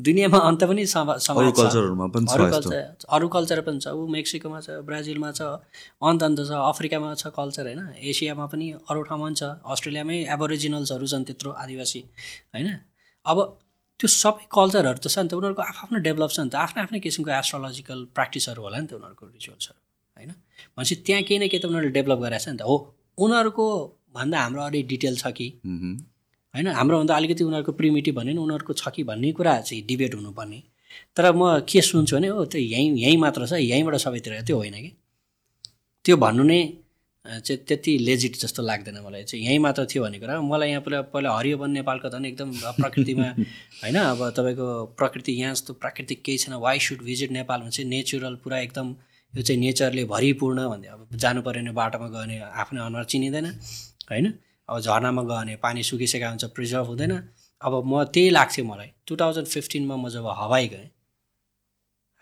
दुनियाँमा 0.00 0.38
अन्त 0.48 0.62
पनि 0.70 0.82
अरू 0.82 1.50
कल्चरहरूमा 1.58 2.06
पनि 2.14 2.26
अरू 2.34 2.44
कल्चर 2.54 3.06
अरू 3.16 3.26
कल्चर 3.36 3.60
पनि 3.66 3.78
छ। 3.84 3.86
ऊ 3.92 4.06
मेक्सिकोमा 4.16 4.58
छ 4.66 4.68
ब्राजिलमा 4.88 5.30
छ 5.38 5.40
अन्त 6.02 6.22
अन्त 6.28 6.40
छ 6.48 6.52
अफ्रिकामा 6.70 7.08
छ 7.14 7.24
कल्चर 7.38 7.64
होइन? 7.70 7.82
एसियामा 8.10 8.46
पनि 8.52 8.66
अरू 8.90 9.00
ठाउँमा 9.08 9.26
पनि 9.26 9.36
छ। 9.40 9.42
अस्ट्रेलियामै 9.60 10.18
एबोरिजिनल्सहरू 10.34 11.06
छन् 11.12 11.24
त्यत्रो 11.28 11.50
आदिवासी 11.62 12.00
होइन? 12.54 12.68
अब 13.26 13.38
त्यो 14.00 14.08
सबै 14.08 14.44
कल्चरहरू 14.48 14.98
त 15.04 15.06
छ 15.12 15.16
नि 15.20 15.28
त। 15.28 15.32
उनीहरूको 15.36 15.62
आफ्नो 15.62 15.96
डेभलप 16.08 16.30
छ 16.32 16.38
नि 16.40 16.50
त। 16.50 16.54
आफ्नो 16.64 16.78
आफ्नै 16.84 17.00
किसिमको 17.04 17.30
एस्ट्रोलोजिकल 17.40 17.98
प्र्याक्टिसहरू 18.16 18.60
होला 18.64 18.78
नि 18.80 18.86
त 18.88 18.92
उनीहरूको 18.96 19.24
रिचुअल्सहरू 19.36 19.78
होइन? 20.16 20.30
भनेपछि 20.76 20.94
त्यहाँ 21.06 21.22
केही 21.28 21.38
न 21.40 21.44
केही 21.52 21.60
त 21.60 21.64
उनीहरूले 21.68 21.92
डेभलप 21.98 22.18
गरेको 22.24 22.44
छ 22.44 22.48
नि 22.48 22.58
त। 22.60 22.62
हो। 22.64 22.76
उनीहरूको 23.20 23.66
भन्दा 24.16 24.36
हाम्रो 24.40 24.62
अलिक 24.64 24.84
डिटेल 24.88 25.14
छ 25.22 25.26
कि। 25.36 25.46
होइन? 26.54 26.66
हाम्रोभन्दा 26.66 27.16
अलिकति 27.16 27.44
उनीहरूको 27.44 27.72
प्रिमिटिभ 27.72 28.14
भन्यो 28.16 28.32
नि 28.34 28.40
उनीहरूको 28.40 28.72
छ 28.72 28.88
कि 28.94 29.04
भन्ने 29.04 29.32
कुरा 29.32 29.60
चाहिँ 29.60 29.82
डिबेट 29.86 30.14
हुनुपर्ने। 30.14 30.62
तर 31.16 31.32
म 31.32 31.60
के 31.68 31.80
सुन्छु 31.80 32.16
भने 32.16 32.28
हो 32.28 32.44
त्यो 32.44 32.60
यहीँ 32.60 32.98
यहीँ 32.98 33.16
मात्र 33.16 33.46
छ 33.46 33.52
यहीँबाट 33.52 33.96
सबैतिर 33.96 34.40
त्यो 34.42 34.56
होइन 34.56 34.74
कि? 34.74 34.92
त्यो 36.04 36.16
भन्नु 36.16 36.42
नै 36.42 36.60
चाहिँ 37.24 37.56
त्यति 37.68 37.96
लेजिट 37.98 38.36
जस्तो 38.42 38.62
लाग्दैन 38.62 38.98
मलाई। 39.06 39.24
चाहिँ 39.24 39.44
यहीँ 39.46 39.58
मात्र 39.58 39.86
थियो 39.86 40.02
भन्ने 40.04 40.18
कुरा। 40.18 40.40
मलाई 40.40 40.68
यहाँ 40.70 40.82
पहिला 40.82 41.00
पहिला 41.14 41.30
हरियो 41.36 41.58
वन 41.58 41.70
नेपालको 41.70 42.08
झन् 42.10 42.26
एकदम 42.26 42.50
प्रकृतिमा 42.80 43.28
होइन? 43.82 43.96
अब 43.96 44.20
तपाईँको 44.36 44.66
प्रकृति 44.98 45.32
यहाँ 45.32 45.54
जस्तो 45.54 45.74
प्राकृतिक 45.74 46.22
केही 46.24 46.38
छैन। 46.38 46.54
वाइ 46.66 46.78
सुड 46.78 47.02
भिजिट 47.04 47.30
नेपाल 47.30 47.60
भने 47.60 47.70
चाहिँ 47.70 47.88
नेचुरल 47.90 48.34
पुरा 48.44 48.58
एकदम 48.58 48.94
यो 49.34 49.42
चाहिँ 49.42 49.60
नेचरले 49.60 50.04
भरिपूर्ण 50.04 50.68
भन्दै 50.68 50.88
अब 50.88 51.08
जानु 51.14 51.42
पऱ्यो 51.42 51.62
भने 51.62 51.72
बाटोमा 51.72 52.08
गयो 52.08 52.22
भने 52.22 52.38
आफ्नो 52.40 52.84
अनुहार 52.84 53.04
चिनिँदैन 53.04 53.46
होइन? 54.10 54.26
अब 54.70 54.80
झर्नामा 54.80 55.22
गयो 55.22 55.36
भने 55.36 55.56
पानी 55.64 55.82
सुकिसकेको 55.82 56.28
हुन्छ 56.28 56.44
प्रिजर्भ 56.56 56.86
हुँदैन। 56.86 57.12
अब 57.60 57.72
म 57.84 58.04
त्यही 58.14 58.30
लाग्थ्यो 58.30 58.64
मलाई। 58.64 58.90
टु 59.06 59.16
थाउजन्ड 59.20 59.46
फिफ्टिनमा 59.46 59.96
म 59.96 60.08
जब 60.08 60.26
हवाई 60.40 60.68
गएँ 60.68 60.88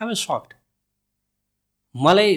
वाज 0.01 0.17
सक्ड 0.19 0.51
मलाई 1.95 2.31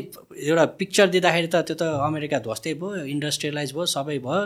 एउटा 0.47 0.65
पिक्चर 0.79 1.07
दिँदाखेरि 1.15 1.47
त 1.47 1.55
त्यो 1.67 1.75
त 1.75 1.83
अमेरिका 2.03 2.37
ध्वस्तै 2.39 2.73
भयो 2.81 3.03
इन्डस्ट्रियलाइज 3.13 3.71
भयो 3.75 3.85
सबै 3.95 4.17
भयो। 4.19 4.39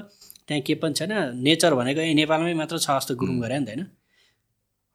त्यहाँ 0.47 0.61
के 0.61 0.73
पनि 0.81 0.93
छैन। 0.93 1.13
नेचर 1.41 1.73
भनेको 1.73 2.01
यहीँ 2.01 2.15
नेपालमै 2.15 2.53
मात्र 2.53 2.77
छ 2.77 2.89
जस्तो 2.97 3.15
गुरुङ 3.21 3.37
गरे 3.41 3.57
नि 3.59 3.65
त 3.65 3.69
होइन। 3.69 3.83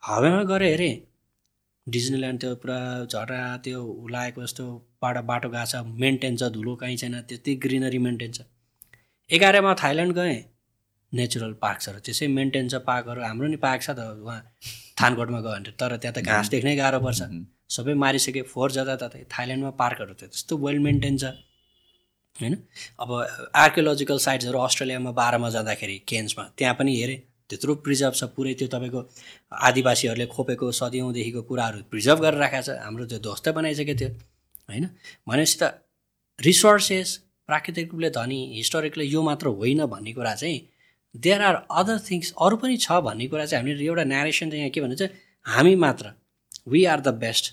हावामा 0.03 0.43
गएर 0.51 0.63
हेरेँ 0.63 0.95
डिज्नील्यान्ड 1.87 2.41
त्यो 2.41 2.55
पुरा 2.63 2.79
झर्ना 3.13 3.57
त्यो 3.65 3.79
उलाएको 4.07 4.43
जस्तो 4.43 4.65
बाटो 5.03 5.23
बाटो 5.31 5.49
गएको 5.51 5.67
छ। 5.73 5.75
मेन्टेन 6.03 6.37
छ 6.37 6.43
धुलो 6.55 6.75
कहीँ 6.83 6.97
छैन 7.03 7.21
त्यति 7.29 7.55
ग्रिनरी 7.65 7.99
मेन्टेन 8.07 8.33
छ। 8.33 8.41
एघारमा 9.31 9.75
थाइल्यान्ड 9.83 10.13
गएँ। 10.15 10.39
नेचुरल 11.13 11.53
पार्क्सहरू 11.63 11.99
त्यसै 12.07 12.27
मेन्टेन 12.39 12.69
छ 12.69 12.75
पार्कहरू। 12.87 13.21
हाम्रो 13.23 13.47
नि 13.49 13.57
पार्क 13.57 13.81
छ 13.83 13.91
त 13.91 14.01
उहाँ 14.23 14.41
थानकोटमा 15.01 15.41
गयो 15.41 15.53
भने 15.53 15.73
तर 15.81 15.97
त्यहाँ 15.97 16.15
त 16.15 16.21
घाँस 16.23 16.49
देख्नै 16.55 16.75
गाह्रो 16.77 17.01
पर्छ। 17.01 17.21
सबै 17.71 17.95
मारिसके 17.95 18.43
फोहोर 18.53 18.71
जताततै 18.73 19.25
थाइल्यान्डमा 19.31 19.71
पार्कहरू 19.83 20.15
त 20.15 20.31
त्यस्तो 20.31 20.55
वेल 20.59 20.79
मेन्टेन 20.79 21.17
छ। 21.19 21.25
होइन? 22.37 22.55
अब 23.03 23.11
आर्कियोलोजिकल 23.55 24.19
साइट्सहरू 24.27 24.59
अस्ट्रेलियामा 24.59 25.11
बाह्रमा 25.11 25.49
जाँदाखेरि 25.51 25.97
केन्समा 26.07 26.45
त्यहाँ 26.59 26.75
पनि 26.79 26.93
हेरेँ। 27.01 27.19
त्यत्रो 27.51 27.75
प्रिजर्भ 27.83 28.15
छ 28.15 28.23
पुरै 28.35 28.55
त्यो 28.55 28.69
तपाईँको 28.71 29.01
आदिवासीहरूले 29.69 30.27
खोपेको 30.31 30.67
सदियौँदेखिको 30.71 31.43
कुराहरू 31.43 31.79
प्रिजर्भ 31.91 32.19
गरेर 32.23 32.39
राखेको 32.39 32.63
छ। 32.63 32.71
हाम्रो 32.87 33.05
त्यो 33.11 33.19
ध्वस्त 33.19 33.47
बनाइसकेको 33.59 33.95
थियो। 33.99 34.11
होइन? 34.71 34.85
भनेपछि 35.27 35.57
त 35.59 35.63
रिसोर्सेस 36.39 37.09
प्राकृतिक 37.49 37.87
रूपले 37.91 38.11
धनी 38.15 38.41
हिस्टोरिकली 38.57 39.05
यो 39.11 39.21
मात्र 39.23 39.47
होइन 39.59 39.81
भन्ने 39.91 40.13
कुरा 40.15 40.35
चाहिँ 40.39 40.59
देयर 41.15 41.43
आर 41.43 41.55
अदर 41.71 41.99
थिङ्स 42.11 42.33
अरू 42.41 42.57
पनि 42.57 42.77
छ 42.77 43.01
भन्ने 43.07 43.27
कुरा 43.29 43.47
चाहिँ 43.47 43.63
हामीले 43.63 43.85
एउटा 43.85 44.05
नेरेसन 44.05 44.51
चाहिँ 44.51 44.63
यहाँ 44.63 44.71
के 44.71 44.97
चाहिँ 44.97 45.13
हामी 45.47 45.75
मात्र 45.85 46.13
we 46.69 46.85
are 46.85 47.01
the 47.01 47.15
best 47.19 47.53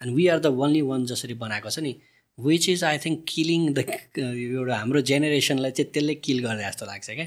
and 0.00 0.14
we 0.16 0.26
are 0.26 0.38
the 0.38 0.46
only 0.46 0.82
one 0.90 1.06
जसरी 1.06 1.34
बनाएको 1.42 1.70
छ 1.70 1.78
नि 1.78 1.94
which 2.38 2.68
is 2.68 2.84
I 2.84 2.98
think 2.98 3.24
killing 3.28 3.72
the 3.74 3.84
एउटा 4.18 4.76
हाम्रो 4.76 5.00
जेनेरेसनलाई 5.10 5.70
चाहिँ 5.70 5.90
त्यसले 5.92 6.14
किल 6.26 6.42
गर्दै 6.44 6.64
जस्तो 6.68 6.86
लाग्छ 6.86 7.10
क्या। 7.10 7.26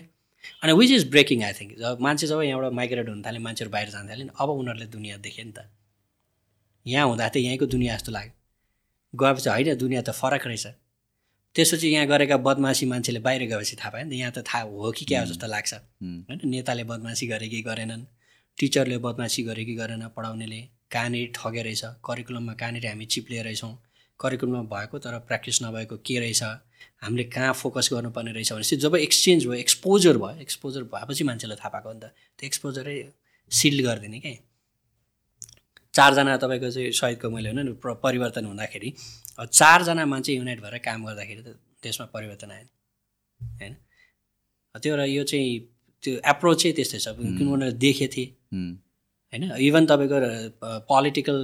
अनि 0.63 0.73
which 0.79 0.91
is 0.91 1.09
breaking 1.09 1.43
I 1.43 1.53
think 1.59 1.77
जब 1.79 1.97
मान्छे 2.01 2.27
जब 2.27 2.41
यहाँबाट 2.41 2.73
माइग्रेट 2.79 3.09
हुन 3.09 3.21
थाल्यो 3.25 3.41
मान्छेहरू 3.41 3.71
बाहिर 3.71 3.89
जान 3.89 4.09
थाल्यो 4.09 4.25
नि 4.25 4.31
अब 4.39 4.49
उनीहरूले 4.49 4.87
दुनियाँ 4.95 5.19
देखे 5.19 5.43
नि 5.43 5.51
त। 5.51 5.69
यहाँ 6.85 7.07
हुँदा 7.07 7.27
त 7.29 7.37
यहीँको 7.37 7.65
दुनियाँ 7.65 7.97
जस्तो 7.97 8.11
लाग्यो। 8.11 8.33
गएपछि 9.13 9.49
होइन 9.49 9.75
दुनियाँ 9.77 10.03
त 10.03 10.09
फरक 10.21 10.47
रहेछ। 10.47 10.65
त्यसपछि 11.55 11.87
यहाँ 11.87 12.07
गरेका 12.07 12.37
बदमासी 12.37 12.85
मान्छेले 12.85 13.19
बाहिर 13.19 13.43
गएपछि 13.47 13.75
थाहा 13.79 13.89
पायो 13.89 14.05
नि 14.05 14.15
त। 14.15 14.19
यहाँ 14.19 14.31
त 14.31 14.43
थाहा 14.43 14.61
हो 14.63 14.91
कि 14.91 15.05
क्या 15.05 15.19
हो 15.21 15.27
जस्तो 15.27 15.47
लाग्छ। 15.47 15.73
होइन? 15.73 16.39
नेताले 16.43 16.83
बदमासी 16.83 17.27
गरे 17.27 17.47
कि 17.47 17.61
गरेनन्। 17.61 18.03
टिचरले 18.57 18.97
बदमासी 18.99 19.43
गरे 19.43 19.63
कि 19.65 19.75
गरेन 19.75 20.07
पढाउनेले। 20.15 20.61
कहाँनिर 20.91 21.31
ठगे 21.35 21.61
रहेछ? 21.63 21.83
करिकुलममा 22.05 22.53
कहाँनिर 22.53 22.87
हामी 22.87 23.05
चिप्लिएर 23.05 23.43
रहेछौँ? 23.45 23.73
करिकुलममा 24.19 24.61
भएको 24.73 24.97
तर 24.99 25.17
प्र्याक्टिस 25.27 25.63
नभएको 25.63 25.95
के 26.05 26.19
रहेछ? 26.19 26.43
हामीले 27.03 27.23
कहाँ 27.31 27.53
फोकस 27.53 27.89
गर्नुपर्ने 27.93 28.31
रहेछ 28.31 28.51
भनेपछि 28.53 28.75
जब 28.77 28.95
एक्सचेन्ज 28.95 29.45
भयो 29.45 29.53
एक्सपोजर 29.55 30.17
भयो 30.17 30.41
एक्सपोजर 30.41 30.83
भएपछि 30.91 31.23
मान्छेलाई 31.23 31.57
थाहा 31.57 31.69
पाएको 31.69 31.93
नि 31.93 31.99
त। 31.99 32.11
त्यो 32.39 32.45
एक्सपोजरै 32.45 32.97
सिल्ड 33.51 33.79
गरिदिने 33.87 34.19
क्या 34.19 34.35
चारजना 35.93 36.37
तपाईँको 36.37 36.69
चाहिँ 36.71 36.91
सहिदको 36.91 37.29
मैले 37.29 37.49
होइन 37.49 37.73
परिवर्तन 38.03 38.45
हुँदाखेरि 38.45 38.89
चारजना 39.39 40.05
मान्छे 40.05 40.33
युनाइट 40.33 40.59
भएर 40.61 40.77
काम 40.85 41.05
गर्दाखेरि 41.05 41.41
त 41.41 41.47
त्यसमा 41.83 42.05
परिवर्तन 42.13 42.51
आएन 42.51 42.67
होइन? 43.59 43.73
त्यो 44.75 44.91
एउटा 44.93 45.05
यो 45.05 45.23
चाहिँ 45.23 45.59
त्यो 46.03 46.13
एप्रोच 46.31 46.61
चाहिँ 46.61 46.75
त्यस्तै 46.75 46.99
छ। 46.99 47.07
किन 47.15 47.47
उनीहरूले 47.47 47.71
देखेको 47.77 48.13
थिए। 48.15 48.27
होइन? 49.33 49.43
इभन 49.67 49.83
तपाईँको 49.85 50.17
पोलिटिकल 50.89 51.37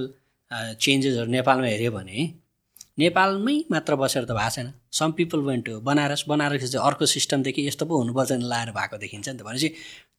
चेन्जेसहरू 0.80 1.30
नेपालमा 1.30 1.66
हेऱ्यो 1.66 1.90
भने 1.92 2.18
नेपालमै 2.98 3.56
मात्र 3.72 3.94
बसेर 3.96 4.24
त 4.24 4.32
भएको 4.36 4.50
छैन। 4.54 4.72
Some 4.92 5.12
people 5.18 5.40
went 5.48 5.64
to 5.66 5.80
Banaras. 5.80 6.24
Banaras 6.28 6.72
चाहिँ 6.72 6.86
अर्को 6.86 7.06
सिस्टमदेखि 7.06 7.66
यस्तो 7.66 7.84
पो 7.88 7.98
हुनुपर्छ 7.98 8.32
लाएर 8.52 8.70
भएको 8.76 8.96
देखिन्छ 9.00 9.28
नि 9.28 9.38
त। 9.38 9.42
भनेपछि 9.42 9.68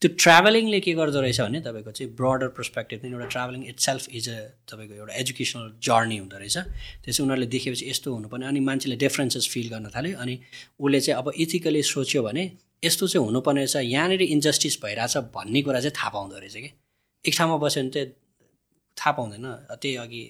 त्यो 0.02 0.10
ट्राभलिङले 0.18 0.80
के 0.82 0.94
गर्दो 0.98 1.20
रहेछ 1.22 1.42
भने 1.42 1.60
तपाईँको 1.62 1.92
चाहिँ 1.94 2.10
ब्रडर 2.18 2.48
पर्सपेक्टिभ 2.58 3.06
एउटा 3.06 3.28
travelling 3.30 3.62
it 3.70 3.80
self 3.80 4.04
is 4.10 4.30
a 4.30 4.38
तपाईँको 4.66 4.94
एउटा 4.94 5.14
एजुकेसनल 5.22 5.66
जर्नी 5.86 6.18
हुँदो 6.18 6.38
रहेछ। 6.42 6.58
त्यो 7.06 7.12
चाहिँ 7.14 7.24
उनीहरूले 7.26 7.48
देखेपछि 7.54 7.86
यस्तो 7.90 8.14
हुनुपर्ने 8.14 8.46
अनि 8.50 8.60
मान्छेले 8.60 8.96
डिफ्रेन्सेस 9.06 9.46
फिल 9.54 9.70
गर्न 9.70 9.94
थाल्यो 9.96 10.18
अनि 10.18 10.36
उसले 10.82 11.00
चाहिँ 11.06 11.18
अब 11.22 11.32
इथिकली 11.38 11.82
सोच्यो 11.94 12.24
भने 12.26 12.44
यस्तो 12.84 13.08
चाहिँ 13.08 13.26
हुनुपर्ने 13.26 13.62
रहेछ। 13.64 13.76
यहाँनिर 13.86 14.22
इन्जस्टिस 14.34 14.82
भइरहेछ 14.84 15.18
भन्ने 15.30 15.62
कुरा 15.62 15.80
चाहिँ 15.80 15.94
थाहा 15.94 16.10
पाउँदो 16.10 16.38
रहेछ 16.42 16.56
कि। 16.58 16.70
एक 17.26 17.34
ठाउँमा 17.38 17.58
बस्यो 17.62 17.84
भने 17.84 17.92
चाहिँ 17.94 18.10
थाहा 18.98 19.12
पाउँदैन। 19.14 19.46
त्यही 19.78 19.96
अघि 19.96 20.24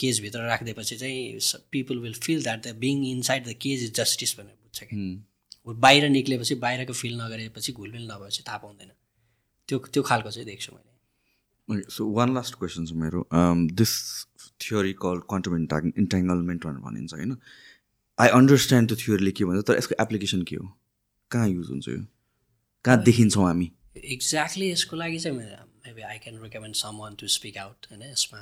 केजभित्र 0.00 0.46
राखिदिएपछि 0.48 0.96
चाहिँ 0.96 1.40
people 1.72 1.98
will 1.98 2.14
feel 2.26 2.42
that 2.42 2.66
the 2.66 2.76
being 2.78 3.06
inside 3.08 3.46
the 3.48 3.52
cage 3.62 3.82
is 3.84 3.94
justice 4.00 4.38
भनेर 4.38 4.56
बुझ्छ 4.62 4.84
कि 4.84 5.76
बाहिर 5.86 6.08
निक्लेपछि 6.08 6.54
बाहिरको 6.62 6.92
फिल 6.92 7.20
नगरेपछि 7.20 7.72
घुलमिल 7.72 8.04
नभएपछि 8.10 8.42
थाहा 8.46 8.58
पाउँदैन। 8.58 8.90
त्यो 9.68 9.78
त्यो 9.78 10.02
खालको 10.02 10.30
चाहिँ 10.30 10.46
देख्छु 10.46 10.72
मैले। 10.74 11.82
सो 11.94 12.10
वान 12.12 12.34
लास्ट 12.34 12.54
क्वेसन 12.58 12.86
छ 12.86 12.92
मेरो। 13.02 13.26
दिस 13.80 13.92
थ्योरी 14.60 14.92
कल 15.02 15.18
क्वान्टम 15.28 15.56
इन्टा 15.56 15.78
इन्टेङ्गलमेन्ट 15.98 16.64
भनेर 16.66 16.80
भनिन्छ 16.86 17.14
होइन? 17.14 17.36
आई 18.18 18.28
अन्डरस्ट्यान्ड 18.38 18.88
त्यो 18.88 18.96
थ्योरीले 19.04 19.32
के 19.32 19.44
भन्छ 19.44 19.66
तर 19.66 19.76
यसको 19.76 19.94
एप्लिकेसन 20.02 20.42
के 20.50 20.56
हो? 20.56 20.66
कहाँ 21.30 21.48
युज 21.48 21.68
हुन्छ 21.70 21.88
यो? 21.88 22.00
कहाँ 22.84 23.02
देखिन्छौँ 23.02 23.44
हामी? 23.46 23.70
एक्ज्याक्टली 24.16 24.70
यसको 24.70 24.96
लागि 24.96 25.18
चाहिँ 25.18 25.36
maybe 25.36 26.02
I 26.02 26.18
can 26.24 26.42
recommend 26.42 26.74
someone 27.00 27.14
to 27.20 27.26
speak 27.36 27.58
out 27.58 27.86
होइन? 27.90 28.02
यसमा 28.10 28.40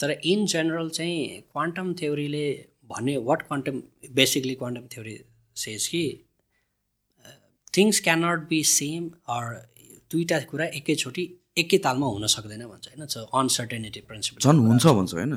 तर 0.00 0.10
इन 0.10 0.46
जेनरल 0.46 0.88
चाहिँ 0.90 1.40
क्वान्टम 1.52 1.94
थ्योरीले 2.00 2.46
भन्ने 2.88 3.16
what 3.28 3.42
quantum 3.42 3.82
basically 4.14 4.54
quantum 4.54 4.86
theory 4.94 5.16
says 5.56 5.86
कि 5.88 6.04
things 7.76 8.00
can 8.00 8.24
not 8.24 8.48
be 8.48 8.62
same 8.64 9.08
or 9.36 9.44
दुइटा 10.10 10.38
कुरा 10.50 10.66
एकैचोटि 10.80 11.24
एकै 11.58 11.78
तालमा 11.84 12.06
हुन 12.06 12.26
सक्दैन 12.26 12.62
भन्छ 12.66 12.88
होइन? 12.88 13.06
सो 13.06 13.20
अनसर्टेनिटी 13.40 14.00
प्रिन्सिपल 14.08 14.40
झन् 14.40 14.60
हुन्छ 14.66 14.86
भन्छ 14.86 15.14
होइन? 15.14 15.32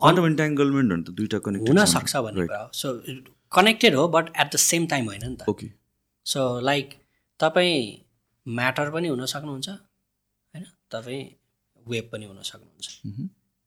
क्वान्टम 0.00 0.22
भने 0.22 0.34
त 0.36 1.40
कनेक्ट 1.44 1.68
हुनसक्छ 1.68 2.16
भन्ने 2.16 2.46
कुरा 2.46 2.60
हो। 2.62 2.68
सो 2.72 2.88
कनेक्टेड 3.52 3.94
हो 3.94 4.06
but 4.08 4.28
at 4.40 4.48
the 4.54 4.56
same 4.64 4.86
time 4.86 5.04
होइन 5.06 5.24
नि 5.24 5.36
त। 5.36 5.48
ओके 5.48 5.70
सो 6.26 6.40
लाइक 6.60 6.94
तपाईँ 7.40 7.80
म्याटर 8.46 8.90
पनि 8.90 9.08
हुन 9.08 9.24
सक्नुहुन्छ 9.26 9.68
होइन? 9.68 10.64
तपाईँ 10.92 11.24
वेब 11.86 12.08
पनि 12.12 12.24
हुन 12.26 12.42
सक्नुहुन्छ। 12.44 12.88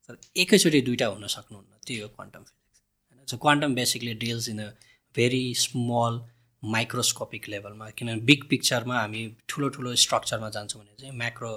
तर 0.10 0.18
एकैचोटि 0.41 0.81
दुइटा 0.81 1.07
हुन 1.07 1.27
सक्नुहुन्न 1.27 1.80
त्यही 1.88 1.99
हो 2.02 2.07
क्वान्टम 2.10 2.44
फिजिक्स 2.44 2.81
होइन 3.14 3.26
so 3.27 3.38
quantum 3.38 3.76
basically 3.76 4.14
deals 4.26 4.49
in 4.49 4.60
a 4.60 4.69
very 5.15 5.44
small 5.57 6.19
microscopic 6.64 7.49
लेभलमा 7.49 7.89
किनभने 7.98 8.22
बिग 8.26 8.44
पिक्चरमा 8.49 8.99
हामी 8.99 9.23
ठुलो 9.49 9.69
ठुलो 9.76 9.95
स्ट्रक्चरमा 10.03 10.49
जान्छौँ 10.49 10.81
भने 10.81 10.95
चाहिँ 11.02 11.18
म्याक्रो 11.18 11.52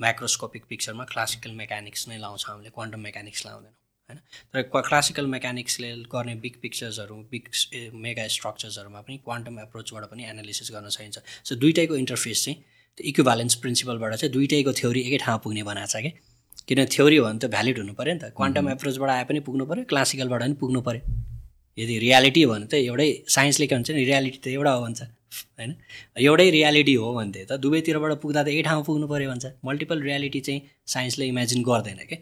माइक्रोस्कोपिक 0.00 0.64
पिक्चरमा 0.68 1.04
क्लासिकल 1.12 1.52
मेकानिक्स 1.56 2.08
नै 2.08 2.18
लाउँछौँ 2.18 2.52
हामीले 2.52 2.70
क्वान्टम 2.70 3.00
मेकानिक्स 3.00 3.46
लाउँदैनौँ। 3.46 3.76
होइन 4.10 4.18
तर 4.52 4.62
क्लासिकल 4.80 5.26
मेकानिक्सले 5.26 5.90
गर्ने 6.12 6.34
बिग 6.44 6.54
पिक्चर्सहरू 6.62 7.16
बिग 7.30 7.48
मेगा 8.04 8.26
स्ट्रक्चर्सहरूमा 8.36 9.00
पनि 9.00 9.16
क्वान्टम 9.24 9.58
एप्रोचबाट 9.60 10.04
पनि 10.10 10.24
एनालिसिस 10.26 10.70
गर्न 10.72 10.88
सकिन्छ। 10.90 11.18
सो 11.44 11.54
दुइटैको 11.56 11.96
इन्टरफेस 11.96 12.44
चाहिँ 12.44 12.56
त्यो 12.98 13.08
इक्विभ्यालेन्स 13.08 13.54
प्रिन्सिपलबाट 13.62 14.14
चाहिँ 14.14 14.32
दुइटैको 14.32 14.72
थ्योरी 14.72 15.00
एकै 15.00 15.18
ठाउँमा 15.24 15.42
पुग्ने 15.44 15.62
बनाएको 15.62 15.90
छ 15.92 16.02
कि? 16.04 16.10
किन 16.68 16.84
थ्योरी 16.86 17.16
हो 17.16 17.24
भने 17.26 17.38
त 17.38 17.50
भ्यालिड 17.50 17.78
हुनु 17.78 17.92
पऱ्यो 17.94 18.14
नि 18.14 18.20
त। 18.20 18.24
क्वान्टम 18.36 18.68
एप्रोचबाट 18.70 19.10
आए 19.10 19.24
पनि 19.24 19.40
पुग्नु 19.46 19.64
पऱ्यो 19.66 19.84
क्लासिकलबाट 19.90 20.40
पनि 20.42 20.54
पुग्नु 20.60 20.80
पऱ्यो। 20.86 21.02
यदि 21.78 21.94
रियालिटी 21.98 22.42
हो 22.42 22.52
भने 22.52 22.66
त 22.66 22.74
एउटै 22.74 23.08
साइन्सले 23.28 23.66
के 23.66 23.74
भन्छ 23.74 23.90
नि 23.90 24.04
रियालिटी 24.04 24.38
त 24.44 24.46
एउटा 24.54 24.72
हो 24.72 24.80
भन्छ। 24.84 25.00
होइन? 25.58 25.70
एउटै 26.18 26.48
रियालिटी 26.50 26.94
हो 26.94 27.12
भने 27.14 27.44
त 27.44 27.52
दुवैतिरबाट 27.62 28.12
पुग्दा 28.22 28.42
त 28.42 28.48
एक 28.48 28.64
ठाउँमा 28.66 28.84
पुग्नु 28.86 29.06
पऱ्यो 29.08 29.28
भन्छ। 29.30 29.46
मल्टिपल 29.64 29.98
रियालिटी 30.02 30.40
चाहिँ 30.40 30.60
साइन्सले 30.86 31.24
इमेजिन 31.32 31.62
गर्दैन 31.62 32.00
क्या 32.10 32.18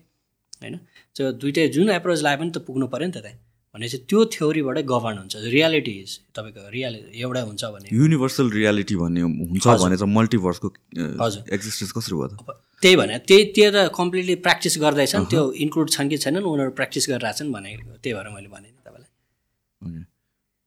होइन? 0.63 0.75
सो 1.17 1.33
दुइटै 1.43 1.69
जुन 1.75 1.91
एप्रोच 1.91 2.21
लाए 2.23 2.37
पनि 2.37 2.51
त 2.51 2.59
पुग्नु 2.69 2.87
पऱ्यो 2.93 3.07
नि 3.09 3.13
त 3.13 3.25
त्यहाँ। 3.25 3.39
भनेपछि 3.79 3.99
त्यो 4.11 4.21
थ्योरीबाटै 4.35 4.83
गभर्न 4.91 5.17
हुन्छ। 5.23 5.35
रियालिटी 5.55 5.95
इज 6.03 6.11
तपाईँको 6.35 6.63
रियालिटी 6.75 7.21
एउटै 7.23 7.43
हुन्छ 7.49 7.63
भने 7.75 7.87
युनिभर्सल 7.95 8.47
रियालिटी 8.59 8.95
भन्ने 8.99 9.23
हुन्छ 9.23 9.67
भने 9.83 9.97
चाहिँ 9.97 10.15
मल्टिभर्सको 10.15 10.69
हजुर। 11.23 11.43
एक्जिस्टेन्स 11.55 11.93
कसरी 11.95 12.15
भयो 12.19 12.29
त? 12.29 12.35
त्यही 12.83 12.97
भने 12.99 13.15
त्यही 13.29 13.45
त्यो 13.55 13.71
त 13.71 13.79
कम्प्लिटली 13.95 14.35
प्र्याक्टिस 14.43 14.75
गर्दैछन्। 14.83 15.25
त्यो 15.31 15.43
इन्क्लुड 15.65 15.89
छन् 15.95 16.09
कि 16.11 16.17
छैनन् 16.25 16.47
उनीहरू 16.47 16.73
प्र्याक्टिस 16.79 17.05
गरिरहेछन् 17.11 17.53
भने 17.55 17.71
त्यही 18.03 18.15
भएर 18.19 18.29
मैले 18.35 18.49
भने 18.51 18.69
तपाईँलाई। 18.87 20.03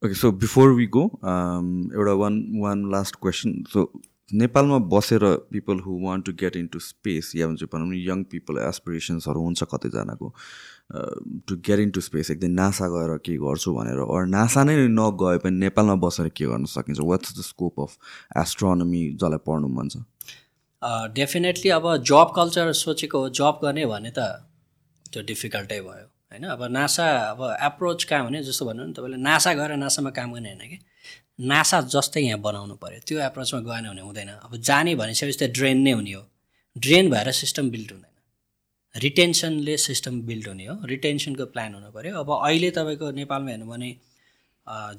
Okay 0.03 0.15
so 0.15 0.31
before 0.43 0.71
we 0.79 0.87
go 0.95 1.03
एउटा 1.03 2.13
one 2.23 2.33
one 2.63 2.77
last 2.91 3.15
question 3.21 3.51
so 3.73 3.79
नेपालमा 4.31 4.77
बसेर 4.91 5.23
people 5.51 5.79
who 5.85 5.91
want 6.03 6.25
to 6.25 6.31
get 6.39 6.55
into 6.73 6.79
space 6.79 7.31
या 7.35 7.47
भन्छ 7.47 7.63
भनौँ 7.71 7.87
न 7.87 7.93
यङ 7.99 8.23
पिपल 8.31 8.57
एसपिरेसन्सहरू 8.67 9.39
हुन्छ 9.43 9.63
कतिजनाको। 9.71 10.27
To 11.47 11.55
get 11.67 11.79
in 11.79 11.91
to 11.91 12.01
space 12.01 12.31
एकदिन 12.31 12.51
नासा 12.53 12.87
गएर 12.93 13.17
के 13.25 13.35
गर्छु 13.39 13.73
भनेर 13.73 13.99
अरू 14.05 14.25
नासा 14.29 14.63
नै 14.63 14.75
नगए 14.91 15.37
पनि 15.43 15.57
नेपालमा 15.59 15.95
बसेर 16.03 16.29
के 16.29 16.45
गर्न 16.45 16.65
सकिन्छ? 16.67 16.99
What's 16.99 17.37
the 17.37 17.41
scope 17.41 17.79
of 17.79 17.91
astronomy 18.37 19.01
जसलाई 19.15 19.41
पढ्नु 19.47 19.67
मन 19.67 19.87
छ? 19.89 20.03
डेफिनेटली 21.15 21.69
अब 21.71 21.85
जब 22.03 22.31
कल्चर 22.35 22.71
सोचेको 22.75 23.19
जब 23.39 23.59
गर्ने 23.63 23.85
भने 23.85 24.11
त 24.11 24.19
त्यो 25.13 25.23
डिफिकल्टै 25.23 25.79
भयो 25.81 26.07
होइन? 26.31 26.43
अब 26.51 26.63
नासा 26.71 27.05
अब 27.31 27.41
एप्रोच 27.63 28.03
कहाँ 28.03 28.25
भने 28.25 28.43
जस्तो 28.43 28.65
भन्नु 28.65 28.83
नि 28.85 28.93
तपाईँले 28.93 29.17
नासा 29.23 29.53
गएर 29.53 29.75
नासामा 29.79 30.09
काम 30.11 30.33
गर्ने 30.33 30.49
होइन 30.53 30.69
कि? 30.69 30.79
नासा 31.39 31.81
जस्तै 31.87 32.21
यहाँ 32.21 32.39
बनाउनु 32.41 32.75
पऱ्यो 32.83 32.99
त्यो 33.07 33.19
एप्रोचमा 33.31 33.59
गएन 33.63 33.85
भने 33.89 34.01
हुँदैन। 34.01 34.29
अब 34.43 34.55
जाने 34.59 34.95
भनिसकेपछि 34.95 35.39
त 35.39 35.51
ड्रेन 35.55 35.77
नै 35.87 35.91
हुने 35.91 36.13
हो। 36.13 36.23
ड्रेन 36.75 37.09
भएर 37.11 37.31
सिस्टम 37.31 37.69
बिल्ड 37.71 37.91
हुँदैन। 37.91 38.10
रिटेन्सनले 38.95 39.75
सिस्टम 39.77 40.21
बिल्ड 40.27 40.47
हुने 40.47 40.65
हो। 40.65 40.75
रिटेन्सनको 40.85 41.45
प्लान 41.53 41.73
हुनु 41.73 41.91
पऱ्यो। 41.91 42.15
अब 42.19 42.29
अहिले 42.37 42.69
तपाईँको 42.71 43.11
नेपालमा 43.11 43.49
हेर्नु 43.51 43.65
भने 43.71 43.89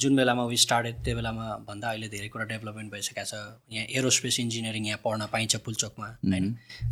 जुन 0.00 0.16
बेलामा 0.16 0.44
वी 0.46 0.56
स्टार्टेड 0.56 0.96
त्यो 1.04 1.14
बेलामा 1.16 1.44
भन्दा 1.68 1.88
अहिले 1.90 2.08
धेरै 2.08 2.28
कुरा 2.28 2.44
डेभलपमेन्ट 2.52 2.92
भइसकेको 2.92 3.24
छ। 3.24 3.34
यहाँ 3.70 3.86
एरोस्पेस 3.98 4.40
इन्जिनियरिङ 4.40 4.86
यहाँ 4.86 5.00
पढ्न 5.04 5.26
पाइन्छ 5.32 5.56
पुल्चोकमा 5.66 6.08
होइन। 6.24 6.46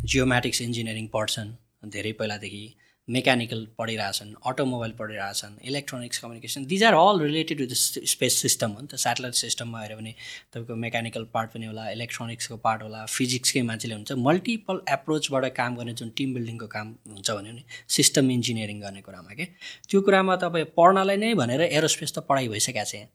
जियोमेटिक्स 0.05 0.61
इन्जिनियरिङ 0.61 1.07
पढ्छन् 1.15 1.51
धेरै 1.89 2.11
पहिलादेखि। 2.21 2.63
मेकानिकल 3.11 3.65
पढिरहेछन् 3.77 4.33
automobile 4.49 4.91
पढिरहेछन् 4.99 5.53
electronics 5.69 6.17
communication 6.19 6.65
these 6.65 6.83
are 6.83 6.93
all 6.95 7.19
related 7.21 7.61
the 7.69 7.73
space 8.13 8.37
system 8.41 8.71
हो 8.71 8.81
नि 8.81 8.87
त। 8.87 8.95
सेटेलाइट 9.03 9.35
सिस्टममा 9.35 9.81
हेऱ्यो 9.81 9.97
भने 9.97 10.13
तपाईँको 10.53 10.75
मेकानिकल 10.85 11.23
पार्ट 11.33 11.49
पनि 11.53 11.65
होला 11.65 11.89
इलेक्ट्रोनिक्सको 11.91 12.57
पार्ट 12.65 12.83
होला 12.83 13.05
फिजिक्सकै 13.05 13.61
मान्छेले 13.69 13.95
हुन्छ। 13.95 14.11
मल्टिपल 14.27 14.81
एप्रोचबाट 14.89 15.45
काम 15.55 15.75
गर्ने 15.75 15.93
जुन 15.99 16.09
टिम 16.17 16.33
बिल्डिङको 16.33 16.67
काम 16.75 16.87
हुन्छ 17.15 17.29
भने 17.31 17.51
नि 17.51 17.63
सिस्टम 17.97 18.31
इन्जिनियरिङ 18.31 18.79
गर्ने 18.81 19.01
कुरामा 19.01 19.33
के? 19.39 19.45
त्यो 19.89 20.01
कुरामा 20.01 20.35
तपाईँ 20.43 20.65
पढ्नलाई 20.77 21.17
नै 21.17 21.33
भनेर 21.41 21.61
एरोस्पेस 21.71 22.13
त 22.13 22.23
पढाइ 22.29 22.47
भइसकेको 22.47 22.85
छ। 22.85 23.07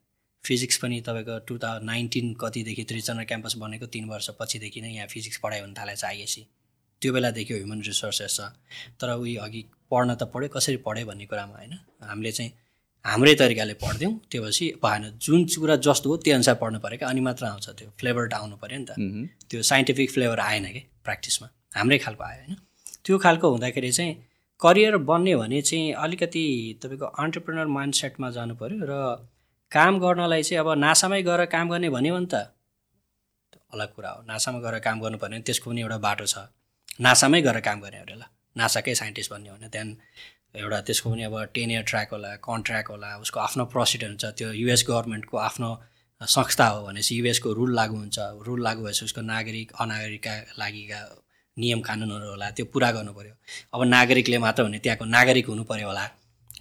फिजिक्स 0.44 0.76
पनि 0.78 1.00
तपाईँको 1.06 1.38
टु 1.46 1.54
थाउजन्ड 1.58 1.86
नाइन्टिन 1.86 2.26
कतिदेखि 2.40 2.82
त्रिचन्द्र 2.90 3.24
क्याम्पस 3.24 3.54
बनेको 3.58 3.86
तिन 3.94 4.04
वर्ष 4.08 4.28
पछिदेखि 4.38 4.80
नै 4.80 4.90
यहाँ 4.94 5.08
फिजिक्स 5.10 5.38
पढाइ 5.42 5.60
हुन 5.60 5.72
थालेको 5.74 6.00
छ 6.00 6.04
आइएससी 6.04 6.42
त्यो 7.02 7.12
बेलादेखि 7.12 7.54
ह्युमन 7.54 7.80
रिसोर्सेस 7.82 8.36
छ। 8.36 8.40
तर 9.00 9.08
उयो 9.16 9.40
अघि 9.42 9.60
पढ्न 9.90 10.14
त 10.14 10.22
पढ्यो 10.32 10.48
कसरी 10.54 10.76
पढ्यो 10.86 11.06
भन्ने 11.06 11.26
कुरामा 11.26 11.56
होइन। 11.56 11.74
हामीले 12.02 12.32
चाहिँ 12.32 12.52
हाम्रै 13.04 13.34
तरिकाले 13.40 13.74
पढ्थ्यौँ 13.82 14.12
त्यो 14.30 14.40
पछि 14.42 14.66
भएन 14.82 15.02
जुन 15.22 15.44
कुरा 15.60 15.76
जस्तो 15.86 16.06
हो 16.10 16.16
त्यो 16.24 16.34
अनुसार 16.34 16.54
पढ्नु 16.62 16.78
पऱ्यो 16.80 16.98
क्या। 16.98 17.08
अनि 17.08 17.20
मात्र 17.20 17.44
आउँछ 17.46 17.68
त्यो 17.78 17.88
फ्लेभर 17.98 18.24
आउनु 18.34 18.56
पऱ्यो 18.62 18.78
नि 18.78 18.86
त। 18.88 18.90
त्यो 19.50 19.62
साइन्टिफिक 19.62 20.10
फ्लेभर 20.10 20.38
आएन 20.40 20.64
कि 20.72 20.82
प्र्याक्टिसमा 21.04 21.46
हाम्रै 21.76 21.98
खालको 22.04 22.22
आयो 22.24 22.40
होइन। 22.42 22.56
त्यो 23.04 23.18
खालको 23.18 23.46
हुँदाखेरि 23.50 23.90
चाहिँ 23.92 24.12
करियर 24.60 24.96
बन्ने 25.04 25.34
भने 25.36 25.60
चाहिँ 25.62 25.92
अलिकति 25.94 26.44
तपाईँको 26.82 27.06
अन्टरप्रिनर 27.22 27.66
माइन्ड 27.76 27.94
सेटमा 27.94 28.30
जानु 28.36 28.54
पऱ्यो 28.56 28.84
र 28.90 28.92
काम 29.72 29.98
गर्नलाई 30.00 30.42
चाहिँ 30.42 30.60
अब 30.60 30.68
नासामै 30.78 31.22
गएर 31.22 31.44
काम 31.54 31.70
गर्ने 31.70 31.88
भन्यो 31.90 32.14
भने 32.16 32.26
त। 32.26 32.34
अलग 33.74 33.88
कुरा 33.94 34.10
हो। 34.10 34.22
नासामा 34.26 34.58
गएर 34.64 34.78
काम 34.80 35.00
गर्नु 35.00 35.18
पर्ने 35.18 35.40
त्यसको 35.46 35.70
पनि 35.70 35.80
एउटा 35.80 35.98
बाटो 35.98 36.26
छ। 36.26 36.36
नासामै 37.00 37.40
गएर 37.42 37.60
काम 37.60 37.80
गर्ने 37.80 37.98
अरे 37.98 38.14
ल। 38.14 38.22
नासाकै 38.56 38.94
साइन्टिस्ट 38.94 39.30
भन्ने 39.32 39.48
हो 39.50 39.56
भने 39.56 39.68
त्यहाँदेखि 39.68 40.60
एउटा 40.60 40.80
त्यसको 40.80 41.10
पनि 41.10 41.22
अब 41.22 41.34
टेन 41.54 41.70
इयर 41.70 41.82
ट्र्याक 41.82 42.08
होला 42.12 42.30
कन्ट्र्याक्ट 42.40 42.88
होला 42.90 43.08
उसको 43.20 43.40
आफ्नो 43.40 43.64
प्रोसिडर 43.74 44.08
हुन्छ 44.08 44.24
त्यो 44.38 44.48
युएस 44.52 44.84
गभर्मेन्टको 44.88 45.36
आफ्नो 45.48 45.68
संस्था 46.20 46.66
हो 46.66 46.86
भनेपछि 46.86 47.12
युएसको 47.20 47.52
रुल 47.52 47.74
लागु 47.76 47.96
हुन्छ। 47.96 48.18
रुल 48.46 48.60
लागु 48.64 48.80
भएपछि 48.84 49.04
उसको 49.04 49.20
नागरिक 49.20 49.72
अनागरिकका 49.80 50.34
लागिका 50.58 51.00
नियम 51.56 51.80
कानुनहरू 51.80 52.28
होला 52.30 52.50
त्यो 52.56 52.64
पुरा 52.72 52.88
पऱ्यो 52.92 53.34
अब 53.74 53.80
नागरिकले 53.84 54.38
मात्र 54.38 54.62
हुने 54.62 54.78
त्यहाँको 54.78 55.04
नागरिक 55.04 55.46
हुनु 55.48 55.64
पऱ्यो 55.64 55.86
होला। 55.86 56.04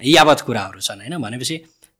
यावत 0.04 0.40
कुराहरू 0.48 0.80
छन् 0.80 1.00
होइन? 1.02 1.18
भनेपछि 1.18 1.56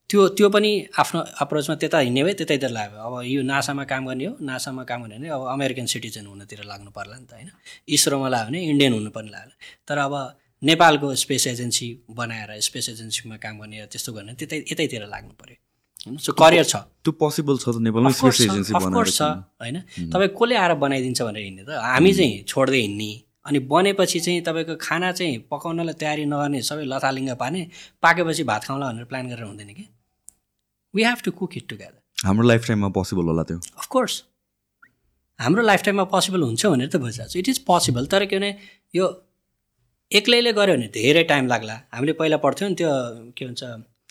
त्यो 0.10 0.28
त्यो 0.38 0.48
पनि 0.54 0.72
आफ्नो 1.02 1.20
अप्रोचमा 1.42 1.76
त्यता 1.82 1.98
हिँड्ने 2.06 2.22
भए 2.24 2.34
त्यतैतिर 2.40 2.72
लाग्यो। 2.78 2.98
अब 3.02 3.14
यो 3.26 3.42
नासामा 3.42 3.84
काम 3.90 4.06
गर्ने 4.08 4.26
हो 4.26 4.34
नासामा 4.38 4.84
काम 4.86 5.00
गर्ने 5.04 5.16
भने 5.18 5.30
अब 5.34 5.42
अमेरिकन 5.56 5.86
सिटिजन 5.86 6.26
हुनतिर 6.26 6.62
लाग्नु 6.72 6.92
पर्ला 6.94 7.16
नि 7.18 7.26
त 7.26 7.34
होइन। 7.34 7.50
इसरोमा 7.90 8.28
लाग्यो 8.30 8.48
भने 8.50 8.60
इन्डियन 8.72 8.94
हुनु 8.94 9.10
पनि 9.10 9.30
लाग्यो। 9.34 9.56
तर 9.88 9.98
अब 9.98 10.14
नेपालको 10.62 11.08
स्पेस 11.16 11.48
एजेन्सी 11.48 11.88
बनाएर 12.10 12.60
स्पेस 12.62 12.86
एजेन्सीमा 12.90 13.36
काम 13.42 13.56
गर्ने 13.60 13.86
त्यस्तो 13.92 14.14
गर्ने 14.14 14.34
त्यतै 14.40 14.58
यतैतिर 14.72 15.10
लाग्नु 15.10 15.34
पऱ्यो 15.42 15.58
होइन? 16.06 16.18
सो 16.22 16.32
करियर 16.38 16.66
छ। 16.70 16.76
त्यो 17.02 17.12
पोसिबल 17.18 17.58
छ 17.58 17.66
त 17.74 17.78
नेपालमा 17.82 18.12
स्पेस 18.14 18.42
एजेन्सी 18.46 18.72
अफकोर्स 18.78 19.18
छ 19.18 19.22
होइन? 19.58 19.78
तपाईँ 20.14 20.32
कसले 20.38 20.56
आएर 20.56 20.74
बनाइदिन्छ 20.86 21.22
भनेर 21.22 21.44
हिँड्ने 21.50 21.64
त? 21.66 21.70
हामी 21.82 22.12
चाहिँ 22.14 22.44
छोड्दै 22.46 22.82
हिँड्ने। 22.86 23.12
अनि 23.46 23.60
बनेपछि 23.74 24.20
चाहिँ 24.26 24.42
तपाईँको 24.42 24.76
खाना 24.82 25.12
चाहिँ 25.18 25.50
पकाउनलाई 25.50 25.98
तयारी 25.98 26.26
नगर्ने 26.26 26.62
सबै 26.62 26.86
लथालिङ्ग 26.94 27.30
पार्ने 27.42 27.62
पाकेपछि 28.02 28.44
भात 28.46 28.62
खाउँला 28.70 28.86
भनेर 28.90 29.06
प्लान 29.06 29.26
गरेर 29.30 29.46
हुँदैन 29.46 29.74
कि? 29.74 29.86
We 30.96 31.04
have 31.04 31.22
to 31.26 31.32
cook 31.40 31.58
it 31.58 31.68
together 31.70 32.28
हाम्रो 32.28 32.48
लाइफ 32.48 32.68
टाइममा 32.68 32.90
पोसिबल 32.98 33.26
होला 33.32 33.44
त्यो। 33.44 33.58
अफकोर्स 33.58 34.24
हाम्रो 35.40 35.64
लाइफ 35.64 35.82
टाइममा 35.84 36.04
पोसिबल 36.12 36.42
हुन्छ 36.44 36.66
भनेर 36.66 36.88
त 36.88 36.96
बुझिरहेको 36.98 37.32
छु। 37.34 37.40
इट 37.40 37.50
इज 37.50 37.58
पोसिबल 37.66 38.06
तर 38.14 38.26
के 38.26 38.38
भने 38.38 38.52
यो 38.96 39.06
एक्लैले 40.12 40.54
गऱ्यो 40.54 40.76
भने 40.76 40.88
धेरै 40.94 41.24
टाइम 41.30 41.48
लाग्ला। 41.48 41.76
हामीले 41.94 42.14
पहिला 42.22 42.38
पढ्थ्यौँ 42.46 42.70
नि 42.70 42.76
त्यो 42.76 42.92
के 43.38 43.46
भन्छ 43.46 43.64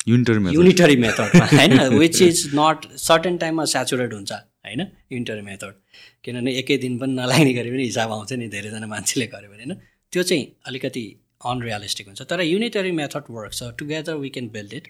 युनिटरी 0.09 0.55
युनिटरी 0.55 0.97
मेथडमा 1.03 1.45
होइन? 1.53 1.73
विच 1.99 2.21
इज 2.23 2.39
नट 2.55 2.87
सर्टेन 3.01 3.37
टाइममा 3.43 3.65
सेचुरेट 3.73 4.13
हुन्छ 4.13 4.33
होइन? 4.33 4.81
युनिटरी 5.13 5.43
मेथड 5.43 5.75
किनभने 6.25 6.53
एकै 6.61 6.77
दिन 6.83 6.99
पनि 6.99 7.13
नलाग्ने 7.15 7.53
गरे 7.55 7.71
पनि 7.71 7.85
हिसाब 7.85 8.13
आउँछ 8.13 8.33
नि 8.33 8.49
धेरैजना 8.55 8.87
मान्छेले 8.87 9.27
गर्यो 9.35 9.51
भने 9.51 9.65
होइन? 9.65 9.81
त्यो 10.13 10.23
चाहिँ 10.23 10.45
अलिकति 10.67 11.05
अनरियलिस्टिक 11.53 12.07
हुन्छ। 12.07 12.23
तर 12.31 12.41
युनिटरी 12.45 12.93
मेथड 13.01 13.25
वर्क 13.31 13.53
छ 13.55 13.71
together 13.79 14.15
we 14.21 14.29
can 14.37 14.49
build 14.53 14.73
it 14.75 14.85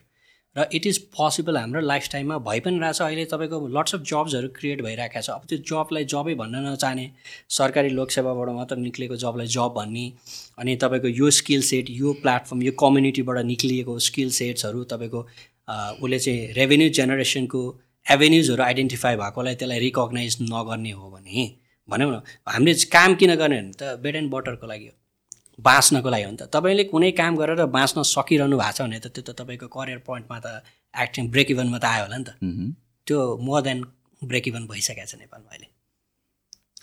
र 0.56 0.66
इट 0.74 0.86
इज 0.86 0.98
पोसिबल 1.16 1.56
हाम्रो 1.56 1.80
लाइफ 1.80 2.08
टाइममा 2.12 2.38
भइ 2.48 2.60
पनि 2.60 2.78
रहेछ। 2.78 3.00
अहिले 3.02 3.24
तपाईँको 3.32 3.66
लट्स 3.76 3.94
अफ 3.94 4.00
जब्सहरू 4.02 4.48
क्रिएट 4.58 4.82
भइरहेको 4.82 5.20
छ। 5.20 5.30
अब 5.30 5.46
त्यो 5.48 5.58
जबलाई 5.70 6.04
जबै 6.04 6.34
भन्न 6.34 6.62
नचाहने। 6.66 7.10
सरकारी 7.50 7.88
लोकसेवाबाट 7.90 8.48
मात्र 8.56 8.76
निक्लिएको 8.76 9.16
जबलाई 9.16 9.46
जब 9.56 9.74
भन्ने। 9.76 10.06
अनि 10.58 10.76
तपाईँको 10.82 11.08
यो 11.08 11.30
स्किल 11.40 11.62
सेट 11.70 11.90
यो 11.90 12.12
प्लेटफर्म 12.22 12.62
यो 12.62 12.72
कम्युनिटीबाट 12.78 13.38
निक्लिएको 13.44 13.98
स्किल 14.08 14.30
सेट्सहरू 14.38 14.84
तपाईँको 14.94 15.26
उसले 16.02 16.18
चाहिँ 16.18 16.52
रेभेन्यू 16.54 16.88
जेनेरेसनको 16.96 17.60
एभेन्युजहरू 18.06 18.62
आइडेन्टिफाई 18.62 19.16
भएकोलाई 19.16 19.54
त्यसलाई 19.54 19.78
रिकगनाइज 19.80 20.36
नगर्ने 20.42 20.90
हो 20.90 21.10
भने। 21.10 21.50
भनौँ 21.88 22.10
न 22.10 22.20
हामीले 22.48 22.74
काम 22.92 23.14
किन 23.14 23.34
गर्ने 23.36 23.60
भने 23.60 23.72
त 23.80 23.98
बेड 24.02 24.16
एन्ड 24.16 24.30
बटरको 24.32 24.66
लागि 24.66 24.86
हो। 24.86 24.92
बाँच्नको 25.58 26.08
लागि 26.10 26.24
हो 26.24 26.30
नि 26.30 26.36
त। 26.36 26.42
तपाईँले 26.50 26.84
कुनै 26.90 27.10
काम 27.20 27.36
गरेर 27.36 27.64
बाँच्न 27.70 28.02
सकिरहनु 28.02 28.56
भएको 28.58 28.72
छ 28.72 28.80
भने 28.82 28.98
त 28.98 29.06
त्यो 29.14 29.22
त 29.22 29.30
तपाईँको 29.38 29.66
करियर 29.70 29.98
पोइन्टमा 30.08 30.38
त 30.40 30.46
एक्टिङ 30.94 31.30
ब्रेक 31.30 31.50
इभनमा 31.50 31.78
त 31.78 31.84
आयो 31.84 32.02
होला 32.04 32.16
नि 32.18 32.24
त। 32.24 32.30
त्यो 33.06 33.18
मोर 33.46 33.60
देन 33.62 33.78
ब्रेक 34.22 34.44
इभन 34.48 34.66
भइसकेको 34.66 35.06
छ 35.06 35.14
नेपालमा 35.22 35.50
अहिले। 35.54 35.68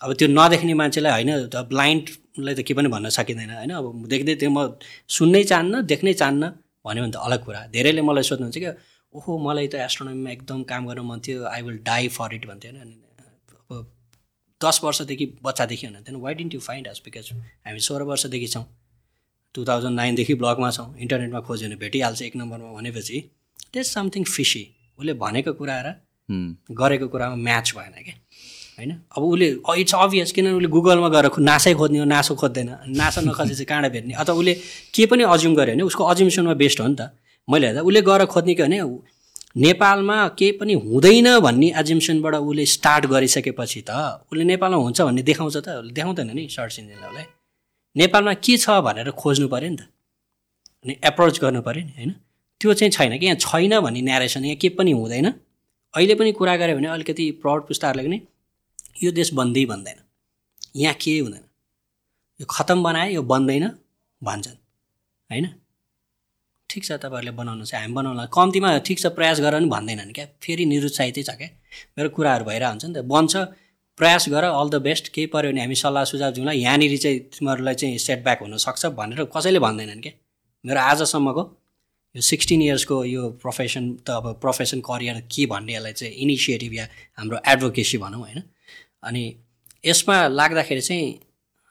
अब 0.01 0.09
त्यो 0.19 0.27
नदेख्ने 0.31 0.73
मान्छेलाई 0.81 1.11
होइन 1.11 1.31
त 1.51 1.55
ब्लाइन्डलाई 1.67 2.53
त 2.55 2.61
के 2.67 2.73
पनि 2.73 2.87
भन्न 2.89 3.09
सकिँदैन 3.11 3.51
होइन? 3.51 3.71
अब 3.75 3.85
देख्दै 4.07 4.35
त्यो 4.41 4.49
म 4.49 4.79
सुन्नै 5.09 5.43
चाहन्न 5.51 5.73
देख्नै 5.91 6.13
चाहन्न 6.21 6.43
भन्यो 6.85 7.01
भने 7.03 7.11
त 7.11 7.17
अलग 7.27 7.39
कुरा। 7.45 7.61
धेरैले 7.75 8.01
मलाई 8.01 8.23
सोध्नुहुन्छ 8.23 8.57
कि 8.57 8.71
ओहो 9.13 9.31
मलाई 9.37 9.67
त 9.67 9.75
एस्ट्रोनोमीमा 9.85 10.29
एकदम 10.31 10.59
काम 10.71 10.81
गर्न 10.89 11.01
मन 11.05 11.19
थियो 11.19 11.45
I 11.45 11.61
will 11.67 11.77
die 11.83 12.07
for 12.17 12.29
it 12.39 12.45
भन्थ्यो 12.49 12.71
होइन। 12.71 12.91
दस 14.63 14.79
वर्षदेखि 14.83 15.25
बच्चादेखि 15.43 15.85
हुनुहुन्थ्यो। 15.87 16.13
थिएन 16.13 16.21
why 16.23 16.33
didn't 16.33 16.53
you 16.53 16.59
find 16.61 16.87
us 16.87 17.01
because 17.05 17.31
हामी 17.65 17.79
सोह्र 17.79 18.03
वर्षदेखि 18.11 18.47
छौँ। 18.47 18.65
टु 19.55 19.65
थाउजन्ड 19.65 19.95
नाइनदेखि 19.95 20.33
ब्लगमा 20.41 20.69
छौँ। 20.71 20.87
इन्टरनेटमा 20.97 21.39
खोज्यो 21.47 21.67
भने 21.67 21.75
भेटिहाल्छ 21.83 22.21
एक 22.21 22.35
नम्बरमा 22.35 22.71
भनेपछि 22.77 23.17
त्यस 23.73 23.93
समथिङ 23.93 24.23
फिसी 24.25 24.63
उसले 24.99 25.13
भनेको 25.19 25.53
कुरा 25.53 25.77
र 25.85 25.87
गरेको 26.71 27.07
कुरामा 27.07 27.35
म्याच 27.37 27.73
भएन 27.75 27.93
क्या 28.03 28.15
होइन? 28.77 28.91
अब 29.17 29.23
उसले 29.23 29.47
इट्स 29.81 29.93
अभियस 29.95 30.31
किनभने 30.31 30.55
उसले 30.55 30.69
गुगलमा 30.71 31.09
गएर 31.09 31.25
नासै 31.39 31.73
खोज्ने 31.75 31.99
हो 31.99 32.05
नासो 32.05 32.35
खोज्दैन। 32.35 32.69
नासा 32.95 33.21
नखोजे 33.21 33.53
चाहिँ 33.53 33.67
काँडा 33.67 33.89
भेट्ने। 33.89 34.13
अथवा 34.15 34.35
उसले 34.35 34.53
के 34.95 35.05
पनि 35.11 35.23
अज्युम 35.27 35.53
गर्यो 35.55 35.75
भने 35.75 35.83
उसको 35.83 36.03
अज्युमेसनमा 36.03 36.53
बेस्ट 36.55 36.79
हो 36.79 36.87
नि 36.87 36.95
त। 36.95 37.11
मैले 37.47 37.67
हेर्दा 37.67 37.81
उसले 37.83 38.01
गएर 38.01 38.25
खोज्ने 38.31 38.53
के 38.55 38.63
भने 38.63 38.79
नेपालमा 39.55 40.27
केही 40.27 40.51
पनि 40.51 40.73
हुँदैन 40.73 41.39
भन्ने 41.39 41.73
एजिम्सनबाट 41.79 42.35
उसले 42.35 42.65
स्टार्ट 42.65 43.05
गरिसकेपछि 43.05 43.81
त 43.89 43.91
उसले 44.31 44.43
नेपालमा 44.43 44.77
हुन्छ 44.77 45.01
भन्ने 45.01 45.21
देखाउँछ 45.21 45.57
त 45.57 45.67
उसले 45.67 45.91
देखाउँदैन 45.91 46.31
नि 46.31 46.47
सर्च 46.47 46.79
इन्जिनलाई 46.79 47.09
उसलाई 47.09 47.25
नेपालमा 47.95 48.33
के 48.33 48.57
छ 48.57 48.69
भनेर 48.81 49.11
खोज्नु 49.11 49.47
पऱ्यो 49.47 49.69
नि 49.69 49.77
त। 49.77 49.81
अनि 50.83 50.95
एप्रोच 51.03 51.39
गर्नु 51.39 51.61
पऱ्यो 51.61 51.83
नि 51.83 51.91
होइन? 51.91 52.11
त्यो 52.61 52.73
चाहिँ 52.73 52.91
छैन 52.91 53.19
कि 53.19 53.25
यहाँ 53.25 53.37
छैन 53.37 53.79
भन्ने 53.79 54.01
न्यारेसन 54.01 54.45
यहाँ 54.45 54.55
के 54.55 54.69
पनि 54.69 54.91
हुँदैन। 54.91 55.27
अहिले 55.93 56.15
पनि 56.15 56.31
कुरा 56.31 56.55
गऱ्यो 56.57 56.75
भने 56.75 56.87
अलिकति 56.87 57.31
प्रौढ 57.41 57.61
पुस्ताहरूले 57.67 58.07
पनि 58.07 58.21
यो 59.03 59.11
देश 59.11 59.33
बन्दै 59.33 59.65
बन्दैन। 59.65 59.97
यहाँ 60.75 60.95
के 60.95 61.19
हुँदैन। 61.19 61.43
यो 62.39 62.45
खतम 62.49 62.83
बनाए 62.83 63.13
यो 63.13 63.21
बन्दैन 63.21 63.65
भन्छन्। 64.23 64.57
होइन? 65.29 65.45
ठिक 66.71 66.83
छ 66.85 66.91
तपाईँहरूले 67.03 67.33
बनाउनु 67.37 67.65
चाहिँ 67.69 67.83
हामी 67.83 67.95
बनाउनु 67.95 68.27
कम्तीमा 68.37 68.69
ठिक 68.87 68.99
छ 68.99 69.05
प्रयास 69.17 69.39
गर 69.45 69.53
पनि 69.57 69.69
भन्दैनन् 69.75 70.13
क्या। 70.17 70.25
फेरि 70.43 70.65
निरुत्साहितै 70.73 71.23
छ 71.23 71.35
क्या। 71.39 71.49
मेरो 71.97 72.09
कुराहरू 72.15 72.45
भइरहेको 72.49 72.71
हुन्छ 72.71 72.85
नि 72.85 72.93
त। 72.95 73.03
बन्छ 73.13 73.33
प्रयास 73.99 74.29
गर 74.33 74.43
अल 74.49 74.69
द 74.69 74.75
बेस्ट 74.87 75.05
केही 75.15 75.27
पऱ्यो 75.33 75.51
भने 75.51 75.61
हामी 75.61 75.75
सल्लाह 75.83 76.03
सुझाव 76.11 76.31
दिउँला। 76.35 76.51
यहाँनिर 76.57 76.97
चाहिँ 76.97 77.19
तिमीहरूलाई 77.35 77.75
चाहिँ 77.81 77.97
सेटब्याक 78.07 78.39
हुनसक्छ 78.41 78.85
भनेर 78.99 79.19
कसैले 79.35 79.59
भन्दैनन् 79.59 80.01
क्या। 80.01 80.13
मेरो 80.65 80.79
आजसम्मको 80.91 81.43
यो 82.15 82.21
सिक्सटिन 82.21 82.61
इयर्सको 82.61 82.95
यो 83.05 83.23
प्रोफेसन 83.43 83.83
त 84.07 84.09
अब 84.19 84.25
प्रोफेसन 84.41 84.79
करियर 84.87 85.19
के 85.27 85.45
भन्नेलाई 85.53 85.93
चाहिँ 85.99 86.13
इनिसिएटिभ 86.23 86.73
या 86.73 86.85
हाम्रो 87.19 87.37
एडभोकेसी 87.51 87.97
भनौँ 88.03 88.21
होइन। 88.21 88.41
अनि 89.03 89.23
यसमा 89.83 90.15
लाग्दाखेरि 90.39 90.81
चाहिँ 90.81 91.07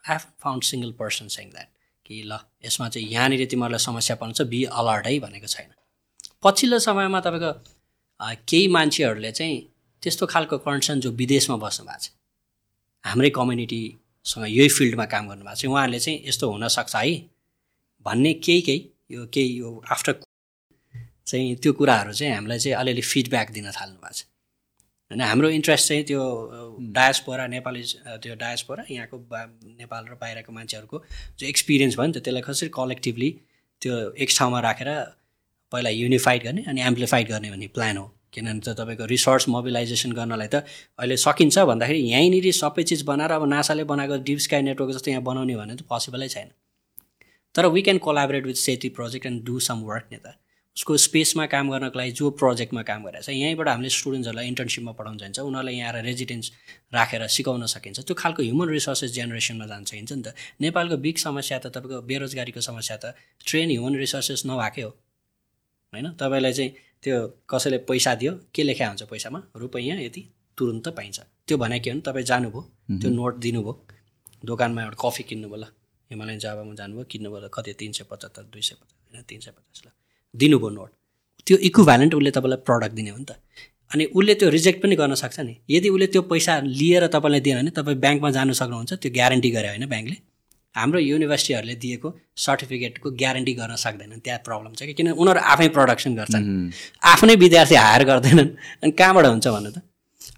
I 0.03 0.17
found 0.43 0.63
single 0.63 0.91
person 0.99 1.27
saying 1.35 1.49
that 1.49 1.70
कि 2.05 2.21
ल 2.25 2.39
यसमा 2.65 2.89
चाहिँ 2.89 3.07
यहाँनिर 3.09 3.45
तिमीहरूलाई 3.51 3.79
समस्या 3.79 4.15
पर्छ 4.15 4.41
बी 4.41 4.63
अलर्ट 4.79 5.07
है 5.07 5.19
भनेको 5.19 5.47
छैन। 5.47 5.69
पछिल्लो 6.43 6.79
समयमा 6.79 7.19
तपाईँको 7.19 7.51
केही 8.49 8.67
मान्छेहरूले 8.67 9.31
चाहिँ 9.31 9.57
त्यस्तो 10.03 10.25
खालको 10.25 10.57
कन्सर्न 10.57 10.99
जो 10.99 11.11
विदेशमा 11.11 11.57
बस्नु 11.57 11.85
भएको 11.85 11.99
छ 11.99 12.09
हाम्रै 13.05 13.29
कम्युनिटीसँग 13.29 14.45
यही 14.47 14.69
फिल्डमा 14.69 15.05
काम 15.13 15.27
गर्नुभएको 15.29 15.55
छ 15.55 15.65
उहाँहरूले 15.65 15.99
चाहिँ 15.99 16.17
यस्तो 16.27 16.51
हुनसक्छ 16.51 16.95
है 16.95 17.13
भन्ने 18.05 18.33
केही 18.45 18.61
केही 18.61 18.79
यो 19.11 19.25
केही 19.33 19.49
यो 19.59 19.69
आफ्टर 19.91 20.13
चाहिँ 21.27 21.55
त्यो 21.55 21.73
कुराहरू 21.73 22.13
चाहिँ 22.13 22.33
हामीलाई 22.35 22.59
चाहिँ 22.59 22.75
अलिअलि 22.77 23.01
फिडब्याक 23.01 23.51
दिन 23.51 23.71
थाल्नु 23.71 23.97
भएको 24.01 24.13
छ। 24.13 24.30
होइन 25.11 25.21
हाम्रो 25.21 25.49
इन्ट्रेस्ट 25.49 25.87
चाहिँ 25.87 26.03
त्यो 26.03 26.21
डायसपोरा 26.79 27.47
नेपाली 27.47 27.83
त्यो 28.07 28.35
डायसपोरा 28.35 28.83
यहाँको 28.91 29.17
नेपाल 29.79 30.05
र 30.07 30.13
बाहिरको 30.21 30.51
मान्छेहरूको 30.53 31.03
जो 31.39 31.47
एक्सपिरियन्स 31.47 31.97
भयो 31.97 32.07
नि 32.07 32.13
त 32.13 32.23
त्यसलाई 32.23 32.41
कसरी 32.41 32.69
कलेक्टिभली 32.69 33.29
त्यो 33.81 33.93
एक 34.15 34.29
ठाउँमा 34.37 34.59
राखेर 34.59 34.89
पहिला 35.71 35.89
युनिफाइड 35.89 36.43
गर्ने 36.43 36.63
अनि 36.67 36.81
एम्प्लिफाइड 36.81 37.27
गर्ने 37.27 37.49
भन्ने 37.51 37.67
प्लान 37.67 37.97
हो? 37.97 38.05
किनभने 38.33 38.59
त 38.59 38.69
तपाईँको 38.79 39.05
रिसोर्स 39.05 39.49
मोबिलाइजेसन 39.49 40.11
गर्नलाई 40.11 40.47
त 40.47 40.63
अहिले 40.99 41.17
सकिन्छ 41.17 41.57
भन्दाखेरि 41.59 41.99
यहीँनिर 41.99 42.51
सबै 42.51 42.83
चिज 42.83 43.01
बनाएर 43.01 43.31
अब 43.31 43.47
नासाले 43.47 43.83
बनाएको 43.83 44.17
डिप 44.23 44.39
स्काई 44.39 44.61
नेटवर्क 44.61 44.91
जस्तो 44.95 45.11
यहाँ 45.11 45.23
बनाउने 45.23 45.55
भने 45.55 45.75
त 45.75 45.81
पोसिबलै 45.81 46.27
छैन। 46.27 46.47
तर 47.55 47.65
we 47.65 47.81
can 47.81 47.97
collaborate 47.97 48.45
with 48.45 48.53
SETI 48.53 48.89
project 48.89 49.25
and 49.25 49.43
do 49.43 49.59
some 49.59 49.83
work 49.83 50.07
नि 50.11 50.17
उसको 50.77 50.97
स्पेसमा 50.97 51.45
काम 51.51 51.69
गर्नको 51.71 51.99
लागि 51.99 52.11
जो 52.15 52.29
प्रोजेक्टमा 52.41 52.81
काम 52.87 53.03
गरेको 53.03 53.23
छ। 53.23 53.29
यहीँबाट 53.29 53.67
हामीले 53.67 53.89
स्टुडेन्ट्सहरूलाई 53.91 54.47
इन्टर्नसिपमा 54.47 54.91
पढाउन 54.95 55.17
चाहिन्छ 55.17 55.39
उनीहरूलाई 55.39 55.75
यहाँ 55.75 55.93
आएर 55.93 56.03
रेजिडेन्स 56.05 56.51
राखेर 56.95 57.27
सिकाउन 57.27 57.65
सकिन्छ। 57.67 57.99
त्यो 58.07 58.15
खालको 58.15 58.41
ह्युमन 58.43 58.67
रिसोर्सेस 58.69 59.11
जेनेरेसनमा 59.11 59.65
जान 59.67 59.83
चाहिन्छ 59.83 60.11
नि 60.11 60.23
त। 60.23 60.33
नेपालको 60.63 60.97
बिग 60.97 61.17
समस्या 61.19 61.59
त 61.59 61.75
तपाईँको 61.75 62.01
बेरोजगारीको 62.07 62.61
समस्या 62.63 62.97
त 63.03 63.15
ट्रेन 63.45 63.69
ह्युमन 63.69 63.95
रिसोर्सेस 63.99 64.47
नभएकै 64.47 64.81
हो। 64.81 64.91
होइन? 65.93 66.07
तपाईँलाई 66.15 66.53
चाहिँ 66.53 66.71
त्यो 67.03 67.15
कसैले 67.51 67.77
पैसा 67.83 68.15
दियो 68.15 68.31
के 68.55 68.63
लेखा 68.63 68.87
हुन्छ 68.87 69.03
पैसामा? 69.11 69.39
रुपैयाँ 69.55 69.99
यति 70.07 70.21
तुरुन्त 70.57 70.87
पाइन्छ। 70.95 71.19
त्यो 71.47 71.57
भने 71.57 71.79
के 71.83 71.89
हो 71.89 71.99
भने 71.99 72.01
तपाईँ 72.07 72.25
जानुभयो 72.25 72.61
त्यो 73.01 73.09
नोट 73.11 73.33
दिनुभयो। 73.43 73.73
दोकानमा 74.45 74.81
एउटा 74.81 74.97
कफी 75.03 75.23
किन्नुभयो 75.29 75.59
ल। 75.59 75.65
हिमालयन 76.11 76.39
जाबामा 76.39 76.73
जानुभयो 76.79 77.05
किन्नुभयो 77.11 77.49
कति? 77.51 77.73
तिन 77.75 77.91
सय 77.91 78.03
पचहत्तर 78.07 78.43
दुई 78.47 78.61
सय 78.61 78.75
पचास 78.79 78.95
होइन? 79.11 79.23
तिन 79.27 79.39
सय 79.39 79.51
पचास 79.51 79.81
ल। 79.85 80.00
दिनुभयो 80.35 80.69
नोट। 80.69 80.89
त्यो 81.47 81.57
इक्विभ्यालेन्ट 81.57 82.13
उसले 82.15 82.31
तपाईँलाई 82.31 82.57
प्रडक्ट 82.57 82.93
दिने 82.95 83.09
हो 83.09 83.17
नि 83.17 83.25
त। 83.25 83.31
अनि 83.93 84.05
उसले 84.05 84.33
त्यो 84.35 84.49
रिजेक्ट 84.49 84.83
पनि 84.83 84.95
गर्न 84.95 85.15
सक्छ 85.15 85.39
नि। 85.39 85.57
यदि 85.69 85.89
उसले 85.89 86.07
त्यो 86.07 86.21
पैसा 86.21 86.59
लिएर 86.59 87.07
तपाईँलाई 87.07 87.39
दिएन 87.39 87.57
भने 87.57 87.69
तपाईँ 87.69 87.97
ब्याङ्कमा 87.97 88.31
जानु 88.31 88.53
सक्नुहुन्छ 88.53 88.93
त्यो 88.93 89.11
ग्यारेन्टी 89.11 89.49
गरे 89.51 89.67
होइन 89.67 89.85
ब्याङ्कले। 89.85 90.17
हाम्रो 90.75 90.99
युनिभर्सिटीहरूले 90.99 91.75
दिएको 91.75 92.09
सर्टिफिकेटको 92.37 93.11
ग्यारेन्टी 93.11 93.53
गर्न 93.53 93.75
सक्दैनन् 93.75 94.19
त्यहाँ 94.19 94.39
प्रब्लम 94.39 94.73
छ 94.73 94.81
कि? 94.81 94.93
किन 94.93 95.11
उनीहरू 95.11 95.39
आफै 95.39 95.67
प्रडक्सन 95.67 96.15
गर्छन्। 96.15 96.71
आफ्नै 97.03 97.35
विद्यार्थी 97.35 97.75
हायर 97.75 98.03
गर्दैनन्। 98.03 98.49
अनि 98.83 98.91
कहाँबाट 98.91 99.25
हुन्छ 99.25 99.47
भन्नु 99.47 99.71
त? 99.71 99.81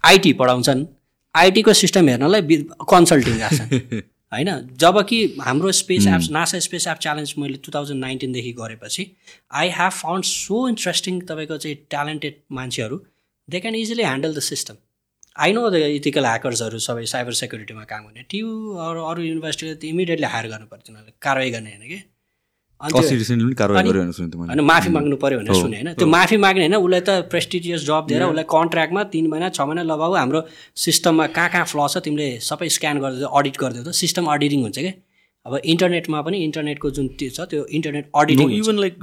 आइटी 0.04 0.32
पढाउँछन्। 0.32 0.86
आइटीको 1.34 1.72
सिस्टम 1.72 2.08
हेर्नलाई 2.08 2.42
कन्सल्टिङ 2.90 3.38
गर्छन्। 3.38 4.02
होइन? 4.34 4.50
जब 4.82 5.00
कि 5.08 5.18
हाम्रो 5.40 5.72
space 5.80 6.06
apps 6.06 6.30
NASA 6.30 6.58
space 6.66 6.86
app 6.88 6.98
challenge 7.00 7.34
मैले 7.38 7.56
टु 7.64 7.72
थाउजन्ड 7.74 8.00
नाइन्टिनदेखि 8.00 8.52
गरेपछि 8.60 9.10
I 9.52 9.68
have 9.78 9.92
found 9.98 10.24
so 10.24 10.68
interesting 10.68 11.20
तपाईँको 11.28 11.56
चाहिँ 11.56 11.76
ट्यालेन्टेड 11.90 12.40
मान्छेहरू 12.52 12.96
they 13.48 13.60
can 13.60 13.74
easily 13.74 14.02
handle 14.02 14.34
the 14.34 14.40
system 14.48 14.76
I 15.36 15.52
know 15.52 15.68
the 15.70 15.74
ethical 15.92 16.24
ह्याकर्सहरू 16.24 16.78
सबै 16.78 17.04
साइबर 17.12 17.32
सेक्युरिटीमा 17.34 17.84
काम 17.84 18.02
गर्ने। 18.06 18.22
ट्यु 18.30 18.48
अरू 18.86 19.04
अरू 19.04 19.22
युनिभर्सिटीले 19.22 19.74
त 19.74 19.84
इमिडिएटली 19.84 20.26
हायर 20.34 20.46
गर्नु 20.48 20.66
पर्छ 20.66 20.82
तिनीहरूले 20.86 21.14
कारवाही 21.22 21.50
गर्ने 21.50 21.70
होइन 21.70 21.88
कि? 21.88 21.98
अनि 22.82 24.62
माफी 24.62 24.90
माग्नु 24.96 25.16
पऱ्यो 25.16 25.38
भनेर 25.38 25.54
सुने 25.54 25.76
होइन? 25.76 25.92
त्यो 25.94 26.06
माफी 26.06 26.36
माग्ने 26.36 26.66
होइन 26.66 26.76
उसलाई 26.76 27.00
त 27.00 27.10
प्रेस्टिजियस 27.30 27.80
जब 27.86 28.04
दिएर 28.08 28.22
उसलाई 28.24 28.46
कन्ट्र्याक्टमा 28.50 29.02
तिन 29.14 29.26
महिना 29.30 29.48
छ 29.48 29.60
महिना 29.62 29.82
लगाऊ 29.88 30.12
हाम्रो 30.14 30.40
सिस्टममा 30.84 31.26
कहाँ 31.32 31.48
कहाँ 31.54 31.66
फ्ल 31.72 31.88
छ 31.88 32.04
तिमीले 32.04 32.28
सबै 32.42 32.68
स्क्यान 32.76 32.98
गरिदियो 33.00 33.28
अडिट 33.28 33.56
गरिदियो 33.62 33.84
त। 33.84 33.90
सिस्टम 33.94 34.24
अडिटिङ 34.34 34.62
हुन्छ 34.62 34.78
क्या 34.78 34.94
अब 35.46 35.60
इन्टरनेटमा 35.70 36.20
पनि 36.26 36.36
इन्टरनेटको 36.44 36.90
जुन 36.96 37.06
त्यो 37.20 37.30
छ 37.30 37.44
त्यो 37.52 37.64
internet 37.78 38.04
auditing 38.16 38.52
even 38.58 38.76
like 38.80 38.94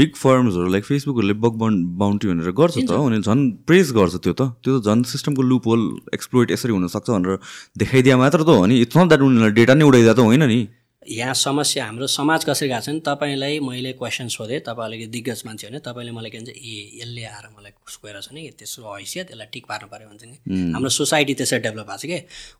big 0.00 0.14
फर्म्सहरू 0.16 0.68
like 0.74 0.84
फेसबुकहरूले 0.84 1.34
बग 1.44 1.54
बााउन्टी 2.02 2.26
भनेर 2.28 2.50
गर्छ 2.60 2.76
त 2.76 2.90
उनीहरूले 2.90 3.20
झन् 3.20 3.42
प्रेस 3.68 3.92
गर्छ 3.92 4.14
त्यो 4.16 4.32
त। 4.32 4.42
त्यो 4.64 4.78
त 4.80 4.88
झन् 4.88 5.04
सिस्टमको 5.12 5.42
लुप 5.44 5.68
होल 5.68 5.82
एक्सप्लोइट 6.16 6.50
यसरी 6.56 6.72
हुनसक्छ 6.72 7.08
भनेर 7.10 7.36
देखाइदिए 7.84 8.16
मात्र 8.16 8.40
त 8.42 8.48
हो 8.48 8.64
नि 8.66 8.80
इट्स 8.80 8.96
नट 8.96 9.08
द्याट 9.12 9.22
उनीहरूलाई 9.28 9.56
डेटा 9.60 9.74
नै 9.76 9.84
उडाइदिए 9.84 10.14
त 10.14 10.20
होइन 10.24 10.44
नि। 10.48 10.60
यहाँ 11.08 11.34
समस्या 11.34 11.84
हाम्रो 11.84 12.06
समाज 12.06 12.44
कसरी 12.44 12.68
गएको 12.68 12.80
छ 12.80 12.88
नि 12.88 13.00
तपाईँलाई 13.00 13.60
मैले 13.60 13.92
क्वेसन 13.96 14.28
सोधेँ 14.28 14.60
तपाईँ 14.60 14.86
अलिकति 14.86 15.06
दिग्गज 15.10 15.42
मान्छे 15.46 15.66
हो 15.66 15.70
भने 15.70 15.80
तपाईँले 15.80 16.12
मलाई 16.12 16.30
के 16.30 16.38
भन्छ 16.38 16.48
ए 16.50 17.00
यसले 17.00 17.24
आएर 17.24 17.46
मलाई 17.56 17.72
गएर 18.04 18.20
छ 18.20 18.32
नि 18.32 18.50
त्यसको 18.58 18.94
हैसियत 18.94 19.30
यसलाई 19.30 19.46
टिक 19.52 19.64
पार्नु 19.66 19.88
पऱ्यो 19.88 20.08
भन्छ 20.08 20.24
नि 20.24 20.36
हाम्रो 20.76 20.90
सोसाइटी 20.92 21.34
त्यसरी 21.40 21.58
डेभलप 21.64 21.86
भएको 21.88 21.96
छ 21.96 22.04
कि? 22.04 22.18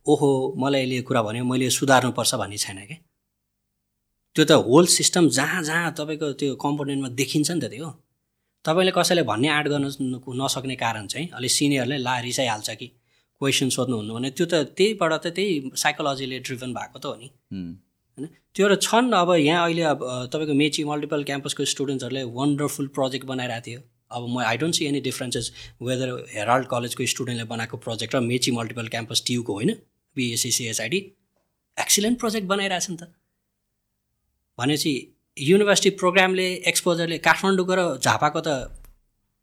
ओहो 0.09 0.29
मलाई 0.57 0.83
यसले 0.83 0.97
यो 0.97 1.03
कुरा 1.05 1.23
भन्यो 1.23 1.45
मैले 1.45 1.69
सुधार्नुपर्छ 1.69 2.35
भन्ने 2.41 2.57
छैन 2.65 2.79
कि? 2.89 2.97
त्यो 4.37 4.45
त 4.49 4.53
होल 4.65 4.87
सिस्टम 4.97 5.29
जहाँ 5.37 5.63
जहाँ 5.69 5.93
तपाईँको 6.01 6.33
त्यो 6.41 6.57
कम्पोनेन्टमा 6.65 7.09
देखिन्छ 7.21 7.51
नि 7.51 7.61
त 7.61 7.69
त्यो। 7.77 7.93
तपाईँले 8.65 8.93
कसैले 8.97 9.23
भन्ने 9.29 9.49
आँट 9.53 9.69
गर्न 9.69 9.85
नसक्ने 10.41 10.77
कारण 10.81 11.07
चाहिँ 11.13 11.29
अलिक 11.37 11.51
सिनियरले 11.51 11.97
ला 12.01 12.19
रिसाइहाल्छ 12.25 12.71
कि। 12.81 12.89
क्वेसन 13.41 13.69
सोध्नुहुन्न 13.77 14.11
भने 14.17 14.31
त्यो 14.33 14.47
त 14.49 14.65
त्यहीबाट 14.73 15.13
त 15.13 15.27
त्यही 15.37 15.77
साइकोलोजीले 15.77 16.39
ड्रिभन 16.41 16.73
भएको 16.73 16.99
त 16.99 17.05
हो 17.05 17.15
नि. 17.21 17.29
होइन? 18.19 18.27
त्योहरू 18.55 18.77
छन् 18.79 19.13
अब 19.15 19.31
यहाँ 19.37 19.65
अहिले 19.65 19.83
अब 19.93 20.01
तपाईँको 20.33 20.55
मेची 20.55 20.85
मल्टिपल 20.85 21.25
क्याम्पसको 21.25 21.65
स्टुडेन्ट्सहरूले 21.73 22.23
वन्डरफुल 22.39 22.87
प्रोजेक्ट 22.97 23.27
बनाइरहेको 23.27 23.67
थियो। 23.67 23.81
अब 24.11 24.23
म 24.29 24.39
I 24.43 24.57
don't 24.57 24.75
see 24.75 24.85
any 24.87 25.01
differences 25.01 25.53
whether 25.83 26.09
Herald 26.35 26.67
कलेजको 26.67 27.07
स्टुडेन्टले 27.07 27.47
बनाएको 27.53 27.77
प्रोजेक्ट 27.87 28.15
र 28.15 28.21
मेची 28.23 28.51
मल्टिपल 28.53 28.89
क्याम्पस 28.89 29.23
टियुको 29.27 29.53
होइन? 29.55 29.71
बिएससी 30.17 30.51
सिएसआइडी 30.51 30.99
एक्सिलेन्ट 31.77 32.19
प्रोजेक्ट 32.19 32.47
बनाइरहेछ 32.49 32.91
नि 32.91 32.97
त। 32.97 33.13
भनेपछि 34.59 34.93
युनिभर्सिटी 35.37 35.91
प्रोग्रामले 35.97 36.47
एक्सपोजरले 36.69 37.19
काठमाडौँको 37.19 37.75
र 37.75 37.83
झापाको 37.99 38.41
त 38.41 38.49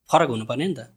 फरक 0.10 0.30
हुनुपर्ने 0.30 0.68
नि 0.68 0.76
त। 0.76 0.91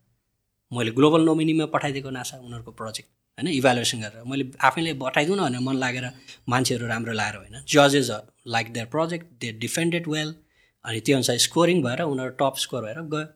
मैले 0.72 0.90
ग्लोबल 0.98 1.22
नोमिनीमा 1.24 1.66
पठाइदिएको 1.74 2.10
नासा 2.10 2.36
उनीहरूको 2.38 2.72
प्रोजेक्ट 2.72 3.08
होइन 3.38 3.48
इभ्यालुएसन 3.50 3.98
गरेर। 4.00 4.22
मैले 4.26 4.44
आफैले 4.60 4.92
बताइदिउँ 5.00 5.36
न 5.36 5.40
भनेर 5.42 5.60
मन 5.60 5.76
लागेर 5.76 6.06
मान्छेहरू 6.48 6.86
राम्रो 6.86 7.12
लाएर 7.12 7.36
होइन। 7.36 7.56
जजेस 7.66 8.10
like 8.46 8.72
their 8.72 8.86
project 8.86 9.26
they 9.40 9.52
defended 9.60 10.08
well 10.08 10.34
अनि 10.84 11.00
त्यो 11.00 11.16
अनुसार 11.16 11.36
स्कोरिङ 11.46 11.82
भएर 11.82 12.00
उनीहरू 12.04 12.32
टप 12.40 12.54
स्कोर 12.58 12.82
भएर 12.84 13.00
गयो 13.08 13.26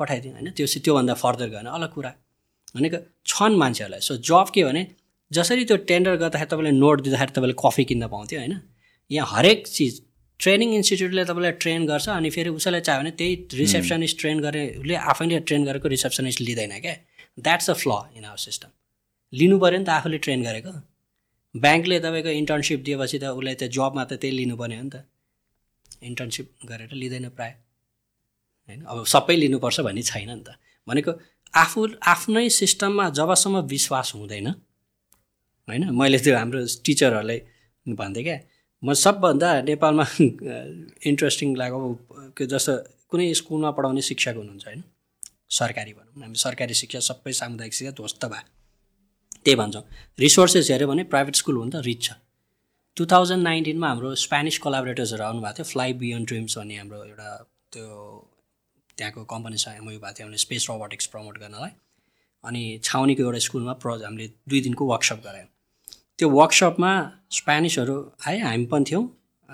पठाइदिउँ 0.00 0.32
होइन। 0.34 0.50
त्यो 0.52 0.66
त्योभन्दा 0.84 1.14
फर्दर 1.16 1.48
गएन 1.48 1.66
अलग 1.68 1.90
कुरा। 1.92 2.12
भनेको 2.74 2.98
छन् 3.26 3.56
मान्छेहरूलाई। 3.56 4.00
सो 4.00 4.16
जब 4.22 4.50
के 4.54 4.64
भने 4.64 4.86
जसरी 5.30 5.64
त्यो 5.64 5.76
टेन्डर 5.90 6.16
गर्दाखेरि 6.16 6.50
तपाईँले 6.50 6.72
नोट 6.74 7.00
दिँदाखेरि 7.02 7.32
तपाईँले 7.32 7.56
कफी 7.58 7.84
किन्न 7.90 8.08
पाउँथ्यो 8.08 8.38
होइन। 8.40 8.60
यहाँ 9.10 9.28
हरेक 9.30 9.66
चिज 9.66 10.00
ट्रेनिङ 10.40 10.74
इन्स्टिट्युटले 10.74 11.24
तपाईँलाई 11.24 11.52
ट्रेन 11.62 11.86
गर्छ 11.86 12.08
अनि 12.10 12.30
फेरि 12.30 12.50
उसैलाई 12.52 12.80
चाह्यो 12.80 13.00
भने 13.00 13.10
त्यही 13.20 13.34
रिसेप्सनिस्ट 13.54 14.20
ट्रेन 14.20 14.40
गर्ने 14.40 14.64
उसले 14.80 14.94
आफैले 15.12 15.38
ट्रेन 15.48 15.64
गरेको 15.64 15.88
रिसेप्सनिस्ट 15.88 16.40
लिँदैन 16.40 16.78
क्या। 16.80 16.94
That's 17.38 17.70
a 17.70 17.74
flaw 17.74 17.90
in 18.16 18.24
our 18.24 18.36
system 18.38 18.75
लिनु 19.32 19.58
पऱ्यो 19.58 19.78
नि 19.78 19.84
त 19.84 19.88
आफूले 19.88 20.18
ट्रेन 20.18 20.42
गरेको। 20.42 20.72
ब्याङ्कले 21.54 22.00
तपाईँको 22.00 22.28
इन्टर्नसिप 22.28 22.80
दिएपछि 22.82 23.18
त 23.18 23.24
उसलाई 23.24 23.54
त 23.54 23.64
जबमा 23.68 24.04
त 24.04 24.12
त्यही 24.12 24.36
लिनुपर्ने 24.36 24.76
हो 24.76 24.82
नि 24.82 24.90
त। 24.90 24.96
इन्टर्नसिप 26.02 26.46
गरेर 26.64 26.90
लिँदैन 26.92 27.28
प्रायः। 27.28 27.54
होइन? 28.68 28.80
अब 28.82 29.04
सबै 29.04 29.36
लिनुपर्छ 29.36 29.80
भन्ने 29.80 30.02
छैन 30.02 30.30
नि 30.30 30.44
त। 30.44 30.58
भनेको 30.88 31.12
आफू 31.54 31.80
आफ्नै 32.02 32.48
सिस्टममा 32.50 33.10
जबसम्म 33.10 33.56
विश्वास 33.66 34.12
हुँदैन 34.14 34.46
होइन? 35.68 35.82
मैले 35.90 36.18
त्यो 36.18 36.36
हाम्रो 36.36 36.60
टिचरहरूलाई 36.84 37.40
भन्थेँ 37.86 38.24
क्या 38.24 38.38
म 38.82 38.92
सबभन्दा 38.94 39.48
नेपालमा 39.62 40.04
इन्ट्रेस्टिङ 41.10 41.48
लाग्यो 41.56 41.80
के 42.36 42.46
जस्तो 42.46 42.74
कुनै 43.08 43.26
स्कुलमा 43.34 43.70
पढाउने 43.70 44.02
शिक्षक 44.02 44.34
हुनुहुन्छ 44.36 44.64
होइन? 44.66 44.82
सरकारी 45.50 45.92
भनौँ 45.92 46.22
हामी 46.22 46.36
सरकारी 46.36 46.74
शिक्षा 46.74 47.00
सबै 47.00 47.32
सामुदायिक 47.32 47.74
शिक्षा 47.74 47.92
ध्वस्त 47.92 48.24
भयो 48.24 48.55
त्यही 49.46 49.56
भन्छौँ। 49.56 49.82
रिसोर्सेस 50.18 50.70
हेऱ्यो 50.70 50.88
भने 50.88 51.02
प्राइभेट 51.14 51.34
स्कुल 51.40 51.56
हो 51.56 51.64
नि 51.64 51.70
त 51.70 51.82
रिच 51.86 52.02
छ 52.04 52.18
टु 52.96 53.06
थाउजन्ड 53.12 53.42
नाइन्टिनमा 53.44 53.88
हाम्रो 53.88 54.14
स्पेनिस 54.26 54.58
कोलाबरेटर्सहरू 54.58 55.24
आउनुभएको 55.24 55.56
थियो 55.56 55.66
फ्लाइ 55.72 55.92
बियोन्ड 56.02 56.26
ड्रिम्स 56.28 56.58
भन्ने 56.58 56.76
हाम्रो 56.76 57.04
एउटा 57.04 57.28
त्यो 57.72 57.88
त्यहाँको 58.98 59.24
कम्पनीसँग 59.32 59.76
एमओयू 59.82 59.98
भएको 60.04 60.16
थियो 60.18 60.36
स्पेस 60.44 60.66
रोबोटिक्स 60.70 61.06
प्रमोट 61.12 61.38
गर्नलाई। 61.40 61.70
अनि 62.44 62.62
छाउनीको 62.84 63.22
एउटा 63.22 63.38
स्कुलमा 63.46 63.72
प्रोज 63.84 64.02
हामीले 64.04 64.26
दुई 64.48 64.60
दिनको 64.66 64.84
वर्कसप 64.92 65.20
गरायौँ 65.24 65.48
त्यो 66.18 66.28
वर्कसपमा 66.30 66.92
स्पेनिसहरू 67.38 67.96
आए 68.26 68.38
हामी 68.40 68.66
पनि 68.72 68.84
थियौँ। 68.90 69.04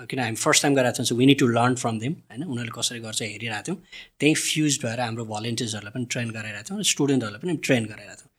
किन 0.09 0.19
हामी 0.19 0.35
फर्स्ट 0.43 0.61
टाइम 0.63 0.75
गराएको 0.75 1.03
थियौँ 1.03 1.19
we 1.19 1.25
need 1.25 1.39
to 1.39 1.47
learn 1.47 1.75
from 1.81 1.99
them 1.99 2.13
होइन। 2.29 2.43
उनीहरूले 2.43 2.73
कसरी 2.79 2.99
गर्छ 2.99 3.21
हेरिरहेको 3.21 3.65
थियौँ। 3.67 3.77
त्यहीँ 4.19 4.35
फ्युज 4.47 4.79
भएर 4.83 4.99
हाम्रो 4.99 5.25
भलिन्टियर्सहरूलाई 5.33 5.93
पनि 5.95 6.05
ट्रेन 6.13 6.29
गराइरहेको 6.37 6.69
थियौँ 6.69 6.83
स्टुडेन्टहरूलाई 6.93 7.41
पनि 7.43 7.57
ट्रेन 7.67 7.83
गराइरहेको 7.91 8.21
थियौँ। 8.21 8.32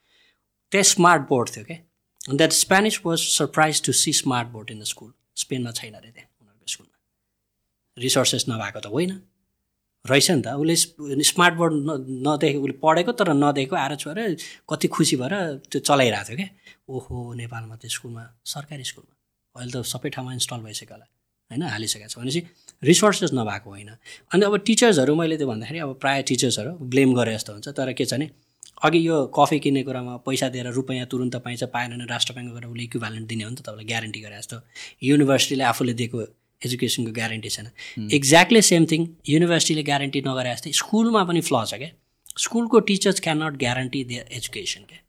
त्यहाँ 0.74 0.90
स्मार्ट 0.90 1.22
बोर्ड 1.28 1.56
थियो 1.56 1.64
क्या 1.64 1.78
अनि 2.28 2.36
that 2.36 2.52
Spanish 2.52 2.98
was 3.06 3.18
surprise 3.32 3.82
to 3.86 3.92
see 3.94 4.12
smart 4.20 4.48
board 4.51 4.70
in 4.70 4.80
the 4.80 4.84
school 4.90 5.12
स्पेनमा 5.36 5.70
छैन 5.70 5.94
अरे 5.94 6.10
त्यहाँ 6.10 6.28
उनीहरूको 6.40 6.72
स्कुलमा। 6.74 6.96
रिसोर्सेस 7.96 8.44
नभएको 8.48 8.80
त 8.80 8.86
होइन। 8.90 9.12
रहेछ 10.05 10.30
नि 10.30 10.42
त। 10.42 10.48
उसले 10.60 11.24
स्मार्ट 11.24 11.55
बोर्ड 11.55 11.72
न 11.74 11.90
नदेखेको 12.27 12.64
उसले 12.64 12.77
पढेको 12.82 13.12
तर 13.19 13.28
नदेखेको 13.32 13.77
आएर 13.77 13.94
छोएर 13.96 14.19
कति 14.70 14.88
खुसी 14.94 15.16
भएर 15.16 15.35
त्यो 15.70 15.80
चलाइरहेको 15.80 16.28
थियो 16.28 16.36
क्या 16.36 16.48
ओहो 16.90 17.32
नेपालमा 17.40 17.77
त्यो 17.80 17.90
स्कुलमा 17.96 18.22
सरकारी 18.44 18.85
स्कुलमा। 18.85 19.12
अहिले 19.56 19.72
त 19.72 19.86
सबै 19.86 20.09
ठाउँमा 20.11 20.32
इन्स्टल 20.32 20.61
भइसक्यो 20.66 20.94
होला 20.94 21.06
होइन? 21.51 21.62
हालिसकेको 21.62 22.09
छ 22.09 22.19
भनेपछि 22.19 22.40
रिसोर्सेस 22.82 23.30
नभएको 23.32 23.69
होइन। 23.70 23.90
अनि 24.35 24.43
अब 24.44 24.54
टिचर्सहरू 24.66 25.14
मैले 25.14 25.36
त्यो 25.38 25.48
भन्दाखेरि 25.48 25.78
अब 25.86 25.94
प्रायः 26.03 26.22
टिचर्सहरू 26.28 26.72
ब्लेम 26.93 27.14
गरे 27.14 27.32
जस्तो 27.35 27.53
हुन्छ। 27.53 27.69
तर 27.78 27.93
के 27.94 28.04
छ 28.04 28.12
भने 28.14 28.27
अघि 28.85 28.98
यो 29.06 29.16
कफी 29.37 29.59
किन्ने 29.64 29.82
कुरामा 29.82 30.16
पैसा 30.29 30.48
दिएर 30.54 30.66
रुपियाँ 30.79 31.06
तुरुन्त 31.13 31.37
पाइन्छ 31.45 31.64
पाएन 31.74 31.90
भने 31.90 32.04
राष्ट्र 32.04 32.32
ब्याङ्कमा 32.35 32.61
गएर 32.61 32.69
उसले 32.69 32.82
इक्विभ्यालेन्ट 32.85 33.29
दिने 33.29 33.45
हो 33.45 33.51
नि 33.51 33.56
त 33.56 33.61
तपाईँलाई 33.64 33.87
ग्यारेन्टी 33.93 34.21
गरे 34.21 34.37
जस्तो। 34.38 34.56
युनिभर्सिटीले 35.09 35.64
आफूले 35.64 35.93
दिएको 36.01 36.21
एजुकेसनको 36.66 37.13
ग्यारेन्टी 37.13 37.48
छैन। 37.56 37.66
एक्ज्याक्टली 38.19 38.63
सेम 38.71 38.87
थिङ 38.90 39.01
युनिभर्सिटीले 39.29 39.82
ग्यारेन्टी 39.90 40.21
नगरे 40.29 40.51
जस्तै 40.54 40.72
स्कुलमा 40.80 41.22
पनि 41.24 41.40
फ्ल 41.48 41.64
छ 41.64 41.80
क्या। 41.80 41.90
स्कुलको 42.45 42.80
teachers 42.88 43.21
can 43.24 43.43
not 43.43 43.56
guarantee 43.64 44.04
their 44.11 44.24
education 44.38 44.82
क्या। 44.90 45.01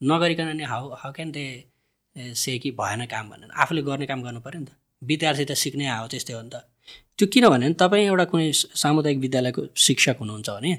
नगरिकन 0.00 0.50
नि 0.56 0.64
how 0.72 0.90
how 1.02 1.12
can 1.12 1.30
they 1.30 1.44
say 2.42 2.58
कि 2.58 2.70
भएन 2.80 3.06
काम 3.06 3.30
भनेर। 3.30 3.50
आफूले 3.62 3.82
गर्ने 3.86 4.06
काम 4.10 4.22
गर्नु 4.26 4.40
पऱ्यो 4.40 4.60
नि 4.60 4.66
त। 4.66 4.72
विद्यार्थी 5.02 5.44
त 5.44 5.52
सिक्नै 5.62 5.86
आयो 5.94 6.06
त्यस्तै 6.10 6.34
हो 6.34 6.42
नि 6.42 6.50
त। 6.50 6.66
त्यो 7.18 7.26
किनभने 7.32 7.72
तपाईँ 7.78 8.06
एउटा 8.10 8.24
कुनै 8.34 8.50
सामुदायिक 8.82 9.18
विद्यालयको 9.24 9.62
शिक्षक 9.86 10.16
हुनुहुन्छ 10.20 10.48
भने 10.50 10.72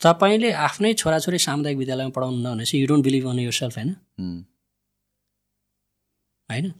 तपाईँले 0.00 0.52
आफ्नै 0.52 0.94
छोराछोरी 0.94 1.38
सामुदायिक 1.38 1.78
विद्यालयमा 1.78 2.10
पढाउनु 2.10 2.36
नभनेपछि 2.36 2.82
you 2.82 2.86
don't 2.86 3.04
believe 3.04 3.28
on 3.28 3.38
yourself 3.52 3.76
होइन. 3.76 3.96
होइन? 6.50 6.72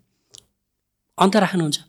अन्त 1.19 1.37
राख्नुहुन्छ। 1.37 1.81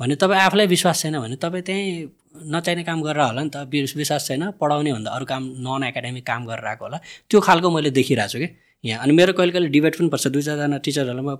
भने 0.00 0.16
तपाईँ 0.16 0.40
आफूलाई 0.40 0.66
विश्वास 0.66 1.00
छैन 1.00 1.20
भने 1.20 1.36
तपाईँ 1.36 1.62
त्यहीँ 1.62 2.16
नचाहिने 2.36 2.84
काम 2.84 3.02
गरेर 3.02 3.20
होला 3.20 3.42
नि 3.42 3.50
त। 3.50 3.56
विश- 3.56 3.96
विश्वास 3.96 4.26
छैन 4.26 4.50
पढाउने 4.50 4.92
भन्दा 4.92 5.10
अरू 5.10 5.26
काम 5.26 5.44
नन 5.44 5.84
एकाडेमिक 5.84 6.26
काम 6.26 6.46
गरेर 6.46 6.64
आएको 6.64 6.84
होला। 6.84 7.00
त्यो 7.30 7.40
खालको 7.40 7.70
मैले 7.70 7.90
देखिरहेको 7.90 8.32
छु 8.32 8.38
कि। 8.38 8.56
यहाँ 8.84 9.02
अनि 9.02 9.12
मेरो 9.12 9.32
कहिले 9.32 9.52
कहिले 9.52 9.68
डिबेट 9.68 9.98
पनि 9.98 10.08
पर्छ। 10.08 10.26
दुई 10.26 10.42
चारजना 10.42 10.78
टिचरहरूलाई 10.78 11.24
म 11.24 11.36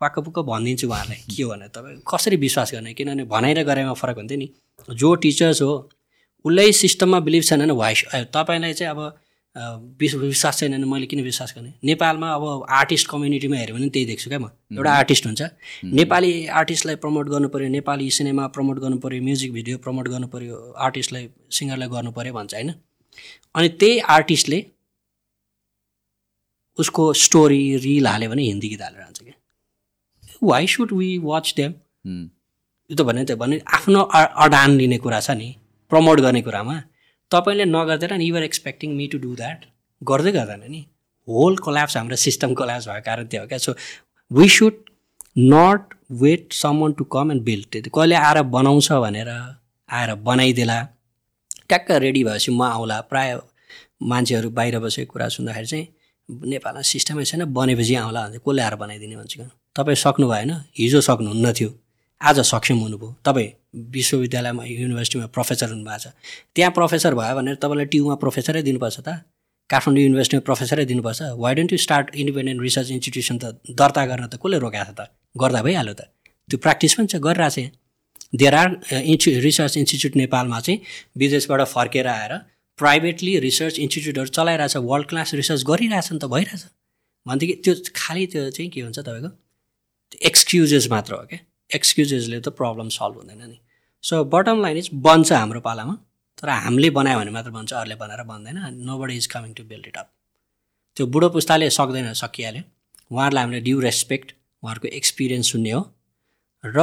पाक्क 0.00 0.18
पुक्क 0.18 0.38
भनिदिन्छु 0.38 0.88
उहाँहरूलाई। 0.88 1.36
के 1.36 1.42
हो 1.42 1.50
भने 1.50 1.68
तपाईँ 1.68 2.02
कसरी 2.14 2.36
विश्वास 2.36 2.72
गर्ने? 2.72 2.94
किनभने 2.94 3.24
भनाइ 3.24 3.54
र 3.54 3.62
गरेमा 3.62 3.92
फरक 3.92 4.16
हुन्थ्यो 4.16 4.38
नि। 4.38 4.52
जो 4.90 5.14
टिचर्स 5.14 5.62
हो 5.62 5.90
उसलाई 6.44 6.72
सिस्टममा 6.72 7.20
बिलिभ 7.26 7.42
छैन 7.42 7.60
भने 7.60 7.72
वाइस 7.72 8.04
तपाईँलाई 8.34 8.72
चाहिँ 8.72 8.90
अब 8.94 9.00
विश्व 10.00 10.18
विश्वास 10.18 10.58
छैन 10.58 10.72
भने 10.72 10.86
मैले 10.90 11.06
किन 11.06 11.22
विश्वास 11.22 11.52
गर्ने? 11.56 11.72
नेपालमा 11.84 12.28
अब 12.34 12.66
आर्टिस्ट 12.70 13.08
कम्युनिटीमा 13.08 13.56
हेऱ्यो 13.56 13.76
भने 13.76 13.88
त्यही 13.88 14.06
देख्छु 14.06 14.30
क्या 14.30 14.38
म। 14.38 14.48
एउटा 14.72 14.92
आर्टिस्ट 14.92 15.26
हुन्छ। 15.26 15.42
नेपाली 15.84 16.32
आर्टिस्टलाई 16.60 16.96
प्रमोट 17.04 17.28
गर्नु 17.28 17.48
पऱ्यो 17.48 17.68
नेपाली 17.68 18.10
सिनेमा 18.10 18.46
प्रमोट 18.56 18.78
गर्नु 18.80 18.98
पऱ्यो 19.04 19.22
म्युजिक 19.22 19.52
भिडियो 19.52 19.78
प्रमोट 19.78 20.08
गर्नु 20.08 20.26
पऱ्यो 20.34 20.56
आर्टिस्टलाई 20.86 21.28
सिङ्गरलाई 21.52 21.88
गर्नु 21.88 22.10
पऱ्यो 22.16 22.32
भन्छ 22.32 22.54
होइन? 22.54 22.70
अनि 23.54 23.68
त्यही 23.68 23.98
आर्टिस्टले 24.16 24.64
उसको 26.78 27.12
स्टोरी 27.22 27.62
रिल 27.84 28.06
हाल्यो 28.06 28.30
भने 28.30 28.42
हिन्दी 28.42 28.68
गीत 28.68 28.82
हालेर 28.82 29.00
हाल्छ 29.02 29.22
क्या। 29.22 29.34
Why 30.42 30.66
should 30.66 30.92
we 30.92 31.16
watch 31.22 31.54
them. 31.56 31.72
यो 32.90 32.96
त 32.96 33.02
भने 33.04 33.24
त 33.24 33.36
भने 33.36 33.60
आफ्नो 33.68 34.00
अडान 34.44 34.70
लिने 34.80 34.98
कुरा 34.98 35.20
छ 35.20 35.30
नि। 35.36 35.56
प्रमोट 35.92 36.20
गर्ने 36.24 36.42
कुरामा 36.42 36.76
तपाईँले 37.30 37.64
नगरिदिएर 37.68 38.12
नि 38.16 38.24
you're 38.24 38.42
expecting 38.42 38.96
me 38.96 39.06
to 39.12 39.18
do 39.18 39.34
that 39.36 39.64
गर्दै 40.02 40.32
गर्दैन 40.32 40.64
नि। 40.70 40.80
होल 41.28 41.56
कोल्याप्स 41.64 41.96
हाम्रो 41.96 42.16
सिस्टम 42.16 42.54
कोल्याप्स 42.60 42.88
भएको 42.88 43.04
कारण 43.06 43.26
त्यो 43.32 43.40
हो 43.40 43.46
क्या। 43.48 43.58
So 43.58 43.72
we 44.30 44.48
should 44.48 44.74
not 45.52 45.94
wait 46.22 46.52
someone 46.80 46.92
to 46.98 47.04
come 47.14 47.32
and 47.32 47.42
build 47.44 47.66
त्यति 47.72 47.90
कहिले 47.94 48.16
आएर 48.16 48.42
बनाउँछ 48.56 48.92
भनेर 49.04 49.30
आएर 49.30 50.14
बनाइदेला 50.28 50.78
ट्याक्क 51.68 51.90
रेडी 52.04 52.24
भएपछि 52.24 52.50
म 52.52 52.62
आउँला। 52.64 53.00
प्रायः 53.10 53.40
मान्छेहरू 54.02 54.50
बाहिर 54.50 54.78
बसेको 54.80 55.12
कुरा 55.12 55.28
सुन्दाखेरि 55.36 55.66
चाहिँ 55.66 55.86
नेपालमा 56.28 56.82
सिस्टमै 56.92 57.24
छैन 57.24 57.44
बनेपछि 57.52 57.94
आउँला 57.94 58.20
भने 58.28 58.38
कसले 58.38 58.62
आएर 58.62 58.74
बनाइदिने 58.82 59.16
भन्छ। 59.16 59.40
तपाईँ 59.76 59.96
सक्नु 60.04 60.26
भएन 60.28 60.52
हिजो 60.78 61.00
सक्नुहुन्न 61.00 61.52
थियो। 61.52 61.70
आज 62.20 62.40
सक्षम 62.52 62.78
हुनुभयो। 62.78 63.16
तपाईँ 63.24 63.50
विश्वविद्यालयमा 63.74 64.64
युनिभर्सिटीमा 64.64 65.26
प्रोफेसर 65.36 65.68
हुनुभएको 65.72 65.98
छ। 65.98 66.06
त्यहाँ 66.54 66.72
प्रोफेसर 66.72 67.14
भयो 67.14 67.34
भनेर 67.36 67.54
तपाईँलाई 67.62 67.86
ट्युमा 67.92 68.14
प्रोफेसरै 68.22 68.62
दिनुपर्छ 68.62 68.98
त। 69.00 69.08
काठमाडौँ 69.70 70.02
युनिभर्सिटीमा 70.02 70.42
प्रोफेसरै 70.48 70.84
दिनुपर्छ। 70.84 71.20
Why 71.38 71.52
don't 71.54 71.72
you 71.72 71.78
start 71.78 72.06
independent 72.14 72.60
research 72.62 72.88
institution 72.90 73.36
त 73.38 73.44
दर्ता 73.72 74.02
गर्न 74.06 74.26
त 74.28 74.36
कसले 74.42 74.58
रोकाएको 74.60 74.92
छ 74.92 74.98
त? 74.98 75.00
गर्दा 75.36 75.60
भइहाल्यो 75.62 75.94
त। 75.94 76.02
त्यो 76.48 76.58
प्र्याक्टिस 76.58 76.92
पनि 76.94 77.06
छ 77.12 77.16
गरिरहेको 77.16 77.52
छ 77.56 77.72
there 78.32 78.54
are 78.54 78.68
insti 79.12 79.30
research 79.40 79.76
institute 79.76 80.12
नेपालमा 80.16 80.58
चाहिँ 80.60 80.78
विदेशबाट 81.20 81.60
फर्केर 81.68 82.06
आएर 82.08 82.32
प्राइभेटली 82.78 83.32
रिसर्च 83.44 83.78
इन्स्टिच्युटहरू 83.78 84.28
चलाइरहेछ 84.36 84.76
वर्ल्ड 84.76 85.06
क्लास 85.08 85.34
रिसर्च 85.40 85.62
गरिरहेछ 85.70 86.12
नि 86.12 86.18
त 86.18 86.24
भइरहेछ। 86.32 86.62
भनेदेखि 87.26 87.54
त्यो 87.64 87.72
खालि 87.96 88.26
त्यो 88.32 88.50
चाहिँ 88.50 88.70
के 88.72 88.80
हुन्छ 88.80 88.98
तपाईँको? 88.98 89.30
एक्सक्युजेस 90.28 90.88
मात्र 90.90 91.12
हो 91.14 91.24
क्या 91.30 91.40
एक्सक्युजेसले 91.74 92.40
त 92.40 92.48
प्रब्लम 92.60 92.88
सल्भ 92.96 93.16
हुँदैन 93.16 93.42
नि। 93.42 93.58
सो 94.04 94.24
बटम 94.26 94.62
लाइन 94.62 94.76
इज 94.76 94.90
बन्छ 95.06 95.32
हाम्रो 95.32 95.60
पालामा 95.60 95.94
तर 96.38 96.48
हामीले 96.48 96.90
बनायो 96.90 97.18
भने 97.18 97.30
मात्र 97.30 97.50
बन्छ 97.50 97.72
अरूले 97.72 97.94
बनाएर 97.96 98.22
बन्दैन 98.24 98.58
nobody 98.98 99.16
is 99.16 99.26
coming 99.34 99.52
to 99.54 99.64
build 99.64 99.86
it 99.86 99.96
up 99.96 100.08
त्यो 100.96 101.06
बुढो 101.06 101.28
पुस्ताले 101.36 101.70
सक्दैन 101.70 102.12
सकिहाल्यो 102.22 102.62
उहाँहरूलाई 103.10 103.44
हामीले 103.44 103.60
ड्यु 103.60 103.80
रेस्पेक्ट 103.80 104.32
उहाँहरूको 104.62 104.88
एक्सपिरियन्स 104.96 105.52
सुन्ने 105.52 105.70
हो। 105.70 105.82
र 106.64 106.78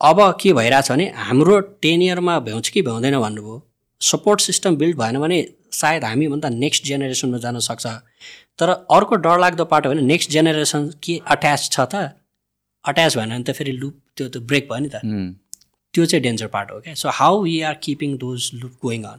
अब 0.00 0.18
के 0.40 0.52
भइरहेछ 0.52 0.90
भने 0.92 1.06
हाम्रो 1.28 1.60
टेन 1.82 2.02
इयरमा 2.02 2.38
भ्याउँछ 2.40 2.68
कि 2.68 2.82
भ्याउँदैन 2.82 3.18
भन्नुभयो। 3.20 3.62
सपोर्ट 4.00 4.40
सिस्टम 4.40 4.76
बिल्ड 4.76 4.96
भएन 4.98 5.18
भने 5.20 5.38
सायद 5.72 6.04
हामीभन्दा 6.04 6.48
नेक्स्ट 6.48 6.84
जेनेरेसनमा 6.84 7.38
जान 7.38 7.58
सक्छ। 7.60 7.86
तर 8.58 8.68
अर्को 8.90 9.16
डरलाग्दो 9.24 9.64
पाटो 9.64 9.88
होइन 9.88 10.04
नेक्स्ट 10.04 10.30
जेनेरेसन 10.30 10.88
के 11.02 11.20
अट्याच 11.26 11.68
छ 11.72 11.80
त 11.80 11.94
अट्याच 12.84 13.16
भएन 13.16 13.30
भने 13.30 13.42
त 13.42 13.56
फेरि 13.56 13.72
लुप 13.72 13.94
त्यो 14.16 14.28
त 14.28 14.36
ब्रेक 14.48 14.68
भयो 14.70 14.80
नि 14.80 14.88
त। 14.88 14.96
त्यो 15.94 16.04
चाहिँ 16.04 16.22
डेन्जर 16.22 16.46
पार्ट 16.48 16.70
हो 16.70 16.80
क्या 16.80 16.94
so 16.94 17.08
how 17.14 17.42
we 17.42 17.60
are 17.68 17.74
keeping 17.82 18.16
those 18.18 18.50
loop 18.54 18.74
going 18.82 19.04
on 19.04 19.18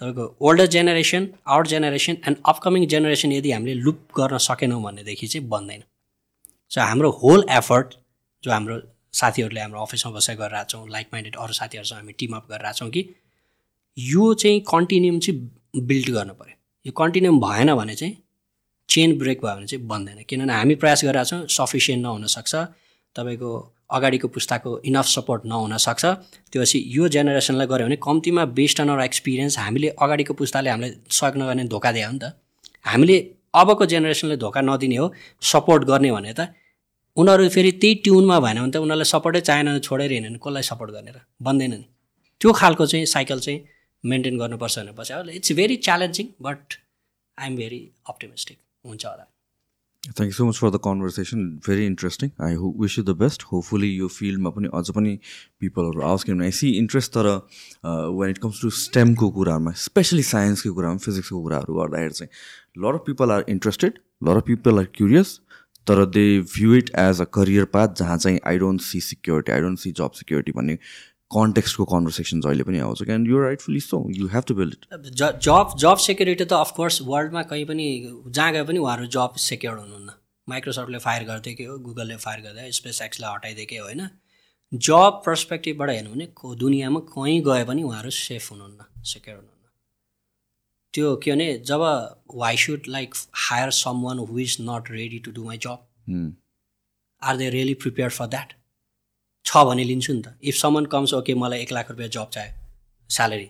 तपाईँको 0.00 0.24
older 0.40 0.66
generation 0.74 1.28
our 1.46 1.66
generation 1.66 2.16
and 2.26 2.36
upcoming 2.46 2.86
generation 2.94 3.32
यदि 3.32 3.52
हामीले 3.52 3.74
लुप 3.86 4.00
गर्न 4.16 4.38
सकेनौँ 4.46 4.82
भनेदेखि 4.82 5.26
चाहिँ 5.26 5.48
बन्दैन। 5.48 5.82
सो 6.72 6.80
हाम्रो 6.80 7.10
होल 7.22 7.44
एफर्ट 7.50 7.94
जो 8.44 8.50
हाम्रो 8.52 8.80
साथीहरूले 9.20 9.60
हाम्रो 9.60 9.80
अफिसमा 9.82 10.12
बसेर 10.12 10.36
गरिरहेको 10.36 10.68
छौँ 10.70 10.88
लाइक 10.90 11.06
माइन्डेड 11.12 11.36
अरू 11.42 11.52
साथीहरूसँग 11.60 11.98
हामी 11.98 12.12
टिमअप 12.20 12.44
गरिरहेको 12.50 12.78
छौँ 12.78 12.90
कि 12.90 13.02
यो 13.96 14.32
चाहिँ 14.34 14.60
कन्टिन्युम 14.68 15.18
चाहिँ 15.18 15.84
बिल्ड 15.90 16.10
गर्नु 16.16 16.34
पऱ्यो। 16.40 16.56
यो 16.86 16.92
कन्टिन्युम 17.02 17.40
भएन 17.40 17.74
भने 17.74 17.94
चाहिँ 17.94 18.16
चेन 18.88 19.18
ब्रेक 19.18 19.38
भयो 19.44 19.54
भने 19.56 19.66
चाहिँ 19.66 19.86
बन्दैन। 19.86 20.22
किनभने 20.28 20.52
हामी 20.52 20.74
प्रयास 20.82 21.04
गरिरहेको 21.04 21.30
छौँ 21.30 21.46
सफिसियन्ट 21.58 22.02
नहुनसक्छ 22.02 22.54
तपाईँको 23.16 23.50
अगाडिको 23.96 24.28
पुस्ताको 24.34 24.70
इनफ 24.90 25.06
सपोर्ट 25.06 25.42
नहुनसक्छ 25.46 26.04
त्यो 26.52 26.62
पछि 26.62 26.78
यो 26.96 27.08
जेनेरेसनलाई 27.14 27.66
गऱ्यो 27.72 27.86
भने 27.86 27.96
कम्तीमा 28.02 28.44
बेस्ड 28.58 28.80
अन 28.80 28.88
अर 28.94 29.00
एक्सपिरियन्स 29.02 29.58
हामीले 29.58 29.88
अगाडिको 30.04 30.34
पुस्ताले 30.40 30.70
हामीलाई 30.70 30.92
सहयोग 31.18 31.36
नगर्ने 31.42 31.64
धोका 31.74 31.92
दियो 31.96 32.10
नि 32.10 32.18
त। 32.18 32.32
हामीले 32.84 33.16
अबको 33.54 33.86
जेनेरेसनले 33.92 34.36
धोका 34.36 34.60
नदिने 34.60 34.96
हो 34.96 35.06
सपोर्ट 35.52 35.84
गर्ने 35.90 36.10
भने 36.12 36.32
त। 36.32 36.50
उनीहरू 37.16 37.48
फेरि 37.48 37.70
त्यही 37.82 37.94
ट्युनमा 38.04 38.38
भएन 38.40 38.58
भने 38.60 38.70
त 38.72 38.76
उनीहरूलाई 38.84 39.08
सपोर्टै 39.14 39.40
चाहेन 39.48 39.78
छोडेर 39.86 40.12
हिँड्यो 40.12 40.30
भने 40.30 40.40
कसलाई 40.44 40.64
सपोर्ट 40.70 40.90
गर्ने 40.96 41.10
र? 41.10 41.18
बन्दैन 41.42 41.72
नि। 41.72 41.86
त्यो 42.40 42.52
खालको 42.52 42.86
चाहिँ 42.86 43.06
साइकल 43.06 43.38
चाहिँ 43.46 43.58
मेन्टेन 44.04 44.34
गर्नुपर्छ 44.38 44.78
भनेपछि 44.78 45.36
it's 45.38 45.52
very 45.58 45.76
challenging 45.86 46.26
but 46.42 46.60
I 47.38 47.46
am 47.46 47.56
very 47.56 47.80
optimistic 48.10 48.58
हुन्छ 48.84 49.04
होला। 49.06 49.24
Thank 50.08 50.30
you 50.30 50.32
so 50.32 50.46
much 50.46 50.58
for 50.58 50.70
the 50.70 50.78
conversation 50.80 51.44
very 51.66 51.86
interesting 51.86 52.30
I 52.42 52.54
हो 52.56 52.74
wish 52.78 52.98
you 52.98 53.04
the 53.04 53.16
best 53.18 53.42
hopefully 53.44 53.90
यो 53.92 54.08
फिल्डमा 54.10 54.50
पनि 54.50 54.68
अझ 54.74 54.90
पनि 54.90 55.14
पिपलहरू 55.60 56.02
आओस् 56.04 56.24
किनभने 56.24 56.44
आई 56.44 56.56
सी 56.58 56.70
इन्ट्रेस्ट 56.78 57.12
तर 57.14 57.28
वेन 58.16 58.30
इट 58.30 58.38
कम्स 58.38 58.60
टु 58.62 58.70
स्टेमको 58.78 59.30
कुराहरूमा 59.30 59.72
स्पेसली 59.80 60.22
साइन्सको 60.26 60.74
कुरामा 60.74 61.04
फिजिक्सको 61.06 61.42
कुराहरू 61.42 61.74
गर्दाखेरि 61.74 62.14
चाहिँ 62.14 62.84
lot 62.84 62.94
of 62.94 63.02
people 63.06 63.32
are 63.32 63.44
interested 63.48 63.98
lot 64.24 64.36
of 64.36 64.46
people 64.46 64.78
are 64.78 64.88
curious 64.94 65.34
तर 65.86 66.04
they 66.12 66.24
view 66.54 66.74
it 66.74 66.90
as 66.98 67.20
uh 67.20 67.24
career 67.34 67.64
path 67.72 67.98
जहाँ 67.98 68.16
चाहिँ 68.18 68.40
I 68.46 68.58
don't 68.58 68.80
see 68.82 69.00
security 69.02 69.52
I 69.52 69.60
don't 69.60 69.78
see 69.78 69.92
job 69.96 70.12
security 70.14 70.52
भन्ने 70.52 70.78
कन्टेक्स्टको 71.30 71.84
कन्भर्सेसन 71.84 72.40
जहिले 72.40 72.64
पनि 72.64 72.78
आउँछ। 72.80 73.02
Can 73.02 73.26
you 73.26 73.38
rightfully 73.42 73.80
so 73.80 73.98
you 74.16 74.26
have 74.34 74.44
to 74.48 74.54
build 74.54 74.74
it 74.74 75.08
job 75.46 75.74
job 75.78 75.96
security 76.02 76.44
त 76.44 76.52
of course 76.54 77.00
वर्ल्डमा 77.04 77.42
कहीँ 77.50 77.64
पनि 77.66 77.86
जहाँ 78.28 78.52
गए 78.52 78.64
पनि 78.64 78.78
उहाँहरू 78.78 79.06
जब 79.16 79.34
सेक्योर 79.46 79.78
हुनुहुन्न। 79.78 80.10
माइक्रोसफ्टले 80.48 80.98
फायर 80.98 81.24
गरिदिएकै 81.24 81.64
हो 81.64 81.78
गुगलले 81.84 82.16
फायर 82.24 82.40
गर्दा 82.42 82.70
स्पेस 82.72 83.02
एक्सलाई 83.02 83.34
हटाइदिएकै 83.34 83.76
हो 83.76 83.84
होइन? 83.84 84.08
जब 84.72 85.22
पर्सपेक्टिभबाट 85.26 85.90
हेर्नु 85.90 86.10
भने 86.10 86.26
दुनियाँमा 86.60 87.00
कहीँ 87.10 87.40
गए 87.42 87.64
पनि 87.64 87.82
उहाँहरू 87.82 88.10
सेफ 88.12 88.50
हुनुहुन्न 88.52 89.02
सेक्योर 89.04 89.36
हुनुहुन्न। 89.36 89.54
त्यो 90.94 91.14
के 91.22 91.30
भने 91.32 91.48
job 91.66 91.82
why 92.34 92.56
should 92.56 92.86
like 92.88 93.14
hire 93.46 93.70
someone 94.04 94.18
who 94.20 94.38
is 94.38 94.56
not 94.62 94.90
ready 94.90 95.18
to 95.26 95.30
do 95.32 95.44
my 95.44 95.58
job 95.66 95.78
are 97.22 97.36
they 97.36 97.50
really 97.50 97.74
prepare 97.82 98.10
for 98.10 98.26
that 98.28 98.52
छ 99.46 99.64
भने 99.66 99.84
लिन्छु 99.84 100.12
नि 100.12 100.22
त. 100.22 100.34
इफ 100.42 100.54
समन 100.56 100.84
कम्स 100.92 101.14
ओके 101.14 101.34
मलाई 101.44 101.60
एक 101.62 101.72
लाख 101.72 101.90
रुपियाँ 101.90 102.08
जब 102.10 102.28
चाहियो 102.30 102.52
स्यालेरी 103.10 103.48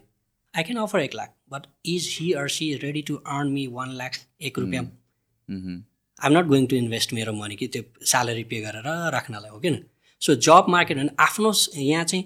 आई 0.54 0.62
क्यान 0.62 0.78
अफर 0.82 1.00
एक 1.00 1.14
lakh 1.14 1.34
but 1.52 1.66
is 1.86 2.08
he 2.12 2.32
or 2.40 2.48
she 2.50 2.72
ready 2.84 3.02
to 3.08 3.14
earn 3.34 3.48
me 3.52 3.66
one 3.76 3.90
lakh 3.96 4.18
एक 4.42 4.58
रुपियाँ? 4.58 4.84
I 4.84 6.30
am 6.30 6.38
not 6.38 6.46
going 6.46 6.66
to 6.66 6.76
invest 6.76 7.12
मेरो 7.12 7.32
मनी 7.32 7.56
कि 7.56 7.66
त्यो 7.74 7.82
स्यालेरी 8.12 8.44
पे 8.50 8.60
गरेर 8.60 8.88
राख्नलाई 9.12 9.50
हो 9.50 9.58
किन 9.60 9.84
सो 10.22 10.34
जब 10.48 10.66
मार्केट 10.68 10.98
भने 10.98 11.10
आफ्नो 11.24 11.52
यहाँ 11.76 12.04
चाहिँ 12.04 12.24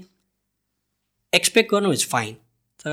एक्सपेक्ट 1.32 1.70
गर्नु 1.70 1.92
इज 1.92 2.06
फाइन 2.08 2.34
तर 2.84 2.92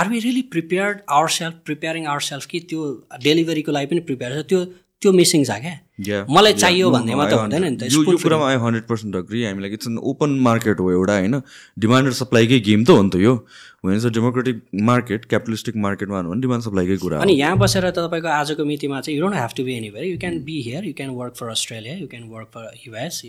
are 0.00 0.08
we 0.08 0.18
really 0.20 0.42
prepared 0.52 1.00
our 1.10 1.28
self 1.30 1.54
preparing 1.64 2.06
our 2.06 2.20
self 2.28 2.46
कि 2.46 2.60
त्यो 2.70 2.84
डेलिभरीको 3.24 3.72
लागि 3.72 3.86
पनि 3.86 4.00
प्रिपेयर 4.10 4.40
छ? 4.40 4.46
त्यो 4.48 4.64
त्यो 5.02 5.12
मिसिङ 5.12 5.44
छ 5.44 5.58
क्या। 5.62 6.24
मलाई 6.30 6.52
चाहियो 6.62 6.90
भन्ने 6.90 7.14
मात्र 7.18 7.36
हुँदैन 7.42 7.64
नि 7.64 7.76
त। 7.76 7.90
यो 7.90 8.16
कुरामा 8.22 8.46
आई 8.48 8.56
हन्ड्रेड 8.62 8.84
पर्सेन्ट 8.86 9.16
अग्री 9.16 9.44
हामीलाई 9.44 9.70
इट्स 9.76 9.86
एन 9.86 9.98
ओपन 10.10 10.30
मार्केट 10.46 10.80
हो 10.80 10.90
एउटा 10.92 11.14
होइन? 11.18 11.34
डिमान्ड 11.78 12.08
र 12.08 12.12
सप्लाईकै 12.22 12.58
गेम 12.68 12.84
त 12.84 12.90
हो 12.90 13.02
नि 13.02 13.10
त 13.10 13.16
यो। 13.26 13.34
होइन 13.82 13.98
डेमोक्रेटिक 14.14 14.56
मार्केट 14.88 15.24
क्यापिटलिस्टिक 15.26 15.76
मार्केटमा 15.84 16.22
भने 16.22 16.40
डिमान्ड 16.40 16.62
सप्लाईकै 16.64 16.96
कुरा 17.02 17.18
अनि 17.26 17.34
यहाँ 17.34 17.58
बसेर 17.58 17.90
तपाईँको 17.98 18.28
आजको 18.30 18.64
मितिमा 18.64 19.00
चाहिँ 19.02 19.18
you 19.18 19.22
don't 19.24 19.36
have 19.36 19.52
to 19.56 19.64
be 19.66 19.72
any 19.74 19.90
very 19.90 20.10
you 20.10 20.18
can 20.22 20.38
be 20.46 20.56
here 20.68 20.84
you 20.86 20.94
can 20.94 21.10
work 21.18 21.34
for 21.40 21.48
Australia 21.56 21.94
you 21.98 22.06
can 22.06 22.28
work 22.30 22.48
for 22.54 22.70
US 22.86 23.22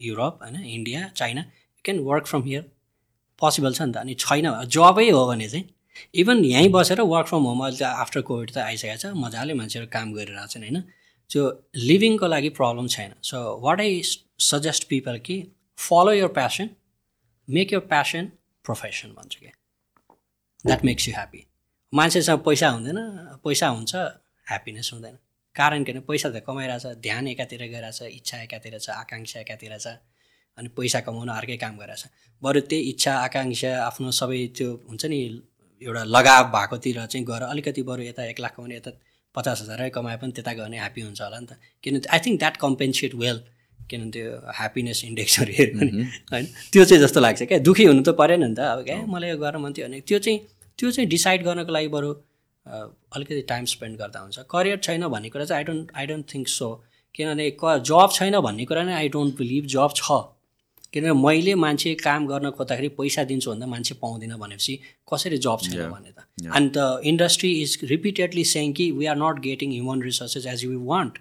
Europe 0.00 0.42
होइन? 0.42 0.56
India 0.76 1.00
China 1.14 1.40
you 1.40 1.80
can 1.84 1.98
work 2.10 2.26
from 2.26 2.42
here 2.50 2.62
possible 3.38 3.72
छ 3.72 3.82
नि 3.82 3.92
त। 3.92 3.96
अनि 4.02 4.14
छैन 4.18 4.50
जबै 4.66 5.08
हो 5.10 5.22
भने 5.30 5.48
चाहिँ 5.48 5.64
इभन 6.20 6.44
यहीँ 6.44 6.70
बसेर 6.74 7.00
वर्क 7.06 7.26
फ्रम 7.30 7.42
होम 7.46 7.60
अहिले 7.64 7.78
त 7.78 7.86
आफ्टर 8.02 8.20
कोभिड 8.26 8.50
त 8.50 8.58
आइसकेको 8.66 8.98
छ। 8.98 9.14
मजाले 9.14 9.54
मान्छेहरू 9.54 9.86
काम 9.94 10.12
गरिरहेको 10.12 10.50
छन् 10.50 10.66
होइन? 10.66 10.82
त्यो 11.30 11.42
लिभिङको 11.88 12.26
लागि 12.26 12.48
प्रब्लम 12.58 12.86
छैन. 12.94 13.12
So 13.22 13.36
what 13.64 13.80
I 13.80 14.02
suggest 14.50 14.88
people 14.88 15.18
कि 15.26 15.36
follow 15.78 16.12
your 16.12 16.28
passion 16.38 16.70
make 17.48 17.72
your 17.72 17.80
passion 17.92 18.30
profession 18.64 19.08
भन्छु 19.18 19.40
क्या 19.40 19.52
द्याट 20.64 20.84
मेक्स 20.84 21.08
यु 21.08 21.14
ह्याप्पी 21.14 21.46
मान्छेसँग 21.92 22.38
पैसा 22.48 22.68
हुँदैन 22.76 22.98
पैसा 23.44 23.68
हुन्छ 23.68 23.94
ह्याप्पिनेस 23.94 24.90
हुँदैन. 24.92 25.18
कारण 25.56 25.84
के 25.84 25.92
भने 25.92 26.00
पैसा 26.06 26.28
त 26.30 26.42
कमाइरहेछ 26.46 26.86
ध्यान 27.02 27.26
एकातिर 27.28 27.60
गइरहेछ 27.72 28.02
इच्छा 28.02 28.38
एकातिर 28.42 28.78
छ 28.78 28.90
आकाङ्क्षा 28.90 29.40
एकातिर 29.40 29.76
छ 29.78 29.86
अनि 30.58 30.68
पैसा 30.78 31.00
कमाउन 31.06 31.28
अर्कै 31.34 31.56
काम 31.62 31.76
गरिरहेछ 31.78 32.04
बरु 32.42 32.60
त्यही 32.70 32.90
इच्छा 32.90 33.12
आकाङ्क्षा 33.26 33.70
आफ्नो 33.88 34.10
सबै 34.20 34.40
त्यो 34.58 34.68
हुन्छ 34.88 35.04
नि 35.12 35.18
एउटा 35.82 36.02
लगाव 36.16 36.42
भएकोतिर 36.54 36.98
चाहिँ 37.06 37.26
गएर 37.30 37.42
अलिकति 37.52 37.82
बरु 37.90 38.02
यता 38.02 38.24
एक 38.32 38.40
लाख 38.44 38.54
कमाउने 38.56 38.76
यता 38.76 38.90
पचास 39.34 39.62
हजारै 39.62 39.88
कमाए 39.96 40.16
पनि 40.22 40.32
त्यता 40.36 40.52
गयो 40.52 40.64
भने 40.64 40.78
ह्याप्पी 40.78 41.00
हुन्छ 41.06 41.20
होला 41.22 41.38
नि 41.40 41.46
त। 41.46 41.52
किनभने 41.84 42.08
I 42.14 42.18
think 42.24 42.38
that 42.42 42.56
compensate 42.64 43.14
well 43.22 43.38
किनभने 43.90 44.10
त्यो 44.14 44.26
ह्याप्पिनेस 44.58 44.98
इन्डेक्सहरू 45.04 45.52
हेऱ्यो 45.58 45.78
भने 45.78 46.02
होइन? 46.32 46.46
त्यो 46.72 46.84
चाहिँ 46.84 47.00
जस्तो 47.04 47.20
लाग्छ 47.20 47.42
क्या। 47.42 47.58
दुःखी 47.68 47.84
हुनु 47.90 48.02
त 48.02 48.14
परेन 48.20 48.44
नि 48.44 48.54
त 48.54 48.60
अब 48.74 48.80
क्या? 48.84 48.98
मलाई 49.14 49.30
यो 49.30 49.36
गर्न 49.44 49.56
मन 49.64 49.72
थियो 49.76 49.86
भने 49.88 50.00
त्यो 50.08 50.18
चाहिँ 50.24 50.38
त्यो 50.78 50.90
चाहिँ 50.90 51.08
डिसाइड 51.08 51.44
गर्नको 51.44 51.72
लागि 51.72 51.88
बरु 51.96 52.10
अलिकति 53.16 53.42
टाइम 53.48 53.64
स्पेन्ड 53.74 53.94
गर्दा 53.98 54.18
हुन्छ। 54.20 54.38
करियर 54.50 54.78
छैन 54.86 55.06
भन्ने 55.14 55.28
कुरा 55.34 55.44
चाहिँ 55.44 55.58
I 55.60 55.64
don't 55.68 55.90
I 55.96 56.06
don't 56.06 56.24
think 56.34 56.48
so 56.48 56.68
किनभने 57.14 57.50
क 57.62 57.78
जब 57.90 58.08
छैन 58.18 58.40
भन्ने 58.46 58.64
कुरा 58.70 58.82
नै 58.88 58.94
आई 58.94 59.08
डोन्ट 59.14 59.36
बिलिभ 59.38 59.66
जब 59.74 59.90
छ। 59.96 60.33
किनभने 60.94 61.12
मैले 61.18 61.54
मान्छे 61.58 61.94
काम 62.00 62.26
गर्न 62.26 62.50
खोज्दाखेरि 62.54 62.88
पैसा 62.94 63.24
दिन्छु 63.26 63.50
भन्दा 63.50 63.66
मान्छे 63.66 63.94
पाउँदिनँ 64.00 64.38
भनेपछि 64.38 64.78
कसरी 65.12 65.38
जब 65.42 65.58
छैन 65.66 65.90
भने 65.90 66.10
त। 66.14 66.18
अनि 66.48 66.68
त 66.76 66.78
इन्डस्ट्री 67.10 67.50
इज 67.62 67.78
रिपिटेडली 67.92 68.44
सेङ 68.54 68.72
कि 68.72 68.90
we 68.98 69.06
are 69.12 69.16
not 69.18 69.40
getting 69.42 69.72
human 69.72 70.02
resources 70.02 70.46
as 70.54 70.64
you 70.64 70.80
want 70.86 71.18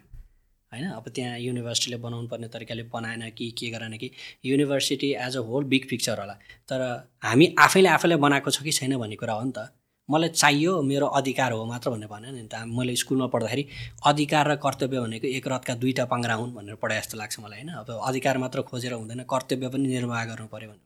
होइन? 0.71 0.85
अब 0.89 1.05
त्यहाँ 1.15 1.37
युनिभर्सिटीले 1.39 1.97
बनाउनु 2.01 2.27
पर्ने 2.27 2.47
तरिकाले 2.53 2.83
बनाएन 2.93 3.29
कि 3.37 3.49
के 3.57 3.69
गरेन 3.69 3.97
कि 3.97 4.09
university 4.45 5.11
as 5.25 5.37
a 5.37 5.41
whole 5.49 5.63
big 5.73 5.89
picture 5.89 6.19
होला। 6.19 6.33
तर 6.69 6.81
हामी 7.23 7.53
आफैले 7.59 7.89
आफैलाई 7.89 8.17
बनाएको 8.25 8.51
छ 8.51 8.63
कि 8.63 8.71
छैन 8.71 8.97
भन्ने 8.97 9.15
कुरा 9.15 9.33
हो 9.33 9.43
नि 9.43 9.51
त। 9.57 9.69
मलाई 10.09 10.29
चाहियो 10.29 10.81
मेरो 10.83 11.07
अधिकार 11.17 11.51
हो 11.51 11.65
मात्र 11.65 11.89
भन्ने 11.89 12.07
भनेन 12.07 12.35
नि 12.35 12.47
त। 12.51 12.67
मैले 12.67 12.95
स्कुलमा 12.95 13.27
पढ्दाखेरि 13.33 13.63
अधिकार 14.05 14.51
र 14.51 14.55
कर्तव्य 14.59 14.99
भनेको 14.99 15.27
एक 15.27 15.47
रथका 15.47 15.73
दुईवटा 15.79 16.05
पाङ्रा 16.11 16.35
हुन् 16.35 16.53
भनेर 16.53 16.75
पढाए 16.75 16.99
जस्तो 16.99 17.17
लाग्छ 17.17 17.39
मलाई 17.39 17.59
होइन। 17.59 17.69
अब 17.81 17.89
अधिकार 18.07 18.37
मात्र 18.37 18.61
खोजेर 18.67 18.93
हुँदैन 18.93 19.23
कर्तव्य 19.23 19.69
पनि 19.69 19.87
निर्वाह 19.87 20.25
गर्नु 20.25 20.47
पऱ्यो 20.51 20.69
भने 20.69 20.83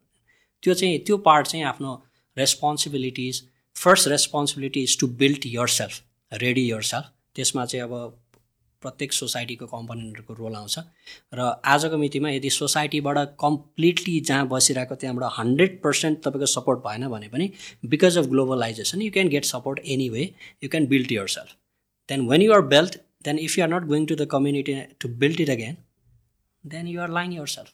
त्यो 0.64 0.74
चाहिँ 0.74 1.00
त्यो 1.02 1.18
पार्ट 1.26 1.48
चाहिँ 1.48 1.66
आफ्नो 1.66 1.92
responsibilities 2.38 3.42
first 3.76 4.08
responsibility 4.08 4.82
is 4.84 5.00
to 5.00 5.08
build 5.18 5.46
your 5.46 5.68
self 5.78 5.96
ready 6.32 6.70
your 6.72 6.82
self 6.92 7.06
त्यसमा 7.36 7.66
चाहिँ 7.66 7.84
अब 7.84 7.94
प्रत्येक 8.82 9.14
सोसाइटीको 9.14 9.66
कम्पोनेन्टहरूको 9.68 10.34
रोल 10.34 10.56
आउँछ। 10.56 10.76
र 11.34 11.40
आजको 11.66 11.98
मितिमा 11.98 12.30
यदि 12.32 12.50
सोसाइटीबाट 12.50 13.18
कम्प्लिटली 13.40 14.20
जहाँ 14.22 14.48
बसिरहेको 14.48 14.96
त्यहाँबाट 14.96 15.32
हन्ड्रेड 15.38 15.82
पर्सेन्ट 15.84 16.20
तपाईँको 16.26 16.46
सपोर्ट 16.48 16.80
भएन 16.86 17.08
भने 17.10 17.28
पनि 17.30 17.50
because 17.86 18.18
of 18.18 18.26
globalisation 18.34 19.02
you 19.02 19.12
can 19.12 19.28
get 19.30 19.46
support 19.46 19.80
anyway 20.10 20.24
you 20.64 20.70
can 20.70 20.86
build 20.88 21.12
your 21.12 21.28
self 21.36 21.56
then 22.10 22.28
when 22.30 22.42
you 22.42 22.54
are 22.54 22.62
belt 22.74 23.00
then 23.24 23.40
if 23.40 23.58
you 23.58 23.64
are 23.64 23.70
not 23.74 23.88
going 23.88 24.06
to 24.06 24.16
the 24.16 24.28
community 24.32 24.76
to 25.00 25.10
build 25.24 25.42
it 25.42 25.50
again 25.50 25.78
then 26.64 26.88
you 26.88 27.02
are 27.02 27.12
line 27.20 27.34
your 27.34 27.48
self 27.56 27.74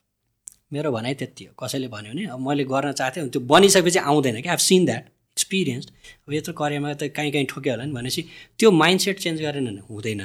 मेरो 0.74 0.92
भनाइ 0.92 1.14
त्यति 1.16 1.44
हो। 1.46 1.54
कसैले 1.60 1.88
भन्यो 1.88 2.14
भने 2.14 2.26
अब 2.34 2.40
मैले 2.48 2.64
गर्न 2.66 2.92
चाहन्थेँ 2.92 3.30
त्यो 3.30 3.42
बनिसकेपछि 3.50 4.00
आउँदैन 4.00 4.42
कि 4.42 4.50
आइभ 4.50 4.60
सिन 4.68 4.86
द्याट 4.86 5.04
एक्सपिरियन्स 5.38 5.86
अब 6.28 6.34
यत्रो 6.34 6.54
करियरमा 6.54 6.94
त 6.94 7.10
कहीँ 7.16 7.32
कहीँ 7.32 7.46
ठोक्यो 7.50 7.74
होला 7.74 7.86
नि 7.86 7.94
भनेपछि 7.94 8.22
त्यो 8.60 8.72
माइन्डसेट 8.72 9.20
चेन्ज 9.20 9.42
गरेन 9.42 9.66
भने 9.66 9.82
हुँदैन। 9.90 10.24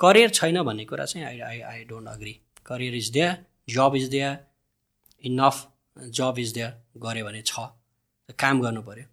करियर 0.00 0.30
छैन 0.30 0.62
भन्ने 0.62 0.84
कुरा 0.84 1.04
चाहिँ 1.04 1.26
I 1.26 1.40
I 1.40 1.60
I 1.60 1.84
don't 1.84 2.08
agree 2.08 2.40
career 2.66 2.94
is 2.94 3.08
there 3.10 3.46
job 3.68 3.92
is 3.96 4.08
there 4.08 4.38
enough 5.22 5.72
job 5.98 6.34
is 6.38 6.52
there 6.52 6.82
गऱ्यो 6.96 7.24
भने 7.24 7.42
छ। 7.42 7.52
काम 8.38 8.60
गर्नु 8.60 8.82
पऱ्यो 8.82 9.04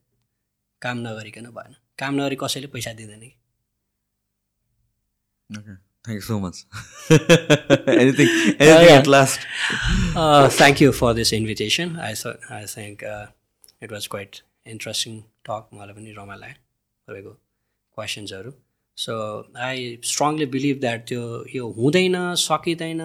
काम 0.82 0.98
नगरिकन 0.98 1.46
भएन। 1.46 1.76
काम 2.00 2.16
नगरी 2.16 2.36
कसैले 2.36 2.68
पैसा 2.68 2.94
दिँदैन 2.94 3.20
कि? 3.20 3.36
Anything 8.00 8.30
yeah. 8.62 9.02
at 9.02 9.08
last. 9.08 9.40
Uh, 10.16 10.50
thank 10.50 10.82
you 10.82 10.92
for 10.92 11.14
this 11.14 11.34
invitation. 11.34 11.90
I 12.00 12.14
th- 12.14 12.40
I 12.52 12.66
think 12.76 13.04
uh, 13.04 13.26
it 13.84 13.92
was 13.92 14.08
quite 14.16 14.34
interesting 14.74 15.16
talk. 15.50 15.64
मलाई 15.74 15.94
पनि 15.94 16.12
रमाइलो 16.12 16.42
लाग्यो। 16.42 17.14
तपाईँको 17.14 17.32
क्वेसन्सहरू 17.96 18.65
so 18.98 19.14
I 19.68 19.80
strongly 20.12 20.46
believe 20.56 20.80
that 20.80 21.08
त्यो 21.10 21.22
यो 21.56 21.64
हुँदैन 21.80 22.16
सकिँदैन 22.44 23.02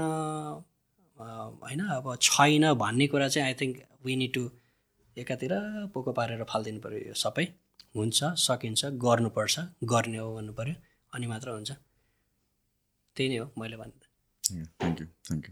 होइन 1.64 1.80
अब 1.96 2.06
छैन 2.28 2.72
भन्ने 2.82 3.06
कुरा 3.14 3.28
चाहिँ 3.28 3.46
I 3.46 3.54
think 3.60 3.74
we 4.06 4.16
need 4.22 4.32
to 4.34 4.44
एकातिर 5.16 5.52
पोको 5.94 6.12
पारेर 6.18 6.44
फालिदिनु 6.52 6.80
पऱ्यो 6.84 6.98
यो 7.08 7.14
सबै। 7.24 7.46
हुन्छ 7.96 8.18
सकिन्छ 8.46 8.80
गर्नुपर्छ 9.04 9.54
गर्ने 9.94 10.18
हो 10.18 10.28
भन्नु 10.36 10.52
पऱ्यो 10.60 10.74
अनि 11.14 11.26
मात्र 11.32 11.48
हुन्छ। 11.56 11.70
त्यही 13.16 13.28
नै 13.28 13.36
हो 13.42 13.46
मैले 13.58 13.76
भन्नु। 13.82 13.96
Yeah, 14.50 14.66
thank 14.78 15.00
you. 15.00 15.08
Thank 15.28 15.48